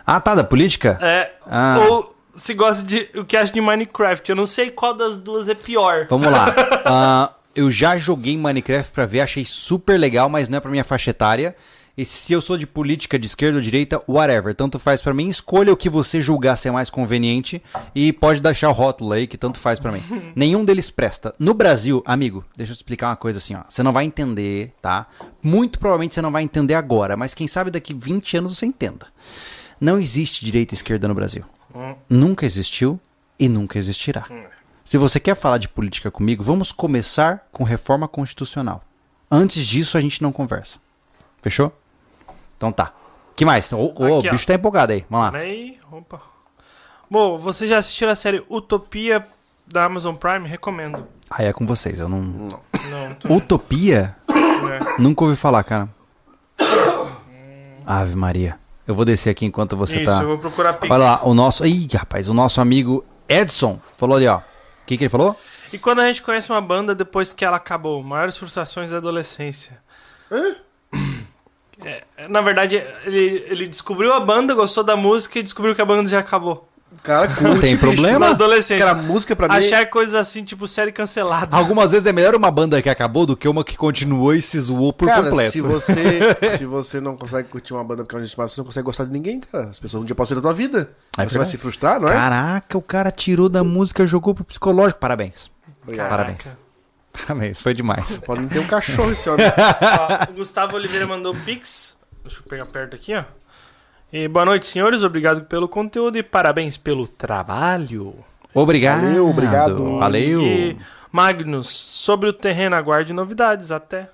Ah, 0.07 0.19
tá, 0.21 0.35
da 0.35 0.43
política? 0.45 0.99
É, 1.03 1.35
Ah. 1.47 1.77
Ou 1.91 2.17
se 2.35 2.55
gosta 2.55 2.83
de. 2.85 3.11
O 3.15 3.25
que 3.25 3.37
acha 3.37 3.53
de 3.53 3.61
Minecraft. 3.61 4.31
Eu 4.31 4.37
não 4.37 4.47
sei 4.47 4.71
qual 4.71 4.95
das 4.95 5.19
duas 5.19 5.49
é 5.51 5.55
pior. 5.55 6.07
Vamos 6.09 6.29
lá. 6.29 6.47
Eu 7.55 7.71
já 7.71 7.97
joguei 7.99 8.37
Minecraft 8.37 8.93
pra 8.93 9.07
ver, 9.07 9.21
achei 9.21 9.45
super 9.45 9.99
legal, 9.99 10.29
mas 10.29 10.49
não 10.49 10.59
é 10.59 10.61
pra 10.61 10.71
minha 10.71 10.85
faixa 10.85 11.11
etária. 11.11 11.55
E 11.97 12.07
se 12.07 12.33
eu 12.33 12.41
sou 12.41 12.57
de 12.57 12.67
política 12.67 13.19
de 13.19 13.27
esquerda 13.27 13.59
ou 13.59 13.63
direita, 13.63 14.03
whatever. 14.09 14.55
Tanto 14.55 14.79
faz 14.79 15.03
pra 15.03 15.13
mim. 15.13 15.29
Escolha 15.29 15.73
o 15.73 15.77
que 15.77 15.91
você 15.91 16.23
julgar 16.23 16.57
ser 16.57 16.71
mais 16.71 16.89
conveniente 16.89 17.63
e 17.95 18.15
pode 18.15 18.41
deixar 18.41 18.71
o 18.71 18.73
rótulo 18.73 19.13
aí 19.13 19.27
que 19.27 19.37
tanto 19.37 19.61
faz 19.61 19.79
pra 19.79 19.93
mim. 19.93 20.03
Nenhum 20.35 20.65
deles 20.65 20.89
presta. 20.89 21.35
No 21.39 21.53
Brasil, 21.53 22.03
amigo, 22.07 22.45
deixa 22.57 22.73
eu 22.73 22.77
te 22.77 22.79
explicar 22.79 23.09
uma 23.09 23.17
coisa 23.17 23.39
assim, 23.39 23.55
ó. 23.55 23.61
Você 23.69 23.83
não 23.83 23.93
vai 23.93 24.07
entender, 24.07 24.73
tá? 24.81 25.07
Muito 25.43 25.79
provavelmente 25.79 26.15
você 26.15 26.23
não 26.23 26.33
vai 26.33 26.43
entender 26.43 26.75
agora, 26.75 27.15
mas 27.15 27.35
quem 27.35 27.47
sabe 27.47 27.71
daqui 27.71 27.93
20 27.93 28.39
anos 28.39 28.57
você 28.57 28.65
entenda. 28.65 29.07
Não 29.79 29.99
existe 29.99 30.45
direita 30.47 30.73
e 30.73 30.77
esquerda 30.77 31.07
no 31.07 31.15
Brasil. 31.15 31.45
Nunca 32.09 32.47
existiu 32.47 32.99
e 33.39 33.49
nunca 33.49 33.79
existirá. 33.79 34.25
Se 34.85 34.99
você 34.99 35.21
quer 35.21 35.37
falar 35.37 35.59
de 35.59 35.69
política 35.69 36.11
comigo, 36.11 36.43
vamos 36.43 36.73
começar 36.73 37.47
com 37.53 37.63
reforma 37.63 38.09
constitucional. 38.09 38.83
Antes 39.31 39.67
disso, 39.67 39.97
a 39.97 40.01
gente 40.01 40.21
não 40.23 40.33
conversa. 40.33 40.79
Fechou? 41.41 41.73
Então 42.57 42.73
tá. 42.73 42.93
que 43.37 43.45
mais? 43.45 43.73
Ô, 43.73 43.93
o 43.97 44.19
Aqui, 44.19 44.29
ó. 44.29 44.33
bicho 44.33 44.47
tá 44.47 44.55
empolgado 44.55 44.93
aí. 44.93 45.05
Vamos 45.09 45.27
lá. 45.27 45.33
Peraí, 45.33 45.79
opa. 45.91 46.21
Bom, 47.11 47.39
vocês 47.39 47.69
já 47.69 47.79
assistiram 47.79 48.13
a 48.13 48.15
série 48.17 48.45
Utopia 48.51 49.25
da 49.67 49.85
Amazon 49.85 50.15
Prime? 50.15 50.49
Recomendo. 50.49 51.07
Aí 51.31 51.47
é 51.47 51.53
com 51.53 51.65
vocês. 51.67 52.01
Eu 52.01 52.09
não. 52.09 52.21
Não, 52.21 53.15
tô, 53.21 53.35
Utopia? 53.35 54.17
é. 54.29 55.01
Nunca 55.01 55.25
ouvi 55.25 55.37
falar, 55.37 55.63
cara. 55.65 55.89
Ave 57.87 58.17
Maria. 58.17 58.59
Eu 58.87 58.95
vou 58.95 59.05
descer 59.05 59.31
aqui 59.31 59.47
enquanto 59.47 59.77
você 59.77 60.03
Isso, 60.03 60.11
tá. 60.11 60.23
eu 60.23 60.29
vou 60.29 60.39
procurar 60.39 60.75
Pix. 60.75 60.91
Olha 60.91 61.05
lá, 61.05 61.21
o 61.25 61.35
nosso. 61.35 61.65
Ih, 61.65 61.89
rapaz, 61.95 62.29
o 62.29 62.35
nosso 62.35 62.61
amigo 62.61 63.05
Edson 63.29 63.79
falou 63.97 64.17
ali, 64.17 64.27
ó. 64.27 64.41
O 64.83 64.87
que, 64.87 64.97
que 64.97 65.05
ele 65.05 65.11
falou? 65.11 65.39
E 65.73 65.79
quando 65.79 66.01
a 66.01 66.07
gente 66.07 66.23
conhece 66.23 66.51
uma 66.51 66.61
banda 66.61 66.95
depois 66.95 67.33
que 67.33 67.45
ela 67.45 67.57
acabou? 67.57 68.03
Maiores 68.03 68.37
frustrações 68.37 68.91
da 68.91 68.99
adolescência. 68.99 69.81
É, 71.85 72.05
na 72.29 72.41
verdade, 72.41 72.77
ele, 73.05 73.45
ele 73.49 73.67
descobriu 73.67 74.13
a 74.13 74.21
banda, 74.21 74.55
gostou 74.55 74.85
da 74.85 74.97
música 74.97 75.39
e 75.39 75.43
descobriu 75.43 75.75
que 75.75 75.83
a 75.83 75.85
banda 75.85 76.09
já 76.09 76.21
acabou. 76.21 76.69
Cara, 77.03 77.27
curte, 77.27 77.61
tem 77.61 77.77
bicho. 77.77 77.79
problema. 77.79 78.19
Na 78.21 78.31
adolescência. 78.31 78.79
Cara, 78.79 78.95
música 78.95 79.35
pra 79.35 79.49
mim... 79.49 79.55
Achar 79.57 79.85
coisas 79.87 80.15
assim, 80.15 80.45
tipo 80.45 80.69
série 80.69 80.93
cancelada. 80.93 81.57
Algumas 81.57 81.91
vezes 81.91 82.07
é 82.07 82.13
melhor 82.13 82.37
uma 82.37 82.51
banda 82.51 82.81
que 82.81 82.89
acabou 82.89 83.27
do 83.27 83.37
que 83.37 83.49
uma 83.49 83.65
que 83.65 83.77
continuou 83.77 84.33
e 84.33 84.41
se 84.41 84.59
zoou 84.61 84.93
por 84.93 85.09
cara, 85.09 85.25
completo. 85.25 85.51
se 85.51 85.61
você, 85.61 86.37
se 86.57 86.65
você 86.65 87.01
não 87.01 87.17
consegue 87.17 87.49
curtir 87.49 87.73
uma 87.73 87.83
banda 87.83 88.05
porque 88.05 88.15
é 88.15 88.19
um 88.21 88.25
você 88.25 88.61
não 88.61 88.65
consegue 88.65 88.85
gostar 88.85 89.05
de 89.05 89.11
ninguém, 89.11 89.41
cara. 89.41 89.65
As 89.65 89.81
pessoas 89.81 90.03
um 90.03 90.07
dia 90.07 90.15
podem 90.15 90.29
ser 90.29 90.35
da 90.37 90.43
tua 90.43 90.55
vida. 90.55 90.93
É 91.19 91.25
você 91.25 91.39
vai 91.39 91.47
se 91.47 91.59
frustrar, 91.59 92.01
não 92.01 92.09
é? 92.09 92.13
Caraca, 92.13 92.79
o 92.79 92.83
cara 92.83 93.11
tirou 93.11 93.49
da 93.49 93.65
música, 93.65 94.07
jogou 94.07 94.33
pro 94.33 94.45
psicológico. 94.45 95.01
Parabéns. 95.01 95.51
Obrigado. 95.83 96.09
Caraca. 96.09 96.33
Parabéns. 96.33 96.57
Parabéns, 97.27 97.61
foi 97.61 97.75
demais. 97.75 98.19
Pode 98.19 98.47
ter 98.47 98.61
um 98.61 98.67
cachorro 98.67 99.11
esse 99.11 99.29
homem. 99.29 99.45
Ó, 99.47 100.31
o 100.31 100.35
Gustavo 100.35 100.77
Oliveira 100.77 101.07
mandou 101.07 101.35
Pix. 101.45 101.97
Deixa 102.23 102.39
eu 102.39 102.45
pegar 102.45 102.67
perto 102.67 102.95
aqui, 102.95 103.15
ó. 103.15 103.25
E 104.13 104.29
boa 104.29 104.45
noite, 104.45 104.67
senhores. 104.67 105.03
Obrigado 105.03 105.45
pelo 105.47 105.67
conteúdo 105.67 106.19
e 106.19 106.23
parabéns 106.23 106.77
pelo 106.77 107.09
trabalho. 107.09 108.15
Obrigado. 108.53 109.01
Valeu, 109.01 109.27
obrigado. 109.31 109.99
Valeu. 109.99 110.43
E 110.43 110.79
Magnus, 111.11 111.69
sobre 111.71 112.29
o 112.29 112.33
terreno, 112.33 112.77
aguarde 112.77 113.15
novidades 113.15 113.73
até. 113.73 114.11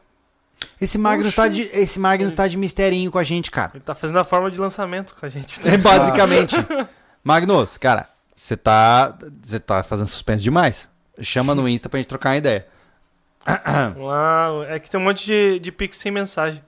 Esse 0.80 0.96
Magnus, 0.98 1.34
tá 1.34 1.48
de, 1.48 1.62
esse 1.62 1.98
Magnus 1.98 2.32
tá 2.32 2.46
de 2.46 2.56
misterinho 2.56 3.10
com 3.10 3.18
a 3.18 3.24
gente, 3.24 3.50
cara. 3.50 3.72
Ele 3.74 3.82
tá 3.82 3.92
fazendo 3.92 4.20
a 4.20 4.24
forma 4.24 4.48
de 4.52 4.60
lançamento 4.60 5.16
com 5.18 5.26
a 5.26 5.28
gente. 5.28 5.60
É 5.68 5.76
basicamente. 5.78 6.54
Magnus, 7.24 7.76
cara, 7.76 8.08
você 8.36 8.56
tá, 8.56 9.18
você 9.42 9.58
tá 9.58 9.82
fazendo 9.82 10.06
suspense 10.06 10.44
demais. 10.44 10.88
Chama 11.20 11.56
no 11.56 11.68
Insta 11.68 11.88
pra 11.88 11.98
gente 11.98 12.08
trocar 12.08 12.30
uma 12.30 12.36
ideia. 12.36 12.68
Uau, 13.96 14.62
é 14.62 14.78
que 14.78 14.88
tem 14.88 15.00
um 15.00 15.04
monte 15.04 15.26
de, 15.26 15.58
de 15.58 15.72
Pix 15.72 15.96
sem 15.96 16.12
mensagem. 16.12 16.62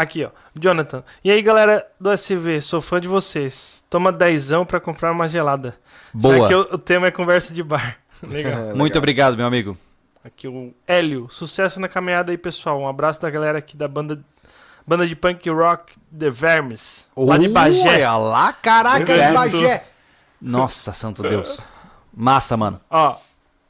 Aqui, 0.00 0.24
ó. 0.24 0.30
Jonathan. 0.58 1.04
E 1.22 1.30
aí, 1.30 1.42
galera 1.42 1.86
do 2.00 2.10
SV, 2.10 2.62
sou 2.62 2.80
fã 2.80 2.98
de 2.98 3.06
vocês. 3.06 3.84
Toma 3.90 4.10
dezão 4.10 4.64
pra 4.64 4.80
comprar 4.80 5.12
uma 5.12 5.28
gelada. 5.28 5.74
Boa. 6.14 6.38
Já 6.38 6.48
que 6.48 6.54
o, 6.54 6.60
o 6.60 6.78
tema 6.78 7.08
é 7.08 7.10
conversa 7.10 7.52
de 7.52 7.62
bar. 7.62 7.98
Legal. 8.26 8.52
É, 8.52 8.64
Muito 8.72 8.94
legal. 8.94 8.98
obrigado, 8.98 9.36
meu 9.36 9.46
amigo. 9.46 9.76
Aqui 10.24 10.48
o 10.48 10.72
Hélio. 10.86 11.28
Sucesso 11.28 11.78
na 11.78 11.86
caminhada 11.86 12.32
aí, 12.32 12.38
pessoal. 12.38 12.80
Um 12.80 12.88
abraço 12.88 13.20
da 13.20 13.28
galera 13.28 13.58
aqui 13.58 13.76
da 13.76 13.86
banda, 13.86 14.24
banda 14.86 15.06
de 15.06 15.14
punk 15.14 15.50
rock 15.50 15.92
The 16.18 16.30
Vermes. 16.30 17.06
Lá 17.14 17.36
de 17.36 17.48
Bagé. 17.48 17.98
Olha 17.98 18.16
lá, 18.16 18.52
caraca, 18.54 19.04
de. 19.04 19.34
Bagé. 19.34 19.84
Nossa, 20.40 20.94
santo 20.94 21.20
Deus. 21.22 21.60
Massa, 22.14 22.56
mano. 22.56 22.80
Ó, 22.88 23.16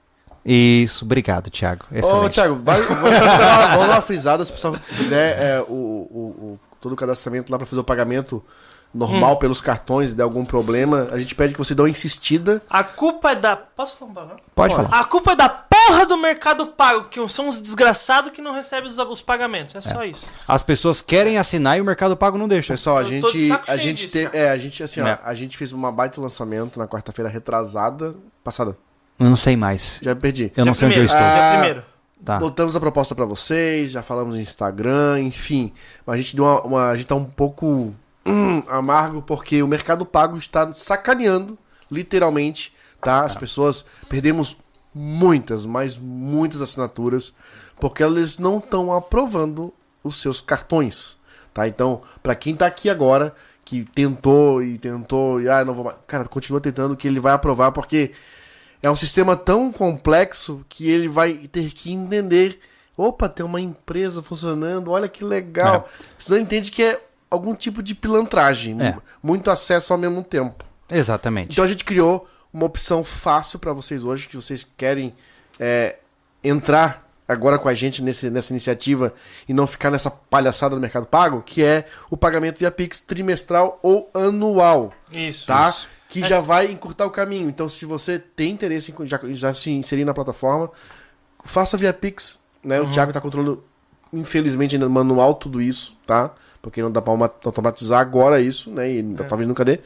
Isso, 0.49 1.03
obrigado, 1.03 1.49
Thiago. 1.49 1.85
Ô, 1.91 1.95
Excelente. 1.97 2.33
Thiago, 2.33 2.61
vai, 2.63 2.81
vamos, 2.87 3.03
dar- 3.19 3.71
vamos 3.71 3.87
dar 3.87 3.93
uma 3.95 4.01
frisada 4.01 4.45
se 4.45 4.51
o 4.51 4.53
pessoal 4.55 4.75
fizer 4.85 5.37
é, 5.41 5.61
o, 5.61 5.73
o, 5.73 6.19
o- 6.53 6.59
todo 6.79 6.93
o 6.93 6.95
cadastramento 6.95 7.51
lá 7.51 7.57
pra 7.57 7.67
fazer 7.67 7.81
o 7.81 7.83
pagamento 7.83 8.41
normal 8.93 9.33
Hum. 9.33 9.37
pelos 9.39 9.59
cartões 9.59 10.11
e 10.13 10.15
der 10.15 10.23
algum 10.23 10.45
problema, 10.45 11.09
a 11.11 11.19
gente 11.19 11.35
pede 11.35 11.53
que 11.53 11.59
você 11.59 11.75
dê 11.75 11.81
uma 11.81 11.89
insistida. 11.89 12.61
A 12.69 12.83
culpa 12.83 13.31
é 13.31 13.35
da... 13.35 13.55
Posso 13.57 13.97
falar 13.97 14.09
um 14.11 14.13
palavrão? 14.13 14.37
Pode 14.55 14.73
Pode. 14.73 14.89
falar. 14.89 15.01
A 15.01 15.05
culpa 15.05 15.31
é 15.33 15.35
da 15.35 15.49
porra 15.49 16.05
do 16.05 16.17
Mercado 16.17 16.65
Pago, 16.67 17.09
que 17.09 17.27
são 17.29 17.49
os 17.49 17.59
desgraçados 17.59 18.31
que 18.31 18.41
não 18.41 18.53
recebem 18.53 18.89
os, 18.89 18.97
os 18.97 19.21
pagamentos. 19.21 19.75
É 19.75 19.81
só 19.81 20.03
isso. 20.05 20.27
As 20.47 20.63
pessoas 20.63 21.01
querem 21.01 21.37
assinar 21.37 21.77
e 21.77 21.81
o 21.81 21.85
Mercado 21.85 22.15
Pago 22.15 22.37
não 22.37 22.47
deixa. 22.47 22.73
Pessoal, 22.73 22.97
a 22.97 23.01
Eu 23.01 23.05
de 23.05 23.39
gente, 23.39 23.51
a 23.67 23.77
gente 23.77 24.07
te- 24.07 24.29
é, 24.31 24.49
a 24.49 24.57
gente 24.57 24.81
assim, 24.81 25.01
ó, 25.01 25.07
É. 25.07 25.19
a 25.21 25.33
gente 25.35 25.57
fez 25.57 25.73
uma 25.73 25.91
baita 25.91 26.21
lançamento 26.21 26.79
na 26.79 26.87
quarta-feira 26.87 27.29
retrasada, 27.29 28.15
passada. 28.43 28.75
Eu 29.19 29.29
não 29.29 29.37
sei 29.37 29.55
mais. 29.57 29.99
Já 30.01 30.15
perdi. 30.15 30.51
Eu 30.55 30.65
não 30.65 30.73
sei 30.73 30.87
onde 30.87 30.99
eu 30.99 31.05
estou. 31.05 31.19
Ah, 31.19 31.49
primeiro. 31.53 31.83
Tá. 32.23 32.39
Botamos 32.39 32.75
a 32.75 32.79
proposta 32.79 33.15
pra 33.15 33.25
vocês, 33.25 33.91
já 33.91 34.01
falamos 34.03 34.33
no 34.35 34.41
Instagram, 34.41 35.21
enfim. 35.21 35.71
Mas 36.05 36.15
a 36.15 36.17
gente 36.21 36.35
deu 36.35 36.45
uma, 36.45 36.61
uma- 36.61 36.89
a 36.89 36.95
gente 36.95 37.07
tá 37.07 37.15
um 37.15 37.23
pouco 37.25 37.93
hum, 38.25 38.63
amargo 38.69 39.21
porque 39.21 39.61
o 39.63 39.67
Mercado 39.67 40.05
Pago 40.05 40.37
está 40.37 40.71
sacaneando, 40.73 41.57
literalmente, 41.89 42.73
tá? 43.01 43.23
As 43.23 43.35
pessoas 43.35 43.85
perdemos 44.09 44.57
muitas, 44.93 45.65
mas 45.65 45.97
muitas 45.97 46.61
assinaturas 46.61 47.33
porque 47.79 48.03
eles 48.03 48.37
não 48.37 48.57
estão 48.57 48.91
aprovando 48.91 49.71
os 50.03 50.19
seus 50.19 50.41
cartões, 50.41 51.17
tá? 51.53 51.67
Então, 51.67 52.01
pra 52.23 52.35
quem 52.35 52.55
tá 52.55 52.65
aqui 52.65 52.89
agora 52.89 53.33
que 53.63 53.83
tentou 53.93 54.63
e 54.63 54.77
tentou 54.77 55.39
e 55.39 55.47
ah, 55.49 55.63
não 55.63 55.73
vou 55.73 55.85
mais, 55.85 55.97
cara, 56.07 56.25
continua 56.25 56.59
tentando 56.59 56.95
que 56.97 57.07
ele 57.07 57.19
vai 57.19 57.33
aprovar 57.33 57.71
porque 57.71 58.11
é 58.81 58.89
um 58.89 58.95
sistema 58.95 59.35
tão 59.35 59.71
complexo 59.71 60.65
que 60.69 60.89
ele 60.89 61.07
vai 61.07 61.33
ter 61.33 61.71
que 61.71 61.91
entender. 61.91 62.59
Opa, 62.95 63.29
tem 63.29 63.45
uma 63.45 63.61
empresa 63.61 64.23
funcionando, 64.23 64.91
olha 64.91 65.07
que 65.07 65.23
legal. 65.23 65.87
Você 66.17 66.31
não 66.33 66.39
entende 66.39 66.71
que 66.71 66.81
é 66.83 66.99
algum 67.29 67.53
tipo 67.53 67.83
de 67.83 67.93
pilantragem, 67.93 68.81
É. 68.81 68.97
muito 69.21 69.51
acesso 69.51 69.93
ao 69.93 69.99
mesmo 69.99 70.23
tempo. 70.23 70.63
Exatamente. 70.89 71.51
Então 71.51 71.63
a 71.63 71.67
gente 71.67 71.83
criou 71.83 72.27
uma 72.51 72.65
opção 72.65 73.03
fácil 73.03 73.59
para 73.59 73.73
vocês 73.73 74.03
hoje, 74.03 74.27
que 74.27 74.35
vocês 74.35 74.65
querem 74.77 75.13
é, 75.59 75.97
entrar 76.43 77.05
agora 77.27 77.59
com 77.59 77.67
a 77.67 77.73
gente 77.75 78.01
nesse, 78.01 78.29
nessa 78.29 78.53
iniciativa 78.53 79.13
e 79.49 79.53
não 79.53 79.67
ficar 79.67 79.91
nessa 79.91 80.09
palhaçada 80.09 80.73
do 80.75 80.81
Mercado 80.81 81.05
Pago, 81.05 81.41
que 81.45 81.61
é 81.61 81.85
o 82.09 82.15
pagamento 82.15 82.57
via 82.59 82.71
Pix 82.71 83.01
trimestral 83.01 83.77
ou 83.83 84.09
anual 84.13 84.93
Isso. 85.13 85.45
tá? 85.45 85.69
isso. 85.69 85.87
Que 86.09 86.21
Mas- 86.21 86.29
já 86.29 86.39
vai 86.39 86.71
encurtar 86.71 87.05
o 87.05 87.09
caminho. 87.11 87.49
Então, 87.49 87.67
se 87.67 87.85
você 87.85 88.17
tem 88.17 88.51
interesse 88.51 88.91
em 88.97 89.05
já, 89.05 89.19
já 89.33 89.53
se 89.53 89.71
inserir 89.71 90.05
na 90.05 90.13
plataforma, 90.13 90.69
faça 91.43 91.75
via 91.77 91.91
Pix, 91.93 92.39
né? 92.63 92.79
Uhum. 92.79 92.87
O 92.87 92.91
Thiago 92.91 93.11
tá 93.13 93.19
controlando 93.21 93.63
infelizmente, 94.13 94.75
ainda 94.75 94.87
manual 94.87 95.35
tudo 95.35 95.61
isso, 95.61 95.97
tá? 96.05 96.31
Porque 96.61 96.81
não 96.81 96.89
dá 96.89 97.01
pra 97.01 97.11
uma- 97.11 97.31
automatizar 97.43 97.99
agora 97.99 98.39
isso, 98.39 98.69
né? 98.71 98.89
E 98.89 98.97
ainda 98.99 99.23
tá 99.25 99.35
vindo 99.35 99.53
cadê? 99.53 99.79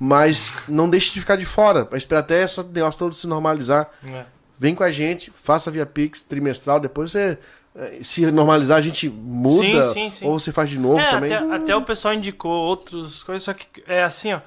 Mas 0.00 0.54
não 0.66 0.88
deixe 0.88 1.12
de 1.12 1.20
ficar 1.20 1.36
de 1.36 1.44
fora. 1.44 1.84
Vai 1.84 1.98
esperar 1.98 2.20
até 2.20 2.42
esse 2.42 2.58
negócio 2.72 2.98
todo 2.98 3.14
se 3.14 3.26
normalizar. 3.26 3.88
É. 4.04 4.24
Vem 4.58 4.74
com 4.74 4.82
a 4.82 4.90
gente, 4.90 5.30
faça 5.30 5.70
via 5.70 5.84
Pix 5.84 6.22
trimestral, 6.22 6.80
depois 6.80 7.12
você. 7.12 7.38
eh, 7.74 7.98
Se 8.02 8.24
normalizar, 8.30 8.78
a 8.78 8.80
gente 8.82 9.08
muda. 9.10 9.84
Sim, 9.88 9.92
sim, 9.92 10.10
sim. 10.10 10.26
Ou 10.26 10.40
você 10.40 10.50
faz 10.50 10.70
de 10.70 10.78
novo 10.78 10.98
É, 10.98 11.10
também. 11.10 11.30
até, 11.34 11.54
até 11.54 11.76
o 11.76 11.82
pessoal 11.82 12.14
indicou 12.14 12.50
outras 12.50 13.22
coisas, 13.22 13.42
só 13.42 13.52
que 13.52 13.66
é 13.86 14.02
assim, 14.02 14.32
ó. 14.32 14.40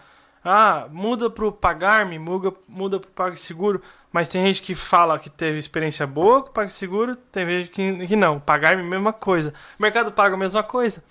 Ah, 0.44 0.88
muda 0.92 1.30
pro 1.30 1.52
Pagar-me, 1.52 2.18
muda, 2.18 2.54
muda 2.68 3.00
pro 3.00 3.10
PagSeguro. 3.12 3.82
Mas 4.12 4.28
tem 4.30 4.44
gente 4.46 4.62
que 4.62 4.74
fala 4.74 5.20
que 5.20 5.30
teve 5.30 5.60
experiência 5.60 6.08
boa 6.08 6.42
com 6.42 6.50
o 6.50 6.54
PagSeguro, 6.54 7.16
tem 7.16 7.46
gente 7.46 7.70
que, 7.70 8.08
que 8.08 8.16
não. 8.16 8.40
Pagar-me, 8.40 8.82
mesma 8.84 9.14
coisa. 9.14 9.54
Mercado 9.78 10.12
Pago, 10.12 10.36
mesma 10.38 10.64
coisa. 10.64 11.04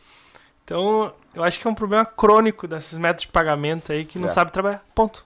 Então, 0.65 1.13
eu 1.35 1.45
acho 1.45 1.61
que 1.61 1.67
é 1.67 1.71
um 1.71 1.75
problema 1.75 2.05
crônico 2.05 2.67
desses 2.67 2.99
métodos 2.99 3.23
de 3.23 3.29
pagamento 3.29 3.93
aí 3.93 4.05
que 4.05 4.19
não 4.19 4.27
É. 4.29 4.31
sabe 4.31 4.51
trabalhar. 4.53 4.83
Ponto. 4.95 5.25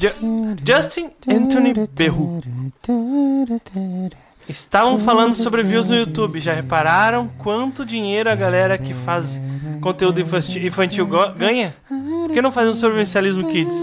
Ju- 0.00 0.56
Justin 0.66 1.10
Anthony 1.28 1.74
Berru. 1.92 2.40
Estavam 4.52 4.98
falando 4.98 5.34
sobre 5.34 5.62
views 5.62 5.88
no 5.88 5.96
YouTube. 5.96 6.38
Já 6.38 6.52
repararam 6.52 7.26
quanto 7.38 7.86
dinheiro 7.86 8.28
a 8.30 8.34
galera 8.34 8.76
que 8.76 8.92
faz 8.92 9.40
conteúdo 9.80 10.20
infantil, 10.20 10.62
infantil 10.66 11.06
ganha? 11.36 11.74
Por 11.88 12.30
que 12.30 12.42
não 12.42 12.52
faz 12.52 12.68
um 12.68 12.74
sobrevivencialismo 12.74 13.48
kids? 13.48 13.74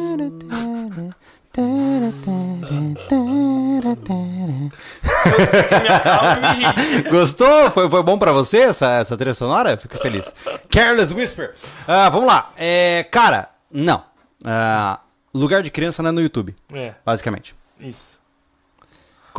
Eu 5.26 5.82
me 5.82 5.88
acalmo 5.88 6.30
e 6.30 6.58
me 6.58 6.66
ri. 7.02 7.10
Gostou? 7.10 7.72
Foi, 7.72 7.90
foi 7.90 8.04
bom 8.04 8.18
pra 8.18 8.32
você 8.32 8.60
essa, 8.60 8.92
essa 8.92 9.18
trilha 9.18 9.34
sonora? 9.34 9.76
Fico 9.78 9.98
feliz. 9.98 10.34
Careless 10.70 11.14
Whisper. 11.14 11.54
Ah, 11.88 12.10
vamos 12.10 12.28
lá. 12.28 12.52
É, 12.58 13.06
cara, 13.12 13.50
não. 13.72 14.04
Ah, 14.44 15.00
lugar 15.34 15.62
de 15.64 15.72
criança 15.72 16.02
não 16.04 16.10
é 16.10 16.14
no 16.14 16.22
YouTube, 16.22 16.56
É, 16.74 16.94
basicamente. 17.06 17.56
isso. 17.80 18.19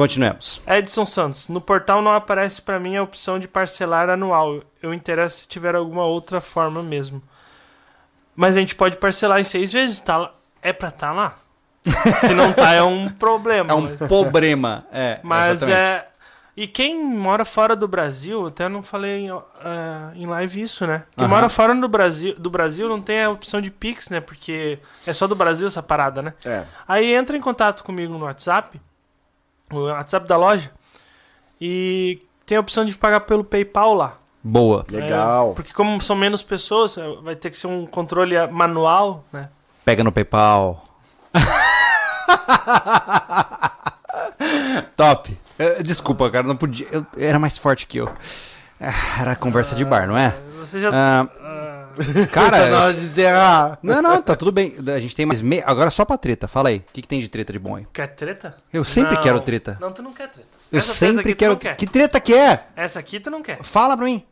Continuemos. 0.00 0.62
Edson 0.66 1.04
Santos, 1.04 1.50
no 1.50 1.60
portal 1.60 2.00
não 2.00 2.14
aparece 2.14 2.62
pra 2.62 2.80
mim 2.80 2.96
a 2.96 3.02
opção 3.02 3.38
de 3.38 3.46
parcelar 3.46 4.08
anual. 4.08 4.62
Eu 4.82 4.94
interesso 4.94 5.40
se 5.40 5.48
tiver 5.48 5.74
alguma 5.74 6.04
outra 6.04 6.40
forma 6.40 6.82
mesmo. 6.82 7.22
Mas 8.34 8.56
a 8.56 8.60
gente 8.60 8.74
pode 8.74 8.96
parcelar 8.96 9.40
em 9.40 9.44
seis 9.44 9.70
vezes, 9.70 10.00
tá? 10.00 10.32
É 10.62 10.72
pra 10.72 10.90
tá 10.90 11.12
lá? 11.12 11.34
Se 12.18 12.32
não 12.32 12.50
tá, 12.50 12.72
é 12.72 12.82
um 12.82 13.10
problema. 13.10 13.70
É 13.72 13.74
um 13.74 13.82
mas- 13.82 13.98
problema. 13.98 14.86
É, 14.90 15.20
Mas 15.22 15.62
exatamente. 15.64 15.78
é. 15.78 16.08
E 16.56 16.66
quem 16.66 17.04
mora 17.04 17.44
fora 17.44 17.76
do 17.76 17.86
Brasil, 17.86 18.46
até 18.46 18.70
não 18.70 18.82
falei 18.82 19.26
em, 19.26 19.30
eh, 19.30 20.12
em 20.14 20.24
live 20.24 20.62
isso, 20.62 20.86
né? 20.86 21.04
Quem 21.14 21.26
Aham. 21.26 21.34
mora 21.34 21.48
fora 21.50 21.74
do 21.74 21.88
Brasil, 21.88 22.34
do 22.38 22.48
Brasil 22.48 22.88
não 22.88 23.02
tem 23.02 23.22
a 23.22 23.28
opção 23.28 23.60
de 23.60 23.70
Pix, 23.70 24.08
né? 24.08 24.20
Porque 24.20 24.78
é 25.06 25.12
só 25.12 25.26
do 25.26 25.34
Brasil 25.34 25.66
essa 25.66 25.82
parada, 25.82 26.22
né? 26.22 26.32
É. 26.46 26.64
Aí 26.88 27.12
entra 27.14 27.36
em 27.36 27.40
contato 27.40 27.84
comigo 27.84 28.14
no 28.16 28.24
WhatsApp, 28.24 28.80
o 29.70 29.84
WhatsApp 29.86 30.26
da 30.26 30.36
loja, 30.36 30.70
e 31.60 32.22
tem 32.46 32.56
a 32.56 32.60
opção 32.60 32.84
de 32.84 32.94
pagar 32.96 33.20
pelo 33.20 33.44
PayPal 33.44 33.94
lá. 33.94 34.16
Boa. 34.42 34.84
Legal. 34.90 35.52
É, 35.52 35.54
porque 35.54 35.72
como 35.72 36.00
são 36.00 36.16
menos 36.16 36.42
pessoas, 36.42 36.96
eh, 36.96 37.02
vai 37.22 37.36
ter 37.36 37.50
que 37.50 37.56
ser 37.56 37.66
um 37.66 37.86
controle 37.86 38.34
manual, 38.48 39.22
né? 39.32 39.48
Pega 39.84 40.02
no 40.02 40.10
PayPal. 40.10 40.84
Top. 44.96 45.36
Desculpa, 45.82 46.30
cara, 46.30 46.46
não 46.46 46.56
podia. 46.56 46.86
eu- 46.90 47.06
era 47.18 47.38
mais 47.38 47.58
forte 47.58 47.86
que 47.86 47.98
eu. 47.98 48.08
Ah, 48.80 49.20
Era 49.20 49.36
conversa 49.36 49.74
de 49.74 49.84
bar, 49.84 50.06
não 50.08 50.16
é? 50.16 50.34
Você 50.58 50.80
já. 50.80 50.90
Ah, 50.92 51.28
ah, 52.08 52.26
Tá 52.26 52.40
na 52.42 52.50
cara, 52.50 52.78
hora 52.84 52.94
de 52.94 53.04
encerrar. 53.04 53.78
não, 53.82 54.00
não, 54.02 54.22
tá 54.22 54.34
tudo 54.34 54.50
bem. 54.50 54.74
A 54.94 54.98
gente 54.98 55.14
tem 55.14 55.26
mais 55.26 55.40
meia. 55.40 55.62
Agora 55.66 55.90
só 55.90 56.04
pra 56.04 56.16
treta. 56.16 56.48
Fala 56.48 56.70
aí. 56.70 56.78
O 56.78 56.84
que, 56.92 57.02
que 57.02 57.08
tem 57.08 57.20
de 57.20 57.28
treta 57.28 57.52
de 57.52 57.58
bom 57.58 57.76
aí? 57.76 57.86
quer 57.92 58.06
treta? 58.08 58.56
Eu 58.72 58.84
sempre 58.84 59.14
Não. 59.14 59.20
quero 59.22 59.40
treta. 59.40 59.76
Não, 59.80 59.92
tu 59.92 60.02
não 60.02 60.12
quer 60.12 60.28
treta. 60.28 60.48
Eu 60.72 60.78
Essa 60.78 60.94
sempre 60.94 61.34
quero. 61.34 61.56
quer. 61.56 61.76
Que 61.76 61.86
treta 61.86 62.20
que 62.20 62.32
é? 62.34 62.66
Essa 62.76 62.98
aqui 63.00 63.20
tu 63.20 63.30
não 63.30 63.42
quer. 63.42 63.62
Fala 63.62 63.96
pra 63.96 64.06
mim. 64.06 64.24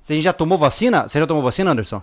Você 0.00 0.20
já 0.22 0.32
tomou 0.32 0.56
vacina? 0.56 1.06
Você 1.06 1.18
já 1.20 1.26
tomou 1.26 1.42
vacina, 1.42 1.70
Anderson? 1.72 2.02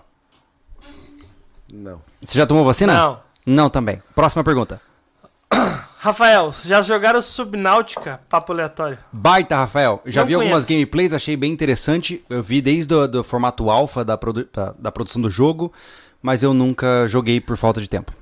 Não. 1.72 2.00
Você 2.20 2.38
já 2.38 2.46
tomou 2.46 2.64
vacina? 2.64 2.94
Não. 2.94 3.20
Não 3.44 3.70
também. 3.70 4.02
Próxima 4.14 4.44
pergunta. 4.44 4.80
Rafael, 6.08 6.52
já 6.64 6.80
jogaram 6.82 7.20
Subnáutica? 7.22 8.20
Papo 8.28 8.52
aleatório. 8.52 8.98
Baita, 9.12 9.56
Rafael. 9.56 10.00
Já 10.06 10.22
Não 10.22 10.26
vi 10.28 10.34
algumas 10.34 10.52
conheço. 10.64 10.68
gameplays, 10.68 11.12
achei 11.12 11.36
bem 11.36 11.52
interessante. 11.52 12.24
Eu 12.28 12.42
vi 12.42 12.60
desde 12.60 12.92
o 12.94 13.06
do 13.06 13.22
formato 13.24 13.68
alpha 13.70 14.04
da, 14.04 14.16
produ- 14.16 14.48
da, 14.52 14.74
da 14.78 14.90
produção 14.92 15.20
do 15.20 15.28
jogo, 15.30 15.72
mas 16.22 16.42
eu 16.42 16.52
nunca 16.54 17.06
joguei 17.06 17.40
por 17.40 17.56
falta 17.56 17.80
de 17.80 17.88
tempo. 17.88 18.12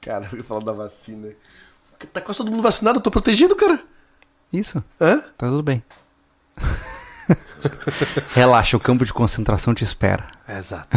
Cara, 0.00 0.28
eu 0.30 0.38
ia 0.38 0.44
falar 0.44 0.62
da 0.62 0.72
vacina. 0.72 1.28
Tá 2.12 2.20
quase 2.20 2.38
todo 2.38 2.50
mundo 2.50 2.62
vacinado, 2.62 2.98
eu 2.98 3.02
tô 3.02 3.10
protegido, 3.10 3.56
cara. 3.56 3.80
Isso, 4.52 4.84
Hã? 5.00 5.18
tá 5.36 5.48
tudo 5.48 5.62
bem. 5.62 5.82
Relaxa, 8.34 8.76
o 8.76 8.80
campo 8.80 9.04
de 9.04 9.12
concentração 9.12 9.74
te 9.74 9.82
espera. 9.82 10.26
Exato. 10.48 10.88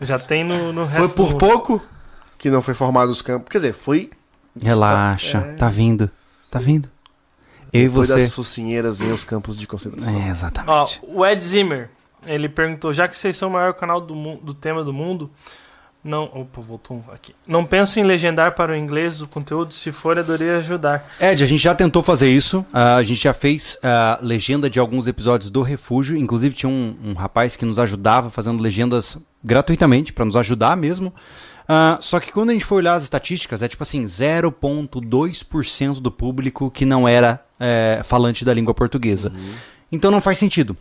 já 0.00 0.18
tem 0.18 0.44
no, 0.44 0.72
no 0.72 0.86
Foi 0.88 1.00
resto 1.00 1.14
por 1.16 1.28
do 1.32 1.38
pouco 1.38 1.82
que 2.36 2.50
não 2.50 2.60
foi 2.60 2.74
formado 2.74 3.10
os 3.10 3.22
campos. 3.22 3.48
Quer 3.50 3.58
dizer, 3.58 3.72
foi 3.72 4.10
Relaxa, 4.60 5.38
É. 5.38 5.52
tá 5.54 5.68
vindo. 5.68 6.10
Tá 6.50 6.58
vindo. 6.58 6.88
Eu 7.72 7.82
e 7.82 7.88
depois 7.88 8.08
você. 8.10 8.20
das 8.20 8.32
focinheiras 8.32 8.98
vem 8.98 9.12
os 9.12 9.24
campos 9.24 9.56
de 9.56 9.66
concentração. 9.66 10.14
É, 10.20 10.28
Ó, 10.28 10.30
exatamente. 10.30 11.00
o 11.02 11.24
Ed 11.24 11.42
Zimmer, 11.42 11.88
ele 12.26 12.48
perguntou, 12.48 12.92
já 12.92 13.08
que 13.08 13.16
vocês 13.16 13.36
são 13.36 13.48
o 13.48 13.52
maior 13.52 13.72
canal 13.72 14.00
do, 14.00 14.14
do 14.36 14.52
tema 14.52 14.84
do 14.84 14.92
mundo, 14.92 15.30
não... 16.04 16.24
Opa, 16.24 16.60
voltou 16.60 16.96
um 16.98 17.12
aqui. 17.12 17.34
Não 17.46 17.64
penso 17.64 17.98
em 17.98 18.02
legendar 18.02 18.54
para 18.54 18.72
o 18.72 18.76
inglês 18.76 19.22
o 19.22 19.26
conteúdo, 19.28 19.72
se 19.72 19.90
for, 19.90 20.18
adoraria 20.18 20.58
ajudar. 20.58 21.08
Ed, 21.18 21.42
a 21.42 21.46
gente 21.46 21.62
já 21.62 21.74
tentou 21.74 22.02
fazer 22.02 22.28
isso. 22.28 22.66
ah, 22.74 22.96
a 22.96 23.02
gente 23.02 23.22
já 23.22 23.32
fez 23.32 23.78
a 23.82 24.18
legenda 24.20 24.68
de 24.68 24.78
alguns 24.78 25.06
episódios 25.06 25.48
do 25.50 25.62
Refúgio. 25.62 26.16
Inclusive, 26.16 26.54
tinha 26.54 26.68
um, 26.68 26.94
um 27.02 27.14
rapaz 27.14 27.56
que 27.56 27.64
nos 27.64 27.78
ajudava 27.78 28.28
fazendo 28.28 28.60
legendas 28.60 29.16
gratuitamente, 29.42 30.12
pra 30.12 30.24
nos 30.26 30.36
ajudar 30.36 30.76
mesmo. 30.76 31.12
Ah, 31.68 31.98
só 32.00 32.18
que 32.20 32.32
quando 32.32 32.50
a 32.50 32.52
gente 32.52 32.64
foi 32.64 32.78
olhar 32.78 32.94
as 32.94 33.04
estatísticas, 33.04 33.62
é 33.62 33.68
tipo 33.68 33.82
assim: 33.82 34.04
0,2% 34.04 36.00
do 36.00 36.10
público 36.10 36.70
que 36.70 36.84
não 36.84 37.06
era 37.06 37.40
é, 37.58 38.00
falante 38.04 38.44
da 38.44 38.52
língua 38.52 38.74
portuguesa. 38.74 39.32
Então 39.90 40.10
não 40.10 40.20
faz 40.20 40.38
sentido. 40.38 40.76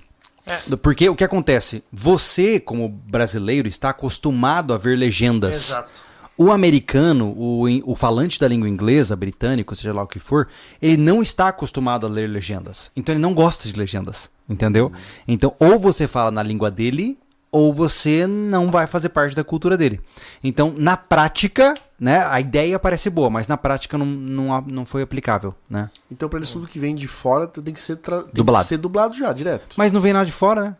É. 0.46 0.76
Porque 0.76 1.08
o 1.08 1.16
que 1.16 1.24
acontece? 1.24 1.84
Você, 1.92 2.60
como 2.60 2.90
brasileiro, 2.90 3.68
está 3.68 3.90
acostumado 3.90 4.74
a 4.74 4.78
ver 4.78 4.98
legendas. 4.98 5.70
Exato. 5.70 6.12
O 6.38 6.52
americano, 6.52 7.28
o, 7.38 7.66
o 7.84 7.96
falante 7.96 8.40
da 8.40 8.48
língua 8.48 8.68
inglesa, 8.68 9.16
britânico, 9.16 9.76
seja 9.76 9.94
lá 9.94 10.02
o 10.02 10.08
que 10.08 10.18
for, 10.18 10.48
ele 10.82 10.98
não 10.98 11.22
está 11.22 11.50
acostumado 11.50 12.08
a 12.08 12.10
ler 12.10 12.28
legendas. 12.28 12.90
Então 12.96 13.14
ele 13.14 13.22
não 13.22 13.34
gosta 13.34 13.70
de 13.70 13.78
legendas, 13.78 14.32
entendeu? 14.50 14.90
Então 15.28 15.54
ou 15.60 15.78
você 15.78 16.08
fala 16.08 16.32
na 16.32 16.42
língua 16.42 16.72
dele, 16.72 17.20
ou 17.52 17.74
você 17.74 18.26
não 18.26 18.72
vai 18.72 18.88
fazer 18.88 19.10
parte 19.10 19.36
da 19.36 19.44
cultura 19.44 19.78
dele. 19.78 20.00
Então, 20.44 20.74
na 20.78 20.96
prática, 20.96 21.76
né, 22.00 22.26
a 22.26 22.40
ideia 22.40 22.80
parece 22.80 23.10
boa, 23.10 23.30
mas 23.30 23.48
na 23.48 23.58
prática 23.58 23.98
não, 23.98 24.06
não, 24.06 24.62
não 24.62 24.86
foi 24.86 25.02
aplicável, 25.02 25.54
né? 25.70 25.90
Então, 26.10 26.30
para 26.30 26.40
eles 26.40 26.50
tudo 26.50 26.68
que 26.68 26.80
vem 26.80 26.96
de 26.96 27.08
fora 27.08 27.46
tem 27.48 27.74
que 27.74 27.82
ser 27.82 27.98
tem 27.98 28.24
dublado. 28.34 28.64
Que 28.64 28.70
ser 28.70 28.78
dublado 28.78 29.14
já, 29.16 29.34
direto. 29.34 29.76
Mas 29.76 29.92
não 29.92 30.00
vem 30.00 30.14
nada 30.14 30.26
de 30.26 30.32
fora, 30.32 30.62
né? 30.62 30.78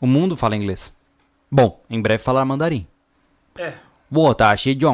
O 0.00 0.06
mundo 0.06 0.36
fala 0.36 0.56
inglês. 0.56 0.92
Bom, 1.50 1.80
em 1.90 2.00
breve 2.00 2.22
falar 2.22 2.44
mandarim. 2.44 2.86
É. 3.58 3.74
Boa, 4.10 4.34
tá 4.34 4.56
cheio 4.56 4.76
de 4.76 4.86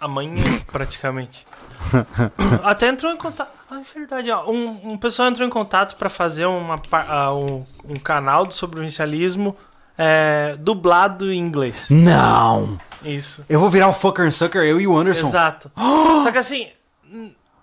Amanhã, 0.00 0.42
praticamente. 0.72 1.46
Até 2.64 2.88
entrou 2.88 3.12
em 3.12 3.16
contato. 3.16 3.50
Ah, 3.70 3.80
é 3.80 3.98
verdade. 3.98 4.30
Ó, 4.30 4.50
um, 4.50 4.92
um 4.92 4.98
pessoal 4.98 5.28
entrou 5.28 5.46
em 5.46 5.50
contato 5.50 5.96
para 5.96 6.08
fazer 6.08 6.46
uma, 6.46 6.80
ah, 7.08 7.34
um, 7.34 7.64
um 7.88 7.96
canal 7.96 8.44
do 8.46 8.54
sobrevivencialismo 8.54 9.56
é, 9.96 10.56
dublado 10.58 11.32
em 11.32 11.38
inglês. 11.38 11.88
Não! 11.90 12.78
Isso. 13.04 13.44
Eu 13.48 13.60
vou 13.60 13.70
virar 13.70 13.88
o 13.88 13.92
fucker 13.92 14.26
and 14.26 14.30
sucker, 14.30 14.62
eu 14.62 14.80
e 14.80 14.86
o 14.86 14.96
Anderson. 14.96 15.26
Exato. 15.28 15.70
Só 16.24 16.30
que 16.32 16.38
assim, 16.38 16.68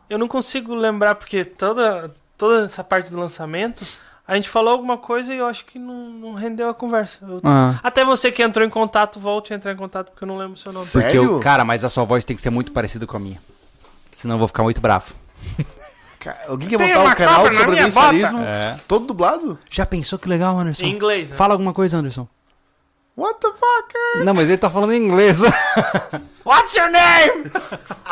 eu 0.09 0.17
não 0.17 0.27
consigo 0.27 0.73
lembrar 0.73 1.15
porque 1.15 1.43
toda, 1.45 2.09
toda 2.37 2.65
essa 2.65 2.83
parte 2.83 3.11
do 3.11 3.19
lançamento, 3.19 3.85
a 4.27 4.35
gente 4.35 4.49
falou 4.49 4.71
alguma 4.73 4.97
coisa 4.97 5.33
e 5.33 5.37
eu 5.37 5.45
acho 5.45 5.65
que 5.65 5.77
não, 5.77 6.09
não 6.09 6.33
rendeu 6.33 6.69
a 6.69 6.73
conversa. 6.73 7.19
Eu- 7.27 7.41
Ah. 7.43 7.79
Até 7.83 8.03
você 8.05 8.31
que 8.31 8.41
entrou 8.41 8.65
em 8.65 8.69
contato, 8.69 9.19
volte 9.19 9.53
a 9.53 9.55
entrar 9.55 9.73
em 9.73 9.77
contato 9.77 10.09
porque 10.11 10.23
eu 10.23 10.27
não 10.27 10.37
lembro 10.37 10.53
o 10.53 10.57
seu 10.57 10.71
nome. 10.71 10.85
Sério? 10.85 11.21
Porque 11.23 11.35
eu, 11.35 11.39
cara, 11.39 11.63
mas 11.65 11.83
a 11.83 11.89
sua 11.89 12.03
voz 12.03 12.23
tem 12.25 12.35
que 12.35 12.41
ser 12.41 12.49
muito 12.49 12.71
parecida 12.71 13.05
com 13.05 13.17
a 13.17 13.19
minha. 13.19 13.39
Senão 14.17 14.33
eu 14.33 14.39
vou 14.39 14.47
ficar 14.47 14.63
muito 14.63 14.81
bravo. 14.81 15.13
Alguém 16.47 16.67
quer 16.69 16.77
Tem 16.79 16.87
montar 16.87 17.01
uma 17.01 17.11
um 17.11 17.15
canal 17.15 17.35
cobra 17.43 17.51
de 17.51 17.59
na 17.59 17.65
minha 17.71 17.91
sobrevivencialismo 17.91 18.43
É. 18.43 18.79
todo 18.87 19.05
dublado? 19.05 19.59
Já 19.71 19.85
pensou 19.85 20.17
que 20.17 20.27
legal, 20.27 20.57
Anderson? 20.57 20.85
Em 20.85 20.89
inglês, 20.91 21.29
né? 21.29 21.37
Fala 21.37 21.53
alguma 21.53 21.71
coisa, 21.71 21.97
Anderson. 21.97 22.27
What 23.15 23.39
the 23.39 23.49
fuck? 23.49 24.23
Não, 24.25 24.33
mas 24.33 24.47
ele 24.47 24.57
tá 24.57 24.71
falando 24.71 24.93
em 24.93 25.05
inglês. 25.05 25.37
What's 26.43 26.75
your 26.75 26.89
name? 26.89 27.51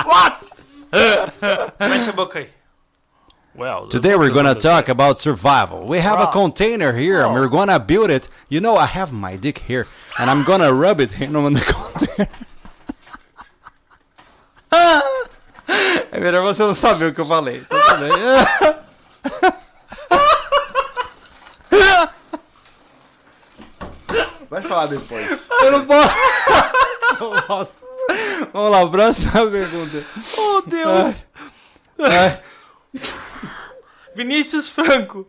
What? 0.05 0.45
Mexe 1.89 2.11
a 2.11 2.13
boca 2.13 2.37
aí. 2.37 2.49
Well, 3.57 3.87
Today 3.89 4.15
we're 4.15 4.31
gonna 4.33 4.53
talk 4.53 4.87
about 4.91 5.19
survival. 5.19 5.87
We 5.87 5.97
have 5.99 6.21
a 6.21 6.25
Wow. 6.25 6.31
container 6.33 6.93
here 6.93 7.23
and 7.25 7.33
we're 7.33 7.49
gonna 7.49 7.79
build 7.79 8.11
it. 8.11 8.29
You 8.47 8.61
know, 8.61 8.77
I 8.77 8.85
have 8.85 9.11
my 9.11 9.37
dick 9.37 9.63
here 9.67 9.87
and 10.19 10.29
I'm 10.29 10.43
gonna 10.43 10.71
rub 10.71 10.99
it 11.01 11.19
in 11.19 11.35
on 11.35 11.53
the 11.53 11.61
container. 11.61 12.29
É 16.11 16.19
melhor 16.19 16.41
você 16.43 16.63
não 16.63 16.73
saber 16.73 17.05
o 17.07 17.13
que 17.13 17.21
eu 17.21 17.27
falei. 17.27 17.61
Tá 17.61 17.79
tudo 17.81 17.99
bem. 17.99 18.11
Vai 24.49 24.61
falar 24.61 24.85
depois. 24.87 25.47
Eu 25.63 25.71
não 25.71 25.85
posso. 25.85 26.15
Não 27.19 27.41
posso. 27.43 27.75
Vamos 28.51 28.71
lá, 28.71 28.87
próxima 28.89 29.31
pergunta. 29.49 30.03
Oh, 30.37 30.61
Deus! 30.65 31.25
É. 31.99 32.39
Vinícius 34.13 34.69
Franco. 34.69 35.25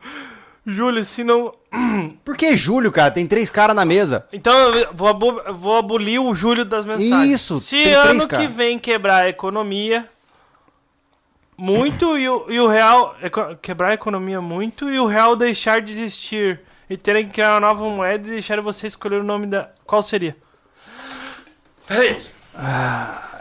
Júlio, 0.66 1.04
se 1.04 1.22
não. 1.22 1.54
Por 2.24 2.36
que 2.36 2.56
Júlio, 2.56 2.90
cara? 2.90 3.12
Tem 3.12 3.24
três 3.26 3.50
caras 3.50 3.76
na 3.76 3.84
mesa. 3.84 4.26
Então 4.32 4.52
eu 4.74 4.92
vou, 4.92 5.06
abo- 5.06 5.42
vou 5.54 5.76
abolir 5.76 6.18
o 6.20 6.34
Júlio 6.34 6.64
das 6.64 6.84
mensagens. 6.86 7.30
Isso, 7.30 7.60
Se 7.60 7.76
tem 7.76 7.84
três, 7.92 7.96
ano 8.08 8.26
cara. 8.26 8.42
que 8.42 8.48
vem 8.48 8.78
quebrar 8.80 9.18
a 9.24 9.28
economia 9.28 10.08
muito 11.56 12.16
e 12.18 12.28
o, 12.28 12.50
e 12.50 12.60
o 12.60 12.66
real. 12.66 13.16
quebrar 13.62 13.90
a 13.90 13.94
economia 13.94 14.40
muito 14.40 14.90
e 14.90 14.98
o 15.00 15.06
real 15.06 15.34
deixar 15.36 15.80
de 15.80 15.92
existir 15.92 16.60
e 16.88 16.96
terem 16.96 17.26
que 17.26 17.34
criar 17.34 17.54
uma 17.54 17.60
nova 17.60 17.84
moeda 17.88 18.26
e 18.28 18.30
deixar 18.32 18.60
você 18.60 18.86
escolher 18.86 19.20
o 19.20 19.24
nome 19.24 19.46
da. 19.46 19.70
Qual 19.84 20.02
seria? 20.02 20.36
Peraí. 21.86 22.20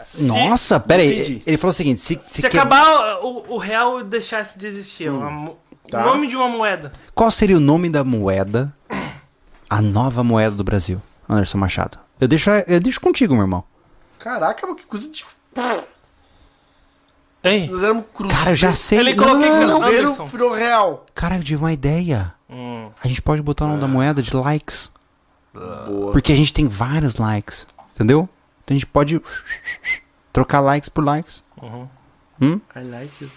Se- 0.06 0.26
Nossa, 0.26 0.78
pera 0.78 1.02
aí. 1.02 1.20
entendi. 1.20 1.42
Ele 1.46 1.56
falou 1.56 1.70
o 1.70 1.74
seguinte: 1.74 2.00
se, 2.00 2.14
se 2.26 2.36
Se 2.36 2.40
que- 2.42 2.46
acabar 2.56 3.18
o, 3.24 3.54
o 3.54 3.58
real 3.58 4.02
deixasse 4.04 4.58
de 4.58 4.66
existir, 4.66 5.10
uma 5.10 5.30
mo- 5.30 5.58
tá. 5.90 6.02
o 6.02 6.04
nome 6.06 6.26
de 6.28 6.36
uma 6.36 6.48
moeda. 6.48 6.92
qual 7.14 7.30
seria 7.30 7.56
o 7.56 7.60
nome 7.60 7.88
da 7.90 8.04
moeda? 8.04 8.72
A 9.68 9.82
nova 9.82 10.22
moeda 10.22 10.54
do 10.54 10.62
Brasil, 10.62 11.02
Anderson 11.28 11.58
Machado. 11.58 11.98
Eu 12.20 12.28
deixo, 12.28 12.48
eu 12.68 12.78
deixo 12.80 13.00
contigo, 13.00 13.34
meu 13.34 13.42
irmão. 13.42 13.64
Caraca, 14.18 14.64
mas 14.66 14.76
que 14.76 14.86
coisa 14.86 15.08
de. 15.08 15.24
Ei. 17.42 17.68
Nós 17.68 17.82
éramos 17.82 18.04
cruzeiro. 18.12 18.38
Cara, 18.38 18.50
eu 18.52 18.56
já 18.56 18.74
sei. 18.74 18.98
Ele 18.98 19.14
coloquei 19.14 19.48
não, 19.48 19.60
não, 19.60 19.68
não. 19.68 19.80
Cruzeiro 19.80 20.06
Anderson. 20.06 20.26
virou 20.26 20.52
real. 20.52 21.06
Cara, 21.14 21.36
eu 21.36 21.44
tive 21.44 21.62
uma 21.62 21.72
ideia. 21.72 22.34
Hum. 22.50 22.90
A 23.02 23.08
gente 23.08 23.22
pode 23.22 23.42
botar 23.42 23.64
o 23.64 23.68
nome 23.68 23.80
da 23.80 23.86
moeda 23.88 24.22
de 24.22 24.34
likes. 24.34 24.90
Boa. 25.52 26.12
Porque 26.12 26.32
a 26.32 26.36
gente 26.36 26.52
tem 26.52 26.66
vários 26.68 27.16
likes. 27.16 27.66
Entendeu? 27.94 28.28
Então 28.64 28.74
a 28.74 28.78
gente 28.78 28.86
pode 28.86 29.20
trocar 30.32 30.60
likes 30.60 30.88
por 30.88 31.04
likes. 31.04 31.44
I 32.42 32.80
like 32.80 33.24
it. 33.24 33.32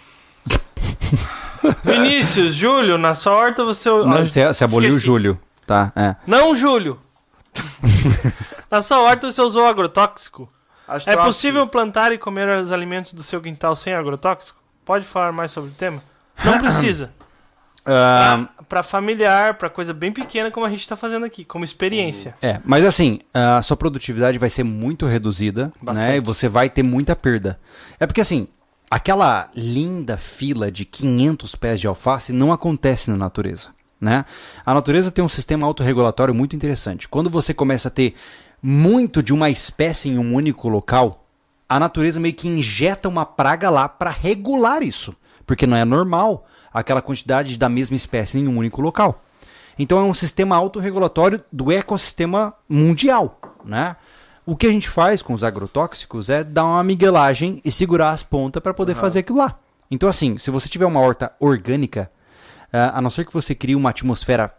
Vinícius, 1.84 2.54
Júlio, 2.54 2.98
na 2.98 3.14
sua 3.14 3.32
horta 3.34 3.64
você. 3.64 3.88
Não, 3.88 4.24
você, 4.24 4.46
você 4.46 4.64
aboliu 4.64 4.88
o 4.88 4.90
Esqueci. 4.90 5.06
Júlio. 5.06 5.40
Tá, 5.66 5.92
é. 5.94 6.16
Não, 6.26 6.54
Júlio! 6.54 6.98
na 8.70 8.82
sua 8.82 8.98
horta 9.00 9.30
você 9.30 9.40
usou 9.40 9.66
agrotóxico? 9.66 10.48
É 11.06 11.16
possível 11.16 11.66
plantar 11.66 12.12
e 12.12 12.18
comer 12.18 12.48
os 12.58 12.72
alimentos 12.72 13.12
do 13.14 13.22
seu 13.22 13.40
quintal 13.40 13.74
sem 13.74 13.94
agrotóxico? 13.94 14.58
Pode 14.84 15.04
falar 15.04 15.32
mais 15.32 15.50
sobre 15.52 15.70
o 15.70 15.74
tema? 15.74 16.02
Não 16.44 16.58
precisa. 16.60 17.10
Ah, 17.84 18.46
pra 18.68 18.82
familiar, 18.82 19.54
pra 19.54 19.70
coisa 19.70 19.92
bem 19.94 20.12
pequena 20.12 20.50
como 20.50 20.66
a 20.66 20.70
gente 20.70 20.86
tá 20.86 20.96
fazendo 20.96 21.24
aqui, 21.24 21.44
como 21.44 21.64
experiência. 21.64 22.34
É, 22.42 22.60
mas 22.64 22.84
assim, 22.84 23.20
a 23.32 23.62
sua 23.62 23.76
produtividade 23.76 24.38
vai 24.38 24.50
ser 24.50 24.62
muito 24.62 25.06
reduzida, 25.06 25.72
Bastante. 25.80 26.08
né? 26.08 26.16
E 26.18 26.20
você 26.20 26.48
vai 26.48 26.68
ter 26.68 26.82
muita 26.82 27.16
perda. 27.16 27.58
É 27.98 28.06
porque 28.06 28.20
assim, 28.20 28.46
aquela 28.90 29.48
linda 29.54 30.16
fila 30.16 30.70
de 30.70 30.84
500 30.84 31.54
pés 31.56 31.80
de 31.80 31.86
alface 31.86 32.32
não 32.32 32.52
acontece 32.52 33.10
na 33.10 33.16
natureza, 33.16 33.70
né? 34.00 34.24
A 34.64 34.74
natureza 34.74 35.10
tem 35.10 35.24
um 35.24 35.28
sistema 35.28 35.66
autorregulatório 35.66 36.34
muito 36.34 36.54
interessante. 36.54 37.08
Quando 37.08 37.30
você 37.30 37.54
começa 37.54 37.88
a 37.88 37.90
ter 37.90 38.14
muito 38.62 39.22
de 39.22 39.32
uma 39.32 39.50
espécie 39.50 40.08
em 40.08 40.18
um 40.18 40.34
único 40.34 40.68
local, 40.68 41.24
a 41.68 41.78
natureza 41.78 42.18
meio 42.18 42.34
que 42.34 42.48
injeta 42.48 43.08
uma 43.08 43.24
praga 43.24 43.70
lá 43.70 43.88
para 43.88 44.10
regular 44.10 44.82
isso, 44.82 45.14
porque 45.46 45.66
não 45.66 45.76
é 45.76 45.84
normal 45.84 46.46
aquela 46.72 47.00
quantidade 47.00 47.56
da 47.56 47.68
mesma 47.68 47.96
espécie 47.96 48.38
em 48.38 48.48
um 48.48 48.58
único 48.58 48.82
local. 48.82 49.22
Então 49.78 49.98
é 49.98 50.02
um 50.02 50.14
sistema 50.14 50.56
autorregulatório 50.56 51.42
do 51.50 51.72
ecossistema 51.72 52.52
mundial, 52.68 53.40
né? 53.64 53.96
O 54.44 54.56
que 54.56 54.66
a 54.66 54.70
gente 54.70 54.88
faz 54.88 55.22
com 55.22 55.32
os 55.32 55.44
agrotóxicos 55.44 56.28
é 56.28 56.42
dar 56.42 56.64
uma 56.64 56.82
miguelagem 56.82 57.60
e 57.64 57.70
segurar 57.70 58.10
as 58.10 58.22
pontas 58.22 58.62
para 58.62 58.74
poder 58.74 58.94
fazer 58.94 59.20
aquilo 59.20 59.38
lá. 59.38 59.58
Então 59.90 60.08
assim, 60.08 60.36
se 60.38 60.50
você 60.50 60.68
tiver 60.68 60.86
uma 60.86 61.00
horta 61.00 61.32
orgânica, 61.38 62.10
ah, 62.72 62.98
a 62.98 63.00
não 63.00 63.10
ser 63.10 63.24
que 63.24 63.32
você 63.32 63.54
crie 63.54 63.76
uma 63.76 63.90
atmosfera 63.90 64.52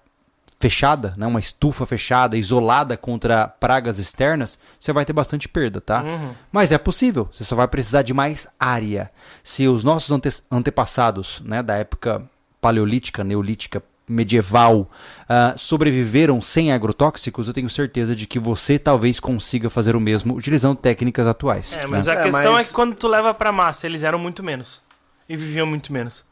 fechada, 0.61 1.13
né, 1.17 1.25
uma 1.27 1.39
estufa 1.39 1.85
fechada, 1.85 2.37
isolada 2.37 2.95
contra 2.95 3.47
pragas 3.47 3.99
externas, 3.99 4.57
você 4.79 4.93
vai 4.93 5.03
ter 5.03 5.13
bastante 5.13 5.49
perda, 5.49 5.81
tá? 5.81 6.03
Mas 6.51 6.71
é 6.71 6.77
possível, 6.77 7.27
você 7.31 7.43
só 7.43 7.55
vai 7.55 7.67
precisar 7.67 8.03
de 8.03 8.13
mais 8.13 8.47
área. 8.59 9.09
Se 9.43 9.67
os 9.67 9.83
nossos 9.83 10.11
ante- 10.11 10.41
antepassados, 10.49 11.41
né, 11.43 11.61
da 11.63 11.75
época 11.75 12.21
paleolítica, 12.61 13.23
neolítica, 13.23 13.83
medieval, 14.07 14.89
ah, 15.27 15.53
sobreviveram 15.57 16.41
sem 16.41 16.71
agrotóxicos, 16.71 17.47
eu 17.47 17.53
tenho 17.53 17.69
certeza 17.69 18.15
de 18.15 18.27
que 18.27 18.37
você 18.39 18.77
talvez 18.77 19.19
consiga 19.19 19.69
fazer 19.69 19.95
o 19.95 19.99
mesmo 20.01 20.35
utilizando 20.35 20.75
técnicas 20.75 21.25
atuais. 21.27 21.75
É, 21.75 21.87
mas 21.87 22.05
né? 22.07 22.13
a 22.13 22.19
É, 22.19 22.23
questão 22.23 22.53
mas- 22.53 22.65
é 22.67 22.69
que 22.69 22.73
quando 22.75 22.93
tu 22.95 23.07
leva 23.07 23.33
pra 23.33 23.51
massa, 23.51 23.87
eles 23.87 24.03
eram 24.03 24.19
muito 24.19 24.43
menos. 24.43 24.81
E 25.29 25.35
viviam 25.37 25.65
muito 25.65 25.93
menos. 25.93 26.25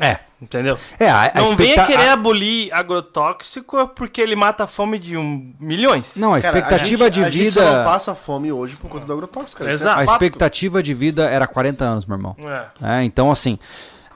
É, 0.00 0.18
Entendeu? 0.40 0.78
é 0.98 1.10
a, 1.10 1.30
a 1.34 1.40
não 1.42 1.54
venha 1.56 1.84
querer 1.86 2.08
a- 2.08 2.12
abolir 2.14 2.72
agrotóxico 2.72 3.86
porque 3.88 4.20
ele 4.20 4.34
mata 4.34 4.64
a 4.64 4.66
fome 4.66 4.98
de 4.98 5.16
um 5.16 5.52
milhões. 5.60 6.16
Não, 6.16 6.34
a 6.34 6.40
Cara, 6.40 6.58
expectativa 6.58 7.04
gente- 7.04 7.14
de 7.14 7.24
A 7.24 7.30
gente 7.30 7.50
só 7.50 7.60
vida. 7.60 7.76
não 7.78 7.84
passa 7.84 8.14
fome 8.14 8.50
hoje 8.50 8.76
por 8.76 8.88
conta 8.88 9.04
do 9.06 9.12
agrotóxico, 9.12 9.58
cara. 9.58 9.70
É 9.70 9.74
Exato. 9.74 10.00
A 10.00 10.04
expectativa 10.04 10.82
de 10.82 10.94
vida 10.94 11.28
era 11.28 11.46
40 11.46 11.84
anos, 11.84 12.06
meu 12.06 12.16
irmão. 12.16 12.36
É. 12.82 13.00
É, 13.00 13.02
então, 13.04 13.30
assim, 13.30 13.58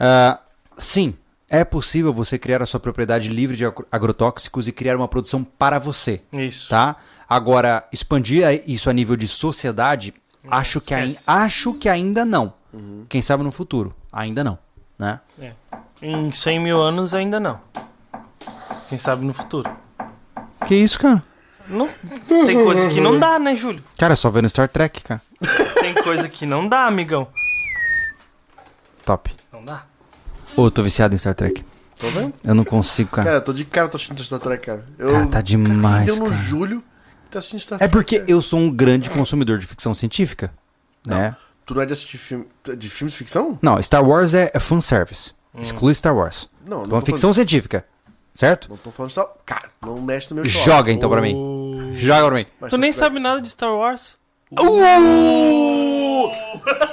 ah, 0.00 0.38
sim, 0.78 1.14
é 1.50 1.64
possível 1.64 2.12
você 2.12 2.38
criar 2.38 2.62
a 2.62 2.66
sua 2.66 2.80
propriedade 2.80 3.28
livre 3.28 3.56
de 3.56 3.66
agro- 3.66 3.86
agrotóxicos 3.92 4.66
e 4.66 4.72
criar 4.72 4.96
uma 4.96 5.06
produção 5.08 5.44
para 5.44 5.78
você, 5.78 6.22
Isso. 6.32 6.70
tá? 6.70 6.96
Agora, 7.28 7.84
expandir 7.92 8.62
isso 8.66 8.88
a 8.88 8.92
nível 8.92 9.16
de 9.16 9.26
sociedade, 9.28 10.12
acho, 10.50 10.80
que 10.80 10.94
acho 11.26 11.74
que 11.74 11.88
ainda 11.88 12.24
não. 12.24 12.52
Quem 13.08 13.22
sabe 13.22 13.42
no 13.44 13.52
futuro, 13.52 13.92
ainda 14.12 14.42
não, 14.42 14.58
né? 14.98 15.20
É. 15.40 15.52
Em 16.02 16.30
100 16.30 16.60
mil 16.60 16.80
anos 16.80 17.14
ainda 17.14 17.38
não. 17.40 17.60
Quem 18.88 18.98
sabe 18.98 19.24
no 19.24 19.32
futuro. 19.32 19.70
Que 20.66 20.74
isso, 20.74 20.98
cara? 20.98 21.22
Não, 21.66 21.88
tem 22.46 22.62
coisa 22.62 22.88
que 22.90 23.00
não 23.00 23.18
dá, 23.18 23.38
né, 23.38 23.56
Júlio? 23.56 23.82
Cara, 23.98 24.12
é 24.12 24.16
só 24.16 24.28
vendo 24.28 24.48
Star 24.48 24.68
Trek, 24.68 25.02
cara. 25.02 25.20
Tem 25.80 25.94
coisa 25.94 26.28
que 26.28 26.44
não 26.44 26.68
dá, 26.68 26.84
amigão. 26.86 27.26
Top. 29.04 29.34
Não 29.52 29.64
dá. 29.64 29.84
Ô, 30.56 30.66
eu 30.66 30.70
tô 30.70 30.82
viciado 30.82 31.14
em 31.14 31.18
Star 31.18 31.34
Trek. 31.34 31.64
Tô 31.98 32.06
vendo? 32.08 32.34
Eu 32.42 32.54
não 32.54 32.64
consigo, 32.64 33.10
cara. 33.10 33.24
Cara, 33.24 33.36
eu 33.38 33.40
tô 33.42 33.52
de 33.52 33.64
cara, 33.64 33.88
tô 33.88 33.96
assistindo 33.96 34.22
Star 34.22 34.38
Trek, 34.40 34.64
cara. 34.66 34.84
Eu, 34.98 35.12
Cara, 35.12 35.26
tá 35.26 35.40
demais, 35.40 36.06
Deu 36.06 36.16
no 36.16 36.28
cara. 36.28 36.36
julho, 36.42 36.82
tá 37.30 37.38
assistindo 37.38 37.60
Star 37.60 37.76
É 37.76 37.88
Trek. 37.88 37.92
porque 37.92 38.18
cara. 38.20 38.30
eu 38.30 38.42
sou 38.42 38.58
um 38.58 38.70
grande 38.70 39.08
consumidor 39.10 39.58
de 39.58 39.66
ficção 39.66 39.94
científica, 39.94 40.52
né? 41.04 41.34
Tu 41.66 41.74
não 41.74 41.82
é 41.82 41.86
de 41.86 41.92
assistir 41.92 42.18
filme, 42.18 42.46
de 42.76 42.90
filmes 42.90 43.12
de 43.12 43.18
ficção? 43.18 43.58
Não, 43.62 43.80
Star 43.82 44.06
Wars 44.06 44.34
é, 44.34 44.50
é 44.52 44.58
fanservice. 44.60 45.32
Exclui 45.58 45.94
Star 45.94 46.14
Wars. 46.14 46.48
Não, 46.66 46.78
não 46.82 46.96
Uma 46.96 47.00
tô 47.00 47.06
ficção 47.06 47.32
científica. 47.32 47.84
Certo? 48.32 48.68
Não 48.68 48.76
tô 48.76 48.90
falando 48.90 49.12
Star 49.12 49.28
Cara, 49.46 49.70
não 49.80 50.00
mexe 50.02 50.28
no 50.30 50.36
meu 50.36 50.44
choque. 50.44 50.64
Joga 50.64 50.92
então 50.92 51.08
pra 51.08 51.22
mim. 51.22 51.34
O- 51.36 51.92
Joga 51.96 52.26
pra 52.26 52.34
mim. 52.36 52.46
Mas 52.60 52.70
Tu 52.70 52.76
nem 52.76 52.90
sabe 52.90 53.20
nada 53.20 53.40
de 53.40 53.48
Star 53.48 53.72
Wars? 53.72 54.18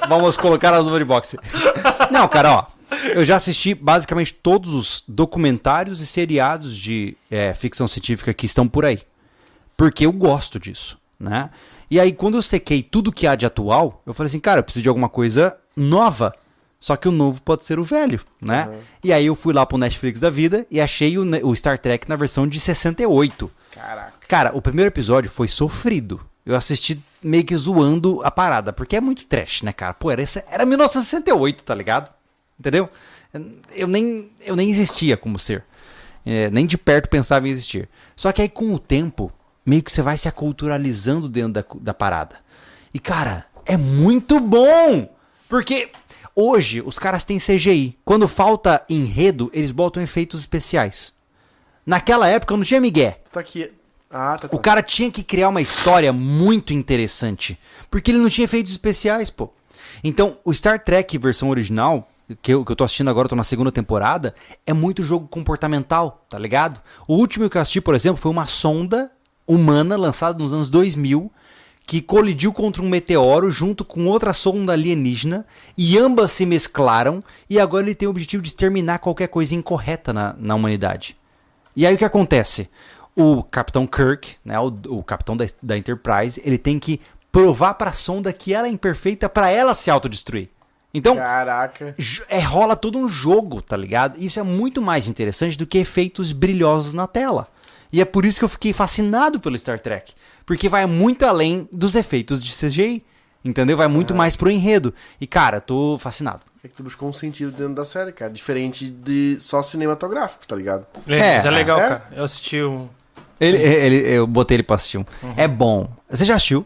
Vamos 0.07 0.37
colocar 0.37 0.73
a 0.73 0.77
luva 0.79 0.99
de 0.99 1.05
boxe. 1.05 1.37
Não, 2.11 2.27
cara, 2.27 2.51
ó. 2.53 2.65
Eu 3.13 3.23
já 3.23 3.35
assisti 3.37 3.73
basicamente 3.73 4.33
todos 4.33 4.73
os 4.73 5.03
documentários 5.07 6.01
e 6.01 6.05
seriados 6.07 6.75
de 6.75 7.15
é, 7.29 7.53
ficção 7.53 7.87
científica 7.87 8.33
que 8.33 8.45
estão 8.45 8.67
por 8.67 8.85
aí. 8.85 9.01
Porque 9.77 10.05
eu 10.05 10.11
gosto 10.11 10.59
disso, 10.59 10.97
né? 11.19 11.49
E 11.91 11.99
aí, 11.99 12.13
quando 12.13 12.37
eu 12.37 12.41
sequei 12.41 12.81
tudo 12.81 13.11
que 13.11 13.27
há 13.27 13.35
de 13.35 13.45
atual, 13.45 14.01
eu 14.05 14.13
falei 14.13 14.27
assim, 14.27 14.39
cara, 14.39 14.59
eu 14.59 14.63
preciso 14.63 14.83
de 14.83 14.89
alguma 14.89 15.09
coisa 15.09 15.57
nova. 15.75 16.33
Só 16.79 16.95
que 16.95 17.07
o 17.07 17.11
novo 17.11 17.39
pode 17.43 17.63
ser 17.65 17.77
o 17.77 17.83
velho, 17.83 18.19
né? 18.41 18.67
E 19.03 19.13
aí 19.13 19.25
eu 19.27 19.35
fui 19.35 19.53
lá 19.53 19.65
pro 19.65 19.77
Netflix 19.77 20.19
da 20.19 20.29
vida 20.31 20.65
e 20.71 20.81
achei 20.81 21.15
o, 21.17 21.23
o 21.47 21.55
Star 21.55 21.77
Trek 21.77 22.09
na 22.09 22.15
versão 22.15 22.47
de 22.47 22.59
68. 22.59 23.51
Caraca. 23.71 24.13
Cara, 24.27 24.51
o 24.57 24.61
primeiro 24.61 24.87
episódio 24.89 25.29
foi 25.29 25.47
sofrido. 25.47 26.19
Eu 26.43 26.55
assisti 26.55 26.99
meio 27.21 27.43
que 27.45 27.55
zoando 27.55 28.19
a 28.23 28.31
parada, 28.31 28.73
porque 28.73 28.95
é 28.95 29.01
muito 29.01 29.27
trash, 29.27 29.61
né, 29.61 29.71
cara? 29.71 29.93
Pô, 29.93 30.09
era, 30.09 30.23
esse- 30.23 30.43
era 30.49 30.65
1968, 30.65 31.63
tá 31.63 31.75
ligado? 31.75 32.09
Entendeu? 32.59 32.89
Eu 33.75 33.87
nem, 33.87 34.31
eu 34.43 34.55
nem 34.55 34.67
existia 34.69 35.15
como 35.15 35.37
ser. 35.37 35.63
É, 36.25 36.49
nem 36.49 36.65
de 36.65 36.77
perto 36.79 37.09
pensava 37.09 37.47
em 37.47 37.51
existir. 37.51 37.87
Só 38.15 38.31
que 38.31 38.41
aí, 38.41 38.49
com 38.49 38.73
o 38.73 38.79
tempo, 38.79 39.31
meio 39.65 39.83
que 39.83 39.91
você 39.91 40.01
vai 40.01 40.17
se 40.17 40.27
aculturalizando 40.27 41.29
dentro 41.29 41.53
da, 41.53 41.65
da 41.79 41.93
parada. 41.93 42.37
E, 42.93 42.99
cara, 42.99 43.45
é 43.65 43.77
muito 43.77 44.39
bom! 44.39 45.09
Porque 45.47 45.89
Hoje, 46.35 46.81
os 46.81 46.97
caras 46.97 47.25
têm 47.25 47.37
CGI. 47.37 47.97
Quando 48.05 48.27
falta 48.27 48.83
enredo, 48.89 49.49
eles 49.53 49.71
botam 49.71 50.01
efeitos 50.01 50.39
especiais. 50.39 51.13
Naquela 51.85 52.27
época 52.27 52.55
não 52.55 52.63
tinha 52.63 52.79
migué. 52.79 53.21
Tá 53.31 53.41
aqui. 53.41 53.69
Ah, 54.09 54.37
tá. 54.39 54.47
tá. 54.47 54.55
O 54.55 54.59
cara 54.59 54.81
tinha 54.81 55.11
que 55.11 55.23
criar 55.23 55.49
uma 55.49 55.61
história 55.61 56.13
muito 56.13 56.73
interessante. 56.73 57.59
Porque 57.89 58.11
ele 58.11 58.19
não 58.19 58.29
tinha 58.29 58.45
efeitos 58.45 58.71
especiais, 58.71 59.29
pô. 59.29 59.49
Então, 60.03 60.37
o 60.45 60.53
Star 60.53 60.83
Trek 60.83 61.17
versão 61.17 61.49
original, 61.49 62.09
que 62.41 62.53
eu, 62.53 62.63
que 62.63 62.71
eu 62.71 62.75
tô 62.75 62.85
assistindo 62.85 63.09
agora, 63.09 63.25
eu 63.25 63.29
tô 63.29 63.35
na 63.35 63.43
segunda 63.43 63.71
temporada, 63.71 64.33
é 64.65 64.73
muito 64.73 65.03
jogo 65.03 65.27
comportamental, 65.27 66.25
tá 66.29 66.39
ligado? 66.39 66.79
O 67.07 67.15
último 67.15 67.49
que 67.49 67.57
eu 67.57 67.61
assisti, 67.61 67.81
por 67.81 67.93
exemplo, 67.93 68.21
foi 68.21 68.31
uma 68.31 68.47
sonda 68.47 69.11
humana 69.53 69.97
lançada 69.97 70.37
nos 70.37 70.53
anos 70.53 70.69
2000 70.69 71.31
que 71.85 72.01
colidiu 72.01 72.53
contra 72.53 72.81
um 72.81 72.87
meteoro 72.87 73.51
junto 73.51 73.83
com 73.83 74.05
outra 74.07 74.33
sonda 74.33 74.71
alienígena 74.71 75.45
e 75.77 75.97
ambas 75.97 76.31
se 76.31 76.45
mesclaram 76.45 77.23
e 77.49 77.59
agora 77.59 77.85
ele 77.85 77.95
tem 77.95 78.07
o 78.07 78.11
objetivo 78.11 78.41
de 78.41 78.49
exterminar 78.49 78.99
qualquer 78.99 79.27
coisa 79.27 79.55
incorreta 79.55 80.13
na, 80.13 80.33
na 80.37 80.55
humanidade. 80.55 81.17
E 81.75 81.85
aí 81.85 81.95
o 81.95 81.97
que 81.97 82.05
acontece? 82.05 82.69
O 83.13 83.43
Capitão 83.43 83.85
Kirk, 83.85 84.35
né, 84.45 84.57
o, 84.59 84.67
o 84.87 85.03
capitão 85.03 85.35
da, 85.35 85.45
da 85.61 85.77
Enterprise, 85.77 86.41
ele 86.45 86.57
tem 86.57 86.79
que 86.79 87.01
provar 87.29 87.73
para 87.73 87.89
a 87.89 87.93
sonda 87.93 88.31
que 88.31 88.53
ela 88.53 88.67
é 88.67 88.71
imperfeita 88.71 89.27
para 89.27 89.49
ela 89.49 89.73
se 89.73 89.91
autodestruir. 89.91 90.47
Então, 90.93 91.15
Caraca. 91.15 91.95
é, 92.29 92.39
rola 92.39 92.75
todo 92.75 92.97
um 92.97 93.07
jogo, 93.07 93.61
tá 93.61 93.75
ligado? 93.77 94.17
Isso 94.17 94.39
é 94.39 94.43
muito 94.43 94.81
mais 94.81 95.07
interessante 95.07 95.57
do 95.57 95.65
que 95.65 95.77
efeitos 95.77 96.31
brilhosos 96.31 96.93
na 96.93 97.07
tela. 97.07 97.47
E 97.91 97.99
é 98.01 98.05
por 98.05 98.25
isso 98.25 98.39
que 98.39 98.45
eu 98.45 98.49
fiquei 98.49 98.73
fascinado 98.73 99.39
pelo 99.39 99.57
Star 99.59 99.79
Trek. 99.79 100.13
Porque 100.45 100.69
vai 100.69 100.85
muito 100.85 101.25
além 101.25 101.67
dos 101.71 101.95
efeitos 101.95 102.41
de 102.41 102.53
CGI. 102.53 103.03
Entendeu? 103.43 103.75
Vai 103.75 103.87
muito 103.87 104.13
mais 104.13 104.35
pro 104.35 104.51
enredo. 104.51 104.93
E, 105.19 105.25
cara, 105.25 105.57
eu 105.57 105.61
tô 105.61 105.97
fascinado. 105.99 106.41
É 106.63 106.67
que 106.67 106.75
tu 106.75 106.83
buscou 106.83 107.09
um 107.09 107.13
sentido 107.13 107.51
dentro 107.51 107.73
da 107.73 107.83
série, 107.83 108.11
cara. 108.11 108.31
Diferente 108.31 108.87
de 108.87 109.35
só 109.41 109.63
cinematográfico, 109.63 110.45
tá 110.45 110.55
ligado? 110.55 110.85
É, 111.07 111.35
mas 111.37 111.45
é 111.45 111.47
É, 111.47 111.51
legal, 111.51 111.79
é. 111.79 111.87
cara. 111.89 112.03
Eu 112.11 112.23
assisti 112.23 112.61
um. 112.61 112.87
Ele, 113.39 113.57
ele- 113.57 114.07
eu 114.07 114.27
botei 114.27 114.57
ele 114.57 114.63
pra 114.63 114.75
assistir 114.75 114.99
um. 114.99 115.05
É 115.35 115.47
bom. 115.47 115.89
Você 116.07 116.23
já 116.23 116.35
assistiu? 116.35 116.63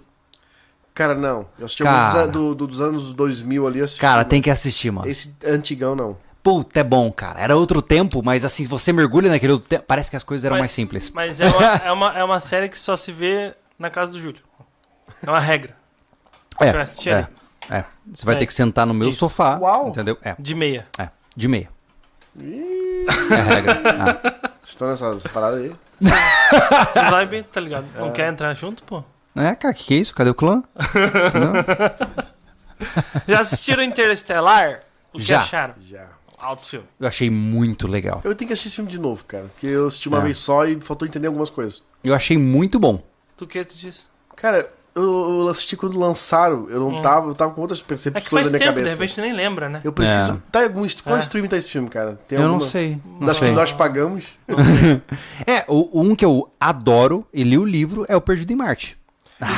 Cara, 0.94 1.16
não. 1.16 1.46
Eu 1.58 1.66
assisti 1.66 1.82
Cara. 1.84 2.10
alguns 2.10 2.24
dos, 2.26 2.32
do, 2.34 2.56
do- 2.56 2.68
dos 2.68 2.82
anos 2.82 3.14
2000 3.14 3.66
ali. 3.68 3.80
eu 3.80 3.86
assisti, 3.86 4.02
Cara, 4.02 4.26
tem 4.26 4.42
que 4.42 4.50
assistir, 4.50 4.92
mano. 4.92 5.08
Esse 5.10 5.34
antigão, 5.46 5.96
não. 5.96 6.18
Puta, 6.46 6.80
é 6.80 6.84
bom, 6.84 7.12
cara. 7.12 7.40
Era 7.42 7.56
outro 7.58 7.82
tempo, 7.82 8.22
mas 8.24 8.46
assim, 8.46 8.66
você 8.66 8.94
mergulha 8.94 9.32
naquele 9.32 9.54
outro 9.54 9.68
tempo, 9.68 9.84
parece 9.88 10.12
que 10.12 10.16
as 10.16 10.24
coisas 10.24 10.46
eram 10.46 10.54
mas- 10.58 10.62
mais 10.62 10.72
simples. 10.72 11.10
Mas 11.10 11.42
é 11.42 11.48
uma, 11.48 11.66
é, 11.84 11.92
uma, 11.92 12.18
é 12.20 12.24
uma 12.24 12.40
série 12.40 12.70
que 12.70 12.78
só 12.78 12.96
se 12.96 13.12
vê 13.12 13.56
na 13.80 13.90
casa 13.90 14.12
do 14.12 14.22
Júlio. 14.22 14.42
É 15.26 15.30
uma 15.30 15.40
regra. 15.40 15.76
É, 16.62 16.86
Você 16.86 17.10
é, 17.10 17.28
é. 17.68 17.84
Você 18.14 18.24
vai 18.24 18.36
É. 18.36 18.38
ter 18.38 18.46
que 18.46 18.54
sentar 18.54 18.86
no 18.86 18.94
meu 18.94 19.10
Isso. 19.10 19.18
sofá. 19.18 19.58
Uau. 19.58 19.90
Entendeu? 19.90 20.20
É, 20.22 20.36
De 20.38 20.54
meia. 20.54 20.86
é. 21.00 21.10
De 21.36 21.48
meia. 21.48 21.68
É 22.38 23.40
a 23.40 23.44
regra. 23.44 23.82
Ah. 23.86 24.50
Vocês 24.62 24.70
estão 24.70 24.88
nessas 24.90 25.26
paradas 25.28 25.62
aí? 25.62 25.76
Você 26.00 27.02
vai 27.10 27.26
bem, 27.26 27.42
tá 27.42 27.60
ligado? 27.60 27.88
Não 27.98 28.12
quer 28.12 28.32
entrar 28.32 28.54
junto, 28.54 28.84
pô? 28.84 29.04
É, 29.36 29.56
cara, 29.56 29.74
que 29.74 29.84
que 29.84 29.94
é 29.96 29.98
isso? 29.98 30.14
Cadê 30.14 30.30
o 30.30 30.36
clã? 30.36 30.62
Já 33.28 33.40
assistiram 33.40 33.84
Interestelar? 33.84 34.82
O 35.14 35.18
que 35.18 35.24
Já. 35.24 35.42
acharam? 35.42 35.76
Já. 35.82 36.08
Altos 36.40 36.68
filmes. 36.68 36.88
Eu 37.00 37.08
achei 37.08 37.30
muito 37.30 37.88
legal. 37.88 38.22
Eu 38.24 38.36
tenho 38.36 38.48
que 38.48 38.54
assistir 38.54 38.68
esse 38.70 38.76
filme 38.76 38.90
de 38.92 39.00
novo, 39.00 39.24
cara. 39.26 39.46
Porque 39.54 39.68
eu 39.68 39.88
assisti 39.88 40.08
uma 40.10 40.20
É. 40.20 40.22
vez 40.22 40.38
só 40.38 40.66
e 40.68 40.80
faltou 40.82 41.08
entender 41.08 41.28
algumas 41.28 41.50
coisas. 41.50 41.82
Eu 42.04 42.14
achei 42.14 42.38
muito 42.38 42.80
bom. 42.80 43.02
Tu 43.38 43.48
que 43.48 43.64
tu 43.66 43.78
disse? 43.78 44.06
Cara, 44.36 44.70
eu, 44.94 45.04
eu 45.42 45.48
assisti 45.50 45.76
quando 45.76 45.98
lançaram. 46.00 46.70
Eu 46.70 46.80
não 46.80 47.02
tava. 47.02 47.28
Eu 47.30 47.36
tava 47.36 47.52
com 47.54 47.62
outras 47.62 47.80
É 47.80 47.82
que 47.84 47.88
percepções 47.88 48.28
faz 48.30 48.52
na 48.52 48.58
minha 48.58 48.68
tempo, 48.68 48.74
de 48.80 48.84
cabeça. 48.84 48.92
repente 49.02 49.16
tu 49.16 49.22
nem 49.22 49.34
lembra, 49.34 49.70
né? 49.70 49.82
Eu 49.84 49.92
preciso. 49.94 50.34
É. 50.34 50.38
Tá 50.52 50.64
algum. 50.64 50.86
Qual 51.04 51.18
É. 51.18 51.20
streaming 51.22 51.48
tá 51.50 51.58
esse 51.58 51.70
filme, 51.70 51.90
cara? 51.90 52.20
Tem 52.28 52.38
eu 52.38 52.44
não 52.46 52.54
alguma- 52.56 52.70
sei. 52.70 53.00
Não 53.20 53.26
Das 53.28 53.38
sei. 53.38 53.50
que 53.50 53.56
nós 53.56 53.72
pagamos. 53.72 54.26
É, 55.48 55.64
o, 55.68 56.02
um 56.02 56.16
que 56.16 56.24
eu 56.26 56.50
adoro 56.60 57.26
e 57.34 57.44
li 57.44 57.58
o 57.58 57.66
livro 57.66 58.06
é 58.08 58.16
o 58.16 58.22
Perdido 58.22 58.52
em 58.52 58.56
Marte. 58.56 58.98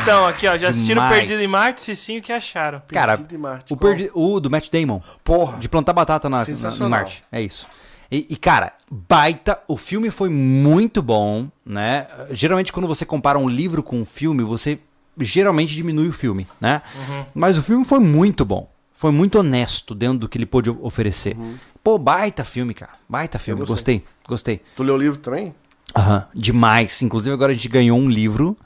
Então, 0.02 0.26
aqui, 0.26 0.48
ó, 0.48 0.58
já 0.58 0.70
assistiram 0.70 1.04
demais. 1.04 1.20
Perdido 1.20 1.42
em 1.42 1.48
Marte? 1.48 1.82
Se 1.82 1.96
sim, 1.96 2.18
o 2.18 2.22
que 2.22 2.34
acharam? 2.34 2.82
Cara, 2.88 3.18
Perdido 3.18 3.36
em 3.36 3.38
Marte, 3.38 3.74
O, 3.74 3.78
qual? 3.78 3.92
perdi, 3.92 4.10
o 4.14 4.40
do 4.40 4.50
Matt 4.50 4.70
Damon. 4.72 5.02
Porra. 5.24 5.60
De 5.60 5.70
plantar 5.70 5.94
batata 5.94 6.28
na, 6.30 6.38
na, 6.38 6.86
em 6.86 6.90
Marte. 6.90 7.24
É 7.32 7.42
isso. 7.42 7.68
E, 8.12 8.26
e, 8.30 8.36
cara, 8.36 8.74
baita. 8.90 9.60
O 9.68 9.78
filme 9.78 10.10
foi 10.10 10.30
muito 10.30 11.02
bom, 11.02 11.50
né? 11.66 12.08
Geralmente, 12.32 12.72
quando 12.72 12.88
você 12.88 13.06
compara 13.06 13.38
um 13.38 13.48
livro 13.48 13.84
com 13.84 14.00
um 14.00 14.06
filme, 14.06 14.44
você 14.44 14.80
geralmente 15.20 15.76
diminui 15.76 16.08
o 16.08 16.14
filme, 16.14 16.48
né? 16.60 16.82
Uhum. 16.96 17.26
Mas 17.36 17.58
o 17.58 17.62
filme 17.62 17.84
foi 17.86 18.00
muito 18.00 18.46
bom. 18.46 18.70
Foi 18.94 19.12
muito 19.12 19.38
honesto 19.38 19.94
dentro 19.94 20.20
do 20.20 20.30
que 20.30 20.38
ele 20.40 20.46
pôde 20.46 20.70
oferecer. 20.72 21.38
Pô, 21.84 22.00
baita 22.00 22.44
filme, 22.44 22.74
cara. 22.74 22.94
Baita 23.08 23.38
filme. 23.38 23.62
Uhum. 23.62 23.68
gostei. 23.68 23.98
Gostei, 24.00 24.58
gostei. 24.58 24.62
Tu 24.76 24.84
leu 24.84 24.96
o 24.96 24.98
livro 24.98 25.20
também? 25.20 25.54
Aham, 25.96 26.26
demais. 26.34 27.02
Inclusive, 27.02 27.34
agora 27.34 27.52
a 27.52 27.56
gente 27.56 27.70
ganhou 27.70 27.98
um 27.98 28.10
livro 28.10 28.58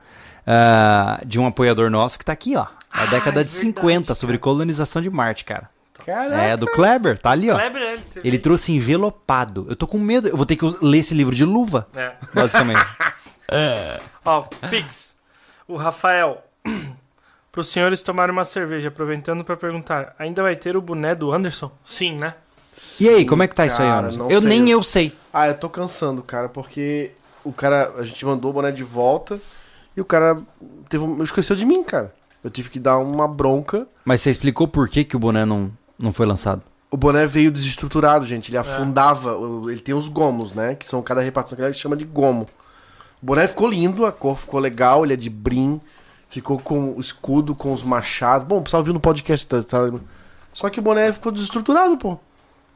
ah, 0.46 1.20
de 1.26 1.40
um 1.40 1.46
apoiador 1.48 1.90
nosso 1.90 2.18
que 2.20 2.26
tá 2.26 2.34
aqui, 2.34 2.56
ó. 2.56 2.66
A 2.92 3.06
década 3.06 3.42
é 3.42 3.44
de 3.44 3.52
50, 3.52 4.14
sobre 4.16 4.38
colonização 4.38 5.02
de 5.02 5.10
Marte, 5.10 5.46
cara. 5.46 5.70
Caraca. 6.06 6.42
É, 6.42 6.58
do 6.58 6.66
Kleber, 6.68 7.18
tá 7.20 7.30
ali, 7.32 7.50
ó. 7.52 7.56
Kleber, 7.56 7.82
ele 7.82 8.04
teve- 8.04 8.28
Ele 8.28 8.38
trouxe 8.38 8.74
envelopado. 8.74 9.68
Eu 9.70 9.76
tô 9.76 9.86
com 9.88 10.00
medo. 10.00 10.28
Eu 10.28 10.36
vou 10.36 10.46
ter 10.46 10.56
que 10.56 10.66
ler 10.82 10.98
esse 10.98 11.14
livro 11.14 11.34
de 11.36 11.46
luva, 11.46 11.88
É. 11.96 12.14
basicamente. 12.34 12.82
Ó, 14.26 14.42
Pix. 14.70 15.16
O 15.68 15.76
Rafael. 15.78 16.44
Para 17.52 17.60
os 17.62 17.68
senhores 17.68 18.02
tomarem 18.02 18.32
uma 18.32 18.46
cerveja, 18.46 18.88
aproveitando 18.88 19.44
para 19.44 19.58
perguntar, 19.58 20.16
ainda 20.18 20.42
vai 20.42 20.56
ter 20.56 20.78
o 20.78 20.82
boné 20.82 21.14
do 21.14 21.34
Anderson? 21.34 21.70
Sim, 21.84 22.16
né? 22.16 22.34
e 22.98 23.10
aí, 23.10 23.26
como 23.26 23.44
é 23.44 23.48
que 23.50 23.54
tá 23.54 23.66
isso 23.66 23.82
aí, 23.82 23.90
Cara, 23.90 24.08
Anderson? 24.08 24.30
Eu 24.32 24.40
sei. 24.40 24.50
nem 24.50 24.70
eu 24.70 24.82
sei. 24.82 25.14
Ah, 25.34 25.50
eu 25.50 25.58
tô 25.58 25.68
cansando, 25.68 26.24
cara, 26.24 26.48
porque 26.48 27.12
o 27.44 27.52
cara. 27.52 27.92
A 27.98 28.04
gente 28.04 28.26
mandou 28.26 28.52
o 28.52 28.54
boné 28.54 28.72
de 28.72 28.86
volta 28.86 29.38
e 29.96 30.02
o 30.02 30.06
cara 30.06 30.38
teve, 30.90 31.04
um- 31.04 31.24
esqueceu 31.24 31.56
de 31.56 31.66
mim, 31.66 31.84
cara. 31.84 32.14
Eu 32.44 32.50
tive 32.50 32.70
que 32.70 32.80
dar 32.80 32.98
uma 32.98 33.28
bronca. 33.28 33.88
Mas 34.04 34.22
você 34.22 34.32
explicou 34.32 34.68
por 34.68 34.90
que, 34.90 35.04
que 35.04 35.16
o 35.16 35.20
boné 35.20 35.46
não, 35.46 35.72
não 35.98 36.12
foi 36.12 36.26
lançado? 36.26 36.62
O 36.90 36.98
boné 36.98 37.26
veio 37.28 37.52
desestruturado, 37.52 38.26
gente. 38.26 38.50
Ele 38.50 38.58
afundava. 38.58 39.38
o- 39.38 39.70
Ele 39.70 39.80
tem 39.80 39.94
os 39.96 40.08
gomos, 40.10 40.52
né? 40.54 40.76
Que 40.76 40.86
são 40.88 41.02
cada 41.02 41.22
repartição 41.22 41.56
que 41.58 41.64
gente 41.68 41.80
chama 41.80 41.96
de 41.96 42.04
gomo. 42.04 42.46
O 43.22 43.26
boné 43.26 43.48
ficou 43.48 43.70
lindo, 43.70 44.06
a 44.06 44.12
cor 44.12 44.36
ficou 44.38 44.60
legal, 44.60 45.06
ele 45.06 45.14
é 45.14 45.18
de 45.18 45.30
brim. 45.30 45.80
Ficou 46.30 46.58
com 46.58 46.96
o 46.96 47.00
escudo, 47.00 47.54
com 47.54 47.72
os 47.74 47.84
machados. 47.84 48.48
Bom, 48.48 48.60
o 48.60 48.64
pessoal 48.64 48.84
viu 48.84 48.94
no 48.94 49.00
podcast, 49.00 49.46
tá, 49.46 49.62
tá? 49.62 49.80
Só 50.54 50.70
que 50.70 50.80
o 50.80 50.84
boné 50.84 51.12
ficou 51.14 51.32
desestruturado, 51.32 51.96
pô. 51.98 52.18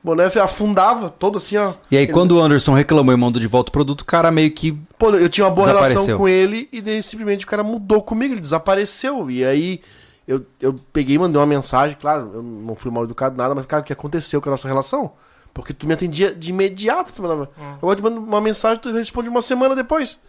Boné 0.05 0.25
afundava 0.25 1.09
todo 1.09 1.37
assim, 1.37 1.57
ó. 1.57 1.73
E 1.89 1.97
aí, 1.97 2.03
Ele- 2.03 2.13
quando 2.13 2.33
o 2.33 2.39
Anderson 2.41 2.73
reclamou 2.73 3.11
e 3.13 3.17
mandou 3.17 3.39
de 3.41 3.47
volta 3.47 3.69
o 3.69 3.71
produto, 3.71 4.01
o 4.01 4.05
cara 4.05 4.29
meio 4.29 4.51
que. 4.51 4.71
Pô, 4.99 5.09
eu 5.09 5.27
tinha 5.27 5.45
uma 5.47 5.51
boa 5.53 5.67
relação 5.67 6.17
com 6.17 6.27
ele 6.27 6.69
e 6.71 6.79
daí 6.79 7.01
simplesmente 7.01 7.43
o 7.43 7.47
cara 7.47 7.63
mudou 7.63 8.01
comigo, 8.03 8.33
ele 8.35 8.39
desapareceu. 8.41 9.29
E 9.31 9.43
aí 9.43 9.81
eu, 10.27 10.45
eu 10.61 10.79
peguei 10.93 11.15
e 11.15 11.19
mandei 11.19 11.39
uma 11.39 11.45
mensagem, 11.47 11.97
claro, 11.99 12.29
eu 12.35 12.43
não 12.43 12.75
fui 12.75 12.91
mal 12.91 13.03
educado 13.03 13.35
nada, 13.35 13.55
mas 13.55 13.65
cara, 13.65 13.81
o 13.81 13.85
que 13.85 13.91
aconteceu 13.93 14.39
com 14.39 14.49
a 14.49 14.51
nossa 14.51 14.67
relação? 14.67 15.11
Porque 15.53 15.73
tu 15.73 15.87
me 15.87 15.93
atendia 15.93 16.33
de 16.35 16.51
imediato, 16.51 17.11
tu 17.13 17.21
mandava. 17.21 17.49
Hum. 17.57 17.75
Eu 17.81 17.95
te 17.95 18.01
mando 18.03 18.19
uma 18.19 18.41
mensagem, 18.41 18.77
tu 18.77 18.91
responde 18.91 19.27
uma 19.29 19.41
semana 19.41 19.75
depois. 19.75 20.19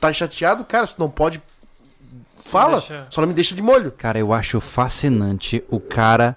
Tá 0.00 0.12
chateado? 0.12 0.64
Cara, 0.64 0.86
se 0.86 0.98
não 0.98 1.08
pode. 1.08 1.40
Fala, 2.38 2.78
deixa- 2.78 3.06
só 3.10 3.20
não 3.20 3.28
me 3.28 3.34
deixa 3.34 3.54
de 3.54 3.62
molho. 3.62 3.92
Cara, 3.96 4.18
eu 4.18 4.32
acho 4.32 4.60
fascinante 4.60 5.62
o 5.70 5.80
cara 5.80 6.36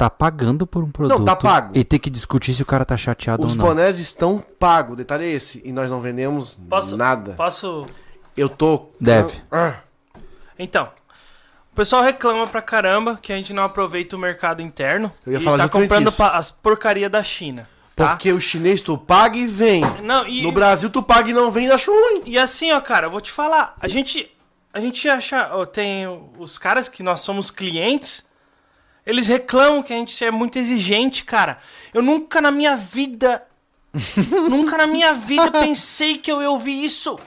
tá 0.00 0.08
pagando 0.08 0.66
por 0.66 0.82
um 0.82 0.90
produto. 0.90 1.22
tá 1.24 1.36
pago. 1.36 1.76
E 1.76 1.84
ter 1.84 1.98
que 1.98 2.08
discutir 2.08 2.54
se 2.54 2.62
o 2.62 2.66
cara 2.66 2.86
tá 2.86 2.96
chateado 2.96 3.44
Os 3.44 3.52
ou 3.52 3.58
não. 3.58 3.66
bonés 3.66 3.98
estão 4.00 4.42
pagos, 4.58 4.94
o 4.94 4.96
detalhe 4.96 5.24
é 5.26 5.30
esse. 5.30 5.60
E 5.62 5.70
nós 5.72 5.90
não 5.90 6.00
vendemos 6.00 6.58
Posso, 6.70 6.96
nada. 6.96 7.32
Posso. 7.34 7.86
Eu 8.34 8.48
tô. 8.48 8.88
Deve. 8.98 9.42
Ah, 9.52 9.74
Então. 10.58 10.88
O 11.70 11.76
pessoal 11.76 12.02
reclama 12.02 12.46
pra 12.46 12.60
caramba 12.62 13.18
que 13.20 13.32
a 13.32 13.36
gente 13.36 13.52
não 13.52 13.62
aproveita 13.62 14.16
o 14.16 14.18
mercado 14.18 14.60
interno 14.62 15.12
Eu 15.24 15.34
ia 15.34 15.38
e 15.38 15.42
falar 15.42 15.58
tá 15.58 15.68
comprando 15.68 16.08
isso. 16.08 16.22
as 16.22 16.50
porcaria 16.50 17.08
da 17.08 17.22
China. 17.22 17.68
Tá? 17.94 18.08
Porque 18.08 18.32
o 18.32 18.40
chinês 18.40 18.80
tu 18.80 18.96
paga 18.96 19.36
e 19.36 19.46
vem. 19.46 19.82
Não, 20.02 20.26
e, 20.26 20.42
No 20.42 20.50
Brasil 20.50 20.88
tu 20.90 21.02
paga 21.02 21.28
e 21.30 21.32
não 21.34 21.50
vem 21.50 21.66
e 21.66 21.70
acha 21.70 21.90
ruim. 21.90 22.22
e 22.24 22.38
assim, 22.38 22.72
ó, 22.72 22.80
cara, 22.80 23.06
eu 23.06 23.10
vou 23.10 23.20
te 23.20 23.30
falar. 23.30 23.74
A 23.80 23.86
gente. 23.86 24.30
A 24.72 24.80
gente 24.80 25.06
acha. 25.08 25.50
ó, 25.52 25.64
tem 25.66 26.06
os 26.38 26.56
caras 26.56 26.88
que 26.88 27.02
nós 27.02 27.20
somos 27.20 27.50
clientes. 27.50 28.24
Eles 29.06 29.28
reclamam 29.28 29.82
que 29.82 29.92
a 29.92 29.96
gente 29.96 30.24
é 30.24 30.30
muito 30.30 30.58
exigente, 30.58 31.24
cara. 31.24 31.58
Eu 31.92 32.02
nunca 32.02 32.40
na 32.40 32.50
minha 32.50 32.76
vida. 32.76 33.42
nunca 34.48 34.76
na 34.76 34.86
minha 34.86 35.12
vida 35.12 35.50
pensei 35.50 36.16
que 36.16 36.30
eu 36.30 36.40
ia 36.40 36.50
ouvir 36.50 36.84
isso. 36.84 37.18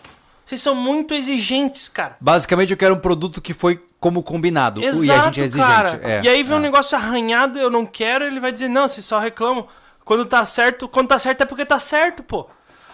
Vocês 0.45 0.61
são 0.61 0.75
muito 0.75 1.13
exigentes, 1.13 1.89
cara. 1.89 2.15
Basicamente, 2.19 2.71
eu 2.71 2.77
quero 2.77 2.95
um 2.95 2.99
produto 2.99 3.41
que 3.41 3.53
foi 3.53 3.81
como 3.99 4.21
combinado. 4.21 4.83
Exato, 4.83 5.05
e 5.05 5.11
a 5.11 5.21
gente 5.23 5.41
é 5.41 5.43
exigente. 5.45 5.67
cara. 5.67 6.01
É, 6.03 6.21
e 6.23 6.27
aí 6.27 6.43
vem 6.43 6.53
é. 6.53 6.57
um 6.57 6.61
negócio 6.61 6.97
arranhado, 6.97 7.57
eu 7.57 7.69
não 7.69 7.85
quero, 7.85 8.25
ele 8.25 8.39
vai 8.39 8.51
dizer, 8.51 8.67
não, 8.67 8.87
vocês 8.87 9.05
só 9.05 9.19
reclamam. 9.19 9.65
Quando 10.03 10.25
tá 10.25 10.45
certo, 10.45 10.87
quando 10.87 11.07
tá 11.07 11.17
certo 11.17 11.41
é 11.41 11.45
porque 11.45 11.65
tá 11.65 11.79
certo, 11.79 12.21
pô. 12.21 12.47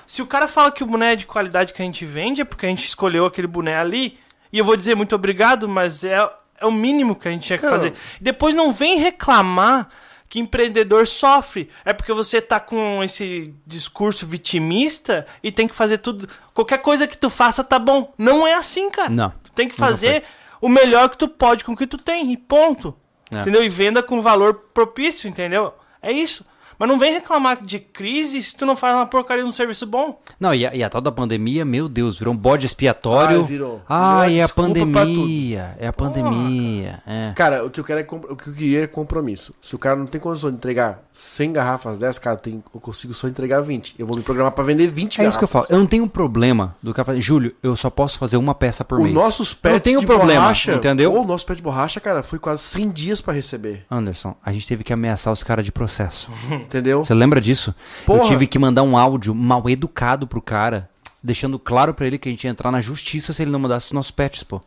Se 0.06 0.22
o 0.22 0.28
cara 0.28 0.48
fala 0.48 0.72
que 0.72 0.84
o 0.84 0.88
boné 0.88 1.14
é 1.14 1.16
de 1.16 1.26
qualidade 1.26 1.74
que 1.74 1.82
a 1.82 1.86
gente 1.86 2.06
vende, 2.06 2.42
é 2.42 2.46
porque 2.46 2.66
a 2.66 2.70
gente 2.70 2.86
escolheu 2.86 3.26
aquele 3.26 3.48
boné 3.48 3.78
ali. 3.78 4.20
E 4.54 4.60
eu 4.60 4.66
vou 4.66 4.76
dizer 4.76 4.96
muito 4.96 5.16
obrigado, 5.16 5.68
mas 5.68 6.04
é, 6.04 6.18
é 6.60 6.66
o 6.66 6.72
mínimo 6.72 7.16
que 7.16 7.28
a 7.28 7.32
gente 7.32 7.46
tinha 7.46 7.58
que 7.60 7.68
fazer. 7.68 7.94
Depois 8.20 8.54
não 8.54 8.72
vem 8.72 8.98
reclamar 8.98 9.90
que 10.30 10.40
empreendedor 10.40 11.08
sofre. 11.08 11.70
É 11.84 11.92
porque 11.92 12.14
você 12.14 12.40
tá 12.40 12.60
com 12.60 13.04
esse 13.04 13.54
discurso 13.66 14.28
vitimista 14.28 15.26
e 15.42 15.52
tem 15.52 15.68
que 15.68 15.76
fazer 15.76 15.98
tudo. 15.98 16.30
Qualquer 16.54 16.78
coisa 16.78 17.08
que 17.08 17.18
tu 17.18 17.30
faça 17.30 17.64
tá 17.64 17.80
bom. 17.80 18.14
Não 18.18 18.48
é 18.48 18.54
assim, 18.54 18.92
cara. 18.92 19.10
Não. 19.10 19.34
Tu 19.44 19.52
tem 19.52 19.68
que 19.68 19.76
fazer 19.76 20.24
o 20.62 20.70
melhor 20.70 21.10
que 21.10 21.18
tu 21.18 21.28
pode 21.28 21.64
com 21.64 21.72
o 21.72 21.78
que 21.78 21.88
tu 21.88 21.98
tem. 21.98 22.32
E 22.32 22.38
ponto. 22.38 22.96
É. 23.32 23.42
Entendeu? 23.42 23.64
E 23.64 23.70
venda 23.70 24.04
com 24.04 24.22
valor 24.22 24.54
propício, 24.74 25.28
entendeu? 25.28 25.74
É 26.02 26.12
isso. 26.12 26.46
Mas 26.80 26.88
não 26.88 26.98
vem 26.98 27.12
reclamar 27.14 27.62
de 27.62 27.78
crise 27.78 28.42
se 28.42 28.56
tu 28.56 28.66
não 28.66 28.76
faz 28.76 28.96
uma 28.96 29.06
porcaria 29.06 29.44
de 29.44 29.50
um 29.50 29.52
serviço 29.52 29.86
bom. 29.86 30.18
Não, 30.40 30.56
e 30.56 30.66
a, 30.66 30.74
e 30.74 30.82
a 30.82 30.90
tal 30.90 31.02
da 31.02 31.12
pandemia, 31.12 31.66
meu 31.66 31.90
Deus, 31.90 32.18
virou 32.18 32.34
um 32.34 32.38
bode 32.38 32.66
expiatório. 32.66 33.42
Ah, 33.42 33.44
virou. 33.44 33.82
Ah, 33.90 34.22
Virou 34.26 34.38
é 34.38 34.42
a 34.42 34.48
pandemia. 34.50 35.76
É 35.78 35.88
a 35.88 35.94
pandemia. 35.94 37.02
É. 37.06 37.34
Cara, 37.36 37.66
o 37.66 37.70
que 37.70 37.80
eu 37.80 37.84
quero 37.84 38.00
é 38.00 38.04
o 38.04 38.36
que 38.36 38.48
eu 38.50 38.54
queria 38.54 38.84
é 38.84 38.88
compromisso. 38.88 39.54
Se 39.62 39.76
o 39.76 39.80
cara 39.80 39.96
não 39.98 40.06
tem 40.06 40.20
condição 40.22 40.50
de 40.50 40.56
entregar 40.58 41.04
100 41.14 41.54
garrafas 41.54 42.00
dessas, 42.00 42.18
cara, 42.20 42.38
eu, 42.38 42.42
tenho- 42.42 42.64
eu 42.74 42.80
consigo 42.80 43.14
só 43.14 43.28
entregar 43.28 43.62
20. 43.62 43.96
Eu 44.00 44.06
vou 44.08 44.16
me 44.16 44.24
programar 44.24 44.52
pra 44.54 44.64
vender 44.64 44.88
20 44.88 45.16
É 45.16 45.24
garrafas. 45.24 45.32
isso 45.34 45.40
que 45.40 45.44
eu 45.44 45.48
falo. 45.48 45.66
Eu 45.70 45.80
não 45.80 45.86
tenho 45.86 46.08
problema 46.08 46.76
do 46.82 46.94
cara 46.94 47.06
fazer. 47.06 47.22
Júlio, 47.22 47.54
eu 47.62 47.76
só 47.76 47.90
posso 47.90 48.18
fazer 48.18 48.38
uma 48.38 48.56
peça 48.56 48.86
por 48.86 49.00
O 49.00 49.04
mês. 49.04 49.14
nossos 49.14 49.52
Eu 49.52 49.58
pets 49.62 49.94
não 49.94 50.00
de 50.02 50.06
problema, 50.08 50.42
borracha, 50.42 50.74
entendeu? 50.76 51.14
O 51.14 51.26
nosso 51.26 51.46
pet 51.46 51.58
de 51.58 51.62
borracha, 51.64 52.00
cara, 52.00 52.24
foi 52.24 52.40
quase 52.40 52.64
100 52.64 52.90
dias 52.92 53.20
pra 53.22 53.34
receber. 53.34 53.86
Anderson, 53.92 54.36
a 54.44 54.52
gente 54.52 54.66
teve 54.68 54.84
que 54.84 54.94
ameaçar 54.94 55.34
os 55.34 55.44
caras 55.44 55.66
de 55.66 55.72
processo. 55.72 56.32
Entendeu? 56.70 57.04
Você 57.04 57.16
lembra 57.16 57.42
disso? 57.42 57.74
Eu 58.02 58.06
Porra. 58.06 58.26
tive 58.26 58.46
que 58.46 58.60
mandar 58.60 58.84
um 58.84 58.96
áudio 58.96 59.34
mal 59.34 59.68
educado 59.68 60.28
pro 60.28 60.40
cara, 60.42 60.88
deixando 61.22 61.58
claro 61.58 61.96
pra 61.96 62.06
ele 62.06 62.20
que 62.20 62.30
a 62.30 62.32
gente 62.32 62.44
ia 62.44 62.52
entrar 62.52 62.72
na 62.72 62.80
justiça 62.80 63.34
se 63.34 63.42
ele 63.42 63.50
não 63.50 63.60
mandasse 63.60 63.88
os 63.88 63.92
nossos 63.92 64.12
pets, 64.12 64.44
pô. 64.44 64.62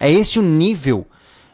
É 0.00 0.10
esse 0.10 0.38
o 0.38 0.42
nível 0.42 1.06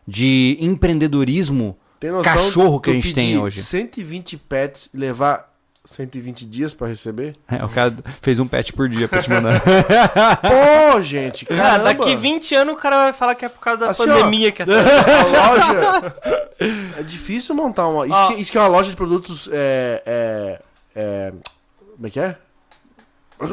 de 0.06 0.56
empreendedorismo 0.60 1.76
cachorro 2.22 2.80
que 2.80 2.90
a 2.90 2.94
eu 2.94 3.00
gente 3.00 3.12
tem 3.12 3.36
hoje. 3.36 3.62
120 3.62 4.36
pets 4.36 4.88
e 4.94 4.96
levar 4.96 5.49
120 5.84 6.44
dias 6.46 6.74
pra 6.74 6.86
receber? 6.86 7.34
É, 7.48 7.64
o 7.64 7.68
cara 7.68 7.94
fez 8.22 8.38
um 8.38 8.46
pet 8.46 8.72
por 8.72 8.88
dia 8.88 9.08
pra 9.08 9.22
te 9.22 9.30
mandar. 9.30 9.60
Pô, 10.92 11.02
gente, 11.02 11.46
Ah, 11.50 11.56
caramba. 11.56 11.84
daqui 11.84 12.14
20 12.16 12.54
anos 12.54 12.74
o 12.74 12.76
cara 12.76 12.96
vai 12.96 13.12
falar 13.12 13.34
que 13.34 13.44
é 13.44 13.48
por 13.48 13.60
causa 13.60 13.80
da 13.80 13.90
Assim, 13.90 14.06
pandemia 14.06 14.52
que 14.52 14.62
é 14.62 14.66
A 14.68 15.50
loja. 15.52 16.14
É 16.98 17.02
difícil 17.02 17.54
montar 17.54 17.88
uma. 17.88 18.06
Isso, 18.06 18.14
Ó. 18.16 18.28
que, 18.28 18.34
isso 18.40 18.52
que 18.52 18.58
é 18.58 18.60
uma 18.60 18.68
loja 18.68 18.90
de 18.90 18.96
produtos. 18.96 19.48
É, 19.52 20.02
é, 20.06 20.62
é, 20.94 21.32
como 21.96 22.06
é 22.06 22.10
que 22.10 22.20
é? 22.20 22.36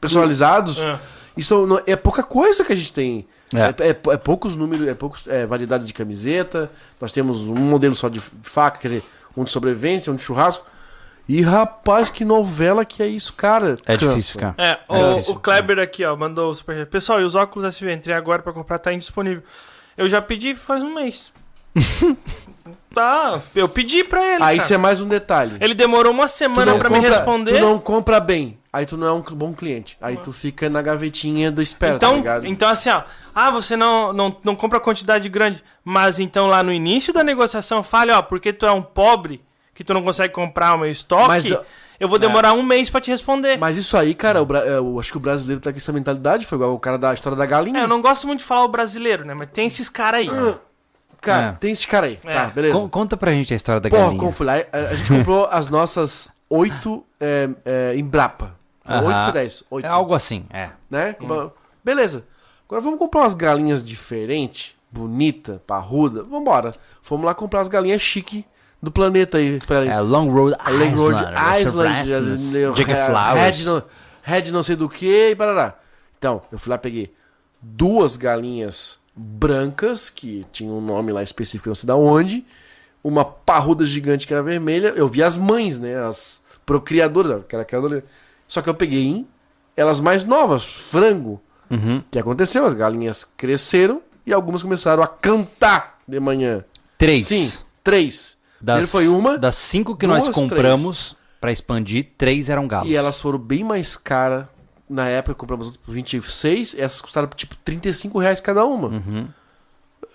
Personalizados. 0.00 0.78
É. 0.78 0.98
Isso 1.36 1.66
não- 1.66 1.80
é 1.86 1.96
pouca 1.96 2.22
coisa 2.22 2.64
que 2.64 2.72
a 2.72 2.76
gente 2.76 2.92
tem. 2.92 3.26
É. 3.54 3.58
É, 3.60 3.90
é- 3.90 4.12
é 4.14 4.16
poucos 4.16 4.54
números, 4.56 4.86
é 4.88 4.94
poucos 4.94 5.26
é, 5.26 5.46
variedades 5.46 5.86
de 5.86 5.92
camiseta. 5.92 6.70
Nós 7.00 7.12
temos 7.12 7.40
um 7.40 7.54
modelo 7.54 7.94
só 7.94 8.08
de 8.08 8.18
faca, 8.20 8.78
quer 8.78 8.88
dizer, 8.88 9.02
um 9.36 9.44
de 9.44 9.50
sobrevivência, 9.50 10.12
um 10.12 10.16
de 10.16 10.22
churrasco. 10.22 10.64
E 11.28 11.42
rapaz, 11.42 12.08
que 12.08 12.24
novela 12.24 12.84
que 12.84 13.02
é 13.02 13.06
isso, 13.06 13.32
cara. 13.32 13.74
É 13.84 13.94
Cansa. 13.96 14.08
difícil, 14.08 14.40
cara. 14.40 14.54
É, 14.56 14.78
É 14.88 14.98
o, 14.98 15.16
isso. 15.16 15.32
o 15.32 15.40
Kleber 15.40 15.78
aqui, 15.80 16.04
ó, 16.04 16.14
mandou 16.16 16.50
o 16.50 16.54
superchat. 16.54 16.88
Pessoal, 16.88 17.20
e 17.20 17.24
os 17.24 17.34
óculos 17.34 17.64
SV? 17.64 17.92
Entrei 17.92 18.14
agora 18.14 18.42
pra 18.42 18.52
comprar, 18.52 18.78
tá 18.78 18.92
indisponível. 18.92 19.42
Eu 19.96 20.08
já 20.08 20.22
pedi 20.22 20.54
faz 20.54 20.82
um 20.82 20.94
mês. 20.94 21.32
tá, 22.94 23.40
eu 23.54 23.68
pedi 23.68 24.04
pra 24.04 24.20
ele. 24.22 24.34
Aí 24.34 24.38
cara. 24.38 24.54
isso 24.54 24.74
é 24.74 24.78
mais 24.78 25.00
um 25.00 25.08
detalhe. 25.08 25.56
Ele 25.60 25.74
demorou 25.74 26.12
uma 26.12 26.28
semana 26.28 26.76
pra 26.76 26.88
me 26.88 26.98
responder. 26.98 27.54
Tu 27.54 27.60
não 27.60 27.78
compra 27.78 28.20
bem. 28.20 28.58
Aí 28.72 28.84
tu 28.84 28.96
não 28.96 29.06
é 29.06 29.12
um 29.12 29.20
bom 29.22 29.54
cliente. 29.54 29.96
Aí 30.00 30.16
tu 30.18 30.32
fica 30.32 30.68
na 30.68 30.82
gavetinha 30.82 31.50
do 31.50 31.62
espera, 31.62 31.98
tá 31.98 32.06
Então, 32.06 32.16
ligado? 32.18 32.46
então 32.46 32.68
assim, 32.68 32.90
ó. 32.90 33.02
Ah, 33.34 33.50
você 33.50 33.74
não, 33.76 34.12
não, 34.12 34.36
não 34.44 34.54
compra 34.54 34.78
quantidade 34.78 35.28
grande. 35.28 35.64
Mas 35.84 36.18
então 36.18 36.46
lá 36.46 36.62
no 36.62 36.72
início 36.72 37.12
da 37.12 37.24
negociação, 37.24 37.82
fale, 37.82 38.12
ó, 38.12 38.20
porque 38.20 38.52
tu 38.52 38.66
é 38.66 38.72
um 38.72 38.82
pobre, 38.82 39.40
que 39.76 39.84
tu 39.84 39.94
não 39.94 40.02
consegue 40.02 40.32
comprar 40.34 40.74
o 40.74 40.78
meu 40.78 40.90
estoque, 40.90 41.28
Mas, 41.28 41.48
eu 42.00 42.08
vou 42.08 42.18
demorar 42.18 42.52
um 42.54 42.62
mês 42.62 42.90
pra 42.90 43.00
te 43.00 43.10
responder. 43.10 43.56
Mas 43.58 43.76
isso 43.76 43.96
aí, 43.96 44.14
cara, 44.14 44.42
o 44.42 44.46
Bra- 44.46 44.64
é, 44.66 44.78
eu 44.78 44.98
acho 44.98 45.12
que 45.12 45.16
o 45.18 45.20
brasileiro 45.20 45.60
tá 45.60 45.70
com 45.70 45.76
essa 45.78 45.92
mentalidade. 45.92 46.44
Foi 46.46 46.56
igual 46.56 46.74
o 46.74 46.80
cara 46.80 46.98
da 46.98 47.12
história 47.14 47.36
da 47.38 47.46
galinha. 47.46 47.80
É, 47.80 47.84
eu 47.84 47.88
não 47.88 48.00
gosto 48.02 48.26
muito 48.26 48.40
de 48.40 48.44
falar 48.46 48.64
o 48.64 48.68
brasileiro, 48.68 49.24
né? 49.24 49.34
Mas 49.34 49.50
tem 49.52 49.66
esses 49.66 49.88
caras 49.88 50.20
aí. 50.22 50.30
Cara, 51.20 51.46
É. 51.48 51.52
tem 51.52 51.72
esse 51.72 51.86
cara 51.86 52.06
aí. 52.06 52.18
É. 52.24 52.34
Tá, 52.34 52.46
beleza. 52.46 52.74
Con- 52.74 52.88
conta 52.88 53.16
pra 53.16 53.30
gente 53.32 53.52
a 53.52 53.56
história 53.56 53.80
da 53.80 53.88
Porra, 53.88 54.02
galinha. 54.02 54.18
como 54.20 54.32
fui 54.32 54.46
lá, 54.46 54.54
a, 54.54 54.76
a 54.90 54.94
gente 54.94 55.12
comprou 55.12 55.46
as 55.52 55.68
nossas 55.68 56.30
oito 56.48 57.04
é, 57.20 57.48
é, 57.64 57.94
Embrapa. 57.96 58.54
Oito 58.88 59.22
foi 59.24 59.32
dez. 59.32 59.64
Oito. 59.70 59.84
É 59.84 59.88
algo 59.88 60.14
assim, 60.14 60.46
é. 60.50 60.70
Né? 60.90 61.12
Comprou- 61.14 61.54
Beleza. 61.84 62.24
Agora 62.68 62.80
vamos 62.80 62.98
comprar 62.98 63.20
umas 63.22 63.34
galinhas 63.34 63.84
diferentes, 63.84 64.74
bonita, 64.90 65.60
parruda. 65.66 66.22
Vambora. 66.22 66.70
Fomos 67.02 67.24
lá 67.26 67.34
comprar 67.34 67.60
as 67.60 67.68
galinhas 67.68 68.00
chique 68.02 68.44
do 68.82 68.90
planeta 68.90 69.38
aí. 69.38 69.56
Espera 69.56 69.80
aí. 69.80 69.88
É 69.88 70.00
Long 70.00 70.30
Road 70.30 70.56
A 70.58 70.70
Lake 70.70 70.94
Road 70.94 71.18
Island. 71.18 71.60
Island, 71.60 72.10
Island 72.10 72.74
Jack 72.76 72.92
Red, 72.92 73.06
Flowers. 73.06 73.66
não, 73.66 73.82
Red 74.22 74.50
não 74.52 74.62
sei 74.62 74.76
do 74.76 74.88
que 74.88 75.30
e 75.30 75.36
parará. 75.36 75.76
Então, 76.18 76.42
eu 76.50 76.58
fui 76.58 76.70
lá, 76.70 76.78
peguei 76.78 77.12
duas 77.60 78.16
galinhas 78.16 78.98
brancas, 79.14 80.10
que 80.10 80.44
tinha 80.52 80.70
um 80.70 80.80
nome 80.80 81.12
lá 81.12 81.22
específico, 81.22 81.68
não 81.68 81.74
sei 81.74 81.86
da 81.86 81.96
onde, 81.96 82.44
uma 83.02 83.24
parruda 83.24 83.84
gigante 83.84 84.26
que 84.26 84.32
era 84.32 84.42
vermelha. 84.42 84.88
Eu 84.96 85.08
vi 85.08 85.22
as 85.22 85.36
mães, 85.36 85.78
né? 85.78 85.96
As 85.96 86.40
procriadoras, 86.64 87.40
aquela 87.40 87.64
criadora. 87.64 88.04
Só 88.46 88.60
que 88.60 88.68
eu 88.68 88.74
peguei 88.74 89.04
em 89.04 89.28
elas 89.76 90.00
mais 90.00 90.24
novas, 90.24 90.64
frango. 90.64 91.40
Uhum. 91.70 91.98
O 91.98 92.04
que 92.10 92.18
aconteceu? 92.18 92.64
As 92.64 92.74
galinhas 92.74 93.26
cresceram 93.36 94.00
e 94.24 94.32
algumas 94.32 94.62
começaram 94.62 95.02
a 95.02 95.06
cantar 95.06 95.98
de 96.06 96.18
manhã. 96.20 96.64
Três. 96.98 97.26
Sim, 97.26 97.52
três. 97.82 98.35
Das, 98.66 98.90
Primeiro 98.90 99.14
foi 99.14 99.20
uma, 99.20 99.38
Das 99.38 99.54
cinco 99.54 99.94
que 99.94 100.08
duas, 100.08 100.26
nós 100.26 100.34
compramos 100.34 101.14
pra 101.40 101.52
expandir, 101.52 102.08
três 102.18 102.50
eram 102.50 102.66
galos. 102.66 102.90
E 102.90 102.96
elas 102.96 103.20
foram 103.20 103.38
bem 103.38 103.62
mais 103.62 103.96
caras. 103.96 104.46
Na 104.90 105.06
época 105.06 105.36
compramos 105.36 105.68
outras 105.68 105.84
por 105.84 105.92
26, 105.92 106.74
essas 106.76 107.00
custaram 107.00 107.28
tipo 107.28 107.54
35 107.64 108.18
reais 108.18 108.40
cada 108.40 108.64
uma. 108.64 108.88
Uhum. 108.88 109.28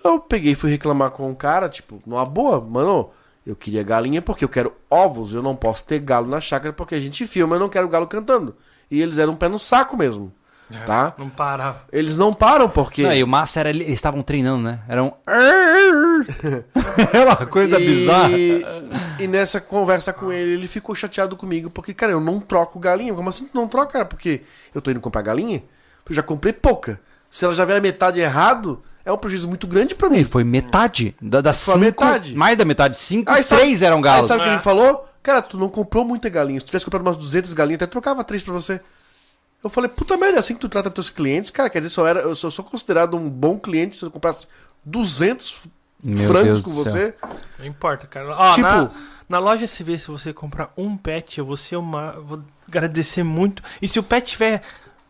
Eu 0.03 0.19
peguei 0.19 0.51
e 0.51 0.55
fui 0.55 0.69
reclamar 0.69 1.11
com 1.11 1.31
o 1.31 1.35
cara, 1.35 1.69
tipo, 1.69 1.99
numa 2.05 2.25
boa, 2.25 2.59
mano, 2.59 3.09
eu 3.45 3.55
queria 3.55 3.83
galinha 3.83 4.21
porque 4.21 4.43
eu 4.43 4.49
quero 4.49 4.73
ovos, 4.89 5.33
eu 5.33 5.41
não 5.41 5.55
posso 5.55 5.85
ter 5.85 5.99
galo 5.99 6.27
na 6.27 6.41
chácara 6.41 6.73
porque 6.73 6.95
a 6.95 6.99
gente 6.99 7.25
filma, 7.25 7.55
eu 7.55 7.59
não 7.59 7.69
quero 7.69 7.87
galo 7.87 8.07
cantando. 8.07 8.53
E 8.89 9.01
eles 9.01 9.17
eram 9.17 9.31
um 9.31 9.37
pé 9.37 9.47
no 9.47 9.59
saco 9.59 9.95
mesmo, 9.95 10.29
tá? 10.85 11.13
Não 11.17 11.29
parava. 11.29 11.81
Eles 11.91 12.17
não 12.17 12.33
param 12.33 12.69
porque... 12.69 13.03
Não, 13.03 13.13
e 13.13 13.23
o 13.23 13.27
massa 13.27 13.59
era, 13.61 13.69
eles 13.69 13.87
estavam 13.89 14.21
treinando, 14.21 14.63
né? 14.63 14.79
Era 14.87 15.03
um... 15.03 15.11
Era 17.13 17.25
uma 17.37 17.45
coisa 17.45 17.79
e... 17.79 17.85
bizarra. 17.85 18.31
E 19.19 19.27
nessa 19.27 19.59
conversa 19.61 20.11
com 20.13 20.31
ele, 20.31 20.53
ele 20.53 20.67
ficou 20.67 20.95
chateado 20.95 21.35
comigo, 21.35 21.69
porque, 21.69 21.93
cara, 21.93 22.11
eu 22.11 22.19
não 22.19 22.39
troco 22.39 22.79
galinha. 22.79 23.13
Como 23.13 23.29
assim 23.29 23.45
tu 23.45 23.55
não 23.55 23.67
troca, 23.67 23.93
cara? 23.93 24.05
Porque 24.05 24.41
eu 24.73 24.81
tô 24.81 24.91
indo 24.91 24.99
comprar 24.99 25.21
galinha, 25.21 25.63
eu 26.09 26.15
já 26.15 26.23
comprei 26.23 26.53
pouca. 26.53 26.99
Se 27.29 27.45
ela 27.45 27.53
já 27.53 27.63
vier 27.63 27.77
a 27.77 27.81
metade 27.81 28.19
errado, 28.19 28.81
é 29.05 29.11
um 29.11 29.17
prejuízo 29.17 29.47
muito 29.47 29.65
grande 29.67 29.95
pra 29.95 30.09
mim. 30.09 30.17
E 30.19 30.23
foi 30.25 30.43
metade. 30.43 31.15
Da, 31.21 31.39
das 31.41 31.63
Foi 31.63 31.75
cinco, 31.75 31.85
metade. 31.85 32.35
Mais 32.35 32.57
da 32.57 32.65
metade. 32.65 32.97
Cinco, 32.97 33.31
Aí 33.31 33.43
sabe- 33.43 33.61
três 33.61 33.81
eram 33.81 33.97
Aí 33.97 34.03
galos. 34.03 34.27
sabe 34.27 34.41
o 34.41 34.43
que 34.43 34.49
É. 34.49 34.53
ele 34.53 34.61
falou? 34.61 35.07
Cara, 35.23 35.41
tu 35.41 35.57
não 35.57 35.69
comprou 35.69 36.03
muita 36.03 36.27
galinha. 36.29 36.59
Se 36.59 36.65
tu 36.65 36.69
tivesse 36.69 36.83
comprado 36.85 37.03
umas 37.05 37.15
200 37.15 37.53
galinhas, 37.53 37.77
até 37.77 37.87
trocava 37.87 38.23
três 38.23 38.41
pra 38.43 38.53
você. 38.53 38.81
Eu 39.63 39.69
falei, 39.69 39.89
puta 39.89 40.17
merda, 40.17 40.37
é 40.37 40.39
assim 40.39 40.55
que 40.55 40.59
tu 40.59 40.69
trata 40.69 40.89
teus 40.89 41.09
clientes? 41.09 41.51
Cara, 41.51 41.69
quer 41.69 41.79
dizer, 41.79 41.89
só 41.93 42.07
era, 42.07 42.19
eu 42.21 42.35
só 42.35 42.49
sou 42.49 42.65
considerado 42.65 43.15
um 43.15 43.29
bom 43.29 43.59
cliente 43.59 43.95
se 43.95 44.03
eu 44.03 44.09
comprasse 44.09 44.47
200 44.83 45.63
Meu 46.03 46.27
frangos 46.27 46.43
Deus 46.43 46.61
com 46.63 46.71
você. 46.71 47.13
Não 47.59 47.65
importa, 47.65 48.07
cara. 48.07 48.35
Ó, 48.35 48.53
Tipo- 48.55 48.67
na, 48.67 48.89
na 49.29 49.39
loja 49.39 49.65
SV, 49.65 49.97
se 49.99 50.07
você 50.07 50.33
comprar 50.33 50.71
um 50.75 50.97
pet, 50.97 51.37
eu 51.37 51.45
vou 51.45 51.55
ser 51.57 51.75
uma. 51.75 52.11
Vou 52.13 52.41
agradecer 52.67 53.23
muito. 53.23 53.61
E 53.81 53.87
se 53.87 53.99
o 53.99 54.03
pet 54.03 54.31
tiver 54.31 54.63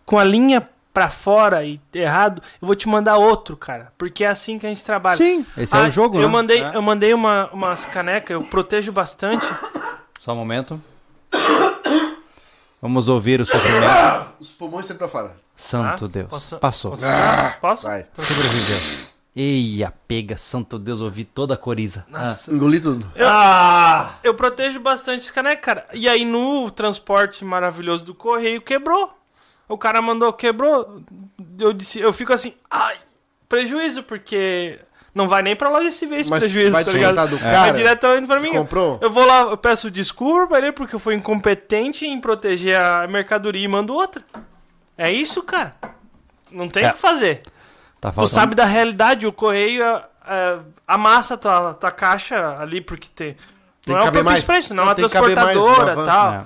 com 0.06 0.18
a 0.20 0.24
linha 0.24 0.68
pra 0.94 1.10
fora 1.10 1.64
e 1.64 1.80
errado, 1.94 2.42
eu 2.62 2.66
vou 2.66 2.76
te 2.76 2.90
mandar 2.90 3.16
outro, 3.16 3.56
cara. 3.56 3.94
Porque 3.98 4.26
é 4.26 4.28
assim 4.28 4.60
que 4.60 4.66
a 4.66 4.70
gente 4.70 4.84
trabalha. 4.84 5.16
Sim, 5.18 5.46
esse 5.56 5.74
é 5.74 5.80
Ah, 5.80 5.88
o 5.88 5.90
jogo, 5.90 6.18
eu 6.18 6.24
né? 6.24 6.28
Mandei, 6.28 6.62
É. 6.62 6.76
Eu 6.76 6.82
mandei 6.82 7.14
uma, 7.14 7.50
umas 7.54 7.86
canecas, 7.86 8.32
eu 8.32 8.44
protejo 8.44 8.92
bastante. 8.92 9.46
Só 10.20 10.34
um 10.34 10.36
momento. 10.36 10.82
Vamos 12.82 13.08
ouvir 13.08 13.40
o 13.42 13.46
sofrimento. 13.46 14.32
Os 14.40 14.52
pulmões 14.54 14.86
sempre 14.86 15.00
pra 15.00 15.08
fora. 15.08 15.36
Santo 15.56 16.08
Tá? 16.08 16.14
Deus. 16.14 16.28
Posso- 16.30 16.58
Passou. 16.58 16.92
Posso? 16.92 17.04
Posso? 17.62 17.84
Vai. 17.88 18.06
Sobreviveu. 18.18 19.12
Eia, 19.36 19.94
pega, 20.08 20.36
santo 20.38 20.78
Deus, 20.78 21.00
ouvi 21.00 21.24
toda 21.24 21.54
a 21.54 21.58
coriza. 21.58 22.06
Ah, 22.14 22.36
Engoli 22.50 22.82
tudo. 22.82 23.10
Eu, 23.16 23.28
Ah! 23.30 24.16
eu 24.24 24.34
protejo 24.34 24.80
bastante 24.82 25.20
esse 25.22 25.32
caneco, 25.32 25.62
cara. 25.62 25.88
E 25.94 26.10
aí 26.10 26.26
no 26.26 26.70
transporte 26.72 27.46
maravilhoso 27.46 28.04
do 28.04 28.14
correio 28.14 28.62
quebrou. 28.62 29.14
O 29.70 29.78
cara 29.78 30.02
mandou, 30.02 30.34
quebrou. 30.34 31.02
Eu 31.58 31.72
disse, 31.72 32.00
eu 32.00 32.12
fico 32.12 32.34
assim, 32.34 32.56
ai, 32.70 32.98
prejuízo, 33.48 34.04
porque 34.04 34.80
não 35.14 35.28
vai 35.28 35.42
nem 35.42 35.56
pra 35.56 35.70
loja 35.70 35.88
SV 35.90 36.16
esse 36.16 36.30
Mas 36.30 36.44
prejuízo, 36.44 36.72
vai 36.72 36.84
tá 36.86 36.92
ligado? 36.92 37.30
do 37.30 37.38
Vai 37.38 37.52
cara 37.52 37.72
diretamente 37.74 38.28
pra 38.28 38.40
mim. 38.40 38.52
comprou? 38.52 38.98
Eu 39.02 39.10
vou 39.12 39.26
lá, 39.26 39.42
eu 39.42 39.58
peço 39.58 39.92
desculpa 39.92 40.48
pra 40.48 40.58
ele 40.60 40.72
porque 40.72 40.96
eu 40.96 41.00
fui 41.00 41.14
incompetente 41.16 42.06
em 42.06 42.20
proteger 42.20 42.78
a 42.78 43.08
mercadoria 43.08 43.64
e 43.64 43.68
mando 43.68 43.94
outra. 43.94 44.24
É 44.98 45.12
isso, 45.12 45.42
cara. 45.44 45.72
Não 46.52 46.68
tem 46.68 46.84
o 46.84 46.88
É. 46.88 46.92
que 46.94 47.00
fazer. 47.00 47.42
tá 48.00 48.12
Tu 48.12 48.28
sabe 48.28 48.56
da 48.56 48.66
realidade, 48.66 49.26
o 49.28 49.32
correio 49.34 49.84
é, 49.84 50.04
é, 50.28 50.58
amassa 50.88 51.38
tua, 51.38 51.74
tua 51.74 51.92
caixa 51.92 52.58
ali 52.60 52.82
porque 52.82 53.08
tem. 53.14 53.36
Tem 53.84 53.94
não 53.96 53.98
é 54.00 54.04
o 54.04 54.06
caber 54.06 54.24
mais. 54.24 54.44
preço, 54.44 54.74
não 54.74 54.84
é 54.84 54.88
uma 54.88 54.96
transportadora 54.96 55.96
van. 55.96 56.06
tal. 56.06 56.34
É. 56.34 56.42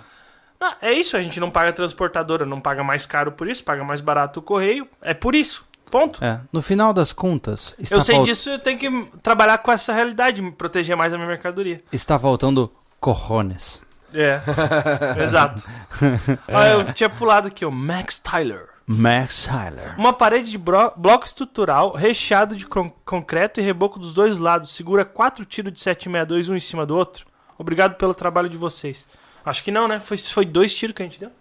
Não, 0.57 0.73
é 0.81 0.93
isso, 0.93 1.17
a 1.17 1.21
gente 1.21 1.37
não 1.39 1.51
paga 1.51 1.73
transportadora, 1.73 2.45
não 2.45 2.61
paga 2.61 2.81
mais 2.83 3.05
caro 3.05 3.31
por 3.31 3.47
isso, 3.47 3.63
paga 3.63 3.83
mais 3.83 3.99
barato 3.99 4.39
o 4.39 4.43
correio. 4.43 4.87
É 5.01 5.13
por 5.13 5.35
isso. 5.35 5.65
Ponto. 5.91 6.23
É, 6.23 6.39
no 6.51 6.61
final 6.61 6.91
das 6.93 7.14
contas, 7.14 7.75
está, 7.80 7.95
eu 7.95 8.01
sei 8.01 8.15
fal- 8.15 8.23
disso, 8.25 8.49
eu 8.49 8.59
tenho 8.59 8.77
que 8.77 9.07
trabalhar 9.23 9.57
com 9.59 9.72
essa 9.72 9.93
realidade, 9.93 10.41
me 10.41 10.51
proteger 10.51 10.95
mais 10.97 11.14
a 11.14 11.17
minha 11.17 11.27
mercadoria. 11.27 11.81
está 11.91 12.17
faltando 12.19 12.72
corrones. 12.99 13.81
É. 14.14 14.39
Exato. 15.23 15.64
Ah, 16.47 16.67
eu 16.69 16.93
tinha 16.93 17.09
pulado 17.09 17.47
aqui, 17.47 17.65
o 17.65 17.72
Max 17.72 18.19
Tyler. 18.19 18.67
Max 18.88 19.45
Tyler. 19.47 19.95
Uma 19.97 20.14
parede 20.14 20.51
de 20.51 20.57
bloco 20.57 21.25
estrutural 21.25 21.91
recheado 21.91 22.55
de 22.55 22.65
con- 22.65 22.91
concreto 23.05 23.59
e 23.59 23.64
reboco 23.64 23.97
dos 23.99 24.14
dois 24.14 24.38
lados. 24.38 24.73
Segura 24.75 25.03
quatro 25.05 25.43
tiros 25.45 25.73
de 25.73 25.80
762, 25.81 26.49
um 26.49 26.55
em 26.55 26.59
cima 26.59 26.85
do 26.85 26.95
outro. 26.95 27.25
Obrigado 27.57 27.95
pelo 27.95 28.14
trabalho 28.14 28.47
de 28.49 28.57
vocês. 28.57 29.07
Acho 29.45 29.64
que 29.64 29.72
não, 29.72 29.88
né? 29.88 29.99
Foi, 29.99 30.17
foi 30.17 30.45
dois 30.45 30.73
tiros 30.73 30.95
que 30.95 31.01
a 31.01 31.05
gente 31.05 31.19
deu. 31.19 31.31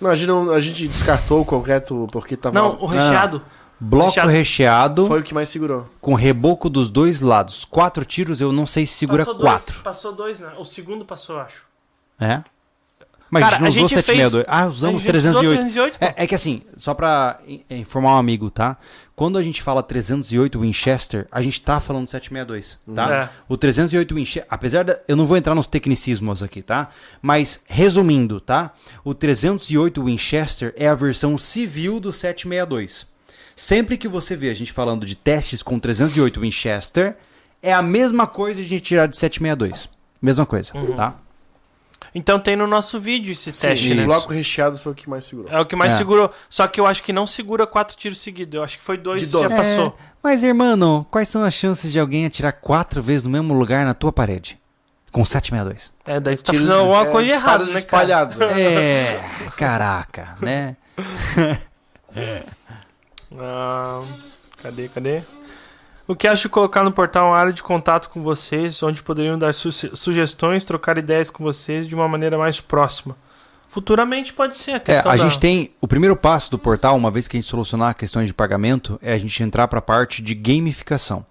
Não, 0.00 0.10
a 0.10 0.16
gente, 0.16 0.26
não- 0.28 0.50
a 0.50 0.60
gente 0.60 0.86
descartou 0.88 1.40
o 1.40 1.44
concreto 1.44 2.06
porque 2.12 2.36
tava. 2.36 2.54
Não, 2.58 2.78
o 2.80 2.86
recheado. 2.86 3.42
Bloco 3.78 4.06
Recheado. 4.06 4.30
recheado, 4.30 5.06
Foi 5.06 5.20
o 5.20 5.22
que 5.22 5.34
mais 5.34 5.50
segurou. 5.50 5.84
com 6.00 6.14
reboco 6.14 6.70
dos 6.70 6.88
dois 6.90 7.20
lados. 7.20 7.62
Quatro 7.66 8.06
tiros, 8.06 8.40
eu 8.40 8.50
não 8.50 8.64
sei 8.64 8.86
se 8.86 8.94
segura 8.94 9.18
passou 9.18 9.34
dois, 9.34 9.52
quatro. 9.52 9.82
passou 9.82 10.12
dois, 10.12 10.40
né? 10.40 10.50
O 10.56 10.64
segundo 10.64 11.04
passou, 11.04 11.36
eu 11.36 11.42
acho. 11.42 11.62
É? 12.18 12.42
Mas 13.30 13.42
Cara, 13.42 13.56
a 13.56 13.58
gente 13.58 13.60
não 13.60 13.66
a 13.66 13.70
usou 13.70 13.88
gente 13.88 13.94
fez- 13.94 14.06
762. 14.06 14.44
Ah, 14.48 14.66
usamos 14.66 15.02
A 15.02 15.04
gente 15.04 15.16
usou 15.26 15.32
308. 15.42 15.58
308, 15.60 15.98
pô. 15.98 16.04
É, 16.04 16.14
é 16.16 16.26
que 16.26 16.34
assim, 16.34 16.62
só 16.76 16.94
pra 16.94 17.40
in- 17.46 17.62
informar 17.70 18.14
um 18.14 18.18
amigo, 18.18 18.50
tá? 18.50 18.76
Quando 19.16 19.36
a 19.38 19.42
gente 19.42 19.62
fala 19.62 19.82
308 19.82 20.60
Winchester, 20.60 21.26
a 21.32 21.42
gente 21.42 21.60
tá 21.60 21.80
falando 21.80 22.06
762, 22.06 22.78
tá? 22.94 23.14
É. 23.14 23.28
O 23.48 23.56
308 23.56 24.14
Winchester, 24.14 24.46
apesar 24.48 24.84
da... 24.84 25.00
Eu 25.08 25.16
não 25.16 25.26
vou 25.26 25.36
entrar 25.36 25.54
nos 25.54 25.66
tecnicismos 25.66 26.42
aqui, 26.42 26.62
tá? 26.62 26.90
Mas, 27.20 27.60
resumindo, 27.66 28.40
tá? 28.40 28.72
O 29.02 29.12
308 29.14 30.04
Winchester 30.04 30.72
é 30.76 30.86
a 30.86 30.94
versão 30.94 31.36
civil 31.36 31.98
do 31.98 32.12
762. 32.12 33.06
Sempre 33.56 33.96
que 33.96 34.06
você 34.06 34.36
vê 34.36 34.50
a 34.50 34.54
gente 34.54 34.70
falando 34.70 35.06
de 35.06 35.16
testes 35.16 35.62
com 35.62 35.78
308 35.78 36.40
Winchester, 36.40 37.16
é 37.62 37.72
a 37.72 37.80
mesma 37.82 38.26
coisa 38.26 38.60
de 38.60 38.66
a 38.66 38.68
gente 38.68 38.82
tirar 38.84 39.06
de 39.06 39.16
762. 39.16 39.88
Mesma 40.20 40.44
coisa, 40.46 40.76
Uhum. 40.76 40.94
tá? 40.94 41.14
Então 42.18 42.40
tem 42.40 42.56
no 42.56 42.66
nosso 42.66 42.98
vídeo 42.98 43.30
esse 43.32 43.52
Sim, 43.54 43.68
teste, 43.68 43.92
o 43.92 43.94
né? 43.94 44.04
bloco 44.06 44.32
recheado 44.32 44.78
foi 44.78 44.92
o 44.92 44.94
que 44.94 45.06
mais 45.08 45.26
segurou. 45.26 45.50
É 45.52 45.60
o 45.60 45.66
que 45.66 45.76
mais 45.76 45.92
É. 45.92 45.96
segurou. 45.98 46.32
Só 46.48 46.66
que 46.66 46.80
eu 46.80 46.86
acho 46.86 47.02
que 47.02 47.12
não 47.12 47.26
segura 47.26 47.66
quatro 47.66 47.94
tiros 47.94 48.18
seguidos. 48.20 48.54
Eu 48.54 48.64
acho 48.64 48.78
que 48.78 48.82
foi 48.82 48.96
dois 48.96 49.20
De 49.20 49.28
e 49.28 49.30
dois. 49.32 49.50
já 49.52 49.56
passou. 49.58 49.88
É, 49.88 49.92
mas, 50.22 50.42
irmão, 50.42 51.06
quais 51.10 51.28
são 51.28 51.44
as 51.44 51.52
chances 51.52 51.92
de 51.92 52.00
alguém 52.00 52.24
atirar 52.24 52.54
quatro 52.54 53.02
vezes 53.02 53.22
no 53.22 53.28
mesmo 53.28 53.52
lugar 53.52 53.84
na 53.84 53.92
tua 53.92 54.10
parede? 54.12 54.56
Com 55.12 55.26
762. 55.26 55.92
É, 56.06 56.18
daí 56.18 56.36
tu 56.38 56.44
tá 56.44 56.52
Tiros, 56.52 56.68
fazendo 56.68 56.80
alguma 56.80 57.06
é, 57.06 57.10
coisa 57.12 57.30
errada, 57.34 57.58
né, 57.64 57.66
cara? 57.66 57.78
espalhados. 57.80 58.38
né? 58.38 58.60
É, 58.62 59.20
caraca, 59.56 60.36
né? 60.40 60.74
Ah, 63.38 64.00
cadê, 64.62 64.88
cadê? 64.88 65.22
O 66.08 66.14
que 66.14 66.28
acho 66.28 66.42
de 66.42 66.48
colocar 66.48 66.84
no 66.84 66.92
portal 66.92 67.28
uma 67.28 67.36
área 67.36 67.52
de 67.52 67.62
contato 67.62 68.08
com 68.10 68.22
vocês, 68.22 68.80
onde 68.82 69.02
poderiam 69.02 69.36
dar 69.38 69.52
su- 69.52 69.72
sugestões, 69.96 70.64
trocar 70.64 70.96
ideias 70.98 71.30
com 71.30 71.42
vocês 71.42 71.86
de 71.88 71.94
uma 71.94 72.06
maneira 72.06 72.38
mais 72.38 72.60
próxima? 72.60 73.16
Futuramente 73.68 74.32
pode 74.32 74.56
ser 74.56 74.70
a 74.72 74.76
É, 74.76 74.80
questão 74.80 75.12
a 75.12 75.16
da- 75.16 75.22
gente 75.22 75.38
tem 75.40 75.70
o 75.80 75.88
primeiro 75.88 76.16
passo 76.16 76.50
do 76.50 76.58
portal, 76.58 76.96
uma 76.96 77.10
vez 77.10 77.26
que 77.26 77.36
a 77.36 77.40
gente 77.40 77.50
solucionar 77.50 77.94
questões 77.96 78.28
de 78.28 78.32
pagamento, 78.34 78.98
é 79.02 79.12
a 79.12 79.18
gente 79.18 79.42
entrar 79.42 79.66
para 79.68 79.80
a 79.80 79.82
parte 79.82 80.22
de 80.22 80.34
gamificação, 80.34 81.26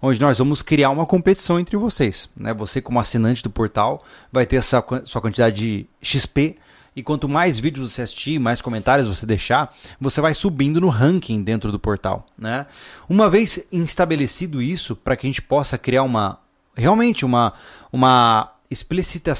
onde 0.00 0.20
nós 0.20 0.38
vamos 0.38 0.62
criar 0.62 0.90
uma 0.90 1.04
competição 1.04 1.58
entre 1.58 1.76
vocês, 1.76 2.30
né? 2.36 2.54
Você 2.54 2.80
como 2.80 3.00
assinante 3.00 3.42
do 3.42 3.50
portal 3.50 4.02
vai 4.32 4.46
ter 4.46 4.56
essa 4.56 4.82
sua 5.04 5.20
quantidade 5.20 5.56
de 5.56 5.86
XP 6.00 6.56
e 6.94 7.02
quanto 7.02 7.28
mais 7.28 7.58
vídeos 7.58 7.92
você 7.92 8.02
assistir, 8.02 8.38
mais 8.38 8.60
comentários 8.60 9.08
você 9.08 9.24
deixar, 9.24 9.74
você 10.00 10.20
vai 10.20 10.34
subindo 10.34 10.80
no 10.80 10.88
ranking 10.88 11.42
dentro 11.42 11.70
do 11.70 11.78
portal, 11.78 12.26
né? 12.36 12.66
Uma 13.08 13.30
vez 13.30 13.64
estabelecido 13.70 14.60
isso, 14.60 14.96
para 14.96 15.16
que 15.16 15.26
a 15.26 15.28
gente 15.28 15.42
possa 15.42 15.78
criar 15.78 16.02
uma 16.02 16.38
realmente 16.74 17.24
uma 17.24 17.52
uma 17.92 18.52
explicita, 18.70 19.32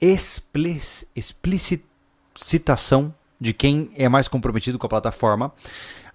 explic, 0.00 1.06
explicitação 1.14 3.14
de 3.40 3.52
quem 3.52 3.90
é 3.96 4.08
mais 4.08 4.26
comprometido 4.26 4.78
com 4.78 4.86
a 4.86 4.88
plataforma, 4.88 5.52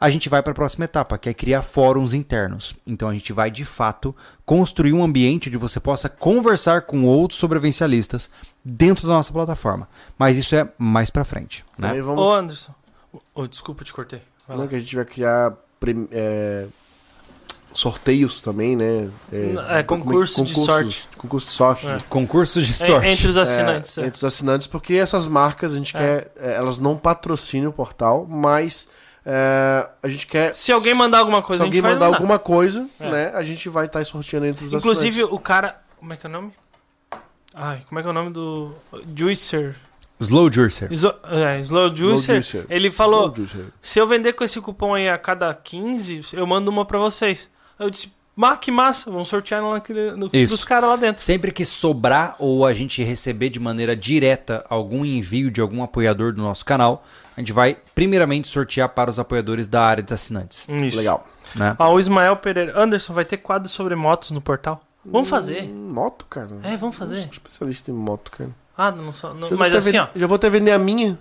a 0.05 0.09
gente 0.09 0.27
vai 0.27 0.43
para 0.43 0.51
a 0.51 0.55
próxima 0.55 0.83
etapa, 0.83 1.17
que 1.17 1.29
é 1.29 1.33
criar 1.33 1.61
fóruns 1.61 2.13
internos. 2.13 2.75
Então 2.85 3.07
a 3.07 3.13
gente 3.13 3.31
vai 3.31 3.49
de 3.49 3.63
fato 3.63 4.13
construir 4.45 4.91
um 4.91 5.01
ambiente 5.01 5.47
onde 5.47 5.57
você 5.57 5.79
possa 5.79 6.09
conversar 6.09 6.81
com 6.81 7.05
outros 7.05 7.39
sobrevivencialistas 7.39 8.29
dentro 8.65 9.07
da 9.07 9.13
nossa 9.13 9.31
plataforma. 9.31 9.87
Mas 10.19 10.37
isso 10.37 10.55
é 10.55 10.67
mais 10.77 11.09
para 11.09 11.23
frente, 11.23 11.63
né? 11.77 11.87
Também 11.87 12.01
Ô, 12.01 12.05
vamos. 12.05 12.33
Anderson. 12.35 12.73
Ô, 13.33 13.47
desculpa, 13.47 13.85
te 13.85 13.93
cortei. 13.93 14.21
Vai 14.45 14.57
lá. 14.57 14.63
Não, 14.63 14.67
que 14.69 14.75
a 14.75 14.79
gente 14.81 14.93
vai 14.93 15.05
criar 15.05 15.53
prem- 15.79 16.07
é, 16.11 16.65
sorteios 17.73 18.41
também, 18.41 18.75
né? 18.75 19.09
É, 19.69 19.81
concurso 19.83 20.43
de 20.43 20.53
sorte. 20.53 21.07
Concurso 21.17 21.47
de 21.47 21.53
sorte. 21.53 21.87
É. 21.87 21.97
Concursos 22.09 22.67
de 22.67 22.71
É, 22.73 22.87
sorte. 22.87 23.07
Entre 23.07 23.27
os 23.29 23.37
É, 23.37 23.41
assinantes. 23.41 23.97
é. 23.97 24.01
entre 24.05 24.17
os 24.17 24.23
assinantes, 24.23 24.67
porque 24.67 24.93
essas 24.95 25.27
marcas 25.27 25.71
a 25.73 25.75
gente 25.77 25.95
É. 25.95 25.99
quer. 25.99 26.31
é, 26.37 26.55
elas 26.55 26.77
não 26.77 26.97
patrocinam 26.97 27.69
o 27.69 27.73
portal, 27.73 28.27
mas 28.29 28.87
é, 29.25 29.89
a 30.01 30.07
gente 30.07 30.27
quer. 30.27 30.53
Se 30.55 30.71
alguém 30.71 30.93
mandar 30.93 31.19
alguma 31.19 31.39
se 31.39 31.47
coisa, 31.47 31.63
gente 31.63 31.69
alguém 31.69 31.81
mandar 31.81 32.05
mandar. 32.05 32.17
alguma 32.17 32.39
coisa, 32.39 32.87
É. 32.99 33.09
né? 33.09 33.31
A 33.33 33.43
gente 33.43 33.69
vai 33.69 33.85
estar 33.85 34.03
sorteando 34.05 34.45
entre 34.45 34.65
os 34.65 34.73
Inclusive, 34.73 35.09
assinantes. 35.21 35.35
o 35.35 35.39
cara. 35.39 35.81
Como 35.97 36.11
é 36.13 36.17
que 36.17 36.25
é 36.25 36.29
o 36.29 36.31
nome? 36.33 36.51
Ai, 37.53 37.83
como 37.87 37.99
é 37.99 38.01
que 38.01 38.07
é 38.07 38.11
o 38.11 38.13
nome 38.13 38.31
do. 38.31 38.73
Juicer. 39.15 39.75
Slow 40.19 40.51
Juicer. 40.51 40.89
É, 41.29 41.59
Slow 41.59 41.95
Juicer. 41.95 42.35
Juicer. 42.35 42.65
Ele 42.69 42.89
falou: 42.89 43.23
Slow 43.31 43.35
Juicer. 43.35 43.65
se 43.81 43.99
eu 43.99 44.07
vender 44.07 44.33
com 44.33 44.43
esse 44.43 44.59
cupom 44.61 44.93
aí 44.95 45.09
a 45.09 45.17
cada 45.17 45.53
15, 45.53 46.21
eu 46.33 46.45
mando 46.47 46.71
uma 46.71 46.85
pra 46.85 46.97
vocês. 46.99 47.49
Eu 47.79 47.89
disse: 47.89 48.11
Mas 48.35 48.57
que 48.57 48.71
massa, 48.71 49.11
vamos 49.11 49.29
sortear 49.29 49.61
naquele, 49.61 50.11
no, 50.13 50.27
Isso. 50.33 50.53
dos 50.55 50.63
caras 50.63 50.89
lá 50.89 50.95
dentro. 50.95 51.21
Sempre 51.21 51.51
que 51.51 51.63
sobrar 51.63 52.35
ou 52.39 52.65
a 52.65 52.73
gente 52.73 53.03
receber 53.03 53.49
de 53.49 53.59
maneira 53.59 53.95
direta 53.95 54.65
algum 54.69 55.05
envio 55.05 55.51
de 55.51 55.61
algum 55.61 55.83
apoiador 55.83 56.33
do 56.33 56.41
nosso 56.41 56.65
canal, 56.65 57.05
a 57.37 57.39
gente 57.39 57.53
vai 57.53 57.77
primeiramente 57.93 58.47
sortear 58.47 58.89
para 58.89 59.11
os 59.11 59.19
apoiadores 59.19 59.67
da 59.67 59.83
área 59.85 60.01
dos 60.01 60.13
assinantes. 60.13 60.67
Isso. 60.67 60.97
Legal. 60.97 61.27
Né? 61.55 61.75
Ó, 61.77 61.93
o 61.93 61.99
Ismael 61.99 62.35
Pereira. 62.37 62.73
Anderson, 62.81 63.13
vai 63.13 63.23
ter 63.25 63.37
quadro 63.37 63.69
sobre 63.69 63.93
motos 63.95 64.31
no 64.31 64.41
portal? 64.41 64.81
Vamos 65.05 65.29
fazer. 65.29 65.63
Hum, 65.63 65.91
Moto, 65.93 66.25
cara. 66.27 66.47
É, 66.63 66.75
vamos 66.77 66.95
Eu 66.95 66.99
fazer. 67.07 67.21
sou 67.23 67.29
especialista 67.33 67.91
em 67.91 67.93
moto, 67.93 68.31
cara. 68.31 68.49
Ah, 68.75 68.89
não 68.91 69.13
sou. 69.13 69.33
não- 69.35 69.49
Já 69.49 69.55
mas 69.57 69.75
assim, 69.75 69.97
ó. 69.97 70.07
Já 70.15 70.25
vou 70.25 70.35
até 70.37 70.49
vender 70.49 70.71
a 70.71 70.79
minha. 70.79 71.19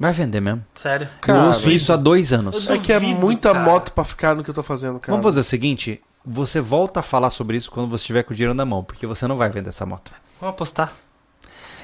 Vai 0.00 0.12
vender 0.12 0.40
mesmo. 0.40 0.64
Sério. 0.74 1.06
Cara, 1.20 1.38
eu 1.38 1.44
ouço 1.46 1.70
isso 1.70 1.92
há 1.92 1.96
dois 1.96 2.32
anos. 2.32 2.66
Eu 2.66 2.74
É 2.74 2.78
que 2.78 2.92
é 2.92 2.98
duvido, 2.98 3.20
muita 3.20 3.52
cara. 3.52 3.64
moto 3.64 3.92
pra 3.92 4.02
ficar 4.02 4.34
no 4.34 4.42
que 4.42 4.50
eu 4.50 4.54
tô 4.54 4.62
fazendo, 4.62 4.98
cara. 4.98 5.12
Vamos 5.12 5.22
fazer 5.24 5.38
o 5.40 5.44
seguinte: 5.44 6.02
você 6.24 6.60
volta 6.60 7.00
a 7.00 7.02
falar 7.02 7.30
sobre 7.30 7.56
isso 7.56 7.70
quando 7.70 7.88
você 7.88 8.02
estiver 8.02 8.22
com 8.22 8.32
o 8.32 8.36
dinheiro 8.36 8.54
na 8.54 8.64
mão, 8.64 8.82
porque 8.84 9.06
você 9.06 9.26
não 9.26 9.36
vai 9.36 9.48
vender 9.48 9.70
essa 9.70 9.84
moto. 9.86 10.12
Vamos 10.40 10.54
apostar. 10.54 10.92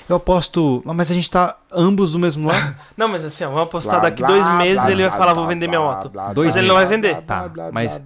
Eu 0.08 0.16
aposto. 0.16 0.82
Ah, 0.86 0.94
Mas 0.94 1.10
a 1.10 1.14
gente 1.14 1.30
tá 1.30 1.58
ambos 1.70 2.12
do 2.12 2.18
mesmo 2.18 2.48
lado? 2.48 2.74
Não, 2.96 3.08
mas 3.08 3.22
assim, 3.24 3.44
ó, 3.44 3.48
vamos 3.50 3.64
apostar 3.64 4.00
Blá, 4.00 4.08
daqui 4.08 4.22
blá, 4.22 4.28
dois 4.28 4.48
meses 4.54 4.82
blá, 4.82 4.90
ele 4.90 5.06
vai 5.06 5.18
falar, 5.18 5.34
vou 5.34 5.46
vender 5.46 5.68
minha 5.68 5.80
moto. 5.80 6.10
Dois 6.32 6.48
Mas 6.48 6.56
ele 6.56 6.66
não 6.66 6.74
vai 6.76 6.86
vender. 6.86 7.20
Tá, 7.22 7.50
mas 7.72 8.00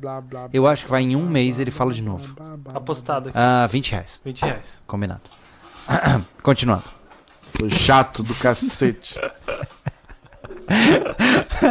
Eu 0.53 0.67
acho 0.67 0.85
que 0.85 0.91
vai 0.91 1.03
em 1.03 1.15
um 1.15 1.25
mês 1.25 1.61
ele 1.61 1.71
fala 1.71 1.93
de 1.93 2.03
novo. 2.03 2.35
Apostado 2.75 3.29
aqui. 3.29 3.39
Ah, 3.39 3.69
20 3.69 3.93
reais. 3.93 4.21
20 4.25 4.43
reais. 4.43 4.83
Combinado. 4.85 5.21
Continuando. 6.43 6.85
Sou 7.47 7.71
chato 7.71 8.25
do 8.25 8.35
cacete. 8.35 9.15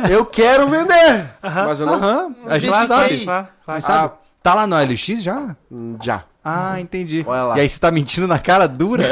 eu 0.10 0.26
quero 0.26 0.68
vender, 0.68 1.30
mas 1.42 1.80
eu 1.80 1.86
não. 1.86 1.96
Aham, 1.96 2.36
a 2.48 2.58
gente 2.58 2.70
Vai, 2.70 2.88
sabe. 2.88 3.26
Vai, 3.26 3.26
vai. 3.26 3.48
Mas 3.68 3.84
sabe, 3.84 4.14
tá 4.42 4.54
lá 4.56 4.68
no 4.68 4.76
LX 4.78 5.22
já? 5.24 5.56
Hum, 5.72 5.98
Já. 6.02 6.24
Ah, 6.44 6.80
entendi. 6.80 7.24
Olha 7.28 7.44
lá. 7.44 7.58
E 7.58 7.62
aí 7.62 7.70
você 7.70 7.80
tá 7.80 7.92
mentindo 7.92 8.28
na 8.28 8.40
cara 8.40 8.68
dura? 8.68 9.04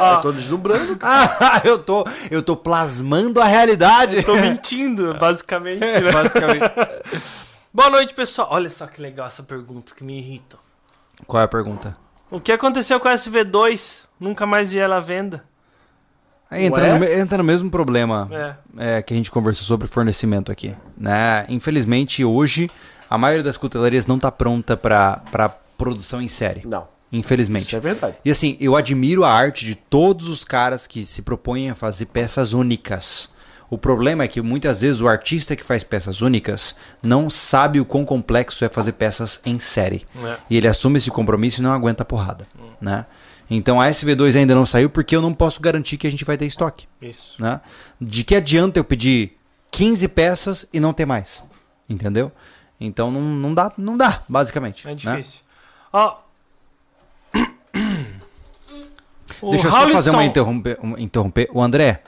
Ó, 0.00 0.14
Eu 0.16 0.20
tô 0.20 0.32
deslumbrando, 0.32 0.96
cara. 0.96 1.36
ah, 1.40 1.60
eu 1.64 1.78
tô, 1.78 2.04
eu 2.30 2.42
tô 2.42 2.56
plasmando 2.56 3.40
a 3.40 3.44
realidade. 3.44 4.22
tô 4.22 4.34
mentindo, 4.34 5.14
basicamente. 5.18 5.80
né? 5.80 6.12
Basicamente. 6.12 6.64
Boa 7.72 7.90
noite, 7.90 8.14
pessoal. 8.14 8.48
Olha 8.50 8.68
só 8.70 8.86
que 8.86 9.00
legal 9.00 9.26
essa 9.26 9.42
pergunta 9.42 9.94
que 9.94 10.04
me 10.04 10.18
irrita. 10.18 10.56
Qual 11.26 11.40
é 11.40 11.44
a 11.44 11.48
pergunta? 11.48 11.96
O 12.30 12.40
que 12.40 12.50
aconteceu 12.52 12.98
com 12.98 13.08
a 13.08 13.14
SV2? 13.14 14.04
Nunca 14.18 14.46
mais 14.46 14.70
vi 14.72 14.78
ela 14.78 14.96
à 14.96 15.00
venda. 15.00 15.44
Aí 16.52 16.66
entra, 16.66 16.98
no, 16.98 17.04
entra 17.06 17.38
no 17.38 17.44
mesmo 17.44 17.70
problema 17.70 18.28
É. 18.76 18.98
é, 18.98 19.02
que 19.02 19.14
a 19.14 19.16
gente 19.16 19.30
conversou 19.30 19.64
sobre 19.64 19.88
fornecimento 19.88 20.52
aqui. 20.52 20.74
Né? 20.98 21.46
Infelizmente, 21.48 22.22
hoje, 22.22 22.70
a 23.08 23.16
maioria 23.16 23.42
das 23.42 23.56
cutelarias 23.56 24.06
não 24.06 24.18
tá 24.18 24.30
pronta 24.30 24.76
para 24.76 25.48
produção 25.78 26.20
em 26.20 26.28
série. 26.28 26.62
Não. 26.66 26.86
Infelizmente. 27.10 27.66
Isso 27.66 27.76
é 27.76 27.80
verdade. 27.80 28.16
E 28.22 28.30
assim, 28.30 28.56
eu 28.60 28.76
admiro 28.76 29.24
a 29.24 29.30
arte 29.32 29.64
de 29.64 29.74
todos 29.74 30.28
os 30.28 30.44
caras 30.44 30.86
que 30.86 31.06
se 31.06 31.22
propõem 31.22 31.70
a 31.70 31.74
fazer 31.74 32.06
peças 32.06 32.52
únicas. 32.52 33.30
O 33.70 33.78
problema 33.78 34.24
é 34.24 34.28
que 34.28 34.42
muitas 34.42 34.82
vezes 34.82 35.00
o 35.00 35.08
artista 35.08 35.56
que 35.56 35.64
faz 35.64 35.82
peças 35.82 36.20
únicas 36.20 36.74
não 37.02 37.30
sabe 37.30 37.80
o 37.80 37.84
quão 37.86 38.04
complexo 38.04 38.62
é 38.62 38.68
fazer 38.68 38.92
peças 38.92 39.40
em 39.46 39.58
série. 39.58 40.04
É. 40.22 40.36
E 40.50 40.56
ele 40.58 40.68
assume 40.68 40.98
esse 40.98 41.10
compromisso 41.10 41.60
e 41.60 41.62
não 41.62 41.72
aguenta 41.72 42.02
a 42.02 42.06
porrada, 42.06 42.46
né? 42.78 43.06
Então 43.54 43.80
a 43.80 43.86
SV2 43.88 44.36
ainda 44.38 44.54
não 44.54 44.64
saiu 44.64 44.88
porque 44.88 45.14
eu 45.14 45.20
não 45.20 45.34
posso 45.34 45.60
garantir 45.60 45.98
que 45.98 46.06
a 46.06 46.10
gente 46.10 46.24
vai 46.24 46.36
ter 46.38 46.46
estoque, 46.46 46.86
Isso. 47.00 47.40
né? 47.40 47.60
De 48.00 48.24
que 48.24 48.34
adianta 48.34 48.78
eu 48.78 48.84
pedir 48.84 49.36
15 49.70 50.08
peças 50.08 50.66
e 50.72 50.80
não 50.80 50.92
ter 50.92 51.04
mais? 51.04 51.42
Entendeu? 51.88 52.32
Então 52.80 53.10
não, 53.10 53.20
não 53.20 53.54
dá, 53.54 53.70
não 53.76 53.96
dá, 53.96 54.22
basicamente. 54.28 54.86
É 54.86 54.90
né? 54.90 54.96
difícil. 54.96 55.40
Ó. 55.92 56.16
O 59.40 59.50
Deixa 59.50 59.66
eu 59.66 59.70
só 59.72 59.88
fazer 59.88 60.10
uma 60.10 60.24
interromper, 60.24 60.78
uma- 60.80 61.00
interromper. 61.00 61.48
O 61.52 61.60
André, 61.60 62.02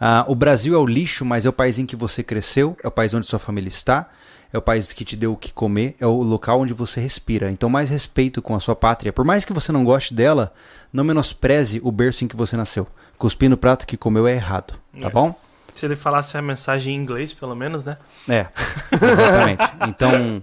ah, 0.00 0.24
o 0.26 0.34
Brasil 0.34 0.74
é 0.74 0.78
o 0.78 0.84
lixo, 0.86 1.24
mas 1.24 1.46
é 1.46 1.48
o 1.48 1.52
país 1.52 1.78
em 1.78 1.86
que 1.86 1.94
você 1.94 2.22
cresceu, 2.22 2.76
é 2.82 2.88
o 2.88 2.90
país 2.90 3.14
onde 3.14 3.26
sua 3.26 3.38
família 3.38 3.68
está, 3.68 4.08
é 4.52 4.58
o 4.58 4.62
país 4.62 4.92
que 4.92 5.04
te 5.04 5.16
deu 5.16 5.32
o 5.32 5.36
que 5.36 5.52
comer, 5.52 5.94
é 6.00 6.06
o 6.06 6.22
local 6.22 6.60
onde 6.60 6.72
você 6.72 7.00
respira. 7.00 7.50
Então, 7.50 7.68
mais 7.70 7.88
respeito 7.90 8.40
com 8.42 8.54
a 8.54 8.60
sua 8.60 8.74
pátria. 8.76 9.12
Por 9.12 9.24
mais 9.24 9.44
que 9.44 9.52
você 9.52 9.70
não 9.72 9.84
goste 9.84 10.12
dela, 10.14 10.52
não 10.92 11.04
menospreze 11.04 11.80
o 11.84 11.92
berço 11.92 12.24
em 12.24 12.28
que 12.28 12.36
você 12.36 12.56
nasceu. 12.56 12.86
Cuspir 13.18 13.48
no 13.50 13.56
prato 13.56 13.86
que 13.86 13.96
comeu 13.96 14.26
é 14.26 14.32
errado, 14.34 14.74
tá 15.00 15.08
É. 15.08 15.10
bom? 15.10 15.34
Se 15.74 15.86
ele 15.86 15.94
falasse 15.96 16.36
a 16.36 16.42
mensagem 16.42 16.94
em 16.94 16.98
inglês, 16.98 17.32
pelo 17.32 17.54
menos, 17.54 17.84
né? 17.84 17.96
É, 18.28 18.46
exatamente. 18.92 19.62
Então, 19.88 20.42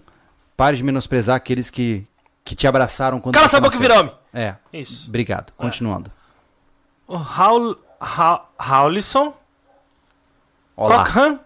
pare 0.55 0.77
de 0.77 0.83
menosprezar 0.83 1.35
aqueles 1.35 1.69
que, 1.69 2.07
que 2.43 2.55
te 2.55 2.65
abraçaram 2.67 3.19
quando 3.19 3.35
Cala 3.35 3.47
você 3.47 3.57
essa 3.57 3.61
boca 3.61 3.75
e 3.83 3.91
homem! 3.99 4.11
É, 4.33 4.55
Isso. 4.71 5.09
obrigado. 5.09 5.51
Continuando. 5.57 6.09
O 7.07 7.17
Raul, 7.17 7.77
Ra, 7.99 8.45
Raulisson 8.57 9.33
Olá. 10.75 11.03
Cochrane. 11.05 11.39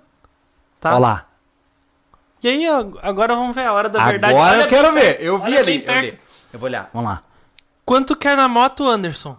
Tá? 0.79 0.95
Olá. 0.95 1.25
E 2.43 2.47
aí, 2.47 2.67
ag- 2.67 2.97
agora 3.01 3.35
vamos 3.35 3.53
ver 3.55 3.65
a 3.65 3.73
hora 3.73 3.87
da 3.89 4.03
verdade. 4.05 4.33
Agora 4.33 4.61
eu 4.61 4.67
quero 4.67 4.91
ver. 4.93 5.01
perto, 5.01 5.21
Eu 5.21 5.37
vi 5.39 5.51
olha 5.51 5.59
ali. 5.59 5.83
Eu, 5.87 6.01
li. 6.01 6.19
eu 6.53 6.59
vou 6.59 6.67
olhar. 6.67 6.89
Vamos 6.93 7.09
lá. 7.11 7.21
Quanto 7.85 8.15
quer 8.15 8.35
na 8.37 8.47
moto, 8.47 8.87
Anderson? 8.87 9.37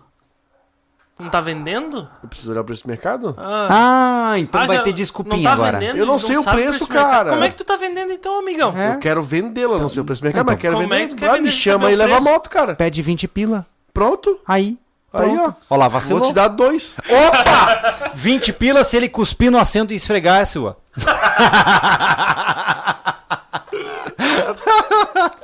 Não 1.19 1.29
tá 1.31 1.41
vendendo? 1.41 2.09
Eu 2.23 2.29
preciso 2.29 2.51
olhar 2.53 2.63
o 2.63 2.65
preço 2.65 2.83
do 2.85 2.89
mercado? 2.89 3.35
Ah, 3.39 4.31
Ah, 4.33 4.39
então 4.39 4.61
ah, 4.61 4.67
vai 4.67 4.83
ter 4.83 4.93
desculpinha 4.93 5.37
não 5.37 5.43
tá 5.45 5.53
agora. 5.53 5.79
Vendendo, 5.79 5.99
Eu 5.99 6.07
não 6.07 6.15
Ele 6.15 6.23
sei 6.23 6.37
o 6.37 6.43
preço, 6.43 6.81
mercado. 6.89 6.89
cara. 7.11 7.31
Como 7.31 7.45
é 7.45 7.49
que 7.51 7.55
tu 7.57 7.65
tá 7.65 7.77
vendendo 7.77 8.13
então, 8.13 8.39
amigão? 8.39 8.77
É. 8.77 8.95
Eu 8.95 8.99
quero 8.99 9.23
vendê-la, 9.23 9.79
não 9.79 9.89
sei 9.89 10.03
o 10.03 10.05
preço 10.05 10.23
do 10.23 10.25
mercado, 10.25 10.47
mas 10.47 10.59
quero 10.59 10.77
é 10.77 10.81
vender. 10.81 11.09
que 11.09 11.15
quer 11.17 11.27
Vai, 11.29 11.37
vender 11.39 11.51
me 11.51 11.55
chama 11.55 11.93
e 11.93 11.97
leva 11.97 12.15
a 12.15 12.17
preço? 12.17 12.31
moto, 12.33 12.51
cara. 12.51 12.75
Pede 12.75 13.03
20 13.03 13.29
pila. 13.29 13.67
Pronto. 13.93 14.41
Aí. 14.49 14.79
Aí, 15.13 15.37
ó. 15.39 15.53
Ó 15.69 15.77
lá, 15.77 15.89
Vou 15.89 16.01
vacilou. 16.01 16.23
te 16.23 16.33
dar 16.33 16.49
dois. 16.49 16.97
Opa! 17.09 18.13
20 18.17 18.53
pila 18.55 18.83
se 18.85 18.97
ele 18.97 19.09
cuspir 19.09 19.51
no 19.51 19.59
assento 19.59 19.93
e 19.93 19.97
esfregar 19.97 20.41
é 20.41 20.47
sua. 20.47 20.77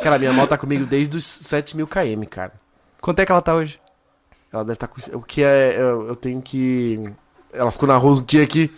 Cara, 0.03 0.19
minha 0.19 0.33
moto 0.33 0.51
tá 0.51 0.59
comigo 0.59 0.85
desde 0.87 1.17
os 1.17 1.25
7 1.25 1.77
mil 1.77 1.87
km, 1.87 2.25
cara. 2.29 2.53
Quanto 3.01 3.21
é 3.21 3.27
que 3.27 3.33
ela 3.33 3.43
tá 3.43 3.55
hoje? 3.55 3.79
Ela 4.53 4.65
deve 4.65 4.75
estar 4.75 4.87
com. 4.89 5.01
O 5.17 5.23
que 5.23 5.43
é. 5.43 5.75
Eu, 5.77 6.09
eu 6.09 6.17
tenho 6.17 6.41
que. 6.41 7.11
Ela 7.53 7.71
ficou 7.71 7.89
na 7.89 7.97
rua 7.97 8.13
um 8.19 8.23
dia 8.23 8.47
que. 8.47 8.71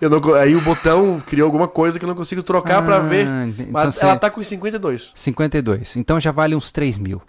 Eu 0.00 0.10
não, 0.10 0.34
aí 0.34 0.54
o 0.54 0.60
botão 0.60 1.20
criou 1.24 1.46
alguma 1.46 1.66
coisa 1.66 1.98
que 1.98 2.04
eu 2.04 2.08
não 2.08 2.14
consigo 2.14 2.42
trocar 2.42 2.82
pra 2.84 2.96
Ah, 2.96 3.00
ver. 3.00 3.26
entendi. 3.26 3.70
Mas 3.70 3.96
Então 3.96 4.10
ela 4.10 4.18
tá 4.18 4.28
com 4.28 4.42
52. 4.42 5.12
52. 5.14 5.96
Então 5.96 6.20
já 6.20 6.30
vale 6.32 6.54
uns 6.54 6.70
3 6.70 6.98
mil. 6.98 7.22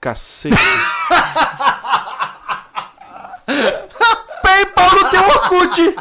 Cacete. 0.00 0.56
PayPal 4.90 5.02
no 5.02 5.10
teu 5.10 5.22
Orkut! 5.22 5.94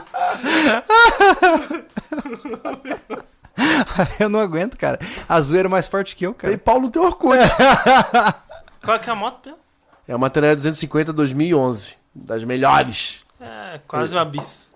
eu 4.20 4.30
não 4.30 4.40
aguento, 4.40 4.78
cara. 4.78 5.00
A 5.28 5.42
zoeira 5.42 5.68
é 5.68 5.72
mais 5.72 5.88
forte 5.88 6.16
que 6.16 6.26
eu, 6.26 6.34
cara. 6.34 6.54
PayPal 6.54 6.82
no 6.82 6.90
teu 6.90 7.04
Orkut. 7.04 7.38
Qual 8.84 9.00
que 9.00 9.10
é 9.10 9.14
a 9.14 9.16
moto, 9.16 9.40
Pedro? 9.44 9.60
É 10.08 10.16
uma 10.16 10.30
Tenere 10.30 10.56
250 10.56 11.14
2011. 11.14 11.98
Das 12.14 12.44
melhores. 12.44 13.24
É, 13.40 13.80
quase 13.88 14.14
uma 14.16 14.26
bis. 14.26 14.70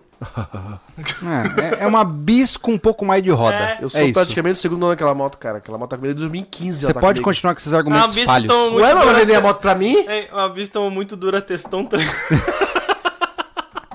É, 1.80 1.84
é 1.84 1.86
uma 1.86 2.04
bis 2.04 2.56
com 2.56 2.72
um 2.72 2.78
pouco 2.78 3.04
mais 3.04 3.22
de 3.22 3.30
roda. 3.30 3.56
É. 3.56 3.78
Eu 3.80 3.88
sou 3.88 4.00
é 4.00 4.12
praticamente 4.12 4.54
o 4.54 4.60
segundo 4.60 4.80
dono 4.80 4.92
daquela 4.92 5.14
moto, 5.14 5.36
cara. 5.36 5.58
Aquela 5.58 5.76
moto 5.76 5.90
tá 5.90 5.96
comigo 5.96 6.14
desde 6.14 6.30
2015. 6.30 6.78
Você 6.78 6.84
ela 6.86 6.94
tá 6.94 7.00
pode 7.00 7.20
comigo. 7.20 7.24
continuar 7.24 7.54
com 7.54 7.60
esses 7.60 7.74
argumentos 7.74 8.14
falhos. 8.24 8.50
Ué, 8.50 8.94
não 8.94 9.04
vai 9.04 9.14
vender 9.16 9.34
a 9.34 9.40
moto 9.40 9.60
pra 9.60 9.74
mim? 9.74 9.96
Ei, 10.08 10.28
uma 10.32 10.48
bis 10.48 10.68
tomou 10.68 10.90
muito 10.90 11.16
dura 11.16 11.42
testão. 11.42 11.86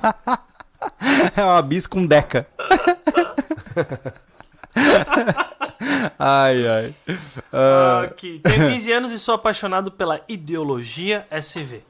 É 1.35 1.43
uma 1.43 1.61
bis 1.61 1.85
com 1.85 2.05
deca. 2.07 2.47
ai, 6.17 6.67
ai. 6.67 6.93
Ah, 7.51 8.01
Aqui. 8.05 8.39
Tenho 8.43 8.69
15 8.71 8.91
anos 8.91 9.11
e 9.11 9.19
sou 9.19 9.35
apaixonado 9.35 9.91
pela 9.91 10.21
ideologia 10.27 11.25
SV. 11.29 11.83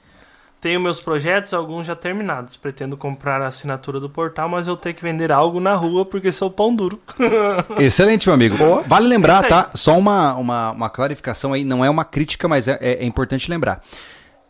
Tenho 0.61 0.79
meus 0.81 0.99
projetos, 0.99 1.53
alguns 1.53 1.85
já 1.85 1.95
terminados. 1.95 2.57
Pretendo 2.57 2.97
comprar 2.97 3.41
a 3.41 3.47
assinatura 3.47 3.99
do 3.99 4.09
portal, 4.09 4.49
mas 4.49 4.67
eu 4.67 4.75
tenho 4.75 4.93
que 4.95 5.01
vender 5.01 5.31
algo 5.31 5.59
na 5.59 5.73
rua 5.73 6.05
porque 6.05 6.31
sou 6.31 6.49
pão 6.51 6.75
duro. 6.75 6.99
Excelente, 7.79 8.27
meu 8.27 8.33
amigo. 8.33 8.57
Vale 8.85 9.07
lembrar, 9.07 9.45
É 9.45 9.47
tá? 9.47 9.69
Só 9.73 9.97
uma, 9.97 10.33
uma, 10.35 10.71
uma 10.71 10.89
clarificação 10.89 11.53
aí, 11.53 11.63
não 11.63 11.83
é 11.85 11.89
uma 11.89 12.03
crítica, 12.03 12.47
mas 12.47 12.67
é, 12.67 12.77
é- 12.81 13.03
é 13.03 13.05
importante 13.05 13.49
lembrar. 13.49 13.81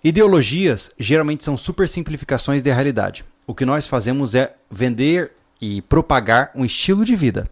Ideologias 0.04 0.92
geralmente 0.98 1.44
são 1.44 1.56
super 1.58 1.88
simplificações 1.88 2.64
da 2.64 2.74
realidade. 2.74 3.24
O 3.50 3.56
que 3.56 3.66
nós 3.66 3.88
fazemos 3.88 4.36
é 4.36 4.54
vender 4.70 5.32
e 5.60 5.82
propagar 5.82 6.52
um 6.54 6.64
estilo 6.64 7.04
de 7.04 7.16
vida. 7.16 7.50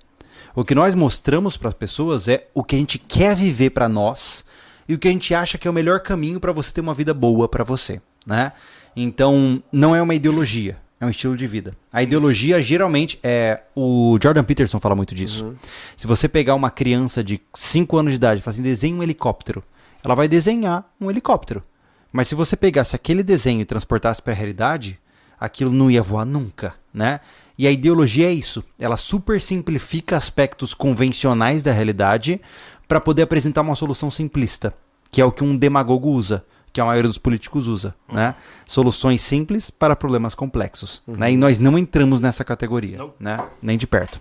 O 0.54 0.64
que 0.64 0.76
nós 0.76 0.94
mostramos 0.94 1.58
para 1.58 1.70
as 1.70 1.74
pessoas 1.74 2.28
é 2.28 2.46
o 2.54 2.64
que 2.64 2.76
a 2.76 2.78
gente 2.78 3.00
quer 3.00 3.36
viver 3.36 3.72
para 3.72 3.90
nós 3.90 4.46
e 4.88 4.94
o 4.94 5.00
que 5.00 5.08
a 5.08 5.12
gente 5.12 5.34
acha 5.34 5.58
que 5.58 5.68
é 5.68 5.72
o 5.72 5.74
melhor 5.74 6.02
caminho 6.02 6.40
para 6.40 6.52
você 6.52 6.72
ter 6.72 6.82
uma 6.82 6.94
vida 6.94 7.16
boa 7.16 7.50
para 7.50 7.64
você, 7.64 8.00
né? 8.28 8.52
Então, 8.96 9.60
não 9.72 9.96
é 9.96 10.00
uma 10.00 10.14
ideologia, 10.14 10.78
é 11.02 11.06
um 11.08 11.10
estilo 11.10 11.36
de 11.36 11.48
vida. 11.48 11.76
A 11.92 12.04
ideologia 12.04 12.62
geralmente 12.62 13.20
é 13.24 13.64
o 13.76 14.20
Jordan 14.22 14.44
Peterson 14.44 14.80
fala 14.80 14.96
muito 14.96 15.16
disso. 15.16 15.56
Se 15.96 16.06
você 16.06 16.30
pegar 16.30 16.54
uma 16.54 16.70
criança 16.70 17.24
de 17.24 17.42
5 17.56 17.98
anos 17.98 18.12
de 18.12 18.18
idade 18.18 18.40
e 18.40 18.44
falar 18.44 18.54
assim, 18.54 18.62
desenhe 18.62 18.94
um 18.94 19.02
helicóptero, 19.02 19.64
ela 20.06 20.14
vai 20.14 20.28
desenhar 20.28 20.88
um 21.02 21.10
helicóptero. 21.10 21.64
Mas 22.12 22.28
se 22.28 22.36
você 22.36 22.56
pegasse 22.56 22.96
aquele 22.96 23.24
desenho 23.24 23.62
e 23.62 23.66
transportasse 23.66 24.22
para 24.22 24.34
a 24.34 24.36
realidade, 24.36 25.00
aquilo 25.40 25.72
não 25.72 25.90
ia 25.92 26.02
voar 26.02 26.26
nunca, 26.26 26.74
né? 26.94 27.20
E 27.58 27.66
a 27.66 27.72
ideologia 27.72 28.28
é 28.28 28.32
isso. 28.32 28.64
Ela 28.78 28.98
super 28.98 29.42
simplifica 29.42 30.16
aspectos 30.16 30.74
convencionais 30.74 31.64
da 31.64 31.72
realidade 31.72 32.40
para 32.88 33.02
poder 33.02 33.24
apresentar 33.24 33.62
uma 33.62 33.76
solução 33.76 34.12
simplista, 34.12 34.74
que 35.12 35.20
é 35.20 35.26
o 35.26 35.32
que 35.32 35.44
um 35.44 35.58
demagogo 35.58 36.10
usa, 36.10 36.46
que 36.72 36.80
a 36.80 36.86
maioria 36.86 37.08
dos 37.08 37.18
políticos 37.18 37.68
usa, 37.68 37.96
né? 38.12 38.36
Soluções 38.68 39.22
simples 39.22 39.70
para 39.72 39.96
problemas 39.96 40.36
complexos, 40.36 41.02
né? 41.08 41.32
E 41.32 41.38
nós 41.38 41.60
não 41.60 41.78
entramos 41.78 42.22
nessa 42.22 42.44
categoria, 42.44 42.98
Não. 43.00 43.14
né? 43.20 43.44
Nem 43.62 43.78
de 43.78 43.88
perto. 43.88 44.20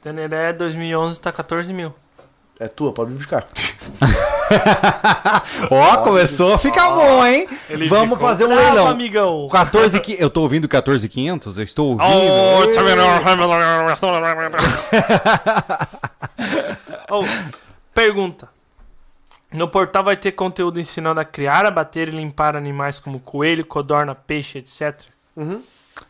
Teneré 0.00 0.52
2011 0.52 1.20
tá 1.20 1.32
14 1.32 1.72
mil. 1.72 1.92
É 2.60 2.68
tua, 2.68 2.92
pode 2.92 3.10
me 3.10 3.16
buscar. 3.16 3.46
Ó, 5.70 5.96
começou 6.02 6.52
a 6.52 6.58
ficar 6.58 6.90
bom, 6.90 7.24
hein? 7.24 7.48
Ele 7.70 7.88
Vamos 7.88 8.10
ficou 8.14 8.28
fazer 8.28 8.44
um 8.44 8.48
bravo, 8.48 8.62
leilão. 8.66 8.86
amigão. 8.88 9.48
14 9.50 9.98
que 9.98 10.14
eu 10.18 10.28
tô 10.28 10.42
ouvindo 10.42 10.68
14500, 10.68 11.56
eu 11.56 11.64
estou 11.64 11.92
ouvindo. 11.92 12.06
Oh, 12.06 12.66
tá 12.74 12.82
vendo? 12.82 13.00
Oh, 17.10 17.24
pergunta. 17.94 18.48
No 19.50 19.66
portal 19.66 20.04
vai 20.04 20.16
ter 20.16 20.32
conteúdo 20.32 20.78
ensinando 20.78 21.18
a 21.18 21.24
criar, 21.24 21.64
abater 21.64 22.08
e 22.08 22.12
limpar 22.12 22.54
animais 22.54 22.98
como 22.98 23.18
coelho, 23.20 23.64
codorna, 23.64 24.14
peixe, 24.14 24.58
etc. 24.58 25.00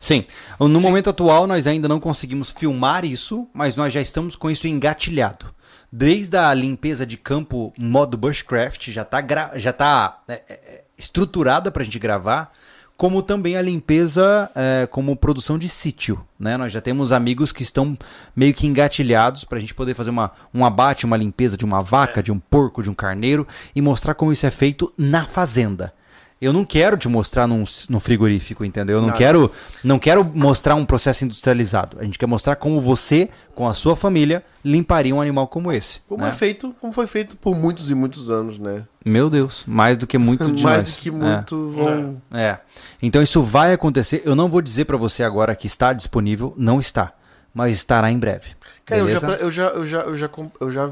Sim. 0.00 0.24
No 0.58 0.80
momento 0.80 1.10
atual, 1.10 1.46
nós 1.46 1.68
ainda 1.68 1.86
não 1.88 2.00
conseguimos 2.00 2.50
filmar 2.50 3.04
isso, 3.04 3.48
mas 3.54 3.76
nós 3.76 3.92
já 3.92 4.00
estamos 4.00 4.34
com 4.34 4.50
isso 4.50 4.66
engatilhado. 4.66 5.46
Desde 5.92 6.36
a 6.36 6.54
limpeza 6.54 7.04
de 7.04 7.16
campo 7.16 7.72
modo 7.76 8.16
bushcraft, 8.16 8.90
já 8.90 9.02
está 9.02 9.24
já 9.56 9.72
tá, 9.72 10.22
é, 10.28 10.42
é, 10.48 10.84
estruturada 10.96 11.70
para 11.70 11.82
a 11.82 11.84
gente 11.84 11.98
gravar, 11.98 12.52
como 12.96 13.22
também 13.22 13.56
a 13.56 13.62
limpeza 13.62 14.50
é, 14.54 14.86
como 14.86 15.16
produção 15.16 15.58
de 15.58 15.68
sítio. 15.68 16.24
Né? 16.38 16.56
Nós 16.56 16.70
já 16.70 16.80
temos 16.80 17.12
amigos 17.12 17.50
que 17.50 17.62
estão 17.62 17.98
meio 18.36 18.54
que 18.54 18.66
engatilhados 18.66 19.42
para 19.42 19.58
a 19.58 19.60
gente 19.60 19.74
poder 19.74 19.94
fazer 19.94 20.10
uma, 20.10 20.30
um 20.52 20.64
abate, 20.64 21.06
uma 21.06 21.16
limpeza 21.16 21.56
de 21.56 21.64
uma 21.64 21.80
vaca, 21.80 22.22
de 22.22 22.30
um 22.30 22.38
porco, 22.38 22.82
de 22.82 22.90
um 22.90 22.94
carneiro 22.94 23.48
e 23.74 23.80
mostrar 23.80 24.14
como 24.14 24.32
isso 24.32 24.46
é 24.46 24.50
feito 24.50 24.92
na 24.98 25.24
fazenda. 25.24 25.92
Eu 26.40 26.54
não 26.54 26.64
quero 26.64 26.96
te 26.96 27.06
mostrar 27.06 27.46
num, 27.46 27.64
num 27.90 28.00
frigorífico, 28.00 28.64
entendeu? 28.64 28.96
Eu 28.96 29.00
não 29.02 29.08
Nada. 29.08 29.18
quero, 29.18 29.52
não 29.84 29.98
quero 29.98 30.24
mostrar 30.24 30.74
um 30.74 30.86
processo 30.86 31.22
industrializado. 31.22 31.98
A 32.00 32.04
gente 32.04 32.18
quer 32.18 32.24
mostrar 32.24 32.56
como 32.56 32.80
você, 32.80 33.28
com 33.54 33.68
a 33.68 33.74
sua 33.74 33.94
família, 33.94 34.42
limparia 34.64 35.14
um 35.14 35.20
animal 35.20 35.46
como 35.48 35.70
esse. 35.70 36.00
Como 36.08 36.24
né? 36.24 36.30
é 36.30 36.32
feito, 36.32 36.74
como 36.80 36.94
foi 36.94 37.06
feito 37.06 37.36
por 37.36 37.54
muitos 37.54 37.90
e 37.90 37.94
muitos 37.94 38.30
anos, 38.30 38.58
né? 38.58 38.84
Meu 39.04 39.28
Deus, 39.28 39.64
mais 39.66 39.98
do 39.98 40.06
que 40.06 40.16
muito 40.16 40.48
de 40.54 40.64
Mais 40.64 40.96
do 40.96 40.98
que 41.02 41.08
É. 41.10 41.12
muito 41.12 41.70
vão. 41.72 42.22
É. 42.32 42.56
Então 43.02 43.20
isso 43.20 43.42
vai 43.42 43.74
acontecer. 43.74 44.22
Eu 44.24 44.34
não 44.34 44.48
vou 44.48 44.62
dizer 44.62 44.86
pra 44.86 44.96
você 44.96 45.22
agora 45.22 45.54
que 45.54 45.66
está 45.66 45.92
disponível, 45.92 46.54
não 46.56 46.80
está, 46.80 47.12
mas 47.52 47.76
estará 47.76 48.10
em 48.10 48.18
breve. 48.18 48.48
Cara, 48.86 49.02
eu 49.02 49.10
já, 49.10 49.28
eu, 49.28 49.50
já, 49.50 49.64
eu, 49.68 49.86
já, 49.86 49.98
eu, 50.00 50.16
já, 50.16 50.30
eu 50.58 50.70
já 50.70 50.90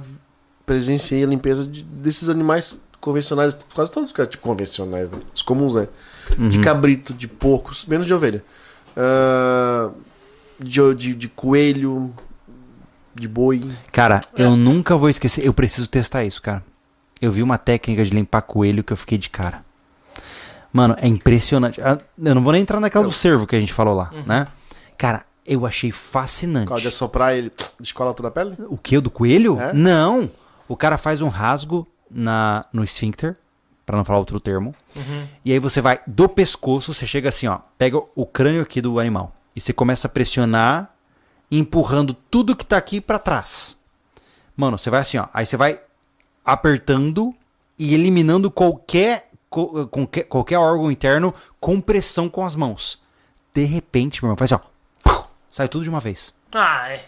presenciei 0.67 1.25
a 1.25 1.27
limpeza 1.27 1.67
de- 1.67 1.83
desses 1.83 2.29
animais 2.29 2.81
convencionais, 3.09 3.57
quase 3.75 3.91
todos, 3.91 4.13
cara, 4.13 4.29
tipo 4.29 4.43
convencionais, 4.43 5.09
né? 5.11 5.19
Os 5.35 5.41
comuns, 5.41 5.75
né? 5.75 5.89
Uhum. 6.39 6.49
De 6.51 6.61
cabrito, 6.61 7.15
de 7.15 7.27
porcos, 7.27 7.87
menos 7.87 8.07
de 8.07 8.13
ovelha. 8.13 8.45
Ah, 8.95 9.91
de, 10.61 10.95
de, 10.95 11.15
de 11.15 11.29
coelho, 11.29 12.13
de 13.15 13.27
boi. 13.27 13.63
Cara, 13.91 14.21
eu 14.37 14.57
nunca 14.57 14.95
vou 14.97 15.09
esquecer. 15.09 15.47
Eu 15.47 15.55
preciso 15.55 15.89
testar 15.89 16.25
isso, 16.25 16.43
cara. 16.43 16.63
Eu 17.21 17.33
vi 17.33 17.43
uma 17.43 17.57
técnica 17.57 18.05
de 18.05 18.11
limpar 18.11 18.43
coelho 18.43 18.85
que 18.85 18.93
eu 18.93 18.97
fiquei 18.97 19.17
de 19.17 19.31
cara. 19.31 19.63
Mano, 20.73 20.95
é 20.99 21.09
impressionante. 21.09 21.81
Ah, 21.81 21.99
Eu 22.23 22.35
não 22.35 22.43
vou 22.43 22.53
nem 22.53 22.61
entrar 22.61 22.79
naquela 22.79 23.05
do 23.05 23.13
cervo 23.13 23.47
que 23.47 23.57
a 23.57 23.61
gente 23.61 23.73
falou 23.73 23.95
lá, 23.95 24.13
né? 24.27 24.47
Cara, 24.99 25.25
eu 25.47 25.65
achei 25.65 25.91
fascinante. 25.91 26.69
Pode 26.69 26.87
assoprar 26.87 27.35
ele, 27.35 27.51
descola 27.81 28.13
toda 28.13 28.29
a 28.29 28.31
pele? 28.31 28.55
O 28.69 28.77
que? 28.77 28.99
O 28.99 29.01
do 29.01 29.11
coelho? 29.11 29.59
É? 29.59 29.73
Não! 29.73 30.31
O 30.69 30.77
cara 30.77 30.99
faz 30.99 31.23
um 31.23 31.29
rasgo 31.29 31.89
na, 32.11 32.65
no 32.73 32.83
esfíncter, 32.83 33.37
pra 33.85 33.97
não 33.97 34.05
falar 34.05 34.19
outro 34.19 34.39
termo. 34.39 34.75
E 35.45 35.53
aí 35.53 35.59
você 35.59 35.81
vai 35.81 36.01
do 36.07 36.29
pescoço, 36.29 36.93
você 36.93 37.07
chega 37.07 37.29
assim, 37.29 37.47
ó. 37.47 37.59
Pega 37.77 37.99
o 38.15 38.27
crânio 38.27 38.63
aqui 38.63 38.81
do 38.81 38.99
animal. 39.01 39.35
E 39.57 39.61
você 39.61 39.73
começa 39.73 40.07
a 40.07 40.11
pressionar, 40.11 40.95
empurrando 41.51 42.15
tudo 42.15 42.55
que 42.55 42.67
tá 42.67 42.77
aqui 42.77 43.01
pra 43.01 43.19
trás. 43.19 43.79
Mano, 44.57 44.79
você 44.79 44.91
vai 44.91 45.01
assim, 45.01 45.19
ó. 45.19 45.29
Aí 45.33 45.47
você 45.47 45.57
vai 45.57 45.81
apertando 46.45 47.35
e 47.79 47.95
eliminando 47.95 48.51
qualquer, 48.51 49.31
qualquer, 49.49 50.25
qualquer 50.25 50.59
órgão 50.59 50.91
interno 50.91 51.33
com 51.61 51.81
pressão 51.81 52.29
com 52.29 52.45
as 52.45 52.55
mãos. 52.55 53.01
De 53.55 53.65
repente, 53.65 54.23
meu 54.23 54.29
irmão, 54.29 54.37
faz 54.37 54.53
assim, 54.53 54.63
ó. 54.65 54.69
Sai 55.51 55.69
tudo 55.69 55.85
de 55.85 55.91
uma 55.91 56.01
vez. 56.01 56.35
Ah, 56.53 56.91
é. 56.91 57.05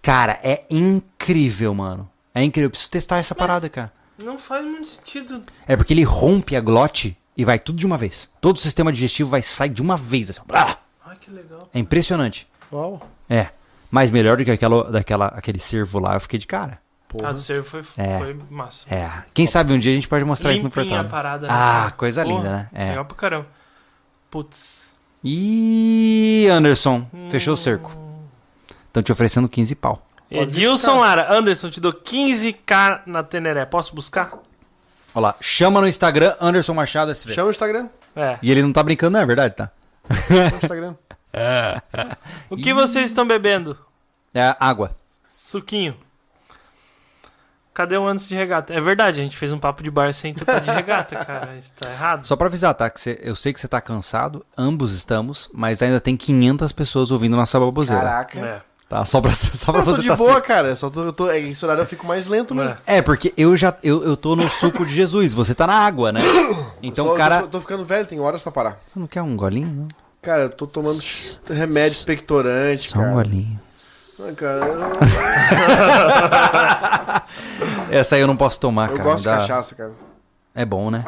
Cara, 0.00 0.38
é 0.42 0.64
incrível, 0.68 1.74
mano. 1.74 2.10
É 2.34 2.42
incrível. 2.42 2.66
Eu 2.66 2.70
preciso 2.70 2.90
testar 2.90 3.18
essa 3.18 3.34
parada, 3.34 3.68
cara. 3.68 3.92
Não 4.22 4.38
faz 4.38 4.64
muito 4.64 4.86
sentido. 4.88 5.42
É 5.66 5.76
porque 5.76 5.92
ele 5.92 6.02
rompe 6.04 6.56
a 6.56 6.60
glote 6.60 7.16
e 7.36 7.44
vai 7.44 7.58
tudo 7.58 7.78
de 7.78 7.86
uma 7.86 7.96
vez. 7.96 8.28
Todo 8.40 8.56
o 8.56 8.60
sistema 8.60 8.92
digestivo 8.92 9.30
vai 9.30 9.42
sair 9.42 9.70
de 9.70 9.82
uma 9.82 9.96
vez. 9.96 10.30
Assim! 10.30 10.40
Ai, 11.04 11.16
que 11.20 11.30
legal. 11.30 11.68
É 11.72 11.78
impressionante. 11.78 12.46
Uau. 12.72 13.06
É. 13.28 13.48
Mas 13.90 14.10
melhor 14.10 14.36
do 14.36 14.44
que 14.44 14.50
aquela, 14.50 14.90
daquela, 14.90 15.26
aquele 15.28 15.58
cervo 15.58 15.98
lá, 15.98 16.14
eu 16.14 16.20
fiquei 16.20 16.38
de 16.38 16.46
cara. 16.46 16.78
Porra. 17.08 17.28
Ah, 17.28 17.32
do 17.32 17.38
cervo 17.38 17.64
foi, 17.64 17.82
É. 18.02 18.18
foi 18.18 18.38
massa. 18.48 18.86
É. 18.94 19.10
Quem 19.34 19.46
sabe 19.46 19.72
um 19.74 19.78
dia 19.78 19.92
a 19.92 19.94
gente 19.94 20.08
pode 20.08 20.24
mostrar 20.24 20.52
isso 20.52 20.62
no 20.62 20.68
Limpinha 20.70 20.86
portal. 20.86 21.06
a 21.06 21.10
parada. 21.10 21.46
né, 21.46 21.52
Ah, 21.54 21.92
coisa 21.96 22.22
Porra, 22.24 22.36
linda, 22.36 22.50
né? 22.50 22.68
É. 22.72 22.88
Legal 22.90 23.04
pra 23.04 23.16
caramba. 23.16 23.46
Putz. 24.30 24.96
Ih, 25.22 26.48
Anderson, 26.48 27.06
fechou 27.30 27.54
o 27.54 27.56
cerco. 27.56 27.92
Estão 28.86 29.02
te 29.02 29.12
oferecendo 29.12 29.48
15 29.48 29.74
pau. 29.74 30.04
Edilson 30.40 30.98
Lara, 31.00 31.32
Anderson, 31.32 31.70
te 31.70 31.80
dou 31.80 31.92
15k 31.92 33.02
na 33.06 33.22
Teneré. 33.22 33.64
Posso 33.66 33.94
buscar? 33.94 34.32
Olha 35.14 35.22
lá, 35.28 35.34
chama 35.40 35.80
no 35.80 35.88
Instagram 35.88 36.34
Anderson 36.40 36.74
Machado 36.74 37.10
SV. 37.10 37.34
Chama 37.34 37.48
o 37.48 37.50
Instagram. 37.50 37.88
É. 38.16 38.38
E 38.42 38.50
ele 38.50 38.62
não 38.62 38.72
tá 38.72 38.82
brincando, 38.82 39.12
não 39.12 39.20
é 39.20 39.26
verdade, 39.26 39.54
tá? 39.54 39.70
Chama 40.28 40.44
o 40.52 40.56
Instagram. 40.56 40.94
O 42.50 42.56
que 42.56 42.72
vocês 42.74 43.06
estão 43.06 43.26
bebendo? 43.26 43.78
É 44.34 44.56
água. 44.58 44.90
Suquinho. 45.28 45.96
Cadê 47.74 47.96
o 47.96 48.06
antes 48.06 48.28
de 48.28 48.34
regata? 48.34 48.74
É 48.74 48.80
verdade, 48.80 49.18
a 49.20 49.24
gente 49.24 49.34
fez 49.36 49.50
um 49.50 49.58
papo 49.58 49.82
de 49.82 49.90
bar 49.90 50.12
sem 50.12 50.34
tocar 50.34 50.60
de 50.60 50.70
regata, 50.70 51.16
cara. 51.24 51.56
Isso 51.56 51.72
tá 51.74 51.90
errado. 51.90 52.26
Só 52.26 52.36
pra 52.36 52.46
avisar, 52.46 52.74
tá? 52.74 52.90
Que 52.90 53.00
você- 53.00 53.18
eu 53.22 53.34
sei 53.34 53.50
que 53.52 53.58
você 53.60 53.66
tá 53.66 53.80
cansado, 53.80 54.44
ambos 54.58 54.94
estamos, 54.94 55.48
mas 55.54 55.80
ainda 55.82 55.98
tem 55.98 56.14
500 56.14 56.70
pessoas 56.70 57.10
ouvindo 57.10 57.34
nossa 57.34 57.58
baboseira. 57.58 58.02
Caraca. 58.02 58.40
É. 58.40 58.60
Tá? 58.92 59.04
Só 59.06 59.22
pra, 59.22 59.32
só 59.32 59.72
pra 59.72 59.80
Eu 59.80 59.84
tô 59.86 60.02
de 60.02 60.06
tá 60.08 60.16
boa, 60.16 60.32
certo. 60.34 60.44
cara. 60.46 60.76
Só 60.76 60.90
tô, 60.90 61.02
eu 61.04 61.12
tô, 61.14 61.30
é, 61.30 61.38
esse 61.40 61.64
horário 61.64 61.80
eu 61.80 61.86
fico 61.86 62.06
mais 62.06 62.28
lento 62.28 62.54
mesmo. 62.54 62.76
É. 62.86 62.98
É, 62.98 63.02
porque 63.02 63.32
eu 63.38 63.56
já 63.56 63.74
eu, 63.82 64.04
eu 64.04 64.18
tô 64.18 64.36
no 64.36 64.46
suco 64.48 64.84
de 64.84 64.92
Jesus, 64.92 65.32
você 65.32 65.54
tá 65.54 65.66
na 65.66 65.74
água, 65.76 66.12
né? 66.12 66.20
Então, 66.82 67.06
tô, 67.06 67.14
cara. 67.14 67.40
tô, 67.42 67.46
tô 67.48 67.60
ficando 67.60 67.84
velho, 67.86 68.06
tem 68.06 68.20
horas 68.20 68.42
pra 68.42 68.52
parar. 68.52 68.78
Você 68.86 68.98
não 68.98 69.06
quer 69.06 69.22
um 69.22 69.34
golinho? 69.34 69.66
Não? 69.74 69.88
Cara, 70.20 70.42
eu 70.42 70.50
tô 70.50 70.66
tomando 70.66 70.98
remédio 71.48 71.92
expectorante, 71.96 72.90
Só 72.90 72.98
um 72.98 73.02
cara. 73.02 73.14
golinho. 73.14 73.58
Ai, 74.24 74.32
cara, 74.34 74.66
eu, 74.66 74.90
Essa 77.98 78.16
aí 78.16 78.20
eu 78.20 78.26
não 78.26 78.36
posso 78.36 78.60
tomar, 78.60 78.90
eu 78.90 78.96
cara. 78.96 79.08
gosto 79.08 79.18
de 79.20 79.24
dá- 79.24 79.36
cachaça, 79.38 79.74
cara. 79.74 79.92
É 80.54 80.64
bom, 80.64 80.90
né? 80.90 81.04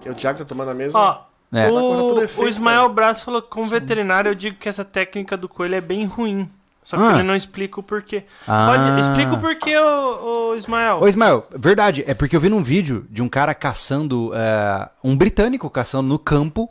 Que 0.00 0.08
o 0.08 0.14
Thiago 0.14 0.38
tá 0.38 0.44
tomando 0.44 0.70
a 0.70 0.74
mesma. 0.74 0.98
Ó, 1.00 1.18
É. 1.56 1.68
O, 1.70 2.20
efeito, 2.22 2.42
o 2.46 2.48
Ismael 2.48 2.88
Braz 2.90 3.22
falou 3.22 3.42
que 3.42 3.48
como 3.48 3.66
veterinário 3.66 4.30
eu 4.30 4.34
digo 4.34 4.56
que 4.56 4.68
essa 4.68 4.84
técnica 4.84 5.36
do 5.36 5.48
coelho 5.48 5.74
é 5.74 5.80
bem 5.80 6.04
ruim. 6.06 6.48
Só 6.84 6.98
que 6.98 7.02
Ah. 7.02 7.14
ele 7.14 7.22
não 7.22 7.34
explica 7.34 7.80
o 7.80 7.82
porquê. 7.82 8.24
Ah. 8.46 8.66
Pode, 8.70 9.00
explica 9.00 9.32
o 9.32 9.40
porquê, 9.40 9.76
ô, 9.78 10.50
ô 10.50 10.54
Ismael. 10.54 10.98
Ô, 11.00 11.08
Ismael, 11.08 11.44
verdade, 11.56 12.04
é 12.06 12.12
porque 12.14 12.36
eu 12.36 12.40
vi 12.40 12.50
num 12.50 12.62
vídeo 12.62 13.06
de 13.10 13.22
um 13.22 13.28
cara 13.28 13.54
caçando, 13.54 14.30
é, 14.34 14.88
um 15.02 15.16
britânico 15.16 15.68
caçando 15.70 16.06
no 16.08 16.18
campo. 16.18 16.68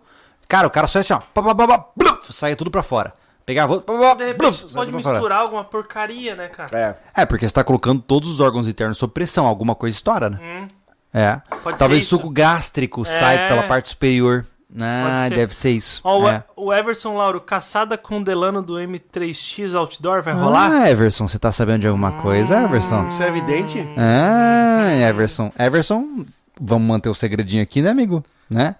Cara, 0.47 0.67
o 0.67 0.69
cara 0.71 0.85
só 0.87 0.99
é 0.99 1.01
assim, 1.01 1.13
ó, 1.13 1.19
pá, 1.33 1.41
pá, 1.41 1.55
pá, 1.67 1.85
bluf, 1.95 2.31
saia 2.31 2.55
tudo 2.55 2.69
pra 2.69 2.83
fora. 2.83 3.11
Pegava 3.45 3.79
De 3.79 4.23
repente 4.25 4.37
bluf, 4.37 4.57
saia 4.59 4.73
pode 4.75 4.91
pra 4.91 5.01
fora. 5.01 5.13
misturar 5.15 5.39
alguma 5.39 5.63
porcaria, 5.63 6.35
né, 6.35 6.47
cara? 6.47 6.69
É. 7.15 7.21
É, 7.21 7.25
porque 7.25 7.47
você 7.47 7.53
tá 7.53 7.63
colocando 7.63 8.01
todos 8.01 8.29
os 8.29 8.39
órgãos 8.39 8.67
internos 8.67 8.97
sob 8.99 9.11
pressão, 9.13 9.47
alguma 9.47 9.73
coisa 9.75 9.97
estoura, 9.97 10.29
né? 10.29 10.39
Hum, 10.41 10.67
É. 11.11 11.41
Pode 11.63 11.77
Talvez 11.77 12.03
o 12.05 12.07
suco 12.07 12.29
gástrico 12.29 13.03
É. 13.07 13.47
pela 13.49 13.63
parte 13.63 13.89
superior. 13.89 14.45
Ah, 14.79 15.27
ser. 15.29 15.35
deve 15.35 15.55
ser 15.55 15.71
isso. 15.71 16.01
Ó, 16.03 16.21
o, 16.21 16.29
é. 16.29 16.43
o 16.55 16.73
Everson 16.73 17.15
Lauro, 17.15 17.39
caçada 17.39 17.97
com 17.97 18.23
Delano 18.23 18.61
do 18.61 18.73
M3X 18.73 19.75
Outdoor 19.75 20.23
vai 20.23 20.33
rolar? 20.33 20.71
Ah, 20.71 20.89
Everson, 20.89 21.27
você 21.27 21.37
tá 21.37 21.51
sabendo 21.51 21.81
de 21.81 21.87
alguma 21.87 22.13
coisa, 22.13 22.63
Everson? 22.63 23.07
Isso 23.07 23.21
é 23.21 23.27
evidente? 23.27 23.87
Ah, 23.97 24.91
Everson. 25.09 25.51
Everson, 25.57 26.25
vamos 26.59 26.87
manter 26.87 27.09
o 27.09 27.13
segredinho 27.13 27.61
aqui, 27.61 27.81
né, 27.81 27.89
amigo? 27.91 28.23
Né? 28.49 28.75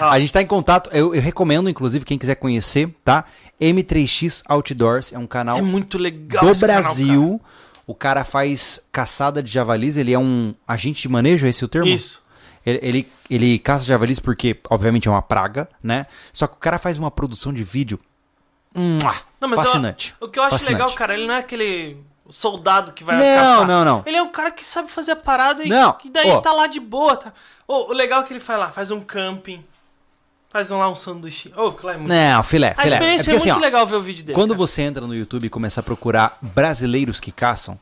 Ah. 0.00 0.10
A 0.10 0.20
gente 0.20 0.32
tá 0.32 0.42
em 0.42 0.46
contato, 0.46 0.90
eu, 0.92 1.14
eu 1.14 1.22
recomendo, 1.22 1.70
inclusive, 1.70 2.04
quem 2.04 2.18
quiser 2.18 2.34
conhecer, 2.34 2.88
tá? 3.04 3.24
M3X 3.60 4.42
Outdoors 4.48 5.12
é 5.12 5.18
um 5.18 5.26
canal 5.26 5.56
É 5.56 5.62
muito 5.62 5.96
legal 5.96 6.44
do 6.44 6.50
esse 6.50 6.60
canal, 6.66 6.82
Brasil. 6.82 7.40
o 7.86 7.94
cara 7.94 8.24
faz 8.24 8.80
caçada 8.90 9.42
de 9.42 9.50
javalis, 9.50 9.96
ele 9.96 10.12
é 10.12 10.18
um 10.18 10.52
agente 10.66 11.02
de 11.02 11.08
manejo, 11.08 11.46
é 11.46 11.50
esse 11.50 11.64
o 11.64 11.68
termo? 11.68 11.86
cara. 11.86 11.94
Isso. 11.94 12.23
Ele, 12.66 12.78
ele, 12.82 13.12
ele 13.28 13.58
caça 13.58 13.84
javalis 13.84 14.18
porque, 14.18 14.58
obviamente, 14.70 15.06
é 15.08 15.10
uma 15.10 15.20
praga, 15.22 15.68
né? 15.82 16.06
Só 16.32 16.46
que 16.46 16.54
o 16.54 16.58
cara 16.58 16.78
faz 16.78 16.98
uma 16.98 17.10
produção 17.10 17.52
de 17.52 17.62
vídeo 17.62 18.00
Não, 18.74 18.98
mas 19.48 19.52
eu- 19.52 19.56
fascinante. 19.64 20.14
o 20.20 20.28
que 20.28 20.38
eu 20.38 20.42
acho 20.42 20.52
Fascinante. 20.52 20.72
legal, 20.82 20.92
cara, 20.94 21.14
ele 21.14 21.26
não 21.26 21.34
é 21.34 21.38
aquele 21.38 21.96
soldado 22.30 22.92
que 22.92 23.04
vai 23.04 23.16
Não, 23.18 23.36
caçar. 23.36 23.66
não, 23.66 23.84
não. 23.84 24.02
Ele 24.06 24.16
é 24.16 24.22
um 24.22 24.30
cara 24.30 24.50
que 24.50 24.64
sabe 24.64 24.90
fazer 24.90 25.12
a 25.12 25.16
parada 25.16 25.62
e, 25.62 25.68
Não, 25.68 25.96
e 26.04 26.10
daí 26.10 26.30
ó. 26.30 26.40
tá 26.40 26.52
lá 26.52 26.66
de 26.66 26.80
boa. 26.80 27.16
Tá. 27.16 27.32
Ô, 27.68 27.90
o 27.90 27.92
legal 27.92 28.22
é 28.22 28.24
que 28.24 28.32
ele 28.32 28.40
faz 28.40 28.58
lá, 28.58 28.70
faz 28.72 28.90
um 28.90 29.00
camping, 29.02 29.62
faz 30.48 30.70
um, 30.70 30.78
lá 30.78 30.88
um 30.88 30.94
sanduíche. 30.94 31.52
Ô, 31.56 31.70
claro, 31.72 31.98
é 31.98 32.00
muito... 32.00 32.12
Não, 32.12 32.42
filé, 32.42 32.74
A 32.76 32.82
filé. 32.82 32.94
experiência 32.96 33.30
é, 33.30 33.34
porque, 33.34 33.36
assim, 33.36 33.50
muito 33.50 33.62
ó, 33.62 33.66
legal 33.66 33.86
ver 33.86 33.96
o 33.96 34.02
vídeo 34.02 34.24
dele. 34.24 34.34
Quando 34.34 34.50
cara. 34.50 34.58
você 34.58 34.82
entra 34.82 35.06
no 35.06 35.14
YouTube 35.14 35.44
e 35.46 35.50
começa 35.50 35.80
a 35.80 35.82
procurar 35.82 36.38
brasileiros 36.40 37.20
que 37.20 37.30
caçam, 37.30 37.78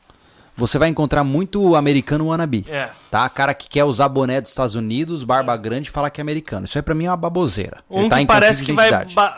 você 0.55 0.77
vai 0.77 0.89
encontrar 0.89 1.23
muito 1.23 1.75
americano 1.75 2.27
wannabe. 2.27 2.65
É. 2.69 2.89
Tá? 3.09 3.27
Cara 3.29 3.53
que 3.53 3.67
quer 3.67 3.83
usar 3.83 4.07
boné 4.09 4.39
dos 4.41 4.49
Estados 4.51 4.75
Unidos, 4.75 5.23
barba 5.23 5.55
grande 5.57 5.89
e 5.89 5.91
falar 5.91 6.09
que 6.09 6.21
é 6.21 6.23
americano. 6.23 6.65
Isso 6.65 6.77
aí 6.77 6.81
pra 6.81 6.93
mim 6.95 7.05
é 7.05 7.09
uma 7.09 7.17
baboseira. 7.17 7.83
Um 7.89 8.01
Ele 8.01 8.09
tá 8.09 8.19
que 8.19 8.25
parece 8.25 8.63
que 8.63 8.73
vai 8.73 8.91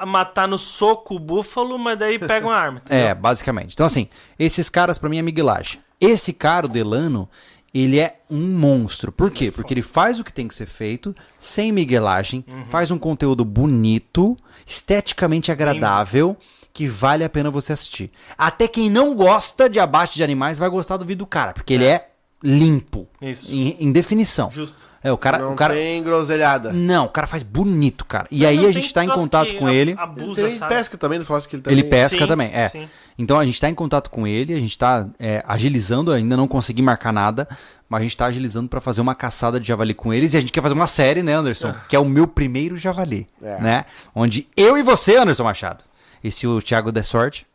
matar 0.05 0.47
no 0.47 0.57
soco 0.57 1.15
o 1.15 1.19
búfalo, 1.19 1.77
mas 1.79 1.97
daí 1.97 2.19
pega 2.19 2.45
uma 2.45 2.55
arma. 2.55 2.81
É, 2.89 2.99
entendeu? 3.05 3.15
basicamente. 3.15 3.73
Então, 3.73 3.85
assim, 3.85 4.07
esses 4.37 4.69
caras 4.69 4.97
pra 4.97 5.09
mim 5.09 5.17
é 5.17 5.21
miguelagem. 5.21 5.79
Esse 5.99 6.33
cara, 6.33 6.65
o 6.65 6.69
Delano, 6.69 7.27
ele 7.73 7.99
é 7.99 8.17
um 8.29 8.57
monstro. 8.57 9.11
Por 9.11 9.31
quê? 9.31 9.51
Porque 9.51 9.73
ele 9.73 9.81
faz 9.81 10.19
o 10.19 10.23
que 10.23 10.31
tem 10.31 10.47
que 10.47 10.55
ser 10.55 10.65
feito, 10.65 11.15
sem 11.39 11.71
miguelagem, 11.71 12.43
Uhum. 12.47 12.65
faz 12.69 12.91
um 12.91 12.97
conteúdo 12.97 13.43
bonito, 13.43 14.35
esteticamente 14.65 15.51
agradável, 15.51 16.35
que 16.75 16.87
vale 16.89 17.23
a 17.23 17.29
pena 17.29 17.49
você 17.49 17.71
assistir. 17.71 18.11
Até 18.37 18.67
quem 18.67 18.89
não 18.89 19.15
gosta 19.15 19.69
de 19.69 19.79
abate 19.79 20.13
de 20.15 20.23
animais 20.25 20.59
vai 20.59 20.67
gostar 20.69 20.97
do 20.97 21.05
vídeo 21.05 21.19
do 21.19 21.25
cara, 21.25 21.53
porque 21.53 21.73
ele 21.73 21.85
é 21.85 22.09
limpo. 22.43 23.07
Isso. 23.21 23.49
Em, 23.49 23.77
em 23.79 23.91
definição. 23.93 24.51
Justo. 24.51 24.87
É, 25.01 25.09
o 25.09 25.17
cara. 25.17 25.37
Não 25.39 25.53
o 25.53 25.55
cara 25.55 25.73
tem 25.73 26.03
groselhada. 26.03 26.73
Não, 26.73 27.05
o 27.05 27.09
cara 27.09 27.27
faz 27.27 27.43
bonito, 27.43 28.05
cara. 28.05 28.27
E 28.29 28.39
Mas 28.39 28.49
aí 28.49 28.65
a 28.65 28.71
gente 28.73 28.93
tá 28.93 29.05
em 29.05 29.07
contato 29.07 29.53
com 29.55 29.69
ele. 29.69 29.91
Ele 29.91 29.99
Abusa, 29.99 30.41
também 30.41 30.57
sabe? 30.57 30.75
pesca 30.75 30.97
também, 30.97 31.17
não 31.17 31.25
falasse 31.25 31.47
que 31.47 31.55
ele 31.55 31.63
também... 31.63 31.79
Ele 31.79 31.87
pesca 31.87 32.19
Sim, 32.19 32.27
também, 32.27 32.51
é. 32.53 32.67
sim. 32.67 32.89
Então 33.17 33.39
a 33.39 33.45
gente 33.45 33.61
tá 33.61 33.69
em 33.69 33.73
contato 33.73 34.09
com 34.09 34.27
ele, 34.27 34.53
a 34.53 34.59
gente 34.59 34.77
tá 34.77 35.07
é, 35.17 35.41
agilizando, 35.47 36.11
ainda 36.11 36.35
não 36.35 36.47
consegui 36.47 36.81
marcar 36.81 37.13
nada, 37.13 37.47
mas 37.87 38.01
a 38.01 38.03
gente 38.03 38.17
tá 38.17 38.25
agilizando 38.25 38.67
pra 38.67 38.81
fazer 38.81 38.99
uma 38.99 39.15
caçada 39.15 39.59
de 39.61 39.65
javali 39.67 39.93
com 39.93 40.13
eles 40.13 40.33
e 40.33 40.37
a 40.37 40.41
gente 40.41 40.51
quer 40.51 40.61
fazer 40.61 40.73
uma 40.73 40.87
série, 40.87 41.23
né, 41.23 41.33
Anderson? 41.33 41.73
Que 41.87 41.95
é 41.95 41.99
o 41.99 42.05
meu 42.05 42.27
primeiro 42.27 42.77
javali, 42.77 43.25
É. 43.41 43.61
né? 43.61 43.85
Onde 44.13 44.45
eu 44.57 44.77
e 44.77 44.83
você, 44.83 45.15
Anderson 45.15 45.45
Machado, 45.45 45.83
e 46.27 46.31
se 46.31 46.47
o 46.47 46.61
Thiago 46.61 46.91
der 46.91 47.03
sorte, 47.03 47.45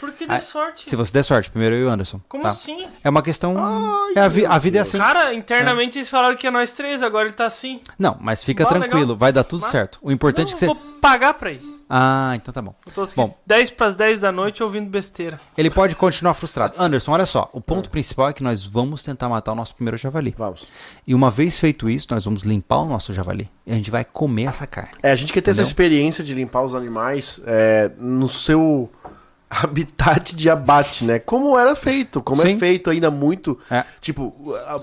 Por 0.00 0.12
que 0.12 0.26
de 0.26 0.32
Ah, 0.32 0.38
sorte? 0.40 0.88
Se 0.88 0.96
você 0.96 1.12
der 1.12 1.22
sorte, 1.22 1.50
primeiro 1.50 1.74
eu 1.76 1.82
e 1.82 1.84
o 1.84 1.88
Anderson. 1.88 2.20
Como 2.28 2.42
tá? 2.42 2.48
assim? 2.48 2.88
É 3.04 3.08
uma 3.08 3.22
questão. 3.22 3.54
Ai, 3.56 4.12
é 4.16 4.20
a, 4.20 4.28
vi- 4.28 4.44
a 4.46 4.58
vida 4.58 4.78
é 4.78 4.80
assim. 4.80 4.98
Cara, 4.98 5.32
internamente 5.34 5.98
eles 5.98 6.10
falaram 6.10 6.36
que 6.36 6.46
é 6.46 6.50
nós 6.50 6.72
três, 6.72 7.00
agora 7.02 7.26
ele 7.28 7.34
tá 7.34 7.46
assim. 7.46 7.80
Não, 7.98 8.16
mas 8.20 8.42
fica 8.42 8.64
Bom, 8.64 8.70
tranquilo, 8.70 9.00
legal. 9.00 9.16
vai 9.16 9.32
dar 9.32 9.44
tudo 9.44 9.62
Mas- 9.62 9.70
certo. 9.70 9.98
O 10.02 10.10
importante 10.10 10.48
Não, 10.48 10.52
é 10.52 10.54
que 10.54 10.58
você. 10.58 10.64
eu 10.68 10.74
vou 10.74 10.98
pagar 11.00 11.34
pra 11.34 11.52
ir. 11.52 11.62
Ah, 11.92 12.32
então 12.36 12.54
tá 12.54 12.62
bom. 12.62 12.72
Eu 12.86 12.92
tô 12.92 13.06
Bom. 13.16 13.36
10 13.44 13.70
pras 13.72 13.96
10 13.96 14.20
da 14.20 14.30
noite 14.30 14.62
ouvindo 14.62 14.88
besteira. 14.88 15.40
Ele 15.58 15.68
pode 15.68 15.96
continuar 15.96 16.34
frustrado. 16.34 16.74
Anderson, 16.78 17.10
olha 17.10 17.26
só. 17.26 17.50
O 17.52 17.60
ponto 17.60 17.90
principal 17.90 18.28
é 18.28 18.32
que 18.32 18.44
nós 18.44 18.64
vamos 18.64 19.02
tentar 19.02 19.28
matar 19.28 19.50
o 19.50 19.54
nosso 19.56 19.74
primeiro 19.74 19.96
javali. 19.96 20.32
Vamos. 20.38 20.68
E 21.04 21.12
uma 21.16 21.32
vez 21.32 21.58
feito 21.58 21.90
isso, 21.90 22.06
nós 22.12 22.24
vamos 22.24 22.42
limpar 22.44 22.78
o 22.78 22.86
nosso 22.86 23.12
javali. 23.12 23.50
E 23.66 23.72
a 23.72 23.74
gente 23.74 23.90
vai 23.90 24.04
comer 24.04 24.44
essa 24.44 24.68
carne. 24.68 24.92
É, 25.02 25.10
a 25.10 25.16
gente 25.16 25.32
quer 25.32 25.40
ter 25.40 25.50
essa 25.50 25.62
Entendeu? 25.62 25.68
experiência 25.68 26.22
de 26.22 26.32
limpar 26.32 26.62
os 26.62 26.76
animais 26.76 27.40
é, 27.44 27.90
no 27.98 28.28
seu 28.28 28.88
habitat 29.50 30.36
de 30.36 30.48
abate, 30.48 31.04
né? 31.04 31.18
Como 31.18 31.58
era 31.58 31.74
feito, 31.74 32.22
como 32.22 32.40
Sim. 32.40 32.54
é 32.54 32.56
feito 32.56 32.88
ainda 32.88 33.10
muito, 33.10 33.58
É. 33.68 33.84
tipo, 34.00 34.32
a- 34.66 34.76
a- 34.76 34.80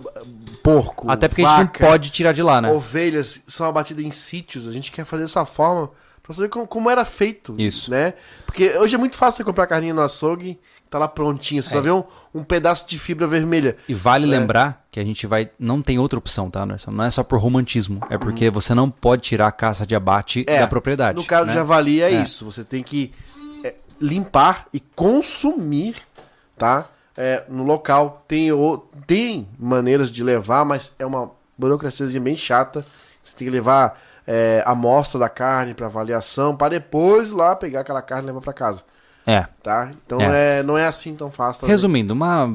porco, 0.62 1.10
Até 1.10 1.30
porque 1.30 1.42
a 1.42 1.50
gente 1.50 1.58
vaca, 1.68 1.84
não 1.86 1.90
pode 1.92 2.10
tirar 2.10 2.34
de 2.34 2.44
lá, 2.44 2.60
né? 2.62 2.70
ovelhas 2.72 3.40
são 3.48 3.66
abatidas 3.66 4.04
em 4.04 4.12
sítios. 4.12 4.68
A 4.68 4.72
gente 4.74 4.92
quer 4.92 5.06
fazer 5.06 5.24
dessa 5.24 5.46
forma 5.46 5.90
pra 6.28 6.36
saber 6.36 6.50
como, 6.50 6.68
como 6.68 6.90
era 6.90 7.06
feito, 7.06 7.56
Isso. 7.58 7.90
né? 7.90 8.14
Porque 8.46 8.78
hoje 8.78 8.94
é 8.96 8.98
muito 8.98 9.16
fácil 9.16 9.38
você 9.38 9.44
comprar 9.46 9.66
carninha 9.66 9.94
no 9.94 10.02
açougue, 10.02 10.60
tá 10.90 11.00
lá 11.00 11.08
prontinha. 11.08 11.62
Você 11.64 11.70
só 11.70 11.80
vê 11.82 11.90
um, 11.90 12.04
um 12.36 12.44
pedaço 12.44 12.86
de 12.88 13.00
fibra 13.00 13.26
vermelha. 13.26 13.78
E 13.88 13.94
vale 13.94 14.26
É. 14.26 14.28
lembrar 14.28 14.86
que 14.92 15.00
a 15.00 15.06
gente 15.06 15.26
vai. 15.26 15.50
Não 15.58 15.82
tem 15.82 15.98
outra 15.98 16.20
opção, 16.20 16.50
tá, 16.50 16.64
Anderson? 16.64 16.92
Não 16.92 17.06
é 17.06 17.10
só 17.12 17.24
por 17.24 17.40
romantismo. 17.40 18.02
É 18.10 18.18
porque 18.18 18.50
você 18.50 18.74
não 18.76 18.90
pode 18.90 19.22
tirar 19.22 19.48
a 19.48 19.52
caça 19.54 19.86
de 19.88 19.96
abate 19.96 20.44
É, 20.48 20.60
da 20.60 20.68
propriedade. 20.68 21.18
No 21.18 21.24
caso 21.24 21.46
né? 21.46 21.54
do 21.54 21.56
javali 21.56 22.02
é, 22.02 22.12
É. 22.14 22.22
isso. 22.22 22.44
Você 22.44 22.64
tem 22.66 22.84
que 22.84 23.14
é, 23.64 23.76
limpar 24.02 24.68
e 24.74 24.82
consumir, 24.82 25.96
tá? 26.58 26.86
É, 27.16 27.46
no 27.50 27.64
local. 27.64 28.24
Tem, 28.28 28.52
o, 28.52 28.78
tem 29.08 29.48
maneiras 29.58 30.12
de 30.12 30.24
levar, 30.24 30.64
mas 30.66 30.94
é 31.00 31.06
uma 31.06 31.32
burocraciazinha 31.58 32.22
bem 32.22 32.36
chata. 32.38 32.86
Você 33.24 33.36
tem 33.36 33.48
que 33.48 33.52
levar 33.52 34.00
é, 34.28 34.62
a 34.66 34.72
amostra 34.72 35.18
da 35.20 35.30
carne 35.30 35.74
para 35.74 35.86
avaliação, 35.88 36.56
para 36.56 36.70
depois 36.72 37.32
lá 37.32 37.56
pegar 37.56 37.80
aquela 37.80 38.02
carne 38.02 38.24
e 38.26 38.28
levar 38.28 38.42
para 38.42 38.52
casa, 38.54 38.84
É. 39.26 39.46
tá? 39.64 39.92
Então 40.06 40.20
É. 40.22 40.60
é, 40.60 40.64
não 40.64 40.78
é 40.78 40.86
assim 40.86 41.16
tão 41.16 41.32
fácil. 41.32 41.62
também. 41.62 41.74
Resumindo, 41.74 42.14
uma. 42.14 42.48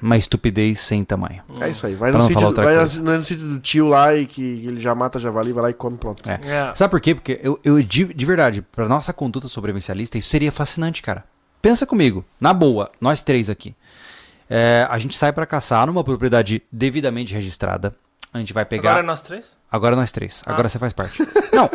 Uma 0.00 0.16
estupidez 0.16 0.80
sem 0.80 1.04
tamanho. 1.04 1.42
É 1.60 1.68
isso 1.68 1.86
aí. 1.86 1.94
Vai, 1.94 2.10
Pra 2.10 2.18
no 2.18 2.24
não 2.24 2.28
sítio, 2.28 2.52
vai 2.54 2.74
coisa. 2.76 3.00
no, 3.02 3.22
sítio 3.22 3.46
do 3.46 3.60
tio 3.60 3.86
lá 3.86 4.12
e 4.16 4.26
que 4.26 4.42
ele 4.66 4.80
já 4.80 4.96
mata 4.96 5.20
javali, 5.20 5.52
vai 5.52 5.62
lá 5.62 5.70
e 5.70 5.74
come 5.74 5.96
pronto. 5.96 6.28
É. 6.28 6.40
É. 6.44 6.74
Sabe 6.74 6.90
por 6.90 7.00
quê? 7.00 7.14
Porque 7.14 7.38
eu, 7.40 7.60
eu 7.62 7.80
de, 7.80 8.12
de 8.12 8.24
verdade, 8.26 8.62
pra 8.62 8.88
nossa 8.88 9.12
conduta 9.12 9.46
sobrevivencialista, 9.46 10.18
isso 10.18 10.28
seria 10.28 10.50
fascinante, 10.50 11.02
cara. 11.02 11.22
Pensa 11.60 11.86
comigo, 11.86 12.24
na 12.40 12.52
boa, 12.52 12.90
nós 13.00 13.22
três 13.22 13.48
aqui. 13.48 13.76
É, 14.50 14.84
a 14.90 14.98
gente 14.98 15.16
sai 15.16 15.32
pra 15.32 15.46
caçar 15.46 15.86
numa 15.86 16.02
propriedade 16.02 16.60
devidamente 16.72 17.32
registrada. 17.32 17.94
A 18.32 18.38
gente 18.38 18.52
vai 18.52 18.64
pegar. 18.64 18.90
Agora 18.90 19.04
é 19.04 19.06
nós 19.06 19.20
três? 19.20 19.56
Agora 19.70 19.94
nós 19.96 20.10
três. 20.10 20.42
Agora 20.46 20.68
você 20.68 20.78
faz 20.78 20.92
parte. 20.92 21.18
Não, 21.52 21.68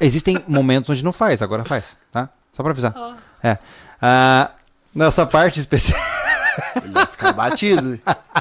existem 0.00 0.42
momentos 0.48 0.88
onde 0.88 1.04
não 1.04 1.12
faz, 1.12 1.42
agora 1.42 1.62
faz, 1.64 1.98
tá? 2.10 2.30
Só 2.52 2.62
pra 2.62 2.72
avisar. 2.72 2.94
É. 3.42 3.58
Ah, 4.00 4.50
nessa 4.94 5.26
parte 5.26 5.60
específica. 5.60 6.00
Ele 6.82 6.92
vai 6.92 7.06
ficar 7.06 7.32
batido. 7.32 8.00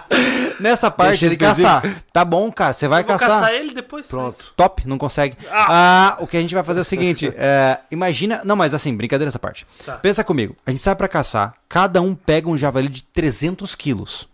nessa 0.59 0.89
parte 0.89 1.11
Deixa 1.11 1.25
ele 1.27 1.37
caçar. 1.37 1.83
Tá 2.11 2.25
bom, 2.25 2.51
cara, 2.51 2.73
você 2.73 2.87
vai 2.87 3.03
Eu 3.03 3.07
vou 3.07 3.17
caçar. 3.17 3.39
caçar 3.39 3.53
ele 3.53 3.73
depois. 3.73 4.07
Pronto. 4.07 4.53
Top, 4.55 4.87
não 4.87 4.97
consegue. 4.97 5.37
Ah, 5.51 6.17
o 6.19 6.27
que 6.27 6.35
a 6.35 6.41
gente 6.41 6.53
vai 6.53 6.63
fazer 6.63 6.79
é 6.79 6.81
o 6.81 6.85
seguinte: 6.85 7.31
é, 7.35 7.79
imagina. 7.91 8.41
Não, 8.43 8.55
mas 8.55 8.73
assim, 8.73 8.95
brincadeira 8.95 9.29
essa 9.29 9.39
parte. 9.39 9.65
Tá. 9.85 9.97
Pensa 9.97 10.23
comigo: 10.23 10.55
a 10.65 10.71
gente 10.71 10.81
sai 10.81 10.95
pra 10.95 11.07
caçar, 11.07 11.53
cada 11.67 12.01
um 12.01 12.15
pega 12.15 12.49
um 12.49 12.57
javali 12.57 12.89
de 12.89 13.03
300 13.03 13.75
quilos. 13.75 14.27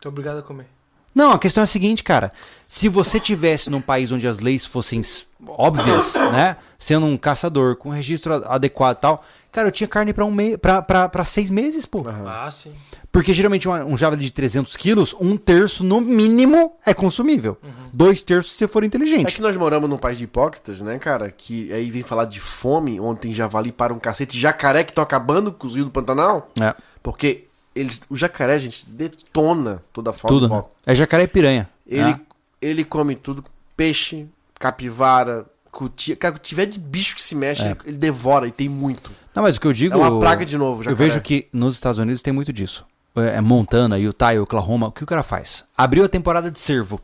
Tô 0.00 0.08
obrigado 0.08 0.38
a 0.38 0.42
comer. 0.42 0.66
Não, 1.14 1.32
a 1.32 1.38
questão 1.38 1.62
é 1.62 1.64
a 1.64 1.66
seguinte, 1.66 2.02
cara. 2.02 2.32
Se 2.66 2.88
você 2.88 3.20
tivesse 3.20 3.68
num 3.68 3.80
país 3.80 4.10
onde 4.12 4.26
as 4.26 4.40
leis 4.40 4.64
fossem 4.64 5.02
óbvias, 5.46 6.14
né? 6.32 6.56
Sendo 6.78 7.06
um 7.06 7.16
caçador 7.16 7.76
com 7.76 7.90
registro 7.90 8.34
adequado 8.46 8.96
e 8.98 9.00
tal, 9.00 9.24
cara, 9.52 9.68
eu 9.68 9.72
tinha 9.72 9.86
carne 9.86 10.12
pra, 10.12 10.24
um 10.24 10.30
me... 10.32 10.56
pra, 10.56 10.82
pra, 10.82 11.08
pra 11.08 11.24
seis 11.24 11.50
meses, 11.50 11.86
pô. 11.86 12.04
Ah, 12.08 12.50
sim. 12.50 12.72
Porque 13.12 13.34
geralmente 13.34 13.68
um, 13.68 13.72
um 13.92 13.96
javali 13.96 14.24
de 14.24 14.32
300 14.32 14.74
quilos, 14.74 15.14
um 15.20 15.36
terço 15.36 15.84
no 15.84 16.00
mínimo 16.00 16.72
é 16.84 16.94
consumível. 16.94 17.58
Dois 17.92 18.22
terços 18.22 18.52
se 18.52 18.58
você 18.58 18.66
for 18.66 18.82
É 18.82 18.86
inteligente. 18.86 19.34
que 19.34 19.42
nós 19.42 19.56
moramos 19.56 19.88
num 19.88 19.98
país 19.98 20.16
de 20.16 20.24
hipócritas, 20.24 20.80
né, 20.80 20.98
cara? 20.98 21.30
Que 21.30 21.70
aí 21.72 21.90
vem 21.90 22.02
falar 22.02 22.24
de 22.24 22.40
fome, 22.40 22.98
onde 22.98 23.20
tem 23.20 23.34
javali 23.34 23.70
para 23.70 23.92
um 23.92 23.98
cacete, 23.98 24.40
jacaré 24.40 24.82
que 24.82 24.90
estão 24.92 25.04
acabando 25.04 25.52
com 25.52 25.66
os 25.66 25.74
rios 25.74 25.84
do 25.84 25.92
Pantanal. 25.92 26.50
É, 26.58 26.74
Porque 27.02 27.44
eles, 27.74 28.00
o 28.08 28.16
jacaré, 28.16 28.58
gente, 28.58 28.84
detona 28.86 29.82
toda 29.92 30.10
a 30.10 30.12
fauna 30.12 30.40
tudo. 30.40 30.48
Né? 30.54 30.62
É 30.86 30.94
jacaré 30.94 31.24
e 31.24 31.28
piranha. 31.28 31.68
Ele, 31.86 32.02
né? 32.02 32.20
ele 32.60 32.84
come 32.84 33.14
tudo: 33.16 33.44
peixe, 33.76 34.26
capivara, 34.58 35.46
cutia. 35.70 36.16
Cara, 36.16 36.38
tiver 36.38 36.66
de 36.66 36.78
bicho 36.78 37.14
que 37.16 37.22
se 37.22 37.34
mexe, 37.34 37.62
É. 37.64 37.70
ele, 37.70 37.78
ele 37.86 37.96
devora 37.96 38.46
e 38.46 38.52
tem 38.52 38.68
muito. 38.68 39.10
Não, 39.34 39.42
mas 39.42 39.56
o 39.56 39.60
que 39.60 39.66
eu 39.66 39.72
digo. 39.72 39.94
É 39.94 39.96
uma 39.96 40.20
praga 40.20 40.44
de 40.44 40.56
novo, 40.56 40.80
Eu 40.80 40.84
jacaré. 40.84 41.08
vejo 41.08 41.20
que 41.20 41.48
nos 41.52 41.74
Estados 41.74 41.98
Unidos 41.98 42.22
tem 42.22 42.32
muito 42.32 42.52
disso. 42.52 42.84
É 43.14 43.40
Montana, 43.42 43.98
Utah, 43.98 44.32
Oklahoma. 44.40 44.86
O 44.88 44.92
que 44.92 45.04
o 45.04 45.06
cara 45.06 45.22
faz? 45.22 45.64
Abriu 45.76 46.04
a 46.04 46.08
temporada 46.08 46.50
de 46.50 46.58
cervo. 46.58 46.98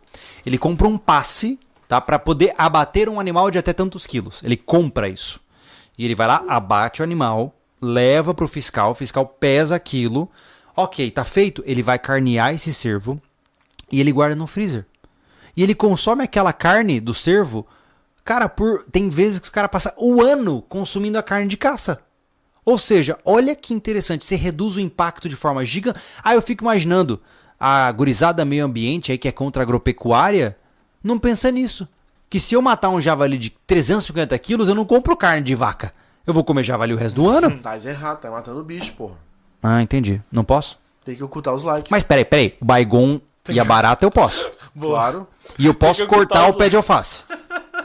Ele 0.47 0.57
compra 0.57 0.89
um 0.89 0.97
passe, 0.97 1.59
tá? 1.87 2.01
Pra 2.01 2.19
poder 2.19 2.55
abater 2.57 3.11
um 3.11 3.21
animal 3.21 3.51
de 3.51 3.59
até 3.59 3.75
tantos 3.75 4.07
quilos. 4.07 4.41
Ele 4.43 4.57
compra 4.57 5.09
isso. 5.09 5.39
E 5.99 6.05
ele 6.07 6.15
vai 6.15 6.27
lá, 6.27 6.45
abate 6.49 7.03
o 7.03 7.05
animal, 7.05 7.55
leva 7.81 8.33
pro 8.33 8.49
fiscal, 8.49 8.93
o 8.93 8.95
fiscal 8.95 9.27
pesa 9.27 9.77
aquilo. 9.77 10.31
Ok, 10.81 11.11
tá 11.11 11.25
feito. 11.25 11.61
Ele 11.67 11.83
vai 11.83 11.99
carnear 11.99 12.55
esse 12.55 12.73
cervo 12.73 13.21
e 13.91 14.01
ele 14.01 14.13
guarda 14.13 14.37
no 14.37 14.47
freezer. 14.47 14.87
E 15.57 15.63
ele 15.65 15.75
consome 15.75 16.23
aquela 16.23 16.53
carne 16.53 17.01
do 17.01 17.13
cervo. 17.13 17.67
Cara, 18.25 18.49
por 18.49 18.85
tem 18.85 19.09
vezes 19.09 19.41
que 19.41 19.49
o 19.49 19.53
cara 19.53 19.69
passa 19.69 19.93
o 19.99 20.23
ano 20.23 20.63
consumindo 20.63 21.19
a 21.19 21.23
carne 21.23 21.49
de 21.49 21.57
caça. 21.57 22.01
Ou 22.65 22.79
seja, 22.79 23.19
olha 23.25 23.57
que 23.57 23.75
interessante, 23.75 24.25
você 24.25 24.37
reduz 24.37 24.77
o 24.77 24.81
impacto 24.81 25.29
de 25.29 25.35
forma 25.35 25.65
gigante. 25.65 25.99
Ah, 26.23 26.35
eu 26.35 26.41
fico 26.41 26.63
imaginando 26.63 27.21
a 27.59 27.91
gurizada 27.91 28.45
meio 28.45 28.65
ambiente 28.65 29.11
aí 29.11 29.19
que 29.19 29.27
é 29.27 29.33
contra 29.33 29.63
a 29.63 29.65
agropecuária, 29.65 30.57
não 31.03 31.19
pensa 31.19 31.51
nisso. 31.51 31.89
Que 32.31 32.39
se 32.39 32.55
eu 32.55 32.63
matar 32.63 32.91
um 32.91 33.01
javali 33.01 33.37
de 33.37 33.51
350 33.51 34.39
quilos, 34.39 34.69
eu 34.69 34.77
não 34.77 34.85
compro 34.85 35.17
carne 35.17 35.43
de 35.43 35.57
vaca. 35.57 35.93
Eu 36.25 36.33
vou 36.33 36.45
comer 36.45 36.63
javali 36.63 36.95
o 36.95 36.97
resto 36.97 37.17
do 37.17 37.29
ano? 37.29 37.59
Tá 37.59 37.77
errado, 37.77 38.21
tá 38.21 38.31
matando 38.31 38.63
bicho, 38.63 38.93
porra. 38.93 39.27
Ah, 39.63 39.83
entendi. 39.83 40.21
Não 40.31 40.45
posso? 40.45 40.79
Tem 41.05 41.15
que 41.17 41.25
ocultar 41.25 41.55
os 41.55 41.65
likes. 41.65 41.91
Mas 41.91 42.03
peraí, 42.05 42.25
peraí. 42.25 42.57
O 42.61 42.65
baigon 42.65 43.21
e 43.49 43.59
a 43.59 43.65
barata 43.65 44.05
eu 44.05 44.11
posso. 44.11 44.51
Claro, 44.79 45.27
E 45.59 45.67
eu 45.67 45.75
posso 45.75 46.07
cortar 46.07 46.47
o 46.49 46.55
pé 46.55 46.69
de 46.69 46.77
alface. 46.77 47.23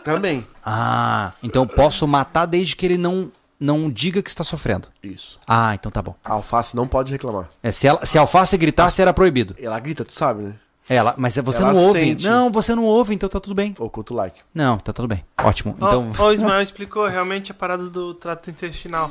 também. 0.04 0.46
Ah, 0.64 1.32
então 1.42 1.64
eu 1.64 1.68
posso 1.68 2.08
matar 2.08 2.46
desde 2.46 2.76
que 2.76 2.86
ele 2.86 2.98
não, 2.98 3.32
não 3.60 3.90
diga 3.90 4.22
que 4.22 4.30
está 4.30 4.44
sofrendo. 4.44 4.90
Isso. 5.02 5.40
Ah, 5.48 5.74
então 5.74 5.92
tá 5.92 6.02
bom. 6.04 6.14
A 6.24 6.34
alface 6.34 6.76
não 6.76 6.88
pode 6.88 7.12
reclamar. 7.12 7.50
É, 7.64 7.72
se, 7.72 7.88
ela, 7.88 8.06
se 8.06 8.16
a 8.18 8.22
alface 8.22 8.56
gritasse, 8.58 9.02
era 9.02 9.12
proibido. 9.12 9.56
Ela 9.60 9.80
grita, 9.80 10.06
tu 10.06 10.14
sabe, 10.14 10.44
né? 10.44 10.54
Ela, 10.88 11.16
mas 11.18 11.36
você 11.38 11.64
Ela 11.64 11.74
não 11.74 11.82
ouve. 11.82 12.00
sente. 12.00 12.24
Não, 12.26 12.52
você 12.52 12.76
não 12.76 12.84
ouve, 12.84 13.16
então 13.16 13.28
tá 13.28 13.40
tudo 13.40 13.56
bem. 13.56 13.74
Oculta 13.80 14.14
o 14.14 14.18
like. 14.18 14.42
Não, 14.54 14.78
tá 14.78 14.94
tudo 14.94 15.08
bem. 15.08 15.26
Ótimo. 15.42 15.74
Então, 15.78 16.12
ó, 16.20 16.28
o 16.28 16.32
Ismael 16.32 16.62
explicou 16.62 17.08
realmente 17.08 17.52
a 17.52 17.56
parada 17.56 17.90
do 17.90 18.14
trato 18.14 18.52
intestinal. 18.52 19.10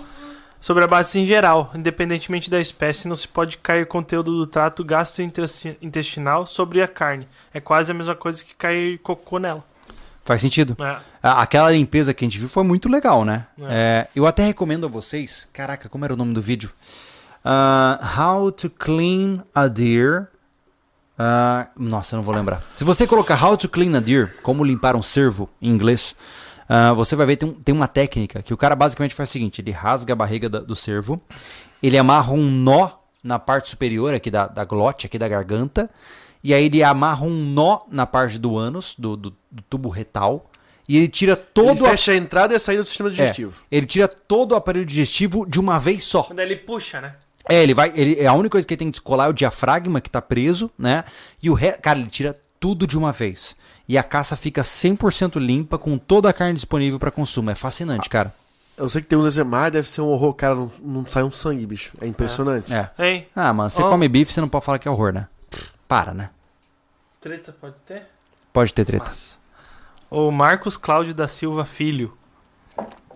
Sobre 0.63 0.85
abates 0.85 1.13
em 1.17 1.27
geral, 1.27 1.73
independentemente 1.75 2.49
da 2.49 2.61
espécie, 2.61 3.09
não 3.09 3.17
se 3.17 3.27
pode 3.27 3.57
cair 3.57 3.85
conteúdo 3.85 4.31
do 4.31 4.47
trato 4.47 4.85
gastrointestinal 4.85 6.47
sobre 6.47 6.81
a 6.81 6.87
carne. 6.87 7.27
É 7.53 7.59
quase 7.59 7.91
a 7.91 7.95
mesma 7.95 8.15
coisa 8.15 8.45
que 8.45 8.55
cair 8.55 8.99
cocô 8.99 9.41
nela. 9.41 9.65
faz 10.25 10.41
sentido. 10.41 10.77
É. 10.81 10.99
Aquela 11.21 11.73
limpeza 11.73 12.15
que 12.15 12.25
a 12.25 12.29
gente 12.29 12.39
viu 12.39 12.49
foi 12.49 12.63
muito 12.63 12.89
legal, 12.89 13.25
né? 13.25 13.47
É. 13.59 13.65
É, 13.71 14.09
eu 14.15 14.25
até 14.25 14.45
recomendo 14.45 14.87
a 14.87 14.89
vocês. 14.89 15.51
Caraca, 15.53 15.89
como 15.89 16.05
era 16.05 16.15
o 16.15 16.17
nome 16.17 16.33
do 16.33 16.41
vídeo? 16.41 16.71
Ah, 17.45 17.99
how 18.17 18.53
to 18.53 18.71
clean 18.71 19.43
a 19.53 19.67
deer. 19.67 20.29
Ah, 21.19 21.67
nossa, 21.77 22.15
eu 22.15 22.19
não 22.19 22.25
vou 22.25 22.37
lembrar. 22.37 22.63
Se 22.77 22.85
você 22.85 23.05
colocar 23.05 23.45
How 23.45 23.57
to 23.57 23.69
clean 23.69 23.97
a 23.97 24.01
deer, 24.01 24.37
como 24.45 24.63
limpar 24.63 24.95
um 24.95 25.03
cervo 25.03 25.51
em 25.61 25.71
inglês, 25.71 26.15
ah, 26.69 26.93
você 26.93 27.15
vai 27.17 27.27
ver 27.27 27.37
tem, 27.37 27.49
um- 27.49 27.55
tem 27.55 27.75
uma 27.75 27.89
técnica 27.89 28.43
que 28.43 28.53
o 28.55 28.57
cara 28.57 28.75
basicamente 28.77 29.15
faz 29.15 29.29
o 29.29 29.33
seguinte: 29.33 29.61
ele 29.61 29.71
rasga 29.71 30.13
a 30.13 30.17
barriga 30.17 30.49
da- 30.49 30.61
do 30.61 30.75
cervo, 30.77 31.21
ele 31.83 31.99
amarra 31.99 32.33
um 32.33 32.51
nó 32.51 32.91
na 33.23 33.39
parte 33.39 33.69
superior 33.69 34.15
aqui 34.15 34.31
da, 34.31 34.47
da 34.47 34.65
glote, 34.65 35.07
aqui 35.07 35.19
da 35.19 35.29
garganta, 35.29 35.89
e 36.43 36.53
aí 36.53 36.65
ele 36.67 36.83
amarra 36.83 37.25
um 37.25 37.31
nó 37.53 37.81
na 37.91 38.07
parte 38.07 38.39
do 38.39 38.57
ânus, 38.57 38.95
do, 38.99 39.17
do- 39.17 39.37
do 39.51 39.63
tubo 39.71 39.89
retal, 39.89 40.51
e 40.89 40.97
ele 40.97 41.09
tira 41.09 41.37
todo 41.37 41.71
Ele 41.71 41.87
a- 41.87 41.91
fecha 41.91 42.13
a 42.13 42.17
entrada 42.17 42.53
e 42.53 42.57
a 42.57 42.61
saída 42.61 42.83
do 42.83 42.89
sistema 42.89 43.09
é, 43.09 43.13
digestivo. 43.13 43.55
ele 43.71 43.87
tira 43.87 44.09
todo 44.09 44.53
o 44.53 44.57
aparelho 44.57 44.85
digestivo 44.87 45.47
de 45.47 45.61
uma 45.61 45.79
vez 45.79 46.03
só. 46.05 46.29
Daí 46.35 46.47
ele 46.47 46.57
puxa, 46.57 47.01
né? 47.01 47.15
É, 47.49 47.61
ele 47.63 47.75
vai. 47.75 47.93
Ele, 47.97 48.21
é 48.21 48.27
a 48.27 48.33
única 48.35 48.51
coisa 48.53 48.65
que 48.67 48.73
ele 48.75 48.79
tem 48.79 48.89
que 48.89 48.93
descolar 48.93 49.27
é 49.27 49.31
o 49.31 49.33
diafragma 49.33 50.01
que 50.01 50.09
tá 50.09 50.23
preso, 50.23 50.71
né? 50.79 51.03
E 51.43 51.51
o 51.51 51.55
resto. 51.55 51.81
Cara, 51.83 51.99
ele 51.99 52.09
tira 52.09 52.39
tudo 52.61 52.87
de 52.87 52.97
uma 52.97 53.11
vez. 53.11 53.57
E 53.89 53.99
a 53.99 54.03
caça 54.03 54.37
fica 54.37 54.63
100% 54.63 55.39
limpa 55.39 55.77
com 55.79 55.99
toda 55.99 56.29
a 56.29 56.33
carne 56.33 56.55
disponível 56.55 56.99
para 56.99 57.11
consumo. 57.11 57.51
É 57.51 57.55
fascinante, 57.55 58.09
cara. 58.09 58.33
Eu 58.77 58.89
sei 58.89 59.03
que 59.03 59.09
tem 59.09 59.19
um 59.19 59.23
desenho, 59.23 59.47
mas 59.47 59.73
deve 59.73 59.89
ser 59.89 60.01
um 60.01 60.09
horror, 60.09 60.33
cara, 60.35 60.55
não, 60.55 60.71
não 60.83 61.07
sai 61.07 61.23
um 61.23 61.31
sangue, 61.31 61.67
bicho. 61.67 61.93
É 62.01 62.07
impressionante. 62.07 62.73
É. 62.73 62.91
Hein? 62.99 63.29
Ah, 63.37 63.53
mano, 63.53 63.69
você 63.69 63.83
Ó. 63.83 63.91
come 63.91 64.09
bife, 64.09 64.33
você 64.33 64.41
não 64.41 64.49
pode 64.49 64.65
falar 64.65 64.79
que 64.79 64.89
é 64.89 64.91
horror, 64.91 65.13
né? 65.13 65.29
Para, 65.87 66.15
né? 66.15 66.31
Treta 67.21 67.53
pode 67.53 67.75
ter? 67.87 68.07
Pode 68.53 68.73
ter 68.73 68.85
treta. 68.85 69.05
Massa. 69.05 69.37
O 70.11 70.31
Marcos 70.31 70.77
Cláudio 70.77 71.15
da 71.15 71.29
Silva 71.29 71.65
Filho. 71.65 72.17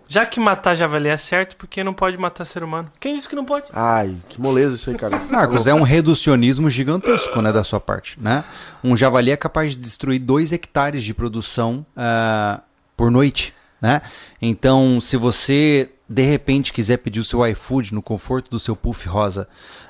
Já 0.08 0.24
que 0.24 0.38
matar 0.38 0.74
javali 0.74 1.08
é 1.08 1.16
certo, 1.16 1.56
por 1.56 1.66
que 1.66 1.82
não 1.82 1.92
pode 1.92 2.16
matar 2.16 2.44
ser 2.44 2.62
humano? 2.62 2.90
Quem 3.00 3.16
disse 3.16 3.28
que 3.28 3.34
não 3.34 3.44
pode? 3.44 3.66
Ai, 3.72 4.16
que 4.28 4.40
moleza 4.40 4.76
isso 4.76 4.90
aí, 4.90 4.96
cara. 4.96 5.18
Marcos, 5.30 5.66
é 5.66 5.74
um 5.74 5.82
reducionismo 5.82 6.70
gigantesco, 6.70 7.42
né, 7.42 7.52
da 7.52 7.64
sua 7.64 7.80
parte, 7.80 8.16
né? 8.20 8.44
Um 8.84 8.96
javali 8.96 9.30
é 9.30 9.36
capaz 9.36 9.72
de 9.72 9.78
destruir 9.78 10.20
dois 10.20 10.52
hectares 10.52 11.02
de 11.02 11.12
produção 11.12 11.84
ah, 11.96 12.60
por 12.96 13.10
noite, 13.10 13.52
né? 13.80 14.00
Então, 14.40 15.00
se 15.00 15.16
você 15.16 15.90
de 16.08 16.22
repente 16.22 16.72
quiser 16.72 16.98
pedir 16.98 17.18
o 17.18 17.24
seu 17.24 17.44
iFood 17.46 17.92
no 17.92 18.00
conforto 18.00 18.48
do 18.50 18.60
seu 18.60 18.76
puff 18.76 19.08
rosa 19.08 19.48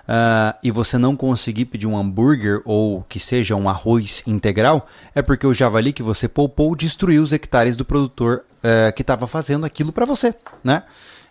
ah, 0.08 0.56
e 0.62 0.70
você 0.70 0.98
não 0.98 1.16
conseguir 1.16 1.64
pedir 1.66 1.86
um 1.86 1.96
hambúrguer 1.96 2.60
ou 2.64 3.02
que 3.08 3.18
seja 3.18 3.56
um 3.56 3.68
arroz 3.68 4.22
integral, 4.26 4.86
é 5.14 5.22
porque 5.22 5.46
o 5.46 5.54
javali 5.54 5.92
que 5.92 6.02
você 6.02 6.28
poupou 6.28 6.74
destruiu 6.76 7.22
os 7.22 7.32
hectares 7.32 7.76
do 7.76 7.84
produtor 7.84 8.44
eh, 8.62 8.92
que 8.92 9.02
estava 9.02 9.26
fazendo 9.26 9.64
aquilo 9.66 9.92
para 9.92 10.04
você, 10.06 10.34
né? 10.62 10.82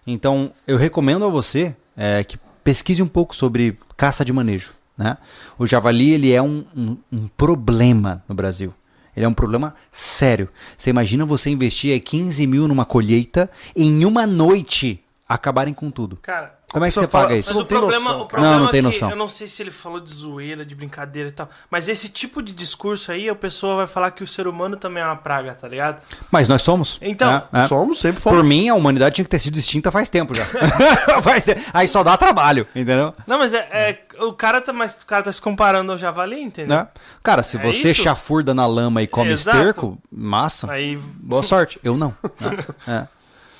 Então, 0.07 0.51
eu 0.67 0.77
recomendo 0.77 1.25
a 1.25 1.29
você 1.29 1.75
eh, 1.97 2.23
que 2.23 2.37
pesquise 2.63 3.01
um 3.01 3.07
pouco 3.07 3.35
sobre 3.35 3.77
caça 3.97 4.23
de 4.25 4.33
manejo, 4.33 4.71
né? 4.97 5.17
O 5.57 5.65
javali, 5.65 6.11
ele 6.13 6.31
é 6.33 6.41
um, 6.41 6.63
um- 6.75 6.97
um 7.11 7.27
problema 7.27 8.23
no 8.27 8.35
Brasil. 8.35 8.73
Ele 9.15 9.25
é 9.25 9.29
um 9.29 9.33
problema 9.33 9.73
sério. 9.89 10.49
Você 10.75 10.89
imagina 10.89 11.25
você 11.25 11.49
investir 11.49 11.93
aí 11.93 11.99
15 12.01 12.45
mil 12.45 12.67
numa 12.67 12.83
colheita 12.83 13.49
e 13.73 13.85
em 13.85 14.03
uma 14.03 14.27
noite 14.27 15.01
acabarem 15.27 15.73
com 15.73 15.89
tudo. 15.89 16.17
Cara, 16.21 16.54
Como 16.71 16.83
é 16.83 16.89
que 16.89 16.95
você 16.95 17.07
paga 17.07 17.27
fala- 17.27 17.37
isso? 17.39 17.49
mas 17.49 17.55
não 17.55 17.63
o 17.63 17.65
tem 17.65 17.77
problema, 17.77 18.03
noção, 18.09 18.21
o 18.21 18.25
problema 18.27 18.53
Não, 18.55 18.63
não 18.63 18.69
tem 18.71 18.79
é 18.79 18.81
que 18.81 18.87
noção. 18.87 19.09
Eu 19.09 19.15
não 19.15 19.27
sei 19.29 19.47
se 19.47 19.61
ele 19.63 19.71
falou 19.71 19.99
de 19.99 20.11
zoeira, 20.13 20.65
de 20.65 20.75
brincadeira 20.75 21.29
e 21.29 21.31
tal. 21.31 21.49
Mas 21.71 21.87
esse 21.87 22.09
tipo 22.09 22.41
de 22.41 22.51
discurso 22.51 23.11
aí, 23.11 23.29
a 23.29 23.35
pessoa 23.35 23.77
vai 23.77 23.87
falar 23.87 24.11
que 24.11 24.23
o 24.23 24.27
ser 24.27 24.45
humano 24.47 24.75
também 24.75 25.01
é 25.01 25.05
uma 25.05 25.15
praga, 25.15 25.53
tá 25.53 25.67
ligado? 25.67 26.01
Mas 26.29 26.47
nós 26.49 26.61
somos. 26.61 26.97
Então, 27.01 27.31
né? 27.31 27.43
É. 27.53 27.67
Somos, 27.67 27.99
sempre 28.01 28.21
fomos. 28.21 28.39
Por 28.39 28.45
mim, 28.45 28.67
a 28.67 28.75
humanidade 28.75 29.15
tinha 29.15 29.23
que 29.25 29.29
ter 29.31 29.39
sido 29.39 29.57
extinta 29.57 29.91
faz 29.91 30.09
tempo 30.09 30.35
já. 30.35 30.43
Aí 31.73 31.87
só 31.87 32.03
dá 32.03 32.17
trabalho, 32.17 32.67
entendeu? 32.75 33.13
Não, 33.25 33.37
mas 33.37 33.53
é, 33.53 33.59
é- 33.71 34.23
o 34.23 34.33
cara 34.33 34.61
tá, 34.61 34.71
mas 34.73 34.95
o 35.01 35.05
cara 35.05 35.23
tá 35.23 35.31
se 35.31 35.41
comparando 35.41 35.91
ao 35.91 35.97
javali, 35.97 36.41
entendeu? 36.41 36.77
Né? 36.77 36.87
Cara, 37.23 37.43
se 37.43 37.57
É 37.57 37.61
você 37.61 37.91
isso? 37.91 38.01
chafurda 38.03 38.53
na 38.53 38.65
lama 38.65 39.01
e 39.01 39.07
come 39.07 39.31
Exato. 39.31 39.57
esterco, 39.57 39.97
massa. 40.11 40.71
Aí, 40.71 40.97
Boa 41.19 41.43
sorte. 41.43 41.79
Eu 41.83 41.97
não. 41.97 42.13
né? 42.39 42.57
É. 42.87 43.14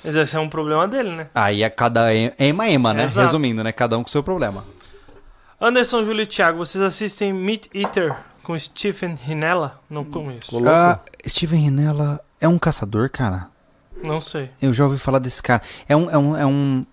mas 0.06 0.14
esse 0.14 0.36
é 0.36 0.40
um 0.40 0.48
problema 0.48 0.86
dele, 0.86 1.10
né? 1.10 1.26
Aí 1.34 1.64
é 1.64 1.68
cada 1.68 2.14
ema 2.14 2.68
ema, 2.68 2.94
né? 2.94 3.04
Exato. 3.04 3.26
Resumindo, 3.26 3.64
né? 3.64 3.72
Cada 3.72 3.98
um 3.98 4.04
com 4.04 4.08
o 4.08 4.10
seu 4.10 4.22
problema. 4.22 4.64
Anderson, 5.60 6.04
Júlio 6.04 6.22
e 6.22 6.26
Thiago, 6.26 6.58
vocês 6.58 6.82
assistem 6.82 7.32
Meat 7.32 7.68
Eater 7.74 8.14
com 8.42 8.56
Stephen 8.56 9.16
Rinella? 9.16 9.80
Não 9.90 10.04
conheço. 10.04 10.52
Louco. 10.52 10.68
Ah, 10.68 11.00
Steven 11.26 11.64
Rinella 11.64 12.20
é 12.40 12.46
um 12.46 12.58
caçador, 12.58 13.10
cara. 13.10 13.48
Não 14.04 14.20
sei. 14.20 14.50
Eu 14.62 14.72
já 14.72 14.84
ouvi 14.84 14.98
falar 14.98 15.18
desse 15.18 15.42
cara. 15.42 15.62
É 15.88 15.96
um. 15.96 16.08
É 16.08 16.18
um, 16.18 16.36
é 16.36 16.46
um... 16.46 16.86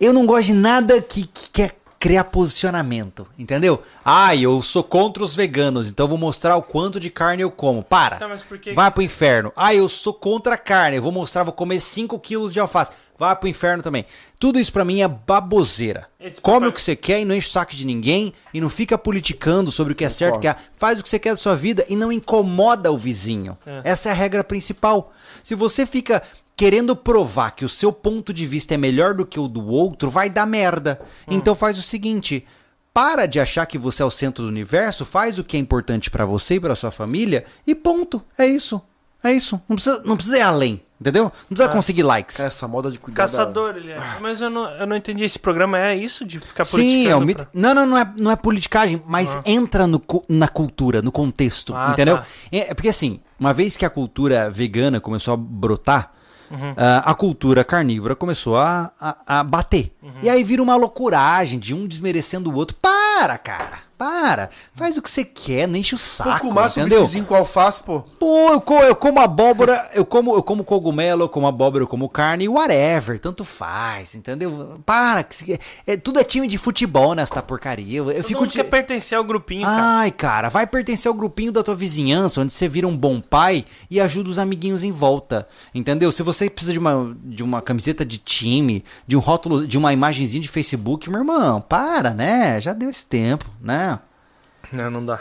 Eu 0.00 0.12
não 0.12 0.24
gosto 0.24 0.46
de 0.46 0.54
nada 0.54 1.02
que, 1.02 1.26
que 1.26 1.50
quer 1.50 1.81
criar 2.02 2.24
posicionamento, 2.24 3.28
entendeu? 3.38 3.80
Ah, 4.04 4.34
eu 4.34 4.60
sou 4.60 4.82
contra 4.82 5.22
os 5.22 5.36
veganos, 5.36 5.88
então 5.88 6.02
eu 6.02 6.08
vou 6.08 6.18
mostrar 6.18 6.56
o 6.56 6.62
quanto 6.62 6.98
de 6.98 7.08
carne 7.08 7.44
eu 7.44 7.50
como. 7.50 7.80
Para! 7.80 8.16
Tá, 8.16 8.28
que... 8.60 8.72
Vai 8.72 8.90
pro 8.90 9.02
inferno. 9.02 9.52
Ah, 9.54 9.72
eu 9.72 9.88
sou 9.88 10.12
contra 10.12 10.56
a 10.56 10.58
carne, 10.58 10.96
eu 10.96 11.02
vou 11.02 11.12
mostrar, 11.12 11.44
vou 11.44 11.52
comer 11.52 11.78
5 11.78 12.18
quilos 12.18 12.52
de 12.52 12.58
alface. 12.58 12.90
Vai 13.16 13.36
pro 13.36 13.48
inferno 13.48 13.84
também. 13.84 14.04
Tudo 14.36 14.58
isso 14.58 14.72
pra 14.72 14.84
mim 14.84 15.00
é 15.00 15.06
baboseira. 15.06 16.08
Esse 16.18 16.40
Come 16.40 16.56
papai- 16.56 16.68
o 16.70 16.72
que 16.72 16.82
você 16.82 16.96
quer 16.96 17.20
e 17.20 17.24
não 17.24 17.36
enche 17.36 17.48
o 17.48 17.52
saco 17.52 17.72
de 17.72 17.86
ninguém 17.86 18.32
e 18.52 18.60
não 18.60 18.68
fica 18.68 18.98
politicando 18.98 19.70
sobre 19.70 19.92
o 19.92 19.96
que 19.96 20.04
é 20.04 20.08
certo, 20.10 20.38
o 20.38 20.40
que 20.40 20.48
é. 20.48 20.56
Faz 20.76 20.98
o 20.98 21.04
que 21.04 21.08
você 21.08 21.20
quer 21.20 21.30
da 21.30 21.36
sua 21.36 21.54
vida 21.54 21.86
e 21.88 21.94
não 21.94 22.10
incomoda 22.10 22.90
o 22.90 22.98
vizinho. 22.98 23.56
É. 23.64 23.82
Essa 23.84 24.08
é 24.08 24.12
a 24.12 24.14
regra 24.16 24.42
principal. 24.42 25.12
Se 25.40 25.54
você 25.54 25.86
fica 25.86 26.20
querendo 26.56 26.94
provar 26.94 27.50
que 27.52 27.64
o 27.64 27.68
seu 27.68 27.92
ponto 27.92 28.32
de 28.32 28.46
vista 28.46 28.74
é 28.74 28.76
melhor 28.76 29.14
do 29.14 29.26
que 29.26 29.40
o 29.40 29.48
do 29.48 29.66
outro, 29.66 30.10
vai 30.10 30.28
dar 30.30 30.46
merda. 30.46 31.00
Hum. 31.26 31.34
Então 31.34 31.54
faz 31.54 31.78
o 31.78 31.82
seguinte, 31.82 32.46
para 32.94 33.26
de 33.26 33.40
achar 33.40 33.66
que 33.66 33.78
você 33.78 34.02
é 34.02 34.06
o 34.06 34.10
centro 34.10 34.44
do 34.44 34.48
universo, 34.48 35.04
faz 35.04 35.38
o 35.38 35.44
que 35.44 35.56
é 35.56 35.60
importante 35.60 36.10
pra 36.10 36.24
você 36.24 36.56
e 36.56 36.60
pra 36.60 36.74
sua 36.74 36.90
família 36.90 37.44
e 37.66 37.74
ponto. 37.74 38.22
É 38.38 38.46
isso. 38.46 38.80
É 39.24 39.32
isso. 39.32 39.60
Não 39.68 39.76
precisa, 39.76 40.02
não 40.04 40.16
precisa 40.16 40.38
ir 40.38 40.42
além, 40.42 40.82
entendeu? 41.00 41.24
Não 41.48 41.56
precisa 41.56 41.68
conseguir 41.68 42.02
likes. 42.02 42.40
Essa 42.40 42.66
moda 42.66 42.90
de 42.90 42.98
cuidar 42.98 43.22
da- 43.22 43.28
Caçador, 43.28 43.76
ele 43.76 43.92
é. 43.92 44.00
Mas 44.20 44.40
eu 44.40 44.50
não, 44.50 44.68
eu 44.68 44.84
não 44.84 44.96
entendi. 44.96 45.22
Esse 45.22 45.38
programa 45.38 45.78
é 45.78 45.94
isso? 45.96 46.24
De 46.24 46.40
ficar 46.40 46.64
Sim, 46.64 47.06
é 47.06 47.14
o 47.14 47.20
politicando 47.20 47.26
mit... 47.26 47.36
pra- 47.36 47.48
Não, 47.54 47.72
não, 47.72 47.86
não 47.86 47.98
é, 47.98 48.12
não 48.18 48.30
é 48.32 48.36
politicagem, 48.36 49.00
mas 49.06 49.38
entra 49.46 49.86
no, 49.86 50.02
na 50.28 50.48
cultura, 50.48 51.00
no 51.00 51.12
contexto, 51.12 51.72
Ah, 51.72 51.90
entendeu? 51.92 52.18
tá. 52.18 52.26
É, 52.50 52.70
é 52.70 52.74
porque 52.74 52.88
assim, 52.88 53.20
uma 53.38 53.52
vez 53.52 53.76
que 53.76 53.84
a 53.86 53.90
cultura 53.90 54.50
vegana 54.50 55.00
começou 55.00 55.34
a 55.34 55.36
brotar, 55.36 56.12
Uhum. 56.52 56.74
a 56.76 57.14
cultura 57.14 57.64
carnívora 57.64 58.14
começou 58.14 58.58
a, 58.58 58.92
a, 59.00 59.40
a 59.40 59.42
bater. 59.42 59.90
Uhum. 60.02 60.12
E 60.22 60.28
aí 60.28 60.44
vira 60.44 60.62
uma 60.62 60.76
loucuragem 60.76 61.58
de 61.58 61.74
um 61.74 61.86
desmerecendo 61.86 62.50
o 62.50 62.54
outro. 62.54 62.76
Para, 62.80 63.38
cara! 63.38 63.78
Para! 64.02 64.50
Faz 64.74 64.96
o 64.96 65.02
que 65.02 65.08
você 65.08 65.24
quer, 65.24 65.68
não 65.68 65.76
enche 65.76 65.94
o 65.94 65.98
saco, 65.98 66.52
massa 66.52 66.80
um 66.80 66.82
entendeu? 66.82 67.02
bifezinho 67.02 67.24
com 67.24 67.36
alface, 67.36 67.80
pô. 67.84 68.00
Pô, 68.18 68.48
eu 68.50 68.60
como, 68.60 68.82
eu 68.82 68.96
como 68.96 69.20
abóbora, 69.20 69.88
eu 69.94 70.04
como, 70.04 70.34
eu 70.34 70.42
como 70.42 70.64
cogumelo, 70.64 71.22
eu 71.22 71.28
como 71.28 71.46
abóbora, 71.46 71.84
eu 71.84 71.86
como 71.86 72.08
carne, 72.08 72.48
whatever, 72.48 73.20
tanto 73.20 73.44
faz, 73.44 74.16
entendeu? 74.16 74.80
Para, 74.84 75.22
que 75.22 75.34
se- 75.36 75.60
é, 75.86 75.96
tudo 75.96 76.18
é 76.18 76.24
time 76.24 76.48
de 76.48 76.58
futebol 76.58 77.14
nessa 77.14 77.40
porcaria. 77.40 77.98
Eu, 77.98 78.10
eu 78.10 78.16
Todo 78.16 78.26
fico 78.26 78.40
mundo 78.40 78.50
de... 78.50 78.56
quer 78.58 78.64
pertencer 78.64 79.16
ao 79.16 79.22
grupinho, 79.22 79.62
cara. 79.64 79.82
Ai, 79.98 80.10
cara, 80.10 80.48
vai 80.48 80.66
pertencer 80.66 81.08
ao 81.08 81.14
grupinho 81.14 81.52
da 81.52 81.62
tua 81.62 81.76
vizinhança, 81.76 82.40
onde 82.40 82.52
você 82.52 82.66
vira 82.68 82.88
um 82.88 82.96
bom 82.96 83.20
pai 83.20 83.64
e 83.88 84.00
ajuda 84.00 84.30
os 84.30 84.38
amiguinhos 84.40 84.82
em 84.82 84.90
volta, 84.90 85.46
entendeu? 85.72 86.10
Se 86.10 86.24
você 86.24 86.50
precisa 86.50 86.72
de 86.72 86.78
uma, 86.80 87.16
de 87.22 87.44
uma 87.44 87.62
camiseta 87.62 88.04
de 88.04 88.18
time, 88.18 88.84
de 89.06 89.16
um 89.16 89.20
rótulo, 89.20 89.64
de 89.64 89.78
uma 89.78 89.92
imagenzinha 89.92 90.42
de 90.42 90.48
Facebook, 90.48 91.08
meu 91.08 91.20
irmão, 91.20 91.60
para, 91.60 92.10
né? 92.10 92.60
Já 92.60 92.72
deu 92.72 92.90
esse 92.90 93.06
tempo, 93.06 93.44
né? 93.60 93.91
Não, 94.72 94.90
não 94.90 95.04
dá. 95.04 95.20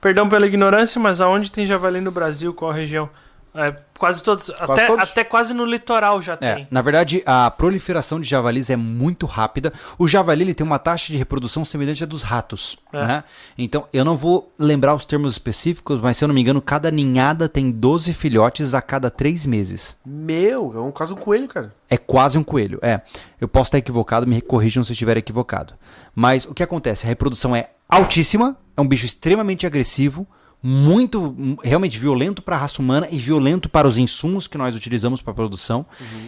Perdão 0.00 0.28
pela 0.28 0.46
ignorância, 0.46 1.00
mas 1.00 1.20
aonde 1.20 1.50
tem 1.50 1.64
javali 1.64 2.00
no 2.00 2.10
Brasil? 2.10 2.52
Qual 2.52 2.70
região? 2.70 3.08
É, 3.54 3.72
quase 3.96 4.20
todos. 4.22 4.50
até, 4.50 4.86
todos? 4.86 5.10
até 5.10 5.22
quase 5.22 5.54
no 5.54 5.64
litoral 5.64 6.20
já 6.20 6.36
É, 6.40 6.54
tem. 6.56 6.68
na 6.70 6.82
verdade, 6.82 7.22
a 7.24 7.48
proliferação 7.50 8.20
de 8.20 8.28
javalis 8.28 8.68
é 8.68 8.74
muito 8.76 9.26
rápida. 9.26 9.72
O 9.96 10.08
javali 10.08 10.42
ele 10.42 10.54
tem 10.54 10.66
uma 10.66 10.78
taxa 10.78 11.12
de 11.12 11.16
reprodução 11.18 11.64
semelhante 11.64 12.02
à 12.02 12.06
dos 12.06 12.24
ratos. 12.24 12.76
É. 12.92 13.06
Né? 13.06 13.24
Então, 13.56 13.86
eu 13.92 14.04
não 14.04 14.16
vou 14.16 14.52
lembrar 14.58 14.94
os 14.94 15.06
termos 15.06 15.32
específicos, 15.34 16.00
mas 16.00 16.16
se 16.16 16.24
eu 16.24 16.28
não 16.28 16.34
me 16.34 16.40
engano, 16.40 16.60
cada 16.60 16.90
ninhada 16.90 17.48
tem 17.48 17.70
12 17.70 18.12
filhotes 18.12 18.74
a 18.74 18.82
cada 18.82 19.08
3 19.08 19.46
meses. 19.46 19.96
Meu, 20.04 20.72
é 20.74 20.80
um 20.80 20.90
quase 20.90 21.12
um 21.12 21.16
coelho, 21.16 21.46
cara. 21.46 21.72
É 21.88 21.96
quase 21.96 22.36
um 22.36 22.42
coelho. 22.42 22.80
É. 22.82 23.02
Eu 23.40 23.46
posso 23.46 23.68
estar 23.68 23.78
equivocado, 23.78 24.26
me 24.26 24.40
corrijam 24.40 24.82
se 24.82 24.90
eu 24.90 24.94
estiver 24.94 25.16
equivocado. 25.16 25.74
Mas 26.12 26.44
o 26.44 26.52
que 26.54 26.62
acontece? 26.62 27.06
A 27.06 27.08
reprodução 27.08 27.54
é 27.54 27.70
altíssima, 27.88 28.56
é 28.76 28.80
um 28.80 28.88
bicho 28.88 29.06
extremamente 29.06 29.64
agressivo, 29.66 30.26
muito 30.66 31.36
realmente 31.62 31.98
violento 31.98 32.40
para 32.40 32.56
a 32.56 32.58
raça 32.60 32.80
humana 32.80 33.06
e 33.10 33.18
violento 33.18 33.68
para 33.68 33.86
os 33.86 33.98
insumos 33.98 34.46
que 34.46 34.56
nós 34.56 34.74
utilizamos 34.74 35.20
para 35.20 35.32
a 35.32 35.34
produção. 35.34 35.84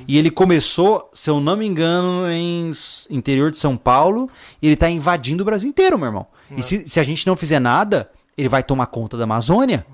E 0.07 0.19
ele 0.19 0.31
começou, 0.31 1.09
se 1.15 1.31
eu 1.31 1.41
não 1.41 1.57
me 1.57 1.67
engano, 1.67 2.31
em 2.31 2.71
interior 3.09 3.51
de 3.51 3.59
São 3.59 3.79
Paulo, 3.79 4.29
e 4.61 4.67
ele 4.67 4.75
está 4.75 4.91
invadindo 4.91 5.43
o 5.43 5.47
Brasil 5.47 5.67
inteiro, 5.67 5.97
meu 5.97 6.09
irmão. 6.09 6.27
E 6.55 6.63
se, 6.63 6.87
se 6.87 7.01
a 7.01 7.03
gente 7.03 7.27
não 7.27 7.35
fizer 7.35 7.59
nada, 7.59 8.11
ele 8.37 8.49
vai 8.51 8.63
tomar 8.63 8.89
conta 8.89 9.17
da 9.17 9.25
Amazônia. 9.25 9.87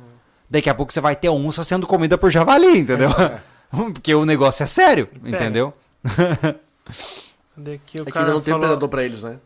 Daqui 0.51 0.69
a 0.69 0.75
pouco 0.75 0.93
você 0.93 1.01
vai 1.01 1.15
ter 1.15 1.29
onça 1.29 1.63
sendo 1.63 1.87
comida 1.87 2.19
por 2.19 2.29
javali, 2.29 2.79
entendeu? 2.81 3.11
Porque 3.71 4.13
o 4.13 4.25
negócio 4.27 4.65
é 4.65 4.67
sério, 4.67 5.09
entendeu? 5.25 5.73
Cadê 7.55 7.75
aqui 7.75 8.01
o 8.01 8.09
É 8.09 8.11
que 8.11 8.19
ainda 8.19 8.33
não 8.33 8.41
tem 8.41 8.53
falou- 8.53 8.61
predador 8.67 8.89
pra 8.89 9.05
eles, 9.05 9.23
né? 9.23 9.37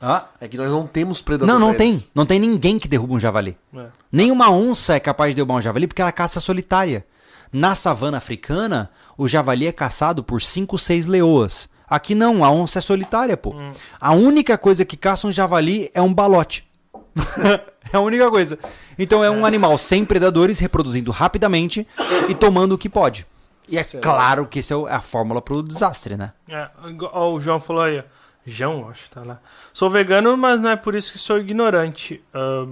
Ah, 0.00 0.26
É 0.40 0.46
que 0.46 0.56
nós 0.56 0.70
não 0.70 0.86
temos 0.86 1.20
predador 1.20 1.52
Não, 1.52 1.58
não 1.58 1.74
tem. 1.74 2.04
Não 2.14 2.24
tem 2.24 2.38
ninguém 2.38 2.78
que 2.78 2.86
derruba 2.86 3.14
um 3.14 3.20
javali. 3.20 3.56
É. 3.74 3.86
Nenhuma 4.12 4.50
onça 4.50 4.94
é 4.94 5.00
capaz 5.00 5.30
de 5.30 5.36
derrubar 5.36 5.56
um 5.56 5.60
javali 5.60 5.86
porque 5.86 6.00
ela 6.00 6.12
caça 6.12 6.40
solitária. 6.40 7.04
Na 7.52 7.74
savana 7.74 8.18
africana, 8.18 8.90
o 9.16 9.26
javali 9.26 9.66
é 9.66 9.72
caçado 9.72 10.22
por 10.22 10.40
5, 10.40 10.78
6 10.78 11.06
leoas. 11.06 11.68
Aqui 11.88 12.14
não, 12.14 12.44
a 12.44 12.50
onça 12.50 12.78
é 12.78 12.82
solitária, 12.82 13.36
pô. 13.36 13.54
A 14.00 14.12
única 14.12 14.58
coisa 14.58 14.84
que 14.84 14.96
caça 14.96 15.26
um 15.26 15.32
javali 15.32 15.90
é 15.94 16.02
um 16.02 16.12
balote. 16.12 16.68
é 17.92 17.96
a 17.96 18.00
única 18.00 18.30
coisa. 18.30 18.58
Então 18.98 19.24
é 19.24 19.30
um 19.30 19.46
animal 19.46 19.76
sem 19.78 20.04
predadores, 20.04 20.58
reproduzindo 20.58 21.10
rapidamente 21.10 21.86
e 22.28 22.34
tomando 22.34 22.72
o 22.72 22.78
que 22.78 22.88
pode. 22.88 23.26
E 23.70 23.78
é 23.78 23.84
claro 23.84 24.46
que 24.46 24.60
essa 24.60 24.74
é 24.74 24.94
a 24.94 25.00
fórmula 25.00 25.42
pro 25.42 25.62
desastre, 25.62 26.16
né? 26.16 26.32
É, 26.48 26.68
o 27.14 27.40
João 27.40 27.60
falou 27.60 27.82
aí, 27.82 27.98
ó. 27.98 28.02
João, 28.50 28.88
acho 28.88 29.04
que 29.04 29.10
tá 29.10 29.22
lá. 29.22 29.38
Sou 29.72 29.90
vegano, 29.90 30.36
mas 30.36 30.60
não 30.60 30.70
é 30.70 30.76
por 30.76 30.94
isso 30.94 31.12
que 31.12 31.18
sou 31.18 31.38
ignorante. 31.38 32.22
Ah, 32.34 32.66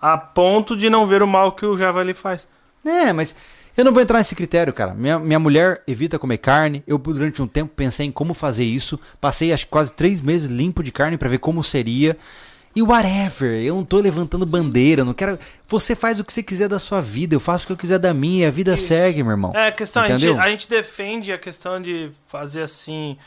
a 0.00 0.18
ponto 0.18 0.76
de 0.76 0.90
não 0.90 1.06
ver 1.06 1.22
o 1.22 1.26
mal 1.26 1.52
que 1.52 1.64
o 1.64 1.76
javali 1.76 2.12
faz. 2.12 2.48
É, 2.84 3.12
mas 3.12 3.34
Eu 3.76 3.84
não 3.86 3.92
vou 3.92 4.02
entrar 4.02 4.18
nesse 4.18 4.34
critério, 4.34 4.72
cara. 4.72 4.92
Minha, 4.92 5.18
minha 5.18 5.38
mulher 5.38 5.82
evita 5.86 6.18
comer 6.18 6.38
carne. 6.38 6.82
Eu, 6.86 6.98
durante 6.98 7.40
um 7.40 7.46
tempo, 7.46 7.72
pensei 7.74 8.06
em 8.06 8.12
como 8.12 8.34
fazer 8.34 8.64
isso. 8.64 9.00
Passei 9.20 9.52
acho, 9.52 9.66
quase 9.68 9.94
três 9.94 10.20
meses 10.20 10.50
limpo 10.50 10.82
de 10.82 10.92
carne 10.92 11.16
pra 11.16 11.28
ver 11.28 11.38
como 11.38 11.64
seria. 11.64 12.16
E 12.74 12.82
whatever, 12.82 13.62
eu 13.62 13.74
não 13.74 13.84
tô 13.84 13.98
levantando 13.98 14.46
bandeira, 14.46 15.04
não 15.04 15.12
quero. 15.12 15.38
Você 15.68 15.94
faz 15.94 16.18
o 16.18 16.24
que 16.24 16.32
você 16.32 16.42
quiser 16.42 16.68
da 16.68 16.78
sua 16.78 17.02
vida, 17.02 17.34
eu 17.34 17.40
faço 17.40 17.64
o 17.64 17.66
que 17.66 17.72
eu 17.74 17.76
quiser 17.76 17.98
da 17.98 18.14
minha, 18.14 18.44
e 18.44 18.48
a 18.48 18.50
vida 18.50 18.74
segue, 18.78 19.22
meu 19.22 19.32
irmão. 19.32 19.52
É, 19.54 19.66
a 19.68 19.72
questão, 19.72 20.02
a 20.02 20.08
gente, 20.16 20.38
a 20.38 20.48
gente 20.48 20.70
defende 20.70 21.32
a 21.32 21.38
questão 21.38 21.80
de 21.82 22.10
fazer 22.28 22.62
assim 22.62 23.18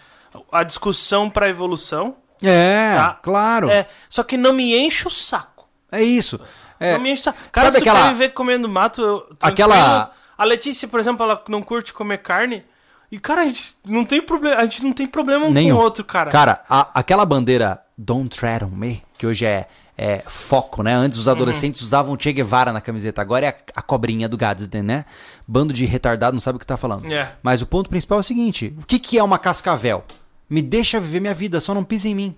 a 0.52 0.64
discussão 0.64 1.30
pra 1.30 1.50
evolução. 1.50 2.16
É, 2.44 2.96
Tá. 2.96 3.20
claro. 3.22 3.70
É, 3.70 3.88
só 4.10 4.24
que 4.24 4.38
não 4.38 4.54
me 4.54 4.76
enche 4.78 5.08
o 5.08 5.12
saco. 5.12 5.68
É 5.92 6.02
isso. 6.04 6.40
É, 6.80 6.94
Não 6.94 7.00
me 7.00 7.12
enche 7.12 7.22
o 7.22 7.24
saco. 7.26 7.38
Cara, 7.52 7.72
Sabe 7.72 7.84
se 7.84 7.90
aquela- 7.90 8.10
viver 8.12 8.30
comendo 8.30 8.68
mato, 8.68 9.02
eu. 9.02 9.30
Aquela- 9.42 10.12
A 10.38 10.44
Letícia, 10.44 10.88
por 10.88 11.00
exemplo, 11.00 11.24
ela 11.26 11.42
não 11.48 11.62
curte 11.64 11.94
comer 11.94 12.18
carne. 12.18 12.64
E, 13.12 13.18
cara, 13.20 13.42
a 13.42 13.46
gente 13.46 13.76
não 13.86 14.04
tem 14.04 14.22
problema, 14.22 14.58
a 14.58 14.64
gente 14.64 14.84
não 14.84 14.92
tem 14.92 15.06
problema 15.08 15.46
um 15.46 15.52
Nenhum. 15.52 15.76
com 15.76 15.82
o 15.82 15.84
outro, 15.86 16.04
cara. 16.04 16.30
Cara, 16.30 16.62
a- 16.70 16.90
aquela 16.94 17.26
bandeira 17.26 17.80
Don't 17.98 18.28
Tread 18.38 18.66
on 18.66 18.70
Me, 18.70 19.02
que 19.18 19.26
hoje 19.26 19.46
é, 19.46 19.68
é 19.98 20.22
foco, 20.28 20.84
né? 20.84 20.94
Antes 20.94 21.18
os 21.18 21.30
adolescentes 21.30 21.80
usavam 21.82 22.18
Che 22.20 22.34
Guevara 22.34 22.74
na 22.74 22.82
camiseta, 22.82 23.22
agora 23.22 23.46
é 23.46 23.50
a, 23.50 23.56
a 23.80 23.82
cobrinha 23.82 24.28
do 24.28 24.36
Gadsden, 24.36 24.82
né? 24.84 25.06
Bando 25.48 25.72
de 25.72 25.86
retardado 25.86 26.34
não 26.34 26.42
sabe 26.42 26.58
o 26.58 26.60
que 26.60 26.66
tá 26.68 26.76
falando. 26.76 27.10
É. 27.10 27.32
Mas 27.42 27.62
o 27.62 27.66
ponto 27.66 27.90
principal 27.90 28.18
é 28.18 28.22
o 28.22 28.24
seguinte: 28.24 28.76
o 28.78 28.86
que, 28.86 29.00
que 29.00 29.18
é 29.18 29.24
uma 29.24 29.40
cascavel? 29.40 30.04
Me 30.50 30.62
deixa 30.62 31.00
viver 31.00 31.20
minha 31.20 31.34
vida, 31.34 31.60
só 31.60 31.74
não 31.74 31.84
pise 31.84 32.10
em 32.10 32.16
mim. 32.16 32.36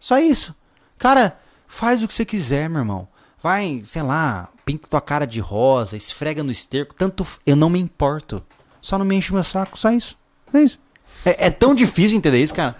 Só 0.00 0.18
isso. 0.18 0.54
Cara, 0.98 1.38
faz 1.66 2.02
o 2.02 2.08
que 2.08 2.14
você 2.14 2.24
quiser, 2.24 2.68
meu 2.68 2.80
irmão. 2.80 3.08
Vai, 3.42 3.82
sei 3.84 4.02
lá, 4.02 4.48
pinta 4.64 4.88
tua 4.88 5.00
cara 5.00 5.26
de 5.26 5.40
rosa, 5.40 5.96
esfrega 5.96 6.42
no 6.42 6.50
esterco, 6.50 6.94
tanto. 6.94 7.26
Eu 7.46 7.56
não 7.56 7.70
me 7.70 7.78
importo. 7.78 8.42
Só 8.80 8.98
não 8.98 9.04
me 9.04 9.14
enche 9.16 9.32
meu 9.32 9.44
saco, 9.44 9.78
só 9.78 9.90
isso. 9.90 10.16
Só 10.50 10.58
isso. 10.58 10.78
É, 11.24 11.46
é 11.46 11.50
tão 11.50 11.74
difícil 11.74 12.16
entender 12.16 12.38
isso, 12.38 12.54
cara. 12.54 12.76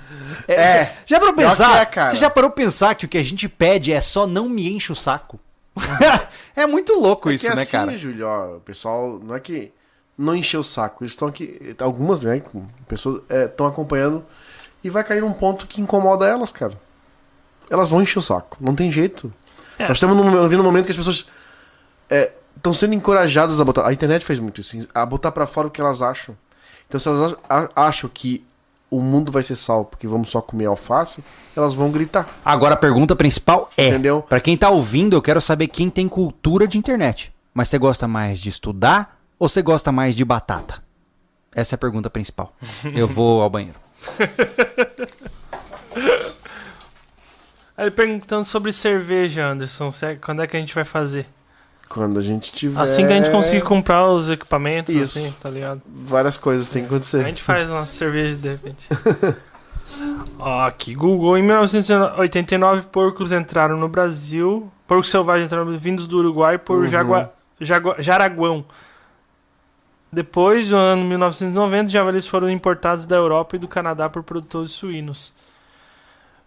É. 0.49 0.93
Já 1.07 1.19
parou 1.19 1.35
pensar? 1.35 1.75
que 1.75 1.83
é, 1.83 1.87
cara. 1.87 2.11
Você 2.11 2.17
já 2.17 2.31
parou 2.31 2.51
pensar 2.51 2.95
que 2.95 3.05
o 3.05 3.09
que 3.09 3.19
a 3.19 3.23
gente 3.23 3.49
pede 3.49 3.93
é 3.93 4.01
só 4.01 4.27
não 4.27 4.49
me 4.49 4.69
enche 4.69 4.93
o 4.93 4.97
saco? 4.97 5.39
é 6.57 6.67
muito 6.67 6.95
louco 6.99 7.31
isso, 7.31 7.45
que 7.45 7.53
é 7.53 7.55
né, 7.55 7.63
assim, 7.63 7.73
cara? 7.73 7.97
Júlio, 7.97 8.27
ó, 8.27 8.57
o 8.57 8.61
pessoal 8.61 9.21
não 9.23 9.35
é 9.35 9.41
que 9.41 9.73
não 10.17 10.35
encheu 10.35 10.61
o 10.61 10.65
saco, 10.65 11.05
eles 11.05 11.13
estão 11.13 11.29
aqui, 11.29 11.77
algumas, 11.79 12.21
né, 12.21 12.41
pessoas 12.89 13.23
estão 13.29 13.67
acompanhando 13.67 14.25
e 14.87 14.91
vai 14.91 15.03
cair 15.03 15.21
num 15.21 15.33
ponto 15.33 15.67
que 15.67 15.81
incomoda 15.81 16.27
elas, 16.27 16.53
cara. 16.53 16.73
Elas 17.69 17.91
vão 17.91 18.01
encher 18.01 18.21
o 18.21 18.23
saco, 18.23 18.57
não 18.61 18.75
tem 18.75 18.91
jeito. 18.93 19.33
É. 19.79 19.89
Nós 19.89 19.97
estamos 19.97 20.25
vivendo 20.45 20.61
um 20.61 20.65
momento 20.65 20.87
que 20.87 20.93
as 20.93 20.97
pessoas 20.97 21.27
estão 22.57 22.73
sendo 22.73 22.95
encorajadas 22.95 23.61
a 23.61 23.65
botar, 23.65 23.87
a 23.87 23.93
internet 23.93 24.25
fez 24.25 24.39
muito 24.39 24.61
isso, 24.61 24.87
a 24.95 25.05
botar 25.05 25.33
pra 25.33 25.47
fora 25.47 25.67
o 25.67 25.71
que 25.71 25.81
elas 25.81 26.03
acham. 26.03 26.37
Então 26.89 27.01
se 27.01 27.09
elas 27.09 27.35
acham 27.75 28.09
que 28.09 28.47
o 28.89 29.01
mundo 29.01 29.33
vai 29.33 29.43
ser 29.43 29.57
salvo 29.57 29.87
porque 29.87 30.07
vamos 30.07 30.31
só 30.31 30.41
comer 30.41 30.67
alface, 30.67 31.25
elas 31.57 31.75
vão 31.75 31.91
gritar. 31.91 32.29
Agora 32.45 32.75
a 32.75 32.79
pergunta 32.79 33.17
principal 33.17 33.69
é: 33.77 33.89
Entendeu? 33.89 34.23
Pra 34.23 34.39
quem 34.39 34.57
tá 34.57 34.71
ouvindo, 34.71 35.17
eu 35.17 35.23
quero 35.23 35.41
saber 35.41 35.67
quem 35.67 35.91
tem 35.91 36.07
cultura 36.07 36.69
de 36.69 36.79
internet. 36.79 37.33
Mas 37.53 37.69
você 37.69 37.79
gosta 37.79 38.07
mais 38.07 38.39
de 38.39 38.51
estudar 38.51 39.19
ou 39.37 39.49
você 39.49 39.63
gosta 39.63 39.91
mais 39.91 40.15
de 40.15 40.25
batata? 40.25 40.81
Essa 41.53 41.75
é 41.75 41.77
a 41.77 41.79
pergunta 41.79 42.09
principal. 42.09 42.55
Eu 42.95 43.09
vou 43.09 43.43
ao 43.43 43.51
banheiro. 43.51 43.86
Ele 47.79 47.91
perguntando 47.91 48.45
sobre 48.45 48.73
cerveja, 48.73 49.47
Anderson. 49.49 49.91
se- 49.91 50.17
Quando 50.17 50.43
é 50.43 50.47
que 50.47 50.57
a 50.57 50.61
gente 50.61 50.75
vai 50.75 50.85
fazer? 50.85 51.27
Quando 51.89 52.19
a 52.19 52.23
gente 52.23 52.53
tiver 52.53 52.81
Assim 52.81 53.07
que 53.07 53.13
a 53.13 53.17
gente 53.17 53.31
conseguir 53.31 53.63
comprar 53.63 54.07
os 54.09 54.29
equipamentos, 54.29 54.93
Isso. 54.95 55.19
assim, 55.19 55.33
tá 55.41 55.49
ligado? 55.51 55.81
várias 55.87 56.37
coisas 56.37 56.69
tem 56.69 56.83
que 56.83 56.89
acontecer. 56.89 57.21
A 57.21 57.29
gente 57.29 57.43
faz 57.43 57.71
uma 57.71 57.85
cerveja 57.85 58.37
de 58.37 58.49
repente. 58.49 58.89
Ó, 60.39 60.67
aqui, 60.67 60.95
Google. 60.95 61.39
Em 61.39 61.43
1989, 61.43 62.89
porcos 62.89 63.31
entraram 63.31 63.77
no 63.79 63.89
Brasil. 63.89 64.71
Porcos 64.87 65.11
selvagens 65.11 65.47
entraram 65.47 65.65
no 65.65 65.71
Brasil, 65.71 65.85
vindos 65.85 66.07
do 66.09 66.19
Uruguai 66.19 66.59
por 66.59 66.79
Uhum. 66.79 66.87
Jagua, 66.89 67.33
Jagua- 67.61 67.97
Jaraguão. 68.01 68.65
Depois, 70.13 70.71
no 70.71 70.77
ano 70.79 71.05
1990, 71.05 71.91
javalis 71.91 72.27
foram 72.27 72.49
importados 72.51 73.07
da 73.07 73.17
Europa 73.17 73.57
e 73.57 73.59
do 73.59 73.69
Canadá 73.69 74.09
por 74.09 74.23
produtores 74.23 74.71
suínos. 74.71 75.35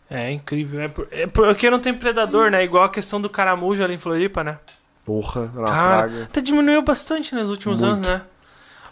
É 0.10 0.32
incrível. 0.32 0.80
É, 0.82 0.88
por- 0.88 1.08
é 1.12 1.28
porque 1.28 1.70
não 1.70 1.80
tem 1.80 1.94
predador, 1.94 2.50
né? 2.50 2.64
Igual 2.64 2.84
a 2.84 2.90
questão 2.90 3.22
do 3.22 3.30
caramujo 3.30 3.84
ali 3.84 3.94
em 3.94 3.98
Floripa, 3.98 4.44
né? 4.44 4.58
Porra, 5.06 5.42
era 5.54 5.60
uma 5.60 5.68
Cara, 5.68 5.98
praga. 6.08 6.24
até 6.24 6.42
diminuiu 6.42 6.82
bastante 6.82 7.36
nos 7.36 7.50
últimos 7.50 7.82
Muito. 7.82 7.94
anos, 7.96 8.08
né? 8.08 8.22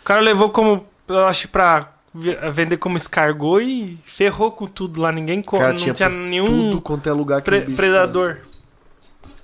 O 0.02 0.04
cara 0.04 0.22
levou 0.22 0.50
como, 0.52 0.86
eu 1.08 1.26
acho, 1.26 1.48
pra 1.50 1.92
vender 2.14 2.78
como 2.78 2.98
escargot 2.98 3.62
e 3.64 3.98
ferrou 4.06 4.52
com 4.52 4.68
tudo 4.68 5.02
lá. 5.02 5.12
Ninguém 5.12 5.42
co- 5.42 5.58
Cara, 5.58 5.70
não 5.70 5.76
tinha 5.76 5.94
tinha, 5.94 6.10
nenhum 6.10 6.46
Tudo 6.72 6.82
quanto 6.82 7.08
é 7.10 7.14
lugar 7.14 7.42
que 7.42 7.46
pre- 7.46 7.62
predador. 7.62 8.38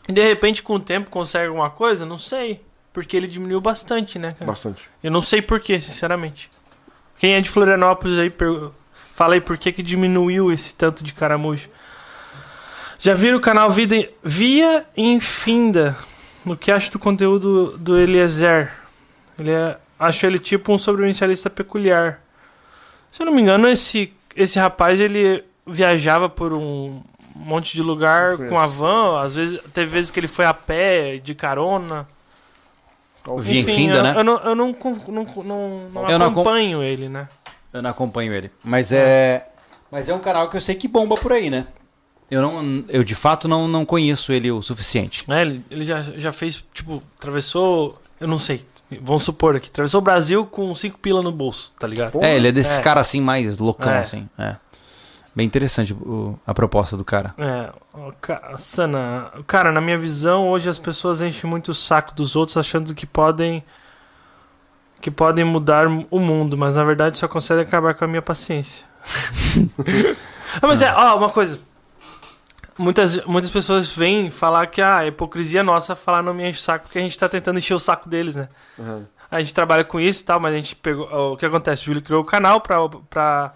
E 0.07 0.11
de 0.11 0.21
repente, 0.21 0.61
com 0.61 0.75
o 0.75 0.79
tempo, 0.79 1.09
consegue 1.09 1.47
alguma 1.47 1.69
coisa? 1.69 2.05
Não 2.05 2.17
sei. 2.17 2.61
Porque 2.93 3.17
ele 3.17 3.27
diminuiu 3.27 3.59
bastante, 3.59 4.19
né, 4.19 4.33
cara? 4.33 4.45
Bastante. 4.45 4.87
Eu 5.03 5.09
não 5.09 5.21
sei 5.21 5.41
porquê, 5.41 5.79
sinceramente. 5.79 6.49
Quem 7.17 7.33
é 7.33 7.41
de 7.41 7.49
Florianópolis 7.49 8.19
aí, 8.19 8.29
per... 8.29 8.69
fala 9.15 9.33
aí 9.33 9.41
por 9.41 9.57
que, 9.57 9.71
que 9.71 9.81
diminuiu 9.81 10.51
esse 10.51 10.75
tanto 10.75 11.03
de 11.03 11.11
caramujo. 11.11 11.69
Já 12.99 13.13
viram 13.15 13.37
o 13.37 13.41
canal 13.41 13.69
Vida 13.69 14.07
Via 14.23 14.85
Infinda? 14.95 15.97
O 16.45 16.55
que 16.55 16.71
acho 16.71 16.91
do 16.91 16.99
conteúdo 16.99 17.77
do 17.77 17.97
Eliezer? 17.97 18.71
Ele 19.39 19.51
é... 19.51 19.77
Acho 19.99 20.25
ele 20.25 20.37
tipo 20.37 20.71
um 20.71 20.77
sobrevivencialista 20.77 21.49
peculiar. 21.49 22.21
Se 23.11 23.21
eu 23.21 23.25
não 23.25 23.33
me 23.33 23.41
engano, 23.41 23.67
esse, 23.67 24.13
esse 24.35 24.59
rapaz 24.59 24.99
ele 24.99 25.43
viajava 25.65 26.27
por 26.29 26.51
um 26.53 27.01
monte 27.35 27.73
de 27.73 27.81
lugar 27.81 28.37
com 28.37 28.59
a 28.59 28.67
van. 28.67 29.21
Às 29.21 29.33
vezes, 29.33 29.59
teve 29.73 29.91
vezes 29.91 30.11
que 30.11 30.19
ele 30.19 30.27
foi 30.27 30.45
a 30.45 30.53
pé, 30.53 31.17
de 31.17 31.33
carona. 31.33 32.07
Via 33.39 33.61
Enfim, 33.61 33.71
Infinda, 33.71 33.95
eu, 33.97 34.03
né? 34.03 34.13
eu 34.17 34.23
não, 34.23 34.37
eu 34.39 34.55
não, 34.55 34.75
não, 35.07 35.23
não, 35.43 35.89
não 35.93 36.09
Eu 36.09 36.15
acom- 36.17 36.25
acompanho 36.41 36.83
ele, 36.83 37.07
né? 37.07 37.27
Eu 37.71 37.81
não 37.81 37.89
acompanho 37.89 38.33
ele. 38.33 38.51
Mas 38.63 38.91
é. 38.91 39.47
Mas 39.89 40.09
é 40.09 40.13
um 40.13 40.19
canal 40.19 40.49
que 40.49 40.57
eu 40.57 40.61
sei 40.61 40.75
que 40.75 40.87
bomba 40.87 41.15
por 41.15 41.31
aí, 41.31 41.49
né? 41.49 41.65
Eu 42.29 42.41
não. 42.41 42.83
Eu 42.89 43.03
de 43.03 43.15
fato 43.15 43.47
não, 43.47 43.67
não 43.67 43.85
conheço 43.85 44.33
ele 44.33 44.51
o 44.51 44.61
suficiente. 44.61 45.23
É, 45.31 45.41
ele, 45.41 45.63
ele 45.71 45.85
já, 45.85 46.01
já 46.01 46.31
fez, 46.33 46.63
tipo, 46.73 47.01
atravessou. 47.17 47.97
Eu 48.19 48.27
não 48.27 48.37
sei. 48.37 48.65
Vamos 49.01 49.23
supor 49.23 49.55
aqui. 49.55 49.69
Atravessou 49.69 49.99
o 49.99 50.03
Brasil 50.03 50.45
com 50.45 50.73
cinco 50.75 50.99
pila 50.99 51.21
no 51.21 51.31
bolso, 51.31 51.71
tá 51.79 51.87
ligado? 51.87 52.11
Porra. 52.11 52.27
é, 52.27 52.35
ele 52.35 52.49
é 52.49 52.51
desses 52.51 52.77
É. 52.77 52.81
caras 52.81 53.07
assim, 53.07 53.21
mais 53.21 53.57
loucão, 53.57 53.91
É. 53.91 53.99
assim. 53.99 54.27
É. 54.37 54.55
Bem 55.35 55.45
interessante 55.47 55.93
o- 55.93 56.37
a 56.45 56.53
proposta 56.53 56.95
do 56.95 57.03
cara. 57.03 57.33
É, 57.37 57.71
Sana, 58.57 59.31
cara, 59.47 59.71
na 59.71 59.81
minha 59.81 59.97
visão, 59.97 60.47
hoje 60.49 60.69
as 60.69 60.77
pessoas 60.77 61.21
enchem 61.21 61.49
muito 61.49 61.69
o 61.69 61.73
saco 61.73 62.13
dos 62.13 62.35
outros 62.35 62.55
achando 62.57 62.93
que 62.93 63.05
podem 63.07 63.63
que 65.01 65.11
podem 65.11 65.43
mudar 65.43 65.85
o 66.09 66.17
mundo, 66.19 66.57
mas 66.57 66.77
na 66.77 66.83
verdade 66.83 67.17
só 67.17 67.27
conseguem 67.27 67.63
acabar 67.65 67.93
com 67.93 68.05
a 68.05 68.07
minha 68.07 68.21
paciência. 68.21 68.85
ah, 70.61 70.65
mas 70.67 70.81
é, 70.81 70.93
ó, 70.93 71.17
uma 71.17 71.29
coisa. 71.29 71.59
Muitas, 72.77 73.23
muitas 73.25 73.51
pessoas 73.51 73.91
vêm 73.93 74.31
falar 74.31 74.65
que 74.67 74.81
ah, 74.81 74.99
a 74.99 75.07
hipocrisia 75.07 75.59
é 75.59 75.63
nossa 75.63 75.93
falar 75.95 76.23
não 76.23 76.33
me 76.33 76.47
enche 76.47 76.59
o 76.59 76.61
saco, 76.61 76.85
porque 76.85 76.99
a 76.99 77.01
gente 77.01 77.19
tá 77.19 77.27
tentando 77.27 77.57
encher 77.59 77.73
o 77.73 77.79
saco 77.79 78.07
deles, 78.07 78.35
né? 78.37 78.47
Uhum. 78.79 79.05
A 79.29 79.39
gente 79.39 79.53
trabalha 79.53 79.83
com 79.83 79.99
isso 79.99 80.21
e 80.21 80.25
tal, 80.25 80.39
mas 80.39 80.53
a 80.53 80.57
gente 80.57 80.75
pegou. 80.75 81.33
O 81.33 81.37
que 81.37 81.45
acontece? 81.45 81.81
O 81.83 81.85
Júlio 81.85 82.01
criou 82.01 82.21
o 82.21 82.25
canal 82.25 82.61
pra, 82.61 82.77
pra 83.09 83.53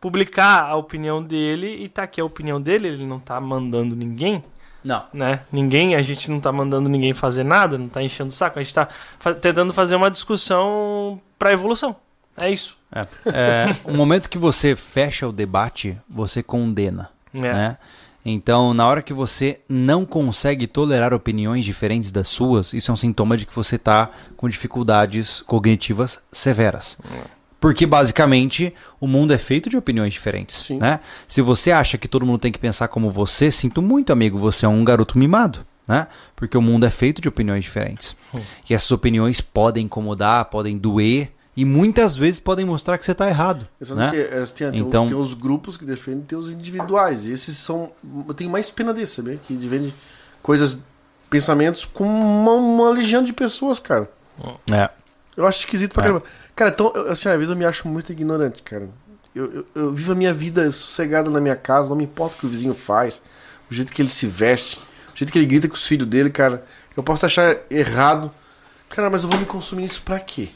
publicar 0.00 0.64
a 0.64 0.76
opinião 0.76 1.22
dele 1.22 1.82
e 1.82 1.88
tá 1.88 2.04
aqui 2.04 2.20
a 2.20 2.24
opinião 2.24 2.60
dele, 2.60 2.88
ele 2.88 3.06
não 3.06 3.18
tá 3.20 3.38
mandando 3.40 3.94
ninguém, 3.94 4.42
Não. 4.82 5.04
né? 5.12 5.40
Ninguém, 5.52 5.94
a 5.94 6.02
gente 6.02 6.30
não 6.30 6.40
tá 6.40 6.50
mandando 6.50 6.88
ninguém 6.88 7.12
fazer 7.12 7.44
nada, 7.44 7.76
não 7.76 7.88
tá 7.88 8.02
enchendo 8.02 8.30
o 8.30 8.32
saco, 8.32 8.58
a 8.58 8.62
gente 8.62 8.74
tá 8.74 8.88
fa- 9.18 9.34
tentando 9.34 9.72
fazer 9.74 9.96
uma 9.96 10.10
discussão 10.10 11.20
pra 11.38 11.52
evolução. 11.52 11.94
É 12.40 12.50
isso. 12.50 12.76
É. 12.92 13.00
É, 13.26 13.76
o 13.84 13.92
momento 13.94 14.28
que 14.30 14.38
você 14.38 14.74
fecha 14.74 15.28
o 15.28 15.32
debate, 15.32 15.96
você 16.08 16.42
condena. 16.42 17.10
É. 17.34 17.38
né? 17.40 17.78
Então, 18.24 18.74
na 18.74 18.86
hora 18.86 19.00
que 19.00 19.12
você 19.14 19.60
não 19.68 20.04
consegue 20.04 20.66
tolerar 20.66 21.14
opiniões 21.14 21.64
diferentes 21.64 22.10
das 22.12 22.28
suas, 22.28 22.72
isso 22.74 22.90
é 22.90 22.94
um 22.94 22.96
sintoma 22.96 23.34
de 23.36 23.46
que 23.46 23.54
você 23.54 23.76
está 23.76 24.10
com 24.36 24.46
dificuldades 24.48 25.40
cognitivas 25.42 26.22
severas. 26.30 26.98
Porque, 27.60 27.84
basicamente, 27.84 28.72
o 28.98 29.06
mundo 29.06 29.34
é 29.34 29.38
feito 29.38 29.68
de 29.68 29.76
opiniões 29.76 30.12
diferentes. 30.14 30.56
Sim. 30.66 30.78
Né? 30.78 30.98
Se 31.28 31.42
você 31.42 31.70
acha 31.70 31.98
que 31.98 32.08
todo 32.08 32.24
mundo 32.24 32.40
tem 32.40 32.50
que 32.50 32.58
pensar 32.58 32.88
como 32.88 33.10
você, 33.10 33.50
sinto 33.50 33.82
muito, 33.82 34.12
amigo, 34.12 34.38
você 34.38 34.64
é 34.64 34.68
um 34.68 34.82
garoto 34.82 35.18
mimado. 35.18 35.66
Né? 35.86 36.06
Porque 36.36 36.56
o 36.56 36.62
mundo 36.62 36.86
é 36.86 36.90
feito 36.90 37.20
de 37.20 37.28
opiniões 37.28 37.64
diferentes. 37.64 38.16
E 38.68 38.72
essas 38.72 38.90
opiniões 38.92 39.40
podem 39.40 39.84
incomodar, 39.86 40.44
podem 40.46 40.78
doer, 40.78 41.30
e 41.56 41.64
muitas 41.64 42.16
vezes 42.16 42.38
podem 42.40 42.64
mostrar 42.64 42.96
que 42.96 43.04
você 43.04 43.10
está 43.12 43.28
errado. 43.28 43.66
Né? 43.94 44.10
que 44.10 44.16
é, 44.16 44.44
tem, 44.46 44.78
Então- 44.80 45.06
tem 45.08 45.16
os 45.16 45.34
grupos 45.34 45.76
que 45.76 45.84
defendem, 45.84 46.22
tem 46.22 46.38
os 46.38 46.48
individuais. 46.48 47.26
E 47.26 47.32
esses 47.32 47.56
são. 47.58 47.92
Eu 48.26 48.32
tenho 48.32 48.48
mais 48.48 48.70
pena 48.70 48.94
desse, 48.94 49.16
sabe? 49.16 49.38
Que 49.46 49.52
defende 49.52 49.92
coisas, 50.40 50.80
pensamentos 51.28 51.84
com 51.84 52.04
uma, 52.06 52.52
uma 52.52 52.90
legião 52.90 53.22
de 53.22 53.32
pessoas, 53.32 53.78
cara. 53.78 54.08
É. 54.72 54.88
Eu 55.36 55.46
acho 55.46 55.58
esquisito 55.60 55.92
pra 55.92 56.02
É. 56.02 56.06
caramba. 56.06 56.24
Cara, 56.60 56.68
então, 56.72 56.92
eu- 56.94 57.10
assim, 57.10 57.26
às 57.26 57.36
vezes 57.36 57.48
eu 57.48 57.56
me 57.56 57.64
acho 57.64 57.88
muito 57.88 58.12
ignorante, 58.12 58.60
cara. 58.60 58.86
Eu, 59.34 59.50
eu, 59.50 59.66
eu 59.74 59.94
vivo 59.94 60.12
a 60.12 60.14
minha 60.14 60.34
vida 60.34 60.70
sossegada 60.70 61.30
na 61.30 61.40
minha 61.40 61.56
casa, 61.56 61.88
não 61.88 61.96
me 61.96 62.04
importa 62.04 62.36
o 62.36 62.40
que 62.40 62.44
o 62.46 62.50
vizinho 62.50 62.74
faz, 62.74 63.22
o 63.70 63.72
jeito 63.74 63.90
que 63.94 64.02
ele 64.02 64.10
se 64.10 64.26
veste, 64.26 64.78
o 65.14 65.16
jeito 65.16 65.32
que 65.32 65.38
ele 65.38 65.46
grita 65.46 65.66
com 65.68 65.72
os 65.74 65.86
filhos 65.86 66.06
dele, 66.06 66.28
cara. 66.28 66.62
Eu 66.94 67.02
posso 67.02 67.24
achar 67.24 67.56
errado. 67.70 68.30
Cara, 68.90 69.08
mas 69.08 69.24
eu 69.24 69.30
vou 69.30 69.40
me 69.40 69.46
consumir 69.46 69.84
nisso 69.84 70.02
pra 70.02 70.20
quê? 70.20 70.50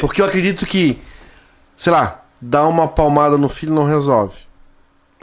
Porque 0.00 0.22
eu 0.22 0.24
acredito 0.24 0.64
que, 0.64 0.98
sei 1.76 1.92
lá, 1.92 2.24
dar 2.40 2.66
uma 2.66 2.88
palmada 2.88 3.36
no 3.36 3.50
filho 3.50 3.74
não 3.74 3.84
resolve. 3.84 4.38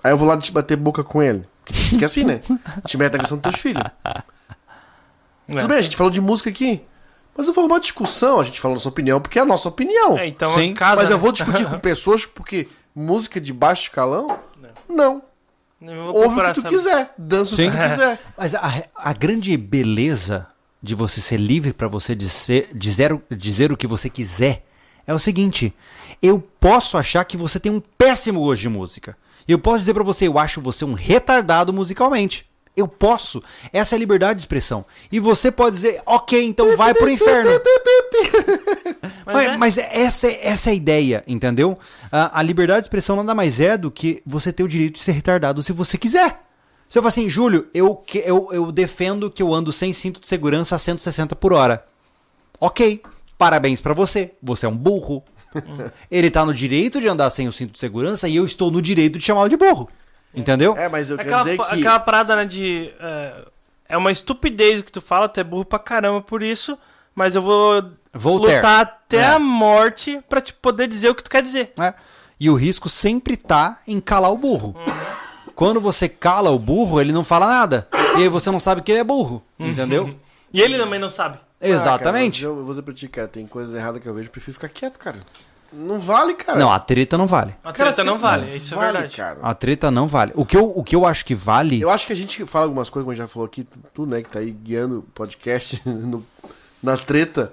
Aí 0.03 0.11
eu 0.11 0.18
vou 0.18 0.27
lá 0.27 0.38
te 0.38 0.52
bater 0.52 0.77
boca 0.77 1.03
com 1.03 1.24
ele. 1.24 1.44
Que 1.98 2.03
é 2.03 2.06
assim, 2.06 2.24
né? 2.24 2.40
Te 2.85 2.98
mete 3.00 3.16
a 3.16 3.19
questão 3.19 3.40
dos 3.40 3.50
teus 3.52 3.60
filhos. 3.60 3.82
É. 4.03 4.22
Tudo 5.53 5.68
bem, 5.69 5.80
a 5.80 5.82
gente 5.82 5.98
falou 5.98 6.11
de 6.11 6.22
música 6.22 6.52
aqui. 6.52 6.85
Mas 7.38 7.47
não 7.47 7.53
foi 7.53 7.65
uma 7.65 7.80
discussão, 7.80 8.39
a 8.39 8.43
gente 8.43 8.59
falou 8.61 8.75
nossa 8.75 8.88
opinião, 8.89 9.19
porque 9.19 9.38
é 9.38 9.41
a 9.41 9.45
nossa 9.45 9.67
opinião. 9.67 10.17
É, 10.17 10.27
então 10.27 10.53
Sim. 10.53 10.61
em 10.61 10.73
casa. 10.73 11.01
Mas 11.01 11.11
eu 11.11 11.19
vou 11.19 11.31
discutir 11.33 11.65
com 11.69 11.77
pessoas 11.77 12.25
porque 12.25 12.67
música 12.95 13.41
de 13.41 13.51
baixo 13.51 13.83
escalão? 13.83 14.39
Não. 14.88 15.22
Vou 15.81 16.15
Ouve 16.23 16.39
o 16.39 16.43
que 16.45 16.53
tu 16.53 16.59
essa- 16.61 16.69
quiser, 16.69 17.14
dança 17.17 17.53
o 17.53 17.57
que 17.57 17.65
tu 17.69 17.72
quiser. 17.72 18.19
Mas 18.38 18.55
a, 18.55 18.83
a 18.95 19.14
grande 19.14 19.55
beleza 19.57 20.47
de 20.81 20.95
você 20.95 21.19
ser 21.19 21.38
livre 21.38 21.73
pra 21.73 21.88
você 21.88 22.15
dizer, 22.15 22.69
dizer, 22.73 23.11
o- 23.11 23.22
dizer 23.30 23.72
o 23.72 23.77
que 23.77 23.85
você 23.85 24.09
quiser 24.09 24.65
é 25.05 25.14
o 25.14 25.19
seguinte: 25.19 25.73
eu 26.22 26.39
posso 26.59 26.97
achar 26.97 27.23
que 27.25 27.35
você 27.35 27.59
tem 27.59 27.72
um 27.72 27.81
péssimo 27.97 28.39
gosto 28.41 28.61
de 28.61 28.69
música. 28.69 29.17
Eu 29.47 29.59
posso 29.59 29.80
dizer 29.80 29.93
pra 29.93 30.03
você, 30.03 30.27
eu 30.27 30.39
acho 30.39 30.61
você 30.61 30.85
um 30.85 30.93
retardado 30.93 31.72
musicalmente. 31.73 32.49
Eu 32.75 32.87
posso. 32.87 33.41
Essa 33.71 33.95
é 33.95 33.97
a 33.97 33.99
liberdade 33.99 34.35
de 34.37 34.41
expressão. 34.41 34.83
E 35.11 35.19
você 35.19 35.49
pode 35.51 35.75
dizer, 35.77 36.01
ok, 36.05 36.43
então 36.43 36.75
vai 36.75 36.93
pro 36.93 37.09
inferno. 37.09 37.49
Mas 39.25 39.35
Mas, 39.35 39.47
é. 39.47 39.57
mas 39.57 39.77
essa, 39.77 40.27
é- 40.27 40.47
essa 40.47 40.69
é 40.69 40.73
a 40.73 40.75
ideia, 40.75 41.23
entendeu? 41.27 41.77
A, 42.11 42.39
a 42.39 42.43
liberdade 42.43 42.81
de 42.81 42.85
expressão 42.87 43.15
nada 43.15 43.33
mais 43.33 43.59
é 43.59 43.75
do 43.77 43.89
que 43.89 44.21
você 44.25 44.53
ter 44.53 44.63
o 44.63 44.67
direito 44.67 44.95
de 44.95 44.99
ser 45.03 45.13
retardado 45.13 45.63
se 45.63 45.71
você 45.73 45.97
quiser. 45.97 46.41
Se 46.87 46.97
eu 46.99 47.01
falar 47.01 47.09
assim, 47.09 47.27
Júlio, 47.27 47.67
eu, 47.73 48.03
eu, 48.23 48.49
eu 48.51 48.71
defendo 48.71 49.31
que 49.31 49.41
eu 49.41 49.51
ando 49.53 49.73
sem 49.73 49.91
cinto 49.91 50.19
de 50.19 50.27
segurança 50.27 50.75
a 50.75 50.79
160 50.79 51.35
por 51.35 51.53
hora. 51.53 51.83
Ok, 52.59 53.01
parabéns 53.37 53.81
pra 53.81 53.93
você. 53.93 54.33
Você 54.43 54.65
é 54.67 54.69
um 54.69 54.77
burro. 54.77 55.23
Ele 56.11 56.29
tá 56.29 56.45
no 56.45 56.53
direito 56.53 57.01
de 57.01 57.07
andar 57.07 57.29
sem 57.31 57.47
o 57.47 57.51
cinto 57.51 57.71
de 57.73 57.79
segurança 57.79 58.27
e 58.27 58.35
eu 58.35 58.45
estou 58.45 58.69
no 58.69 58.81
direito 58.81 59.17
de 59.17 59.25
chamá-lo 59.25 59.49
de 59.49 59.57
burro. 59.57 59.89
Entendeu? 60.35 60.75
É, 60.77 60.88
mas 60.89 61.09
eu 61.09 61.17
quero 61.17 61.30
Aquela, 61.30 61.43
dizer 61.43 61.57
que. 61.57 61.80
aquela 61.80 61.99
parada, 61.99 62.35
né, 62.35 62.45
de. 62.45 62.93
É, 62.99 63.33
é 63.89 63.97
uma 63.97 64.11
estupidez 64.11 64.80
o 64.80 64.83
que 64.83 64.91
tu 64.91 65.01
fala, 65.01 65.30
tu 65.30 65.39
é 65.39 65.43
burro 65.43 65.65
pra 65.65 65.80
caramba 65.80 66.22
por 66.22 66.41
isso, 66.43 66.77
mas 67.14 67.35
eu 67.35 67.41
vou 67.41 67.83
Voltaire. 68.14 68.55
lutar 68.57 68.81
até 68.81 69.17
É. 69.17 69.27
a 69.27 69.39
morte 69.39 70.19
pra 70.27 70.41
te 70.41 70.53
poder 70.53 70.88
dizer 70.88 71.09
o 71.09 71.15
que 71.15 71.23
tu 71.23 71.30
quer 71.30 71.41
dizer. 71.41 71.73
né? 71.77 71.93
E 72.39 72.49
o 72.49 72.55
risco 72.55 72.89
sempre 72.89 73.38
tá 73.38 73.80
em 73.88 73.99
calar 74.01 74.31
o 74.31 74.38
burro. 74.38 74.75
Quando 75.55 75.80
você 75.80 76.09
cala 76.09 76.49
o 76.51 76.59
burro, 76.59 76.99
ele 76.99 77.14
não 77.14 77.23
fala 77.23 77.47
nada. 77.47 77.88
E 78.17 78.23
aí 78.23 78.27
você 78.30 78.51
não 78.51 78.59
sabe 78.59 78.81
que 78.81 78.91
ele 78.91 78.99
é 78.99 79.03
burro. 79.05 79.41
Entendeu? 79.57 80.14
E 80.51 80.61
ele 80.61 80.77
também 80.77 80.99
não 80.99 81.09
sabe. 81.09 81.38
Exatamente. 81.61 82.43
Ah, 82.45 82.49
cara, 82.49 82.53
eu, 82.55 82.59
eu 82.59 82.65
vou 82.65 82.73
dizer 82.73 82.81
pra 82.81 82.93
ti, 82.93 83.07
cara, 83.07 83.27
tem 83.30 83.47
coisas 83.47 83.73
erradas 83.73 84.01
que 84.01 84.07
eu 84.09 84.14
vejo, 84.14 84.27
eu 84.27 84.31
prefiro 84.31 84.53
ficar 84.53 84.67
quieto, 84.67 84.99
cara. 84.99 85.17
Não 85.75 85.99
vale, 85.99 86.33
cara. 86.35 86.57
Não, 86.57 86.71
a 86.71 86.79
treta 86.79 87.17
não 87.17 87.27
vale. 87.27 87.53
A 87.63 87.71
Cara, 87.73 87.91
treta 87.91 88.03
não 88.03 88.13
tem- 88.13 88.21
vale, 88.21 88.55
isso 88.55 88.73
é 88.73 88.77
vale, 88.77 88.91
verdade. 88.93 89.17
cara. 89.17 89.39
A 89.41 89.53
treta 89.53 89.91
não 89.91 90.07
vale. 90.07 90.31
O 90.35 90.45
que 90.45 90.55
eu, 90.57 90.71
o 90.75 90.83
que 90.83 90.95
eu 90.95 91.05
acho 91.05 91.25
que 91.25 91.35
vale. 91.35 91.81
Eu 91.81 91.89
acho 91.89 92.07
que 92.07 92.13
a 92.13 92.15
gente 92.15 92.45
fala 92.45 92.65
algumas 92.65 92.89
coisas, 92.89 93.03
como 93.05 93.11
a 93.11 93.15
gente 93.15 93.23
já 93.23 93.27
falou 93.27 93.45
aqui, 93.45 93.67
tu, 93.93 94.05
né, 94.05 94.21
que 94.21 94.29
tá 94.29 94.39
aí 94.39 94.51
guiando 94.51 94.99
o 94.99 95.01
podcast 95.01 95.81
no- 95.85 96.25
na 96.81 96.95
treta, 96.97 97.51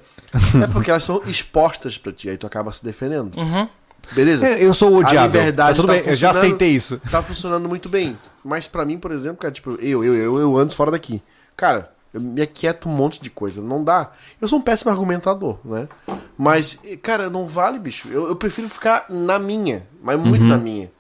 é 0.63 0.67
porque 0.67 0.91
elas 0.91 1.05
são 1.05 1.23
expostas 1.27 1.97
pra 1.99 2.13
ti, 2.13 2.29
aí 2.29 2.37
tu 2.37 2.47
acaba 2.47 2.71
se 2.71 2.85
defendendo. 2.85 3.35
Uhum. 3.37 3.69
Beleza? 4.13 4.47
É, 4.47 4.63
Eu 4.65 4.75
sou 4.75 4.91
o 4.93 4.97
A 4.97 4.99
odiável. 4.99 5.27
liberdade 5.41 5.77
tudo 5.77 5.87
tá 5.87 5.93
bem, 5.95 6.03
eu 6.07 6.15
já 6.15 6.31
aceitei 6.31 6.71
isso. 6.71 7.01
Tá 7.11 7.23
funcionando 7.23 7.69
muito 7.69 7.89
bem. 7.89 8.19
Mas 8.45 8.67
pra 8.67 8.85
mim, 8.85 8.99
por 8.99 9.11
exemplo, 9.13 9.39
cara, 9.39 9.53
tipo, 9.53 9.71
eu, 9.81 10.05
eu, 10.05 10.15
eu, 10.15 10.39
eu 10.41 10.57
ando 10.59 10.75
fora 10.75 10.91
daqui. 10.91 11.23
Cara, 11.57 11.92
eu 12.13 12.21
me 12.21 12.43
aquieto 12.43 12.89
um 12.89 12.93
monte 12.93 13.21
de 13.23 13.31
coisa. 13.31 13.61
Não 13.63 13.83
dá. 13.83 14.11
Eu 14.41 14.49
sou 14.49 14.59
um 14.59 14.63
péssimo 14.63 14.91
argumentador, 14.91 15.59
né? 15.65 15.89
Mas, 16.37 16.79
cara, 17.03 17.29
não 17.31 17.47
vale, 17.47 17.79
bicho. 17.79 18.09
Eu, 18.09 18.29
eu 18.29 18.37
prefiro 18.37 18.69
ficar 18.69 19.07
na 19.09 19.39
minha. 19.39 19.87
Mas 20.03 20.21
muito 20.21 20.45
na 20.45 20.57
minha. 20.57 20.91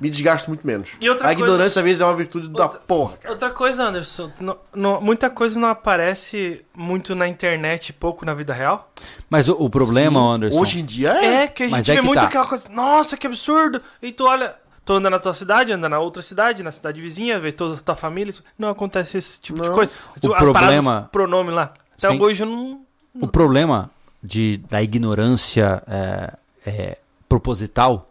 Me 0.00 0.08
desgasto 0.08 0.48
muito 0.48 0.66
menos. 0.66 0.92
E 0.98 1.10
outra 1.10 1.26
A 1.26 1.34
coisa- 1.34 1.42
ignorância, 1.44 1.80
às 1.80 1.84
vezes, 1.84 2.00
é 2.00 2.04
uma 2.06 2.16
virtude 2.16 2.48
da 2.48 2.68
porra, 2.68 3.18
cara. 3.18 3.34
Outra 3.34 3.50
coisa, 3.50 3.84
Anderson, 3.84 4.30
tu 4.34 4.42
não- 4.42 4.56
não- 4.74 4.98
muita 5.00 5.28
coisa 5.28 5.60
não 5.60 5.68
aparece 5.68 6.62
muito 6.74 7.14
na 7.14 7.28
internet 7.28 7.90
e 7.90 7.92
pouco 7.92 8.24
na 8.24 8.32
vida 8.32 8.54
real. 8.54 8.90
Mas 9.28 9.46
o, 9.46 9.52
o 9.52 9.68
problema, 9.68 10.18
Sim, 10.20 10.26
Anderson. 10.36 10.58
Hoje 10.60 10.80
em 10.80 10.84
dia 10.86 11.10
é. 11.10 11.42
É, 11.42 11.46
que 11.48 11.64
a 11.64 11.68
Mas 11.68 11.84
gente 11.84 11.92
é 11.92 11.94
vê 11.96 12.00
que 12.00 12.06
muito 12.06 12.20
tá. 12.20 12.26
aquela 12.28 12.46
coisa, 12.46 12.66
nossa, 12.70 13.14
que 13.14 13.26
absurdo! 13.26 13.78
E 14.00 14.10
tu 14.10 14.24
olha, 14.24 14.54
tu 14.88 14.94
anda 14.94 15.10
na 15.10 15.18
tua 15.18 15.34
cidade, 15.34 15.70
anda 15.70 15.86
na 15.86 15.98
outra 15.98 16.22
cidade, 16.22 16.62
na 16.62 16.72
cidade 16.72 16.98
vizinha, 16.98 17.38
vê 17.38 17.52
toda 17.52 17.74
a 17.74 17.76
tua 17.80 17.94
família, 17.94 18.30
isso- 18.30 18.42
não 18.58 18.70
acontece 18.70 19.18
esse 19.18 19.38
tipo 19.38 19.60
de 19.60 19.68
Não. 19.68 19.74
coisa. 19.74 19.92
Tu- 20.18 20.32
as 20.32 20.38
problema- 20.40 20.82
paradas, 20.92 21.10
pronome 21.10 21.50
lá. 21.50 21.74
Até 21.98 22.08
Sim. 22.08 22.18
hoje 22.20 22.42
eu 22.42 22.46
não... 22.46 22.80
O 23.20 23.26
problema 23.28 23.90
de, 24.22 24.56
da 24.70 24.82
ignorância 24.82 25.82
é, 25.86 26.32
é, 26.64 26.98
proposital 27.28 28.06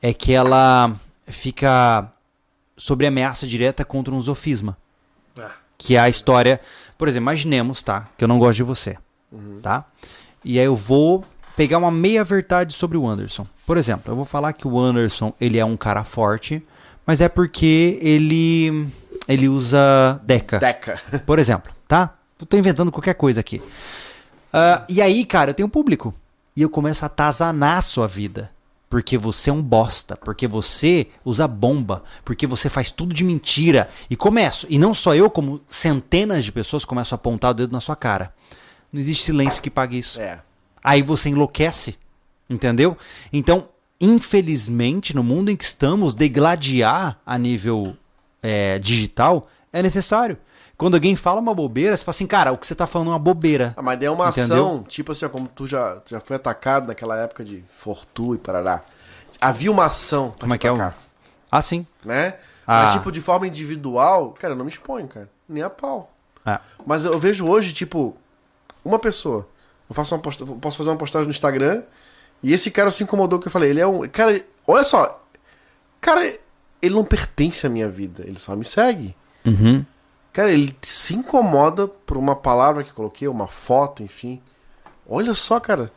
é 0.00 0.14
que 0.14 0.32
ela 0.32 0.92
fica 1.26 2.10
sobre 2.74 3.06
ameaça 3.06 3.46
direta 3.46 3.84
contra 3.84 4.14
um 4.14 4.20
sofisma. 4.22 4.78
Ah, 5.38 5.50
Que 5.76 5.94
é 5.96 6.00
a 6.00 6.08
história. 6.08 6.58
Por 6.96 7.06
exemplo, 7.06 7.24
imaginemos, 7.24 7.82
tá? 7.82 8.08
Que 8.16 8.24
eu 8.24 8.28
não 8.28 8.38
gosto 8.38 8.56
de 8.56 8.62
você. 8.62 8.96
Tá? 9.60 9.84
E 10.42 10.58
aí 10.58 10.64
eu 10.64 10.74
vou 10.74 11.22
pegar 11.58 11.78
uma 11.78 11.90
meia 11.90 12.22
verdade 12.22 12.72
sobre 12.72 12.96
o 12.96 13.04
Anderson. 13.04 13.44
Por 13.66 13.76
exemplo, 13.76 14.12
eu 14.12 14.16
vou 14.16 14.24
falar 14.24 14.52
que 14.52 14.68
o 14.68 14.78
Anderson 14.78 15.34
ele 15.40 15.58
é 15.58 15.64
um 15.64 15.76
cara 15.76 16.04
forte, 16.04 16.64
mas 17.04 17.20
é 17.20 17.28
porque 17.28 17.98
ele 18.00 18.86
ele 19.26 19.48
usa 19.48 20.20
Deca. 20.22 20.60
Deca. 20.60 21.02
Por 21.26 21.40
exemplo, 21.40 21.72
tá? 21.88 22.14
Eu 22.40 22.46
tô 22.46 22.56
inventando 22.56 22.92
qualquer 22.92 23.14
coisa 23.14 23.40
aqui. 23.40 23.60
Ah, 24.52 24.84
e 24.88 25.02
aí, 25.02 25.24
cara, 25.24 25.50
eu 25.50 25.54
tenho 25.54 25.68
público. 25.68 26.14
E 26.54 26.62
eu 26.62 26.70
começo 26.70 27.04
a 27.04 27.06
atazanar 27.06 27.78
a 27.78 27.82
sua 27.82 28.06
vida. 28.06 28.50
Porque 28.88 29.18
você 29.18 29.50
é 29.50 29.52
um 29.52 29.60
bosta. 29.60 30.16
Porque 30.16 30.46
você 30.46 31.08
usa 31.24 31.48
bomba. 31.48 32.04
Porque 32.24 32.46
você 32.46 32.68
faz 32.68 32.92
tudo 32.92 33.12
de 33.12 33.24
mentira. 33.24 33.90
E 34.08 34.14
começo. 34.14 34.64
E 34.70 34.78
não 34.78 34.94
só 34.94 35.12
eu, 35.12 35.28
como 35.28 35.60
centenas 35.68 36.44
de 36.44 36.52
pessoas 36.52 36.84
começam 36.84 37.16
a 37.16 37.18
apontar 37.18 37.50
o 37.50 37.54
dedo 37.54 37.72
na 37.72 37.80
sua 37.80 37.96
cara. 37.96 38.32
Não 38.92 39.00
existe 39.00 39.24
silêncio 39.24 39.60
que 39.60 39.68
pague 39.68 39.98
isso. 39.98 40.20
É. 40.20 40.40
Aí 40.82 41.02
você 41.02 41.28
enlouquece. 41.28 41.98
Entendeu? 42.50 42.96
Então, 43.32 43.68
infelizmente, 44.00 45.14
no 45.14 45.22
mundo 45.22 45.50
em 45.50 45.56
que 45.56 45.64
estamos, 45.64 46.14
degladiar 46.14 47.18
a 47.24 47.38
nível 47.38 47.96
é, 48.42 48.78
digital 48.78 49.46
é 49.72 49.82
necessário. 49.82 50.38
Quando 50.76 50.94
alguém 50.94 51.16
fala 51.16 51.40
uma 51.40 51.54
bobeira, 51.54 51.96
você 51.96 52.04
fala 52.04 52.14
assim, 52.14 52.26
cara, 52.26 52.52
o 52.52 52.58
que 52.58 52.66
você 52.66 52.74
tá 52.74 52.86
falando 52.86 53.08
é 53.08 53.10
uma 53.12 53.18
bobeira. 53.18 53.74
Ah, 53.76 53.82
mas 53.82 54.00
é 54.00 54.08
uma 54.10 54.28
Entendeu? 54.28 54.56
ação, 54.56 54.82
tipo 54.84 55.10
assim, 55.12 55.28
como 55.28 55.48
tu 55.48 55.66
já, 55.66 56.00
já 56.06 56.20
foi 56.20 56.36
atacado 56.36 56.86
naquela 56.86 57.16
época 57.16 57.44
de 57.44 57.64
Fortu 57.68 58.34
e 58.34 58.38
Parará. 58.38 58.82
Havia 59.40 59.70
uma 59.72 59.86
ação 59.86 60.30
pra 60.30 60.40
Como 60.40 60.54
é 60.54 60.58
que 60.58 60.66
é 60.66 60.70
o. 60.70 60.74
atacar, 60.74 60.96
Ah, 61.50 61.60
sim. 61.62 61.84
né? 62.04 62.34
Ah. 62.66 62.84
Mas, 62.84 62.92
tipo, 62.92 63.10
de 63.10 63.20
forma 63.20 63.46
individual, 63.46 64.30
cara, 64.38 64.52
eu 64.54 64.56
não 64.58 64.64
me 64.64 64.70
exponho, 64.70 65.08
cara. 65.08 65.28
Nem 65.48 65.62
a 65.62 65.70
pau. 65.70 66.12
É. 66.46 66.58
Mas 66.86 67.04
eu 67.04 67.18
vejo 67.18 67.46
hoje, 67.46 67.72
tipo, 67.72 68.16
uma 68.84 68.98
pessoa. 68.98 69.48
Eu 69.88 69.94
faço 69.94 70.14
uma 70.14 70.20
posta... 70.20 70.44
posso 70.46 70.76
fazer 70.76 70.90
uma 70.90 70.96
postagem 70.96 71.26
no 71.26 71.32
Instagram 71.32 71.82
e 72.42 72.52
esse 72.52 72.70
cara 72.70 72.90
se 72.90 73.02
incomodou 73.02 73.38
que 73.38 73.48
eu 73.48 73.52
falei. 73.52 73.70
Ele 73.70 73.80
é 73.80 73.86
um. 73.86 74.06
Cara, 74.08 74.44
olha 74.66 74.84
só. 74.84 75.24
Cara, 76.00 76.24
ele 76.80 76.94
não 76.94 77.04
pertence 77.04 77.66
à 77.66 77.70
minha 77.70 77.88
vida. 77.88 78.22
Ele 78.26 78.38
só 78.38 78.54
me 78.54 78.64
segue. 78.64 79.14
Uhum. 79.44 79.84
Cara, 80.32 80.52
ele 80.52 80.76
se 80.82 81.14
incomoda 81.14 81.88
por 81.88 82.16
uma 82.16 82.36
palavra 82.36 82.84
que 82.84 82.90
eu 82.90 82.94
coloquei, 82.94 83.26
uma 83.26 83.48
foto, 83.48 84.02
enfim. 84.02 84.40
Olha 85.08 85.34
só, 85.34 85.58
cara. 85.58 85.90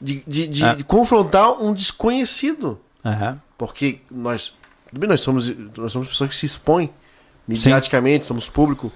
De, 0.00 0.22
de, 0.26 0.48
de- 0.48 0.64
É. 0.64 0.74
de 0.74 0.84
confrontar 0.84 1.52
um 1.62 1.72
desconhecido. 1.72 2.80
Aham. 3.04 3.40
Porque 3.56 4.00
nós. 4.10 4.52
Tudo 4.88 4.98
bem, 4.98 5.08
nós 5.08 5.20
somos, 5.20 5.48
nós 5.76 5.92
somos 5.92 6.08
pessoas 6.08 6.30
que 6.30 6.36
se 6.36 6.46
expõem 6.46 6.90
mediaticamente, 7.46 8.26
somos 8.26 8.48
público. 8.48 8.90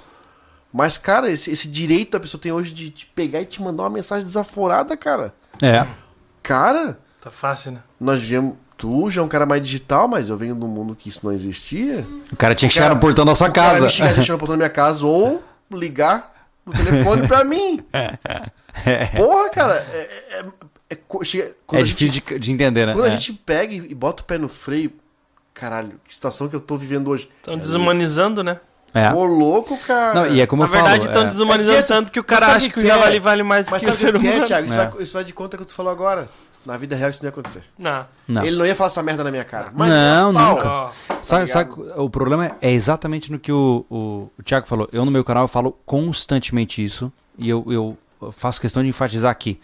Mas, 0.77 0.99
cara, 0.99 1.31
esse, 1.31 1.53
esse 1.53 1.69
direito 1.69 2.11
da 2.13 2.21
pessoa 2.21 2.41
tem 2.41 2.51
hoje 2.51 2.75
de 2.75 2.91
te 2.91 3.07
pegar 3.15 3.41
e 3.41 3.45
te 3.47 3.63
mandar 3.63 3.85
uma 3.85 3.91
mensagem 3.91 4.25
desaforada, 4.25 4.97
cara. 4.97 5.33
É. 5.63 5.87
Cara, 6.43 6.99
tá 7.21 7.31
fácil, 7.31 7.71
né? 7.73 7.79
nós 8.01 8.21
viemos. 8.21 8.57
Tu 8.77 9.09
já 9.09 9.21
é 9.21 9.25
um 9.25 9.29
cara 9.29 9.47
mais 9.47 9.63
digital, 9.63 10.09
mas 10.09 10.29
eu 10.29 10.37
venho 10.37 10.57
de 10.57 10.65
um 10.65 10.69
mundo 10.69 10.97
que 10.97 11.09
isso 11.09 11.21
não 11.25 11.33
existia. 11.33 12.05
O 12.33 12.37
cara 12.37 12.57
tinha 12.57 12.69
que 12.69 12.75
chegar 12.75 12.93
no 12.93 12.99
portão 13.01 13.25
da 13.25 13.33
sua 13.33 13.49
o 13.49 13.53
cara 13.53 13.75
casa. 13.75 13.85
me 13.85 13.91
xingar 13.91 14.13
deixando 14.15 14.35
no 14.35 14.39
portão 14.41 14.55
da 14.57 14.65
minha 14.65 14.69
casa 14.69 15.07
ou 15.07 15.41
ligar 15.73 16.49
no 16.67 16.73
telefone 16.73 17.29
pra 17.29 17.45
mim. 17.45 17.85
Porra, 19.17 19.51
cara, 19.51 19.75
é, 19.93 20.01
é- 20.01 20.45
é 20.91 20.95
É 20.95 20.97
a 21.21 21.85
gente- 21.85 21.95
difícil 22.09 22.23
de, 22.27 22.39
de 22.41 22.51
entender, 22.53 22.85
né? 22.87 22.93
Quando 22.95 23.05
a 23.05 23.09
É. 23.09 23.11
gente 23.13 23.33
pega 23.33 23.73
e 23.73 23.77
e 23.79 23.95
bota 23.95 24.23
o 24.23 24.27
pé 24.27 24.39
no 24.39 24.49
freio, 24.49 24.93
caralho, 25.55 26.01
que 26.05 26.13
situação 26.13 26.49
que 26.49 26.57
eu 26.57 26.61
tô 26.61 26.77
vivendo 26.77 27.09
hoje. 27.09 27.29
Estão 27.39 27.57
desumanizando, 27.57 28.43
né? 28.43 28.59
É. 28.95 29.13
Ô, 29.13 29.25
louco, 29.25 29.77
cara. 29.79 30.15
Não, 30.15 30.27
e 30.35 30.41
é 30.41 30.47
como 30.47 30.63
Na 30.63 30.69
eu 30.69 30.73
falo. 30.73 30.85
verdade, 30.85 31.07
estão 31.07 31.23
é- 31.23 31.27
desumanizando 31.27 31.73
É 31.73 31.75
que 31.75 31.81
esse- 31.81 31.89
tanto 31.89 32.13
que 32.13 32.21
o 32.21 32.25
cara 32.25 32.47
sabe 32.47 32.57
acha 32.59 32.67
o 32.69 32.71
que 32.71 32.79
o 32.79 32.83
que 32.83 32.89
é? 32.91 33.19
vale 33.21 33.43
mais 33.43 33.69
Mas 33.71 33.83
que 33.85 33.91
o 33.91 33.93
sabe 33.93 34.01
ser 34.01 34.17
o 34.17 34.21
que 34.21 34.27
é, 34.27 34.31
humano. 34.31 34.47
Thiago? 34.47 34.67
Isso, 34.69 34.79
É. 34.79 34.87
vai, 34.89 35.03
isso 35.03 35.13
vai 35.15 35.25
de 35.25 35.33
conta 35.33 35.57
que 35.59 35.65
tu 35.65 35.75
falou 35.75 35.91
agora. 35.91 36.29
Na 36.65 36.77
vida 36.79 36.97
real 36.97 37.11
isso 37.11 37.21
não 37.23 37.27
ia 37.27 37.31
acontecer. 37.31 37.63
Não. 37.79 38.07
Não. 38.27 38.43
Ele 38.45 38.57
não 38.57 38.65
ia 38.65 38.75
falar 38.75 38.87
essa 38.87 39.03
merda 39.03 39.23
na 39.25 39.31
minha 39.31 39.45
cara. 39.45 39.71
Mas 39.75 39.89
Não, 39.91 40.33
pau. 40.33 40.55
nunca. 40.55 40.69
Ó, 40.71 40.91
Sabe, 41.23 41.47
Tá 41.47 41.53
sabe, 41.53 41.71
o 41.97 42.09
problema 42.09 42.57
é 42.63 42.73
exatamente 42.73 43.31
no 43.31 43.39
que 43.39 43.53
o, 43.53 43.85
o, 43.91 44.31
o 44.39 44.43
Thiago 44.43 44.67
falou. 44.67 44.89
Eu 44.93 45.05
no 45.05 45.11
meu 45.11 45.23
canal 45.25 45.45
eu 45.45 45.49
falo 45.49 45.77
constantemente 45.85 46.83
isso 46.83 47.13
e 47.37 47.49
eu, 47.51 47.65
eu 47.69 48.33
faço 48.33 48.61
questão 48.61 48.83
de 48.83 48.89
enfatizar 48.89 49.31
aqui. 49.31 49.61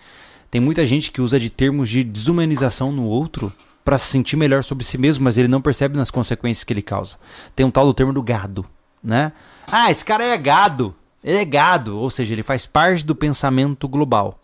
Tem 0.50 0.60
muita 0.60 0.84
gente 0.84 1.10
que 1.12 1.22
usa 1.22 1.38
de 1.40 1.48
termos 1.48 1.88
de 1.88 2.02
desumanização 2.04 2.90
no 2.92 3.04
outro 3.06 3.50
pra 3.82 3.96
se 3.96 4.06
sentir 4.06 4.36
melhor 4.36 4.62
sobre 4.62 4.84
si 4.84 4.98
mesmo, 4.98 5.24
mas 5.24 5.38
ele 5.38 5.48
não 5.48 5.62
percebe 5.62 5.96
nas 5.96 6.10
consequências 6.10 6.64
que 6.64 6.72
ele 6.72 6.82
causa. 6.82 7.16
Tem 7.56 7.64
um 7.64 7.70
tal 7.70 7.86
do 7.86 7.94
termo 7.94 8.12
do 8.12 8.22
gado, 8.22 8.66
né? 9.02 9.32
Ah, 9.70 9.90
esse 9.90 10.04
cara 10.04 10.24
é 10.24 10.36
gado. 10.36 10.94
Ele 11.22 11.38
é 11.38 11.44
gado, 11.44 11.98
ou 11.98 12.10
seja, 12.10 12.32
ele 12.32 12.42
faz 12.42 12.64
parte 12.66 13.04
do 13.04 13.14
pensamento 13.14 13.86
global. 13.86 14.38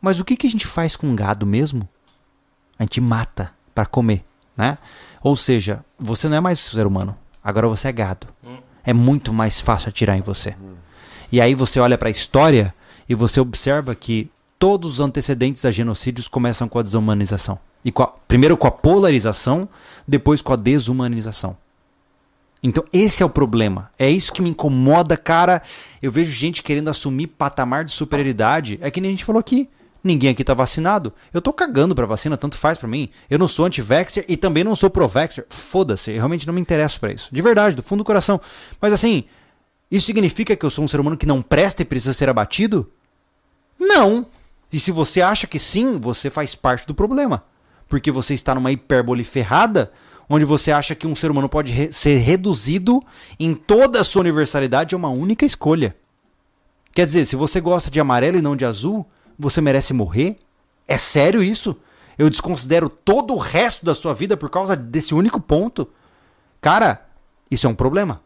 Mas 0.00 0.18
o 0.20 0.24
que, 0.24 0.36
que 0.36 0.46
a 0.46 0.50
gente 0.50 0.66
faz 0.66 0.96
com 0.96 1.14
gado 1.14 1.44
mesmo? 1.46 1.88
A 2.78 2.82
gente 2.82 3.00
mata 3.00 3.52
pra 3.74 3.84
comer, 3.86 4.24
né? 4.56 4.78
Ou 5.22 5.36
seja, 5.36 5.84
você 5.98 6.28
não 6.28 6.36
é 6.36 6.40
mais 6.40 6.58
ser 6.58 6.86
humano, 6.86 7.16
agora 7.42 7.68
você 7.68 7.88
é 7.88 7.92
gado. 7.92 8.26
É 8.84 8.92
muito 8.92 9.32
mais 9.32 9.60
fácil 9.60 9.88
atirar 9.90 10.16
em 10.16 10.20
você. 10.22 10.54
E 11.32 11.40
aí 11.40 11.54
você 11.54 11.78
olha 11.80 11.96
pra 11.98 12.10
história 12.10 12.74
e 13.08 13.14
você 13.14 13.40
observa 13.40 13.94
que 13.94 14.30
todos 14.58 14.94
os 14.94 15.00
antecedentes 15.00 15.64
a 15.64 15.70
genocídios 15.70 16.28
começam 16.28 16.68
com 16.68 16.78
a 16.78 16.82
desumanização. 16.82 17.58
E 17.84 17.92
com 17.92 18.02
a- 18.02 18.12
primeiro 18.28 18.56
com 18.56 18.66
a 18.66 18.70
polarização, 18.70 19.68
depois 20.08 20.40
com 20.40 20.52
a 20.52 20.56
desumanização. 20.56 21.56
Então, 22.66 22.82
esse 22.90 23.22
é 23.22 23.26
o 23.26 23.28
problema. 23.28 23.90
É 23.98 24.10
isso 24.10 24.32
que 24.32 24.40
me 24.40 24.48
incomoda, 24.48 25.18
cara. 25.18 25.60
Eu 26.00 26.10
vejo 26.10 26.34
gente 26.34 26.62
querendo 26.62 26.88
assumir 26.88 27.26
patamar 27.26 27.84
de 27.84 27.92
superioridade. 27.92 28.78
É 28.80 28.90
que 28.90 29.02
nem 29.02 29.10
a 29.10 29.12
gente 29.12 29.24
falou 29.26 29.38
aqui. 29.38 29.68
Ninguém 30.02 30.30
aqui 30.30 30.42
tá 30.42 30.54
vacinado. 30.54 31.12
Eu 31.32 31.42
tô 31.42 31.52
cagando 31.52 31.94
pra 31.94 32.06
vacina, 32.06 32.38
tanto 32.38 32.56
faz 32.56 32.78
pra 32.78 32.88
mim. 32.88 33.10
Eu 33.28 33.38
não 33.38 33.48
sou 33.48 33.66
anti-vaxxer 33.66 34.24
e 34.26 34.34
também 34.34 34.64
não 34.64 34.74
sou 34.74 34.88
pro-vaxxer. 34.88 35.44
Foda-se, 35.50 36.12
eu 36.12 36.16
realmente 36.16 36.46
não 36.46 36.54
me 36.54 36.60
interesso 36.60 36.98
pra 36.98 37.12
isso. 37.12 37.28
De 37.30 37.42
verdade, 37.42 37.76
do 37.76 37.82
fundo 37.82 37.98
do 37.98 38.06
coração. 38.06 38.40
Mas 38.80 38.94
assim, 38.94 39.24
isso 39.90 40.06
significa 40.06 40.56
que 40.56 40.64
eu 40.64 40.70
sou 40.70 40.86
um 40.86 40.88
ser 40.88 41.00
humano 41.00 41.18
que 41.18 41.26
não 41.26 41.42
presta 41.42 41.82
e 41.82 41.84
precisa 41.84 42.14
ser 42.14 42.30
abatido? 42.30 42.90
Não. 43.78 44.26
E 44.72 44.80
se 44.80 44.90
você 44.90 45.20
acha 45.20 45.46
que 45.46 45.58
sim, 45.58 45.98
você 45.98 46.30
faz 46.30 46.54
parte 46.54 46.86
do 46.86 46.94
problema. 46.94 47.44
Porque 47.88 48.10
você 48.10 48.32
está 48.32 48.54
numa 48.54 48.72
hipérbole 48.72 49.22
ferrada, 49.22 49.92
onde 50.28 50.44
você 50.44 50.72
acha 50.72 50.94
que 50.94 51.06
um 51.06 51.14
ser 51.16 51.30
humano 51.30 51.48
pode 51.48 51.72
re- 51.72 51.92
ser 51.92 52.16
reduzido 52.18 53.02
em 53.38 53.54
toda 53.54 54.00
a 54.00 54.04
sua 54.04 54.20
universalidade 54.20 54.94
a 54.94 54.98
uma 54.98 55.08
única 55.08 55.44
escolha. 55.44 55.94
Quer 56.92 57.06
dizer, 57.06 57.24
se 57.24 57.36
você 57.36 57.60
gosta 57.60 57.90
de 57.90 58.00
amarelo 58.00 58.38
e 58.38 58.42
não 58.42 58.54
de 58.56 58.64
azul, 58.64 59.04
você 59.38 59.60
merece 59.60 59.92
morrer? 59.92 60.36
É 60.86 60.96
sério 60.96 61.42
isso? 61.42 61.76
Eu 62.16 62.30
desconsidero 62.30 62.88
todo 62.88 63.34
o 63.34 63.38
resto 63.38 63.84
da 63.84 63.94
sua 63.94 64.14
vida 64.14 64.36
por 64.36 64.48
causa 64.48 64.76
desse 64.76 65.14
único 65.14 65.40
ponto? 65.40 65.88
Cara, 66.60 67.04
isso 67.50 67.66
é 67.66 67.70
um 67.70 67.74
problema. 67.74 68.20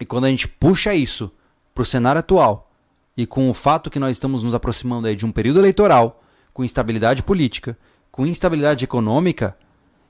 E 0.00 0.04
quando 0.04 0.24
a 0.24 0.28
gente 0.28 0.48
puxa 0.48 0.92
isso 0.94 1.30
pro 1.74 1.84
cenário 1.84 2.18
atual 2.18 2.70
e 3.16 3.24
com 3.26 3.48
o 3.48 3.54
fato 3.54 3.88
que 3.88 4.00
nós 4.00 4.16
estamos 4.16 4.42
nos 4.42 4.54
aproximando 4.54 5.06
aí 5.06 5.14
de 5.14 5.24
um 5.24 5.30
período 5.30 5.60
eleitoral, 5.60 6.22
com 6.52 6.64
instabilidade 6.64 7.22
política, 7.22 7.78
com 8.10 8.26
instabilidade 8.26 8.84
econômica, 8.84 9.56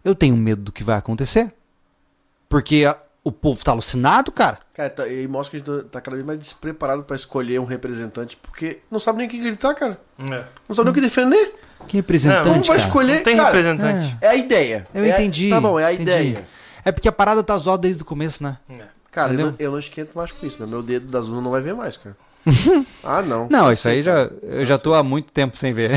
eu 0.05 0.15
tenho 0.15 0.37
medo 0.37 0.63
do 0.63 0.73
que 0.73 0.83
vai 0.85 0.97
acontecer. 0.99 1.53
Porque 2.49 2.85
a- 2.85 2.97
o 3.25 3.31
povo 3.33 3.65
tá 3.65 3.73
alucinado, 3.73 4.31
cara. 4.33 4.59
Cara, 4.75 4.91
tá- 4.91 5.09
e 5.09 5.27
mostra 5.29 5.59
que 5.61 5.71
a 5.71 5.75
gente 5.75 5.85
tá 5.89 6.01
cada 6.01 6.17
vez 6.17 6.27
mais 6.27 6.39
despreparado 6.39 7.05
pra 7.05 7.15
escolher 7.17 7.61
um 7.61 7.65
representante, 7.65 8.37
porque 8.43 8.81
não 8.91 8.99
sabe 8.99 9.19
nem 9.19 9.27
o 9.27 9.31
que 9.31 9.39
gritar, 9.39 9.75
cara. 9.75 9.99
é. 10.19 10.45
Não 10.69 10.75
sabe 10.77 10.87
nem 10.87 10.91
o 10.91 10.95
que 10.95 11.01
defender. 11.01 11.55
Que 11.89 11.97
representante, 11.97 12.47
Não, 12.47 12.53
Como 12.55 12.65
vai 12.67 12.77
cara? 12.77 12.89
escolher? 12.89 13.17
Não 13.17 13.23
tem 13.25 13.37
cara, 13.37 13.49
representante. 13.49 14.17
É 14.21 14.29
a 14.29 14.35
ideia. 14.37 14.87
Eu 14.95 15.05
É 15.05 15.11
a- 15.13 15.15
entendi. 15.15 15.51
Tá 15.51 15.61
bom, 15.61 15.79
é 15.81 15.85
a 15.85 15.93
entendi. 15.93 16.11
ideia. 16.11 16.49
É 16.85 16.93
porque 16.93 17.09
a 17.09 17.13
parada 17.13 17.43
tá 17.43 17.57
zoada 17.59 17.83
desde 17.83 18.03
o 18.03 18.05
começo, 18.05 18.43
né? 18.43 18.57
É. 18.71 18.83
Cara, 19.11 19.35
eu 19.35 19.47
não, 19.47 19.55
eu 19.59 19.73
não 19.73 19.79
esquento 19.79 20.17
mais 20.17 20.31
com 20.33 20.47
isso, 20.47 20.57
mas 20.61 20.71
meu 20.71 20.83
dedo 20.83 21.07
das 21.07 21.27
urnas 21.29 21.43
não 21.45 21.51
vai 21.51 21.61
ver 21.61 21.75
mais, 21.75 21.97
cara. 21.97 22.17
ah, 23.05 23.23
não. 23.23 23.49
Não, 23.51 23.71
isso 23.71 23.87
aí 23.89 24.03
já, 24.03 24.29
eu 24.43 24.65
já 24.65 24.79
tô 24.79 24.95
há 24.95 25.03
muito 25.03 25.31
tempo 25.33 25.57
sem 25.57 25.73
ver. 25.73 25.91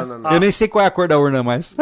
Não, 0.00 0.06
não, 0.06 0.18
não. 0.18 0.30
Eu 0.32 0.40
nem 0.40 0.50
sei 0.50 0.66
qual 0.68 0.82
é 0.84 0.88
a 0.88 0.90
cor 0.90 1.08
da 1.08 1.18
urna 1.18 1.42
mais. 1.42 1.74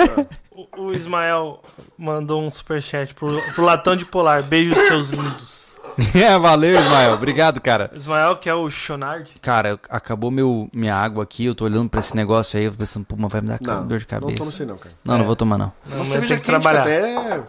O, 0.59 0.87
o 0.87 0.93
Ismael 0.93 1.63
mandou 1.97 2.43
um 2.43 2.51
superchat 2.51 3.15
pro, 3.15 3.41
pro 3.55 3.65
Latão 3.65 3.95
de 3.95 4.05
Polar. 4.05 4.43
Beijos, 4.43 4.77
seus 4.89 5.11
lindos. 5.11 5.77
é, 6.17 6.37
valeu, 6.37 6.81
Ismael. 6.81 7.15
Obrigado, 7.15 7.61
cara. 7.61 7.89
Ismael, 7.95 8.37
que 8.37 8.49
é 8.49 8.55
o 8.55 8.69
Chonard. 8.69 9.35
Cara, 9.41 9.79
acabou 9.89 10.33
meu, 10.33 10.69
minha 10.73 10.97
água 10.97 11.23
aqui, 11.23 11.45
eu 11.45 11.55
tô 11.55 11.65
olhando 11.65 11.89
pra 11.89 12.01
esse 12.01 12.17
negócio 12.17 12.59
aí, 12.59 12.65
eu 12.65 12.73
tô 12.73 12.79
pensando, 12.79 13.05
pô, 13.07 13.15
mas 13.17 13.31
vai 13.31 13.41
me 13.41 13.49
dar 13.49 13.61
Não, 13.63 13.87
dor 13.87 14.01
de 14.01 14.07
cabeça. 14.07 14.31
não 14.31 14.37
toma 14.37 14.51
isso 14.51 14.63
aí 14.63 14.69
não, 14.69 14.77
cara. 14.79 14.95
Não, 15.05 15.19
não 15.19 15.25
vou 15.25 15.37
tomar 15.37 15.59
não. 15.59 15.73
Não, 15.87 15.99
mas 15.99 16.09
cerveja 16.09 16.35
tem 16.35 16.43
que 16.43 16.51
quente, 16.51 16.61
trabalhar. 16.61 16.85
cara, 16.85 16.91
é... 16.91 17.45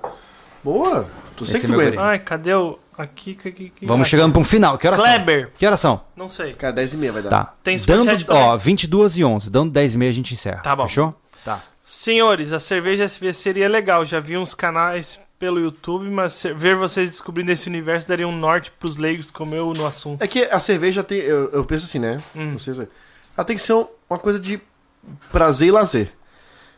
Boa. 0.63 1.07
Tu 1.35 1.45
sei 1.47 1.57
Esse 1.57 1.65
que 1.65 1.73
é 1.73 1.75
tu 1.75 1.81
aguenta. 1.81 2.03
Ai, 2.03 2.19
cadê 2.19 2.53
o. 2.53 2.77
Aqui, 2.95 3.31
aqui, 3.31 3.49
aqui. 3.49 3.73
aqui. 3.75 3.85
Vamos 3.87 4.07
chegando 4.07 4.33
pra 4.33 4.41
um 4.41 4.45
final. 4.45 4.77
Que 4.77 4.85
horas 4.85 4.99
Kleber. 4.99 5.43
são? 5.45 5.51
Que 5.57 5.65
horas 5.65 5.79
são? 5.79 6.01
Não 6.15 6.27
sei. 6.27 6.53
Cara, 6.53 6.73
10 6.73 6.93
e 6.93 6.97
meia 6.97 7.13
vai 7.13 7.21
dar. 7.23 7.29
Tá. 7.29 7.53
Tem 7.63 7.77
Dando, 7.77 8.11
ó, 8.27 8.49
também? 8.51 8.57
22 8.57 9.17
e 9.17 9.23
11. 9.23 9.49
Dando 9.49 9.71
10 9.71 9.95
e 9.95 9.97
meia 9.97 10.11
a 10.11 10.13
gente 10.13 10.33
encerra. 10.33 10.61
Tá 10.61 10.75
bom. 10.75 10.83
Fechou? 10.83 11.15
Tá. 11.43 11.59
Senhores, 11.91 12.53
a 12.53 12.59
cerveja 12.59 13.05
SV 13.05 13.33
seria 13.33 13.67
legal. 13.67 14.05
Já 14.05 14.19
vi 14.19 14.37
uns 14.37 14.53
canais 14.53 15.19
pelo 15.39 15.59
YouTube, 15.59 16.07
mas 16.07 16.43
ver 16.55 16.75
vocês 16.75 17.09
descobrindo 17.09 17.51
esse 17.51 17.67
universo 17.67 18.07
daria 18.07 18.27
um 18.27 18.37
norte 18.37 18.69
pros 18.69 18.95
leigos 18.97 19.31
como 19.31 19.55
eu 19.55 19.73
no 19.73 19.87
assunto. 19.87 20.21
É 20.21 20.27
que 20.27 20.43
a 20.43 20.59
cerveja 20.59 21.03
tem. 21.03 21.17
Eu, 21.17 21.49
eu 21.49 21.65
penso 21.65 21.85
assim, 21.85 21.97
né? 21.97 22.21
Hum. 22.35 22.51
Não 22.51 22.59
sei 22.59 22.75
se. 22.75 22.87
Ela 23.35 23.43
tem 23.43 23.55
que 23.55 23.61
ser 23.63 23.73
um- 23.73 23.87
uma 24.07 24.19
coisa 24.19 24.39
de 24.39 24.61
prazer 25.31 25.69
e 25.69 25.71
lazer. 25.71 26.13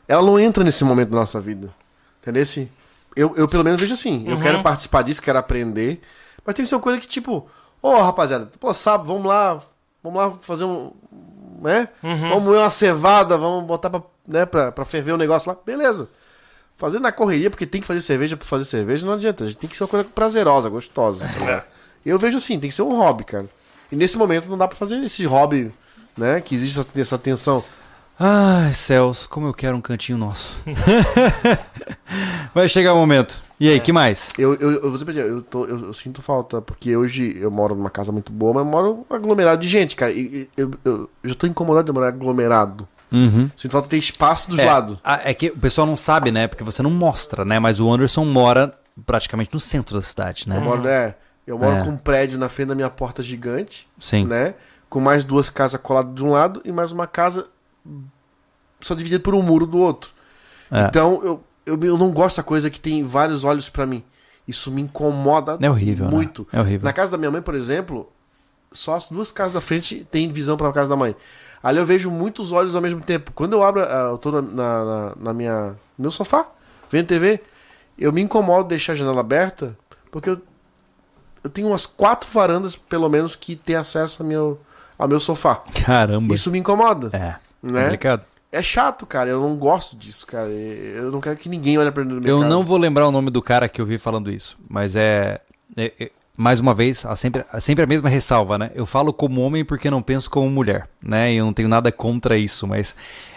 Ela 0.08 0.22
não 0.22 0.40
entra 0.40 0.64
nesse 0.64 0.86
momento 0.86 1.10
da 1.10 1.18
nossa 1.18 1.42
vida. 1.42 1.70
Entendeu? 2.22 2.44
Assim, 2.44 2.70
Eu, 3.14 3.34
eu 3.36 3.46
pelo 3.50 3.66
menos 3.66 3.82
vejo 3.82 3.94
assim. 3.94 4.24
Eu 4.26 4.36
Uhum. 4.38 4.42
quero 4.42 4.64
participar 4.64 5.02
disso, 5.02 5.22
quero 5.22 5.38
aprender. 5.38 6.00
Mas 6.46 6.56
tem 6.56 6.64
que 6.64 6.70
ser 6.70 6.76
uma 6.76 6.82
coisa 6.82 6.98
que, 7.02 7.08
tipo, 7.08 7.50
ô 7.82 7.98
rapaziada, 8.00 8.50
pô, 8.58 8.74
sabe, 8.74 9.06
vamos 9.06 9.26
lá. 9.26 9.62
Vamos 10.02 10.18
lá 10.22 10.32
fazer 10.40 10.64
um. 10.64 10.94
Né? 11.62 11.88
Uhum. 12.02 12.30
Vamos 12.30 12.44
moer 12.44 12.60
uma 12.60 12.70
cevada, 12.72 13.38
vamos 13.38 13.66
botar 13.66 13.90
pra, 13.92 14.02
né, 14.28 14.46
pra, 14.48 14.72
pra 14.72 14.84
ferver 14.84 15.12
o 15.12 15.18
negócio 15.18 15.52
lá. 15.52 15.58
Beleza. 15.64 16.10
Fazer 16.76 17.00
na 17.00 17.12
correria, 17.12 17.52
porque 17.52 17.68
tem 17.68 17.80
que 17.80 17.86
fazer 17.86 18.02
cerveja 18.02 18.36
pra 18.36 18.48
fazer 18.48 18.66
cerveja, 18.66 19.06
não 19.06 19.14
adianta. 19.14 19.44
A 19.44 19.48
gente 19.48 19.58
tem 19.58 19.70
que 19.70 19.78
ser 19.78 19.84
uma 19.84 19.90
coisa 19.90 20.06
prazerosa, 20.06 20.68
gostosa. 20.70 21.24
tá? 21.40 21.52
É. 21.52 21.64
Eu 22.04 22.18
vejo 22.18 22.38
assim, 22.38 22.60
tem 22.60 22.70
que 22.70 22.76
ser 22.76 22.82
um 22.82 22.98
hobby, 22.98 23.24
cara. 23.24 23.46
E 23.92 23.96
nesse 23.96 24.18
momento 24.18 24.50
não 24.50 24.58
dá 24.58 24.68
pra 24.68 24.76
fazer 24.76 24.96
esse 25.04 25.24
hobby, 25.26 25.72
né? 26.18 26.42
Que 26.42 26.56
existe 26.56 26.80
essa, 26.80 26.90
essa 27.00 27.18
tensão. 27.20 27.64
Ai, 28.24 28.76
céus, 28.76 29.26
como 29.26 29.48
eu 29.48 29.54
quero 29.54 29.76
um 29.76 29.82
cantinho 29.82 30.16
nosso. 30.16 30.56
Vai 32.54 32.68
chegar 32.70 32.94
o 32.94 32.98
momento. 32.98 33.42
E 33.60 33.68
aí, 33.68 33.80
que 33.80 33.92
mais? 33.92 34.32
Eu, 34.38 34.54
eu, 34.56 34.72
eu 34.74 34.90
vou 34.92 34.98
te 35.00 35.04
pedir, 35.06 35.22
eu, 35.26 35.42
tô, 35.42 35.66
eu, 35.66 35.86
eu 35.88 35.94
sinto 35.94 36.22
falta, 36.22 36.62
porque 36.62 36.96
hoje 36.96 37.36
eu 37.40 37.50
moro 37.50 37.74
numa 37.74 37.90
casa 37.90 38.12
muito 38.12 38.32
boa, 38.32 38.54
mas 38.54 38.64
eu 38.66 38.70
moro 38.70 39.06
aglomerado 39.10 39.60
de 39.62 39.68
gente, 39.68 39.96
cara. 39.96 40.12
E, 40.12 40.48
eu, 40.56 40.70
eu, 40.86 41.10
eu 41.24 41.30
já 41.30 41.34
tô 41.34 41.48
incomodado 41.48 41.86
de 41.88 41.92
morar 41.92 42.10
aglomerado. 42.10 42.88
Uhum. 43.12 43.50
Sinto 43.58 43.72
falta 43.72 43.88
de 43.88 43.90
ter 43.92 43.98
espaço 43.98 44.52
dos 44.52 44.60
É, 44.60 44.66
lados. 44.66 45.00
a- 45.04 45.22
é 45.28 45.34
que 45.34 45.48
o 45.48 45.58
pessoal 45.58 45.88
não 45.88 45.98
sabe, 45.98 46.32
né? 46.32 46.48
Porque 46.48 46.64
você 46.64 46.84
não 46.84 46.92
mostra, 46.92 47.44
né? 47.44 47.58
Mas 47.58 47.80
o 47.80 47.92
Anderson 47.92 48.24
mora 48.24 48.72
praticamente 49.04 49.50
no 49.52 49.60
centro 49.60 49.96
da 49.96 50.02
cidade, 50.04 50.48
né? 50.48 50.58
Eu 50.58 50.62
moro, 50.62 50.88
é, 50.88 51.16
eu 51.48 51.58
moro 51.58 51.76
É. 51.78 51.84
com 51.84 51.90
um 51.90 51.98
prédio 51.98 52.38
na 52.38 52.50
frente 52.50 52.68
da 52.70 52.76
minha 52.76 52.90
porta 52.90 53.24
gigante, 53.24 53.88
Sim. 54.00 54.26
né? 54.28 54.54
Com 54.90 55.00
mais 55.00 55.24
duas 55.24 55.50
casas 55.50 55.82
coladas 55.82 56.14
de 56.14 56.24
um 56.24 56.30
lado 56.30 56.62
e 56.64 56.72
mais 56.72 56.92
uma 56.92 57.08
casa 57.08 57.48
só 58.80 58.94
dividida 58.96 59.20
por 59.22 59.36
um 59.36 59.42
muro 59.42 59.66
do 59.66 59.78
outro. 59.78 60.12
É. 60.72 60.84
Então, 60.86 61.22
eu, 61.24 61.44
eu, 61.66 61.80
eu 61.84 61.98
não 61.98 62.12
gosto 62.12 62.36
dessa 62.38 62.44
coisa 62.44 62.70
que 62.70 62.80
tem 62.80 63.04
vários 63.04 63.44
olhos 63.44 63.70
pra 63.70 63.86
mim. 63.86 64.04
Isso 64.48 64.72
me 64.72 64.82
incomoda 64.82 65.58
É 65.62 65.70
horrível, 65.70 66.06
né? 66.06 66.12
muito. 66.12 66.48
É 66.52 66.60
horrível. 66.60 66.86
Na 66.86 66.94
casa 66.94 67.12
da 67.12 67.18
minha 67.18 67.30
mãe, 67.32 67.42
por 67.42 67.54
exemplo, 67.56 68.12
só 68.72 68.96
as 68.96 69.08
duas 69.08 69.32
casas 69.32 69.54
da 69.54 69.62
frente 69.62 70.06
tem 70.10 70.28
visão 70.30 70.58
pra 70.58 70.72
casa 70.74 70.90
da 70.90 70.96
mãe. 70.96 71.16
Ali 71.62 71.78
eu 71.78 71.86
vejo 71.86 72.10
muitos 72.10 72.52
olhos 72.52 72.76
ao 72.76 72.82
mesmo 72.82 73.02
tempo. 73.02 73.32
Quando 73.34 73.54
eu 73.54 73.64
abro, 73.64 73.84
ah, 73.84 74.10
eu 74.12 74.18
tô 74.18 74.32
na, 74.32 74.42
na, 74.42 74.86
na- 74.86 75.14
na 75.20 75.34
minha, 75.34 75.68
no 75.98 76.04
meu 76.04 76.12
sofá, 76.12 76.48
vendo 76.90 77.08
TV, 77.08 77.40
eu 77.98 78.12
me 78.12 78.22
incomodo 78.22 78.64
de 78.64 78.70
deixar 78.70 78.94
a 78.94 78.96
janela 78.96 79.20
aberta, 79.20 79.78
porque 80.10 80.30
eu, 80.32 80.42
eu 81.44 81.50
tenho 81.52 81.68
umas 81.68 81.86
quatro 81.86 82.28
varandas, 82.34 82.76
pelo 82.76 83.08
menos, 83.10 83.36
que 83.36 83.56
tem 83.56 83.76
acesso 83.76 84.24
ao 84.24 84.28
meu, 84.28 84.60
ao 84.98 85.08
meu 85.08 85.20
sofá. 85.20 85.62
Caramba. 85.86 86.34
Isso 86.34 86.50
me 86.50 86.58
incomoda. 86.58 87.10
É. 87.16 87.36
Né? 87.62 87.84
Complicado. 87.84 88.24
É 88.52 88.62
chato, 88.62 89.06
cara. 89.06 89.30
Eu 89.30 89.40
não 89.40 89.56
gosto 89.56 89.96
disso, 89.96 90.26
cara. 90.28 90.50
Eu 90.50 91.12
não 91.12 91.22
quero 91.22 91.38
que 91.38 91.48
ninguém 91.48 91.78
olhe 91.78 91.90
pra 91.92 92.04
minha 92.04 92.28
Eu 92.28 92.40
casa. 92.40 92.50
não 92.50 92.64
vou 92.64 92.78
lembrar 92.78 93.08
o 93.08 93.12
nome 93.12 93.30
do 93.30 93.42
cara 93.42 93.70
que 93.70 93.80
eu 93.80 93.86
vi 93.86 93.98
falando 93.98 94.30
isso, 94.32 94.58
mas 94.70 94.96
é. 94.96 95.40
é- 95.78 95.94
é- 96.00 96.12
mais 96.38 96.60
uma 96.62 96.74
vez, 96.74 97.06
sempre, 97.18 97.46
a 97.52 97.60
sempre 97.60 97.84
a 97.84 97.88
mesma 97.88 98.10
ressalva, 98.10 98.58
né? 98.58 98.72
Eu 98.74 98.86
falo 98.86 99.14
como 99.14 99.42
homem 99.42 99.64
porque 99.66 99.92
não 99.92 100.02
penso 100.02 100.30
como 100.30 100.50
mulher, 100.50 100.88
né? 101.04 101.32
E 101.32 101.38
eu 101.38 101.46
não 101.46 101.54
tenho 101.54 101.68
nada 101.70 101.92
contra 101.92 102.38
isso, 102.38 102.66
mas. 102.68 102.96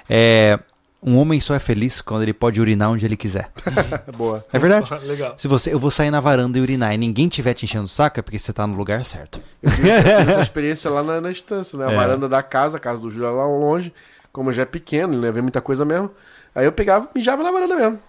É, 0.08 0.58
um 1.02 1.18
homem 1.18 1.38
só 1.38 1.54
é 1.54 1.58
feliz 1.58 2.00
quando 2.00 2.22
ele 2.22 2.32
pode 2.32 2.60
urinar 2.60 2.90
onde 2.90 3.04
ele 3.04 3.16
quiser. 3.16 3.50
Boa. 4.16 4.44
É 4.52 4.58
verdade. 4.58 4.88
Legal. 5.06 5.34
Se 5.36 5.46
você, 5.46 5.72
eu 5.74 5.78
vou 5.78 5.90
sair 5.90 6.10
na 6.10 6.18
varanda 6.20 6.56
e 6.56 6.62
urinar 6.62 6.94
e 6.94 6.96
ninguém 6.96 7.28
tiver 7.28 7.52
te 7.52 7.64
enchendo 7.66 7.84
o 7.84 7.88
saco, 7.88 8.18
é 8.20 8.22
porque 8.22 8.38
você 8.38 8.52
tá 8.52 8.66
no 8.66 8.74
lugar 8.76 9.04
certo. 9.04 9.38
Eu 9.62 9.70
tive, 9.70 9.90
essa 9.90 10.40
experiência 10.42 10.90
lá 10.90 11.02
na, 11.02 11.20
na 11.20 11.30
estância, 11.30 11.78
né? 11.78 11.86
A 11.86 11.92
É. 11.92 11.96
varanda 11.96 12.26
da 12.28 12.42
casa, 12.42 12.78
a 12.78 12.80
casa 12.80 12.98
do 13.00 13.10
Júlio 13.10 13.26
é 13.28 13.30
lá 13.32 13.46
longe. 13.46 13.92
Como 14.34 14.52
já 14.52 14.62
é 14.62 14.66
pequeno, 14.66 15.14
ele 15.14 15.20
leva 15.22 15.40
muita 15.40 15.60
coisa 15.60 15.84
mesmo. 15.84 16.10
Aí 16.54 16.64
eu 16.66 16.72
pegava 16.72 17.08
e 17.14 17.18
mijava 17.18 17.42
na 17.44 17.52
varanda 17.52 17.76
mesmo. 17.76 18.00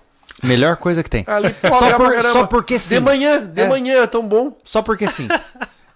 Melhor 0.44 0.76
coisa 0.78 1.04
que 1.04 1.10
tem. 1.10 1.24
Ali, 1.28 1.54
pô, 1.62 1.72
Só 1.72 1.95
por- 1.98 2.22
só 2.24 2.48
porque 2.48 2.80
sim. 2.80 2.95
De 2.95 3.02
manhã, 3.02 3.40
de 3.45 3.62
É. 3.62 3.70
manhã, 3.70 3.94
era 3.94 4.08
tão 4.08 4.28
bom. 4.28 4.58
Só 4.64 4.82
porque 4.82 5.08
sim. 5.08 5.28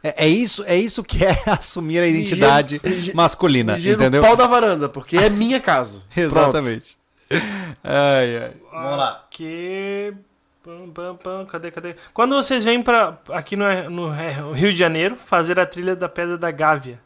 É, 0.02 0.24
é 0.26 0.28
isso, 0.30 0.64
é 0.66 0.78
isso 0.78 1.04
que 1.04 1.26
é 1.26 1.36
assumir 1.46 2.00
a 2.00 2.08
identidade 2.08 2.80
mijei- 2.82 3.14
masculina, 3.14 3.74
Mijei 3.74 3.92
no 3.92 3.98
entendeu? 3.98 4.22
pau 4.22 4.34
da 4.38 4.48
varanda, 4.48 4.88
porque 4.88 5.18
é 5.18 5.30
minha 5.30 5.60
casa. 5.60 5.98
Exatamente. 6.16 6.98
Ai, 7.84 8.38
ai. 8.38 8.52
Vamos 8.72 8.98
lá. 8.98 9.26
Pam. 11.22 11.46
Cadê, 11.48 11.70
cadê? 11.72 11.96
Quando 12.14 12.34
vocês 12.36 12.64
vêm 12.64 12.82
pra, 12.82 13.18
aqui 13.32 13.56
no, 13.58 13.66
no 13.90 14.10
Rio 14.54 14.72
de 14.72 14.80
Janeiro 14.80 15.18
fazer 15.18 15.60
a 15.60 15.66
trilha 15.66 15.96
da 15.98 16.08
Pedra 16.08 16.38
da 16.38 16.50
Gávea? 16.50 17.00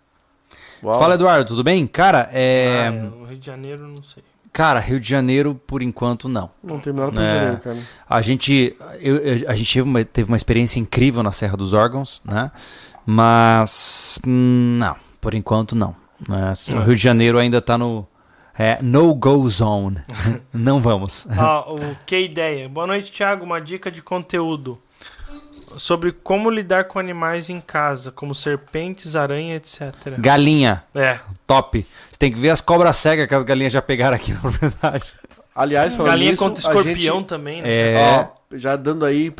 Uau. 0.84 1.00
Fala, 1.00 1.16
Eduardo, 1.16 1.46
tudo 1.46 1.64
bem? 1.64 1.88
Cara, 1.88 2.30
é... 2.34 2.88
Ah, 2.88 2.92
no 2.92 3.26
Rio 3.26 3.38
de 3.38 3.46
Janeiro, 3.46 3.88
não 3.88 4.04
sei. 4.04 4.24
Cara, 4.52 4.80
Rio 4.80 5.00
de 5.00 5.10
Janeiro, 5.10 5.56
por 5.66 5.82
enquanto, 5.82 6.30
não. 6.30 6.50
Não 6.64 6.78
tem 6.80 6.94
nada 6.94 7.12
pra 7.12 7.24
É. 7.24 7.34
janeiro, 7.34 7.58
cara. 7.60 7.78
A 8.08 8.22
gente, 8.22 8.76
eu- 9.02 9.18
eu- 9.18 9.50
a 9.50 9.56
gente 9.56 9.74
teve 9.74 9.88
uma, 9.90 10.06
teve 10.06 10.28
uma 10.30 10.38
experiência 10.38 10.80
incrível 10.80 11.24
na 11.24 11.32
Serra 11.32 11.58
dos 11.58 11.74
Órgãos, 11.74 12.22
né? 12.24 12.52
Mas, 13.06 14.20
hum, 14.26 14.78
não, 14.80 14.96
por 15.22 15.34
enquanto 15.34 15.76
não. 15.76 15.96
né? 16.30 16.50
Assim, 16.52 16.74
O 16.76 16.82
Rio 16.82 16.96
de 16.96 17.02
Janeiro 17.02 17.38
ainda 17.40 17.62
tá 17.62 17.78
no 17.78 18.06
é, 18.58 18.78
no-go 18.82 19.50
zone. 19.50 19.98
não 20.54 20.80
vamos. 20.80 21.28
Ó, 21.38 21.76
o 21.76 21.96
Que 22.06 22.20
Ideia. 22.22 22.70
Boa 22.70 22.86
noite, 22.88 23.12
Thiago. 23.12 23.44
Uma 23.44 23.60
dica 23.60 23.90
de 23.92 24.02
conteúdo 24.02 24.78
sobre 25.78 26.12
como 26.12 26.50
lidar 26.50 26.86
com 26.86 27.00
animais 27.00 27.50
em 27.50 27.60
casa, 27.62 28.12
como 28.12 28.34
serpentes, 28.36 29.16
aranha, 29.16 29.56
etc. 29.56 29.94
Galinha, 30.20 30.84
É. 30.96 31.20
top. 31.48 31.86
Você 32.12 32.18
tem 32.18 32.32
que 32.32 32.40
ver 32.40 32.50
as 32.50 32.62
cobras 32.62 32.98
cegas 32.98 33.28
que 33.28 33.36
as 33.36 33.44
galinhas 33.44 33.74
já 33.74 33.82
pegaram 33.82 34.16
aqui 34.16 34.32
na 34.34 34.40
propriedade. 34.40 35.04
Aliás, 35.56 35.96
falando 35.96 36.12
Galinha 36.12 36.32
nisso, 36.32 36.44
contra 36.44 36.60
escorpião 36.60 37.18
gente- 37.20 37.28
também, 37.28 37.62
né? 37.62 37.70
É, 37.94 37.98
Ó, 38.00 38.58
já 38.58 38.76
dando 38.76 39.06
aí, 39.06 39.32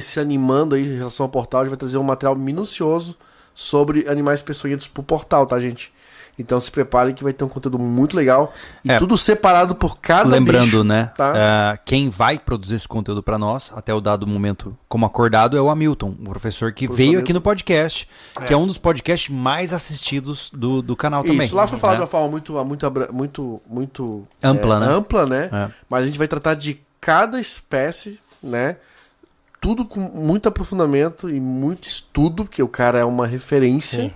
se 0.00 0.20
animando 0.20 0.74
aí 0.76 0.82
em 0.86 0.96
relação 0.98 1.24
ao 1.24 1.30
portal, 1.30 1.60
a 1.60 1.64
gente 1.64 1.70
vai 1.70 1.78
trazer 1.78 1.98
um 1.98 2.02
material 2.04 2.36
minucioso 2.36 3.16
sobre 3.54 4.08
animais 4.08 4.42
peçonhentos 4.42 4.86
pro 4.86 5.02
portal, 5.02 5.44
tá, 5.46 5.58
gente? 5.58 5.92
Então 6.38 6.60
se 6.60 6.70
preparem 6.70 7.14
que 7.14 7.24
vai 7.24 7.32
ter 7.32 7.44
um 7.44 7.48
conteúdo 7.48 7.78
muito 7.78 8.14
legal 8.16 8.52
e 8.84 8.90
É. 8.90 8.98
tudo 8.98 9.16
separado 9.16 9.74
por 9.74 9.98
cada 9.98 10.28
Lembrando, 10.28 10.64
bicho. 10.64 10.84
né? 10.84 11.10
tá? 11.16 11.32
é, 11.34 11.78
quem 11.84 12.10
vai 12.10 12.38
produzir 12.38 12.76
esse 12.76 12.86
conteúdo 12.86 13.22
pra 13.22 13.38
nós, 13.38 13.72
até 13.74 13.94
o 13.94 14.00
dado 14.02 14.26
momento, 14.26 14.76
como 14.88 15.06
acordado, 15.06 15.56
é 15.56 15.60
o 15.62 15.70
Hamilton, 15.70 16.14
o 16.20 16.28
professor 16.30 16.72
que 16.72 16.86
Professor 16.86 16.96
veio 16.96 17.08
Hamilton. 17.10 17.24
aqui 17.24 17.32
no 17.32 17.40
podcast, 17.40 18.08
que 18.46 18.52
É. 18.52 18.54
é 18.54 18.56
um 18.58 18.66
dos 18.66 18.76
podcasts 18.76 19.34
mais 19.34 19.72
assistidos 19.72 20.50
do, 20.52 20.82
do 20.82 20.94
canal 20.94 21.24
também. 21.24 21.46
Isso, 21.46 21.56
lá 21.56 21.66
foi 21.66 21.78
falado 21.78 21.94
né? 21.94 21.98
de 22.00 22.02
uma 22.02 22.10
forma 22.10 22.28
muito, 22.28 22.52
muito, 22.64 22.92
muito, 23.12 23.62
muito 23.66 24.28
Ampla, 24.42 24.76
é, 24.76 24.80
né? 24.80 24.86
ampla, 24.88 25.26
né? 25.26 25.48
É. 25.50 25.68
Mas 25.88 26.02
a 26.02 26.06
gente 26.06 26.18
vai 26.18 26.28
tratar 26.28 26.52
de 26.54 26.78
cada 27.00 27.40
espécie, 27.40 28.20
né? 28.42 28.76
Tudo 29.58 29.86
com 29.86 30.00
muito 30.00 30.48
aprofundamento 30.48 31.30
e 31.30 31.40
muito 31.40 31.88
estudo, 31.88 32.44
porque 32.44 32.62
o 32.62 32.68
cara 32.68 32.98
é 32.98 33.04
uma 33.04 33.26
referência, 33.26 34.02
Sim. 34.04 34.12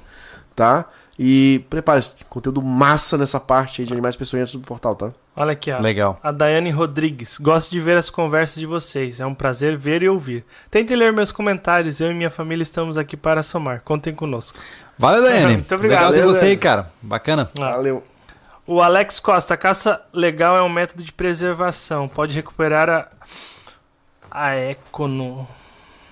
tá? 0.55 0.85
E 1.23 1.63
prepare-se, 1.69 2.25
conteúdo 2.31 2.63
massa 2.63 3.19
nessa 3.19 3.39
parte 3.39 3.83
aí 3.83 3.87
de 3.87 3.93
animais 3.93 4.17
peçonhentos 4.17 4.55
do 4.55 4.61
portal, 4.61 4.95
tá? 4.95 5.11
Olha 5.37 5.53
aqui, 5.53 5.71
ó. 5.71 5.79
Legal. 5.79 6.19
A 6.23 6.33
Daiane 6.33 6.71
Rodrigues. 6.71 7.37
Gosto 7.37 7.71
de 7.71 7.79
ver 7.79 7.99
as 7.99 8.09
conversas 8.09 8.57
de 8.57 8.65
vocês. 8.65 9.21
É 9.21 9.27
um 9.27 9.35
prazer 9.35 9.77
ver 9.77 10.03
e 10.03 10.09
ouvir. 10.09 10.47
Tentem 10.71 10.97
ler 10.97 11.13
meus 11.13 11.31
comentários. 11.31 12.01
Eu 12.01 12.11
e 12.11 12.15
minha 12.15 12.31
família 12.31 12.63
estamos 12.63 12.97
aqui 12.97 13.19
para 13.19 13.43
somar. 13.43 13.83
Contem 13.83 14.15
conosco. 14.15 14.59
Valeu, 14.99 15.23
Daiane. 15.23 15.53
Muito 15.61 15.75
obrigado. 15.75 16.11
Legal 16.13 16.13
ter 16.15 16.27
você 16.27 16.47
aí, 16.47 16.57
cara. 16.57 16.91
Bacana. 17.03 17.51
Ah. 17.61 17.73
Valeu. 17.73 18.03
O 18.67 18.81
Alex 18.81 19.21
Costa. 19.21 19.53
A 19.53 19.57
caça 19.59 20.01
legal 20.15 20.57
é 20.57 20.63
um 20.63 20.71
método 20.71 21.03
de 21.05 21.13
preservação. 21.13 22.09
Pode 22.09 22.35
recuperar 22.35 22.89
a. 22.89 23.09
A 24.31 24.55
econo. 24.57 25.47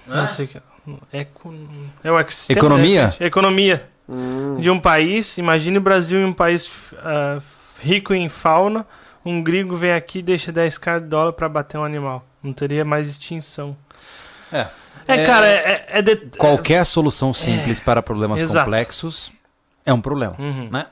Não 0.06 0.28
sei 0.28 0.44
o 0.44 0.48
que. 0.48 0.58
é. 0.58 1.20
Econo... 1.20 1.66
É 2.04 2.12
o 2.12 2.20
ex- 2.20 2.50
Economia? 2.50 3.04
repente. 3.06 3.24
Economia 3.24 3.88
Hum, 4.08 4.56
de 4.60 4.70
um 4.70 4.80
país. 4.80 5.36
Imagine 5.38 5.78
o 5.78 5.80
Brasil 5.80 6.18
em 6.20 6.24
um 6.24 6.32
país 6.32 6.70
ah, 6.98 7.38
rico 7.82 8.14
em 8.14 8.28
fauna. 8.28 8.86
Um 9.24 9.42
gringo 9.42 9.74
vem 9.76 9.92
aqui 9.92 10.20
e 10.20 10.22
deixa 10.22 10.52
10k 10.52 11.00
de 11.00 11.06
dólar 11.06 11.32
para 11.32 11.48
bater 11.48 11.76
um 11.78 11.84
animal. 11.84 12.24
Não 12.42 12.52
teria 12.52 12.84
mais 12.84 13.10
extinção. 13.10 13.76
É. 14.52 14.66
É, 15.06 15.20
É- 15.20 15.24
cara, 15.24 15.46
é, 15.46 15.86
é 15.88 16.02
de... 16.02 16.16
Qualquer 16.38 16.84
solução 16.86 17.32
simples 17.34 17.80
para 17.80 18.00
problemas 18.02 18.40
Exato. 18.40 18.64
complexos 18.66 19.32
é 19.84 19.92
um 19.92 20.00
problema, 20.00 20.34
Uhum, 20.38 20.68
né? 20.70 20.86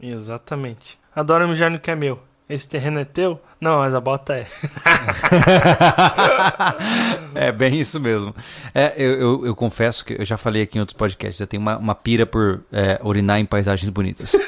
Exatamente. 0.00 0.98
Adoro 1.14 1.46
mijar 1.48 1.70
no 1.70 1.78
que 1.78 1.90
é 1.90 1.94
meu. 1.94 2.20
Esse 2.52 2.68
terreno 2.68 2.98
é 3.00 3.04
teu? 3.04 3.40
Não, 3.60 3.78
mas 3.78 3.94
a 3.94 4.00
bota 4.00 4.34
é. 4.34 4.46
é 7.34 7.52
bem 7.52 7.80
isso 7.80 7.98
mesmo. 8.00 8.34
É, 8.74 8.92
eu, 8.96 9.12
eu- 9.20 9.46
eu 9.46 9.54
confesso 9.56 10.04
que 10.04 10.14
eu 10.20 10.24
já 10.24 10.36
falei 10.36 10.62
aqui 10.62 10.76
em 10.76 10.80
outros 10.80 10.96
podcasts, 10.96 11.40
eu 11.40 11.46
tenho 11.46 11.62
uma, 11.62 11.76
uma 11.78 11.94
pira 11.94 12.26
por 12.26 12.60
é, 12.72 13.00
urinar 13.02 13.38
em 13.38 13.46
paisagens 13.46 13.88
bonitas. 13.88 14.32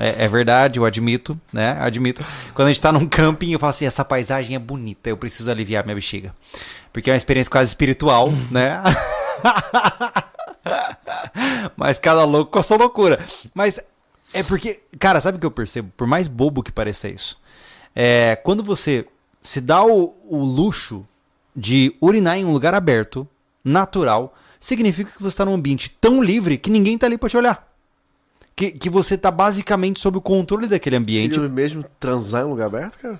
É, 0.00 0.26
é 0.26 0.28
verdade, 0.28 0.78
eu 0.78 0.84
admito, 0.84 1.36
né? 1.52 1.76
Admito. 1.80 2.24
Quando 2.54 2.68
a 2.68 2.70
gente 2.70 2.80
tá 2.80 2.92
num 2.92 3.04
camping, 3.08 3.50
eu 3.50 3.58
falo 3.58 3.70
assim, 3.70 3.84
essa 3.84 4.04
paisagem 4.04 4.54
é 4.54 4.58
bonita, 4.60 5.10
eu 5.10 5.16
preciso 5.16 5.50
aliviar 5.50 5.82
minha 5.84 5.96
bexiga. 5.96 6.32
Porque 6.92 7.10
é 7.10 7.14
uma 7.14 7.16
experiência 7.16 7.50
quase 7.50 7.70
espiritual, 7.70 8.30
né? 8.48 8.80
Mas 11.76 11.98
cada 11.98 12.24
louco 12.24 12.52
com 12.52 12.60
a 12.60 12.62
sua 12.62 12.76
loucura. 12.76 13.18
Mas 13.52 13.80
é 14.32 14.42
porque, 14.42 14.80
cara, 14.98 15.20
sabe 15.20 15.38
o 15.38 15.40
que 15.40 15.46
eu 15.46 15.50
percebo? 15.50 15.92
Por 15.96 16.06
mais 16.06 16.28
bobo 16.28 16.62
que 16.62 16.72
pareça 16.72 17.08
isso, 17.08 17.40
é 17.94 18.36
quando 18.36 18.62
você 18.62 19.06
se 19.42 19.60
dá 19.60 19.84
o, 19.84 20.14
o 20.28 20.38
luxo 20.38 21.06
de 21.54 21.94
urinar 22.00 22.38
em 22.38 22.44
um 22.44 22.52
lugar 22.52 22.74
aberto, 22.74 23.26
natural, 23.64 24.34
significa 24.60 25.10
que 25.10 25.22
você 25.22 25.28
está 25.28 25.44
num 25.44 25.54
ambiente 25.54 25.96
tão 26.00 26.22
livre 26.22 26.58
que 26.58 26.70
ninguém 26.70 26.96
tá 26.98 27.06
ali 27.06 27.18
pra 27.18 27.28
te 27.28 27.36
olhar. 27.36 27.66
Que, 28.54 28.72
que 28.72 28.90
você 28.90 29.16
tá 29.16 29.30
basicamente 29.30 30.00
sob 30.00 30.18
o 30.18 30.20
controle 30.20 30.66
daquele 30.66 30.96
ambiente. 30.96 31.34
Seria 31.34 31.48
mesmo 31.48 31.84
transar 32.00 32.42
em 32.42 32.46
um 32.46 32.50
lugar 32.50 32.66
aberto, 32.66 32.98
cara? 32.98 33.18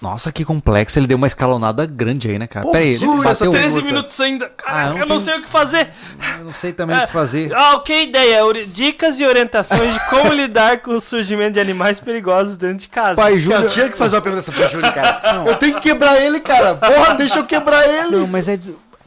Nossa, 0.00 0.30
que 0.30 0.44
complexo. 0.44 0.98
Ele 0.98 1.06
deu 1.08 1.16
uma 1.16 1.26
escalonada 1.26 1.84
grande 1.84 2.30
aí, 2.30 2.38
né, 2.38 2.46
cara? 2.46 2.64
Pô, 2.64 2.70
Peraí, 2.72 2.94
juro, 2.94 3.16
bateu- 3.16 3.30
essa 3.30 3.44
13 3.50 3.62
pergunta. 3.74 3.84
minutos 3.86 4.20
ainda. 4.20 4.48
Caraca, 4.48 4.78
Ah, 4.80 4.84
não 4.90 4.92
eu 4.98 5.06
não 5.06 5.16
tem- 5.16 5.18
sei 5.24 5.34
o 5.38 5.42
que 5.42 5.48
fazer. 5.48 5.90
Eu 6.38 6.44
não 6.44 6.52
sei 6.52 6.72
também 6.72 6.96
o 6.96 7.00
que 7.00 7.12
fazer. 7.12 7.52
Ah, 7.52 7.80
que 7.84 8.02
ideia. 8.02 8.44
Ori- 8.44 8.66
Dicas 8.66 9.18
e 9.18 9.24
orientações 9.26 9.92
de 9.94 10.00
como 10.08 10.32
lidar 10.32 10.78
com 10.82 10.92
o 10.92 11.00
surgimento 11.00 11.52
de 11.54 11.60
animais 11.60 11.98
perigosos 11.98 12.56
dentro 12.56 12.78
de 12.78 12.88
casa. 12.88 13.16
Pai 13.16 13.38
Júlio. 13.40 13.58
eu 13.62 13.68
tinha 13.68 13.88
que 13.88 13.96
fazer 13.96 14.16
uma 14.16 14.22
pergunta 14.22 14.46
dessa 14.46 14.52
pro 14.52 14.70
Júlio, 14.70 14.92
cara. 14.94 15.44
Eu 15.48 15.56
tenho 15.56 15.74
que 15.74 15.80
quebrar 15.80 16.20
ele, 16.20 16.40
cara. 16.40 16.76
Porra, 16.76 17.14
deixa 17.14 17.38
eu 17.40 17.44
quebrar 17.44 17.84
ele. 17.88 18.16
Não, 18.16 18.26
mas 18.26 18.46
é. 18.48 18.58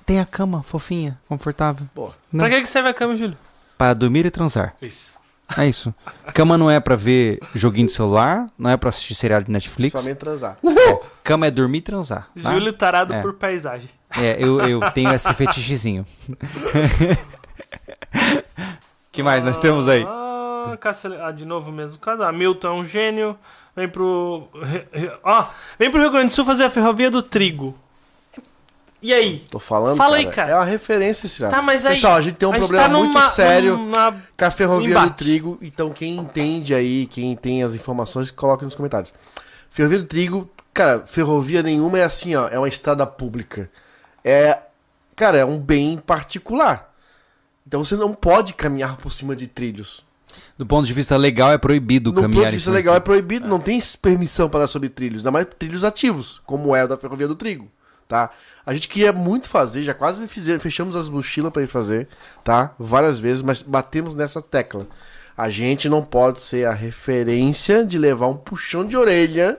Tem 0.05 0.19
a 0.19 0.25
cama 0.25 0.61
fofinha, 0.63 1.17
confortável. 1.29 1.87
Pô, 1.95 2.11
Não. 2.33 2.39
Pra 2.45 2.49
que, 2.49 2.61
que 2.63 2.69
serve 2.69 2.89
a 2.89 2.93
cama, 2.93 3.15
Júlio? 3.15 3.37
Pra 3.77 3.93
dormir 3.93 4.25
e 4.25 4.29
transar. 4.31 4.73
Isso. 4.81 5.20
É 5.57 5.67
isso. 5.67 5.93
Cama 6.33 6.57
não 6.57 6.71
é 6.71 6.79
pra 6.79 6.95
ver 6.95 7.39
joguinho 7.53 7.87
de 7.87 7.93
celular, 7.93 8.47
não 8.57 8.69
é 8.69 8.77
pra 8.77 8.89
assistir 8.89 9.15
seriado 9.15 9.45
de 9.45 9.51
Netflix. 9.51 9.99
somente 9.99 10.17
transar. 10.17 10.57
Cama 11.23 11.47
é 11.47 11.51
dormir 11.51 11.79
e 11.79 11.81
transar. 11.81 12.29
tá? 12.41 12.51
Júlio 12.51 12.73
tarado 12.73 13.13
É. 13.13 13.21
por 13.21 13.33
paisagem. 13.33 13.89
É, 14.17 14.37
eu, 14.39 14.59
eu 14.61 14.91
tenho 14.91 15.13
esse 15.13 15.33
fetichezinho. 15.33 16.05
que 19.11 19.23
mais 19.23 19.43
nós 19.43 19.57
temos 19.57 19.87
aí? 19.87 20.05
Ah, 20.07 20.77
ah, 21.21 21.31
de 21.31 21.45
novo 21.45 21.69
o 21.69 21.73
mesmo 21.73 21.99
caso. 21.99 22.23
Ah, 22.23 22.31
Milton 22.31 22.67
é 22.67 22.71
um 22.71 22.85
gênio. 22.85 23.37
Vem 23.75 23.87
pro. 23.87 24.47
Ó, 25.23 25.45
vem 25.79 25.89
pro 25.89 25.99
Rio 26.01 26.11
Grande 26.11 26.27
do 26.27 26.33
Sul 26.33 26.45
fazer 26.45 26.65
a 26.65 26.69
ferrovia 26.69 27.09
do 27.09 27.21
trigo. 27.23 27.77
E 29.01 29.11
aí? 29.13 29.39
Tô 29.49 29.59
falando, 29.59 29.97
Fala 29.97 30.17
cara. 30.17 30.27
aí, 30.29 30.33
cara. 30.35 30.49
É 30.51 30.55
uma 30.55 30.65
referência, 30.65 31.25
esse 31.25 31.41
Tá, 31.49 31.61
mas 31.61 31.85
aí. 31.85 31.95
Pessoal, 31.95 32.15
a 32.15 32.21
gente 32.21 32.35
tem 32.35 32.47
um 32.47 32.51
a 32.51 32.55
gente 32.55 32.67
problema 32.67 32.87
tá 32.89 32.97
muito 32.97 33.13
numa- 33.13 33.29
sério 33.29 33.77
numa- 33.77 34.11
com 34.37 34.45
a 34.45 34.51
ferrovia 34.51 34.89
Embate. 34.91 35.09
do 35.09 35.15
trigo. 35.15 35.57
Então, 35.61 35.89
quem 35.91 36.17
entende 36.17 36.75
aí, 36.75 37.07
quem 37.07 37.35
tem 37.35 37.63
as 37.63 37.73
informações, 37.73 38.29
coloque 38.29 38.63
nos 38.63 38.75
comentários. 38.75 39.11
Ferrovia 39.71 39.97
do 39.99 40.05
trigo, 40.05 40.47
cara, 40.73 41.03
ferrovia 41.07 41.63
nenhuma 41.63 41.97
é 41.97 42.03
assim, 42.03 42.35
ó. 42.35 42.47
É 42.49 42.57
uma 42.59 42.67
estrada 42.67 43.05
pública. 43.07 43.69
É. 44.23 44.59
Cara, 45.15 45.37
é 45.39 45.45
um 45.45 45.57
bem 45.59 45.97
particular. 45.97 46.93
Então 47.67 47.83
você 47.83 47.95
não 47.95 48.13
pode 48.13 48.53
caminhar 48.53 48.97
por 48.97 49.11
cima 49.11 49.35
de 49.35 49.47
trilhos. 49.47 50.03
Do 50.57 50.65
ponto 50.65 50.85
de 50.85 50.93
vista 50.93 51.17
legal, 51.17 51.51
é 51.51 51.57
proibido 51.57 52.09
No 52.11 52.15
ponto 52.15 52.23
caminhar 52.31 52.49
de 52.49 52.55
em 52.55 52.57
vista 52.57 52.69
cima 52.69 52.75
legal 52.77 52.95
é 52.95 52.99
proibido, 52.99 53.47
não 53.47 53.59
tem 53.59 53.79
permissão 54.01 54.47
para 54.49 54.61
dar 54.61 54.67
sobre 54.67 54.89
trilhos, 54.89 55.21
ainda 55.21 55.31
mais 55.31 55.47
trilhos 55.57 55.83
ativos, 55.83 56.41
como 56.45 56.75
é 56.75 56.83
o 56.83 56.87
da 56.87 56.97
Ferrovia 56.97 57.27
do 57.27 57.35
Trigo, 57.35 57.67
tá? 58.11 58.29
A 58.65 58.73
gente 58.73 58.89
queria 58.89 59.13
muito 59.13 59.47
fazer, 59.47 59.83
já 59.83 59.93
quase 59.93 60.27
fizemos, 60.27 60.61
fechamos 60.61 60.97
as 60.97 61.07
mochilas 61.07 61.49
para 61.49 61.61
ir 61.63 61.67
fazer, 61.67 62.09
tá? 62.43 62.75
Várias 62.77 63.17
vezes, 63.19 63.41
mas 63.41 63.63
batemos 63.63 64.13
nessa 64.13 64.41
tecla. 64.41 64.85
A 65.37 65.49
gente 65.49 65.87
não 65.87 66.03
pode 66.03 66.41
ser 66.41 66.67
a 66.67 66.73
referência 66.73 67.85
de 67.85 67.97
levar 67.97 68.27
um 68.27 68.35
puxão 68.35 68.85
de 68.85 68.97
orelha 68.97 69.57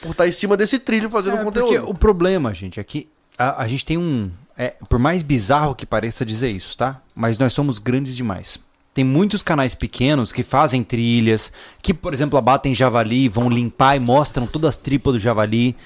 por 0.00 0.12
estar 0.12 0.28
em 0.28 0.32
cima 0.32 0.56
desse 0.56 0.78
trilho 0.78 1.10
fazendo 1.10 1.38
É, 1.38 1.42
conteúdo. 1.44 1.66
Porque 1.74 1.90
o 1.90 1.92
problema, 1.92 2.54
gente, 2.54 2.78
é 2.78 2.84
que 2.84 3.08
a, 3.36 3.64
a 3.64 3.66
gente 3.66 3.84
tem 3.84 3.98
um. 3.98 4.30
é, 4.56 4.74
por 4.88 5.00
mais 5.00 5.20
bizarro 5.20 5.74
que 5.74 5.84
pareça 5.84 6.24
dizer 6.24 6.50
isso, 6.50 6.78
tá? 6.78 7.02
Mas 7.16 7.36
nós 7.36 7.52
somos 7.52 7.80
grandes 7.80 8.14
demais. 8.16 8.60
Tem 8.94 9.02
muitos 9.04 9.42
canais 9.42 9.74
pequenos 9.74 10.30
que 10.30 10.44
fazem 10.44 10.84
trilhas, 10.84 11.52
que, 11.82 11.92
por 11.92 12.14
exemplo, 12.14 12.38
abatem 12.38 12.72
javali, 12.72 13.28
vão 13.28 13.50
limpar 13.50 13.96
e 13.96 14.00
mostram 14.00 14.46
todas 14.46 14.68
as 14.68 14.76
tripas 14.76 15.14
do 15.14 15.18
javali. 15.18 15.76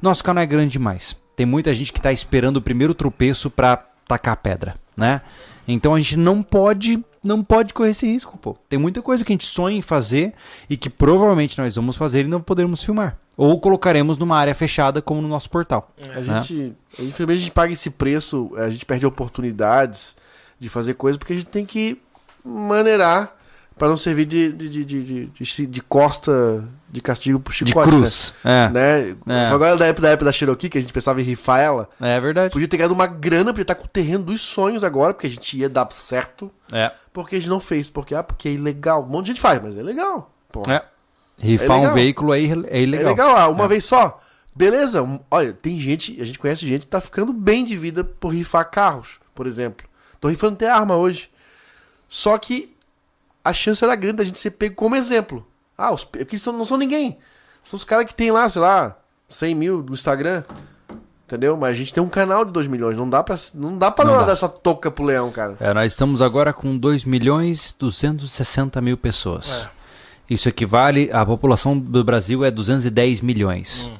Nosso 0.00 0.24
canal 0.24 0.42
é 0.42 0.46
grande 0.46 0.72
demais. 0.72 1.14
Tem 1.38 1.46
muita 1.46 1.72
gente 1.72 1.92
que 1.92 2.00
tá 2.00 2.10
esperando 2.10 2.56
o 2.56 2.60
primeiro 2.60 2.92
tropeço 2.92 3.48
pra 3.48 3.76
tacar 4.08 4.34
a 4.34 4.36
pedra, 4.36 4.74
né? 4.96 5.20
Então 5.68 5.94
a 5.94 5.98
gente 6.00 6.16
não 6.16 6.42
pode, 6.42 7.00
não 7.22 7.44
pode 7.44 7.72
correr 7.72 7.90
esse 7.90 8.08
risco, 8.08 8.36
pô. 8.36 8.56
Tem 8.68 8.76
muita 8.76 9.00
coisa 9.00 9.24
que 9.24 9.30
a 9.30 9.34
gente 9.34 9.46
sonha 9.46 9.78
em 9.78 9.80
fazer 9.80 10.34
e 10.68 10.76
que 10.76 10.90
provavelmente 10.90 11.56
nós 11.56 11.76
vamos 11.76 11.96
fazer 11.96 12.24
e 12.24 12.28
não 12.28 12.40
poderemos 12.40 12.82
filmar. 12.82 13.16
Ou 13.36 13.60
colocaremos 13.60 14.18
numa 14.18 14.36
área 14.36 14.52
fechada 14.52 15.00
como 15.00 15.22
no 15.22 15.28
nosso 15.28 15.48
portal. 15.48 15.94
A 16.12 16.22
gente, 16.22 16.74
infelizmente, 16.98 17.38
a 17.38 17.40
gente 17.42 17.52
paga 17.52 17.72
esse 17.72 17.90
preço, 17.90 18.50
a 18.56 18.68
gente 18.68 18.84
perde 18.84 19.06
oportunidades 19.06 20.16
de 20.58 20.68
fazer 20.68 20.94
coisas 20.94 21.18
porque 21.18 21.34
a 21.34 21.36
gente 21.36 21.46
tem 21.46 21.64
que 21.64 22.02
maneirar 22.44 23.32
para 23.78 23.86
não 23.86 23.96
servir 23.96 24.24
de, 24.24 24.52
de, 24.52 24.68
de, 24.68 24.84
de, 24.84 25.26
de, 25.26 25.66
de 25.68 25.82
costa 25.82 26.68
de 26.90 27.00
castigo 27.00 27.38
pro 27.38 27.52
De 27.52 27.58
chicote. 27.66 27.88
cruz. 27.88 28.32
É. 28.44 28.68
Né? 28.70 29.16
né? 29.26 29.44
É. 29.44 29.46
Agora 29.48 29.76
da 29.76 29.86
época, 29.86 30.02
da 30.02 30.08
época 30.10 30.24
da 30.24 30.32
Cherokee, 30.32 30.68
que 30.70 30.78
a 30.78 30.80
gente 30.80 30.92
pensava 30.92 31.20
em 31.20 31.24
rifar 31.24 31.60
ela, 31.60 31.88
É 32.00 32.18
verdade. 32.18 32.52
podia 32.52 32.66
ter 32.68 32.76
ganhado 32.78 32.94
uma 32.94 33.06
grana, 33.06 33.52
podia 33.52 33.62
estar 33.62 33.74
com 33.74 33.84
o 33.84 33.88
terreno 33.88 34.24
dos 34.24 34.40
sonhos 34.40 34.82
agora, 34.82 35.12
porque 35.12 35.26
a 35.26 35.30
gente 35.30 35.56
ia 35.58 35.68
dar 35.68 35.86
certo, 35.92 36.50
É. 36.72 36.90
porque 37.12 37.36
a 37.36 37.38
gente 37.38 37.48
não 37.50 37.60
fez. 37.60 37.88
Porque, 37.88 38.14
ah, 38.14 38.22
porque 38.22 38.48
é 38.48 38.52
ilegal. 38.52 39.02
Um 39.04 39.08
monte 39.08 39.26
de 39.26 39.32
gente 39.32 39.40
faz, 39.40 39.60
mas 39.62 39.76
é 39.76 39.82
legal. 39.82 40.32
É. 40.66 40.82
Rifar 41.38 41.82
É 41.82 41.88
um 41.90 41.94
veículo 41.94 42.34
é, 42.34 42.38
é 42.40 42.42
É 42.68 42.82
ilegal. 42.82 43.10
legal, 43.10 43.36
ah, 43.36 43.48
uma 43.48 43.68
vez 43.68 43.84
só. 43.84 44.20
Beleza, 44.56 45.06
olha, 45.30 45.52
tem 45.52 45.78
gente, 45.78 46.20
a 46.20 46.24
gente 46.24 46.38
conhece 46.38 46.66
gente 46.66 46.80
que 46.80 46.88
tá 46.88 47.00
ficando 47.00 47.32
bem 47.32 47.64
de 47.64 47.76
vida 47.76 48.02
por 48.02 48.30
rifar 48.30 48.68
carros, 48.68 49.20
por 49.34 49.46
exemplo. 49.46 49.86
Tô 50.20 50.26
rifando 50.26 50.54
até 50.54 50.68
arma 50.68 50.96
hoje. 50.96 51.30
Só 52.08 52.36
que 52.38 52.74
a 53.44 53.52
chance 53.52 53.84
era 53.84 53.94
grande 53.94 54.16
da 54.16 54.24
gente 54.24 54.38
ser 54.38 54.50
pego 54.50 54.74
como 54.74 54.96
exemplo. 54.96 55.46
Ah, 55.78 55.92
os, 55.94 56.02
porque 56.04 56.36
são, 56.36 56.52
não 56.52 56.66
são 56.66 56.76
ninguém. 56.76 57.18
São 57.62 57.76
os 57.76 57.84
caras 57.84 58.04
que 58.06 58.14
tem 58.14 58.32
lá, 58.32 58.48
sei 58.48 58.60
lá, 58.60 58.96
100 59.28 59.54
mil 59.54 59.82
no 59.82 59.92
Instagram. 59.92 60.42
Entendeu? 61.24 61.56
Mas 61.56 61.70
a 61.70 61.74
gente 61.74 61.94
tem 61.94 62.02
um 62.02 62.08
canal 62.08 62.44
de 62.44 62.50
2 62.52 62.66
milhões. 62.66 62.96
Não 62.96 63.08
dá 63.08 63.22
pra, 63.22 63.36
não 63.54 63.78
dá 63.78 63.90
pra 63.90 64.04
Não 64.04 64.12
não 64.12 64.20
dá. 64.20 64.26
dar 64.28 64.32
essa 64.32 64.48
toca 64.48 64.90
pro 64.90 65.04
leão, 65.04 65.30
cara. 65.30 65.56
É, 65.60 65.72
nós 65.72 65.92
estamos 65.92 66.20
agora 66.20 66.52
com 66.52 66.76
2 66.76 67.04
milhões 67.04 67.76
260 67.78 68.80
mil 68.80 68.96
pessoas. 68.96 69.68
Isso 70.28 70.48
equivale, 70.48 71.10
a 71.12 71.24
população 71.24 71.78
do 71.78 72.02
Brasil 72.02 72.44
é 72.44 72.50
210 72.50 73.20
milhões. 73.20 73.90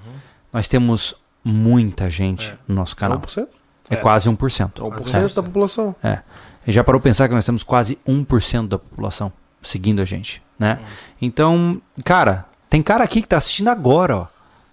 Nós 0.52 0.68
temos 0.68 1.15
muita 1.44 2.10
gente 2.10 2.58
no 2.66 2.74
nosso 2.74 2.97
canal. 2.97 3.20
1%? 3.20 3.47
É, 3.90 3.97
quase 3.97 4.28
1%. 4.28 4.73
1% 4.73 5.34
da 5.34 5.42
população. 5.42 5.94
É. 6.02 6.20
Já 6.66 6.82
parou 6.82 7.00
pra 7.00 7.08
pensar 7.10 7.28
que 7.28 7.34
nós 7.34 7.47
temos 7.47 7.62
quase 7.62 7.98
1% 8.07 8.68
da 8.68 8.78
população 8.78 9.32
seguindo 9.62 10.01
a 10.01 10.05
gente, 10.05 10.43
né? 10.59 10.78
Então, 11.20 11.81
cara, 12.05 12.45
tem 12.69 12.83
cara 12.83 13.05
aqui 13.05 13.23
que 13.23 13.28
tá 13.28 13.37
assistindo 13.37 13.69
agora, 13.69 14.17
ó. 14.17 14.27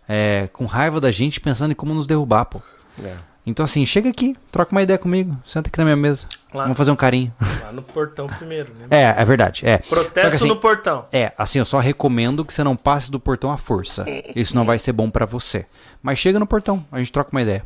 é, 0.08 0.48
com 0.54 0.66
raiva 0.66 1.00
da 1.00 1.12
gente, 1.12 1.40
pensando 1.40 1.72
em 1.72 1.76
como 1.76 1.94
nos 1.94 2.08
derrubar, 2.08 2.46
pô. 2.46 2.62
É. 3.04 3.16
Então, 3.48 3.64
assim, 3.64 3.86
chega 3.86 4.10
aqui, 4.10 4.36
troca 4.52 4.72
uma 4.72 4.82
ideia 4.82 4.98
comigo, 4.98 5.38
senta 5.46 5.70
aqui 5.70 5.78
na 5.78 5.84
minha 5.86 5.96
mesa. 5.96 6.28
Lá. 6.52 6.64
Vamos 6.64 6.78
fazer 6.78 6.90
um 6.90 6.96
carinho. 6.96 7.32
Lá 7.62 7.72
no 7.72 7.84
portão 7.84 8.28
primeiro, 8.28 8.74
né? 8.74 8.88
É, 8.90 9.22
é 9.22 9.26
verdade. 9.26 9.62
É. 9.64 9.78
Protesto 9.78 10.30
que 10.30 10.36
assim, 10.38 10.48
no 10.48 10.56
portão. 10.56 11.06
É, 11.12 11.32
assim, 11.38 11.60
eu 11.60 11.66
só 11.66 11.78
recomendo 11.80 12.44
que 12.44 12.52
você 12.52 12.64
não 12.64 12.76
passe 12.76 13.12
do 13.12 13.20
portão 13.20 13.52
à 13.52 13.58
força. 13.58 14.04
Isso 14.36 14.56
não 14.56 14.66
vai 14.66 14.80
ser 14.80 14.94
bom 14.94 15.12
pra 15.12 15.26
você. 15.26 15.68
Mas 16.02 16.18
chega 16.18 16.40
no 16.40 16.48
portão, 16.48 16.84
a 16.92 16.98
gente 16.98 17.12
troca 17.12 17.30
uma 17.32 17.42
ideia. 17.42 17.64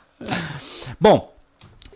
bom, 0.98 1.35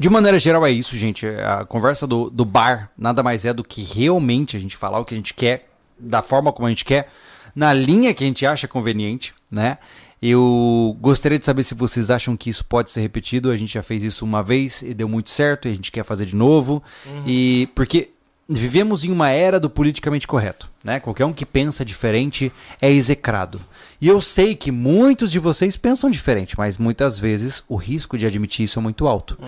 de 0.00 0.08
maneira 0.08 0.38
geral 0.38 0.66
é 0.66 0.70
isso, 0.70 0.96
gente. 0.96 1.26
A 1.26 1.66
conversa 1.66 2.06
do, 2.06 2.30
do 2.30 2.42
bar 2.42 2.90
nada 2.96 3.22
mais 3.22 3.44
é 3.44 3.52
do 3.52 3.62
que 3.62 3.82
realmente 3.82 4.56
a 4.56 4.60
gente 4.60 4.74
falar 4.74 4.98
o 4.98 5.04
que 5.04 5.12
a 5.12 5.16
gente 5.16 5.34
quer, 5.34 5.68
da 5.98 6.22
forma 6.22 6.50
como 6.54 6.66
a 6.66 6.70
gente 6.70 6.86
quer, 6.86 7.10
na 7.54 7.74
linha 7.74 8.14
que 8.14 8.24
a 8.24 8.26
gente 8.26 8.46
acha 8.46 8.66
conveniente, 8.66 9.34
né? 9.50 9.76
Eu 10.22 10.96
gostaria 11.00 11.38
de 11.38 11.44
saber 11.44 11.64
se 11.64 11.74
vocês 11.74 12.10
acham 12.10 12.34
que 12.34 12.48
isso 12.48 12.64
pode 12.64 12.90
ser 12.90 13.02
repetido. 13.02 13.50
A 13.50 13.56
gente 13.58 13.74
já 13.74 13.82
fez 13.82 14.02
isso 14.02 14.24
uma 14.24 14.42
vez 14.42 14.80
e 14.80 14.94
deu 14.94 15.06
muito 15.06 15.28
certo, 15.28 15.68
e 15.68 15.70
a 15.70 15.74
gente 15.74 15.92
quer 15.92 16.04
fazer 16.04 16.24
de 16.24 16.34
novo. 16.34 16.82
E 17.26 17.68
porque 17.74 18.08
vivemos 18.48 19.04
em 19.04 19.12
uma 19.12 19.28
era 19.28 19.60
do 19.60 19.68
politicamente 19.68 20.26
correto, 20.26 20.70
né? 20.82 20.98
Qualquer 20.98 21.26
um 21.26 21.32
que 21.32 21.44
pensa 21.44 21.84
diferente 21.84 22.50
é 22.80 22.90
execrado. 22.90 23.60
E 24.00 24.08
eu 24.08 24.18
sei 24.18 24.54
que 24.54 24.72
muitos 24.72 25.30
de 25.30 25.38
vocês 25.38 25.76
pensam 25.76 26.10
diferente, 26.10 26.56
mas 26.56 26.78
muitas 26.78 27.18
vezes 27.18 27.62
o 27.68 27.76
risco 27.76 28.16
de 28.16 28.24
admitir 28.24 28.64
isso 28.64 28.78
é 28.78 28.82
muito 28.82 29.06
alto. 29.06 29.38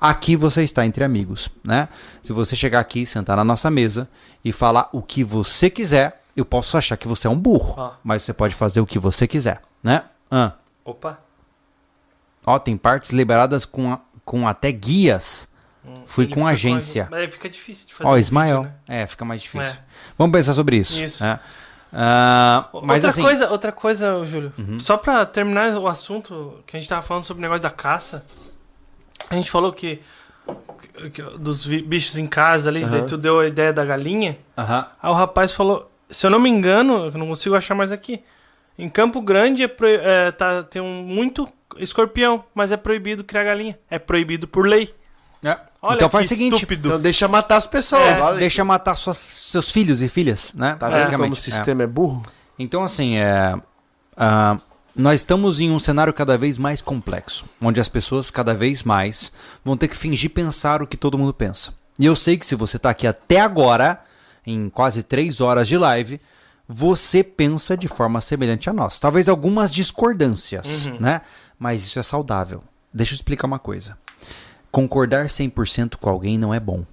Aqui 0.00 0.36
você 0.36 0.62
está 0.62 0.86
entre 0.86 1.02
amigos, 1.04 1.48
né? 1.64 1.88
Se 2.22 2.32
você 2.32 2.54
chegar 2.54 2.78
aqui, 2.80 3.04
sentar 3.04 3.36
na 3.36 3.44
nossa 3.44 3.70
mesa 3.70 4.08
e 4.44 4.52
falar 4.52 4.88
o 4.92 5.02
que 5.02 5.24
você 5.24 5.68
quiser, 5.68 6.22
eu 6.36 6.44
posso 6.44 6.76
achar 6.78 6.96
que 6.96 7.08
você 7.08 7.26
é 7.26 7.30
um 7.30 7.38
burro, 7.38 7.92
mas 8.04 8.22
você 8.22 8.32
pode 8.32 8.54
fazer 8.54 8.80
o 8.80 8.86
que 8.86 8.98
você 8.98 9.26
quiser, 9.26 9.60
né? 9.82 10.04
Ah. 10.30 10.52
Opa. 10.84 11.18
Ó, 12.46 12.58
tem 12.58 12.76
partes 12.76 13.10
liberadas 13.10 13.64
com, 13.64 13.92
a- 13.92 14.00
com 14.24 14.46
até 14.46 14.70
guias. 14.72 15.48
Fui 16.06 16.24
Ele 16.26 16.34
com 16.34 16.46
agência. 16.46 17.08
Mas 17.10 17.20
aí 17.20 17.30
fica 17.30 17.48
difícil 17.48 17.88
de 17.88 17.94
fazer. 17.94 18.08
Ó, 18.10 18.16
Ismael. 18.16 18.62
vídeo, 18.62 18.74
né? 18.88 19.02
É, 19.02 19.06
fica 19.06 19.24
mais 19.24 19.40
difícil. 19.42 19.72
É. 19.72 19.78
Vamos 20.18 20.32
pensar 20.32 20.52
sobre 20.54 20.76
isso. 20.76 21.02
Isso. 21.02 21.24
né? 21.24 21.40
Ah, 21.92 22.68
mas 22.82 22.96
outra 23.04 23.08
assim, 23.08 23.20
Uhum. 23.22 23.26
coisa, 23.26 23.50
outra 23.50 23.72
coisa, 23.72 24.24
Júlio. 24.26 24.52
Só 24.78 24.96
pra 24.98 25.24
terminar 25.24 25.74
o 25.78 25.88
assunto 25.88 26.62
que 26.66 26.76
a 26.76 26.80
gente 26.80 26.88
tava 26.88 27.00
falando 27.02 27.24
sobre 27.24 27.40
o 27.40 27.42
negócio 27.42 27.62
da 27.62 27.70
caça. 27.70 28.24
A 29.30 29.34
gente 29.34 29.50
falou 29.50 29.72
que, 29.72 30.00
que- 31.12 31.22
dos 31.38 31.66
bichos 31.66 32.16
em 32.16 32.26
casa 32.26 32.70
ali, 32.70 32.84
daí 32.84 33.00
Aham. 33.00 33.06
tu 33.06 33.16
deu 33.18 33.40
a 33.40 33.46
ideia 33.46 33.72
da 33.72 33.84
galinha. 33.84 34.38
aham, 34.56 34.86
Aí 35.02 35.10
o 35.10 35.14
rapaz 35.14 35.52
falou, 35.52 35.90
se 36.08 36.26
eu 36.26 36.30
não 36.30 36.40
me 36.40 36.48
engano, 36.48 37.06
eu 37.06 37.12
não 37.12 37.26
consigo 37.28 37.54
achar 37.54 37.74
mais 37.74 37.92
aqui. 37.92 38.22
Em 38.78 38.88
Campo 38.88 39.20
Grande 39.20 39.62
é 39.64 39.68
pro- 39.68 39.86
é, 39.88 40.30
tá, 40.30 40.62
tem 40.62 40.80
um, 40.80 41.02
muito 41.02 41.48
escorpião, 41.78 42.44
mas 42.54 42.70
é 42.72 42.76
proibido 42.76 43.24
criar 43.24 43.44
galinha. 43.44 43.78
É 43.90 43.98
proibido 43.98 44.46
por 44.48 44.66
lei. 44.66 44.94
é. 45.44 45.56
Olha 45.80 45.94
então 45.94 46.10
faz 46.10 46.26
o 46.26 46.28
seguinte, 46.30 46.54
estúpido. 46.54 46.88
Então 46.88 47.00
deixa 47.00 47.28
matar 47.28 47.54
as 47.56 47.66
pessoas. 47.68 48.02
É, 48.02 48.34
deixa 48.36 48.64
matar 48.64 48.96
suas, 48.96 49.16
seus 49.16 49.70
filhos 49.70 50.02
e 50.02 50.08
filhas, 50.08 50.52
né? 50.52 50.74
Tá 50.74 50.88
vendo 50.88 51.12
como 51.12 51.30
o 51.30 51.32
é. 51.32 51.40
sistema 51.40 51.84
é 51.84 51.86
burro? 51.86 52.20
Então, 52.58 52.82
assim, 52.82 53.16
é, 53.16 53.54
ah, 54.16 54.56
nós 54.98 55.20
estamos 55.20 55.60
em 55.60 55.70
um 55.70 55.78
cenário 55.78 56.12
cada 56.12 56.36
vez 56.36 56.58
mais 56.58 56.80
complexo, 56.80 57.44
onde 57.62 57.80
as 57.80 57.88
pessoas 57.88 58.32
cada 58.32 58.52
vez 58.52 58.82
mais 58.82 59.32
vão 59.64 59.76
ter 59.76 59.86
que 59.86 59.96
fingir 59.96 60.30
pensar 60.30 60.82
o 60.82 60.86
que 60.86 60.96
todo 60.96 61.16
mundo 61.16 61.32
pensa. 61.32 61.72
E 62.00 62.04
eu 62.04 62.16
sei 62.16 62.36
que 62.36 62.44
se 62.44 62.56
você 62.56 62.76
está 62.76 62.90
aqui 62.90 63.06
até 63.06 63.40
agora, 63.40 64.02
em 64.44 64.68
quase 64.68 65.04
três 65.04 65.40
horas 65.40 65.68
de 65.68 65.78
live, 65.78 66.20
você 66.68 67.22
pensa 67.22 67.76
de 67.76 67.86
forma 67.86 68.20
semelhante 68.20 68.68
a 68.68 68.72
nós. 68.72 68.98
Talvez 68.98 69.28
algumas 69.28 69.72
discordâncias, 69.72 70.86
né? 71.00 71.20
Mas 71.58 71.86
isso 71.86 71.98
é 71.98 72.02
saudável. 72.02 72.62
Deixa 72.92 73.14
eu 73.14 73.16
explicar 73.16 73.46
uma 73.46 73.58
coisa. 73.58 73.96
Concordar 74.70 75.26
100% 75.26 75.96
com 75.96 76.10
alguém 76.10 76.36
não 76.36 76.52
é 76.52 76.58
bom, 76.60 76.84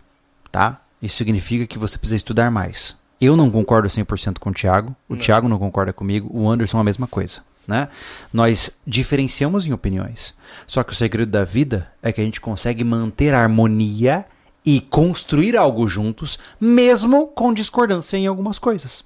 tá? 0.52 0.80
Isso 1.02 1.18
significa 1.18 1.68
que 1.68 1.78
você 1.78 1.98
precisa 1.98 2.18
estudar 2.18 2.50
mais. 2.52 2.96
Eu 3.20 3.36
não 3.36 3.50
concordo 3.50 3.88
100% 3.88 4.40
com 4.40 4.50
o 4.50 4.54
Thiago, 4.54 4.96
o 5.10 5.16
Thiago 5.16 5.48
não 5.48 5.58
concorda 5.58 5.92
comigo, 5.92 6.30
o 6.32 6.50
Anderson 6.50 6.80
a 6.80 6.84
mesma 6.84 7.08
coisa, 7.08 7.42
né? 7.68 7.88
Nós 8.32 8.72
diferenciamos 8.86 9.68
em 9.68 9.74
opiniões. 9.74 10.34
Só 10.68 10.84
que 10.84 10.94
o 10.94 10.96
segredo 10.96 11.32
da 11.32 11.44
vida 11.44 11.92
é 12.02 12.12
que 12.12 12.22
a 12.22 12.24
gente 12.24 12.42
consegue 12.42 12.84
manter 12.84 13.34
a 13.34 13.42
harmonia 13.42 14.26
e 14.66 14.82
construir 14.82 15.56
algo 15.56 15.88
juntos, 15.88 16.40
mesmo 16.60 17.28
com 17.28 17.54
discordância 17.54 18.18
em 18.18 18.26
algumas 18.28 18.58
coisas. 18.58 19.04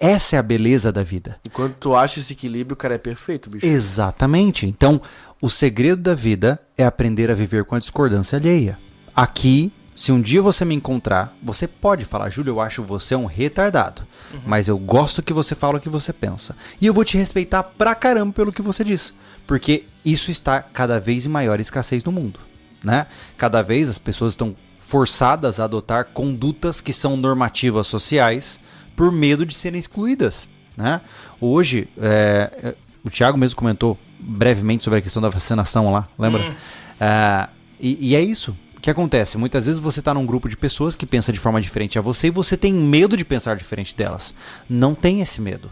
Essa 0.00 0.36
é 0.36 0.38
a 0.38 0.42
beleza 0.42 0.90
da 0.90 1.02
vida. 1.02 1.38
Enquanto 1.44 1.76
tu 1.76 1.94
acha 1.94 2.18
esse 2.18 2.32
equilíbrio, 2.32 2.74
o 2.74 2.76
cara 2.76 2.94
é 2.94 2.98
perfeito, 2.98 3.48
bicho. 3.48 3.66
Exatamente. 3.66 4.66
Então, 4.66 5.00
o 5.40 5.48
segredo 5.48 6.02
da 6.02 6.14
vida 6.14 6.60
é 6.76 6.84
aprender 6.84 7.30
a 7.30 7.34
viver 7.34 7.64
com 7.64 7.74
a 7.74 7.78
discordância 7.78 8.38
alheia. 8.38 8.78
Aqui, 9.14 9.72
se 9.96 10.10
um 10.10 10.20
dia 10.20 10.42
você 10.42 10.64
me 10.64 10.74
encontrar, 10.74 11.36
você 11.42 11.68
pode 11.68 12.04
falar, 12.04 12.28
Júlio, 12.28 12.52
eu 12.52 12.60
acho 12.60 12.82
você 12.82 13.14
um 13.14 13.26
retardado. 13.26 14.02
Mas 14.44 14.66
eu 14.66 14.76
gosto 14.76 15.22
que 15.22 15.32
você 15.32 15.54
fala 15.54 15.78
o 15.78 15.80
que 15.80 15.88
você 15.88 16.12
pensa. 16.12 16.56
E 16.80 16.86
eu 16.86 16.92
vou 16.94 17.04
te 17.04 17.16
respeitar 17.16 17.62
pra 17.62 17.94
caramba 17.94 18.32
pelo 18.32 18.52
que 18.52 18.62
você 18.62 18.82
diz. 18.82 19.14
Porque 19.46 19.84
isso 20.04 20.30
está 20.30 20.60
cada 20.60 20.98
vez 20.98 21.26
em 21.26 21.28
maior 21.28 21.60
escassez 21.60 22.02
no 22.02 22.10
mundo. 22.10 22.40
Né? 22.82 23.06
Cada 23.36 23.62
vez 23.62 23.88
as 23.88 23.98
pessoas 23.98 24.32
estão 24.32 24.56
forçadas 24.78 25.60
a 25.60 25.64
adotar 25.64 26.06
condutas 26.06 26.80
que 26.80 26.92
são 26.92 27.16
normativas 27.16 27.86
sociais 27.86 28.60
por 28.96 29.12
medo 29.12 29.46
de 29.46 29.54
serem 29.54 29.78
excluídas. 29.78 30.48
Né? 30.76 31.00
Hoje, 31.40 31.88
é, 32.00 32.50
é, 32.62 32.74
o 33.04 33.10
Thiago 33.10 33.38
mesmo 33.38 33.56
comentou 33.56 33.98
brevemente 34.18 34.84
sobre 34.84 34.98
a 34.98 35.02
questão 35.02 35.22
da 35.22 35.28
vacinação 35.28 35.92
lá, 35.92 36.08
lembra? 36.18 36.54
Ah, 37.00 37.48
e, 37.80 38.10
e 38.10 38.16
é 38.16 38.20
isso. 38.20 38.56
Que 38.84 38.90
acontece? 38.90 39.38
Muitas 39.38 39.64
vezes 39.64 39.80
você 39.80 40.00
está 40.00 40.12
num 40.12 40.26
grupo 40.26 40.46
de 40.46 40.56
pessoas 40.58 40.94
que 40.94 41.06
pensa 41.06 41.32
de 41.32 41.38
forma 41.38 41.58
diferente 41.58 41.98
a 41.98 42.02
você 42.02 42.26
e 42.26 42.30
você 42.30 42.54
tem 42.54 42.70
medo 42.72 43.16
de 43.16 43.24
pensar 43.24 43.56
diferente 43.56 43.96
delas. 43.96 44.34
Não 44.68 44.94
tenha 44.94 45.22
esse 45.22 45.40
medo. 45.40 45.70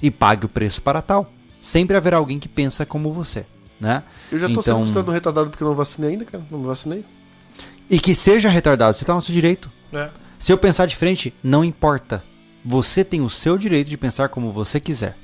E 0.00 0.12
pague 0.12 0.46
o 0.46 0.48
preço 0.48 0.80
para 0.80 1.02
tal. 1.02 1.28
Sempre 1.60 1.96
haverá 1.96 2.18
alguém 2.18 2.38
que 2.38 2.46
pensa 2.48 2.86
como 2.86 3.12
você, 3.12 3.44
né? 3.80 4.04
Eu 4.30 4.38
já 4.38 4.46
tô 4.46 4.52
Então- 4.52 4.62
sendo 4.62 4.78
considerado 4.78 5.10
retardado 5.10 5.50
porque 5.50 5.64
eu 5.64 5.68
não 5.68 5.74
vacinei 5.74 6.10
ainda, 6.10 6.24
cara. 6.24 6.44
Não 6.50 6.60
me 6.60 6.66
vacinei. 6.66 7.04
E 7.90 7.98
que 7.98 8.14
seja 8.14 8.48
retardado, 8.48 8.96
você 8.96 9.02
está 9.02 9.12
no 9.14 9.20
seu 9.22 9.34
direito. 9.34 9.68
É. 9.92 10.08
Se 10.38 10.52
eu 10.52 10.56
pensar 10.58 10.86
diferente, 10.86 11.34
não 11.42 11.64
importa. 11.64 12.22
Você 12.64 13.02
tem 13.04 13.20
o 13.22 13.28
seu 13.30 13.58
direito 13.58 13.90
de 13.90 13.96
pensar 13.96 14.28
como 14.28 14.50
você 14.52 14.78
quiser. 14.78 15.16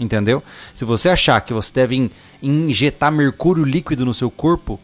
Entendeu? 0.00 0.42
Se 0.74 0.84
você 0.84 1.10
achar 1.10 1.40
que 1.42 1.52
você 1.52 1.72
deve 1.74 1.94
in- 1.96 2.10
injetar 2.42 3.12
mercúrio 3.12 3.64
líquido 3.64 4.04
no 4.04 4.12
seu 4.14 4.30
corpo, 4.30 4.80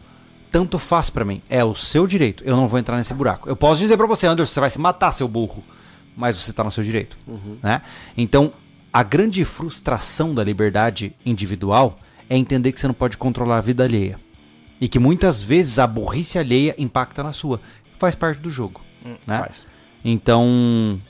tanto 0.53 0.77
faz 0.77 1.09
pra 1.09 1.25
mim. 1.25 1.41
É 1.49 1.63
o 1.65 1.73
seu 1.73 2.05
direito. 2.05 2.43
Eu 2.45 2.55
não 2.55 2.67
vou 2.67 2.79
entrar 2.79 2.95
nesse 2.95 3.11
buraco. 3.11 3.49
Eu 3.49 3.55
posso 3.55 3.81
dizer 3.81 3.97
pra 3.97 4.05
você, 4.05 4.27
Anderson, 4.27 4.53
você 4.53 4.59
vai 4.59 4.69
se 4.69 4.79
matar, 4.79 5.11
seu 5.11 5.27
burro. 5.27 5.63
Mas 6.15 6.35
você 6.35 6.53
tá 6.53 6.63
no 6.63 6.71
seu 6.71 6.83
direito. 6.83 7.17
Né? 7.61 7.81
Então, 8.15 8.53
a 8.93 9.01
grande 9.01 9.43
frustração 9.43 10.35
da 10.35 10.43
liberdade 10.43 11.15
individual 11.25 11.97
é 12.29 12.37
entender 12.37 12.71
que 12.71 12.79
você 12.79 12.85
não 12.85 12.93
pode 12.93 13.17
controlar 13.17 13.57
a 13.57 13.61
vida 13.61 13.83
alheia. 13.83 14.19
E 14.79 14.87
que 14.87 14.99
muitas 14.99 15.41
vezes 15.41 15.79
a 15.79 15.87
burrice 15.87 16.37
alheia 16.37 16.75
impacta 16.77 17.23
na 17.23 17.33
sua. 17.33 17.59
Faz 17.97 18.13
parte 18.13 18.39
do 18.39 18.51
jogo. 18.51 18.79
né? 19.25 19.39
Faz. 19.39 19.65
Então. 20.05 21.01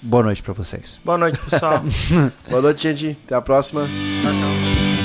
Boa 0.00 0.22
noite 0.22 0.42
pra 0.42 0.54
vocês. 0.54 0.98
Boa 1.04 1.18
noite, 1.18 1.36
pessoal. 1.36 1.84
Boa 2.48 2.62
noite, 2.62 2.82
gente. 2.82 3.18
Até 3.26 3.34
a 3.34 3.42
próxima. 3.42 3.82
tchau, 3.82 4.32
tchau. 4.32 4.95